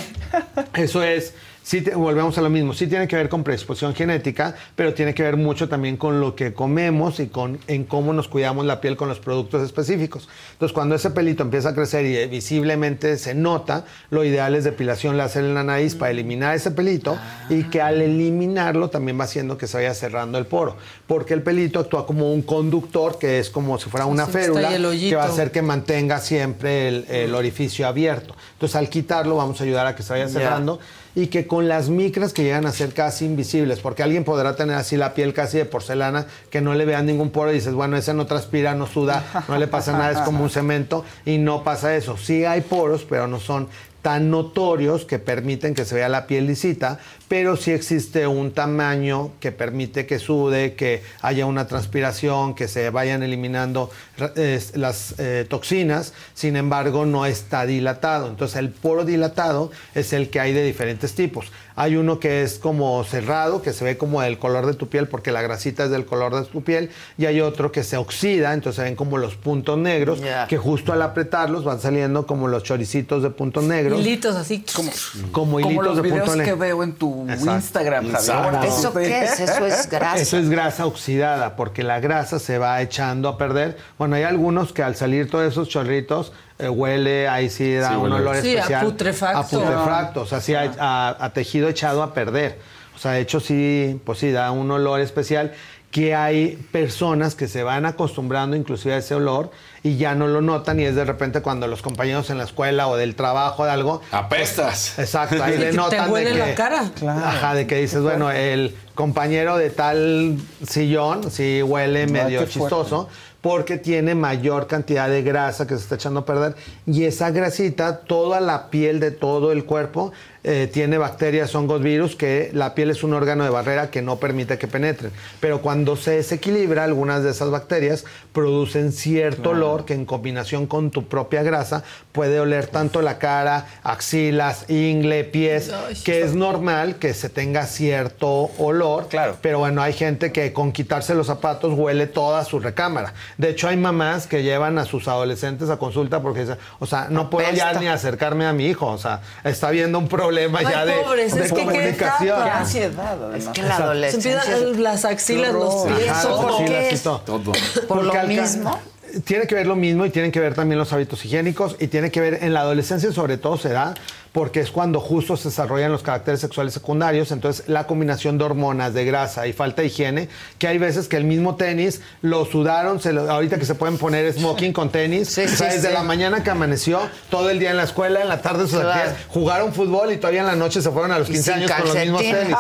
Eso 0.76 1.04
es, 1.04 1.34
sí 1.70 1.82
te- 1.82 1.94
volvemos 1.94 2.36
a 2.36 2.42
lo 2.42 2.50
mismo, 2.50 2.74
sí 2.74 2.88
tiene 2.88 3.08
que 3.08 3.16
ver 3.16 3.30
con 3.30 3.44
predisposición 3.44 3.94
genética, 3.94 4.56
pero 4.76 4.96
tiene 4.96 5.14
que 5.14 5.22
ver 5.22 5.38
mucho 5.38 5.70
también 5.70 5.98
con 5.98 6.20
lo 6.20 6.34
que 6.36 6.52
comemos 6.52 7.20
y 7.20 7.28
con 7.28 7.60
en 7.68 7.84
cómo 7.84 8.12
nos 8.12 8.28
cuidamos 8.28 8.66
la 8.66 8.82
piel 8.82 8.98
con 8.98 9.08
los 9.08 9.20
productos 9.20 9.62
específicos. 9.64 10.28
Entonces, 10.54 10.74
cuando 10.74 10.96
ese 10.96 11.12
pelito 11.12 11.44
empieza 11.44 11.70
a 11.70 11.76
crecer 11.76 12.06
y 12.08 12.18
eh, 12.18 12.26
visiblemente 12.26 13.16
se 13.20 13.36
nota, 13.36 13.86
lo 14.10 14.24
ideal 14.26 14.56
es 14.56 14.64
depilación 14.64 15.16
láser 15.16 15.44
en 15.44 15.54
la 15.54 15.64
nariz 15.64 15.94
para 15.94 16.10
eliminar 16.10 16.56
ese 16.56 16.72
pelito 16.72 17.20
y 17.52 17.66
que 17.66 17.84
al 17.84 18.02
eliminarlo 18.02 18.90
también 18.90 19.20
va 19.20 19.26
haciendo 19.26 19.56
que 19.56 19.68
se 19.68 19.78
vaya 19.78 19.94
cerrando 19.94 20.40
el 20.40 20.48
poro, 20.48 20.76
porque 21.06 21.36
el 21.36 21.44
pelito 21.44 21.80
actúa 21.80 22.08
como 22.08 22.34
un 22.34 22.42
conductor 22.42 23.20
que 23.20 23.38
es 23.38 23.52
como 23.52 23.78
si 23.78 23.92
fuera 23.92 24.08
una 24.08 24.26
férula 24.26 24.70
que 25.00 25.16
va 25.16 25.24
a 25.24 25.28
hacer 25.28 25.52
que 25.52 25.62
mantenga 25.62 26.18
siempre 26.20 26.88
el, 26.88 27.06
el 27.10 27.36
orificio 27.36 27.86
abierto. 27.88 28.34
Entonces, 28.54 28.76
al 28.76 28.90
quitarlo, 28.90 29.36
vamos 29.36 29.62
a 29.62 29.64
ayudar 29.66 29.86
a 29.86 29.96
que 29.96 30.02
se 30.02 30.14
vaya 30.14 30.26
Ya. 30.26 30.32
cerrando. 30.32 30.80
Y 31.20 31.28
que 31.28 31.48
con 31.48 31.68
las 31.68 31.90
micras 31.90 32.32
que 32.32 32.44
llegan 32.44 32.66
a 32.66 32.72
ser 32.72 32.94
casi 32.94 33.26
invisibles, 33.26 33.80
porque 33.80 34.04
alguien 34.04 34.24
podrá 34.24 34.56
tener 34.56 34.76
así 34.76 34.96
la 34.96 35.14
piel 35.14 35.34
casi 35.34 35.58
de 35.58 35.66
porcelana, 35.66 36.28
que 36.50 36.62
no 36.62 36.74
le 36.74 36.86
vean 36.86 37.06
ningún 37.06 37.30
poro 37.30 37.52
y 37.52 37.56
dices, 37.56 37.74
bueno, 37.74 37.98
ese 37.98 38.14
no 38.14 38.26
transpira, 38.26 38.74
no 38.74 38.88
suda, 38.88 39.46
no 39.50 39.58
le 39.58 39.68
pasa 39.68 39.92
nada, 39.92 40.12
es 40.12 40.20
como 40.20 40.44
un 40.44 40.50
cemento 40.50 41.04
y 41.26 41.38
no 41.38 41.64
pasa 41.64 41.96
eso. 41.96 42.16
Sí 42.16 42.46
hay 42.46 42.62
poros, 42.62 43.06
pero 43.10 43.28
no 43.28 43.40
son 43.40 43.68
tan 44.02 44.32
notorios 44.32 45.04
que 45.04 45.20
permiten 45.20 45.74
que 45.74 45.84
se 45.84 45.96
vea 45.96 46.08
la 46.08 46.26
piel 46.26 46.48
lisita, 46.48 47.00
pero 47.30 47.56
sí 47.56 47.72
existe 47.72 48.26
un 48.28 48.52
tamaño 48.52 49.32
que 49.40 49.52
permite 49.52 50.08
que 50.08 50.18
sude, 50.18 50.74
que 50.74 51.04
haya 51.22 51.46
una 51.46 51.68
transpiración, 51.68 52.56
que 52.56 52.68
se 52.68 52.90
vayan 52.90 53.22
eliminando 53.22 53.92
eh, 54.36 54.60
las 54.74 55.14
eh, 55.20 55.46
toxinas, 55.48 56.14
sin 56.34 56.58
embargo 56.58 57.06
no 57.06 57.28
está 57.28 57.68
dilatado. 57.68 58.28
Entonces 58.28 58.58
el 58.58 58.70
poro 58.70 59.06
dilatado 59.06 59.72
es 59.94 60.12
el 60.12 60.32
que 60.32 60.40
hay 60.40 60.54
de 60.54 60.64
diferentes 60.64 61.14
tipos. 61.14 61.52
Hay 61.76 61.96
uno 61.96 62.20
que 62.20 62.44
es 62.44 62.58
como 62.58 63.02
cerrado, 63.06 63.62
que 63.62 63.72
se 63.72 63.86
ve 63.86 63.98
como 63.98 64.22
el 64.22 64.38
color 64.38 64.66
de 64.66 64.74
tu 64.74 64.90
piel 64.90 65.08
porque 65.08 65.32
la 65.32 65.42
grasita 65.42 65.86
es 65.86 65.92
del 65.92 66.06
color 66.06 66.36
de 66.36 66.44
tu 66.44 66.62
piel, 66.62 66.90
y 67.18 67.26
hay 67.26 67.40
otro 67.40 67.72
que 67.72 67.84
se 67.84 67.96
oxida, 67.96 68.54
entonces 68.54 68.78
se 68.78 68.84
ven 68.84 68.96
como 68.96 69.18
los 69.18 69.36
puntos 69.36 69.78
negros, 69.78 70.20
que 70.50 70.58
justo 70.58 70.92
al 70.92 71.02
apretarlos 71.02 71.64
van 71.64 71.80
saliendo 71.80 72.26
como 72.28 72.48
los 72.50 72.64
choricitos 72.64 73.24
de 73.24 73.30
puntos 73.30 73.64
negros. 73.64 74.00
Hilitos 74.00 74.36
así. 74.36 74.66
Como, 74.74 74.92
como 75.32 75.60
hilitos 75.62 75.86
los 75.86 75.96
de 75.98 76.02
videos 76.02 76.30
punto 76.30 76.44
que 76.44 76.54
veo 76.54 76.84
en 76.84 76.94
tu 76.94 77.19
Exacto. 77.28 77.56
Instagram, 77.56 78.12
Javier. 78.12 78.64
¿Eso 78.66 78.94
qué 78.94 79.24
es? 79.24 79.40
Eso 79.40 79.66
es 79.66 79.90
grasa. 79.90 80.18
Eso 80.22 80.38
es 80.38 80.50
grasa 80.50 80.86
oxidada, 80.86 81.56
porque 81.56 81.84
la 81.84 82.00
grasa 82.00 82.40
se 82.40 82.58
va 82.58 82.82
echando 82.82 83.28
a 83.30 83.38
perder. 83.38 83.78
Bueno, 83.98 84.16
hay 84.16 84.24
algunos 84.24 84.72
que 84.74 84.84
al 84.84 84.96
salir 84.96 85.30
todos 85.30 85.52
esos 85.52 85.68
chorritos 85.70 86.32
eh, 86.60 86.70
huele, 86.70 87.28
ahí 87.28 87.50
sí 87.50 87.74
da 87.76 87.90
Sí, 87.90 87.96
un 87.96 88.12
olor 88.12 88.36
Sí, 88.38 88.50
a 88.56 88.60
especial. 88.60 88.86
putrefacto. 88.86 89.38
A 89.40 89.44
putrefacto, 89.48 90.22
o 90.22 90.26
sea, 90.26 90.42
sí 90.42 90.54
a, 90.56 90.72
a- 90.80 91.18
a 91.26 91.34
tejido 91.34 91.68
echado 91.70 92.04
a 92.04 92.14
perder. 92.14 92.60
O 92.96 93.00
sea, 93.00 93.12
de 93.14 93.22
hecho 93.22 93.40
sí, 93.40 94.00
pues 94.06 94.20
sí, 94.20 94.32
da 94.32 94.52
un 94.52 94.70
olor 94.72 95.00
especial 95.00 95.54
que 95.90 96.14
hay 96.14 96.58
personas 96.72 97.34
que 97.34 97.48
se 97.48 97.64
van 97.64 97.86
acostumbrando 97.86 98.56
inclusive 98.56 98.94
a 98.94 98.98
ese 98.98 99.16
olor 99.16 99.52
y 99.84 99.98
ya 99.98 100.16
no 100.16 100.28
lo 100.28 100.42
notan 100.42 100.80
y 100.80 100.84
es 100.84 100.96
de 100.96 101.06
repente 101.06 101.42
cuando 101.42 101.68
los 101.68 101.82
compañeros 101.82 102.30
en 102.30 102.38
la 102.38 102.44
escuela 102.44 102.88
o 102.88 102.98
del 102.98 103.16
trabajo 103.16 103.66
de 103.66 103.72
algo 103.72 104.02
Apestas. 104.12 104.98
Exacto, 105.00 105.44
ahí 105.44 105.52
le 105.58 105.66
que 105.66 105.72
te 105.72 105.78
notan 105.78 106.12
huele 106.12 106.32
de 106.32 106.36
que, 106.36 106.40
la 106.40 106.56
cara. 106.56 106.92
Ajá, 107.08 107.54
de 107.54 107.68
que 107.68 107.76
dices, 107.76 108.02
bueno, 108.02 108.32
el 108.32 108.76
compañero 108.96 109.58
de 109.58 109.70
tal 109.70 110.38
sillón 110.68 111.32
sí 111.32 111.64
huele 111.64 112.08
medio 112.08 112.40
fuerte. 112.40 112.54
chistoso 112.54 113.10
porque 113.42 113.78
tiene 113.78 114.16
mayor 114.16 114.68
cantidad 114.68 115.10
de 115.10 115.22
grasa 115.22 115.66
que 115.66 115.76
se 115.76 115.84
está 115.84 115.96
echando 115.96 116.22
a 116.22 116.26
perder 116.26 116.56
y 116.86 117.06
esa 117.06 117.32
grasita, 117.32 118.00
toda 118.00 118.42
la 118.42 118.70
piel 118.70 119.00
de 119.00 119.12
todo 119.12 119.52
el 119.52 119.66
cuerpo 119.66 120.12
eh, 120.44 120.70
tiene 120.72 120.98
bacterias, 120.98 121.54
hongos, 121.54 121.82
virus, 121.82 122.16
que 122.16 122.50
la 122.54 122.74
piel 122.74 122.92
es 122.92 123.04
un 123.04 123.14
órgano 123.14 123.44
de 123.44 123.50
barrera 123.50 123.92
que 123.92 124.02
no 124.02 124.18
permite 124.18 124.58
que 124.58 124.68
penetren. 124.68 125.12
Pero 125.42 125.62
cuando 125.62 125.98
se 125.98 126.12
desequilibra, 126.12 126.86
algunas 126.86 127.24
de 127.24 127.32
esas 127.32 127.50
bacterias 127.52 128.06
producen 128.32 128.94
cierto 128.94 129.50
olor 129.50 129.84
que 129.84 129.94
en 129.94 130.06
combinación 130.06 130.66
con 130.66 130.92
tu 130.92 131.08
propia 131.08 131.44
grasa 131.44 131.84
puede 132.14 132.40
oler 132.40 132.68
tanto 132.68 133.02
la 133.02 133.18
cara, 133.18 133.68
axilas, 133.84 134.70
ingle, 134.70 135.26
pies, 135.26 135.72
que 136.06 136.22
es 136.22 136.36
normal 136.36 136.96
que 136.96 137.14
se 137.14 137.28
tenga 137.28 137.66
cierto 137.66 138.50
olor. 138.58 139.08
Claro. 139.10 139.36
Pero 139.42 139.60
bueno, 139.60 139.82
hay 139.82 139.94
gente 139.94 140.32
que 140.32 140.54
con 140.54 140.72
quitarse 140.72 141.16
los 141.16 141.28
zapatos 141.28 141.74
huele 141.78 142.08
toda 142.08 142.46
su 142.46 142.60
recámara. 142.60 143.14
De 143.38 143.50
hecho, 143.50 143.68
hay 143.68 143.76
mamás 143.76 144.26
que 144.26 144.42
llevan 144.42 144.78
a 144.78 144.86
sus 144.86 145.10
adolescentes 145.10 145.70
a 145.70 145.78
consulta 145.78 146.22
porque 146.22 146.42
dicen, 146.42 146.58
o 146.80 146.86
sea, 146.86 147.08
no 147.10 147.30
puedo 147.30 147.52
ya 147.52 147.74
ni 147.74 147.88
acercarme 147.88 148.46
a 148.46 148.54
mi 148.54 148.68
hijo. 148.68 148.88
O 148.88 148.98
sea, 148.98 149.22
está 149.44 149.68
habiendo 149.68 150.00
un 150.00 150.08
problema 150.08 150.29
Ay, 150.38 150.66
ya 150.70 150.86
de, 150.86 150.94
pobres, 150.94 151.34
de 151.36 151.46
es 151.46 151.52
que 151.52 151.58
qué 151.60 151.66
comunicación. 151.66 152.28
etapa. 152.30 152.44
Qué 152.44 152.50
ansiedad, 152.52 153.36
Es 153.36 153.48
que 153.48 153.62
la 153.64 153.78
Se 153.78 153.84
adolescencia... 153.84 154.32
empiezan 154.44 154.84
las 154.84 155.06
axilas, 155.06 155.54
los 155.54 155.86
pies, 155.88 157.04
todo. 157.04 157.52
¿Por 157.88 158.04
lo 158.04 158.14
mismo? 158.24 158.80
Tiene 159.26 159.48
que 159.48 159.56
ver 159.56 159.68
lo 159.68 159.76
mismo 159.76 160.06
y 160.06 160.10
tienen 160.10 160.32
que 160.32 160.40
ver 160.40 160.54
también 160.54 160.78
los 160.80 160.92
hábitos 160.94 161.24
higiénicos 161.26 161.76
y 161.80 161.88
tiene 161.88 162.12
que 162.12 162.22
ver 162.22 162.40
en 162.44 162.54
la 162.54 162.62
adolescencia 162.62 163.12
sobre 163.12 163.38
todo 163.38 163.58
se 163.58 163.70
da 163.70 163.94
porque 164.32 164.60
es 164.60 164.70
cuando 164.70 165.00
justo 165.00 165.36
se 165.38 165.50
desarrollan 165.50 165.92
los 165.92 166.04
caracteres 166.04 166.40
sexuales 166.40 166.72
secundarios, 166.76 167.32
entonces 167.32 167.68
la 167.68 167.88
combinación 167.88 168.38
de 168.38 168.44
hormonas, 168.44 168.94
de 168.94 169.04
grasa 169.04 169.48
y 169.48 169.54
falta 169.54 169.82
de 169.82 169.88
higiene, 169.88 170.30
que 170.60 170.68
hay 170.68 170.78
veces 170.78 171.08
que 171.08 171.18
el 171.18 171.24
mismo 171.24 171.56
tenis 171.56 172.02
lo 172.22 172.46
sudaron, 172.46 173.02
se 173.02 173.12
lo- 173.12 173.30
ahorita 173.30 173.58
que 173.58 173.66
se 173.66 173.74
pueden 173.74 173.98
poner 173.98 174.32
smoking 174.32 174.72
con 174.72 174.92
tenis, 174.92 175.30
Sí, 175.30 175.42
o 175.46 175.48
sea, 175.48 175.72
sí, 175.72 175.78
desde 175.78 175.88
sí. 175.88 175.94
la 175.96 176.04
mañana 176.04 176.44
que 176.44 176.52
amaneció, 176.52 177.02
todo 177.32 177.50
el 177.50 177.58
día 177.58 177.72
en 177.72 177.78
la 177.78 177.84
escuela, 177.86 178.22
en 178.22 178.30
la 178.30 178.40
tarde 178.44 178.66
sus 178.68 178.76
actividades, 178.76 179.16
jugaron 179.30 179.74
fútbol 179.74 180.12
y 180.14 180.18
todavía 180.18 180.42
en 180.42 180.48
la 180.48 180.56
noche 180.56 180.84
se 180.84 180.92
fueron 180.92 181.12
a 181.12 181.18
los 181.18 181.28
Y 181.28 181.34
15 181.34 181.44
sin 181.52 181.54
años 181.64 181.72
con 181.72 181.86
los 181.88 181.96
mismos 181.98 182.22
tenis. 182.22 182.56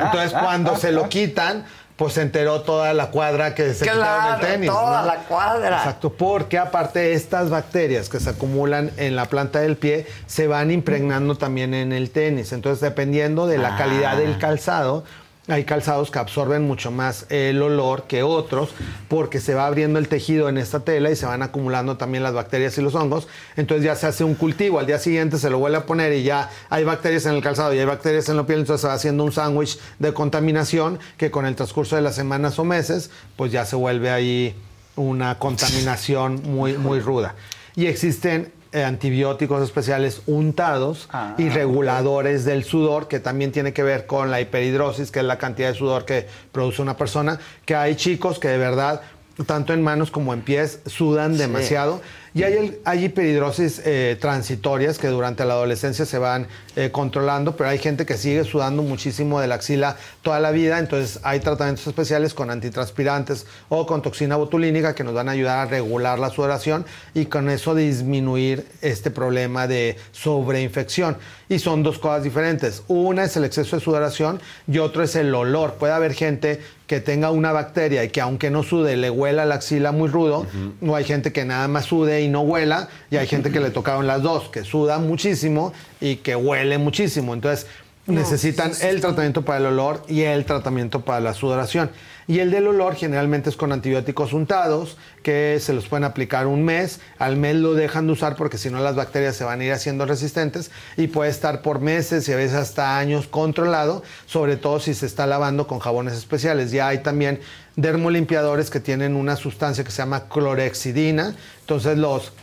Entonces 0.00 0.32
cuando 0.32 0.76
se 0.76 0.90
lo 0.90 1.08
quitan, 1.08 1.64
pues 1.98 2.12
se 2.14 2.22
enteró 2.22 2.62
toda 2.62 2.94
la 2.94 3.10
cuadra 3.10 3.54
que 3.56 3.74
se 3.74 3.80
quitaron 3.84 4.00
Claro, 4.04 4.34
el 4.46 4.52
tenis. 4.52 4.70
toda 4.70 5.00
¿no? 5.02 5.06
la 5.08 5.16
cuadra. 5.24 5.76
Exacto, 5.78 6.10
porque 6.12 6.56
aparte 6.56 7.12
estas 7.12 7.50
bacterias 7.50 8.08
que 8.08 8.20
se 8.20 8.30
acumulan 8.30 8.92
en 8.96 9.16
la 9.16 9.24
planta 9.26 9.58
del 9.58 9.76
pie 9.76 10.06
se 10.26 10.46
van 10.46 10.70
impregnando 10.70 11.34
también 11.36 11.74
en 11.74 11.92
el 11.92 12.10
tenis. 12.10 12.52
Entonces, 12.52 12.80
dependiendo 12.80 13.48
de 13.48 13.58
la 13.58 13.76
calidad 13.76 14.16
del 14.16 14.38
calzado, 14.38 15.02
hay 15.48 15.64
calzados 15.64 16.10
que 16.10 16.18
absorben 16.18 16.62
mucho 16.66 16.90
más 16.90 17.26
el 17.30 17.62
olor 17.62 18.04
que 18.04 18.22
otros 18.22 18.70
porque 19.08 19.40
se 19.40 19.54
va 19.54 19.66
abriendo 19.66 19.98
el 19.98 20.08
tejido 20.08 20.48
en 20.48 20.58
esta 20.58 20.80
tela 20.80 21.10
y 21.10 21.16
se 21.16 21.26
van 21.26 21.42
acumulando 21.42 21.96
también 21.96 22.22
las 22.22 22.34
bacterias 22.34 22.76
y 22.78 22.82
los 22.82 22.94
hongos. 22.94 23.28
Entonces 23.56 23.84
ya 23.84 23.96
se 23.96 24.06
hace 24.06 24.24
un 24.24 24.34
cultivo, 24.34 24.78
al 24.78 24.86
día 24.86 24.98
siguiente 24.98 25.38
se 25.38 25.48
lo 25.50 25.58
vuelve 25.58 25.78
a 25.78 25.86
poner 25.86 26.12
y 26.12 26.22
ya 26.22 26.50
hay 26.68 26.84
bacterias 26.84 27.24
en 27.26 27.34
el 27.34 27.42
calzado 27.42 27.72
y 27.74 27.78
hay 27.78 27.86
bacterias 27.86 28.28
en 28.28 28.36
la 28.36 28.46
piel, 28.46 28.60
entonces 28.60 28.82
se 28.82 28.88
va 28.88 28.94
haciendo 28.94 29.24
un 29.24 29.32
sándwich 29.32 29.78
de 29.98 30.12
contaminación 30.12 30.98
que 31.16 31.30
con 31.30 31.46
el 31.46 31.56
transcurso 31.56 31.96
de 31.96 32.02
las 32.02 32.14
semanas 32.14 32.58
o 32.58 32.64
meses 32.64 33.10
pues 33.36 33.50
ya 33.50 33.64
se 33.64 33.76
vuelve 33.76 34.10
ahí 34.10 34.54
una 34.96 35.38
contaminación 35.38 36.42
muy, 36.44 36.76
muy 36.76 37.00
ruda. 37.00 37.34
Y 37.74 37.86
existen 37.86 38.52
eh, 38.72 38.84
antibióticos 38.84 39.62
especiales 39.62 40.22
untados 40.26 41.08
Ah, 41.10 41.34
y 41.38 41.48
reguladores 41.48 42.44
del 42.44 42.64
sudor, 42.64 43.08
que 43.08 43.20
también 43.20 43.50
tiene 43.52 43.72
que 43.72 43.82
ver 43.82 44.06
con 44.06 44.30
la 44.30 44.40
hiperhidrosis, 44.40 45.10
que 45.10 45.20
es 45.20 45.24
la 45.24 45.38
cantidad 45.38 45.68
de 45.68 45.74
sudor 45.74 46.04
que 46.04 46.26
produce 46.52 46.82
una 46.82 46.96
persona, 46.96 47.38
que 47.64 47.74
hay 47.74 47.96
chicos 47.96 48.38
que 48.38 48.48
de 48.48 48.58
verdad, 48.58 49.00
tanto 49.46 49.72
en 49.72 49.82
manos 49.82 50.10
como 50.10 50.32
en 50.34 50.42
pies, 50.42 50.80
sudan 50.86 51.36
demasiado. 51.38 52.00
Y 52.34 52.42
hay, 52.42 52.52
el- 52.54 52.78
hay 52.84 53.06
hiperhidrosis 53.06 53.80
eh, 53.84 54.16
transitorias 54.20 54.98
que 54.98 55.08
durante 55.08 55.44
la 55.44 55.54
adolescencia 55.54 56.04
se 56.04 56.18
van 56.18 56.46
eh, 56.76 56.90
controlando, 56.92 57.56
pero 57.56 57.70
hay 57.70 57.78
gente 57.78 58.04
que 58.06 58.16
sigue 58.16 58.44
sudando 58.44 58.82
muchísimo 58.82 59.40
de 59.40 59.46
la 59.48 59.56
axila 59.56 59.96
toda 60.22 60.38
la 60.38 60.50
vida, 60.50 60.78
entonces 60.78 61.18
hay 61.24 61.40
tratamientos 61.40 61.86
especiales 61.86 62.34
con 62.34 62.50
antitranspirantes 62.50 63.46
o 63.70 63.86
con 63.86 64.02
toxina 64.02 64.36
botulínica 64.36 64.94
que 64.94 65.02
nos 65.04 65.14
van 65.14 65.28
a 65.28 65.32
ayudar 65.32 65.66
a 65.66 65.70
regular 65.70 66.18
la 66.18 66.30
sudoración 66.30 66.84
y 67.14 67.26
con 67.26 67.48
eso 67.48 67.74
disminuir 67.74 68.66
este 68.82 69.10
problema 69.10 69.66
de 69.66 69.96
sobreinfección. 70.12 71.16
Y 71.48 71.58
son 71.58 71.82
dos 71.82 71.98
cosas 71.98 72.22
diferentes. 72.22 72.82
Una 72.88 73.24
es 73.24 73.36
el 73.36 73.44
exceso 73.44 73.76
de 73.76 73.82
sudoración 73.82 74.40
y 74.70 74.78
otro 74.78 75.02
es 75.02 75.16
el 75.16 75.34
olor. 75.34 75.74
Puede 75.74 75.94
haber 75.94 76.12
gente 76.12 76.60
que 76.88 77.00
tenga 77.00 77.30
una 77.30 77.52
bacteria 77.52 78.02
y 78.02 78.08
que 78.08 78.22
aunque 78.22 78.50
no 78.50 78.62
sude 78.62 78.96
le 78.96 79.10
huela 79.10 79.44
la 79.44 79.56
axila 79.56 79.92
muy 79.92 80.08
rudo, 80.08 80.46
o 80.80 80.96
hay 80.96 81.04
gente 81.04 81.32
que 81.32 81.44
nada 81.44 81.68
más 81.68 81.84
sude 81.84 82.22
y 82.22 82.28
no 82.28 82.40
huela, 82.40 82.88
y 83.10 83.16
hay 83.16 83.26
gente 83.26 83.52
que 83.52 83.60
le 83.60 83.70
tocaron 83.78 84.06
las 84.06 84.22
dos, 84.22 84.48
que 84.48 84.64
suda 84.64 84.98
muchísimo 84.98 85.74
y 86.00 86.16
que 86.16 86.34
huele 86.34 86.78
muchísimo. 86.78 87.34
Entonces 87.34 87.66
necesitan 88.06 88.72
el 88.80 89.02
tratamiento 89.02 89.42
para 89.42 89.58
el 89.58 89.66
olor 89.66 90.02
y 90.08 90.22
el 90.22 90.46
tratamiento 90.46 91.04
para 91.04 91.20
la 91.20 91.34
sudoración. 91.34 91.90
Y 92.28 92.40
el 92.40 92.50
del 92.50 92.66
olor 92.66 92.94
generalmente 92.94 93.48
es 93.48 93.56
con 93.56 93.72
antibióticos 93.72 94.34
untados, 94.34 94.98
que 95.22 95.58
se 95.62 95.72
los 95.72 95.88
pueden 95.88 96.04
aplicar 96.04 96.46
un 96.46 96.62
mes. 96.62 97.00
Al 97.18 97.36
mes 97.36 97.56
lo 97.56 97.72
dejan 97.72 98.06
de 98.06 98.12
usar 98.12 98.36
porque 98.36 98.58
si 98.58 98.68
no 98.68 98.80
las 98.80 98.96
bacterias 98.96 99.34
se 99.34 99.44
van 99.44 99.62
a 99.62 99.64
ir 99.64 99.72
haciendo 99.72 100.04
resistentes 100.04 100.70
y 100.98 101.06
puede 101.06 101.30
estar 101.30 101.62
por 101.62 101.80
meses 101.80 102.28
y 102.28 102.32
a 102.34 102.36
veces 102.36 102.54
hasta 102.58 102.98
años 102.98 103.28
controlado, 103.28 104.02
sobre 104.26 104.58
todo 104.58 104.78
si 104.78 104.92
se 104.92 105.06
está 105.06 105.26
lavando 105.26 105.66
con 105.66 105.78
jabones 105.78 106.12
especiales. 106.12 106.70
Ya 106.70 106.88
hay 106.88 106.98
también 106.98 107.40
dermolimpiadores 107.76 108.68
que 108.68 108.80
tienen 108.80 109.16
una 109.16 109.36
sustancia 109.36 109.82
que 109.82 109.90
se 109.90 110.02
llama 110.02 110.28
clorexidina. 110.28 111.34
Entonces 111.60 111.96
los 111.96 112.34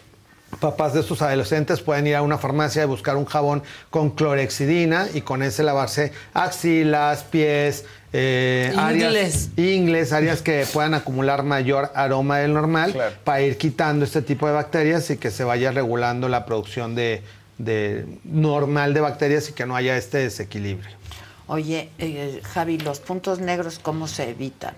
papás 0.59 0.93
de 0.93 1.01
estos 1.01 1.21
adolescentes 1.21 1.81
pueden 1.81 2.07
ir 2.07 2.15
a 2.15 2.21
una 2.21 2.37
farmacia 2.37 2.83
y 2.83 2.87
buscar 2.87 3.17
un 3.17 3.25
jabón 3.25 3.61
con 3.89 4.11
clorexidina 4.11 5.07
y 5.13 5.21
con 5.21 5.43
ese 5.43 5.63
lavarse 5.63 6.11
axilas, 6.33 7.23
pies, 7.23 7.85
eh, 8.17 8.73
áreas, 8.77 9.49
Ingles. 9.57 10.13
áreas 10.13 10.41
que 10.41 10.65
puedan 10.71 10.93
acumular 10.93 11.43
mayor 11.43 11.91
aroma 11.95 12.39
del 12.39 12.53
normal 12.53 12.95
para 13.25 13.41
ir 13.41 13.57
quitando 13.57 14.05
este 14.05 14.21
tipo 14.21 14.47
de 14.47 14.53
bacterias 14.53 15.09
y 15.09 15.17
que 15.17 15.31
se 15.31 15.43
vaya 15.43 15.71
regulando 15.71 16.29
la 16.29 16.45
producción 16.45 16.95
de, 16.95 17.23
de 17.57 18.05
normal 18.23 18.93
de 18.93 19.01
bacterias 19.01 19.49
y 19.49 19.53
que 19.53 19.65
no 19.65 19.75
haya 19.75 19.97
este 19.97 20.19
desequilibrio. 20.19 20.95
Oye, 21.47 21.89
eh, 21.99 22.39
Javi, 22.43 22.77
¿los 22.77 22.99
puntos 23.01 23.39
negros 23.39 23.79
cómo 23.79 24.07
se 24.07 24.29
evitan? 24.29 24.73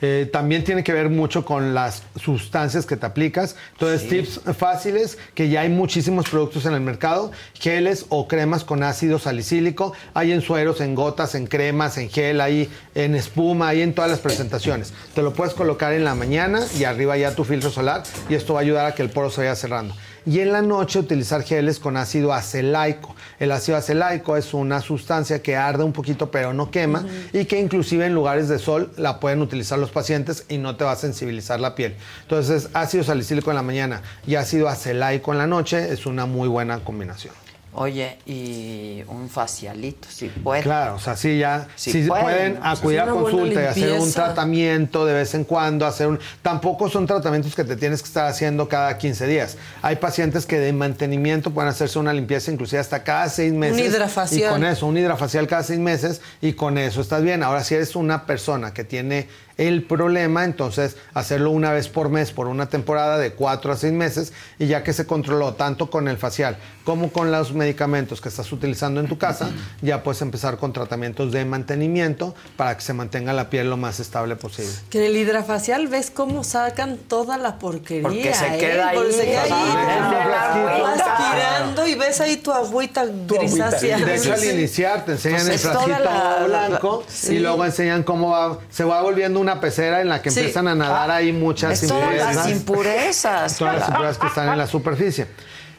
Eh, 0.00 0.28
también 0.32 0.64
tiene 0.64 0.84
que 0.84 0.92
ver 0.92 1.08
mucho 1.10 1.44
con 1.44 1.74
las 1.74 2.02
sustancias 2.16 2.86
que 2.86 2.96
te 2.96 3.06
aplicas. 3.06 3.56
Entonces, 3.72 4.08
tips 4.08 4.40
fáciles, 4.56 5.18
que 5.34 5.48
ya 5.48 5.62
hay 5.62 5.68
muchísimos 5.68 6.28
productos 6.28 6.66
en 6.66 6.74
el 6.74 6.80
mercado, 6.80 7.32
geles 7.54 8.06
o 8.08 8.28
cremas 8.28 8.64
con 8.64 8.82
ácido 8.82 9.18
salicílico. 9.18 9.92
Hay 10.14 10.32
en 10.32 10.40
sueros, 10.40 10.80
en 10.80 10.94
gotas, 10.94 11.34
en 11.34 11.46
cremas, 11.46 11.98
en 11.98 12.10
gel, 12.10 12.40
hay 12.40 12.68
en 12.94 13.14
espuma, 13.14 13.68
hay 13.68 13.82
en 13.82 13.94
todas 13.94 14.10
las 14.10 14.20
presentaciones. 14.20 14.92
Te 15.14 15.22
lo 15.22 15.32
puedes 15.32 15.54
colocar 15.54 15.92
en 15.92 16.04
la 16.04 16.14
mañana 16.14 16.60
y 16.78 16.84
arriba 16.84 17.16
ya 17.16 17.34
tu 17.34 17.44
filtro 17.44 17.70
solar 17.70 18.02
y 18.28 18.34
esto 18.34 18.54
va 18.54 18.60
a 18.60 18.62
ayudar 18.62 18.86
a 18.86 18.94
que 18.94 19.02
el 19.02 19.10
poro 19.10 19.30
se 19.30 19.40
vaya 19.40 19.56
cerrando 19.56 19.94
y 20.28 20.40
en 20.40 20.52
la 20.52 20.60
noche 20.60 20.98
utilizar 20.98 21.42
geles 21.42 21.78
con 21.78 21.96
ácido 21.96 22.34
acelaico. 22.34 23.16
El 23.38 23.50
ácido 23.50 23.78
acelaico 23.78 24.36
es 24.36 24.52
una 24.52 24.82
sustancia 24.82 25.40
que 25.40 25.56
arde 25.56 25.84
un 25.84 25.94
poquito 25.94 26.30
pero 26.30 26.52
no 26.52 26.70
quema 26.70 27.02
y 27.32 27.46
que 27.46 27.58
inclusive 27.58 28.04
en 28.04 28.14
lugares 28.14 28.46
de 28.48 28.58
sol 28.58 28.92
la 28.98 29.20
pueden 29.20 29.40
utilizar 29.40 29.78
los 29.78 29.90
pacientes 29.90 30.44
y 30.50 30.58
no 30.58 30.76
te 30.76 30.84
va 30.84 30.92
a 30.92 30.96
sensibilizar 30.96 31.60
la 31.60 31.74
piel. 31.74 31.96
Entonces 32.22 32.68
ácido 32.74 33.04
salicílico 33.04 33.50
en 33.50 33.56
la 33.56 33.62
mañana 33.62 34.02
y 34.26 34.34
ácido 34.34 34.68
acelaico 34.68 35.32
en 35.32 35.38
la 35.38 35.46
noche 35.46 35.92
es 35.92 36.04
una 36.04 36.26
muy 36.26 36.46
buena 36.46 36.80
combinación. 36.80 37.47
Oye, 37.80 38.18
y 38.26 39.04
un 39.06 39.28
facialito, 39.28 40.08
si 40.10 40.28
pueden. 40.28 40.64
Claro, 40.64 40.96
o 40.96 40.98
sea, 40.98 41.14
sí, 41.14 41.38
ya, 41.38 41.68
Si 41.76 41.92
si 41.92 42.08
pueden, 42.08 42.24
pueden 42.24 42.58
acudir 42.60 42.98
a 42.98 43.06
consulta 43.06 43.62
y 43.62 43.66
hacer 43.66 44.00
un 44.00 44.12
tratamiento 44.12 45.06
de 45.06 45.14
vez 45.14 45.32
en 45.34 45.44
cuando, 45.44 45.86
hacer 45.86 46.08
un... 46.08 46.18
Tampoco 46.42 46.88
son 46.88 47.06
tratamientos 47.06 47.54
que 47.54 47.62
te 47.62 47.76
tienes 47.76 48.02
que 48.02 48.08
estar 48.08 48.26
haciendo 48.26 48.68
cada 48.68 48.98
15 48.98 49.28
días. 49.28 49.56
Hay 49.80 49.94
pacientes 49.94 50.44
que 50.44 50.58
de 50.58 50.72
mantenimiento 50.72 51.52
pueden 51.52 51.70
hacerse 51.70 52.00
una 52.00 52.12
limpieza 52.12 52.50
inclusive 52.50 52.80
hasta 52.80 53.04
cada 53.04 53.28
seis 53.28 53.52
meses. 53.52 53.78
hidrafacial. 53.78 54.50
Y 54.50 54.52
con 54.54 54.64
eso, 54.64 54.84
un 54.84 54.98
hidrafacial 54.98 55.46
cada 55.46 55.62
seis 55.62 55.78
meses 55.78 56.20
y 56.40 56.54
con 56.54 56.78
eso 56.78 57.00
estás 57.00 57.22
bien. 57.22 57.44
Ahora, 57.44 57.62
si 57.62 57.76
eres 57.76 57.94
una 57.94 58.26
persona 58.26 58.74
que 58.74 58.82
tiene 58.82 59.28
el 59.58 59.82
problema, 59.82 60.44
entonces 60.44 60.96
hacerlo 61.14 61.50
una 61.50 61.72
vez 61.72 61.88
por 61.88 62.08
mes 62.08 62.32
por 62.32 62.46
una 62.46 62.68
temporada 62.68 63.18
de 63.18 63.32
cuatro 63.32 63.70
a 63.72 63.76
seis 63.76 63.92
meses 63.92 64.32
y 64.58 64.66
ya 64.68 64.82
que 64.82 64.92
se 64.94 65.04
controló 65.06 65.54
tanto 65.54 65.90
con 65.90 66.08
el 66.08 66.16
facial 66.16 66.56
como 66.84 67.12
con 67.12 67.30
los 67.30 67.52
medicamentos 67.52 68.20
que 68.22 68.30
estás 68.30 68.50
utilizando 68.50 69.00
en 69.00 69.08
tu 69.08 69.18
casa, 69.18 69.50
ya 69.82 70.02
puedes 70.02 70.22
empezar 70.22 70.56
con 70.56 70.72
tratamientos 70.72 71.32
de 71.32 71.44
mantenimiento 71.44 72.34
para 72.56 72.74
que 72.76 72.82
se 72.82 72.94
mantenga 72.94 73.34
la 73.34 73.50
piel 73.50 73.68
lo 73.68 73.76
más 73.76 74.00
estable 74.00 74.36
posible. 74.36 74.72
Que 74.88 75.00
en 75.00 75.04
el 75.04 75.16
hidrafacial 75.16 75.86
ves 75.88 76.10
cómo 76.10 76.44
sacan 76.44 76.96
toda 76.96 77.36
la 77.36 77.58
porquería. 77.58 78.02
Porque 78.08 78.32
se 78.32 78.54
¿eh? 78.54 78.58
queda 78.58 78.88
ahí, 78.88 78.96
Porque 78.96 79.12
se 79.12 79.24
queda 79.26 79.42
ahí, 79.42 80.82
aspirando 80.98 81.86
y 81.86 81.94
ves 81.94 82.20
ahí 82.20 82.36
tu 82.38 82.52
agüita 82.52 83.04
grisácea. 83.06 83.98
De 83.98 84.16
hecho, 84.16 84.32
al 84.32 84.44
iniciar 84.44 85.04
te 85.04 85.12
enseñan 85.12 85.46
Pues 85.46 85.64
el 85.64 85.70
frasquito 85.70 85.98
la- 86.04 86.44
blanco 86.46 87.04
Sí. 87.08 87.34
y 87.34 87.38
luego 87.40 87.64
enseñan 87.64 88.02
cómo 88.02 88.30
va- 88.30 88.58
se 88.70 88.84
va 88.84 89.02
volviendo 89.02 89.40
una 89.52 89.60
pecera 89.60 90.00
en 90.02 90.08
la 90.08 90.20
que 90.20 90.30
Sí. 90.30 90.40
empiezan 90.40 90.68
a 90.68 90.74
nadar 90.74 91.10
ahí 91.10 91.32
muchas 91.32 91.82
Es 91.82 91.88
todas 91.88 92.02
impurezas. 92.04 92.36
las 92.36 92.48
impurezas. 92.50 93.56
Todas 93.56 93.78
las 93.80 93.88
impurezas 93.88 94.18
que 94.18 94.26
están 94.26 94.48
en 94.50 94.58
la 94.58 94.66
superficie. 94.66 95.26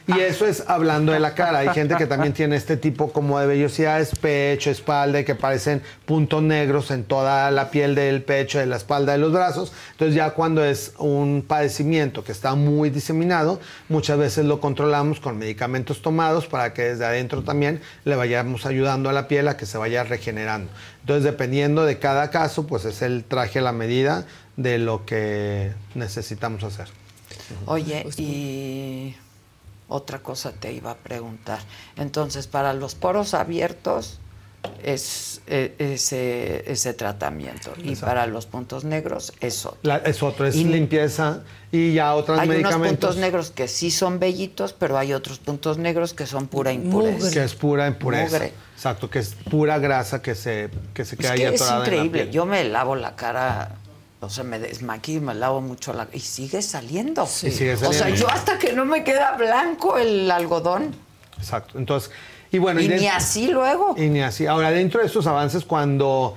Y 0.06 0.18
eso 0.20 0.46
es 0.46 0.64
hablando 0.66 1.12
de 1.12 1.20
la 1.20 1.34
cara. 1.34 1.58
Hay 1.60 1.68
gente 1.68 1.96
que 1.96 2.06
también 2.06 2.32
tiene 2.32 2.56
este 2.56 2.76
tipo 2.76 3.12
como 3.12 3.38
de 3.38 3.46
vellosidades, 3.46 4.10
pecho, 4.18 4.70
espalda, 4.70 5.24
que 5.24 5.34
parecen 5.34 5.82
puntos 6.04 6.42
negros 6.42 6.90
en 6.90 7.04
toda 7.04 7.50
la 7.50 7.70
piel 7.70 7.94
del 7.94 8.22
pecho, 8.22 8.58
de 8.58 8.66
la 8.66 8.76
espalda, 8.76 9.12
de 9.12 9.18
los 9.18 9.32
brazos. 9.32 9.72
Entonces 9.92 10.14
ya 10.14 10.30
cuando 10.30 10.64
es 10.64 10.94
un 10.98 11.44
padecimiento 11.46 12.24
que 12.24 12.32
está 12.32 12.54
muy 12.54 12.90
diseminado, 12.90 13.60
muchas 13.88 14.18
veces 14.18 14.46
lo 14.46 14.60
controlamos 14.60 15.20
con 15.20 15.38
medicamentos 15.38 16.02
tomados 16.02 16.46
para 16.46 16.72
que 16.72 16.82
desde 16.82 17.04
adentro 17.04 17.42
también 17.42 17.80
le 18.04 18.16
vayamos 18.16 18.66
ayudando 18.66 19.10
a 19.10 19.12
la 19.12 19.28
piel 19.28 19.48
a 19.48 19.56
que 19.56 19.66
se 19.66 19.78
vaya 19.78 20.02
regenerando. 20.02 20.70
Entonces 21.00 21.24
dependiendo 21.24 21.84
de 21.84 21.98
cada 21.98 22.30
caso, 22.30 22.66
pues 22.66 22.84
es 22.84 23.02
el 23.02 23.24
traje 23.24 23.60
a 23.60 23.62
la 23.62 23.72
medida 23.72 24.26
de 24.56 24.78
lo 24.78 25.04
que 25.06 25.72
necesitamos 25.94 26.64
hacer. 26.64 26.88
Oye, 27.66 28.06
y 28.16 29.14
otra 29.90 30.20
cosa 30.20 30.52
te 30.52 30.72
iba 30.72 30.92
a 30.92 30.96
preguntar. 30.96 31.58
Entonces, 31.96 32.46
para 32.46 32.72
los 32.72 32.94
poros 32.94 33.34
abiertos 33.34 34.18
es 34.82 35.40
eh, 35.46 35.74
ese, 35.78 36.70
ese 36.70 36.92
tratamiento 36.94 37.72
y 37.82 37.96
para 37.96 38.26
los 38.26 38.44
puntos 38.46 38.84
negros 38.84 39.32
es 39.40 39.64
otro. 39.66 39.78
La- 39.82 39.96
es 39.98 40.22
otro, 40.22 40.46
es 40.46 40.54
Y- 40.56 40.64
limpieza 40.64 41.40
y 41.72 41.94
ya 41.94 42.14
otros 42.14 42.38
Hay 42.38 42.46
unos 42.48 42.58
medicamentos. 42.62 42.98
puntos 43.10 43.16
negros 43.16 43.50
que 43.52 43.68
sí 43.68 43.90
son 43.90 44.18
bellitos, 44.18 44.72
pero 44.74 44.98
hay 44.98 45.12
otros 45.14 45.38
puntos 45.38 45.78
negros 45.78 46.12
que 46.14 46.26
son 46.26 46.46
pura 46.46 46.72
impureza. 46.72 47.30
Que 47.30 47.44
es 47.44 47.54
pura 47.54 47.86
impureza. 47.86 48.32
Mugre. 48.38 48.52
Exacto, 48.74 49.08
que 49.10 49.18
es 49.20 49.34
pura 49.50 49.78
grasa 49.78 50.20
que 50.22 50.34
se, 50.34 50.68
que 50.94 51.04
se 51.04 51.14
Es 51.14 51.20
queda 51.20 51.34
que 51.34 51.46
ahí 51.46 51.54
es 51.54 51.60
atorada 51.62 51.76
en 51.76 51.90
la 51.90 51.96
increíble. 51.96 52.22
piel. 52.24 52.32
Yo 52.32 52.46
me 52.46 52.64
lavo 52.64 52.96
la 52.96 53.16
cara, 53.16 53.76
o 54.20 54.28
sea, 54.28 54.44
me 54.44 54.58
desmaquillo 54.58 55.18
y 55.18 55.22
me 55.22 55.34
lavo 55.34 55.60
mucho 55.60 55.92
la 55.92 56.06
y 56.12 56.20
sigue 56.20 56.60
saliendo. 56.62 57.24
Y 57.24 57.50
sigue 57.50 57.74
O 57.74 57.78
sea, 57.78 57.92
saliendo. 57.92 58.20
yo 58.22 58.30
hasta 58.30 58.58
que 58.58 58.72
no 58.72 58.84
me 58.84 59.02
queda 59.02 59.36
blanco 59.36 59.96
el 59.98 60.30
algodón. 60.30 60.94
Exacto. 61.38 61.78
Entonces, 61.78 62.10
y 62.52 62.58
bueno. 62.58 62.80
Y 62.80 62.84
ni 62.88 62.94
dentro- 62.96 63.10
así 63.16 63.48
luego. 63.48 63.94
Y 63.96 64.08
ni 64.08 64.20
así. 64.20 64.46
Ahora, 64.46 64.70
dentro 64.70 65.00
de 65.00 65.06
estos 65.06 65.26
avances, 65.26 65.64
cuando 65.64 66.34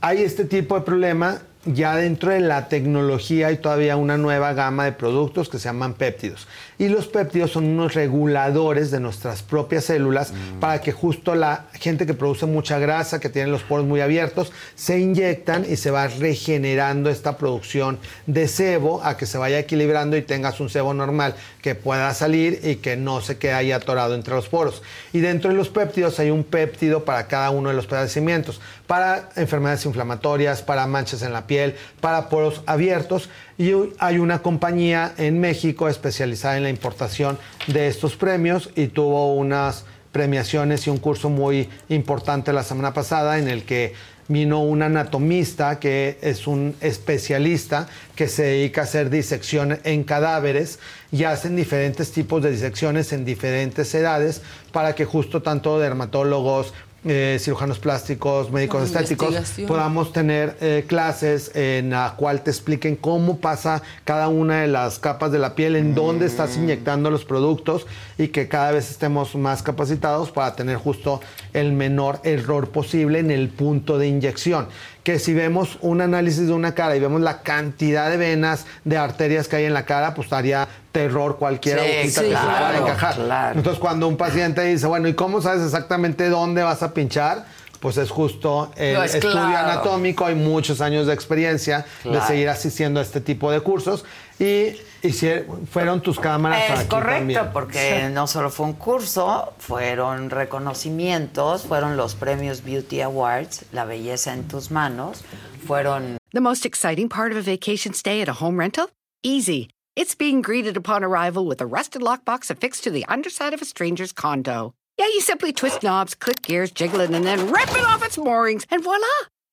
hay 0.00 0.22
este 0.22 0.44
tipo 0.44 0.74
de 0.76 0.82
problema, 0.82 1.40
ya 1.64 1.96
dentro 1.96 2.30
de 2.30 2.40
la 2.40 2.68
tecnología 2.68 3.48
hay 3.48 3.56
todavía 3.56 3.96
una 3.96 4.16
nueva 4.18 4.52
gama 4.52 4.84
de 4.84 4.92
productos 4.92 5.48
que 5.48 5.58
se 5.58 5.64
llaman 5.64 5.94
péptidos. 5.94 6.46
Y 6.78 6.88
los 6.88 7.06
péptidos 7.06 7.52
son 7.52 7.64
unos 7.64 7.94
reguladores 7.94 8.90
de 8.90 9.00
nuestras 9.00 9.42
propias 9.42 9.84
células 9.84 10.32
para 10.60 10.80
que 10.80 10.92
justo 10.92 11.34
la 11.34 11.66
gente 11.72 12.06
que 12.06 12.14
produce 12.14 12.46
mucha 12.46 12.78
grasa, 12.78 13.20
que 13.20 13.28
tiene 13.28 13.50
los 13.50 13.62
poros 13.62 13.86
muy 13.86 14.00
abiertos, 14.00 14.52
se 14.74 14.98
inyectan 14.98 15.64
y 15.68 15.76
se 15.76 15.90
va 15.90 16.08
regenerando 16.08 17.10
esta 17.10 17.36
producción 17.36 17.98
de 18.26 18.48
sebo 18.48 19.02
a 19.04 19.16
que 19.16 19.26
se 19.26 19.38
vaya 19.38 19.58
equilibrando 19.58 20.16
y 20.16 20.22
tengas 20.22 20.60
un 20.60 20.68
sebo 20.68 20.94
normal 20.94 21.34
que 21.62 21.74
pueda 21.74 22.12
salir 22.14 22.60
y 22.62 22.76
que 22.76 22.96
no 22.96 23.20
se 23.20 23.38
quede 23.38 23.52
ahí 23.52 23.72
atorado 23.72 24.14
entre 24.14 24.34
los 24.34 24.48
poros. 24.48 24.82
Y 25.12 25.20
dentro 25.20 25.50
de 25.50 25.56
los 25.56 25.68
péptidos 25.68 26.18
hay 26.18 26.30
un 26.30 26.44
péptido 26.44 27.04
para 27.04 27.26
cada 27.26 27.50
uno 27.50 27.70
de 27.70 27.74
los 27.74 27.86
padecimientos, 27.86 28.60
para 28.86 29.30
enfermedades 29.36 29.86
inflamatorias, 29.86 30.62
para 30.62 30.86
manchas 30.86 31.22
en 31.22 31.32
la 31.32 31.46
piel, 31.46 31.74
para 32.00 32.28
poros 32.28 32.62
abiertos. 32.66 33.28
Y 33.56 33.72
hay 33.98 34.18
una 34.18 34.42
compañía 34.42 35.14
en 35.16 35.38
México 35.38 35.88
especializada 35.88 36.56
en 36.56 36.64
la 36.64 36.70
importación 36.70 37.38
de 37.68 37.86
estos 37.86 38.16
premios 38.16 38.70
y 38.74 38.88
tuvo 38.88 39.34
unas 39.34 39.84
premiaciones 40.10 40.86
y 40.86 40.90
un 40.90 40.98
curso 40.98 41.30
muy 41.30 41.68
importante 41.88 42.52
la 42.52 42.64
semana 42.64 42.92
pasada 42.92 43.38
en 43.38 43.48
el 43.48 43.64
que 43.64 43.94
vino 44.26 44.62
un 44.62 44.82
anatomista 44.82 45.78
que 45.78 46.18
es 46.22 46.46
un 46.46 46.74
especialista 46.80 47.88
que 48.16 48.28
se 48.28 48.44
dedica 48.44 48.80
a 48.80 48.84
hacer 48.84 49.10
disección 49.10 49.78
en 49.84 50.02
cadáveres 50.02 50.78
y 51.12 51.24
hacen 51.24 51.56
diferentes 51.56 52.10
tipos 52.10 52.42
de 52.42 52.50
disecciones 52.50 53.12
en 53.12 53.24
diferentes 53.24 53.94
edades 53.94 54.42
para 54.72 54.94
que 54.94 55.04
justo 55.04 55.42
tanto 55.42 55.78
dermatólogos, 55.78 56.72
eh, 57.04 57.38
cirujanos 57.40 57.78
plásticos, 57.78 58.50
médicos 58.50 58.84
estéticos, 58.84 59.34
podamos 59.66 60.12
tener 60.12 60.56
eh, 60.60 60.84
clases 60.86 61.50
en 61.54 61.90
la 61.90 62.14
cual 62.16 62.42
te 62.42 62.50
expliquen 62.50 62.96
cómo 62.96 63.38
pasa 63.38 63.82
cada 64.04 64.28
una 64.28 64.62
de 64.62 64.68
las 64.68 64.98
capas 64.98 65.30
de 65.30 65.38
la 65.38 65.54
piel, 65.54 65.76
en 65.76 65.94
dónde 65.94 66.26
estás 66.26 66.56
inyectando 66.56 67.10
los 67.10 67.24
productos 67.24 67.86
y 68.16 68.28
que 68.28 68.48
cada 68.48 68.72
vez 68.72 68.90
estemos 68.90 69.34
más 69.34 69.62
capacitados 69.62 70.30
para 70.30 70.56
tener 70.56 70.76
justo 70.76 71.20
el 71.52 71.72
menor 71.72 72.20
error 72.24 72.70
posible 72.70 73.18
en 73.18 73.30
el 73.30 73.48
punto 73.48 73.98
de 73.98 74.08
inyección. 74.08 74.68
Que 75.04 75.18
si 75.20 75.34
vemos 75.34 75.78
un 75.82 76.00
análisis 76.00 76.46
de 76.48 76.52
una 76.52 76.74
cara 76.74 76.96
y 76.96 77.00
vemos 77.00 77.20
la 77.20 77.42
cantidad 77.42 78.10
de 78.10 78.16
venas, 78.16 78.66
de 78.84 78.96
arterias 78.96 79.46
que 79.46 79.56
hay 79.56 79.64
en 79.66 79.74
la 79.74 79.84
cara, 79.84 80.14
pues 80.14 80.28
daría 80.30 80.66
terror 80.92 81.36
cualquier 81.38 81.78
Sí, 81.78 81.84
agujita 81.84 82.20
sí, 82.22 82.28
que 82.30 82.34
se 82.34 82.42
pueda 82.42 82.58
claro, 82.58 82.78
encajar. 82.86 83.14
claro. 83.16 83.58
Entonces, 83.58 83.80
cuando 83.80 84.08
un 84.08 84.16
paciente 84.16 84.62
dice, 84.62 84.86
bueno, 84.86 85.06
¿y 85.06 85.14
cómo 85.14 85.40
sabes 85.42 85.62
exactamente 85.62 86.28
dónde 86.28 86.62
vas 86.62 86.82
a 86.82 86.92
pinchar? 86.94 87.44
Pues 87.80 87.98
es 87.98 88.08
justo 88.10 88.72
el 88.76 88.96
estudio 89.04 89.32
claro. 89.32 89.70
anatómico, 89.70 90.24
hay 90.24 90.34
muchos 90.36 90.80
años 90.80 91.06
de 91.06 91.12
experiencia 91.12 91.84
Claro. 92.02 92.20
de 92.20 92.26
seguir 92.26 92.48
asistiendo 92.48 92.98
a 92.98 93.02
este 93.02 93.20
tipo 93.20 93.50
de 93.52 93.60
cursos 93.60 94.06
y, 94.38 94.68
y 95.04 95.12
si 95.12 95.28
fueron 95.70 96.00
tus 96.00 96.18
cámaras 96.18 96.62
Es 96.70 96.78
aquí 96.80 96.88
correcto, 96.88 97.18
también. 97.18 97.52
porque 97.52 98.08
no 98.10 98.26
solo 98.26 98.50
fue 98.50 98.66
un 98.66 98.72
curso, 98.72 99.52
fueron 99.58 100.30
reconocimientos, 100.30 101.62
fueron 101.62 101.96
los 101.96 102.14
premios 102.14 102.62
Beauty 102.64 103.00
Awards, 103.02 103.64
La 103.72 103.84
belleza 103.84 104.32
en 104.32 104.48
tus 104.48 104.70
manos, 104.70 105.22
fueron 105.66 106.16
The 106.32 106.40
most 106.40 106.64
exciting 106.66 107.08
part 107.08 107.30
of 107.32 107.38
a 107.38 107.42
vacation 107.42 107.94
stay 107.94 108.20
at 108.20 108.28
a 108.28 108.32
home 108.34 108.58
rental? 108.58 108.88
Easy. 109.22 109.68
It's 109.94 110.16
being 110.16 110.42
greeted 110.42 110.76
upon 110.76 111.04
arrival 111.04 111.46
with 111.46 111.60
a 111.60 111.66
rusted 111.66 112.02
lockbox 112.02 112.50
affixed 112.50 112.82
to 112.84 112.90
the 112.90 113.04
underside 113.08 113.54
of 113.54 113.62
a 113.62 113.64
stranger's 113.64 114.12
condo. 114.12 114.72
Yeah, 114.98 115.06
you 115.06 115.20
simply 115.20 115.52
twist 115.52 115.82
knobs, 115.82 116.14
click 116.14 116.42
gears, 116.42 116.72
jiggle 116.72 117.00
it, 117.00 117.10
and 117.10 117.24
then 117.24 117.50
rip 117.52 117.70
it 117.70 117.84
off 117.84 118.04
its 118.04 118.18
moorings, 118.18 118.64
and 118.70 118.82
voila! 118.82 119.06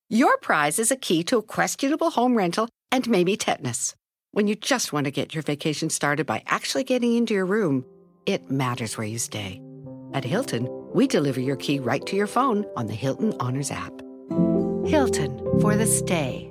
Your 0.09 0.37
prize 0.37 0.79
is 0.79 0.91
a 0.91 0.95
key 0.95 1.23
to 1.25 1.37
a 1.37 1.43
questionable 1.43 2.09
home 2.11 2.35
rental 2.35 2.67
and 2.91 3.07
maybe 3.09 3.37
tetanus. 3.37 3.95
When 4.33 4.47
you 4.47 4.55
just 4.55 4.93
want 4.93 5.03
to 5.05 5.11
get 5.11 5.35
your 5.35 5.41
vacation 5.41 5.89
started 5.89 6.25
by 6.25 6.41
actually 6.47 6.85
getting 6.85 7.17
into 7.17 7.33
your 7.33 7.45
room, 7.45 7.83
it 8.25 8.49
matters 8.49 8.97
where 8.97 9.05
you 9.05 9.19
stay. 9.19 9.61
At 10.13 10.23
Hilton, 10.23 10.69
we 10.93 11.05
deliver 11.05 11.41
your 11.41 11.57
key 11.57 11.79
right 11.79 12.05
to 12.05 12.15
your 12.15 12.27
phone 12.27 12.65
on 12.77 12.87
the 12.87 12.93
Hilton 12.93 13.33
Honors 13.41 13.71
app. 13.71 13.91
Hilton 14.85 15.37
for 15.59 15.75
the 15.75 15.85
stay. 15.85 16.50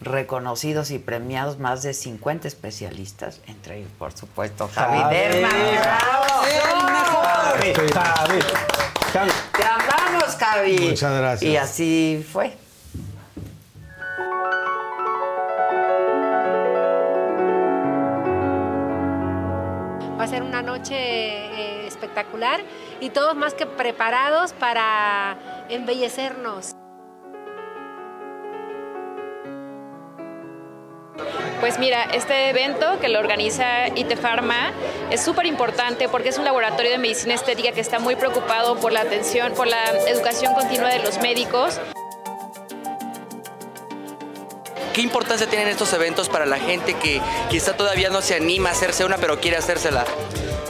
Reconocidos 0.00 0.90
y 0.90 0.98
premiados 0.98 1.58
más 1.58 1.82
de 1.82 1.94
50 1.94 2.48
especialistas, 2.48 3.40
entre 3.46 3.78
ellos, 3.78 3.90
por 3.98 4.12
supuesto, 4.12 4.68
Javi 4.72 4.98
Javi. 9.12 9.30
Te 9.52 9.64
amamos, 9.64 10.36
Javi. 10.38 10.78
Muchas 10.78 11.18
gracias. 11.18 11.50
Y 11.50 11.56
así 11.56 12.26
fue. 12.30 12.56
Va 20.18 20.24
a 20.24 20.26
ser 20.26 20.42
una 20.42 20.62
noche 20.62 20.94
eh, 20.96 21.86
espectacular 21.86 22.60
y 23.00 23.10
todos 23.10 23.36
más 23.36 23.54
que 23.54 23.66
preparados 23.66 24.52
para 24.52 25.38
embellecernos. 25.68 26.74
Pues 31.60 31.78
mira, 31.78 32.04
este 32.12 32.50
evento 32.50 32.98
que 33.00 33.08
lo 33.08 33.18
organiza 33.18 33.88
IT 33.88 34.16
Pharma 34.18 34.72
es 35.10 35.22
súper 35.22 35.46
importante 35.46 36.08
porque 36.08 36.28
es 36.28 36.38
un 36.38 36.44
laboratorio 36.44 36.90
de 36.90 36.98
medicina 36.98 37.34
estética 37.34 37.72
que 37.72 37.80
está 37.80 37.98
muy 37.98 38.14
preocupado 38.14 38.76
por 38.76 38.92
la 38.92 39.00
atención, 39.00 39.52
por 39.54 39.66
la 39.66 39.84
educación 40.06 40.54
continua 40.54 40.90
de 40.90 40.98
los 41.00 41.18
médicos. 41.18 41.80
¿Qué 44.92 45.02
importancia 45.02 45.46
tienen 45.46 45.68
estos 45.68 45.92
eventos 45.92 46.28
para 46.28 46.46
la 46.46 46.58
gente 46.58 46.94
que 46.94 47.20
quizá 47.50 47.76
todavía 47.76 48.10
no 48.10 48.22
se 48.22 48.34
anima 48.34 48.70
a 48.70 48.72
hacerse 48.72 49.04
una, 49.04 49.16
pero 49.16 49.40
quiere 49.40 49.56
hacérsela? 49.56 50.04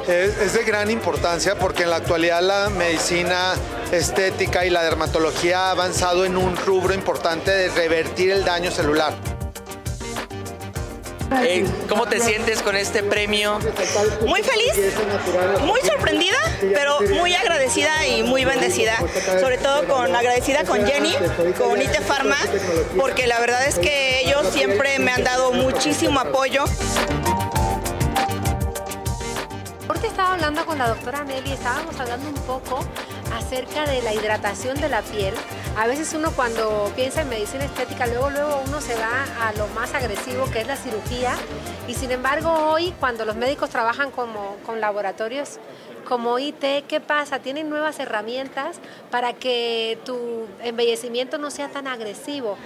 Es, 0.09 0.39
es 0.39 0.53
de 0.55 0.65
gran 0.65 0.91
importancia 0.91 1.57
porque 1.57 1.83
en 1.83 1.91
la 1.91 1.97
actualidad 1.97 2.41
la 2.43 2.71
medicina 2.71 3.55
estética 3.93 4.65
y 4.65 4.71
la 4.71 4.83
dermatología 4.83 5.67
ha 5.67 5.71
avanzado 5.73 6.25
en 6.25 6.37
un 6.37 6.57
rubro 6.57 6.95
importante 6.95 7.51
de 7.51 7.69
revertir 7.71 8.31
el 8.31 8.45
daño 8.45 8.71
celular. 8.71 9.15
Eh, 11.33 11.67
¿Cómo 11.89 12.07
te 12.07 12.21
sientes 12.21 12.63
con 12.63 12.77
este 12.77 13.03
premio? 13.03 13.59
Muy 14.27 14.43
feliz, 14.43 14.95
muy 15.63 15.81
sorprendida, 15.81 16.37
pero 16.61 17.01
muy 17.01 17.35
agradecida 17.35 18.07
y 18.07 18.23
muy 18.23 18.45
bendecida. 18.45 18.97
Sobre 19.41 19.59
todo 19.59 19.87
con 19.87 20.15
agradecida 20.15 20.65
con 20.65 20.87
Jenny, 20.87 21.15
con 21.59 21.81
ITE 21.81 22.01
Pharma, 22.01 22.37
porque 22.99 23.27
la 23.27 23.41
verdad 23.41 23.67
es 23.67 23.79
que 23.79 24.21
ellos 24.21 24.47
siempre 24.53 24.99
me 24.99 25.13
han 25.13 25.25
dado 25.25 25.53
muchísimo 25.53 26.21
apoyo. 26.21 26.65
Ahorita 29.89 30.07
estaba 30.07 30.35
hablando 30.35 30.65
con 30.65 30.79
la 30.79 30.89
doctora 30.89 31.25
Nelly, 31.25 31.53
estábamos 31.53 31.99
hablando 31.99 32.29
un 32.29 32.35
poco 32.47 32.81
acerca 33.35 33.87
de 33.87 34.03
la 34.03 34.15
hidratación 34.15 34.81
de 34.81 34.89
la 34.89 35.03
piel. 35.03 35.35
A 35.77 35.87
veces 35.87 36.15
uno 36.15 36.31
cuando 36.33 36.91
piensa 36.97 37.21
en 37.21 37.29
medicina 37.29 37.67
estética, 37.67 38.07
luego 38.07 38.31
luego 38.31 38.63
uno 38.67 38.81
se 38.81 38.95
va 38.95 39.47
a 39.47 39.53
lo 39.53 39.67
más 39.69 39.93
agresivo 39.93 40.51
que 40.51 40.63
es 40.63 40.67
la 40.67 40.77
cirugía. 40.77 41.35
Y 41.87 41.93
sin 41.93 42.11
embargo 42.11 42.51
hoy 42.51 42.95
cuando 42.99 43.27
los 43.27 43.37
médicos 43.37 43.69
trabajan 43.69 44.11
como, 44.11 44.57
con 44.65 44.81
laboratorios 44.81 45.59
como 46.09 46.39
IT, 46.39 46.87
¿qué 46.89 47.03
pasa? 47.07 47.41
Tienen 47.41 47.69
nuevas 47.69 47.99
herramientas 47.99 48.79
para 49.11 49.35
que 49.35 49.99
tu 50.07 50.47
embellecimiento 50.63 51.37
no 51.37 51.51
sea 51.51 51.69
tan 51.69 51.87
agresivo. 51.89 52.57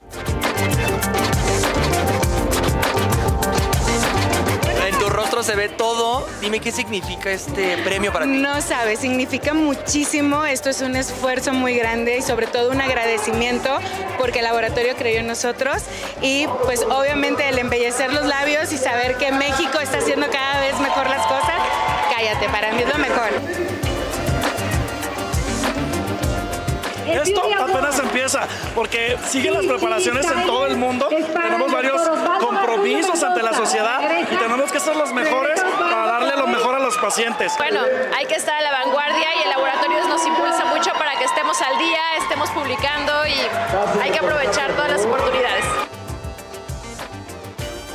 Rostro 5.10 5.42
se 5.42 5.54
ve 5.56 5.68
todo. 5.68 6.26
Dime 6.40 6.60
qué 6.60 6.72
significa 6.72 7.30
este 7.30 7.76
premio 7.78 8.12
para 8.12 8.24
ti. 8.24 8.32
No 8.32 8.60
sabes, 8.62 9.00
significa 9.00 9.52
muchísimo. 9.52 10.44
Esto 10.44 10.70
es 10.70 10.80
un 10.80 10.96
esfuerzo 10.96 11.52
muy 11.52 11.74
grande 11.74 12.18
y 12.18 12.22
sobre 12.22 12.46
todo 12.46 12.70
un 12.70 12.80
agradecimiento 12.80 13.78
porque 14.18 14.38
el 14.38 14.44
laboratorio 14.44 14.96
creyó 14.96 15.20
en 15.20 15.26
nosotros 15.26 15.82
y 16.22 16.46
pues 16.64 16.82
obviamente 16.82 17.48
el 17.48 17.58
embellecer 17.58 18.12
los 18.12 18.24
labios 18.24 18.72
y 18.72 18.78
saber 18.78 19.16
que 19.16 19.32
México 19.32 19.80
está 19.80 19.98
haciendo 19.98 20.28
cada 20.30 20.60
vez 20.60 20.78
mejor 20.80 21.08
las 21.08 21.26
cosas. 21.26 21.60
Cállate, 22.14 22.48
para 22.48 22.72
mí 22.72 22.82
es 22.82 22.88
lo 22.88 22.98
mejor. 22.98 23.79
Esto 27.12 27.42
apenas 27.58 27.98
empieza, 27.98 28.46
porque 28.74 29.16
siguen 29.26 29.54
las 29.54 29.66
preparaciones 29.66 30.26
en 30.30 30.46
todo 30.46 30.66
el 30.66 30.76
mundo. 30.76 31.08
Tenemos 31.08 31.72
varios 31.72 32.00
compromisos 32.38 33.22
ante 33.22 33.42
la 33.42 33.52
sociedad 33.52 34.00
y 34.30 34.36
tenemos 34.36 34.72
que 34.72 34.80
ser 34.80 34.96
los 34.96 35.12
mejores 35.12 35.60
para 35.78 36.06
darle 36.06 36.36
lo 36.36 36.46
mejor 36.46 36.74
a 36.74 36.78
los 36.78 36.96
pacientes. 36.98 37.52
Bueno, 37.58 37.80
hay 38.16 38.26
que 38.26 38.34
estar 38.34 38.56
a 38.56 38.62
la 38.62 38.70
vanguardia 38.70 39.28
y 39.36 39.42
el 39.42 39.50
laboratorio 39.50 40.06
nos 40.08 40.24
impulsa 40.26 40.64
mucho 40.66 40.92
para 40.92 41.16
que 41.18 41.24
estemos 41.24 41.60
al 41.62 41.78
día, 41.78 42.00
estemos 42.18 42.50
publicando 42.50 43.26
y 43.26 43.34
hay 44.02 44.10
que 44.10 44.18
aprovechar 44.18 44.72
todas 44.72 44.90
las 44.90 45.04
oportunidades. 45.04 45.89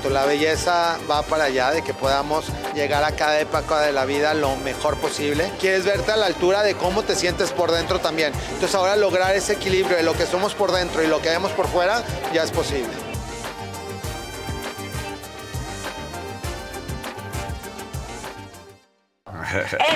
La 0.10 0.26
belleza 0.26 0.98
va 1.10 1.24
para 1.24 1.46
allá 1.46 1.72
de 1.72 1.82
que 1.82 1.94
podamos 1.94 2.46
llegar 2.74 3.04
a 3.04 3.12
cada 3.12 3.40
época 3.40 3.80
de 3.82 3.92
la 3.92 4.06
vida 4.06 4.34
lo 4.34 4.56
mejor 4.58 4.98
posible. 4.98 5.52
Quieres 5.60 5.86
verte 5.86 6.12
a 6.12 6.18
la 6.18 6.28
altura 6.28 6.64
de 6.64 6.76
cómo 6.76 7.04
te 7.04 7.16
sientes 7.16 7.52
por 7.52 7.72
dentro 7.72 8.00
también. 8.00 8.32
Entonces 8.54 8.76
ahora 8.76 8.96
lograr 8.96 9.36
ese 9.36 9.54
equilibrio 9.54 9.98
de 9.98 10.04
lo 10.04 10.14
que 10.14 10.26
somos 10.26 10.54
por 10.54 10.72
dentro 10.72 11.04
y 11.04 11.08
lo 11.08 11.22
que 11.22 11.30
vemos 11.30 11.52
por 11.52 11.68
fuera 11.68 12.04
ya 12.34 12.44
es 12.44 12.52
posible. 12.52 13.15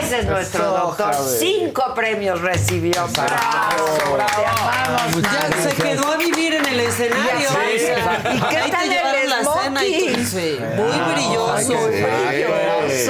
Ese 0.02 0.20
es 0.20 0.26
nuestro 0.26 0.64
Eso, 0.64 0.78
doctor. 0.78 1.14
Javi. 1.14 1.30
Cinco 1.40 1.94
premios 1.96 2.42
recibió. 2.42 2.92
Bravo, 3.14 4.18
te 4.18 4.46
amamos. 4.46 5.22
Ya 5.22 5.70
se 5.70 5.76
quedó 5.76 6.08
a 6.12 6.18
vivir 6.18 6.54
en 6.56 6.66
el 6.66 6.80
escenario. 6.82 7.50
Sé. 7.50 7.94
¿Y 8.36 8.40
qué 8.42 8.58
Ahí 8.58 8.66
te 8.66 8.72
tal 8.72 8.84
el 8.84 8.90
llevaron 8.90 9.30
la 9.30 9.62
cena 9.64 9.86
y 9.86 10.14
todo. 10.14 10.26
Sí, 10.26 10.60
muy 10.76 11.14
brilloso. 11.14 11.90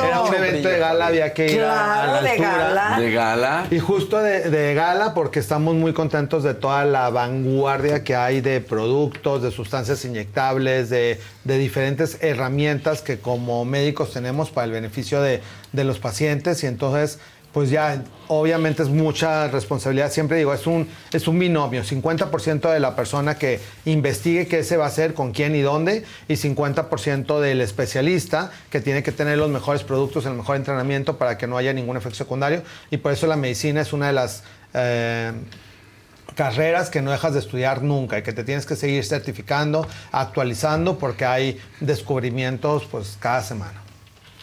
Era 0.08 0.22
un 0.22 0.34
evento 0.36 0.70
de 0.70 0.80
gala, 0.80 1.08
había 1.08 1.34
que 1.34 1.52
ir 1.52 1.62
a- 1.64 1.70
a, 2.04 2.06
Claro, 2.06 2.22
la 2.22 2.22
de 2.32 2.38
gala. 2.38 3.00
De 3.00 3.12
gala. 3.12 3.66
Y 3.72 3.80
justo 3.80 4.18
de, 4.20 4.50
de 4.50 4.74
gala 4.74 5.14
porque 5.14 5.40
estamos 5.40 5.76
muy 5.76 5.94
contentos 5.94 6.44
de 6.44 6.54
toda 6.54 6.86
la 6.86 7.10
vanguardia 7.10 8.04
que 8.04 8.16
hay 8.16 8.42
de 8.42 8.62
productos, 8.62 9.42
de 9.42 9.52
sustancias 9.52 10.04
inyectables, 10.06 10.90
de, 10.90 11.20
de 11.44 11.58
diferentes 11.58 12.18
herramientas 12.22 13.02
que 13.02 13.20
como 13.20 13.66
médicos 13.66 14.12
tenemos 14.14 14.50
para 14.50 14.66
el 14.66 14.72
beneficio 14.72 15.22
de, 15.22 15.42
de 15.72 15.84
los 15.84 16.00
pacientes. 16.00 16.64
Y 16.64 16.68
entonces, 16.68 17.20
pues 17.54 17.70
ya, 17.70 18.04
obviamente 18.28 18.84
es 18.84 18.90
mucha 18.90 19.48
responsabilidad. 19.48 20.12
Siempre 20.12 20.38
digo, 20.38 20.54
es 20.54 20.68
un, 20.68 20.88
es 21.12 21.28
un 21.28 21.40
binomio. 21.40 21.84
50% 21.84 22.72
de 22.72 22.80
la 22.80 22.96
persona 22.96 23.36
que 23.36 23.60
investigue 23.86 24.48
qué 24.48 24.64
se 24.64 24.78
va 24.78 24.86
a 24.86 24.88
hacer, 24.90 25.14
con 25.14 25.32
quién 25.32 25.56
y 25.56 25.62
dónde, 25.62 26.04
y 26.28 26.34
50% 26.34 27.40
del 27.40 27.62
especialista 27.62 28.52
que 28.70 28.82
tiene 28.82 29.02
que 29.02 29.12
tener 29.12 29.38
los 29.38 29.50
mejores 29.50 29.84
productos, 29.84 30.26
el 30.26 30.34
mejor 30.34 30.58
entrenamiento 30.58 31.18
para 31.18 31.38
que 31.38 31.48
no 31.48 31.58
haya 31.58 31.74
ningún 31.74 31.98
efecto 31.98 32.18
secundario. 32.18 32.64
Y 32.92 32.98
por 32.98 33.14
eso 33.14 33.26
la 33.28 33.36
medicina 33.36 33.82
es 33.82 33.94
una 33.94 34.08
de 34.08 34.14
las... 34.14 34.44
eh, 34.74 35.32
carreras 36.36 36.90
que 36.90 37.02
no 37.02 37.12
dejas 37.12 37.34
de 37.34 37.40
estudiar 37.40 37.84
nunca 37.84 38.18
y 38.20 38.24
que 38.24 38.32
te 38.32 38.46
tienes 38.46 38.66
que 38.66 38.78
seguir 38.78 39.04
certificando, 39.04 39.86
actualizando, 40.12 40.98
porque 40.98 41.26
hay 41.26 41.60
descubrimientos 41.82 42.86
pues 42.90 43.18
cada 43.20 43.44
semana. 43.44 43.82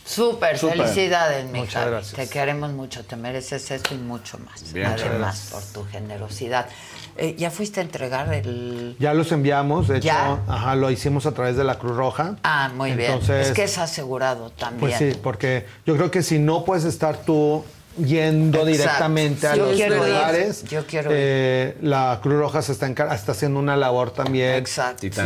Súper, 0.06 0.56
felicidades, 0.56 1.46
mi 1.50 1.60
Muchas 1.60 1.86
gracias. 1.86 2.14
Te 2.14 2.28
queremos 2.28 2.70
mucho, 2.70 3.04
te 3.04 3.16
mereces 3.16 3.70
esto 3.72 3.94
y 3.94 3.98
mucho 3.98 4.38
más. 4.38 4.72
Bien, 4.72 4.86
además, 4.86 5.48
por 5.50 5.62
tu 5.64 5.84
generosidad. 5.90 6.68
Eh, 7.16 7.34
¿Ya 7.36 7.50
fuiste 7.50 7.80
a 7.80 7.82
entregar 7.82 8.32
el...? 8.32 8.94
Ya 9.00 9.14
los 9.14 9.32
enviamos, 9.32 9.88
de 9.88 9.98
hecho, 9.98 10.06
¿Ya? 10.06 10.38
ajá, 10.46 10.76
lo 10.76 10.90
hicimos 10.90 11.26
a 11.26 11.32
través 11.32 11.56
de 11.56 11.64
la 11.64 11.78
Cruz 11.78 11.96
Roja. 11.96 12.36
Ah, 12.44 12.70
muy 12.74 12.92
bien. 12.92 13.18
Es 13.28 13.50
que 13.50 13.64
es 13.64 13.78
asegurado 13.78 14.50
también. 14.50 14.80
Pues 14.80 14.96
sí, 14.96 15.18
porque 15.20 15.66
yo 15.84 15.96
creo 15.96 16.10
que 16.10 16.22
si 16.22 16.38
no 16.38 16.64
puedes 16.64 16.84
estar 16.84 17.16
tú 17.18 17.64
yendo 17.96 18.58
Exacto. 18.58 18.66
directamente 18.72 19.46
a 19.46 19.56
Yo 19.56 19.66
los 19.66 19.78
lugares. 19.78 20.64
Yo 20.64 20.86
quiero 20.86 21.10
ir. 21.10 21.16
Eh, 21.18 21.76
la 21.82 22.18
Cruz 22.22 22.38
Roja 22.38 22.62
se 22.62 22.72
está, 22.72 22.86
está 22.88 23.32
haciendo 23.32 23.58
una 23.60 23.76
labor 23.76 24.10
también 24.10 24.64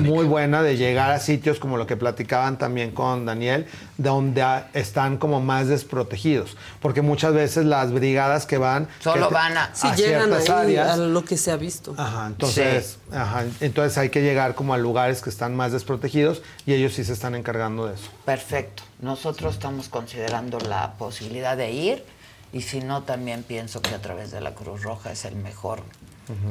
muy 0.03 0.25
buena 0.27 0.63
de 0.63 0.77
llegar 0.77 1.11
a 1.11 1.19
sitios 1.19 1.59
como 1.59 1.77
lo 1.77 1.87
que 1.87 1.97
platicaban 1.97 2.59
también 2.59 2.91
con 2.93 3.27
Daniel, 3.27 3.67
donde 3.99 4.43
a- 4.43 4.69
están 4.75 5.17
como 5.19 5.41
más 5.41 5.69
desprotegidos. 5.69 6.57
Porque 6.81 7.03
muchas 7.03 7.35
veces 7.35 7.65
las 7.67 7.93
brigadas 7.93 8.47
que 8.47 8.59
van... 8.59 8.89
Solo 9.01 9.29
que 9.29 9.35
van 9.35 9.57
a- 9.59 9.75
Si 9.75 9.89
llegan 9.93 10.27
ciertas 10.29 10.49
ahí 10.51 10.77
áreas. 10.77 10.91
a 10.91 10.97
lo 10.97 11.25
que 11.25 11.37
se 11.37 11.51
ha 11.51 11.57
visto. 11.57 11.95
Ajá, 11.97 12.27
entonces, 12.29 12.99
ajá, 13.13 13.45
entonces 13.61 13.97
hay 13.99 14.11
que 14.11 14.23
llegar 14.23 14.55
como 14.55 14.75
a 14.75 14.79
lugares 14.79 15.21
que 15.23 15.31
están 15.31 15.55
más 15.57 15.73
desprotegidos 15.73 16.43
y 16.67 16.73
ellos 16.75 16.95
sí 16.95 17.05
se 17.05 17.13
están 17.13 17.35
encargando 17.35 17.87
de 17.87 17.95
eso. 17.95 18.09
Perfecto. 18.25 18.83
Nosotros 19.01 19.55
estamos 19.55 19.89
considerando 19.89 20.59
la 20.61 20.93
posibilidad 20.99 21.57
de 21.57 21.71
ir 21.73 22.05
y 22.53 22.63
si 22.63 22.81
no, 22.81 23.03
también 23.03 23.43
pienso 23.43 23.81
que 23.83 23.95
a 23.95 24.01
través 24.03 24.31
de 24.31 24.41
la 24.41 24.55
Cruz 24.55 24.83
Roja 24.83 25.13
es 25.13 25.25
el 25.25 25.37
mejor 25.37 25.83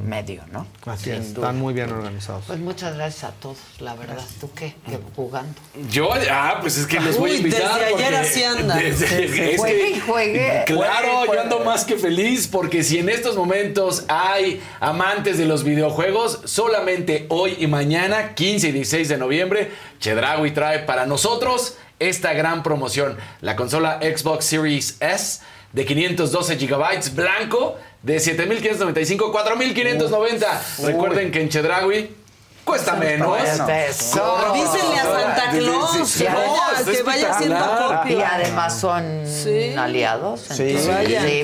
medio, 0.05 0.43
¿no? 0.51 0.67
Así 0.87 1.05
Sin 1.05 1.13
es, 1.13 1.33
duda. 1.33 1.47
están 1.47 1.57
muy 1.59 1.73
bien 1.73 1.89
organizados. 1.89 2.43
Pues 2.47 2.59
muchas 2.59 2.95
gracias 2.95 3.23
a 3.23 3.31
todos, 3.35 3.57
la 3.79 3.93
verdad. 3.95 4.21
¿Tú 4.41 4.51
qué? 4.53 4.75
¿Qué 4.85 4.99
jugando? 5.15 5.53
Yo, 5.89 6.09
ah, 6.29 6.57
pues 6.59 6.77
es 6.77 6.85
que 6.85 6.99
los 6.99 7.17
voy 7.17 7.31
a 7.31 7.35
invitar. 7.35 7.79
desde 7.79 7.95
ayer 7.95 8.15
así 8.15 8.43
anda. 8.43 8.75
desde- 8.77 9.07
Sí, 9.07 9.27
sí. 9.33 9.41
es 9.41 9.57
Juegue 9.57 9.79
que- 9.79 9.89
y 9.91 9.99
juegue. 10.01 10.63
Claro, 10.65 11.07
Juegue 11.19 11.33
yo 11.33 11.41
ando 11.41 11.59
más 11.61 11.85
que 11.85 11.95
feliz 11.95 12.49
porque 12.49 12.83
si 12.83 12.97
en 12.97 13.07
estos 13.07 13.37
momentos 13.37 14.03
hay 14.09 14.61
amantes 14.81 15.37
de 15.37 15.45
los 15.45 15.63
videojuegos, 15.63 16.41
solamente 16.43 17.25
hoy 17.29 17.55
y 17.57 17.67
mañana, 17.67 18.35
15 18.35 18.67
y 18.67 18.71
16 18.73 19.07
de 19.07 19.17
noviembre, 19.17 19.71
Chedraui 20.01 20.51
trae 20.51 20.79
para 20.79 21.05
nosotros 21.05 21.77
esta 21.99 22.33
gran 22.33 22.63
promoción. 22.63 23.17
La 23.39 23.55
consola 23.55 23.99
Xbox 24.01 24.43
Series 24.43 24.97
S 24.99 25.39
de 25.73 25.85
512 25.85 26.55
GB 26.55 27.11
blanco 27.15 27.77
de 28.03 28.17
7.595 28.17 29.31
4.590. 29.31 30.85
Recuerden 30.85 31.31
que 31.31 31.41
en 31.41 31.49
Chedraui 31.49 32.15
cuesta 32.63 32.93
menos. 32.95 33.37
Eso. 33.43 34.53
Dícenle 34.53 34.99
a 34.99 35.03
Santa 35.03 35.49
Claus 35.51 35.91
Sí, 35.91 36.05
sí, 36.05 36.23
que 36.23 36.29
vaya- 36.29 36.91
que 36.91 37.03
vaya 37.03 37.31
haciendo 37.31 37.57
acopio. 37.57 38.19
Y 38.19 38.21
además 38.21 38.79
son 38.79 39.03
aliados. 39.77 40.41
entonces, 40.51 40.81
sí, 40.83 40.87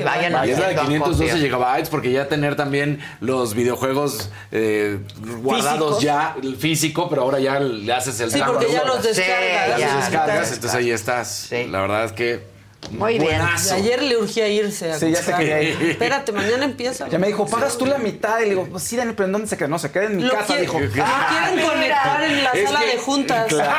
vayan, 0.04 0.48
Y 0.48 0.52
es 0.52 0.60
la 0.60 0.68
de 0.70 0.76
haciendo 0.76 0.82
512 0.84 1.24
acopio. 1.32 1.44
gigabytes 1.44 1.90
porque 1.90 2.12
ya 2.12 2.28
tener 2.28 2.56
también 2.56 3.00
los 3.22 3.54
videojuegos 3.56 4.30
eh, 4.52 5.00
guardados 5.42 5.98
¿Físicos? 5.98 6.02
ya 6.04 6.36
el 6.42 6.56
físico, 6.58 7.10
pero 7.10 7.24
ahora 7.24 7.40
ya 7.40 7.60
le 7.60 7.92
haces 7.92 8.20
el 8.20 8.32
Sí, 8.32 8.40
porque 8.46 8.72
ya 8.72 8.84
los 8.84 9.02
descargas. 9.04 9.80
Ya 9.80 9.90
Sí, 9.90 9.94
los 9.96 9.96
descargas, 10.10 10.52
entonces 10.52 10.78
ahí 10.78 10.92
estás. 10.92 11.48
La 11.70 11.82
verdad 11.82 12.06
es 12.06 12.12
que 12.12 12.55
Muy 12.92 13.14
bien. 13.20 13.24
buenazo. 13.26 13.76
Ayer 13.76 14.02
le 14.04 14.18
urgía 14.18 14.48
irse 14.48 14.92
a 14.92 15.00
Sí, 15.00 15.12
ya 15.12 15.22
se 15.22 15.34
quería 15.34 15.62
ir. 15.62 15.82
Espérate, 15.92 16.32
mañana 16.32 16.66
empieza. 16.66 17.08
Ya 17.10 17.18
me 17.20 17.28
dijo, 17.28 17.46
pagas 17.46 17.78
tú 17.78 17.86
la 17.86 17.98
mitad. 17.98 18.40
Y 18.40 18.44
le 18.44 18.50
digo, 18.52 18.68
pues 18.70 18.84
sí, 18.84 18.96
Daniel, 18.96 19.16
pero 19.16 19.26
¿en 19.28 19.32
dónde 19.34 19.48
se 19.48 19.58
queda? 19.58 19.68
No, 19.68 19.80
se 19.80 19.92
queda 19.92 20.06
en 20.06 20.18
mi 20.18 20.24
Lo 20.24 20.32
casa, 20.34 20.46
quiere- 20.48 20.62
dijo. 20.62 20.80
lo 20.80 20.90
quieren 20.90 21.68
conectar 21.68 22.24
en 22.24 22.44
la 22.44 22.52
sala 22.52 22.80
que- 22.80 22.86
de 22.88 22.98
juntas. 22.98 23.46
Claro. 23.48 23.72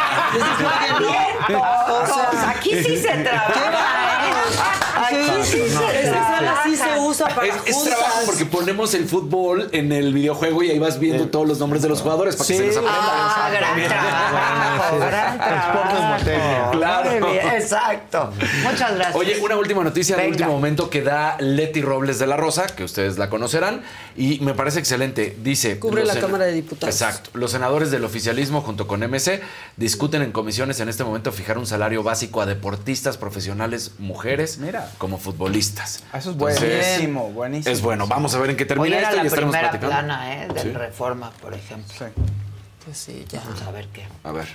O 1.48 2.06
sea, 2.06 2.50
Aquí 2.50 2.70
sí 2.82 2.96
se 2.96 3.08
trabaja. 3.08 5.06
Aquí 5.06 5.16
sí 5.44 5.62
se 5.68 5.95
sí 6.76 6.82
se 6.82 7.00
usa 7.00 7.28
para 7.28 7.46
Es, 7.46 7.54
es 7.66 7.84
trabajo 7.84 8.20
porque 8.26 8.44
ponemos 8.44 8.94
el 8.94 9.06
fútbol 9.08 9.68
en 9.72 9.92
el 9.92 10.12
videojuego 10.12 10.62
y 10.62 10.70
ahí 10.70 10.78
vas 10.78 10.98
viendo 10.98 11.28
todos 11.28 11.46
los 11.46 11.58
nombres 11.58 11.82
de 11.82 11.88
los 11.88 12.00
jugadores 12.00 12.36
para 12.36 12.46
que 12.46 12.56
se 12.56 12.66
los 12.66 12.76
aprendan. 12.76 13.00
Ah, 13.02 13.50
gran 13.52 13.88
trabajo, 13.88 14.98
gran 14.98 15.38
trabajo. 15.38 15.96
Claro. 16.72 17.10
Muy 17.10 17.32
bien, 17.32 17.46
Exacto. 17.48 18.32
Muchas 18.62 18.94
gracias. 18.94 19.16
Oye, 19.16 19.38
una 19.40 19.56
última 19.56 19.82
noticia 19.82 20.16
de 20.16 20.28
último 20.28 20.50
momento 20.50 20.90
que 20.90 21.02
da 21.02 21.36
Leti 21.38 21.82
Robles 21.82 22.18
de 22.18 22.26
la 22.26 22.36
Rosa, 22.36 22.66
que 22.66 22.84
ustedes 22.84 23.18
la 23.18 23.30
conocerán, 23.30 23.82
y 24.16 24.40
me 24.40 24.54
parece 24.54 24.78
excelente. 24.78 25.36
Dice. 25.42 25.78
Cubre 25.78 26.04
la 26.04 26.18
Cámara 26.18 26.46
de 26.46 26.52
Diputados. 26.52 26.94
Exacto. 26.94 27.30
Los 27.34 27.52
senadores 27.52 27.90
del 27.90 28.04
oficialismo 28.04 28.60
junto 28.60 28.86
con 28.86 29.00
MC 29.00 29.40
discuten 29.76 30.22
en 30.22 30.32
comisiones 30.32 30.80
en 30.80 30.88
este 30.88 31.04
momento 31.04 31.32
fijar 31.32 31.58
un 31.58 31.66
salario 31.66 32.02
básico 32.02 32.40
a 32.40 32.46
deportistas 32.46 33.16
profesionales 33.16 33.92
mujeres 33.98 34.58
como 34.98 35.18
futbolistas. 35.18 36.02
Eso 36.12 36.30
es 36.30 36.36
Entonces, 36.36 36.65
buenísimo, 36.68 37.30
buenísimo. 37.30 37.72
Es 37.72 37.82
bueno. 37.82 38.06
Vamos 38.06 38.34
a 38.34 38.38
ver 38.38 38.50
en 38.50 38.56
qué 38.56 38.64
Hoy 38.64 38.68
termina 38.68 38.96
era 38.98 39.08
esto 39.08 39.16
y 39.16 39.20
la 39.20 39.26
estaremos 39.26 39.52
primera 39.52 39.70
platicando. 39.70 39.96
plana 40.06 40.34
¿eh? 40.34 40.48
del 40.48 40.62
Sí. 40.62 40.70
Reforma, 40.72 41.30
por 41.42 41.54
ejemplo. 41.54 41.94
Pues 42.84 42.98
sí, 42.98 43.24
ya. 43.28 43.40
Vamos 43.44 43.62
a 43.62 43.70
ver 43.72 43.88
qué. 43.88 44.04
A 44.22 44.32
ver. 44.32 44.46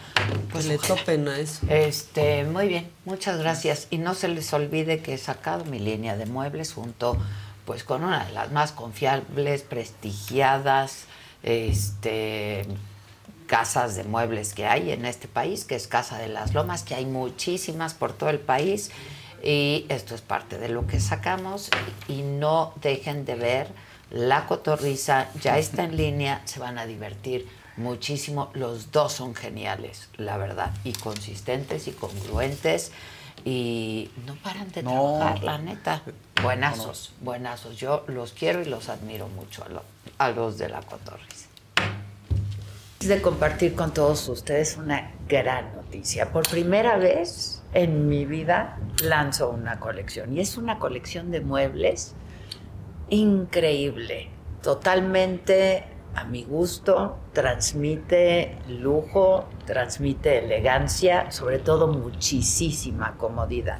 Pues 0.51 0.65
le 0.65 0.77
topen 0.77 1.27
a 1.27 1.37
eso. 1.37 1.65
Este, 1.67 2.45
muy 2.45 2.67
bien, 2.67 2.89
muchas 3.05 3.37
gracias. 3.39 3.87
Y 3.89 3.97
no 3.97 4.13
se 4.13 4.29
les 4.29 4.53
olvide 4.53 4.99
que 5.01 5.13
he 5.13 5.17
sacado 5.17 5.65
mi 5.65 5.79
línea 5.79 6.15
de 6.15 6.25
muebles 6.25 6.73
junto 6.73 7.17
pues 7.65 7.83
con 7.83 8.03
una 8.03 8.25
de 8.25 8.31
las 8.31 8.51
más 8.51 8.71
confiables, 8.71 9.61
prestigiadas, 9.63 11.05
este 11.43 12.65
casas 13.47 13.95
de 13.95 14.05
muebles 14.05 14.53
que 14.53 14.65
hay 14.65 14.91
en 14.91 15.05
este 15.05 15.27
país, 15.27 15.65
que 15.65 15.75
es 15.75 15.85
Casa 15.87 16.17
de 16.17 16.29
las 16.29 16.53
Lomas, 16.53 16.83
que 16.83 16.95
hay 16.95 17.05
muchísimas 17.05 17.93
por 17.93 18.13
todo 18.13 18.29
el 18.29 18.39
país. 18.39 18.91
Y 19.43 19.85
esto 19.89 20.13
es 20.15 20.21
parte 20.21 20.57
de 20.57 20.69
lo 20.69 20.85
que 20.87 20.99
sacamos. 20.99 21.69
Y 22.07 22.21
no 22.21 22.73
dejen 22.81 23.25
de 23.25 23.35
ver 23.35 23.67
La 24.09 24.45
Cotorriza, 24.45 25.27
ya 25.41 25.57
está 25.57 25.83
en 25.83 25.97
línea, 25.97 26.41
se 26.45 26.59
van 26.59 26.77
a 26.77 26.85
divertir 26.85 27.47
muchísimo. 27.77 28.51
Los 28.53 28.91
dos 28.91 29.13
son 29.13 29.33
geniales, 29.35 30.09
la 30.17 30.37
verdad, 30.37 30.71
y 30.83 30.93
consistentes 30.93 31.87
y 31.87 31.91
congruentes. 31.91 32.91
Y 33.43 34.11
no 34.27 34.35
paran 34.35 34.71
de 34.71 34.83
trabajar, 34.83 35.43
la 35.43 35.57
neta. 35.57 36.03
Buenazos, 36.43 37.13
buenazos. 37.21 37.77
Yo 37.77 38.03
los 38.07 38.33
quiero 38.33 38.61
y 38.61 38.65
los 38.65 38.89
admiro 38.89 39.27
mucho 39.29 39.63
a, 39.63 39.69
lo- 39.69 39.83
a 40.19 40.29
los 40.29 40.57
de 40.59 40.69
La 40.69 40.81
Cotorriza. 40.81 41.47
de 42.99 43.19
compartir 43.21 43.73
con 43.73 43.93
todos 43.95 44.27
ustedes 44.29 44.77
una 44.77 45.11
gran 45.27 45.75
noticia. 45.75 46.31
Por 46.31 46.47
primera 46.47 46.97
vez 46.97 47.60
en 47.73 48.07
mi 48.07 48.25
vida 48.25 48.77
lanzo 49.03 49.49
una 49.49 49.79
colección 49.79 50.35
y 50.35 50.41
es 50.41 50.57
una 50.57 50.79
colección 50.79 51.31
de 51.31 51.41
muebles 51.41 52.15
increíble, 53.09 54.29
totalmente 54.61 55.85
a 56.13 56.25
mi 56.25 56.43
gusto, 56.43 57.17
transmite 57.31 58.57
lujo, 58.67 59.45
transmite 59.65 60.39
elegancia, 60.39 61.31
sobre 61.31 61.59
todo 61.59 61.87
muchísima 61.87 63.15
comodidad. 63.17 63.79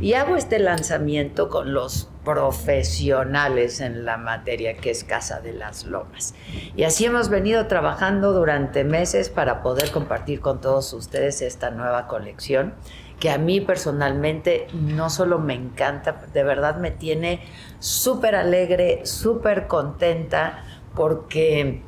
Y 0.00 0.14
hago 0.14 0.36
este 0.36 0.58
lanzamiento 0.58 1.48
con 1.48 1.74
los 1.74 2.08
profesionales 2.24 3.80
en 3.80 4.04
la 4.04 4.16
materia 4.16 4.76
que 4.76 4.90
es 4.90 5.02
Casa 5.02 5.40
de 5.40 5.52
las 5.52 5.84
Lomas. 5.84 6.34
Y 6.76 6.84
así 6.84 7.04
hemos 7.04 7.28
venido 7.28 7.66
trabajando 7.66 8.32
durante 8.32 8.84
meses 8.84 9.28
para 9.28 9.62
poder 9.62 9.90
compartir 9.90 10.40
con 10.40 10.60
todos 10.60 10.92
ustedes 10.92 11.42
esta 11.42 11.70
nueva 11.70 12.06
colección 12.06 12.74
que 13.22 13.30
a 13.30 13.38
mí 13.38 13.60
personalmente 13.60 14.66
no 14.72 15.08
solo 15.08 15.38
me 15.38 15.54
encanta, 15.54 16.24
de 16.34 16.42
verdad 16.42 16.78
me 16.78 16.90
tiene 16.90 17.38
súper 17.78 18.34
alegre, 18.34 19.06
súper 19.06 19.68
contenta, 19.68 20.64
porque 20.96 21.82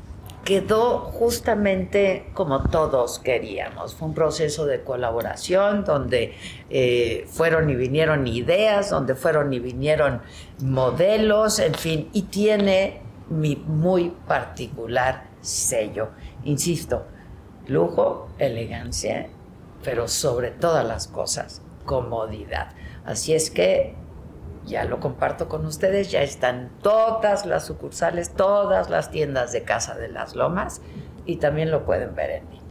quedó 0.45 1.01
justamente 1.01 2.31
como 2.35 2.63
todos 2.63 3.19
queríamos. 3.19 3.97
Fue 3.97 4.07
un 4.07 4.15
proceso 4.15 4.65
de 4.65 4.85
colaboración 4.85 5.83
donde 5.83 6.35
eh, 6.71 7.27
fueron 7.29 7.69
y 7.69 7.75
vinieron 7.75 8.29
ideas, 8.29 8.91
donde 8.91 9.17
fueron 9.17 9.53
y 9.53 9.59
vinieron 9.59 10.23
modelos, 10.61 11.59
en 11.59 11.75
fin, 11.75 12.11
y 12.13 12.23
tiene 12.23 13.01
mi 13.29 13.57
muy 13.57 14.11
particular 14.29 15.25
sello. 15.41 16.11
Insisto, 16.45 17.07
lujo, 17.67 18.29
elegancia, 18.39 19.27
pero 19.85 20.09
sobre 20.09 20.51
todas 20.51 20.87
las 20.87 21.07
cosas, 21.07 21.63
comodidad. 21.85 22.71
Así 23.05 23.35
es 23.35 23.51
que 23.51 23.95
ya 24.65 24.85
lo 24.85 24.99
comparto 24.99 25.49
con 25.49 25.67
ustedes, 25.67 26.11
ya 26.11 26.23
están 26.23 26.71
todas 26.83 27.47
las 27.47 27.67
sucursales, 27.67 28.35
todas 28.35 28.89
las 28.89 29.11
tiendas 29.11 29.53
de 29.53 29.63
Casa 29.63 29.95
de 29.95 30.09
las 30.09 30.35
Lomas 30.35 30.81
y 31.27 31.37
también 31.37 31.71
lo 31.71 31.85
pueden 31.85 32.15
ver 32.15 32.31
en 32.31 32.51
línea. 32.51 32.65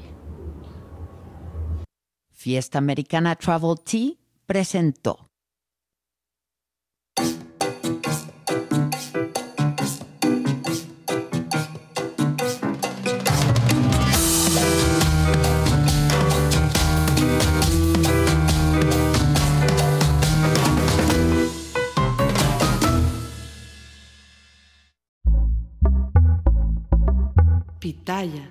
Fiesta 2.32 2.80
Americana 2.80 3.36
Travel 3.36 3.76
Tea 3.84 4.14
presentó. 4.46 5.23
Pitaya. 28.24 28.48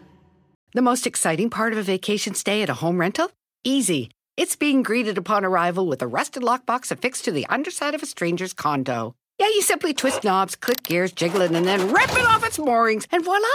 The 0.75 0.83
most 0.83 1.07
exciting 1.07 1.51
part 1.51 1.73
of 1.73 1.79
a 1.79 1.83
vacation 1.83 2.35
stay 2.35 2.63
at 2.63 2.71
a 2.71 2.75
home 2.75 2.99
rental? 2.99 3.31
Easy. 3.65 4.11
It's 4.37 4.57
being 4.57 4.83
greeted 4.83 5.19
upon 5.19 5.45
arrival 5.45 5.87
with 5.87 6.01
a 6.03 6.07
rusted 6.07 6.43
lockbox 6.43 6.91
affixed 6.91 7.25
to 7.27 7.33
the 7.33 7.47
underside 7.47 7.95
of 7.95 8.03
a 8.03 8.07
stranger's 8.07 8.55
condo. 8.55 9.15
Yeah, 9.39 9.49
you 9.49 9.63
simply 9.63 9.93
twist 9.93 10.25
knobs, 10.25 10.57
click 10.57 10.83
gears, 10.83 11.13
jiggle 11.13 11.43
it, 11.43 11.53
and 11.53 11.67
then 11.67 11.93
rip 11.93 12.11
it 12.13 12.27
off 12.27 12.45
its 12.45 12.59
moorings, 12.59 13.07
and 13.11 13.25
voila! 13.25 13.49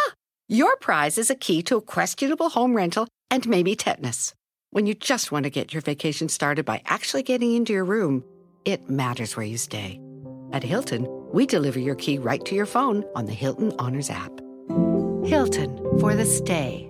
Your 0.48 0.76
prize 0.78 1.18
is 1.18 1.30
a 1.30 1.36
key 1.36 1.62
to 1.64 1.78
a 1.78 1.82
questionable 1.82 2.50
home 2.50 2.76
rental 2.76 3.08
and 3.32 3.48
maybe 3.48 3.76
tetanus. 3.76 4.34
When 4.72 4.86
you 4.86 4.94
just 4.94 5.32
want 5.32 5.44
to 5.44 5.50
get 5.50 5.74
your 5.74 5.82
vacation 5.82 6.30
started 6.30 6.66
by 6.66 6.82
actually 6.86 7.24
getting 7.24 7.56
into 7.56 7.74
your 7.74 7.86
room, 7.86 8.24
it 8.66 8.90
matters 8.90 9.36
where 9.36 9.46
you 9.46 9.58
stay. 9.58 10.00
At 10.52 10.64
Hilton, 10.64 11.08
we 11.34 11.46
deliver 11.46 11.80
your 11.80 11.96
key 11.96 12.18
right 12.18 12.44
to 12.46 12.56
your 12.56 12.66
phone 12.66 13.04
on 13.16 13.26
the 13.26 13.34
Hilton 13.34 13.74
Honors 13.80 14.10
app. 14.10 14.47
Hilton 15.28 16.00
for 16.00 16.16
the 16.16 16.26
stay. 16.26 16.90